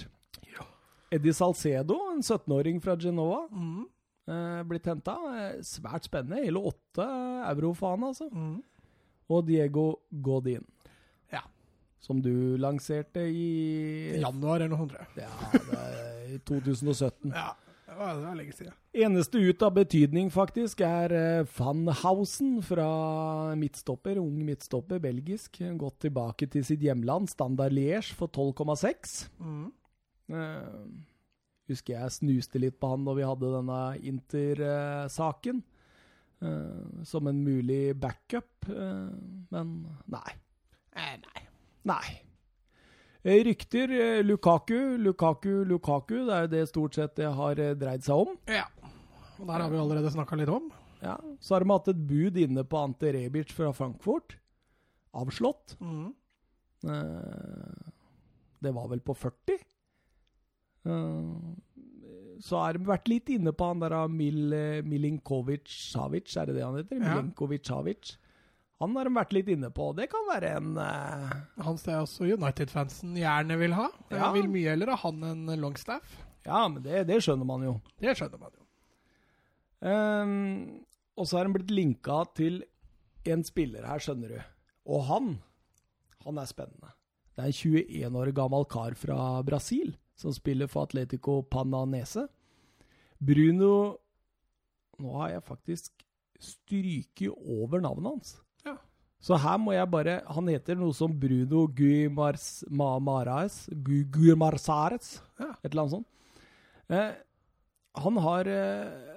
Ja. 0.55 0.65
Eddie 1.13 1.35
Salcedo, 1.37 1.99
en 2.15 2.23
17-åring 2.25 2.81
fra 2.83 2.97
Genova, 2.99 3.43
Mm. 3.51 3.85
Eh, 4.27 4.63
blitt 4.67 4.87
henta. 4.89 5.17
Svært 5.65 6.07
spennende. 6.09 6.43
Hele 6.45 6.61
åtte 6.71 7.07
eurofaen, 7.51 8.07
altså. 8.09 8.29
Mm. 8.31 8.59
Og 9.27 9.45
Diego 9.47 9.89
Godin. 10.23 10.63
Ja. 11.33 11.43
Som 11.99 12.21
du 12.23 12.55
lanserte 12.61 13.25
i 13.27 14.17
Januar 14.21 14.61
eller 14.61 14.75
noe 14.75 14.85
sånt, 14.85 14.95
tror 14.95 15.23
jeg. 15.23 15.25
Ja, 15.27 15.63
det 15.71 16.35
i 16.35 16.39
2017. 16.49 17.31
Ja, 17.33 17.49
det 17.87 17.95
var, 17.95 18.15
det 18.15 18.25
var 18.27 18.37
lenge 18.39 18.55
siden. 18.55 18.75
Eneste 18.97 19.37
ut 19.39 19.61
av 19.61 19.75
betydning, 19.75 20.29
faktisk, 20.33 20.81
er 20.85 21.13
eh, 21.13 21.49
Van 21.57 21.83
Hausen 22.01 22.57
fra 22.65 22.87
midtstopper. 23.59 24.17
Ung 24.21 24.39
midtstopper, 24.47 24.99
belgisk. 25.03 25.59
Gått 25.79 25.99
tilbake 26.07 26.47
til 26.51 26.65
sitt 26.67 26.83
hjemland, 26.83 27.29
Standard 27.31 27.75
Liège, 27.75 28.15
for 28.17 28.31
12,6. 28.31 29.27
Mm. 29.43 29.67
Eh, 30.33 30.63
husker 31.71 31.97
jeg 31.97 32.11
snuste 32.15 32.59
litt 32.61 32.79
på 32.79 32.89
han 32.93 33.05
da 33.07 33.13
vi 33.17 33.25
hadde 33.27 33.49
denne 33.53 33.79
Inter-saken. 34.11 35.63
eh, 36.41 37.03
som 37.03 37.27
en 37.27 37.43
mulig 37.43 37.95
backup, 37.97 38.69
eh, 38.69 39.09
men 39.49 39.71
nei. 40.05 40.31
Eh, 40.95 41.15
nei. 41.23 41.43
Nei. 41.83 42.21
Rykter 43.27 44.23
Lukaku, 44.23 44.97
Lukaku, 44.97 45.65
Lukaku. 45.65 46.25
Det 46.27 46.33
er 46.35 46.41
jo 46.45 46.51
det 46.51 46.61
stort 46.69 46.93
sett 46.95 47.15
det 47.17 47.31
har 47.33 47.55
dreid 47.55 48.03
seg 48.05 48.15
om. 48.27 48.37
Ja. 48.47 48.67
Og 49.39 49.47
der 49.47 49.59
har 49.63 49.69
vi 49.69 49.77
allerede 49.81 50.11
snakka 50.13 50.37
litt 50.39 50.49
om. 50.53 50.69
Ja, 51.01 51.17
Så 51.39 51.55
har 51.55 51.59
de 51.65 51.69
hatt 51.69 51.87
et 51.91 52.07
bud 52.07 52.37
inne 52.37 52.63
på 52.63 52.77
Ante 52.79 53.11
Rebic 53.13 53.51
fra 53.53 53.73
Frankfurt. 53.73 54.37
Avslått. 55.13 55.75
Mm. 55.81 56.13
Eh, 56.85 57.91
det 58.61 58.73
var 58.73 58.87
vel 58.89 58.99
på 59.01 59.13
40. 59.17 59.57
Eh, 60.87 62.37
så 62.47 62.59
har 62.61 62.77
de 62.77 62.85
vært 62.85 63.09
litt 63.09 63.29
inne 63.33 63.51
på 63.57 63.65
han 63.71 63.79
der 63.81 63.95
Mil, 64.13 64.53
Milinkovic-Savic, 64.85 66.35
er 66.37 66.45
det 66.51 66.55
det 66.59 66.65
han 66.67 66.75
heter? 66.77 66.99
Ja. 67.01 67.15
Milinkovic-Savic. 67.17 68.11
Han 68.77 68.93
har 68.93 69.07
de 69.09 69.13
vært 69.15 69.31
litt 69.33 69.47
inne 69.49 69.71
på. 69.73 69.87
Det 69.97 70.05
kan 70.11 70.27
være 70.29 70.51
en 70.59 70.75
uh... 70.77 71.31
Han 71.65 71.79
ser 71.81 72.03
også 72.03 72.27
United-fansen 72.29 73.15
gjerne 73.17 73.57
vil 73.57 73.73
ha. 73.73 73.87
Jeg 74.11 74.19
Ja. 74.21 74.29
vil 74.35 74.51
mye 74.53 74.69
heller 74.75 74.91
ha 74.93 74.99
han 75.01 75.23
enn 75.25 75.49
Longstaff. 75.63 76.13
Ja, 76.45 76.61
men 76.69 76.83
det, 76.85 77.07
det 77.09 77.17
skjønner 77.25 77.47
man 77.49 77.65
jo. 77.65 77.73
Det 77.99 78.13
skjønner 78.19 78.37
man 78.39 78.53
jo. 78.53 78.63
Um, 79.81 80.83
og 81.17 81.25
så 81.27 81.37
har 81.39 81.47
han 81.49 81.53
blitt 81.57 81.73
linka 81.73 82.21
til 82.37 82.61
en 83.27 83.43
spiller 83.45 83.85
her, 83.89 83.99
skjønner 84.01 84.35
du. 84.37 84.37
Og 84.93 85.03
han, 85.09 85.33
han 86.23 86.37
er 86.41 86.47
spennende. 86.49 86.93
Det 87.35 87.43
er 87.43 87.49
en 87.49 87.57
21 87.57 88.21
år 88.21 88.31
gammel 88.37 88.65
kar 88.71 88.95
fra 88.97 89.17
Brasil 89.45 89.95
som 90.17 90.33
spiller 90.33 90.67
for 90.71 90.87
Atletico 90.87 91.41
Pananese. 91.45 92.27
Bruno 93.19 93.97
Nå 94.97 95.11
har 95.19 95.29
jeg 95.35 95.43
faktisk 95.45 95.91
stryket 96.41 97.29
over 97.37 97.81
navnet 97.83 98.07
hans. 98.09 98.31
Ja. 98.65 98.73
Så 99.21 99.37
her 99.37 99.57
må 99.61 99.75
jeg 99.75 99.89
bare 99.93 100.15
Han 100.33 100.47
heter 100.49 100.73
noe 100.77 100.93
som 100.97 101.13
Bruno 101.21 101.67
Guimars, 101.69 102.63
Ma, 102.69 102.95
Maraes, 102.99 103.67
Gu, 103.69 104.03
Guimarsares, 104.09 105.19
Ja. 105.39 105.51
et 105.63 105.69
eller 105.71 105.83
annet 105.83 105.93
sånt. 105.99 106.07
Eh, 106.89 107.13
han 108.01 108.17
har 108.17 108.47
eh, 108.47 109.13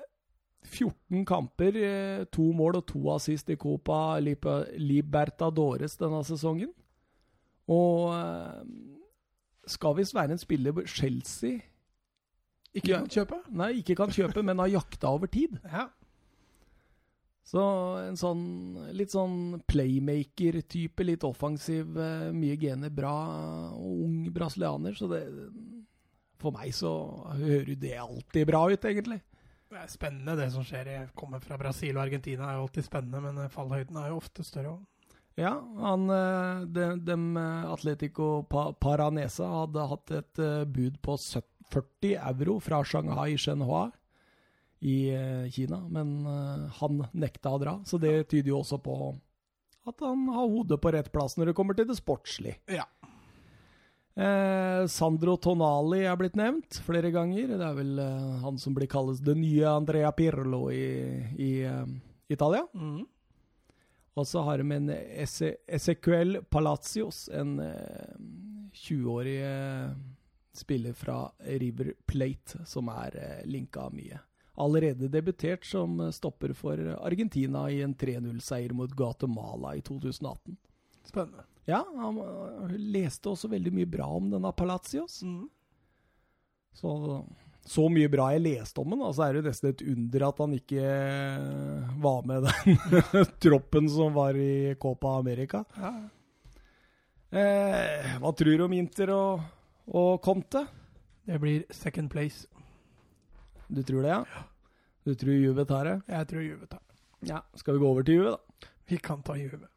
14 0.68 1.24
kamper, 1.24 1.76
eh, 1.76 2.24
to 2.32 2.52
mål 2.52 2.76
og 2.82 2.86
to 2.86 3.00
assist 3.14 3.48
i 3.48 3.56
Copa 3.56 4.18
Libertadores 4.20 5.96
denne 5.96 6.20
sesongen. 6.28 6.74
Og 7.68 8.12
eh, 8.12 8.62
skal 9.68 9.96
visst 9.98 10.14
være 10.16 10.34
en 10.34 10.40
spiller 10.40 10.86
Chelsea 10.88 11.60
Ikke 12.74 12.94
kan 12.94 13.08
kjøpe? 13.10 13.40
Nei, 13.50 13.72
ikke 13.80 13.96
kan 13.98 14.12
kjøpe, 14.14 14.42
men 14.46 14.62
har 14.62 14.70
jakta 14.70 15.10
over 15.10 15.30
tid. 15.30 15.58
Ja. 15.72 15.88
Så 17.50 17.62
en 18.04 18.18
sånn 18.20 18.42
litt 18.94 19.10
sånn 19.10 19.56
playmaker-type, 19.66 21.02
litt 21.02 21.24
offensiv, 21.26 21.96
eh, 21.98 22.28
mye 22.36 22.54
gener, 22.60 22.92
bra 22.94 23.14
ung 23.74 24.28
brasilianer. 24.30 24.94
Så 24.94 25.08
det 25.10 25.24
For 26.40 26.54
meg 26.54 26.70
så 26.72 26.90
hører 27.36 27.74
det 27.76 27.96
alltid 28.00 28.46
bra 28.48 28.62
ut, 28.70 28.84
egentlig. 28.84 29.18
Det 29.70 29.76
er 29.76 29.90
spennende 29.90 30.36
det 30.38 30.46
som 30.54 30.64
skjer. 30.64 30.88
Jeg 30.88 31.10
kommer 31.14 31.42
fra 31.42 31.58
Brasil 31.60 31.98
og 31.98 32.04
Argentina, 32.06 32.48
er 32.48 32.56
jo 32.56 32.68
alltid 32.68 32.86
spennende, 32.86 33.20
men 33.20 33.50
fallhøyden 33.52 33.98
er 34.00 34.08
jo 34.08 34.20
ofte 34.22 34.46
større 34.46 34.72
òg. 34.76 34.86
Ja, 35.38 35.54
han, 35.78 36.08
de, 36.74 36.86
de, 37.06 37.16
eh, 37.38 37.70
Atletico 37.70 38.42
Paranesa 38.50 39.46
hadde 39.62 39.86
hatt 39.92 40.12
et 40.18 40.42
eh, 40.42 40.64
bud 40.68 40.98
på 41.04 41.16
40 41.70 42.16
euro 42.32 42.58
fra 42.60 42.82
Shanghai 42.84 43.38
Shenhua 43.38 43.86
i 44.80 45.10
eh, 45.14 45.50
Kina, 45.52 45.80
men 45.88 46.26
eh, 46.26 46.66
han 46.80 47.04
nekta 47.12 47.54
å 47.54 47.60
dra. 47.60 47.76
Så 47.84 48.00
det 48.00 48.30
tyder 48.32 48.52
jo 48.54 48.60
også 48.62 48.80
på 48.82 48.96
at 49.88 50.02
han 50.04 50.26
har 50.28 50.48
hodet 50.50 50.80
på 50.80 50.92
rett 50.92 51.08
plass 51.12 51.38
når 51.38 51.50
det 51.50 51.56
kommer 51.56 51.76
til 51.76 51.88
det 51.88 51.96
sportslige. 51.98 52.58
Ja. 52.70 52.86
Eh, 54.20 54.86
Sandro 54.90 55.36
Tonali 55.40 56.02
er 56.04 56.18
blitt 56.20 56.36
nevnt 56.38 56.80
flere 56.84 57.12
ganger. 57.14 57.54
Det 57.54 57.64
er 57.64 57.78
vel 57.78 57.94
eh, 58.02 58.34
han 58.44 58.60
som 58.60 58.76
blir 58.76 58.90
kalles 58.90 59.22
det 59.24 59.36
nye 59.38 59.68
Andrea 59.70 60.10
Pirlo 60.16 60.66
i, 60.74 60.84
i 61.40 61.50
eh, 61.68 61.86
Italia. 62.32 62.66
Mm. 62.74 63.04
Og 64.18 64.26
så 64.26 64.42
har 64.42 64.58
de 64.58 64.72
en 64.74 64.88
Ese- 64.90 65.56
Ezequiel 65.70 66.40
Palacios, 66.50 67.28
en 67.32 67.58
eh, 67.62 68.16
20-årig 68.74 69.36
eh, 69.46 69.92
spiller 70.52 70.92
fra 70.98 71.20
River 71.46 71.92
Plate, 72.10 72.64
som 72.66 72.88
er 72.92 73.16
eh, 73.16 73.46
linka 73.46 73.86
mye. 73.94 74.18
Allerede 74.60 75.08
debutert 75.08 75.64
som 75.64 76.00
eh, 76.00 76.10
stopper 76.12 76.52
for 76.58 76.82
Argentina 76.98 77.68
i 77.70 77.80
en 77.86 77.94
3-0-seier 77.94 78.74
mot 78.76 78.90
Guatemala 78.98 79.76
i 79.78 79.80
2018. 79.86 80.56
Spennende. 81.06 81.46
Ja, 81.70 81.84
han 81.96 82.18
leste 82.90 83.30
også 83.30 83.48
veldig 83.52 83.72
mye 83.78 83.86
bra 83.88 84.08
om 84.18 84.26
denne 84.32 84.50
Palacios. 84.58 85.20
Mm. 85.22 85.46
Så, 86.74 86.90
så 87.70 87.84
mye 87.92 88.10
bra 88.10 88.30
jeg 88.34 88.42
leste 88.42 88.82
om 88.82 88.90
den, 88.90 89.02
altså 89.06 89.26
er 89.28 89.36
det 89.36 89.44
nesten 89.46 89.70
et 89.70 89.82
under 89.92 90.24
at 90.26 90.40
han 90.42 90.54
ikke 90.56 90.80
øh, 90.82 91.92
var 92.02 92.24
med 92.26 92.48
den 92.48 93.28
troppen 93.44 93.90
som 93.92 94.16
var 94.16 94.34
i 94.34 94.74
Copa 94.80 95.12
America. 95.20 95.62
Ja. 95.76 95.92
Eh, 97.30 98.16
hva 98.18 98.32
tror 98.34 98.56
du 98.58 98.64
om 98.66 98.74
Inter 98.74 99.12
og, 99.14 99.44
og 99.86 100.18
Conte? 100.24 100.64
Det 101.30 101.38
blir 101.38 101.62
second 101.70 102.10
place. 102.10 102.48
Du 103.70 103.84
tror 103.86 104.02
det, 104.02 104.16
ja? 104.16 104.46
Du 105.06 105.14
tror 105.14 105.36
Juve 105.38 105.64
tar 105.68 105.86
det? 105.86 105.96
Jeg 106.10 106.30
tror 106.32 106.42
Juve 106.42 106.66
tar. 106.66 106.82
det. 106.82 107.30
Ja. 107.30 107.44
Skal 107.54 107.76
vi 107.76 107.84
gå 107.84 107.90
over 107.92 108.02
til 108.02 108.18
Juve, 108.18 108.34
da? 108.34 108.70
Vi 108.90 108.98
kan 108.98 109.22
ta 109.22 109.38
Juve. 109.38 109.68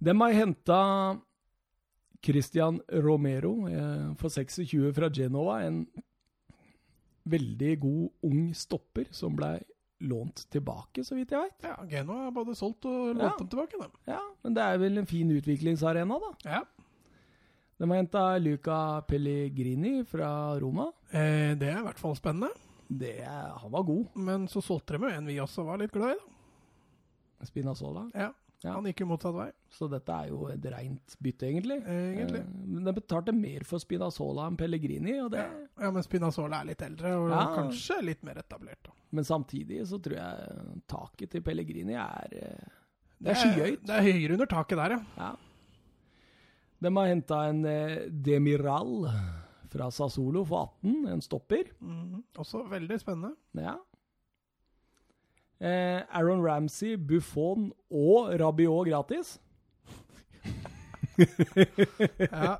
De 0.00 0.14
har 0.20 0.32
henta 0.32 0.80
Christian 2.24 2.80
Romero 2.88 3.68
eh, 3.68 4.14
for 4.16 4.32
26 4.32 4.94
fra 4.96 5.10
Genova. 5.12 5.60
En 5.66 5.84
veldig 7.30 7.72
god 7.80 8.08
ung 8.30 8.54
stopper 8.54 9.08
som 9.14 9.36
ble 9.36 9.52
lånt 10.00 10.44
tilbake, 10.54 11.02
så 11.04 11.16
vidt 11.18 11.32
jeg 11.34 11.40
veit. 11.42 11.64
Ja, 11.66 11.76
Geno 11.90 12.14
har 12.20 12.30
både 12.34 12.54
solgt 12.54 12.84
og 12.86 13.14
lånt 13.16 13.22
Ja. 13.24 13.32
dem 13.38 13.48
tilbake, 13.50 13.80
dem. 13.80 13.90
Ja, 14.06 14.20
men 14.44 14.54
det 14.54 14.62
er 14.62 14.78
vel 14.78 14.98
en 14.98 15.06
fin 15.10 15.30
utviklingsarena, 15.34 16.18
da. 16.22 16.30
Ja. 16.46 16.60
De 17.78 17.86
har 17.88 17.96
henta 18.00 18.22
Luca 18.42 19.00
Pellegrini 19.06 20.04
fra 20.06 20.30
Roma. 20.58 20.88
Eh, 21.10 21.54
det 21.58 21.68
er 21.72 21.78
i 21.80 21.86
hvert 21.86 21.98
fall 21.98 22.14
spennende. 22.18 22.50
Det, 22.90 23.16
han 23.26 23.70
var 23.70 23.82
god. 23.86 24.06
Men 24.16 24.46
så 24.48 24.62
solgte 24.64 24.96
de 24.98 25.04
jo 25.04 25.10
en 25.18 25.26
vi 25.26 25.36
også 25.38 25.64
var 25.66 25.78
litt 25.78 25.92
glad 25.92 26.14
i, 26.16 26.18
da. 26.18 27.44
Spinazzola. 27.46 28.10
Ja. 28.14 28.32
Ja. 28.64 28.72
Han 28.74 28.84
gikk 28.88 29.00
jo 29.04 29.06
motsatt 29.06 29.34
vei, 29.36 29.50
Så 29.70 29.86
dette 29.88 30.10
er 30.10 30.28
jo 30.32 30.48
et 30.50 30.64
reint 30.72 31.16
bytte, 31.22 31.46
egentlig. 31.46 31.76
egentlig. 31.86 32.40
Eh, 32.40 32.66
Men 32.66 32.84
de 32.84 32.92
betalte 32.92 33.32
mer 33.32 33.60
for 33.64 33.78
Spinazzola 33.78 34.48
enn 34.48 34.56
Pellegrini, 34.58 35.20
og 35.22 35.30
det, 35.30 35.38
Ja, 35.44 35.84
ja 35.84 35.90
men 35.94 36.02
Spinazzola 36.02 36.60
er 36.62 36.64
litt 36.72 36.82
eldre, 36.82 37.12
og 37.20 37.30
Ja. 37.30 37.44
kanskje 37.56 38.02
litt 38.02 38.22
mer 38.24 38.34
etablert. 38.42 38.82
da. 38.84 38.90
men 39.12 39.24
samtidig 39.24 39.86
så 39.86 39.98
tror 40.02 40.16
jeg 40.16 40.82
taket 40.88 41.30
til 41.30 41.40
Pellegrini 41.40 41.94
er 41.94 42.28
eh, 42.32 42.68
Det 43.22 43.30
er 43.30 43.34
skyhøyt. 43.34 43.86
Det 43.86 43.90
er 43.94 44.02
høyere 44.12 44.32
under 44.32 44.46
taket 44.46 44.76
der, 44.76 44.90
ja. 44.90 45.00
Ja. 45.16 45.36
De 46.80 46.92
har 46.94 47.06
henta 47.06 47.38
en 47.48 47.64
eh, 47.64 48.08
Demiral 48.10 49.08
fra 49.68 49.88
Sassolo 49.90 50.44
for 50.46 50.70
18, 50.82 51.06
en 51.12 51.20
stopper. 51.20 51.64
Mhm. 51.80 52.22
Også 52.38 52.62
veldig 52.68 52.98
spennende. 53.00 53.34
Ja. 53.54 53.76
Eh, 55.60 56.00
Aaron 56.14 56.42
Ramsey, 56.44 56.96
Buffon 56.96 57.72
og 57.90 58.32
Rabiot 58.40 58.86
gratis. 58.88 59.38
Ja. 61.18 62.58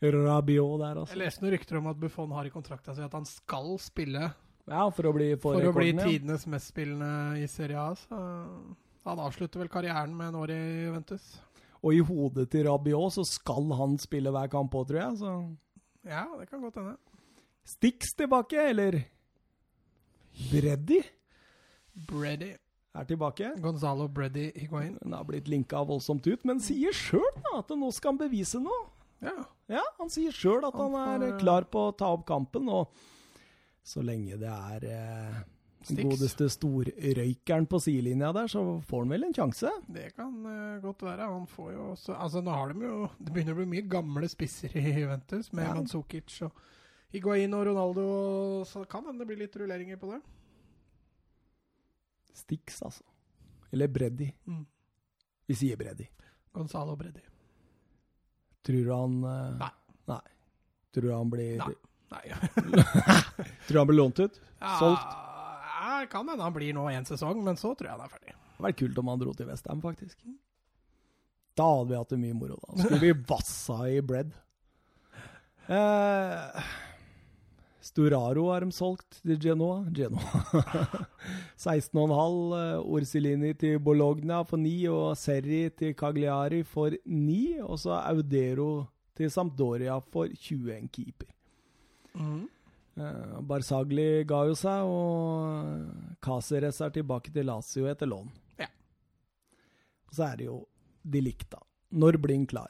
Rabiot 0.00 0.78
der, 0.80 0.94
Jeg 0.94 1.00
altså. 1.02 1.18
leste 1.20 1.42
noen 1.44 1.52
rykter 1.52 1.76
om 1.76 1.90
at 1.90 1.98
Buffon 2.00 2.30
har 2.32 2.46
i 2.48 2.52
kontrakta 2.52 2.94
si 2.96 3.02
at 3.04 3.12
han 3.12 3.26
skal 3.28 3.74
spille 3.82 4.30
Ja, 4.70 4.86
for 4.96 5.10
å 5.10 5.12
bli 5.12 5.26
for, 5.36 5.58
for 5.58 5.68
å 5.68 5.74
bli 5.76 5.90
tidenes 5.98 6.46
mestspillende 6.48 7.36
i 7.42 7.44
Serie 7.50 7.76
A. 7.82 7.90
Så 7.98 8.16
han 9.10 9.20
avslutter 9.20 9.60
vel 9.60 9.68
karrieren 9.72 10.14
med 10.16 10.30
en 10.30 10.38
år 10.40 10.54
i 10.54 10.60
Juventus. 10.86 11.26
Og 11.84 11.96
i 11.96 12.00
hodet 12.04 12.46
til 12.52 12.64
Rabiot 12.68 13.18
så 13.18 13.26
skal 13.28 13.68
han 13.76 13.96
spille 14.00 14.32
hver 14.32 14.48
kamp 14.52 14.72
òg, 14.80 14.88
tror 14.88 15.02
jeg. 15.02 15.20
Så 15.20 15.34
Ja, 16.08 16.24
det 16.40 16.48
kan 16.48 16.64
godt 16.64 16.80
hende. 16.80 16.96
Stix 17.68 18.14
tilbake, 18.16 18.56
eller 18.72 19.02
Breddy 20.48 21.02
Brady. 21.94 22.54
er 22.94 23.04
tilbake. 23.06 23.52
Gonzalo 23.62 24.08
Brady 24.08 24.50
Higuain. 24.56 24.96
Den 25.02 25.12
har 25.14 25.24
blitt 25.24 25.46
linka 25.48 25.84
voldsomt 25.86 26.26
ut, 26.26 26.44
men 26.44 26.58
sier 26.60 26.90
sjøl 26.92 27.28
at 27.56 27.68
nå 27.70 27.92
skal 27.94 28.12
han 28.16 28.18
bevise 28.18 28.58
noe. 28.60 28.88
Ja. 29.22 29.36
Ja, 29.70 29.82
han 30.00 30.08
sier 30.10 30.32
sjøl 30.34 30.64
at 30.66 30.74
han, 30.74 30.92
Han 30.96 31.22
er 31.22 31.32
får- 31.32 31.38
klar 31.40 31.64
på 31.70 31.88
å 31.90 31.96
ta 31.96 32.08
opp 32.16 32.24
kampen, 32.26 32.68
og 32.68 32.88
så 33.84 34.02
lenge 34.02 34.36
det 34.40 34.48
er 34.50 34.86
eh, 34.90 35.36
godeste 36.02 36.48
storrøykeren 36.50 37.66
på 37.70 37.78
sidelinja 37.80 38.32
der, 38.34 38.48
så 38.50 38.64
får 38.82 39.04
han 39.04 39.08
vel 39.14 39.24
en 39.28 39.34
sjanse. 39.38 39.70
Det 39.86 40.08
kan 40.16 40.34
eh, 40.46 40.80
godt 40.82 41.02
være. 41.06 41.30
Han 41.30 41.46
får 41.46 41.70
jo 41.76 41.86
også 41.94 42.16
Altså, 42.18 42.42
nå 42.42 42.50
har 42.50 42.72
de 42.74 42.84
jo 42.84 43.08
Det 43.18 43.32
begynner 43.32 43.54
å 43.54 43.60
bli 43.62 43.70
mye 43.76 43.86
gamle 43.88 44.28
spisser 44.28 44.74
i 44.76 44.96
Juventus, 45.00 45.52
med 45.52 45.64
Ja. 45.68 45.74
Manzukic 45.78 46.42
og 46.42 46.52
Higuain 47.14 47.54
og 47.54 47.66
Ronaldo, 47.66 48.64
så 48.66 48.84
kan 48.88 49.04
hende 49.06 49.18
det 49.24 49.26
blir 49.30 49.40
litt 49.46 49.56
rulleringer 49.56 49.96
på 49.98 50.10
det. 50.12 50.20
Stix, 52.34 52.82
altså. 52.82 53.04
Eller 53.70 53.88
Breddy. 53.88 54.32
Mm. 54.46 54.66
Vi 55.46 55.54
sier 55.54 55.76
Breddy. 55.76 56.06
Gonzalo 56.52 56.96
Breddy. 56.96 57.22
Tror 58.66 58.84
du 58.84 58.92
han 58.92 59.24
uh, 59.24 59.56
Nei. 59.58 59.70
Nei. 60.10 60.20
Tror 60.94 61.06
du 61.08 61.14
han 61.14 61.30
blir 61.30 61.62
Nei. 61.62 61.74
Nei. 62.10 62.22
Tror 63.66 63.74
du 63.74 63.78
han 63.78 63.86
blir 63.86 63.96
lånt 63.96 64.20
ut? 64.20 64.40
Solgt? 64.80 65.16
Ja, 65.80 66.06
kan 66.10 66.28
hende 66.28 66.44
han 66.44 66.54
blir 66.54 66.74
nå 66.76 66.88
én 66.90 67.06
sesong, 67.08 67.40
men 67.44 67.56
så 67.56 67.72
tror 67.74 67.88
jeg 67.88 67.96
han 67.96 68.04
er 68.04 68.12
ferdig. 68.12 68.34
Det 68.34 68.56
hadde 68.56 68.66
vært 68.66 68.78
kult 68.82 68.98
om 69.00 69.10
han 69.12 69.20
dro 69.22 69.32
til 69.36 69.48
Westham, 69.48 69.80
faktisk. 69.84 70.18
Da 71.56 71.66
hadde 71.70 71.90
vi 71.92 71.98
hatt 72.00 72.12
det 72.12 72.18
mye 72.20 72.36
moro. 72.36 72.58
da. 72.66 72.76
Skulle 72.82 73.00
vi 73.02 73.12
vassa 73.32 73.82
i 73.88 74.00
bread. 74.02 74.36
Eh, 75.70 76.62
Storaro 77.80 78.50
har 78.52 78.60
de 78.66 78.72
solgt 78.76 79.20
til 79.24 79.38
Genoa. 79.40 79.84
Genoa. 79.96 80.42
16,5. 81.56 82.52
eh, 82.58 82.78
Orsilini 82.84 83.54
til 83.56 83.78
Bologna 83.80 84.42
for 84.44 84.60
9, 84.60 84.74
og 84.92 85.16
Serri 85.16 85.62
til 85.76 85.94
Cagliari 85.96 86.62
for 86.62 86.92
9. 87.06 87.60
Og 87.64 87.78
så 87.80 87.96
Audero 88.04 88.86
til 89.16 89.30
Sampdoria 89.32 89.96
for 90.12 90.28
21 90.28 90.88
keeper. 90.92 91.30
Mhm. 92.14 92.48
Eh, 93.00 93.40
Barzagli 93.48 94.24
ga 94.28 94.42
jo 94.50 94.54
seg, 94.58 94.84
og 94.84 96.18
Caceres 96.20 96.80
er 96.84 96.90
tilbake 96.92 97.32
til 97.32 97.46
Lazio 97.48 97.86
etter 97.88 98.10
lån. 98.10 98.28
Ja. 98.60 98.66
Og 100.10 100.16
så 100.18 100.26
er 100.32 100.36
det 100.40 100.48
jo 100.50 100.58
de 101.06 101.20
likta. 101.24 101.62
Når 101.96 102.18
blir 102.20 102.36
han 102.36 102.46
klar? 102.50 102.68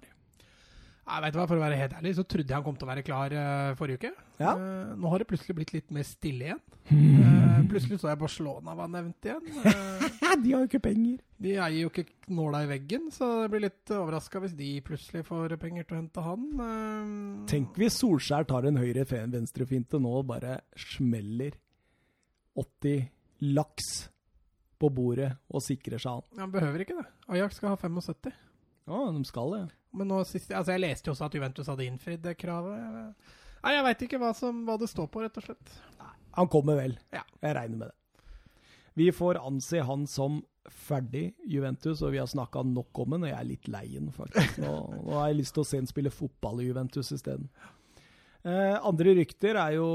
Nei, 1.10 1.20
vet 1.24 1.34
du 1.34 1.40
hva, 1.40 1.46
For 1.50 1.58
å 1.58 1.62
være 1.64 1.78
helt 1.80 1.94
ærlig, 1.98 2.12
så 2.14 2.24
trodde 2.28 2.46
jeg 2.46 2.54
han 2.54 2.66
kom 2.66 2.76
til 2.78 2.86
å 2.86 2.90
være 2.92 3.02
klar 3.06 3.32
uh, 3.34 3.72
forrige 3.78 3.98
uke. 3.98 4.10
Ja. 4.38 4.52
Uh, 4.54 4.92
nå 5.00 5.10
har 5.10 5.22
det 5.22 5.26
plutselig 5.30 5.56
blitt 5.58 5.72
litt 5.74 5.88
mer 5.94 6.06
stille 6.06 6.46
igjen. 6.46 6.60
Uh, 6.90 7.56
plutselig 7.70 7.98
så 8.02 8.12
jeg 8.12 8.20
Barcelona 8.20 8.74
var 8.78 8.92
nevnt 8.92 9.26
igjen. 9.26 9.48
De 10.44 10.52
har 10.54 10.62
jo 10.62 10.68
ikke 10.68 10.82
penger. 10.84 11.16
de 11.42 11.56
eier 11.56 11.80
jo 11.80 11.90
ikke 11.90 12.04
nåla 12.30 12.60
i 12.62 12.68
veggen, 12.70 13.08
så 13.10 13.26
jeg 13.42 13.50
blir 13.50 13.64
litt 13.64 13.92
overraska 13.96 14.42
hvis 14.44 14.54
de 14.54 14.68
plutselig 14.86 15.24
får 15.26 15.56
penger 15.58 15.88
til 15.88 15.96
å 15.96 15.98
hente 15.98 16.22
han. 16.22 16.44
Tenk 17.50 17.80
hvis 17.80 17.98
Solskjær 17.98 18.46
tar 18.46 18.68
en 18.68 18.78
høyre 18.78 19.02
venstrefinte 19.10 19.98
nå 19.98 20.12
og 20.20 20.28
bare 20.30 20.60
smeller 20.78 21.58
80 22.60 23.10
laks 23.56 23.90
på 24.80 24.92
bordet 24.94 25.32
og 25.50 25.64
sikrer 25.64 26.00
seg 26.00 26.20
han. 26.20 26.28
Han 26.44 26.54
behøver 26.54 26.84
ikke 26.86 27.00
det. 27.00 27.08
Ajax 27.34 27.58
skal 27.58 27.74
ha 27.74 27.80
75. 27.80 28.30
Ja, 28.88 29.04
de 29.12 29.24
skal 29.28 29.54
det. 29.56 29.62
Men 29.96 30.10
nå 30.12 30.20
sist, 30.28 30.52
altså 30.54 30.76
jeg 30.76 30.84
leste 30.84 31.10
jo 31.10 31.14
også 31.16 31.26
at 31.26 31.34
Juventus 31.36 31.68
hadde 31.70 31.86
innfridd 31.86 32.22
det 32.24 32.36
kravet. 32.38 33.14
Nei, 33.60 33.72
Jeg 33.74 33.86
veit 33.86 34.04
ikke 34.06 34.20
hva, 34.22 34.30
som, 34.36 34.62
hva 34.68 34.76
det 34.80 34.88
står 34.90 35.10
på, 35.12 35.24
rett 35.24 35.40
og 35.40 35.48
slett. 35.48 35.74
Han 36.38 36.48
kommer 36.50 36.78
vel. 36.78 36.94
Ja. 37.14 37.24
Jeg 37.42 37.56
regner 37.58 37.82
med 37.82 37.90
det. 37.90 37.96
Vi 38.98 39.10
får 39.14 39.38
anse 39.40 39.82
han 39.86 40.06
som 40.10 40.40
ferdig 40.70 41.30
Juventus, 41.48 42.02
og 42.04 42.12
vi 42.14 42.20
har 42.20 42.28
snakka 42.30 42.62
nok 42.66 42.98
om 43.02 43.14
den, 43.16 43.24
og 43.26 43.30
jeg 43.30 43.38
er 43.38 43.48
litt 43.48 43.68
lei 43.72 43.86
den, 43.92 44.10
faktisk. 44.14 44.58
Nå, 44.62 44.72
nå 45.06 45.14
har 45.18 45.30
jeg 45.30 45.40
lyst 45.40 45.56
til 45.56 45.64
å 45.64 45.68
se 45.68 45.80
han 45.80 45.88
spille 45.90 46.12
fotball 46.14 46.62
i 46.62 46.68
Juventus 46.68 47.10
isteden. 47.16 47.48
Eh, 48.40 48.76
andre 48.88 49.14
rykter 49.18 49.58
er 49.60 49.74
jo 49.76 49.88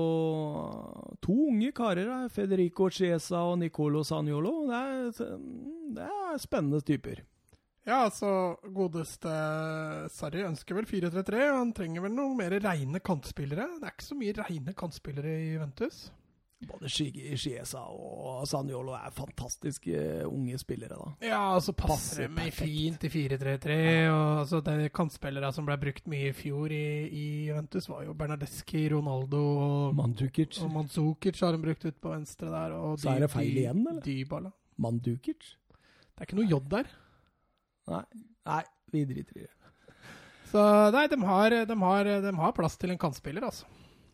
to 1.23 1.35
unge 1.49 1.71
karer. 1.75 2.27
Federico 2.33 2.89
Chiesa 2.93 3.41
og 3.49 3.57
Nicolo 3.61 4.03
Sagnolo. 4.05 4.53
Det 4.69 4.81
er, 4.81 5.31
det 5.97 6.09
er 6.09 6.43
spennende 6.43 6.81
typer. 6.85 7.23
Ja, 7.85 7.99
altså, 8.07 8.29
godeste 8.73 9.31
Sarri 10.09 10.41
ønsker 10.47 10.79
vel 10.79 10.87
4-3-3, 10.89 11.41
og 11.51 11.57
han 11.59 11.73
trenger 11.77 12.01
vel 12.07 12.15
noe 12.17 12.33
mer 12.37 12.55
reine 12.63 13.01
kantspillere. 13.05 13.67
Det 13.77 13.85
er 13.85 13.93
ikke 13.93 14.07
så 14.07 14.17
mye 14.17 14.37
reine 14.39 14.73
kantspillere 14.77 15.33
i 15.43 15.51
Juventus. 15.53 16.07
Både 16.65 16.89
Chiesa 16.89 17.81
og 17.91 18.45
Sanjolo 18.49 18.95
er 18.97 19.11
fantastiske 19.13 19.99
unge 20.25 20.57
spillere, 20.57 20.97
da. 20.97 21.11
Ja, 21.27 21.41
og 21.53 21.61
så 21.61 21.75
passer 21.77 22.23
det 22.23 22.29
meg 22.33 22.55
fint 22.55 23.03
i 23.05 23.11
4-3-3. 23.11 23.77
og 24.09 24.39
altså 24.39 24.63
De 24.65 24.89
kantspillere 24.95 25.51
som 25.53 25.67
ble 25.67 25.77
brukt 25.83 26.07
mye 26.09 26.31
i 26.31 26.33
fjor 26.33 26.73
i, 26.73 26.81
i 27.05 27.25
Juventus, 27.51 27.89
var 27.91 28.07
jo 28.07 28.15
Bernadeschi, 28.17 28.87
Ronaldo 28.95 29.43
og, 29.51 29.95
Mandzukic. 29.99 30.57
og 30.65 30.73
Mandzukic 30.73 31.43
har 31.43 31.53
de 31.53 31.61
brukt 31.67 31.85
ut 31.85 32.01
på 32.01 32.15
venstre 32.15 32.49
der. 32.49 32.73
Og 32.79 32.97
Så 33.03 33.13
er 33.13 33.27
det 33.27 33.33
feil 33.35 33.61
igjen, 33.61 33.85
eller? 33.85 34.01
Dybala. 34.07 34.55
Mandzukic? 34.81 35.51
Det 36.15 36.23
er 36.23 36.29
ikke 36.31 36.39
noe 36.39 36.49
J 36.49 36.63
der. 36.71 36.95
Nei. 37.91 38.03
Nei, 38.45 38.63
vi 38.93 39.05
driter 39.09 39.37
i 39.41 39.45
det. 39.45 39.53
Så 40.51 40.61
nei, 40.93 41.05
de 41.11 41.17
har, 41.25 41.55
de 41.67 41.77
har, 41.81 42.09
de 42.25 42.35
har 42.39 42.53
plass 42.55 42.77
til 42.79 42.93
en 42.93 42.99
kantspiller, 43.01 43.43
altså. 43.47 43.65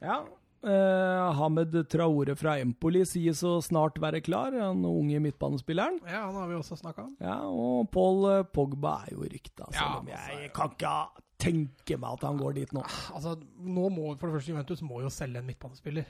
Ja. 0.01 0.21
Eh, 0.61 1.33
Hamed 1.39 1.73
Traore 1.89 2.35
fra 2.37 2.55
Empoli 2.61 3.01
sies 3.09 3.39
å 3.47 3.55
snart 3.65 3.97
være 4.01 4.21
klar, 4.21 4.53
den 4.53 4.83
unge 4.85 5.21
midtbanespilleren. 5.23 5.97
Ja, 6.05 6.27
han 6.27 6.37
har 6.37 6.49
vi 6.51 6.57
også 6.59 6.77
snakka 6.77 7.07
om. 7.07 7.15
Ja, 7.21 7.39
og 7.49 7.89
Paul 7.93 8.27
eh, 8.29 8.43
Pogba 8.53 8.99
er 9.07 9.15
jo 9.15 9.25
rykta, 9.25 9.67
selv 9.71 9.81
Ja, 9.81 9.89
om 9.99 10.11
jeg 10.11 10.21
altså, 10.21 10.51
kan 10.57 10.75
ikke 10.75 10.95
tenke 11.41 11.97
meg 11.97 12.19
at 12.19 12.27
han 12.29 12.37
går 12.41 12.59
dit 12.59 12.75
nå. 12.77 12.83
Altså, 13.15 13.33
nå 13.57 13.87
må, 13.89 14.11
For 14.21 14.29
det 14.29 14.37
første, 14.37 14.53
Juventus 14.53 14.83
må 14.85 15.01
jo 15.01 15.09
selge 15.13 15.41
en 15.41 15.49
midtbanespiller. 15.49 16.05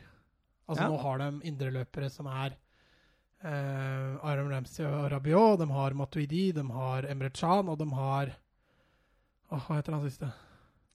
Altså, 0.67 0.83
Ja. 0.83 0.90
Nå 0.91 0.99
har 1.03 1.23
de 1.23 1.30
indreløpere 1.48 2.11
som 2.11 2.27
er 2.31 2.57
eh, 3.44 4.18
Aram 4.28 4.50
Ramsey 4.52 4.86
og 4.86 5.10
Rabiot. 5.11 5.60
De 5.60 5.68
har 5.72 5.94
Matuidi, 5.98 6.52
de 6.56 6.64
har 6.72 7.08
Emre 7.10 7.30
Can, 7.34 7.70
og 7.70 7.78
de 7.82 7.88
har 7.95 8.34
oh, 9.52 9.60
Hva 9.68 9.78
heter 9.80 9.94
han 9.98 10.06
siste? 10.10 10.32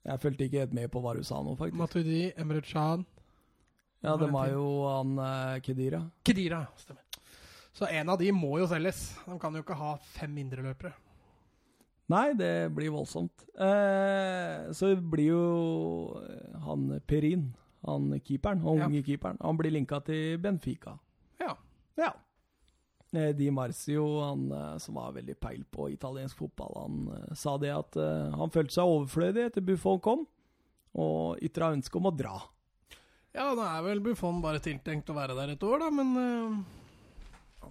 Jeg 0.07 0.21
fulgte 0.23 0.47
ikke 0.47 0.61
helt 0.63 0.75
med 0.79 0.91
på 0.93 1.01
hva 1.03 1.17
du 1.19 1.23
sa 1.27 1.41
nå, 1.43 1.57
faktisk. 1.59 1.79
Matuidi, 1.81 2.21
Emre 2.39 2.61
Can 2.63 3.05
Ja, 4.05 4.15
de 4.17 4.25
det 4.27 4.33
var 4.33 4.47
det? 4.47 4.53
jo 4.55 4.67
han 4.87 5.17
eh, 5.19 5.61
Kedira. 5.67 6.03
Kedira. 6.25 6.61
Stemmer. 6.79 7.03
Så 7.77 7.89
en 7.93 8.09
av 8.09 8.19
de 8.21 8.31
må 8.33 8.55
jo 8.61 8.67
selges. 8.71 9.17
De 9.27 9.35
kan 9.43 9.53
jo 9.59 9.61
ikke 9.65 9.77
ha 9.77 9.97
fem 10.15 10.37
indreløpere. 10.41 10.95
Nei, 12.09 12.31
det 12.39 12.71
blir 12.73 12.93
voldsomt. 12.95 13.43
Eh, 13.59 14.69
så 14.79 14.93
blir 14.97 15.33
jo 15.33 16.21
eh, 16.23 16.55
han 16.63 16.87
Perin, 17.11 17.49
han 17.85 18.13
keeperen, 18.23 18.63
han 18.63 18.79
Ja. 18.79 18.87
unge 18.87 19.03
keeperen, 19.03 19.37
han 19.43 19.59
blir 19.59 19.75
linka 19.75 19.99
til 20.07 20.39
Benfica. 20.39 20.95
Ja. 21.43 21.57
Ja. 21.99 22.13
Eh, 23.17 23.33
Di 23.35 23.51
Marcio, 23.51 24.21
han 24.21 24.53
eh, 24.53 24.79
som 24.79 24.95
var 24.95 25.15
veldig 25.17 25.39
peil 25.41 25.65
på 25.73 25.89
italiensk 25.91 26.37
fotball, 26.37 26.75
han 26.77 26.97
eh, 27.15 27.35
sa 27.35 27.55
det 27.57 27.73
at 27.73 27.97
han 28.37 28.53
følte 28.53 28.77
seg 28.77 28.91
overflødig 28.93 29.47
etter 29.47 29.65
Buffon 29.65 30.03
kom, 30.05 30.27
og 31.01 31.45
ytra 31.45 31.73
ønske 31.73 31.97
om 31.97 32.11
å 32.11 32.13
dra. 32.13 32.35
Ja, 33.37 33.53
da 33.57 33.71
er 33.77 33.85
vel 33.87 34.03
Buffon 34.05 34.43
bare 34.45 34.61
tiltenkt 34.65 35.09
å 35.13 35.17
være 35.17 35.37
der 35.37 35.55
et 35.55 35.65
år, 35.65 35.81
da, 35.85 35.89
men 35.93 36.67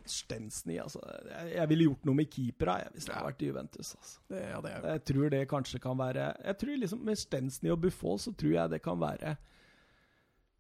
Stensny, 0.06 0.76
altså. 0.82 1.00
Jeg, 1.30 1.52
jeg 1.56 1.70
ville 1.72 1.86
gjort 1.88 2.04
noe 2.06 2.20
med 2.20 2.30
keepera 2.30 2.76
hvis 2.94 3.08
det 3.08 3.14
hadde 3.16 3.30
vært 3.30 3.44
i 3.46 3.48
Juventus. 3.50 3.92
altså. 3.96 4.18
det, 4.30 4.42
ja, 4.44 4.58
det 4.62 4.74
Jeg 4.76 5.04
tror 5.10 5.32
det 5.34 5.40
kanskje 5.50 5.80
kan 5.82 5.98
være 5.98 6.26
Jeg 6.44 6.58
tror 6.62 6.82
liksom 6.82 7.06
Med 7.08 7.18
Stensny 7.22 7.72
og 7.74 7.80
Buffon 7.86 8.20
så 8.22 8.34
tror 8.36 8.54
jeg 8.58 8.74
det 8.76 8.82
kan 8.86 9.00
være 9.02 9.38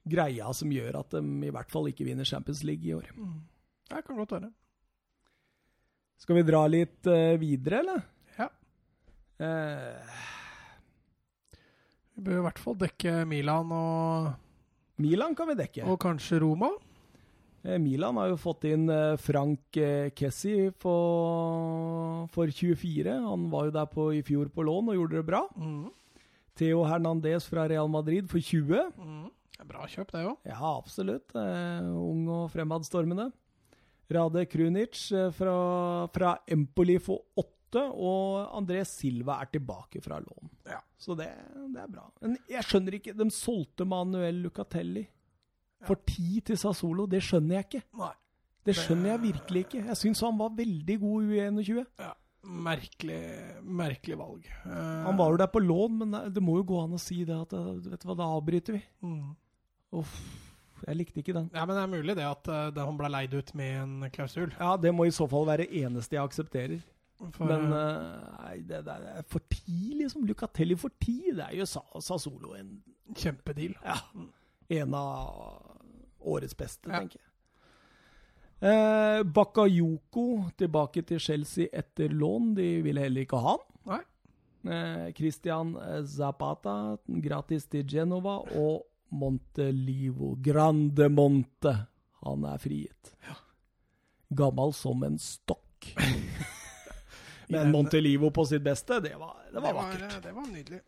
greia 0.07 0.53
som 0.55 0.72
gjør 0.72 1.01
at 1.01 1.17
de 1.17 1.49
i 1.49 1.51
hvert 1.53 1.73
fall 1.73 1.91
ikke 1.91 2.07
vinner 2.07 2.25
Champions 2.25 2.64
League 2.65 2.88
i 2.88 2.95
år. 2.95 3.11
Det 3.91 4.01
kan 4.07 4.23
godt 4.23 4.38
være. 4.38 4.53
Skal 6.22 6.40
vi 6.40 6.45
dra 6.48 6.64
litt 6.72 7.08
uh, 7.10 7.35
videre, 7.42 7.82
eller? 7.84 8.02
Ja. 8.40 8.48
Uh, 9.42 10.24
Vi 12.16 12.24
bør 12.26 12.40
i 12.40 12.45
hvert 12.48 12.61
fall 12.61 12.77
dekke 12.80 13.18
Milan 13.27 13.72
og, 13.76 14.30
Milan 15.03 15.35
kan 15.35 15.50
vi 15.52 15.58
dekke. 15.60 15.84
og 15.92 16.00
kanskje 16.00 16.40
Roma. 16.40 16.69
Eh, 17.66 17.76
Milan 17.82 18.16
har 18.22 18.30
jo 18.32 18.38
fått 18.40 18.64
inn 18.69 18.88
Frank 19.19 19.76
Kessi 20.16 20.69
for, 20.80 22.30
for 22.32 22.48
24. 22.48 23.18
Han 23.26 23.50
var 23.52 23.68
jo 23.68 23.76
der 23.76 23.90
på, 23.92 24.10
i 24.16 24.22
fjor 24.24 24.48
på 24.53 24.64
lån 24.64 24.94
og 24.94 25.00
gjorde 25.02 25.19
det 25.19 25.26
bra. 25.27 25.42
Mm. 25.60 25.90
Theo 26.56 26.85
Hernandez 26.88 27.50
fra 27.52 27.66
Real 27.68 27.90
Madrid 27.92 28.30
for 28.32 28.40
20. 28.40 28.94
Mm. 28.95 29.26
Det 29.58 29.68
bra 29.68 29.84
kjøp, 29.90 30.14
det 30.14 30.24
òg. 30.30 30.38
Ja, 30.48 30.61
absolutt. 30.77 31.35
Ung 31.35 32.30
og 32.32 32.48
fremadstormende. 32.53 33.32
Rade 34.11 34.45
Krunic 34.51 35.11
eh, 35.11 35.32
fra, 35.34 35.56
fra 36.14 36.35
Empoli 36.48 36.98
for 37.01 37.24
8. 37.42 37.51
Og 37.75 38.53
André 38.56 38.84
Silva 38.88 39.40
er 39.43 39.50
tilbake 39.51 40.00
fra 40.03 40.19
lån. 40.24 40.51
Ja. 40.69 40.77
Så 40.98 41.16
det, 41.19 41.27
det 41.74 41.82
er 41.82 41.90
bra. 41.92 42.06
Men 42.24 42.38
jeg 42.48 42.64
skjønner 42.64 42.95
ikke 42.95 43.11
De 43.17 43.25
solgte 43.35 43.84
Manuel 43.90 44.38
Lucatelli 44.45 45.03
for 45.85 46.00
10 46.08 46.40
til 46.48 46.58
Sassolo. 46.58 47.03
Det 47.11 47.19
skjønner 47.25 47.59
jeg 47.59 47.67
ikke. 47.67 47.82
Nei. 48.00 48.14
Det 48.66 48.74
skjønner 48.80 49.11
jeg 49.11 49.22
virkelig 49.27 49.66
ikke. 49.67 49.82
Jeg 49.92 50.00
syns 50.00 50.22
han 50.25 50.40
var 50.40 50.53
veldig 50.58 50.95
god 51.01 51.25
i 51.35 51.42
U21. 51.43 51.82
Ja. 52.01 52.14
Merkelig, 52.45 53.19
merkelig 53.66 54.16
valg. 54.19 54.48
Uh, 54.66 55.03
Han 55.06 55.17
var 55.17 55.34
jo 55.34 55.38
der 55.42 55.50
på 55.50 55.61
lån, 55.66 56.00
men 56.03 56.16
det 56.34 56.42
må 56.45 56.59
jo 56.59 56.66
gå 56.69 56.80
an 56.84 56.93
å 56.98 57.01
si 57.01 57.24
det 57.25 57.34
at 57.35 57.53
eh, 57.58 57.69
vet 57.90 58.01
du 58.01 58.08
hva, 58.09 58.16
da 58.22 58.27
avbryter 58.38 58.77
vi. 58.77 58.82
mm. 59.06 59.32
Uff, 59.98 60.16
jeg 60.88 60.97
likte 60.99 61.19
ikke 61.22 61.33
den. 61.33 61.49
Ja, 61.53 61.65
men 61.65 61.75
det 61.75 61.83
er 61.83 61.91
mulig 61.91 62.15
det 62.17 62.25
at 62.27 62.47
uh, 62.51 62.69
det 62.75 62.83
han 62.85 62.97
ble 62.99 63.09
leid 63.09 63.33
ut 63.33 63.53
med 63.57 63.77
en 63.81 64.09
klausul. 64.14 64.51
Ja, 64.59 64.75
det 64.77 64.91
må 64.93 65.05
i 65.09 65.14
så 65.15 65.25
fall 65.30 65.47
være 65.49 65.65
eneste 65.81 66.15
jeg 66.17 66.23
aksepterer. 66.23 66.83
For, 67.31 67.45
Men 67.47 67.72
eh, 67.72 67.77
eh, 67.80 68.31
nei, 68.43 68.55
det, 68.67 68.81
det 68.85 68.95
er 69.15 69.23
for 69.31 69.39
tidlig 69.49 70.01
liksom. 70.03 70.25
Lucatelli 70.27 70.75
for 70.77 70.91
tid. 70.99 71.30
Det 71.38 71.45
er 71.45 71.53
jo 71.61 71.65
Sa 71.65 71.80
Sassolo 72.03 72.51
en, 72.59 72.73
kjempedeal. 73.15 73.73
ja, 73.85 73.95
en 74.81 74.93
av 74.99 75.72
årets 76.19 76.57
beste, 76.59 76.89
Ja. 76.91 76.99
tenker 76.99 77.22
jeg. 77.22 77.31
Eh, 78.65 79.22
Bakayoko 79.23 80.25
tilbake 80.57 81.01
til 81.07 81.19
Chelsea 81.19 81.67
etter 81.73 82.09
lån. 82.11 82.53
De 82.57 82.67
ville 82.85 83.01
heller 83.03 83.25
ikke 83.25 83.39
ha 83.39 83.55
han. 83.55 83.64
Nei. 83.91 84.01
Eh, 84.75 85.07
Christian 85.17 85.75
Zapata 86.09 86.97
gratis 87.07 87.65
til 87.69 87.85
Genova. 87.88 88.39
Og 88.57 88.83
Montelivo 89.09 90.35
Grande 90.42 91.09
Monte. 91.09 91.75
Han 92.25 92.45
er 92.50 92.61
frigitt. 92.61 93.14
Gammel 94.35 94.74
som 94.74 95.03
en 95.06 95.19
stokk. 95.22 95.93
Men 97.48 97.72
Montelivo 97.72 98.32
på 98.34 98.45
sitt 98.50 98.64
beste, 98.66 99.00
det 99.00 99.16
var, 99.22 99.38
det 99.53 99.61
var 99.61 99.74
vakkert. 99.77 100.22
Det 100.24 100.34
var 100.34 100.48
nydelig. 100.50 100.82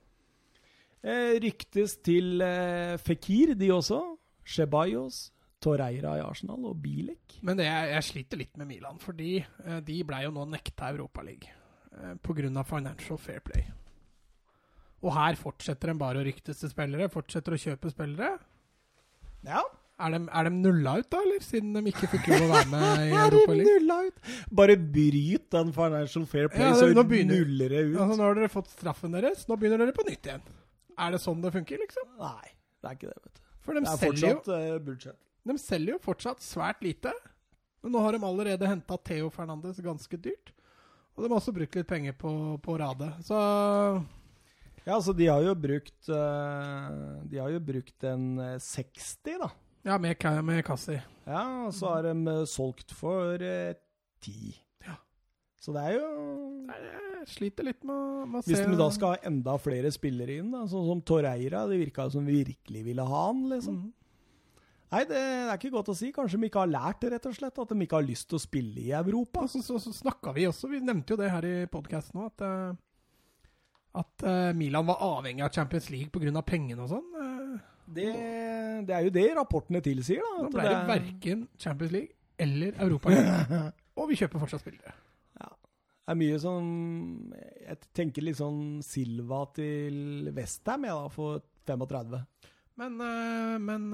Eh, 1.06 1.38
ryktes 1.42 2.00
til 2.02 2.42
eh, 2.42 2.98
Fikir, 2.98 3.54
de 3.56 3.70
også. 3.72 4.00
Chebayos, 4.48 5.28
Torreira 5.62 6.16
i 6.18 6.24
Arsenal 6.24 6.66
og 6.72 6.80
Bilek. 6.82 7.38
Men 7.46 7.60
det, 7.60 7.68
jeg, 7.68 7.92
jeg 7.94 8.08
sliter 8.10 8.42
litt 8.42 8.58
med 8.58 8.72
Milan, 8.72 9.00
fordi 9.02 9.36
eh, 9.42 9.80
de 9.86 10.00
ble 10.08 10.24
jo 10.26 10.34
nå 10.34 10.48
nekta 10.50 10.90
Europaligaen 10.96 11.54
eh, 11.94 12.16
pga. 12.24 12.64
Financial 12.66 13.22
Fair 13.22 13.44
Play. 13.46 13.68
Og 15.04 15.14
her 15.14 15.36
fortsetter 15.38 15.92
de 15.92 15.98
bare 16.00 16.22
å 16.22 16.26
ryktes 16.26 16.60
til 16.64 16.70
spillere, 16.72 17.10
fortsetter 17.14 17.54
å 17.54 17.60
kjøpe 17.62 17.92
spillere. 17.94 18.38
Ja, 19.46 19.62
Er 20.00 20.12
de, 20.14 20.20
er 20.30 20.44
de 20.46 20.50
nulla 20.54 20.92
ut, 21.00 21.08
da, 21.10 21.18
eller? 21.26 21.40
Siden 21.42 21.74
de 21.74 21.82
ikke 21.90 22.06
fikk 22.12 22.28
lov 22.30 22.44
å 22.46 22.50
være 22.52 22.70
med 22.70 22.84
i 23.06 23.10
det 23.10 23.22
Europaligaen? 23.24 23.70
nulla 23.80 23.96
ut? 24.06 24.20
Bare 24.60 24.76
bryt 24.78 25.48
den 25.56 25.72
Financial 25.74 26.26
Fair 26.30 26.50
Play, 26.54 26.68
Ja, 26.68 26.74
så 26.78 26.88
det- 26.90 26.98
nå 26.98 27.04
begynner- 27.10 27.40
nuller 27.46 27.70
det 27.74 27.80
ut. 27.88 27.96
Altså, 28.04 28.18
nå 28.20 28.24
har 28.28 28.36
dere 28.38 28.50
fått 28.54 28.70
straffen 28.76 29.12
deres, 29.18 29.48
nå 29.50 29.58
begynner 29.58 29.78
dere 29.82 29.94
på 29.98 30.06
nytt 30.06 30.22
igjen. 30.30 30.42
Er 30.98 31.12
det 31.12 31.22
sånn 31.22 31.42
det 31.42 31.52
funker, 31.54 31.78
liksom? 31.82 32.06
Nei, 32.20 32.52
det 32.82 32.90
er 32.92 32.96
ikke 33.00 33.10
det, 33.10 33.18
vet 33.24 33.34
du. 33.34 33.42
For 33.66 33.74
de 33.74 33.80
Det 33.82 33.88
er 33.88 33.98
jo, 33.98 34.12
fortsatt 34.12 34.46
bullshit. 34.46 34.86
budsjett. 34.86 35.18
de 35.48 35.58
selger 35.58 35.92
jo 35.94 36.00
fortsatt 36.00 36.40
svært 36.46 36.82
lite. 36.82 37.14
Men 37.84 37.92
nå 37.94 38.02
har 38.02 38.12
de 38.14 38.20
allerede 38.26 38.68
henta 38.68 38.98
Theo 39.04 39.30
Fernandes 39.30 39.80
ganske 39.80 40.18
dyrt. 40.22 40.52
Og 41.18 41.24
de 41.24 41.30
har 41.30 41.40
også 41.40 41.54
brukt 41.54 41.74
litt 41.76 41.88
penger 41.88 42.14
på, 42.14 42.32
på 42.62 42.78
Rade. 42.78 43.14
Så 43.26 44.04
Ja, 44.88 44.96
altså, 44.96 45.12
de 45.12 45.28
har 45.28 45.44
jo 45.44 45.52
brukt 45.60 46.10
eh, 46.16 46.92
De 47.28 47.42
har 47.42 47.52
jo 47.52 47.60
brukt 47.60 48.06
en 48.08 48.38
eh, 48.40 48.54
60, 48.64 49.42
da. 49.42 49.50
ja, 49.90 49.98
med, 50.00 50.24
med 50.48 50.64
Kassi. 50.64 50.96
Ja, 51.28 51.44
og 51.68 51.74
så 51.76 51.92
har 51.92 52.08
de 52.08 52.14
eh, 52.32 52.46
solgt 52.48 52.96
for 52.96 53.44
eh, 53.44 53.76
10. 54.24 54.56
Ja. 54.88 54.96
Så 55.60 55.76
det 55.76 55.84
er 55.90 55.98
jo 55.98 56.08
Nei, 56.70 56.80
Jeg 57.20 57.28
sliter 57.34 57.68
litt 57.68 57.84
med, 57.84 58.32
med 58.32 58.40
å 58.40 58.46
se 58.46 58.54
Hvis 58.54 58.64
de 58.64 58.80
da 58.80 58.88
skal 58.96 59.18
ha 59.18 59.28
enda 59.28 59.58
flere 59.60 59.92
spillere 59.92 60.40
inn, 60.40 60.56
da, 60.56 60.64
sånn 60.72 60.88
som 60.88 61.04
Torreira 61.04 61.66
Det 61.68 61.82
virka 61.84 62.08
som 62.14 62.24
vi 62.28 62.40
virkelig 62.48 62.88
ville 62.88 63.12
ha 63.12 63.28
han, 63.28 63.44
liksom. 63.52 63.84
Mm. 63.84 63.94
Nei, 64.88 65.04
det, 65.04 65.20
er 65.20 65.58
ikke 65.58 65.74
godt 65.74 65.90
å 65.92 65.98
si. 66.00 66.14
Kanskje 66.16 66.40
de 66.40 66.48
ikke 66.48 66.62
har 66.64 66.72
lært 66.72 67.02
det, 67.04 67.10
rett 67.12 67.26
og 67.28 67.34
slett. 67.36 67.58
At 67.60 67.72
de 67.74 67.84
ikke 67.84 67.98
har 68.00 68.06
lyst 68.08 68.30
til 68.32 68.38
å 68.40 68.40
spille 68.40 68.80
i 68.86 68.94
Europa. 68.96 69.44
Så, 69.52 69.60
så, 69.66 69.76
så 69.84 69.92
snakka 69.92 70.32
vi 70.38 70.46
også, 70.48 70.70
vi 70.72 70.80
nevnte 70.80 71.12
jo 71.12 71.20
det 71.20 71.28
her 71.34 71.44
i 71.44 71.56
podkasten 71.72 72.22
òg, 72.24 72.30
at, 72.32 72.46
eh, 72.48 72.78
at 74.02 74.24
eh, 74.30 74.52
Milan 74.58 74.86
var 74.88 75.02
avhengig 75.02 75.44
av 75.46 75.52
Champions 75.56 75.90
League 75.94 76.10
pga. 76.14 76.42
pengene 76.46 76.84
og 76.86 76.90
sånn. 76.94 77.10
Eh, 77.24 77.58
Det, 77.88 78.06
det 78.88 78.94
er 78.98 79.04
jo 79.06 79.12
det 79.16 79.26
rapportene 79.38 79.80
tilsier, 79.82 80.20
da. 80.20 80.44
Nå 80.44 80.50
ble 80.52 80.64
det 80.66 80.72
det 80.76 80.88
verken 80.90 81.44
Champions 81.58 81.92
League 81.96 82.14
eller 82.38 82.74
Europa. 82.84 83.10
og 83.98 84.10
vi 84.10 84.18
kjøper 84.20 84.40
fortsatt 84.44 84.62
spillere. 84.66 84.92
Det 86.08 86.14
er 86.14 86.20
mye 86.22 86.38
sånn 86.40 86.68
Jeg 87.68 87.78
tenker 87.98 88.24
litt 88.24 88.38
sånn 88.40 88.78
Silva 88.86 89.42
til 89.56 90.30
Westham, 90.36 90.86
jeg, 90.88 90.96
da, 90.96 91.10
for 91.12 91.42
35. 91.68 92.22
Men, 92.80 93.00
eh, 93.04 93.56
men 93.60 93.88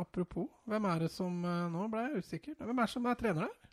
apropos, 0.00 0.48
hvem 0.68 0.88
er 0.90 1.04
det 1.06 1.10
som 1.14 1.38
Nå 1.44 1.86
ble 1.92 2.02
jeg 2.08 2.24
usikker. 2.24 2.56
Hvem 2.60 2.78
er 2.82 2.84
det 2.88 2.92
som 2.96 3.06
er 3.12 3.20
trener 3.20 3.46
der? 3.46 3.70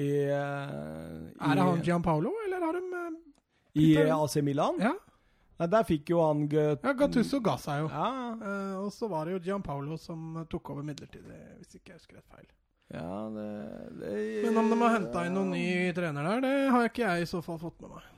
I, 0.00 0.08
eh, 0.28 1.18
Er 1.40 1.54
det 1.54 1.60
i- 1.60 1.66
han 1.68 1.82
Gianpaolo, 1.84 2.32
eller 2.46 2.64
har 2.68 2.72
de 2.78 2.84
I 3.74 3.88
AC 4.06 4.36
Milan? 4.46 4.78
Ja, 4.82 4.94
Nei, 5.54 5.68
der 5.70 5.84
fikk 5.86 6.10
jo 6.10 6.18
han 6.18 6.48
ja 6.50 6.92
Gattusso 6.98 7.38
ga 7.42 7.54
seg 7.62 7.84
jo. 7.84 7.90
Ja, 7.92 8.10
Eh, 8.34 8.74
og 8.80 8.90
så 8.92 9.06
var 9.08 9.26
det 9.28 9.36
jo 9.36 9.42
Gianpaolo 9.46 9.96
som 10.00 10.40
eh, 10.40 10.46
tok 10.50 10.72
over 10.74 10.82
midlertidig, 10.86 11.36
hvis 11.60 11.76
ikke 11.78 11.92
jeg 11.92 12.00
husker 12.00 12.16
rett 12.18 12.32
feil. 12.32 12.48
ja 12.92 13.20
det, 13.30 13.44
det 14.00 14.16
Men 14.44 14.58
om 14.64 14.70
de 14.72 14.78
har 14.82 14.96
henta 14.96 15.22
inn 15.28 15.36
noen 15.38 15.52
ny 15.54 15.92
trener 15.94 16.26
der, 16.26 16.42
det 16.42 16.72
har 16.74 16.88
ikke 16.88 17.04
jeg 17.06 17.22
i 17.22 17.30
så 17.30 17.40
fall 17.46 17.60
fått 17.62 17.78
med 17.84 17.94
meg. 17.94 18.08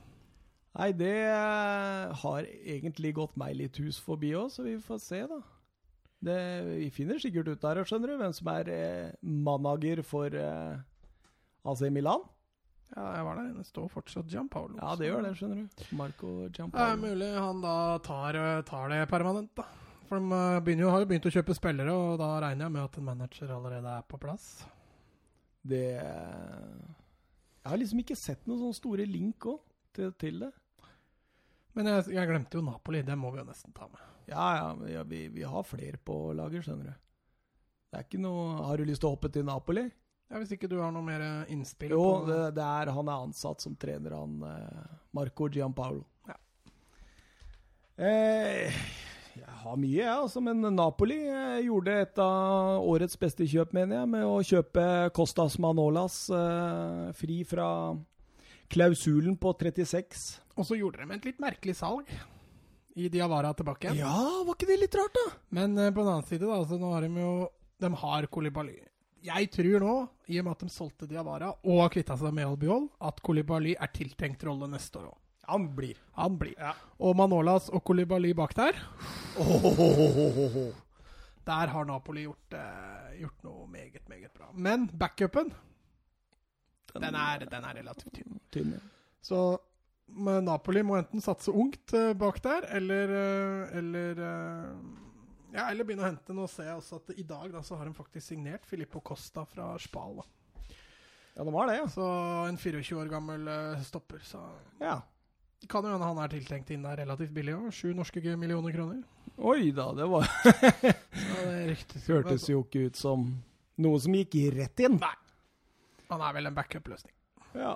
Nei, 0.77 0.89
det 0.97 1.13
eh, 1.29 2.15
har 2.23 2.49
egentlig 2.65 3.13
gått 3.17 3.37
meg 3.41 3.55
litt 3.61 3.77
hus 3.85 4.01
forbi 4.03 4.33
òg, 4.37 4.49
så 4.53 4.65
vi 4.65 4.79
får 4.81 4.99
se, 5.05 5.21
da. 5.29 5.39
Det, 6.27 6.39
vi 6.81 6.89
finner 6.91 7.21
sikkert 7.21 7.53
ut 7.53 7.63
der, 7.63 7.83
skjønner 7.85 8.15
du, 8.15 8.17
hvem 8.23 8.33
som 8.37 8.49
er 8.57 8.73
eh, 8.73 9.13
manager 9.21 10.01
for 10.05 10.33
eh, 10.33 10.81
AC 11.69 11.85
Milan. 11.93 12.25
Ja, 12.95 13.07
jeg 13.17 13.25
var 13.27 13.39
der 13.39 13.49
inne. 13.51 13.65
Står 13.67 13.89
fortsatt 13.93 14.29
Gianpaolo. 14.31 14.79
Ja, 14.79 14.95
det 14.99 15.09
gjør 15.09 15.25
det, 15.27 15.33
skjønner 15.39 15.65
du. 15.65 15.83
Marco 15.99 16.35
Det 16.49 16.69
er 16.87 17.01
mulig 17.01 17.33
han 17.35 17.65
da 17.65 17.75
tar, 18.05 18.39
eh, 18.39 18.63
tar 18.69 18.93
det 18.93 19.03
permanent, 19.11 19.51
da. 19.59 19.67
For 20.07 20.23
de 20.23 20.73
eh, 20.73 20.81
jo, 20.81 20.91
har 20.93 21.03
jo 21.03 21.09
begynt 21.11 21.27
å 21.27 21.35
kjøpe 21.35 21.57
spillere, 21.57 21.93
og 21.93 22.21
da 22.23 22.31
regner 22.45 22.69
jeg 22.69 22.75
med 22.77 22.85
at 22.85 22.99
en 23.01 23.09
manager 23.09 23.55
allerede 23.57 23.97
er 23.99 24.07
på 24.07 24.21
plass. 24.23 24.47
Det 25.67 25.83
Jeg 25.99 27.73
har 27.73 27.81
liksom 27.81 28.05
ikke 28.05 28.19
sett 28.19 28.47
noen 28.47 28.61
sånne 28.63 28.79
store 28.79 29.09
link 29.11 29.49
òg 29.51 29.59
til, 29.97 30.13
til 30.21 30.45
det. 30.45 30.53
Men 31.77 31.91
jeg, 31.91 32.13
jeg 32.15 32.31
glemte 32.31 32.57
jo 32.57 32.65
Napoli, 32.65 33.03
det 33.05 33.19
må 33.19 33.33
vi 33.35 33.43
jo 33.43 33.49
nesten 33.49 33.75
ta 33.77 33.89
med. 33.91 34.01
Ja, 34.31 34.47
ja, 34.57 34.69
ja 34.95 35.03
vi, 35.07 35.27
vi 35.35 35.43
har 35.43 35.67
flere 35.67 35.99
på 35.99 36.33
lager, 36.39 36.63
skjønner 36.63 36.93
du. 36.93 37.03
Det 37.87 37.99
er 37.99 38.07
ikke 38.07 38.21
noe 38.21 38.63
Har 38.67 38.79
du 38.79 38.87
lyst 38.89 39.01
til 39.03 39.09
å 39.09 39.15
hoppe 39.15 39.31
til 39.33 39.45
Napoli? 39.47 39.85
Ja, 40.27 40.41
Hvis 40.43 40.53
ikke 40.57 40.69
du 40.71 40.79
har 40.81 40.91
noe 40.95 41.07
mer 41.07 41.23
eh, 41.23 41.53
innspill 41.55 41.93
Jo, 41.95 42.03
på 42.03 42.27
det, 42.31 42.41
det 42.57 42.65
er 42.67 42.91
han 42.97 43.09
er 43.11 43.27
ansatt 43.29 43.63
som 43.63 43.77
trener, 43.79 44.17
han 44.19 44.41
eh, 44.43 44.95
Marco 45.15 45.47
Giampaolo. 45.53 46.03
Ja. 46.27 46.37
Eh, 47.97 48.81
jeg 49.37 49.55
har 49.63 49.77
mye, 49.79 49.93
jeg, 50.01 50.11
altså, 50.11 50.41
men 50.43 50.65
Napoli 50.75 51.19
eh, 51.29 51.61
gjorde 51.69 51.95
et 52.03 52.19
av 52.23 52.83
årets 52.89 53.19
beste 53.21 53.47
kjøp, 53.49 53.75
mener 53.77 54.01
jeg, 54.01 54.11
med 54.17 54.27
å 54.27 54.41
kjøpe 54.45 54.87
Costas 55.17 55.59
Manolas 55.63 56.19
eh, 56.35 57.07
fri 57.17 57.43
fra 57.47 57.69
klausulen 58.73 59.37
på 59.39 59.53
36. 59.61 60.25
Og 60.57 60.67
så 60.67 60.79
gjorde 60.81 61.05
de 61.05 61.19
et 61.21 61.31
litt 61.31 61.43
merkelig 61.43 61.77
salg 61.79 62.11
i 62.97 63.11
Diawara 63.13 63.53
tilbake. 63.55 63.93
Ja, 63.99 64.17
var 64.43 64.57
ikke 64.57 64.71
det 64.73 64.81
litt 64.81 64.97
rart, 64.99 65.15
da? 65.15 65.27
Men 65.59 65.77
eh, 65.79 65.93
på 65.93 66.03
den 66.03 66.15
annen 66.17 66.27
side, 66.29 66.49
da, 66.49 66.63
så 66.67 66.81
nå 66.81 66.95
har 66.97 67.05
de 67.07 67.23
jo 67.23 67.33
De 67.85 67.93
har 68.03 68.27
Kolibali. 68.33 68.79
Jeg 69.27 69.51
tror 69.51 69.83
nå, 69.83 69.95
i 70.31 70.39
og 70.39 70.47
med 70.47 70.55
at 70.55 70.65
de 70.65 70.71
solgte 70.71 71.09
Diawara 71.11 71.51
og 71.67 71.81
har 71.83 71.93
kvitta 71.95 72.17
seg 72.21 72.35
med 72.37 72.47
Albiol, 72.47 72.87
at 73.03 73.19
Kolibali 73.27 73.75
er 73.75 73.91
tiltenkt 73.95 74.45
rolle 74.47 74.69
neste 74.71 75.01
år 75.01 75.09
òg. 75.11 75.17
Han 75.47 75.69
blir. 75.77 75.99
Han 76.19 76.39
blir. 76.39 76.59
Og 76.99 77.15
Manolas 77.19 77.69
og 77.71 77.83
Kolibali 77.87 78.33
bak 78.35 78.55
der, 78.59 78.79
der 81.47 81.71
har 81.75 81.87
Napoli 81.87 82.25
gjort, 82.27 82.57
eh, 82.59 83.13
gjort 83.21 83.47
noe 83.47 83.69
meget, 83.71 84.03
meget 84.11 84.33
bra. 84.35 84.51
Men 84.55 84.89
backupen, 84.91 85.53
den 86.95 87.15
er, 87.15 87.47
den 87.47 87.65
er 87.65 87.79
relativt 87.79 88.15
tynn. 88.15 88.41
tynn. 88.51 88.75
ja. 88.75 88.83
Så 89.23 89.59
Napoli 90.07 90.83
må 90.87 90.97
enten 91.01 91.23
satse 91.23 91.51
ungt 91.51 91.95
eh, 91.95 92.13
bak 92.19 92.39
der, 92.43 92.67
eller 92.79 93.11
eh, 93.11 93.79
Eller 93.79 94.21
eh, 94.23 95.06
Ja, 95.57 95.71
eller 95.73 95.89
begynne 95.89 96.05
å 96.05 96.11
hente. 96.11 96.35
Nå 96.37 96.45
ser 96.53 96.69
jeg 96.69 96.77
også 96.77 96.99
at 97.01 97.15
i 97.17 97.25
dag 97.25 97.49
da, 97.55 97.63
så 97.65 97.79
har 97.81 97.89
de 97.89 97.97
faktisk 97.97 98.29
signert 98.29 98.67
Filippo 98.69 99.01
Costa 99.01 99.47
fra 99.49 99.71
Spal. 99.81 100.19
Da. 100.21 100.27
Ja, 101.37 101.45
de 101.45 101.53
har 101.55 101.71
det, 101.71 101.77
ja. 101.79 101.87
Så 101.89 102.07
en 102.49 102.59
24 102.61 102.99
år 103.01 103.09
gammel 103.13 103.49
uh, 103.49 103.83
stopper. 103.85 104.21
Så 104.25 104.41
ja. 104.83 104.99
det 105.63 105.71
kan 105.73 105.85
jo 105.85 105.95
hende 105.95 106.11
han 106.13 106.21
er 106.21 106.33
tiltenkt 106.33 106.75
inn 106.77 106.85
der 106.85 107.01
relativt 107.01 107.33
billig 107.37 107.57
òg. 107.57 107.71
Sju 107.73 107.95
norske 107.97 108.21
millioner 108.37 108.77
kroner. 108.77 109.01
Oi 109.37 109.73
da, 109.77 109.91
det 109.97 110.07
var 110.09 110.25
ja, 110.85 110.93
det 111.45 111.57
ryktes 111.73 112.07
Hørtes 112.09 112.47
jo 112.49 112.63
ikke 112.65 112.87
ut 112.89 112.97
som 112.97 113.27
noe 113.85 114.01
som 114.01 114.17
gikk 114.17 114.39
rett 114.57 114.85
inn. 114.85 114.97
Nei. 115.01 115.13
Han 116.09 116.23
er 116.25 116.37
vel 116.37 116.49
en 116.49 116.57
backup-løsning. 116.57 117.13
Ja. 117.57 117.75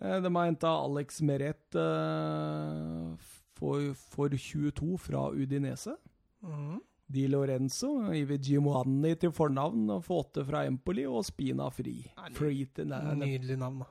Eh, 0.00 0.16
De 0.20 0.32
har 0.34 0.48
henta 0.48 0.72
Alex 0.80 1.20
Meret 1.24 1.76
uh, 1.76 3.12
for, 3.56 3.92
for 4.12 4.32
22 4.36 4.96
fra 5.00 5.28
Udinese. 5.36 5.96
Mhm. 6.42 6.80
Di 7.10 7.24
Lorenzo, 7.26 7.88
Ivi 8.14 8.36
Giovanni 8.38 9.16
til 9.18 9.32
fornavn, 9.34 9.88
og 9.90 10.04
Fåte 10.06 10.44
fra 10.46 10.60
Empoli, 10.64 11.02
og 11.10 11.24
Spina 11.26 11.66
Fri. 11.74 12.04
Free 12.36 12.68
til 12.72 12.86
nei, 12.86 13.00
Nydelig 13.18 13.56
navn, 13.58 13.80
da. 13.82 13.88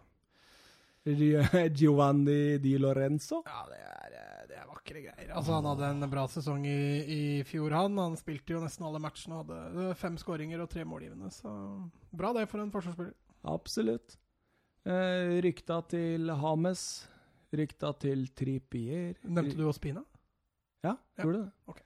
Giovanni 1.76 2.58
Di 2.64 2.78
Lorenzo. 2.78 3.42
Ja, 3.46 3.66
det 3.68 3.80
er, 3.80 4.16
det 4.48 4.58
er 4.62 4.68
vakre 4.70 5.02
greier. 5.04 5.34
Altså, 5.36 5.54
Han 5.58 5.68
hadde 5.68 5.90
en 5.96 6.10
bra 6.12 6.24
sesong 6.32 6.66
i, 6.68 6.78
i 7.04 7.20
fjor, 7.48 7.76
han. 7.76 7.98
Han 8.00 8.16
spilte 8.20 8.56
jo 8.56 8.62
nesten 8.64 8.86
alle 8.88 9.02
matchene 9.04 9.36
og 9.40 9.46
hadde 9.50 9.90
eh, 9.90 9.94
fem 10.00 10.16
skåringer 10.20 10.64
og 10.64 10.70
tre 10.72 10.86
målgivende. 10.88 11.32
Så 11.34 11.52
bra 12.16 12.32
det 12.38 12.48
for 12.52 12.64
en 12.64 12.72
forsvarsspiller. 12.74 13.14
Absolutt. 13.52 14.18
Eh, 14.88 15.40
rykta 15.44 15.82
til 15.92 16.32
Hames. 16.40 16.86
Rykta 17.52 17.92
til 18.00 18.28
Trippier. 18.38 19.16
Nevnte 19.26 19.58
du 19.58 19.68
Ospina? 19.68 20.04
Ja, 20.86 20.96
Ja, 21.18 21.24
gjorde 21.26 21.44
det. 21.48 21.52
ok. 21.68 21.80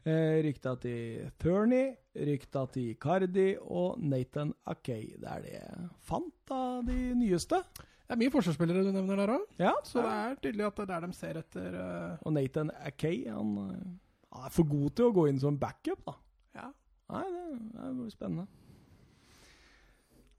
Eh, 0.00 0.38
rykta 0.46 0.72
til 0.80 1.26
Thurney, 1.42 1.90
rykta 2.16 2.62
til 2.72 2.94
Cardi 2.96 3.50
og 3.60 3.98
Nathan 4.00 4.54
Akay. 4.64 5.10
Det 5.20 5.28
er 5.28 5.42
det 5.44 5.50
jeg 5.58 5.88
fant 6.08 6.52
av 6.56 6.86
de 6.86 6.96
nyeste. 7.18 7.58
Det 7.76 8.16
er 8.16 8.20
mye 8.22 8.32
forsvarsspillere 8.32 8.86
du 8.86 8.94
nevner 8.94 9.20
der 9.20 9.32
òg, 9.34 9.42
Ja, 9.60 9.74
så 9.84 10.00
det 10.00 10.14
er 10.14 10.38
tydelig 10.40 10.64
at 10.66 10.78
det 10.78 10.86
er 10.86 10.88
der 10.94 11.04
de 11.06 11.18
ser 11.18 11.40
etter 11.42 11.76
Uh... 11.76 12.16
Og 12.24 12.32
Nathan 12.32 12.72
Akay, 12.80 13.26
han, 13.28 13.52
eh, 13.66 13.84
han 14.32 14.48
er 14.48 14.54
for 14.56 14.70
god 14.72 14.96
til 14.96 15.10
å 15.10 15.14
gå 15.20 15.26
inn 15.28 15.42
som 15.42 15.58
backup, 15.60 16.00
da. 16.08 16.16
Ja. 16.56 16.70
Nei, 17.12 17.24
det, 17.34 17.44
det 17.76 17.92
blir 18.00 18.14
spennende. 18.14 18.46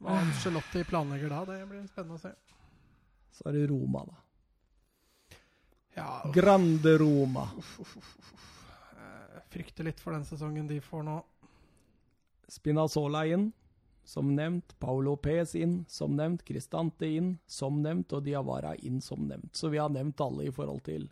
Hva 0.02 0.18
Charlotte 0.42 0.84
planlegger 0.90 1.30
da, 1.30 1.44
det 1.52 1.60
blir 1.70 1.86
spennende 1.86 2.18
å 2.18 2.24
se. 2.24 2.34
Så 3.38 3.46
er 3.52 3.60
det 3.60 3.68
Roma, 3.70 4.08
da. 4.10 5.38
Ja, 6.00 6.10
Grande 6.34 6.98
Roma. 6.98 7.46
uff, 7.62 7.78
uff, 7.86 8.00
uff. 8.02 8.61
Jeg 9.32 9.48
frykter 9.54 9.88
litt 9.88 10.00
for 10.04 10.16
den 10.16 10.26
sesongen 10.28 10.68
de 10.70 10.80
får 10.84 11.04
nå. 11.08 11.18
Spinazzola 12.52 13.24
inn, 13.32 13.52
som 14.04 14.34
nevnt. 14.36 14.76
Paulo 14.80 15.16
Pez 15.16 15.56
inn, 15.56 15.86
som 15.88 16.16
nevnt. 16.18 16.44
Cristante 16.48 17.08
inn, 17.08 17.38
som 17.48 17.82
nevnt. 17.84 18.12
Og 18.18 18.26
Diawara 18.26 18.76
inn, 18.76 19.00
som 19.02 19.24
nevnt. 19.28 19.56
Så 19.56 19.72
vi 19.72 19.80
har 19.80 19.92
nevnt 19.94 20.22
alle 20.22 20.50
i 20.50 20.54
forhold 20.54 20.84
til 20.88 21.08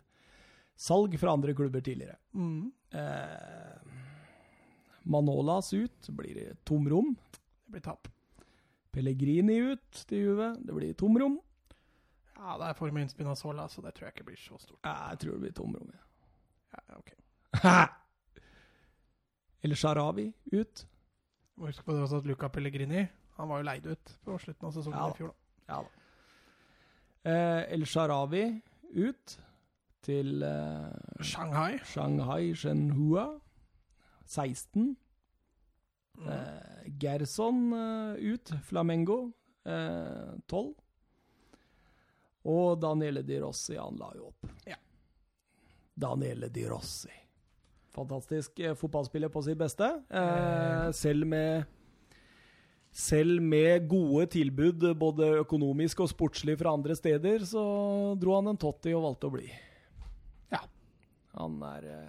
salg 0.80 1.16
fra 1.20 1.32
andre 1.36 1.54
klubber 1.56 1.80
tidligere. 1.84 2.16
Mm. 2.34 2.72
Eh, 2.90 3.98
Manolas 5.02 5.72
ut, 5.72 6.08
blir 6.08 6.34
det 6.34 6.64
tomrom. 6.64 7.14
Det 7.64 7.72
blir 7.72 7.80
tap. 7.84 8.08
Pellegrini 8.90 9.56
ut 9.72 10.04
til 10.08 10.18
Juve, 10.18 10.54
det 10.58 10.74
blir 10.74 10.94
tomrom. 10.98 11.38
Ja, 12.34 12.56
det 12.58 12.70
er 12.70 12.90
vi 12.90 13.02
inn 13.02 13.08
Spinazzola, 13.12 13.68
så 13.68 13.82
det 13.84 13.94
tror 13.94 14.08
jeg 14.08 14.16
ikke 14.16 14.28
blir 14.32 14.40
så 14.40 14.58
stort. 14.58 14.80
Jeg 14.84 15.18
tror 15.22 15.36
det 15.36 15.40
blir 15.44 15.56
tomrom, 15.56 15.92
ja. 15.92 16.04
Ja, 16.70 16.98
ok. 16.98 17.12
Eller 19.62 19.76
Sharawi 19.76 20.32
ut. 20.52 20.86
Må 21.56 21.66
huske 21.68 21.84
på 21.84 21.92
det 21.92 22.02
også 22.06 22.20
at 22.22 22.26
Luca 22.30 22.48
Pellegrini 22.48 23.06
han 23.36 23.48
var 23.48 23.60
jo 23.60 23.64
leid 23.64 23.86
ut 23.86 24.10
på 24.24 24.34
slutten 24.40 24.66
av 24.68 24.72
sesongen 24.74 24.98
Ja. 24.98 25.08
i 25.10 25.16
fjor. 25.16 25.28
da. 25.28 25.74
Ja 25.74 25.82
da. 25.82 25.88
Eh, 27.30 27.72
El 27.74 27.84
Sharawi 27.86 28.42
ut 28.96 29.38
til 30.02 30.42
eh, 30.42 31.22
Shanghai. 31.22 31.78
Shanghai 31.84 32.54
Shenhua 32.54 33.26
16. 34.26 34.96
Mm. 36.18 36.28
Eh, 36.28 36.90
Gerson 37.00 37.72
eh, 37.72 38.32
ut, 38.34 38.52
Flamengo 38.64 39.30
eh, 39.64 40.36
12. 40.48 40.74
Og 42.50 42.80
Daniele 42.80 43.22
Di 43.22 43.38
Rossi, 43.40 43.76
han 43.76 43.96
la 44.00 44.12
jo 44.16 44.28
opp. 44.30 44.46
Ja. 44.66 44.76
Daniele 45.94 46.48
Di 46.48 46.64
Rossi. 46.68 47.12
Fantastisk 47.96 48.60
eh, 48.62 48.74
fotballspiller 48.78 49.28
på 49.34 49.42
sitt 49.42 49.58
beste. 49.58 49.88
Eh, 50.10 50.18
Eh. 50.20 50.90
selv 50.92 51.26
med 51.26 51.64
selv 52.92 53.38
med 53.42 53.84
gode 53.88 54.26
tilbud, 54.34 54.82
både 54.98 55.28
økonomisk 55.44 56.00
og 56.02 56.08
sportslig 56.10 56.56
fra 56.58 56.72
andre 56.74 56.96
steder, 56.98 57.38
så 57.46 57.62
dro 58.18 58.34
han 58.34 58.48
en 58.50 58.56
Totti 58.58 58.90
og 58.98 59.04
valgte 59.04 59.28
å 59.28 59.34
bli. 59.36 59.46
Ja. 60.50 60.58
Han 61.38 61.60
er 61.62 61.84
eh, 61.86 62.08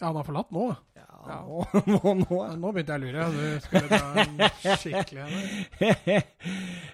Ja, 0.00 0.06
han 0.10 0.16
har 0.16 0.24
forlatt 0.24 0.50
nå. 0.52 0.66
Ja, 0.96 1.06
Ja. 1.28 1.38
Nå, 1.44 1.64
nå, 1.86 2.12
nå 2.16 2.36
Ja, 2.40 2.54
Nå 2.56 2.70
begynte 2.72 2.96
jeg 2.96 3.00
å 3.00 3.04
lure. 3.04 3.24
Du 3.36 3.60
skulle 3.60 3.88
ta 3.88 4.08
en 4.24 4.76
skikkelig. 4.80 5.24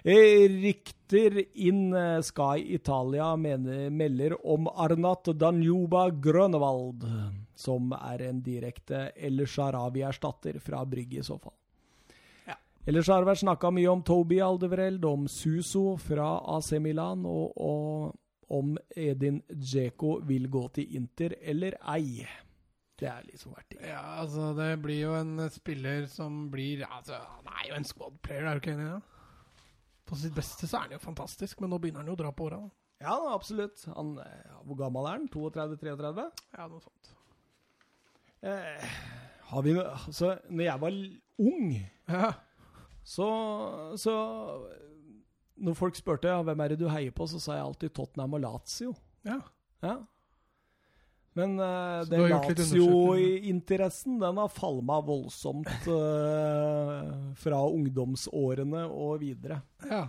Rykter 0.67 1.37
inn 1.55 1.95
Sky 2.23 2.63
Italia 2.75 3.29
mener, 3.39 3.89
melder 3.89 4.35
om 4.47 4.67
Arnat 4.67 5.31
Danjuba 5.39 6.09
Grønevald. 6.11 7.07
Som 7.57 7.91
er 7.97 8.27
en 8.29 8.41
direkte 8.45 9.07
El 9.15 9.41
Sharawi-erstatter 9.45 10.59
fra 10.63 10.83
Brygge, 10.85 11.21
i 11.21 11.25
så 11.25 11.39
fall. 11.41 11.55
Ja. 12.47 12.57
Ellers 12.85 13.09
har 13.11 13.23
det 13.23 13.31
vært 13.31 13.43
snakka 13.43 13.71
mye 13.73 13.91
om 13.91 14.05
Toby 14.05 14.39
Aldevreld, 14.45 15.05
om 15.09 15.27
Suso 15.31 15.97
fra 16.01 16.35
AC 16.57 16.75
Milan, 16.83 17.25
og, 17.25 17.57
og 17.57 18.53
om 18.53 18.77
Edin 18.95 19.41
Dzeko 19.49 20.19
vil 20.27 20.47
gå 20.51 20.67
til 20.77 20.95
Inter 20.99 21.35
eller 21.41 21.75
ei. 21.93 22.23
Det 22.97 23.09
er 23.09 23.27
liksom 23.27 23.53
verdt 23.53 23.75
det. 23.75 23.83
Ja, 23.91 24.01
altså, 24.21 24.53
det 24.57 24.71
blir 24.81 25.03
jo 25.03 25.13
en 25.19 25.49
spiller 25.53 26.07
som 26.09 26.47
blir 26.49 26.81
altså, 26.87 27.19
Han 27.35 27.51
er 27.59 27.67
jo 27.69 27.75
en 27.77 27.85
squad 27.85 28.17
player, 28.25 28.47
er 28.47 28.57
du 28.57 28.63
ikke 28.63 28.73
enig 28.73 28.87
i 28.87 28.95
det? 28.95 29.03
På 30.07 30.15
sitt 30.17 30.33
beste 30.33 30.69
så 30.69 30.79
er 30.79 30.87
han 30.87 30.95
jo 30.95 31.03
fantastisk, 31.03 31.59
men 31.61 31.73
nå 31.73 31.81
begynner 31.83 32.01
han 32.01 32.09
jo 32.09 32.15
å 32.15 32.21
dra 32.21 32.31
på 32.31 32.47
åra. 32.47 32.61
Ja, 33.03 33.17
absolutt. 33.33 33.83
Han, 33.93 34.15
ja, 34.17 34.57
hvor 34.65 34.79
gammel 34.79 35.05
er 35.05 35.19
han? 35.19 35.27
32-33? 35.29 36.25
Ja, 36.55 36.65
noe 36.71 36.81
sånt. 36.81 37.11
Eh, 38.43 38.83
har 39.49 39.61
vi 39.65 39.73
Altså, 39.79 40.37
når 40.49 40.63
jeg 40.63 40.81
var 40.81 40.97
ung, 41.39 41.71
Ja. 42.09 42.31
så, 43.03 43.27
så 43.97 44.13
Når 45.57 45.73
folk 45.73 45.95
spurte 45.95 46.27
ja, 46.29 46.41
hvem 46.45 46.59
er 46.59 46.67
det 46.73 46.79
du 46.79 46.87
heier 46.89 47.11
på, 47.11 47.25
så 47.27 47.39
sa 47.41 47.55
jeg 47.57 47.65
alltid 47.65 47.93
Tottenham 47.95 48.33
og 48.33 48.41
Lazio. 48.41 48.93
ja. 49.25 49.39
Ja. 49.83 49.95
Men 51.37 51.59
uh, 51.61 52.01
den 52.09 52.23
Lazio-interessen 52.31 54.15
den 54.19 54.39
har 54.41 54.47
falma 54.49 54.95
voldsomt 55.05 55.67
uh, 55.85 57.33
fra 57.37 57.59
ungdomsårene 57.69 58.87
og 58.89 59.19
videre. 59.21 59.61
ja. 59.85 60.07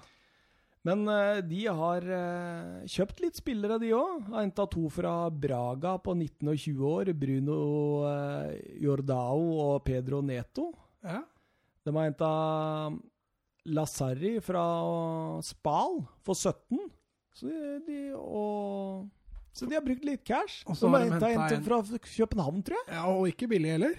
Men 0.87 1.09
eh, 1.11 1.41
de 1.45 1.65
har 1.67 2.05
eh, 2.05 2.87
kjøpt 2.89 3.23
litt 3.25 3.39
spillere, 3.41 3.81
de 3.83 3.93
òg. 3.97 4.29
Har 4.31 4.45
henta 4.45 4.67
to 4.71 4.87
fra 4.93 5.15
Braga 5.31 5.97
på 6.03 6.15
19 6.15 6.53
og 6.53 6.63
20 6.63 6.93
år. 6.93 7.13
Bruno 7.19 7.59
uh, 8.05 8.53
Jordao 8.79 9.49
og 9.67 9.83
Pedro 9.89 10.23
Neto. 10.25 10.71
ja. 11.07 11.25
De 11.87 11.93
har 11.95 12.05
henta 12.05 12.29
Lasarri 13.73 14.35
fra 14.45 14.65
Spal 15.45 16.03
for 16.27 16.37
17. 16.37 16.83
Så 17.39 17.49
de, 17.87 17.99
og, 18.19 19.07
så 19.57 19.69
de 19.69 19.79
har 19.79 19.85
brukt 19.87 20.05
litt 20.05 20.25
cash. 20.27 20.67
Og 20.69 20.77
så 20.77 20.91
de 20.91 20.99
har 20.99 21.07
henta 21.07 21.55
en 21.55 21.65
fra 21.65 21.81
København, 22.05 22.61
tror 22.67 22.81
jeg. 22.83 22.99
ja 22.99 23.07
og 23.09 23.29
ikke 23.31 23.49
billig 23.55 23.73
heller. 23.77 23.97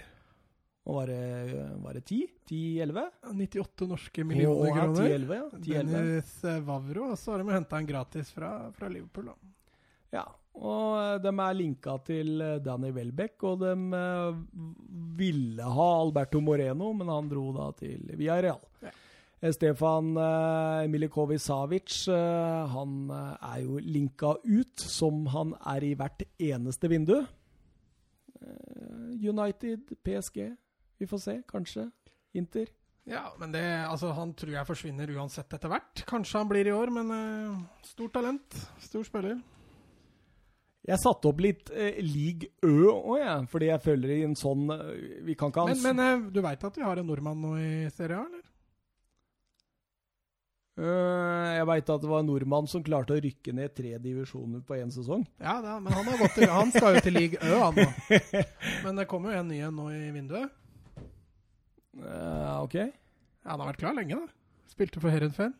Og 0.88 0.96
var 0.96 1.10
det, 1.12 1.68
var 1.84 1.94
det 1.98 2.04
10? 2.08 2.20
10-11? 2.48 3.02
98 3.36 3.86
norske 3.90 4.24
millioner 4.24 4.70
Åh, 4.70 4.76
kroner. 4.78 5.08
10-11, 5.08 5.34
ja. 5.36 5.48
10-11. 5.52 5.90
Dennis 5.92 6.30
Wavro, 6.44 6.62
Vavro, 6.70 7.08
og 7.12 7.18
så 7.20 7.34
har 7.34 7.42
de 7.44 7.52
henta 7.54 7.78
en 7.82 7.90
gratis 7.90 8.30
fra, 8.32 8.52
fra 8.74 8.88
Liverpool. 8.88 9.28
da. 9.28 9.50
Ja, 10.16 10.24
og 10.58 10.96
eh, 10.98 11.18
de 11.22 11.30
er 11.30 11.54
linka 11.54 11.92
til 12.02 12.40
eh, 12.42 12.56
Danny 12.64 12.90
Welbeck, 12.96 13.44
og 13.46 13.60
de 13.62 13.74
eh, 14.00 14.40
ville 15.20 15.68
ha 15.76 15.86
Alberto 16.00 16.40
Moreno, 16.42 16.90
men 16.96 17.12
han 17.12 17.28
dro 17.30 17.50
da 17.54 17.68
til 17.78 18.08
Villarreal. 18.16 18.64
Ja. 18.82 18.90
Eh, 19.40 19.52
Stefan 19.54 20.10
Milikovic 20.90 21.44
Savic, 21.44 22.00
eh, 22.08 22.64
han 22.74 22.96
eh, 23.14 23.36
er 23.52 23.60
jo 23.68 23.78
linka 23.84 24.34
ut, 24.48 24.80
som 24.82 25.22
han 25.36 25.54
er 25.76 25.86
i 25.86 25.94
hvert 26.00 26.24
eneste 26.40 26.90
vindu. 26.90 27.20
Eh, 28.40 29.30
United, 29.30 29.94
PSG, 30.02 30.50
vi 31.00 31.08
får 31.08 31.22
se, 31.24 31.40
kanskje. 31.48 31.88
Inter. 32.36 32.68
Ja, 33.08 33.34
men 33.40 33.52
det, 33.52 33.62
altså, 33.88 34.12
han 34.14 34.34
tror 34.38 34.52
jeg 34.54 34.68
forsvinner 34.68 35.10
uansett 35.16 35.56
etter 35.56 35.72
hvert. 35.72 36.02
Kanskje 36.06 36.42
han 36.42 36.50
blir 36.50 36.68
i 36.68 36.74
år, 36.76 36.92
men 36.94 37.08
uh, 37.10 37.62
stort 37.88 38.12
talent. 38.18 38.58
Stor 38.84 39.06
spiller. 39.08 39.40
Jeg 40.86 41.00
satte 41.00 41.28
opp 41.28 41.40
litt 41.44 41.68
eh, 41.76 41.98
League 42.00 42.54
Ø 42.64 42.88
òg, 42.88 43.16
jeg, 43.20 43.48
fordi 43.52 43.66
jeg 43.68 43.82
føler 43.84 44.12
i 44.14 44.22
en 44.24 44.32
sånn 44.38 44.62
eh, 44.72 45.18
Vi 45.26 45.34
kan 45.36 45.52
ikke 45.52 45.66
ha 45.66 45.74
Men, 45.74 45.82
men 45.84 46.00
uh, 46.00 46.30
du 46.32 46.38
veit 46.40 46.64
at 46.64 46.78
vi 46.78 46.86
har 46.86 47.02
en 47.02 47.04
nordmann 47.04 47.42
nå 47.42 47.50
i 47.60 47.72
Serie 47.92 48.16
A, 48.16 48.24
eller? 48.24 48.46
Jeg 50.80 51.66
veit 51.68 51.90
at 51.92 52.00
det 52.00 52.08
var 52.08 52.22
en 52.22 52.30
nordmann 52.30 52.68
som 52.70 52.80
klarte 52.80 53.12
å 53.12 53.20
rykke 53.20 53.52
ned 53.52 53.74
tre 53.76 53.90
divisjoner 54.00 54.62
på 54.64 54.78
én 54.78 54.88
sesong. 54.94 55.26
Ja, 55.36 55.58
da, 55.60 55.74
men 55.82 55.92
han, 55.92 56.06
har 56.08 56.22
gått 56.22 56.38
til, 56.38 56.48
han 56.48 56.72
skal 56.72 56.96
jo 56.96 57.02
til 57.04 57.18
league 57.18 57.36
Ø, 57.36 57.58
han 57.60 57.76
nå. 57.76 58.20
Men 58.86 59.02
det 59.02 59.04
kommer 59.10 59.34
jo 59.34 59.42
en 59.42 59.50
ny 59.52 59.58
en 59.66 59.76
nå 59.76 59.90
i 59.92 60.06
vinduet. 60.14 60.48
Uh, 61.98 62.62
ok. 62.62 62.74
Ja, 62.80 63.50
Han 63.50 63.60
har 63.64 63.72
vært 63.72 63.80
klar 63.82 63.96
lenge, 63.96 64.14
da. 64.20 64.28
Spilte 64.70 65.00
for 65.02 65.10
Herenfen. 65.10 65.54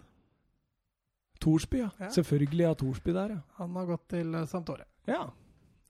Thorsby, 1.40 1.80
ja. 1.80 1.90
Ja. 1.98 2.10
Selvfølgelig 2.12 2.66
er 2.68 2.74
Thorsby 2.80 3.14
der, 3.16 3.36
ja. 3.38 3.40
Han 3.58 3.76
har 3.78 3.86
gått 3.88 4.08
til 4.12 4.34
Santore. 4.50 4.84
Ja. 5.08 5.24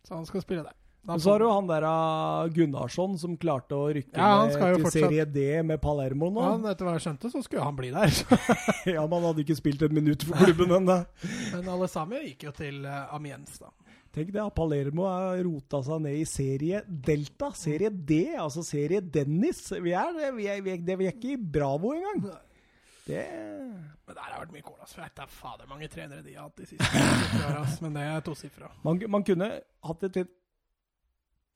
så 0.06 0.14
han 0.16 0.26
skal 0.28 0.44
spille 0.44 0.62
der. 0.64 0.76
Og 1.08 1.16
så 1.24 1.32
har 1.32 1.40
du 1.40 1.46
han 1.48 1.66
der 1.66 1.84
av 1.88 2.50
Gunnarsson 2.52 3.14
som 3.18 3.32
klarte 3.40 3.72
å 3.72 3.86
rykke 3.88 4.12
Ja, 4.20 4.42
han 4.42 4.50
ned 4.50 4.58
til 4.60 4.82
fortsatt- 4.84 4.92
Serie 5.08 5.24
D 5.24 5.62
med 5.64 5.80
Palermo 5.80 6.28
nå. 6.30 6.42
han, 6.44 6.66
Etter 6.68 6.84
hva 6.84 6.92
jeg 6.98 7.04
skjønte, 7.06 7.30
så 7.32 7.40
skulle 7.42 7.64
han 7.64 7.76
bli 7.78 7.88
der. 7.90 8.12
ja, 8.94 9.06
Man 9.08 9.24
hadde 9.24 9.40
ikke 9.42 9.56
spilt 9.56 9.82
et 9.82 9.92
minutt 9.96 10.22
for 10.28 10.36
klubben 10.44 10.70
ennå. 10.76 10.98
Men 11.56 11.68
alle 11.72 11.88
sammen 11.88 12.20
gikk 12.28 12.44
jo 12.50 12.52
til 12.52 12.84
Amiens, 12.86 13.58
da. 13.58 13.72
Tenk 14.10 14.32
det, 14.34 14.42
Palermo 14.56 15.04
har 15.06 15.38
rota 15.46 15.78
seg 15.86 16.00
ned 16.02 16.16
i 16.18 16.26
serie 16.26 16.80
Delta. 16.86 17.52
Serie 17.54 17.92
D, 17.94 18.24
altså 18.34 18.64
serie 18.66 18.98
Dennis. 19.00 19.68
Vi 19.70 19.92
er, 19.94 20.16
vi 20.34 20.48
er, 20.50 20.62
vi 20.66 20.72
er, 20.74 20.96
vi 20.98 21.06
er 21.06 21.14
ikke 21.14 21.36
i 21.36 21.38
Bravo 21.38 21.92
engang. 21.94 22.24
Det 23.06 23.22
Men 23.30 24.16
der 24.16 24.24
har 24.26 24.40
vært 24.42 24.54
mye. 24.56 24.64
Altså. 24.80 24.98
Jeg 24.98 25.04
vet 25.04 25.20
da 25.20 25.26
fader 25.30 25.70
mange 25.70 25.88
trenere 25.90 26.24
de 26.26 26.34
har 26.34 26.48
hatt 26.48 26.58
de 26.58 26.66
siste 26.72 27.04
åra, 27.46 27.62
men 27.84 27.94
det 27.96 28.06
er 28.08 28.24
tosifra. 28.26 28.70
Man, 28.82 28.98
man 29.14 29.26
kunne 29.26 29.50
hatt 29.86 30.06
et 30.08 30.18
litt 30.20 30.32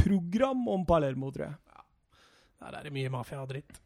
program 0.04 0.62
om 0.70 0.84
Palermo, 0.86 1.32
tror 1.34 1.48
jeg. 1.48 1.82
Der 2.64 2.78
er 2.78 2.86
det 2.86 2.92
mye 2.94 3.10
mafia 3.12 3.40
og 3.42 3.50
dritt. 3.50 3.80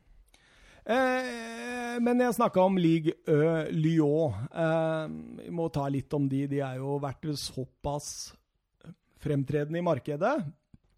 Eh, 0.88 1.96
men 2.04 2.20
jeg 2.22 2.36
snakka 2.36 2.62
om 2.68 2.76
Ligue 2.80 3.16
Ø 3.28 3.40
Lyon. 3.72 4.36
Eh, 4.52 5.16
vi 5.46 5.54
må 5.56 5.68
ta 5.72 5.88
litt 5.92 6.12
om 6.16 6.28
de. 6.28 6.44
De 6.52 6.60
er 6.64 6.78
jo 6.80 6.98
vært 7.02 7.26
såpass 7.40 8.10
fremtredende 9.22 9.80
i 9.80 9.86
markedet. 9.86 10.34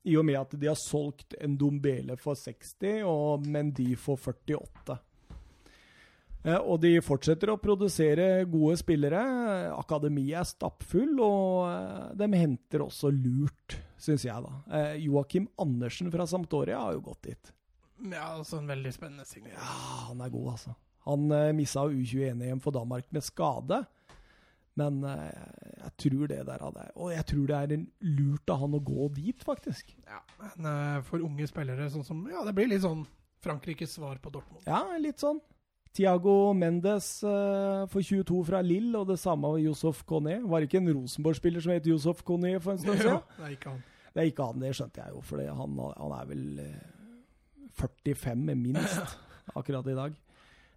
I 0.09 0.17
og 0.17 0.25
med 0.25 0.39
at 0.41 0.57
de 0.57 0.71
har 0.71 0.79
solgt 0.81 1.37
en 1.41 1.59
Dombele 1.61 2.17
for 2.21 2.39
60 2.39 3.03
og 3.09 3.47
Mendy 3.49 3.93
for 4.01 4.21
48. 4.21 4.97
Eh, 6.43 6.57
og 6.57 6.81
de 6.81 6.95
fortsetter 7.05 7.53
å 7.53 7.59
produsere 7.61 8.47
gode 8.49 8.79
spillere. 8.81 9.21
Akademiet 9.77 10.41
er 10.41 10.49
stappfull, 10.49 11.19
og 11.21 11.69
eh, 11.69 12.05
de 12.21 12.31
henter 12.41 12.85
også 12.87 13.13
lurt, 13.13 13.77
syns 14.01 14.25
jeg, 14.25 14.47
da. 14.47 14.61
Eh, 14.79 14.95
Joakim 15.05 15.51
Andersen 15.61 16.13
fra 16.13 16.29
Sampdoria 16.31 16.81
har 16.81 16.97
jo 16.97 17.05
gått 17.11 17.29
dit. 17.29 17.53
Ja, 18.01 18.31
altså 18.39 18.63
en 18.63 18.71
veldig 18.71 18.93
spennende 18.97 19.29
signering. 19.29 19.59
Ja, 19.59 20.07
han 20.09 20.23
er 20.25 20.33
god, 20.33 20.55
altså. 20.55 20.77
Han 21.09 21.33
missa 21.57 21.83
U21-EM 21.89 22.61
for 22.61 22.77
Danmark 22.77 23.07
med 23.13 23.25
skade. 23.25 23.83
Men 24.81 25.05
eh, 25.05 25.45
jeg 25.85 25.95
tror 26.05 26.27
det 26.33 26.41
der 26.49 26.65
hadde 26.65 26.87
Og 26.97 27.13
jeg 27.13 27.27
tror 27.29 27.47
det 27.51 27.59
er 27.59 27.77
en 27.77 27.87
lurt 28.17 28.53
av 28.53 28.65
han 28.65 28.77
å 28.77 28.83
gå 28.85 29.09
dit, 29.17 29.45
faktisk. 29.47 29.95
Ja, 30.09 30.21
men 30.41 30.69
eh, 30.73 30.99
for 31.09 31.25
unge 31.27 31.49
spillere 31.51 31.91
sånn 31.93 32.07
som 32.07 32.25
Ja, 32.33 32.45
det 32.47 32.57
blir 32.57 32.71
litt 32.71 32.85
sånn 32.85 33.05
Frankrikes 33.41 33.95
svar 33.97 34.19
på 34.21 34.33
Dortmund. 34.35 34.67
Ja, 34.69 34.83
litt 35.01 35.23
sånn. 35.23 35.39
Tiago 35.97 36.53
Mendes 36.55 37.07
uh, 37.25 37.87
for 37.91 38.05
22 38.05 38.43
fra 38.47 38.61
Lill, 38.63 38.93
og 38.95 39.09
det 39.09 39.17
samme 39.19 39.49
med 39.57 39.65
Josef 39.65 40.05
Kone. 40.07 40.37
Var 40.45 40.63
det 40.63 40.69
ikke 40.69 40.79
en 40.79 40.93
Rosenborg-spiller 40.93 41.65
som 41.65 41.73
het 41.75 41.89
Josef 41.89 42.21
Kone 42.27 42.53
for 42.63 42.77
en 42.77 42.83
stund 42.83 43.01
siden? 43.03 43.25
det 43.39 43.49
er 43.49 43.57
ikke 43.57 43.73
han. 43.73 43.81
Det 44.11 44.23
er 44.23 44.31
ikke 44.31 44.47
han, 44.51 44.63
det 44.63 44.71
skjønte 44.77 45.03
jeg 45.03 45.15
jo, 45.17 45.23
for 45.27 45.43
han, 45.63 45.81
han 45.97 46.15
er 46.19 46.29
vel 46.31 46.45
eh, 46.63 46.79
45 47.81 48.47
minst 48.61 49.17
akkurat 49.59 49.91
i 49.91 49.97
dag. 49.99 50.21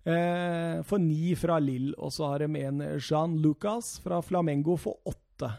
Eh, 0.03 0.81
for 0.83 0.99
ni 0.99 1.31
fra 1.39 1.59
Lill, 1.63 1.93
og 1.95 2.11
så 2.11 2.33
har 2.33 2.43
de 2.43 2.63
en 2.65 2.81
Jean 2.99 3.37
Lucas 3.39 3.95
fra 4.03 4.21
Flamengo 4.21 4.75
for 4.75 4.99
åtte. 5.07 5.51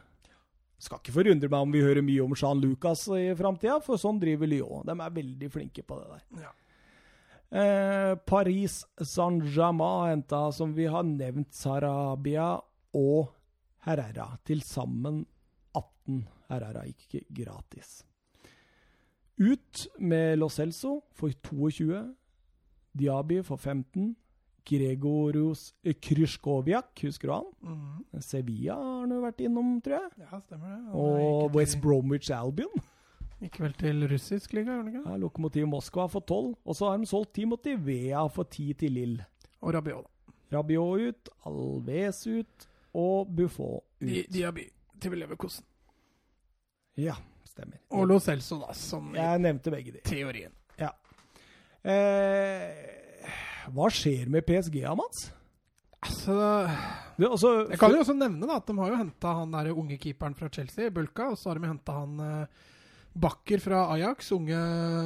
Skal 0.85 1.01
ikke 1.01 1.15
forundre 1.15 1.49
meg 1.49 1.65
om 1.65 1.73
vi 1.73 1.81
hører 1.85 2.05
mye 2.05 2.25
om 2.27 2.35
Jean 2.37 2.61
Lucas 2.61 3.07
i 3.17 3.31
framtida, 3.39 3.79
for 3.85 4.01
sånn 4.01 4.21
driver 4.21 4.51
Lyon. 4.51 4.85
De 4.85 4.93
er 4.93 5.17
veldig 5.17 5.49
flinke 5.53 5.85
på 5.87 5.97
det 6.01 6.11
der. 6.11 6.45
Ja. 6.45 6.53
Eh, 7.55 8.15
Paris 8.27 8.83
Saint-Germain 9.01 10.11
henta, 10.11 10.53
som 10.53 10.75
vi 10.75 10.89
har 10.91 11.07
nevnt, 11.07 11.55
Sarabia 11.55 12.59
og 12.99 13.31
Herrera. 13.87 14.27
Til 14.45 14.61
sammen 14.67 15.23
18. 15.73 16.27
Herrera 16.51 16.85
gikk 16.89 17.23
gratis. 17.33 18.03
Ut 19.39 19.87
med 19.99 20.39
Lo 20.39 20.51
Celso 20.53 21.01
for 21.15 21.33
22. 21.47 22.03
Diaby 22.95 23.41
for 23.43 23.57
15. 23.57 24.15
Gregorus 24.65 25.75
Kryskoviak, 26.01 26.93
husker 27.05 27.29
du 27.29 27.33
han? 27.35 27.49
Mm. 27.63 28.21
Sevilla 28.25 28.75
har 28.79 29.01
han 29.03 29.11
jo 29.13 29.21
vært 29.25 29.41
innom, 29.45 29.75
tror 29.85 29.99
jeg. 29.99 30.11
ja, 30.25 30.41
stemmer 30.41 30.75
det. 30.75 30.95
Og 31.05 31.55
West 31.59 31.81
Bromwich 31.85 32.31
Albion. 32.33 32.73
Gikk 33.43 33.59
vel 33.61 33.75
til 33.77 34.07
russisk 34.09 34.55
liga, 34.57 34.79
ikke? 34.87 35.03
Ja, 35.05 35.17
Lokomotiv 35.21 35.67
Moskva 35.69 36.07
for 36.09 36.25
12. 36.25 36.55
Og 36.65 36.77
så 36.79 36.89
har 36.89 36.99
de 37.03 37.07
solgt 37.11 37.35
Timothy 37.37 37.75
Vea 37.77 38.23
for 38.33 38.45
10 38.49 38.73
til 38.81 38.93
Lill. 38.97 39.19
Og 39.61 39.75
Rabiot, 39.75 40.07
da. 40.07 40.33
Rabiot 40.57 41.01
ut, 41.11 41.29
Alves 41.51 42.23
ut 42.31 42.69
og 42.95 43.29
Buffon 43.37 43.81
ut. 44.01 44.07
Di- 44.07 44.27
Diaby 44.31 44.69
til 45.01 45.19
Leverkosen. 45.19 45.65
Ja. 46.97 47.17
Stemmer. 47.45 47.79
Og 47.91 48.07
Lo 48.09 48.17
Celso, 48.23 48.57
da, 48.65 48.73
som 48.75 49.13
Jeg 49.15 49.39
nevnte 49.45 49.71
begge 49.71 49.93
de. 49.93 50.01
teorien. 50.09 50.51
Eh, 51.85 53.04
hva 53.73 53.89
skjer 53.93 54.29
med 54.33 54.45
PSG, 54.49 54.83
da, 54.85 54.95
Mats? 54.99 55.29
Altså, 56.05 56.35
det, 57.17 57.29
altså, 57.31 57.51
jeg 57.71 57.81
kan 57.81 57.95
jo 57.95 58.03
også 58.03 58.17
nevne 58.19 58.45
da, 58.45 58.59
at 58.61 58.69
de 58.69 58.77
har 58.77 58.93
jo 58.93 59.01
henta 59.01 59.35
han 59.39 59.55
der 59.55 59.73
unge 59.73 59.97
keeperen 60.01 60.37
fra 60.37 60.51
Chelsea, 60.53 60.93
Bulka, 60.93 61.31
og 61.33 61.39
så 61.41 61.51
har 61.51 61.61
de 61.61 61.71
henta 61.71 61.95
han 61.97 62.21
eh, 62.21 62.75
Bakker 63.25 63.63
fra 63.63 63.87
Ajax, 63.95 64.33
unge, 64.35 64.59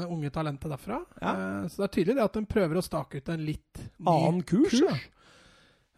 unge 0.09 0.33
talentet 0.35 0.73
derfra. 0.73 1.03
Ja. 1.21 1.35
Eh, 1.35 1.69
så 1.69 1.83
det 1.83 1.87
er 1.87 1.95
tydelig 1.99 2.19
det 2.19 2.27
at 2.27 2.41
de 2.41 2.51
prøver 2.51 2.81
å 2.81 2.85
stake 2.85 3.21
ut 3.21 3.31
en 3.35 3.47
litt 3.47 3.87
annen 4.01 4.43
kurs, 4.49 4.75
ja. 4.81 4.97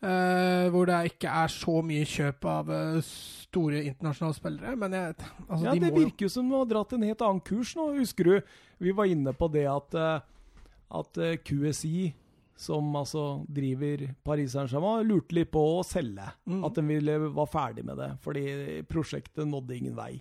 Eh, 0.00 0.66
hvor 0.72 0.89
det 0.89 1.10
ikke 1.10 1.28
er 1.42 1.50
så 1.52 1.74
mye 1.84 2.06
kjøp 2.08 2.47
av 2.48 2.70
eh, 2.72 3.00
store 3.05 3.82
internasjonale 3.84 4.36
spillere. 4.36 4.76
Men 4.80 4.97
jeg, 4.97 5.16
altså, 5.47 5.64
ja, 5.66 5.74
de 5.76 5.82
det 5.84 5.90
virker 5.92 6.24
jo 6.24 6.32
som 6.32 6.48
de 6.48 6.56
har 6.56 6.70
dratt 6.70 6.94
en 6.97 7.05
helt 7.05 7.24
annen 7.26 7.42
kurs 7.44 7.74
nå. 7.76 7.90
Husker 7.98 8.30
du, 8.30 8.55
vi 8.80 8.94
var 8.97 9.10
inne 9.12 9.34
på 9.36 9.50
det 9.52 9.66
at, 9.68 9.97
eh, 10.00 10.56
at 11.00 11.20
eh, 11.20 11.36
QSI, 11.44 12.14
som 12.60 12.97
altså 12.97 13.44
driver 13.48 14.02
Paris 14.26 14.52
Saint-Germain, 14.52 15.06
lurte 15.08 15.36
litt 15.39 15.50
på 15.55 15.62
å 15.78 15.84
selge. 15.86 16.26
Mm. 16.44 16.60
At 16.68 16.76
de 16.76 16.84
ville 16.84 17.16
var 17.32 17.48
ferdig 17.48 17.86
med 17.89 17.97
det, 17.97 18.10
fordi 18.24 18.44
prosjektet 18.90 19.48
nådde 19.48 19.78
ingen 19.78 19.97
vei. 19.97 20.12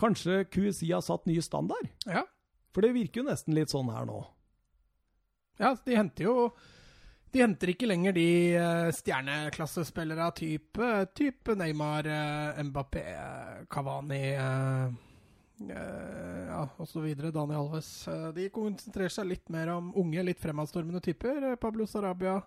Kanskje 0.00 0.46
QSI 0.48 0.94
har 0.94 1.02
satt 1.04 1.26
ny 1.28 1.36
standard? 1.44 1.90
Ja. 2.08 2.24
For 2.72 2.80
det 2.80 2.94
virker 2.96 3.20
jo 3.20 3.26
nesten 3.26 3.52
litt 3.52 3.72
sånn 3.72 3.90
her 3.92 4.06
nå. 4.08 4.22
Ja, 5.60 5.74
de 5.84 5.96
henter 5.98 6.24
jo 6.24 6.34
De 7.30 7.42
henter 7.42 7.74
ikke 7.74 7.86
lenger 7.86 8.14
de 8.16 8.26
uh, 8.56 8.88
stjerneklassespillere 8.96 10.24
av 10.24 10.32
type, 10.40 10.86
type 11.14 11.54
Neymar, 11.54 12.08
uh, 12.08 12.62
Mbappé, 12.64 13.04
Kavani 13.68 13.68
Cavani 13.70 14.24
uh, 14.40 15.09
ja, 15.68 16.62
osv. 16.80 17.04
Daniel 17.20 17.58
Alves. 17.60 17.90
Uh, 18.08 18.30
de 18.36 18.48
konsentrerer 18.54 19.12
seg 19.12 19.28
litt 19.28 19.50
mer 19.52 19.68
om 19.74 19.92
unge, 20.00 20.22
litt 20.24 20.40
fremadstormende 20.40 21.02
typer. 21.04 21.50
Pablo 21.60 21.86
Sarabia 21.86 22.38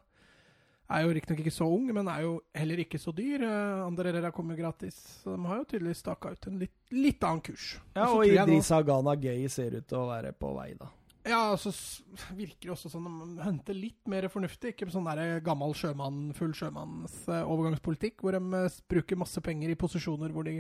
er 0.94 1.06
jo 1.06 1.14
riktignok 1.16 1.40
ikke 1.46 1.54
så 1.56 1.66
ung, 1.72 1.86
men 1.96 2.10
er 2.12 2.26
jo 2.26 2.34
heller 2.58 2.82
ikke 2.84 3.00
så 3.02 3.14
dyr. 3.16 3.46
Andre 3.86 4.10
Herrera 4.12 4.34
kommer 4.36 4.54
jo 4.58 4.64
gratis. 4.66 4.98
Så 5.24 5.36
de 5.38 5.46
har 5.48 5.62
jo 5.62 5.70
tydeligvis 5.72 6.02
staka 6.04 6.34
ut 6.36 6.50
en 6.50 6.60
litt, 6.62 6.76
litt 6.94 7.24
annen 7.24 7.42
kurs. 7.46 7.70
Ja, 7.96 8.10
og 8.12 8.26
Idrisa 8.28 8.82
Ghana 8.86 9.16
Gay 9.22 9.48
ser 9.50 9.80
ut 9.80 9.88
til 9.90 10.02
å 10.02 10.10
være 10.12 10.34
på 10.38 10.52
vei, 10.58 10.74
da. 10.78 10.90
Ja, 11.24 11.54
så 11.56 11.72
s- 11.72 12.02
virker 12.36 12.68
det 12.68 12.74
også 12.74 12.90
som 12.92 13.06
de 13.08 13.42
henter 13.46 13.78
litt 13.78 14.10
mer 14.12 14.28
fornuftig. 14.28 14.74
Ikke 14.74 14.90
sånn 14.92 15.08
der 15.08 15.38
gammel 15.46 15.72
sjømann, 15.80 16.34
full 16.36 16.52
sjømanns 16.52 17.14
eh, 17.32 17.46
overgangspolitikk, 17.48 18.18
hvor 18.20 18.36
de 18.36 18.42
eh, 18.66 18.76
bruker 18.92 19.16
masse 19.22 19.40
penger 19.46 19.72
i 19.72 19.78
posisjoner 19.80 20.34
hvor 20.36 20.44
de 20.44 20.58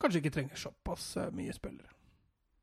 kanskje 0.00 0.22
ikke 0.22 0.34
trenger 0.38 0.60
såpass 0.60 1.10
eh, 1.20 1.32
mye 1.36 1.54
spillere. 1.56 1.90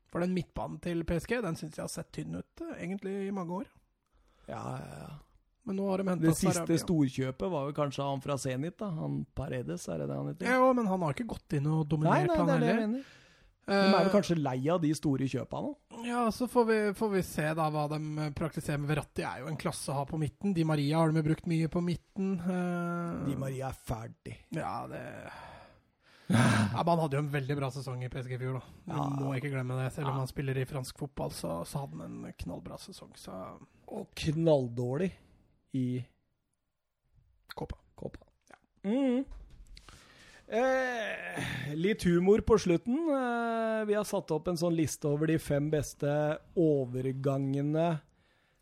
For 0.08 0.24
den 0.24 0.32
midtbanen 0.36 0.80
til 0.82 1.04
PSG, 1.08 1.38
den 1.44 1.58
syns 1.58 1.76
jeg 1.76 1.84
har 1.84 1.92
sett 1.92 2.10
tynn 2.16 2.38
ut 2.38 2.64
eh, 2.64 2.76
egentlig 2.84 3.14
i 3.26 3.34
mange 3.34 3.62
år. 3.62 3.72
Ja, 4.48 4.62
ja, 4.80 5.00
ja. 5.04 5.10
Men 5.68 5.76
nå 5.76 5.84
har 5.90 6.00
de 6.00 6.08
henta 6.08 6.24
Det 6.24 6.38
siste 6.38 6.78
storkjøpet 6.80 7.50
var 7.52 7.66
jo 7.68 7.76
kanskje 7.76 8.06
han 8.06 8.22
fra 8.24 8.38
Zenit, 8.40 8.78
da. 8.80 8.88
Han 9.02 9.20
Paredes, 9.36 9.84
er 9.92 10.00
det 10.00 10.08
det 10.08 10.16
han 10.16 10.30
heter? 10.30 10.48
Ja, 10.48 10.72
men 10.72 10.88
han 10.88 11.04
har 11.04 11.12
ikke 11.12 11.28
gått 11.34 11.58
inn 11.58 11.68
og 11.68 11.82
nei, 11.82 11.88
dominert, 11.92 12.14
nei, 12.14 12.28
det 12.30 12.38
han 12.38 12.52
er 12.54 12.62
heller. 12.64 12.78
De 12.78 12.84
er 12.86 12.92
vel 12.96 13.02
Eh, 13.68 14.06
kanskje 14.08 14.38
lei 14.40 14.62
av 14.72 14.80
de 14.80 14.94
store 14.96 15.26
kjøpa 15.28 15.60
nå? 15.60 15.74
Ja, 16.06 16.22
så 16.32 16.46
får 16.48 16.64
vi, 16.70 16.76
får 16.96 17.10
vi 17.12 17.20
se 17.26 17.44
da 17.58 17.66
hva 17.68 17.84
de 17.92 18.30
praktiserer 18.36 18.80
med 18.80 18.88
Verratti. 18.88 19.26
er 19.28 19.42
jo 19.42 19.50
en 19.50 19.60
klasse 19.60 19.92
å 19.92 19.98
ha 19.98 20.06
på 20.08 20.16
midten. 20.16 20.54
Di 20.56 20.64
Maria 20.64 21.02
har 21.02 21.12
de 21.12 21.24
brukt 21.26 21.44
mye 21.50 21.68
på 21.68 21.82
midten. 21.84 22.38
Di 23.26 23.36
Maria 23.36 23.68
er 23.68 23.76
ferdig. 23.90 24.38
Ja, 24.56 24.86
det 24.88 25.02
ja, 26.74 26.82
men 26.82 26.88
Han 26.92 26.98
hadde 27.00 27.16
jo 27.16 27.22
en 27.24 27.30
veldig 27.32 27.56
bra 27.56 27.70
sesong 27.72 28.02
i 28.04 28.08
PSG 28.12 28.34
i 28.36 28.38
fjor, 28.42 28.58
da. 28.58 28.64
Vi 28.84 28.92
Ja. 28.98 29.04
må 29.22 29.30
ikke 29.38 29.50
glemme 29.54 29.78
det. 29.82 29.92
Selv 29.94 30.08
om 30.08 30.12
Ja. 30.14 30.18
han 30.18 30.26
spiller 30.28 30.58
i 30.60 30.64
fransk 30.68 30.98
fotball, 30.98 31.30
så, 31.32 31.64
så 31.64 31.80
hadde 31.86 31.96
han 32.02 32.24
en 32.26 32.32
knallbra 32.36 32.76
sesong. 32.78 33.12
Så 33.16 33.32
Og 33.88 34.06
knalldårlig 34.14 35.12
i 35.74 36.04
Kåpa. 37.56 37.76
Kåpa. 37.96 38.26
Mm. 38.84 39.24
Eh, 40.48 41.44
litt 41.76 42.02
humor 42.04 42.40
på 42.40 42.56
slutten. 42.60 42.96
Eh, 43.12 43.84
vi 43.88 43.94
har 43.94 44.04
satt 44.08 44.30
opp 44.32 44.48
en 44.48 44.56
sånn 44.56 44.76
liste 44.76 45.04
over 45.10 45.26
de 45.28 45.36
fem 45.38 45.68
beste 45.70 46.08
overgangene 46.56 48.00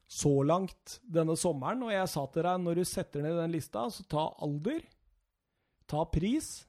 så 0.08 0.32
langt 0.46 1.00
denne 1.06 1.36
sommeren. 1.38 1.82
Og 1.86 1.90
jeg 1.94 2.08
sa 2.10 2.26
til 2.26 2.42
deg, 2.46 2.60
når 2.62 2.74
du 2.80 2.84
setter 2.84 3.22
ned 3.22 3.38
den 3.38 3.54
lista, 3.54 3.86
så 3.90 4.06
ta 4.10 4.28
alder, 4.42 4.80
ta 5.86 6.04
pris, 6.10 6.65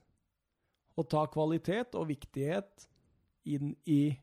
og 0.97 1.07
ta 1.11 1.25
kvalitet 1.31 1.95
og 1.97 2.07
viktighet 2.09 2.87
inn 3.47 3.75
i 3.85 4.17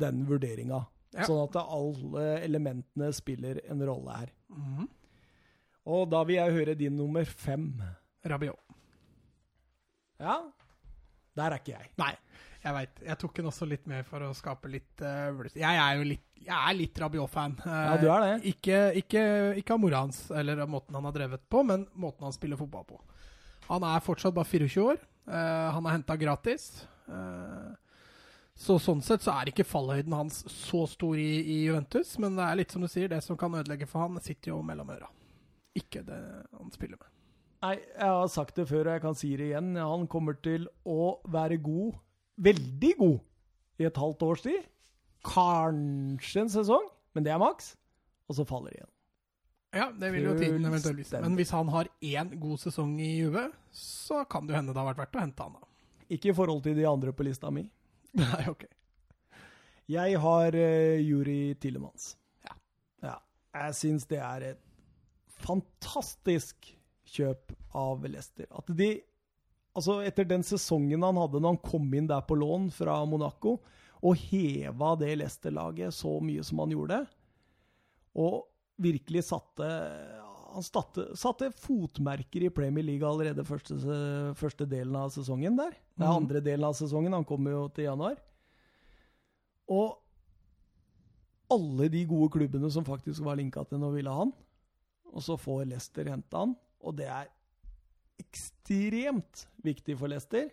den 0.00 0.24
vurderinga. 0.28 0.82
Ja. 1.16 1.24
Sånn 1.28 1.42
at 1.46 1.56
alle 1.62 2.24
elementene 2.44 3.12
spiller 3.16 3.60
en 3.70 3.84
rolle 3.88 4.16
her. 4.22 4.32
Mhm. 4.52 4.88
Og 5.86 6.08
da 6.10 6.24
vil 6.26 6.40
jeg 6.40 6.52
høre 6.56 6.74
din 6.74 6.96
nummer 6.98 7.24
fem. 7.24 7.68
Rabiot. 8.26 8.58
Ja, 10.18 10.40
der 11.36 11.52
er 11.52 11.60
ikke 11.60 11.76
jeg. 11.76 11.90
Nei, 12.00 12.12
jeg 12.64 12.74
veit. 12.74 13.02
Jeg 13.06 13.18
tok 13.20 13.34
den 13.36 13.48
også 13.52 13.68
litt 13.68 13.84
med 13.86 14.06
for 14.08 14.24
å 14.26 14.32
skape 14.34 14.70
litt 14.72 15.02
uh, 15.04 15.44
Jeg 15.52 15.76
er 15.76 15.98
jo 16.00 16.06
litt, 16.08 16.24
jeg 16.40 16.56
er 16.56 16.74
litt 16.78 16.98
Rabiot-fan. 16.98 17.58
Eh, 17.62 17.82
Ja, 17.86 17.96
du 18.00 18.06
er 18.10 18.24
det. 18.24 18.32
Ikke, 18.50 18.78
ikke, 18.98 19.22
ikke 19.60 19.76
av 19.76 19.82
mora 19.84 20.00
hans 20.06 20.24
eller 20.32 20.64
av 20.64 20.72
måten 20.72 20.96
han 20.96 21.06
har 21.06 21.14
drevet 21.14 21.44
på, 21.52 21.62
men 21.68 21.86
måten 21.94 22.26
han 22.26 22.34
spiller 22.34 22.58
fotball 22.58 22.86
på. 22.88 22.98
Han 23.68 23.84
er 23.86 24.02
fortsatt 24.02 24.34
bare 24.34 24.48
24 24.48 24.88
år. 24.90 24.98
Eh, 25.26 25.66
han 25.74 25.86
er 25.86 25.96
henta 25.98 26.16
gratis. 26.20 26.86
Eh, 27.10 27.74
så 28.56 28.78
sånn 28.80 29.02
sett 29.04 29.24
så 29.24 29.34
er 29.34 29.50
ikke 29.50 29.66
fallhøyden 29.68 30.14
hans 30.16 30.40
så 30.48 30.86
stor 30.88 31.18
i, 31.20 31.42
i 31.42 31.58
Juventus, 31.66 32.14
men 32.22 32.38
det 32.38 32.46
er 32.46 32.58
litt 32.62 32.72
som 32.72 32.84
du 32.84 32.88
sier, 32.88 33.10
det 33.12 33.20
som 33.24 33.36
kan 33.36 33.54
ødelegge 33.58 33.88
for 33.90 34.06
han, 34.06 34.16
sitter 34.24 34.54
jo 34.54 34.62
mellom 34.64 34.94
øra. 34.94 35.10
Ikke 35.76 36.00
det 36.06 36.20
han 36.56 36.72
spiller 36.72 36.96
med. 36.96 37.12
Nei, 37.66 37.74
jeg 37.80 38.14
har 38.14 38.30
sagt 38.32 38.56
det 38.56 38.68
før, 38.70 38.86
og 38.86 38.94
jeg 38.94 39.02
kan 39.04 39.16
si 39.18 39.32
det 39.36 39.50
igjen. 39.50 39.74
Han 39.80 40.06
kommer 40.08 40.36
til 40.44 40.68
å 40.88 41.16
være 41.32 41.58
god, 41.60 41.96
veldig 42.46 42.92
god, 43.00 43.18
i 43.76 43.88
et 43.88 44.00
halvt 44.00 44.24
års 44.24 44.44
tid. 44.46 44.64
Kanskje 45.26 46.44
en 46.46 46.52
sesong, 46.52 46.86
men 47.16 47.26
det 47.26 47.32
er 47.34 47.42
maks. 47.42 47.74
Og 48.30 48.38
så 48.38 48.46
faller 48.48 48.72
det 48.72 48.80
igjen. 48.80 48.92
Ja, 49.74 49.90
det 49.92 50.10
vil 50.14 50.28
jo 50.28 50.34
tiden 50.38 50.64
eventuelt 50.64 51.00
vise. 51.00 51.20
Men 51.20 51.36
hvis 51.38 51.50
han 51.54 51.68
har 51.72 51.88
én 52.00 52.32
god 52.40 52.60
sesong 52.62 52.94
i 53.02 53.16
Juve, 53.18 53.48
så 53.74 54.22
kan 54.30 54.46
det 54.46 54.54
jo 54.54 54.60
hende 54.60 54.74
det 54.74 54.80
har 54.80 54.88
vært 54.92 55.02
verdt 55.04 55.18
å 55.18 55.24
hente 55.24 55.46
han, 55.46 55.56
da. 55.58 55.68
Ikke 56.16 56.30
i 56.30 56.36
forhold 56.36 56.62
til 56.64 56.76
de 56.78 56.86
andre 56.88 57.12
på 57.16 57.26
lista 57.26 57.50
mi. 57.52 57.66
Nei, 58.20 58.44
ok. 58.52 58.64
Jeg 59.90 60.20
har 60.22 60.56
uh, 60.56 61.00
Juri 61.02 61.40
Tillemans. 61.62 62.14
Ja. 62.46 62.56
ja. 63.04 63.18
Jeg 63.58 63.76
syns 63.80 64.06
det 64.10 64.22
er 64.22 64.48
et 64.52 64.62
fantastisk 65.42 66.72
kjøp 67.16 67.52
av 67.76 68.06
Leicester. 68.08 68.48
At 68.56 68.72
de 68.76 68.94
Altså, 69.76 69.98
etter 70.08 70.24
den 70.24 70.40
sesongen 70.40 71.02
han 71.04 71.18
hadde 71.20 71.36
når 71.36 71.52
han 71.52 71.58
kom 71.60 71.90
inn 71.92 72.06
der 72.08 72.22
på 72.24 72.38
lån 72.40 72.70
fra 72.72 72.94
Monaco, 73.04 73.58
og 74.00 74.22
heva 74.30 74.94
det 74.96 75.10
Leicester-laget 75.20 75.92
så 75.92 76.14
mye 76.24 76.40
som 76.48 76.62
han 76.62 76.72
gjorde, 76.72 77.02
og 78.16 78.46
virkelig 78.76 79.24
satte 79.24 79.66
Han 80.56 80.64
satte, 80.64 81.10
satte 81.18 81.50
fotmerker 81.52 82.46
i 82.46 82.48
Premier 82.54 82.84
League 82.86 83.04
allerede 83.04 83.42
første, 83.44 83.74
første 84.38 84.64
delen 84.64 84.94
av 84.96 85.10
sesongen 85.12 85.54
der. 85.58 85.74
Den 85.98 86.06
Mhm. 86.08 86.16
andre 86.16 86.40
delen 86.40 86.64
av 86.64 86.72
sesongen. 86.72 87.12
Han 87.12 87.26
kommer 87.28 87.50
jo 87.50 87.68
til 87.68 87.84
januar. 87.84 88.16
Og 89.68 89.98
alle 91.50 91.90
de 91.90 92.04
gode 92.06 92.30
klubbene 92.32 92.70
som 92.72 92.84
faktisk 92.84 93.20
var 93.22 93.36
linka 93.36 93.64
til 93.68 93.78
nå, 93.78 93.92
ville 93.92 94.08
han. 94.10 94.32
Og 95.12 95.20
så 95.20 95.36
får 95.38 95.66
Leicester 95.68 96.04
hente 96.08 96.32
han, 96.36 96.56
og 96.80 96.96
det 96.96 97.06
er 97.06 97.28
ekstremt 98.18 99.46
viktig 99.62 99.98
for 99.98 100.08
Leicester 100.08 100.48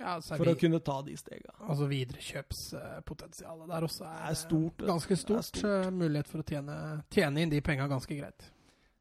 Ja, 0.00 0.16
altså, 0.16 0.34
for 0.36 0.42
for 0.44 0.52
å 0.54 0.58
kunne 0.58 0.80
ta 0.82 0.96
de 1.06 1.14
stega. 1.16 1.52
altså 1.68 1.86
viderekjøpspotensialet 1.86 3.68
der 3.70 3.84
også 3.86 4.04
er, 4.08 4.24
er 4.30 4.34
stort. 4.34 4.82
ganske 4.88 5.16
stort. 5.16 5.38
er 5.38 5.42
stort. 5.60 5.86
eh, 5.86 5.90
Mulighet 5.94 6.28
for 6.32 6.42
å 6.42 6.46
tjene, 6.48 6.78
tjene 7.14 7.44
inn 7.44 7.50
de 7.52 7.60
penga 7.64 7.86
ganske 7.88 8.16
greit. 8.18 8.48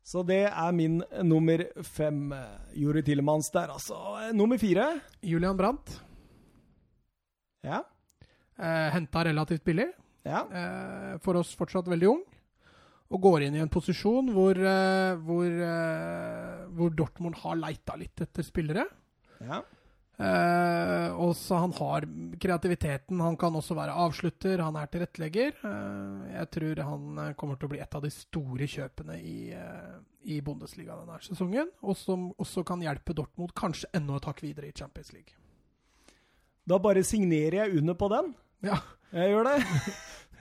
Så 0.06 0.22
det 0.28 0.42
er 0.52 0.72
min 0.76 1.00
nummer 1.24 1.64
fem. 1.88 2.32
eh, 2.34 2.76
Juri 2.76 3.02
Tillemanns 3.08 3.50
der, 3.56 3.70
altså. 3.74 3.96
Eh, 4.28 4.34
Nummer 4.36 4.58
fire 4.62 5.02
Julian 5.24 5.58
Brandt 5.58 5.96
Ja. 7.64 7.82
eh, 8.60 8.90
henta 8.94 9.24
relativt 9.26 9.64
billig. 9.64 9.90
ja. 10.26 10.46
eh, 10.52 11.18
for 11.24 11.36
oss 11.42 11.56
fortsatt 11.56 11.88
veldig 11.88 12.08
ung. 12.10 12.24
Og 13.14 13.22
går 13.22 13.44
inn 13.48 13.56
i 13.56 13.60
en 13.62 13.70
posisjon 13.70 14.30
hvor, 14.34 14.58
eh, 14.58 15.16
hvor, 15.26 15.46
eh, 15.46 16.66
hvor 16.74 16.90
Dortmund 16.96 17.36
har 17.44 17.56
leita 17.56 17.96
litt 17.98 18.22
etter 18.22 18.44
spillere. 18.44 18.86
ja. 19.42 19.62
Eh, 20.14 21.10
og 21.18 21.32
så 21.36 21.58
han 21.64 21.74
har 21.80 22.06
kreativiteten. 22.40 23.22
Han 23.24 23.38
kan 23.40 23.56
også 23.58 23.76
være 23.78 23.96
avslutter, 24.06 24.62
han 24.62 24.78
er 24.78 24.90
tilrettelegger. 24.94 25.56
Uh, 25.64 26.30
jeg 26.36 26.50
tror 26.54 26.82
han 26.90 27.22
eh, 27.24 27.36
kommer 27.40 27.58
til 27.58 27.70
å 27.70 27.74
bli 27.74 27.82
et 27.82 27.98
av 27.98 28.04
de 28.06 28.12
store 28.14 28.68
kjøpene 28.70 29.18
i, 29.20 29.38
uh, 29.58 29.98
i 30.30 30.40
Bundesliga 30.46 31.00
denne 31.00 31.18
sesongen. 31.26 31.72
Og 31.82 31.98
som 31.98 32.30
også 32.38 32.66
kan 32.68 32.84
hjelpe 32.84 33.16
Dortmund 33.18 33.56
kanskje 33.58 33.90
enda 33.98 34.20
et 34.20 34.30
hakk 34.30 34.44
videre 34.46 34.70
i 34.70 34.76
Champions 34.78 35.14
League. 35.16 35.34
Da 36.70 36.80
bare 36.80 37.04
signerer 37.04 37.64
jeg 37.64 37.82
under 37.82 37.98
på 38.00 38.08
den. 38.14 38.34
Ja. 38.64 38.80
Jeg 39.14 39.34
gjør 39.34 39.52
det. 39.52 39.62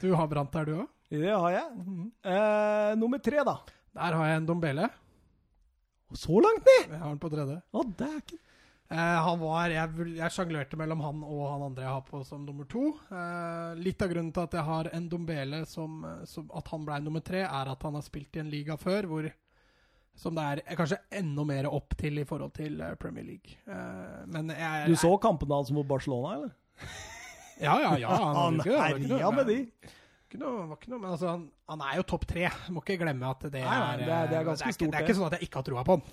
Du 0.03 0.09
har 0.19 0.27
brant 0.27 0.51
der, 0.51 0.67
du 0.67 0.81
òg? 0.83 0.87
Det 1.15 1.31
har 1.31 1.53
jeg. 1.55 1.67
Mhm. 1.79 2.07
Eh, 2.27 2.93
nummer 2.99 3.21
tre, 3.23 3.45
da. 3.47 3.53
Der 3.95 4.17
har 4.19 4.27
jeg 4.27 4.41
en 4.41 4.49
Dombele. 4.49 4.89
Så 6.19 6.41
langt 6.43 6.67
ned! 6.67 6.89
Jeg 6.91 6.99
har 6.99 7.13
den 7.13 7.21
på 7.23 7.31
tredje. 7.31 7.61
Å, 7.71 7.85
dæken. 8.01 8.41
Eh, 8.93 9.19
han 9.25 9.39
var 9.41 9.71
Jeg, 9.73 10.07
jeg 10.19 10.35
sjanglerte 10.35 10.77
mellom 10.77 11.01
han 11.01 11.23
og 11.25 11.43
han 11.49 11.63
andre 11.71 11.85
jeg 11.87 11.93
har 11.95 12.03
på 12.05 12.21
som 12.29 12.43
nummer 12.45 12.67
to. 12.69 12.91
Eh, 13.09 13.71
litt 13.81 14.03
av 14.05 14.11
grunnen 14.13 14.33
til 14.37 14.45
at 14.45 14.57
jeg 14.59 14.67
har 14.69 14.91
en 14.93 15.07
Dombele 15.09 15.63
som, 15.71 16.03
eh, 16.05 16.25
som 16.29 16.51
At 16.55 16.69
han 16.75 16.85
ble 16.85 16.99
nummer 17.01 17.25
tre, 17.25 17.41
er 17.47 17.73
at 17.73 17.83
han 17.89 17.97
har 17.97 18.05
spilt 18.05 18.37
i 18.37 18.43
en 18.45 18.51
liga 18.53 18.77
før 18.81 19.09
hvor 19.09 19.31
som 20.15 20.37
det 20.37 20.43
er 20.45 20.77
kanskje 20.77 20.99
enda 21.23 21.45
mer 21.49 21.67
opp 21.73 21.95
til 21.97 22.19
i 22.21 22.27
forhold 22.29 22.53
til 22.59 22.83
eh, 22.85 22.93
Premier 23.01 23.25
League. 23.25 23.55
Eh, 23.65 24.27
men 24.29 24.53
jeg 24.53 24.91
Du 24.93 24.97
så 25.01 25.15
kampene 25.23 25.57
hans 25.57 25.73
mot 25.73 25.89
Barcelona, 25.89 26.35
eller? 26.37 26.53
Ja, 27.63 27.79
ja, 27.81 27.95
ja. 27.97 28.13
Han 28.35 28.59
noe- 28.59 28.77
herja 28.77 29.31
med 29.33 29.47
de. 29.49 29.57
Ikke 30.33 30.39
noe, 30.41 30.63
var 30.71 30.79
ikke 30.81 30.89
noe, 30.89 30.99
men 31.03 31.11
altså, 31.13 31.27
han, 31.29 31.43
han 31.69 31.81
er 31.85 31.97
jo 31.99 32.05
topp 32.09 32.23
tre. 32.31 32.47
Må 32.73 32.81
ikke 32.81 32.95
glemme 33.03 33.29
at 33.29 33.43
det 33.53 33.61
Nei, 33.61 33.69
nei, 33.69 33.89
er 33.93 33.99
det 34.01 34.09
er- 34.17 34.29
det 34.31 34.37
er 34.39 34.45
ganske 34.49 34.65
ikke, 34.71 34.77
stort, 34.79 34.93
Det 34.95 34.99
er 35.01 35.05
ikke 35.05 35.17
sånn 35.19 35.27
at 35.29 35.35
jeg 35.37 35.49
ikke 35.49 35.59
har 35.61 35.67
troa 35.67 35.83
på 35.85 35.97
han. 35.99 36.05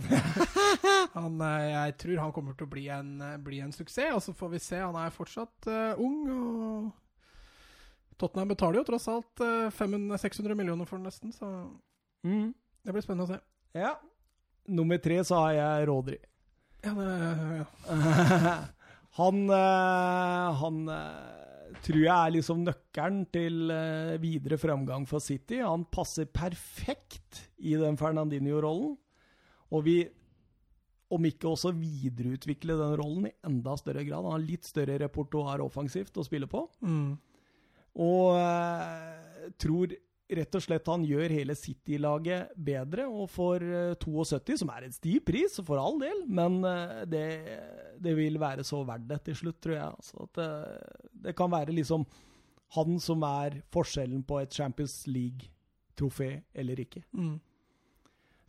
han. 1.15 1.37
eh, 1.47 1.67
Jeg 1.71 1.97
tror 2.03 2.17
han 2.25 2.33
kommer 2.35 2.57
til 2.59 2.67
å 2.67 2.71
bli 2.73 2.83
en, 2.91 3.13
eh, 3.23 3.37
bli 3.45 3.61
en 3.63 3.71
suksess, 3.71 4.11
og 4.17 4.21
så 4.25 4.33
får 4.35 4.51
vi 4.57 4.59
se. 4.65 4.81
Han 4.83 4.97
er 4.99 5.13
fortsatt 5.15 5.69
uh, 5.71 6.01
ung, 6.03 6.17
og 6.35 8.17
Tottenham 8.19 8.49
betaler 8.51 8.81
jo 8.81 8.87
tross 8.89 9.07
alt 9.07 9.39
eh, 9.45 9.69
500, 9.71 10.19
600 10.19 10.57
millioner 10.59 10.85
for 10.89 10.99
den 10.99 11.07
nesten, 11.07 11.31
så 11.31 11.47
Mm. 12.27 12.49
det 12.83 12.91
blir 12.91 13.01
spennende 13.05 13.29
å 13.29 13.31
se. 13.31 13.39
Ja. 13.79 13.93
Nummer 14.67 14.97
tre 14.99 15.21
så 15.23 15.37
har 15.39 15.53
jeg 15.55 15.87
Rodri. 15.87 16.17
Ja, 16.83 16.91
det, 16.97 17.05
ja. 17.61 18.57
han 19.15 19.39
uh, 19.63 20.59
han 20.59 20.81
eh, 20.91 21.48
tror 21.85 22.01
jeg 22.01 22.13
er 22.13 22.33
liksom 22.35 22.63
nøkkelen 22.65 23.21
til 23.33 23.73
eh, 23.73 24.15
videre 24.21 24.59
framgang 24.61 25.05
for 25.09 25.23
City. 25.23 25.59
Han 25.63 25.85
passer 25.91 26.29
perfekt 26.31 27.45
i 27.57 27.75
den 27.79 27.97
Fernandinho-rollen. 27.99 28.95
Og 29.69 29.85
vi, 29.85 29.97
om 31.13 31.25
ikke 31.29 31.51
også 31.51 31.73
videreutvikle 31.77 32.77
den 32.79 32.95
rollen 32.99 33.29
i 33.29 33.35
enda 33.45 33.75
større 33.79 34.03
grad. 34.07 34.25
Han 34.25 34.37
har 34.37 34.45
litt 34.45 34.67
større 34.67 34.97
repertoar 35.03 35.63
offensivt 35.65 36.17
å 36.17 36.25
spille 36.25 36.49
på. 36.49 36.65
Mm. 36.81 37.17
Og 37.99 38.37
eh, 38.39 39.49
tror 39.61 39.95
rett 40.29 40.55
og 40.55 40.63
slett 40.63 40.89
han 40.91 41.03
gjør 41.07 41.33
hele 41.33 41.55
City-laget 41.57 42.53
bedre. 42.55 43.07
Og 43.09 43.29
for 43.33 43.63
eh, 43.63 43.95
72, 43.99 44.59
som 44.61 44.71
er 44.73 44.87
en 44.87 44.95
stiv 44.95 45.23
pris, 45.27 45.59
for 45.65 45.81
all 45.81 45.99
del, 46.01 46.23
men 46.29 46.59
eh, 46.67 47.03
det, 47.09 47.27
det 48.01 48.15
vil 48.17 48.39
være 48.41 48.65
så 48.67 48.83
verdt 48.87 49.07
det 49.09 49.21
til 49.27 49.39
slutt, 49.43 49.59
tror 49.63 49.77
jeg. 49.77 49.99
Altså, 49.99 50.29
det, 50.37 50.49
det 51.27 51.35
kan 51.37 51.51
være 51.53 51.75
liksom 51.75 52.05
han 52.77 52.99
som 53.01 53.23
er 53.25 53.61
forskjellen 53.73 54.21
på 54.29 54.43
et 54.43 54.53
Champions 54.53 55.01
League-trofé 55.09 56.35
eller 56.53 56.83
ikke. 56.85 57.01
Mm. 57.17 57.39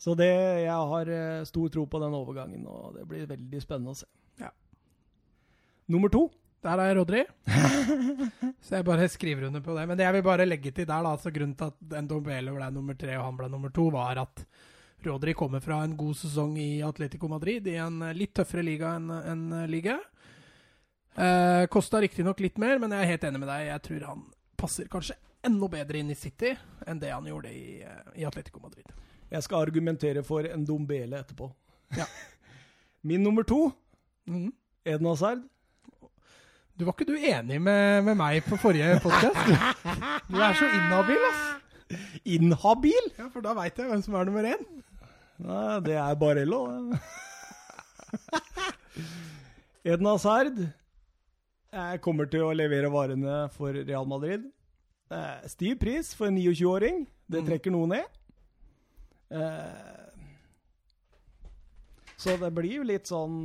Så 0.00 0.14
det, 0.16 0.32
jeg 0.64 0.90
har 0.92 1.12
eh, 1.12 1.44
stor 1.48 1.72
tro 1.72 1.86
på 1.88 2.00
den 2.00 2.16
overgangen, 2.16 2.66
og 2.68 2.96
det 2.96 3.06
blir 3.08 3.28
veldig 3.28 3.60
spennende 3.60 3.92
å 3.92 4.00
se. 4.00 4.08
Ja. 4.40 4.52
Nummer 5.92 6.12
to. 6.12 6.28
Der 6.60 6.80
er 6.84 6.94
Rodri. 6.98 7.22
Så 8.66 8.74
jeg 8.76 8.84
bare 8.84 9.06
skriver 9.08 9.46
under 9.48 9.62
på 9.64 9.72
det. 9.78 9.86
Men 9.88 9.96
det 9.96 10.04
jeg 10.04 10.12
vil 10.18 10.22
bare 10.26 10.44
legge 10.46 10.70
til 10.76 10.84
der, 10.86 11.02
da, 11.06 11.12
altså 11.14 11.32
grunnen 11.32 11.54
til 11.56 11.70
at 11.70 12.02
Ndombele 12.04 12.52
ble 12.52 12.68
nummer 12.74 12.98
tre 13.00 13.14
og 13.16 13.24
han 13.30 13.38
ble 13.38 13.48
nummer 13.48 13.72
to, 13.72 13.86
var 13.94 14.20
at 14.20 14.42
Rodri 15.06 15.32
kommer 15.32 15.62
fra 15.64 15.78
en 15.86 15.94
god 15.96 16.18
sesong 16.20 16.58
i 16.60 16.82
Atletico 16.84 17.28
Madrid, 17.32 17.64
i 17.72 17.78
en 17.80 18.02
eh, 18.04 18.12
litt 18.16 18.34
tøffere 18.36 18.60
liga 18.66 18.90
enn 18.98 19.06
en 19.16 19.46
liga. 19.72 19.94
Eh, 21.16 21.64
Kosta 21.72 22.02
riktignok 22.04 22.40
litt 22.44 22.58
mer, 22.60 22.76
men 22.82 22.92
jeg 22.92 23.06
er 23.06 23.10
helt 23.14 23.24
enig 23.30 23.40
med 23.40 23.48
deg. 23.50 23.64
Jeg 23.70 23.82
tror 23.86 24.04
han 24.10 24.26
passer 24.60 24.90
kanskje 24.92 25.16
enda 25.48 25.70
bedre 25.72 26.02
inn 26.02 26.12
i 26.12 26.18
City 26.20 26.52
enn 26.86 27.00
det 27.00 27.14
han 27.14 27.24
gjorde 27.30 27.48
i, 27.56 27.80
eh, 27.80 28.02
i 28.20 28.26
Atletico 28.28 28.60
Madrid. 28.60 28.84
Jeg 29.32 29.46
skal 29.46 29.64
argumentere 29.64 30.20
for 30.26 30.44
en 30.44 30.66
Dombele 30.68 31.22
etterpå. 31.24 31.48
Ja. 31.96 32.04
Min 33.08 33.24
nummer 33.24 33.42
to, 33.48 33.70
Mhm. 34.28 34.52
Eden 34.84 35.06
Hazard. 35.08 35.40
Du 36.80 36.86
Var 36.88 36.94
ikke 36.96 37.06
du 37.10 37.16
enig 37.18 37.58
med, 37.60 38.04
med 38.06 38.16
meg 38.16 38.38
på 38.46 38.56
forrige 38.60 38.94
podkast? 39.04 39.36
Du 40.30 40.38
er 40.40 40.54
så 40.56 40.68
inhabil, 40.72 41.24
ass. 41.28 41.42
Inhabil? 42.24 43.08
Ja, 43.18 43.26
For 43.34 43.44
da 43.44 43.52
veit 43.58 43.76
jeg 43.80 43.90
hvem 43.90 44.04
som 44.06 44.16
er 44.16 44.28
nummer 44.28 44.46
én. 44.48 44.62
Nei, 45.44 45.74
det 45.84 45.96
er 46.00 46.16
Barello. 46.20 46.60
Edna 49.84 50.14
Hazard 50.16 50.58
eh, 50.62 51.94
kommer 52.04 52.28
til 52.32 52.44
å 52.48 52.54
levere 52.56 52.90
varene 52.92 53.42
for 53.54 53.76
Real 53.76 54.08
Madrid. 54.08 54.46
Eh, 55.12 55.48
Stiv 55.52 55.76
pris 55.82 56.14
for 56.16 56.30
en 56.30 56.38
29-åring. 56.40 57.04
Det 57.30 57.40
Mm. 57.44 57.46
trekker 57.50 57.70
noe 57.76 57.86
ned. 57.92 58.06
Eh, 59.30 60.06
så 62.20 62.34
det 62.40 62.50
blir 62.56 62.80
jo 62.80 62.88
litt 62.88 63.06
sånn 63.08 63.44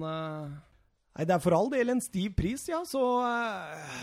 Nei, 1.16 1.24
det 1.24 1.36
er 1.38 1.44
for 1.44 1.56
all 1.56 1.70
del 1.72 1.94
en 1.94 2.04
stiv 2.04 2.34
pris, 2.36 2.66
ja, 2.68 2.82
så 2.88 3.02
uh, 3.24 4.00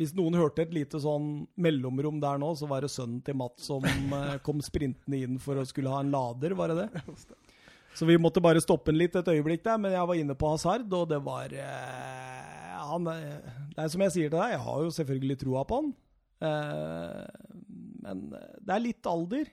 Hvis 0.00 0.12
noen 0.16 0.36
hørte 0.36 0.66
et 0.66 0.74
lite 0.76 1.00
sånn 1.00 1.46
mellomrom 1.56 2.18
der 2.20 2.40
nå, 2.42 2.50
så 2.58 2.68
var 2.68 2.84
det 2.84 2.92
sønnen 2.92 3.22
til 3.24 3.38
Matt 3.40 3.62
som 3.64 3.86
uh, 4.12 4.36
kom 4.44 4.60
sprintende 4.64 5.22
inn 5.24 5.40
for 5.40 5.56
å 5.56 5.64
skulle 5.68 5.92
ha 5.92 6.02
en 6.04 6.12
lader, 6.12 6.56
var 6.58 6.72
det 6.72 6.84
det? 6.84 7.04
Så 7.96 8.06
vi 8.08 8.16
måtte 8.16 8.40
bare 8.40 8.60
stoppe 8.64 8.88
den 8.88 9.02
litt 9.02 9.16
et 9.20 9.26
øyeblikk 9.28 9.64
der, 9.66 9.76
men 9.80 9.92
jeg 9.92 10.08
var 10.08 10.16
inne 10.16 10.36
på 10.36 10.48
Hazard, 10.48 10.86
og 10.96 11.10
det 11.10 11.18
var 11.24 11.52
uh, 11.52 12.78
han, 12.92 13.08
Det 13.72 13.82
er 13.84 13.90
som 13.92 14.04
jeg 14.06 14.14
sier 14.14 14.30
til 14.30 14.38
deg, 14.38 14.54
jeg 14.54 14.62
har 14.64 14.84
jo 14.84 14.94
selvfølgelig 14.96 15.36
troa 15.40 15.64
på 15.68 15.80
han. 15.80 15.90
Men 18.02 18.24
det 18.32 18.72
er 18.74 18.82
litt 18.82 19.06
alder 19.06 19.46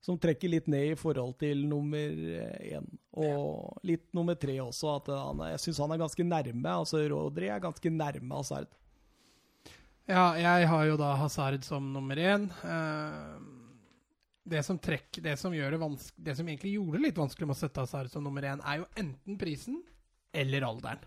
som 0.00 0.16
trekker 0.18 0.48
litt 0.48 0.68
ned 0.70 0.94
i 0.94 0.98
forhold 0.98 1.36
til 1.40 1.62
nummer 1.68 2.12
én. 2.64 2.86
Og 3.20 3.80
litt 3.84 4.06
nummer 4.16 4.38
tre 4.40 4.56
også. 4.62 4.94
At 4.96 5.10
han, 5.12 5.42
jeg 5.52 5.62
syns 5.64 5.80
han 5.84 5.94
er 5.94 6.00
ganske 6.00 6.24
nærme. 6.24 6.72
altså 6.72 7.02
Rodri 7.12 7.50
er 7.52 7.62
ganske 7.62 7.92
nærme 7.92 8.40
Hazard. 8.40 8.70
Ja, 10.10 10.32
jeg 10.40 10.66
har 10.66 10.86
jo 10.88 10.96
da 10.98 11.12
Hazard 11.20 11.62
som 11.66 11.92
nummer 11.92 12.18
én. 12.18 12.48
Eh, 12.64 13.36
det 14.50 14.64
som 14.66 14.80
trekk, 14.80 15.20
det 15.22 15.36
som 15.38 15.54
gjør 15.54 15.76
det 15.76 15.82
vanske, 15.84 16.16
det 16.16 16.34
som 16.38 16.48
egentlig 16.48 16.74
gjorde 16.74 16.96
det 16.96 17.04
litt 17.04 17.20
vanskelig 17.20 17.50
med 17.50 17.58
å 17.58 17.60
sette 17.60 17.84
Hazard 17.84 18.10
som 18.10 18.24
nummer 18.24 18.48
én, 18.48 18.64
er 18.64 18.80
jo 18.80 18.88
enten 18.98 19.38
prisen 19.38 19.82
eller 20.32 20.64
alderen. 20.66 21.04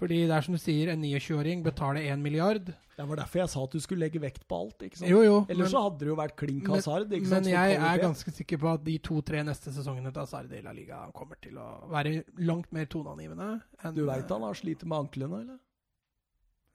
Fordi 0.00 0.22
det 0.26 0.34
er 0.34 0.40
som 0.46 0.54
du 0.56 0.58
sier, 0.58 0.88
en 0.92 1.02
29-åring 1.04 1.62
betaler 1.62 2.06
1 2.10 2.18
milliard. 2.22 2.64
Det 2.96 3.04
var 3.08 3.16
derfor 3.16 3.38
jeg 3.42 3.48
sa 3.52 3.62
at 3.64 3.70
du 3.76 3.80
skulle 3.80 4.00
legge 4.06 4.20
vekt 4.20 4.46
på 4.48 4.56
alt. 4.58 4.78
ikke 4.82 4.98
sant? 4.98 5.10
Jo, 5.10 5.20
jo. 5.22 5.36
Ellers 5.48 5.68
men- 5.68 5.72
så 5.74 5.82
hadde 5.84 5.98
det 6.00 6.08
jo 6.08 6.16
vært 6.16 6.36
klink 6.36 6.62
Men- 6.62 6.74
Hazard. 6.74 7.08
Men 7.10 7.44
jeg 7.44 7.76
er 7.76 7.98
ganske 7.98 8.32
sikker 8.32 8.58
på 8.58 8.72
at 8.74 8.84
de 8.84 8.98
to-tre 8.98 9.42
neste 9.44 9.70
sesongene 9.72 10.12
til 10.12 10.20
Hazard 10.22 10.52
i 10.52 10.60
La 10.62 10.72
Liga 10.72 11.10
kommer 11.14 11.36
til 11.40 11.54
å 11.60 11.88
være 11.90 12.24
langt 12.38 12.72
mer 12.72 12.86
toneangivende. 12.86 13.62
enn- 13.84 13.94
Du 13.94 14.06
veit 14.06 14.28
han 14.28 14.42
har 14.42 14.54
slitt 14.54 14.84
med 14.84 14.98
anklene, 14.98 15.40
eller? 15.42 15.58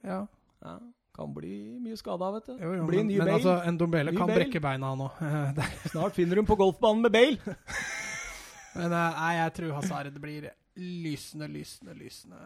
Ja. 0.03 0.27
Ja, 0.63 0.79
Kan 1.17 1.33
bli 1.33 1.79
mye 1.81 1.97
skada, 1.97 2.31
vet 2.33 2.45
du. 2.45 2.57
Jo, 2.61 2.73
jo, 2.75 2.85
bli 2.85 2.99
en 2.99 3.07
men, 3.07 3.07
ny 3.07 3.17
men 3.17 3.25
Bale. 3.27 3.39
altså, 3.39 3.67
en 3.67 3.77
Dombele 3.77 4.11
kan 4.15 4.27
Bale. 4.27 4.39
brekke 4.45 4.61
beina 4.61 4.95
nå. 4.95 5.09
Snart 5.89 6.13
finner 6.13 6.35
hun 6.35 6.45
på 6.45 6.55
golfbanen 6.55 7.01
med 7.01 7.11
Bale. 7.11 7.37
Men 8.77 8.91
eh, 8.93 9.13
nei, 9.17 9.33
jeg 9.37 9.53
tror 9.55 9.71
Hazard 9.73 10.13
blir 10.21 10.51
lysende, 10.77 11.47
lysende, 11.49 11.95
lysende 11.97 12.37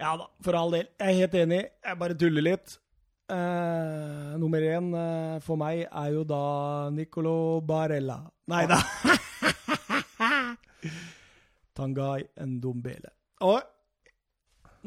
Ja 0.00 0.14
da, 0.16 0.30
for 0.40 0.56
all 0.56 0.72
del. 0.72 0.86
Jeg 0.96 1.12
er 1.12 1.18
helt 1.20 1.34
enig. 1.42 1.60
Jeg 1.84 2.00
bare 2.00 2.16
tuller 2.16 2.46
litt. 2.46 2.78
Uh, 3.30 4.32
nummer 4.40 4.64
én 4.64 4.88
uh, 4.96 5.36
for 5.44 5.60
meg 5.60 5.84
er 5.84 6.14
jo 6.14 6.24
da 6.26 6.44
Nicolo 6.94 7.60
Barella. 7.62 8.16
Nei 8.50 8.62
da. 8.70 8.80
Tangai 11.76 12.24
Ndombele. 12.48 13.12
Og 13.44 13.60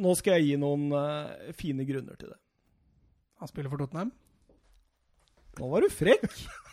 nå 0.01 0.16
skal 0.17 0.40
jeg 0.40 0.50
gi 0.50 0.59
noen 0.59 0.90
uh, 0.98 1.53
fine 1.61 1.85
grunner 1.88 2.17
til 2.17 2.33
det. 2.33 2.40
Han 3.40 3.53
spiller 3.53 3.69
for 3.69 3.85
Tottenham. 3.85 4.11
Nå 5.61 5.69
var 5.69 5.85
du 5.85 5.93
frekk! 5.93 6.25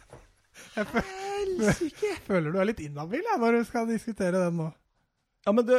Føler 2.29 2.53
du 2.53 2.59
er 2.61 2.69
litt 2.69 2.83
inhabil 2.85 3.23
jeg, 3.25 3.41
når 3.41 3.59
du 3.59 3.65
skal 3.69 3.89
diskutere 3.91 4.47
den 4.47 4.61
nå. 4.61 4.69
Ja, 5.47 5.55
men 5.57 5.67
du, 5.67 5.77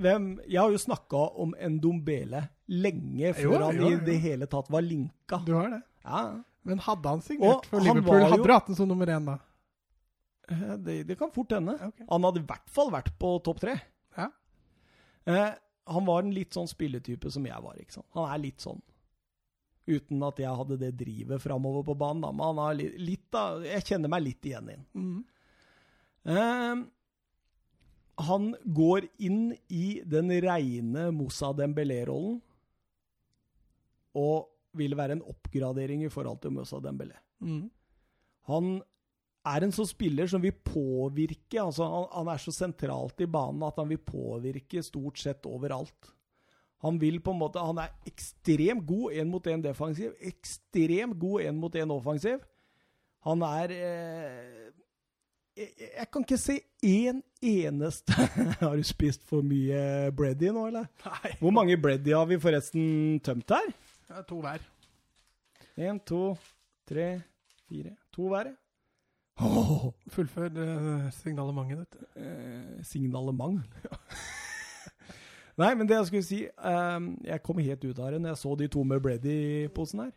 hvem 0.00 0.24
Jeg 0.48 0.60
har 0.60 0.70
jo 0.74 0.78
snakka 0.80 1.20
om 1.44 1.54
Ndombele 1.54 2.42
lenge 2.68 3.34
før 3.38 3.42
Jo, 3.44 3.58
han 3.66 3.76
jo, 3.80 3.88
i 3.92 4.00
det 4.06 4.16
hele 4.22 4.46
tatt 4.50 4.70
var 4.70 4.82
linka. 4.86 5.40
Du 5.46 5.54
har 5.54 5.70
det. 5.70 5.82
Ja, 6.04 6.22
Men 6.64 6.78
hadde 6.84 7.08
han 7.08 7.22
signert 7.24 7.66
for 7.70 7.80
Liverpool? 7.80 8.20
Hadde 8.24 8.44
du 8.46 8.52
hatt 8.52 8.66
ham 8.68 8.76
som 8.76 8.88
nummer 8.88 9.06
én 9.06 9.24
da? 9.26 9.38
eh, 10.50 10.76
det, 10.82 10.98
det 11.08 11.16
kan 11.18 11.30
fort 11.32 11.52
hende. 11.56 11.76
Okay. 11.78 12.06
Han 12.10 12.24
hadde 12.26 12.40
i 12.42 12.46
hvert 12.48 12.70
fall 12.70 12.90
vært 12.92 13.12
på 13.18 13.32
topp 13.46 13.60
tre. 13.62 13.76
Ja. 14.18 14.28
Eh, 15.26 15.50
han 15.90 16.06
var 16.06 16.22
en 16.22 16.34
litt 16.34 16.52
sånn 16.54 16.68
spilletype 16.70 17.30
som 17.30 17.46
jeg 17.46 17.62
var. 17.64 17.76
ikke 17.80 17.96
sant? 17.98 18.06
Han 18.14 18.28
er 18.30 18.38
litt 18.42 18.60
sånn. 18.62 18.80
Uten 19.90 20.22
at 20.22 20.38
jeg 20.38 20.54
hadde 20.54 20.76
det 20.78 20.92
drivet 21.00 21.42
framover 21.42 21.82
på 21.86 21.96
banen. 21.98 22.20
da, 22.22 22.30
Men 22.32 22.46
han 22.52 22.58
har 22.62 22.74
litt, 22.78 22.98
litt 23.00 23.34
av 23.34 23.64
Jeg 23.64 23.82
kjenner 23.88 24.08
meg 24.12 24.22
litt 24.22 24.44
igjen 24.46 24.68
i. 24.70 24.76
Mhm. 24.94 25.24
Eh, 26.30 26.74
han 28.26 28.52
går 28.64 29.08
inn 29.22 29.50
i 29.72 30.00
den 30.06 30.32
reine 30.44 31.08
Moussa 31.14 31.52
Dembélé-rollen 31.56 32.38
og 34.20 34.50
vil 34.76 34.94
være 34.98 35.18
en 35.18 35.26
oppgradering 35.26 36.04
i 36.06 36.12
forhold 36.12 36.40
til 36.42 36.54
Moussa 36.54 36.78
Dembélé. 36.82 37.16
Mm. 37.42 37.68
Han 38.50 38.70
er 39.48 39.64
en 39.64 39.72
sånn 39.74 39.88
spiller 39.88 40.28
som 40.30 40.42
vil 40.42 40.52
påvirke 40.52 41.60
altså 41.62 41.86
han, 41.88 42.08
han 42.12 42.30
er 42.32 42.42
så 42.42 42.52
sentralt 42.54 43.22
i 43.24 43.28
banen 43.30 43.64
at 43.66 43.78
han 43.80 43.88
vil 43.90 44.02
påvirke 44.04 44.82
stort 44.84 45.20
sett 45.20 45.48
overalt. 45.48 46.12
Han 46.84 46.96
vil 47.00 47.18
på 47.20 47.34
en 47.34 47.40
måte, 47.42 47.60
han 47.60 47.80
er 47.82 47.92
ekstremt 48.08 48.86
god 48.88 49.16
én 49.20 49.28
mot 49.28 49.46
én 49.52 49.60
defensiv, 49.64 50.14
ekstremt 50.24 51.18
god 51.20 51.44
én 51.44 51.58
mot 51.60 51.74
én 51.76 51.92
offensiv. 51.92 52.40
Han 53.28 53.44
er 53.44 53.74
eh, 53.74 54.70
jeg, 55.56 55.70
jeg 55.80 56.06
kan 56.12 56.24
ikke 56.26 56.38
se 56.40 56.56
én 56.86 57.20
eneste 57.42 58.14
Har 58.60 58.76
du 58.76 58.86
spist 58.86 59.24
for 59.28 59.46
mye 59.46 60.10
bready 60.16 60.52
nå, 60.54 60.68
eller? 60.70 60.88
Nei. 61.06 61.34
Hvor 61.40 61.54
mange 61.54 61.78
bready 61.80 62.14
har 62.14 62.28
vi 62.30 62.40
forresten 62.40 63.20
tømt 63.24 63.50
her? 63.50 63.72
Ja, 64.10 64.22
to 64.26 64.40
hver. 64.42 64.64
Én, 65.80 66.00
to, 66.06 66.34
tre, 66.88 67.12
fire. 67.68 67.94
To 68.12 68.28
hver, 68.28 68.52
Oh. 69.40 69.88
Fullfør 70.12 70.50
uh, 70.52 71.08
signalementet 71.16 71.80
ditt. 71.80 72.00
Uh, 72.16 72.82
signalement. 72.84 73.62
Nei, 75.60 75.74
men 75.76 75.88
det 75.88 75.96
jeg 75.96 76.08
skulle 76.08 76.24
si 76.24 76.40
um, 76.56 77.10
Jeg 77.26 77.42
kom 77.44 77.58
helt 77.60 77.84
ut 77.84 77.98
av 77.98 78.14
det 78.14 78.20
når 78.22 78.32
jeg 78.32 78.40
så 78.40 78.54
de 78.56 78.68
to 78.72 78.84
med 78.86 79.00
Breddy-posen 79.04 80.04
her. 80.04 80.12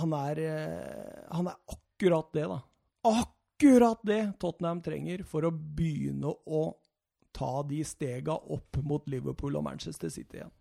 Han 0.00 0.14
er 0.16 0.40
uh, 0.40 1.36
Han 1.36 1.52
er 1.52 1.76
akkurat 1.76 2.32
det, 2.34 2.48
da. 2.48 2.58
Akkurat 3.08 4.02
det 4.06 4.22
Tottenham 4.42 4.82
trenger 4.84 5.24
for 5.26 5.46
å 5.46 5.52
begynne 5.52 6.32
å 6.46 6.64
ta 7.32 7.62
de 7.66 7.80
stega 7.86 8.34
opp 8.36 8.78
mot 8.84 9.06
Liverpool 9.10 9.56
og 9.58 9.64
Manchester 9.66 10.12
City 10.12 10.40
igjen. 10.40 10.52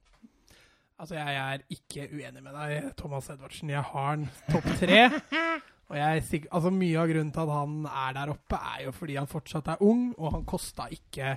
Altså, 1.02 1.18
jeg 1.18 1.38
er 1.42 1.64
ikke 1.74 2.08
uenig 2.14 2.44
med 2.46 2.54
deg, 2.54 2.92
Thomas 2.98 3.30
Edvardsen. 3.34 3.72
Jeg 3.74 3.82
har 3.90 4.10
han 4.12 4.28
topp 4.52 4.68
tre. 4.78 5.00
Og 5.92 5.98
jeg 5.98 6.18
er 6.18 6.22
sikker, 6.24 6.52
altså 6.56 6.70
Mye 6.72 7.00
av 7.02 7.10
grunnen 7.10 7.32
til 7.36 7.42
at 7.42 7.50
han 7.52 7.74
er 7.90 8.14
der 8.16 8.30
oppe, 8.32 8.56
er 8.56 8.84
jo 8.86 8.94
fordi 8.96 9.18
han 9.20 9.28
fortsatt 9.28 9.74
er 9.74 9.82
ung, 9.84 10.06
og 10.16 10.38
han 10.38 10.46
kosta 10.48 10.86
ikke 10.94 11.34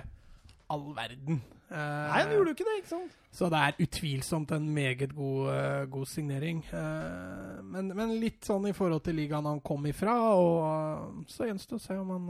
all 0.71 0.85
verden. 0.95 1.41
Eh, 1.69 1.77
Nei, 1.77 2.19
han 2.21 2.33
gjorde 2.35 2.51
jo 2.51 2.55
ikke 2.57 2.67
det, 2.67 2.75
ikke 2.81 2.91
sant? 2.91 3.15
Så 3.35 3.49
det 3.51 3.61
er 3.61 3.79
utvilsomt 3.85 4.51
en 4.55 4.67
meget 4.73 5.15
god, 5.15 5.47
eh, 5.53 5.85
god 5.91 6.09
signering. 6.09 6.61
Eh, 6.71 7.63
men, 7.63 7.89
men 7.97 8.13
litt 8.21 8.45
sånn 8.45 8.67
i 8.69 8.75
forhold 8.77 9.03
til 9.07 9.17
ligaen 9.19 9.49
han 9.49 9.63
kom 9.65 9.87
ifra, 9.89 10.13
og 10.37 11.25
så 11.31 11.49
gjenstår 11.49 11.81
å 11.81 11.85
se 11.87 11.97
om 11.99 12.13
han 12.15 12.29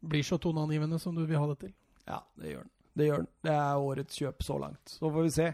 blir 0.00 0.26
så 0.26 0.38
toneangivende 0.38 0.98
som 1.02 1.14
du 1.14 1.24
vil 1.26 1.38
ha 1.40 1.46
det 1.52 1.60
til. 1.66 1.72
Ja, 2.08 2.20
det 2.40 2.52
gjør 2.52 2.64
han. 2.64 2.74
Det 2.98 3.06
gjør 3.06 3.22
han. 3.22 3.32
Det 3.46 3.54
er 3.54 3.86
årets 3.88 4.20
kjøp 4.20 4.44
så 4.46 4.58
langt. 4.58 4.94
Så 4.98 5.10
får 5.14 5.26
vi 5.26 5.34
se. 5.38 5.48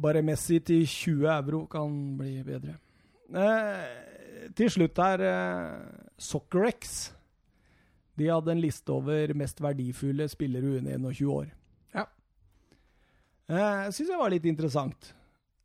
Bare 0.00 0.22
Messi 0.24 0.60
til 0.64 0.86
20 0.86 1.26
euro 1.34 1.64
kan 1.70 1.96
bli 2.18 2.40
bedre. 2.46 2.76
Eh, 3.30 4.50
til 4.56 4.70
slutt 4.72 4.98
her 4.98 5.22
eh, 5.22 5.80
SoccerX. 6.18 7.12
De 8.18 8.28
hadde 8.28 8.52
en 8.52 8.62
liste 8.62 8.92
over 8.92 9.34
mest 9.38 9.60
verdifulle 9.62 10.26
spillere 10.28 10.78
under 10.80 10.98
21 10.98 11.32
år. 11.32 11.50
Ja. 13.50 13.56
Eh, 13.56 13.84
jeg 13.88 13.94
syns 13.96 14.10
det 14.12 14.18
var 14.20 14.30
litt 14.32 14.46
interessant. 14.46 15.10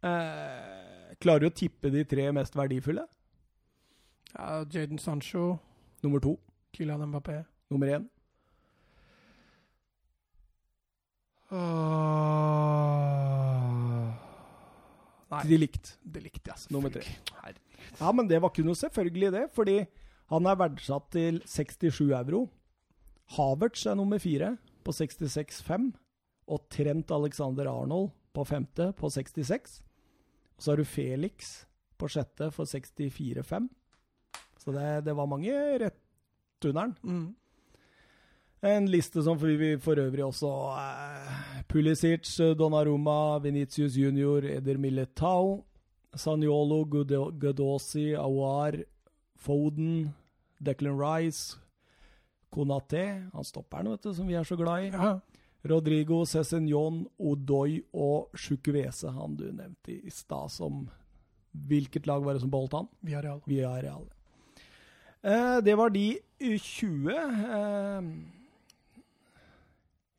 Eh, 0.06 1.14
klarer 1.22 1.46
du 1.46 1.50
å 1.52 1.56
tippe 1.56 1.92
de 1.94 2.04
tre 2.10 2.28
mest 2.36 2.56
verdifulle? 2.58 3.06
Ja, 4.36 4.64
Jaden 4.66 5.00
Sancho, 5.00 5.60
Nummer 6.04 6.20
to. 6.22 6.36
Kylian 6.76 7.06
Mbappé 7.08 7.46
Nummer 7.72 7.88
én. 7.88 8.10
Nei, 15.32 15.42
De 15.50 15.58
likt. 15.58 15.96
det 16.04 16.22
likte 16.24 16.52
ja. 16.54 16.58
Nummer 16.74 16.92
tre. 16.94 17.04
Ja, 18.00 18.12
men 18.12 18.28
det 18.30 18.40
var 18.42 18.52
ikke 18.54 18.66
noe 18.66 18.78
selvfølgelig 18.78 19.32
det, 19.36 19.44
fordi 19.56 19.80
han 20.32 20.48
er 20.50 20.58
verdsatt 20.60 21.10
til 21.14 21.42
67 21.50 22.12
euro. 22.18 22.46
Havertz 23.36 23.86
er 23.90 23.98
nummer 23.98 24.22
fire 24.22 24.54
på 24.86 24.94
66,5, 24.94 25.92
og 26.48 26.68
Trent 26.70 27.12
Alexander 27.12 27.70
Arnold 27.72 28.12
på 28.36 28.44
femte 28.46 28.92
på 28.98 29.10
66. 29.10 29.80
Så 30.60 30.72
har 30.72 30.78
du 30.78 30.86
Felix 30.88 31.66
på 31.98 32.08
sjette 32.12 32.52
for 32.54 32.66
64,5. 32.70 33.70
Så 34.60 34.72
det, 34.76 35.06
det 35.06 35.16
var 35.16 35.28
mange 35.30 35.52
rett 35.82 36.66
under 36.66 36.82
den. 36.88 36.96
Mm. 37.04 37.36
En 38.66 38.88
liste 38.90 39.22
som 39.24 39.38
vi 39.38 39.56
vi 39.60 39.72
for 39.78 40.00
øvrig 40.02 40.24
også 40.26 40.50
eh, 40.80 41.62
Pulisic, 41.70 42.32
Donnarumma, 42.58 43.38
Venitius 43.44 43.94
Junior, 44.00 44.44
Eder 44.46 44.78
Militao, 44.82 45.64
Saniolo, 46.16 46.84
Gudo- 46.90 47.30
Gudosi, 47.38 48.14
Awar, 48.18 48.80
Foden, 49.38 50.10
Declan 50.58 50.98
Rice, 50.98 51.58
Konaté 52.56 53.30
Han 53.34 53.44
stopperen, 53.44 53.92
vet 53.92 54.02
du, 54.08 54.14
som 54.16 54.28
vi 54.28 54.34
er 54.40 54.44
så 54.48 54.56
glad 54.58 54.88
i. 54.88 54.92
Ja. 54.96 55.20
Rodrigo, 55.66 56.22
Cézignon, 56.30 57.04
Odoi 57.18 57.80
og 57.94 58.36
Chukwese, 58.38 59.10
han 59.16 59.36
du 59.40 59.48
nevnte 59.52 59.96
i 59.96 60.14
stad, 60.14 60.52
som 60.54 60.86
Hvilket 61.56 62.04
lag 62.04 62.20
var 62.20 62.36
det 62.36 62.42
som 62.44 62.50
beholdt 62.52 62.74
han? 62.76 62.88
Via 63.08 63.22
Real. 63.24 63.38
Via 63.48 63.70
Real. 63.80 64.02
Eh, 65.24 65.62
det 65.64 65.76
var 65.80 65.94
de 65.96 66.18
20. 66.44 67.16
Eh, 67.16 68.02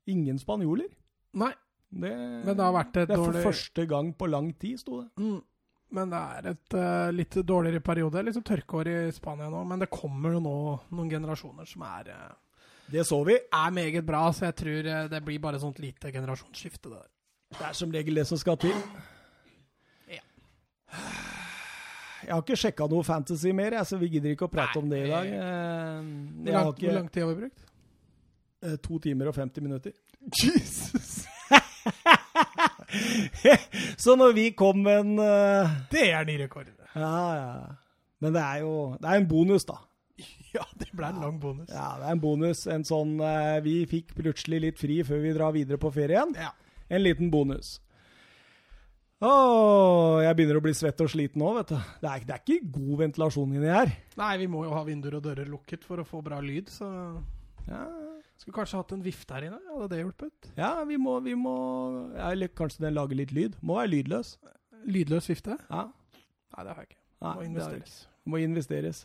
ingen 0.07 0.39
spanjoler. 0.41 0.89
Nei, 1.37 1.53
Det, 1.91 2.15
men 2.17 2.57
det 2.57 2.65
har 2.65 2.73
vært 2.75 2.97
et 3.03 3.09
dårlig 3.09 3.13
det 3.13 3.15
er 3.15 3.21
for 3.21 3.37
dårlig 3.37 3.45
første 3.45 3.85
gang 3.87 4.09
på 4.17 4.31
lang 4.33 4.49
tid, 4.59 4.81
sto 4.81 5.03
det. 5.03 5.11
mm. 5.21 5.37
Men 5.95 6.11
det 6.11 6.19
er 6.19 6.49
et 6.51 6.75
uh, 6.75 7.11
litt 7.15 7.37
dårligere 7.47 7.81
periode. 7.85 8.23
Litt 8.27 8.35
sånn 8.35 8.47
tørkeår 8.49 8.89
i 8.91 8.97
Spania 9.15 9.47
nå. 9.53 9.61
Men 9.71 9.85
det 9.85 9.87
kommer 9.93 10.35
jo 10.35 10.41
nå 10.43 10.55
noen 10.91 11.13
generasjoner 11.13 11.69
som 11.71 11.85
er, 11.87 12.11
eh, 12.11 12.33
Det 12.93 13.03
så 13.07 13.19
vi. 13.27 13.35
er 13.53 13.71
meget 13.75 14.07
bra, 14.07 14.33
så 14.33 14.45
jeg 14.49 14.55
tror 14.57 14.87
eh, 14.93 15.09
det 15.11 15.25
blir 15.25 15.39
bare 15.43 15.59
sånt 15.61 15.79
lite 15.83 16.13
generasjonsskifte. 16.15 16.89
Det 16.89 16.93
der. 16.99 17.09
Det 17.59 17.67
er 17.69 17.73
som 17.79 17.91
regel 17.95 18.15
det 18.21 18.27
som 18.27 18.39
skal 18.39 18.57
til. 18.63 18.75
Ja. 20.11 20.21
Jeg 22.27 22.33
har 22.35 22.43
ikke 22.43 22.57
sjekka 22.59 22.87
noe 22.91 23.05
fantasy 23.07 23.51
mer, 23.55 23.73
jeg, 23.79 23.87
så 23.87 23.97
vi 24.01 24.09
gidder 24.17 24.31
ikke 24.35 24.47
å 24.49 24.53
prate 24.53 24.79
Nei, 24.79 24.83
om 24.83 24.89
det 24.91 24.99
i 25.05 25.11
dag. 25.11 25.27
Eh, 25.27 25.33
Hvor, 26.43 26.53
lang, 26.53 26.65
hvor 26.81 26.93
lang 27.01 27.09
tid 27.15 27.23
har 27.23 27.29
vi 27.33 27.37
brukt? 27.45 27.61
eh, 28.67 28.77
To 28.87 28.95
timer 28.99 29.27
og 29.31 29.35
50 29.37 29.63
minutter. 29.67 29.93
Jesus! 30.43 31.11
så 34.03 34.11
når 34.19 34.33
vi 34.35 34.49
kom 34.59 34.77
med 34.83 34.97
en 35.05 35.13
uh... 35.23 35.71
Det 35.93 36.09
er 36.11 36.25
ny 36.27 36.35
rekord. 36.41 36.67
Ja, 36.97 37.13
ja. 37.37 37.53
Men 38.25 38.33
det 38.35 38.43
er 38.43 38.57
jo 38.65 38.73
Det 38.97 39.05
er 39.11 39.17
en 39.21 39.29
bonus, 39.29 39.65
da. 39.69 39.77
Ja, 40.57 40.65
det 40.81 40.89
ble 40.97 41.09
en 41.13 41.21
lang 41.21 41.39
bonus. 41.43 41.69
Ja, 41.73 41.89
det 42.01 42.07
er 42.09 42.13
en 42.17 42.21
bonus. 42.23 42.67
En 42.73 42.85
sånn 42.89 43.17
eh, 43.21 43.57
Vi 43.65 43.75
fikk 43.91 44.15
plutselig 44.17 44.61
litt 44.65 44.79
fri 44.81 45.01
før 45.07 45.21
vi 45.25 45.33
drar 45.37 45.53
videre 45.57 45.79
på 45.83 45.91
ferien. 45.95 46.33
Ja. 46.39 46.53
En 46.89 47.03
liten 47.05 47.29
bonus. 47.33 47.77
Åh, 49.25 50.19
jeg 50.27 50.37
begynner 50.37 50.59
å 50.59 50.65
bli 50.65 50.75
svett 50.77 50.99
og 51.01 51.09
sliten 51.09 51.41
nå, 51.41 51.55
vet 51.57 51.71
du. 51.73 51.77
Det 52.03 52.09
er, 52.11 52.25
det 52.29 52.35
er 52.35 52.43
ikke 52.43 52.71
god 52.75 52.99
ventilasjon 53.01 53.55
inni 53.57 53.71
her. 53.73 53.93
Nei, 54.21 54.33
vi 54.43 54.49
må 54.53 54.67
jo 54.67 54.75
ha 54.77 54.83
vinduer 54.85 55.17
og 55.17 55.25
dører 55.25 55.49
lukket 55.49 55.87
for 55.89 56.03
å 56.03 56.05
få 56.07 56.21
bra 56.27 56.41
lyd, 56.45 56.69
så 56.73 56.91
Ja, 57.67 57.81
Skulle 58.37 58.59
kanskje 58.59 58.77
hatt 58.83 58.93
en 58.93 59.01
vifte 59.03 59.33
her 59.33 59.47
inne? 59.49 59.59
Hadde 59.73 59.89
det 59.95 60.03
hjulpet? 60.03 60.51
ja 60.61 60.75
vi 60.85 60.99
må, 61.01 61.15
vi 61.25 61.33
må 61.35 61.55
Eller 62.29 62.53
kanskje 62.53 62.85
den 62.85 62.95
lager 62.99 63.17
litt 63.17 63.33
lyd. 63.33 63.57
Må 63.65 63.79
være 63.81 63.95
lydløs. 63.95 64.35
Lydløs 64.85 65.31
vifte? 65.33 65.57
Ja. 65.71 65.87
Nei, 65.89 66.63
det 66.63 66.69
har 66.77 66.83
jeg 66.85 66.91
ikke. 66.91 67.01
Nei, 67.25 67.33
Må 67.33 67.41
det 67.41 67.47
er- 67.47 67.51
investeres. 67.51 67.95
må 68.27 68.39
investeres. 68.45 69.01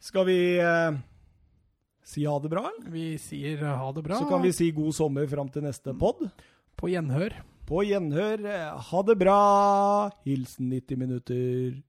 Skal 0.00 0.24
vi 0.26 0.38
eh, 0.58 0.96
si 2.02 2.24
ha 2.24 2.38
det 2.40 2.48
bra, 2.52 2.62
eller? 2.70 2.90
Vi 2.90 3.04
sier 3.20 3.60
ha 3.68 3.90
det 3.92 4.02
bra. 4.06 4.16
Så 4.18 4.28
kan 4.30 4.42
vi 4.42 4.52
si 4.56 4.70
god 4.72 4.94
sommer 4.96 5.26
fram 5.28 5.50
til 5.52 5.62
neste 5.66 5.92
pod. 5.98 6.24
På 6.80 6.88
gjenhør. 6.88 7.34
På 7.68 7.82
gjenhør. 7.86 8.40
eh, 8.48 8.80
Ha 8.90 9.02
det 9.06 9.18
bra. 9.20 9.38
Hilsen 10.24 10.70
90 10.72 10.96
minutter. 10.98 11.82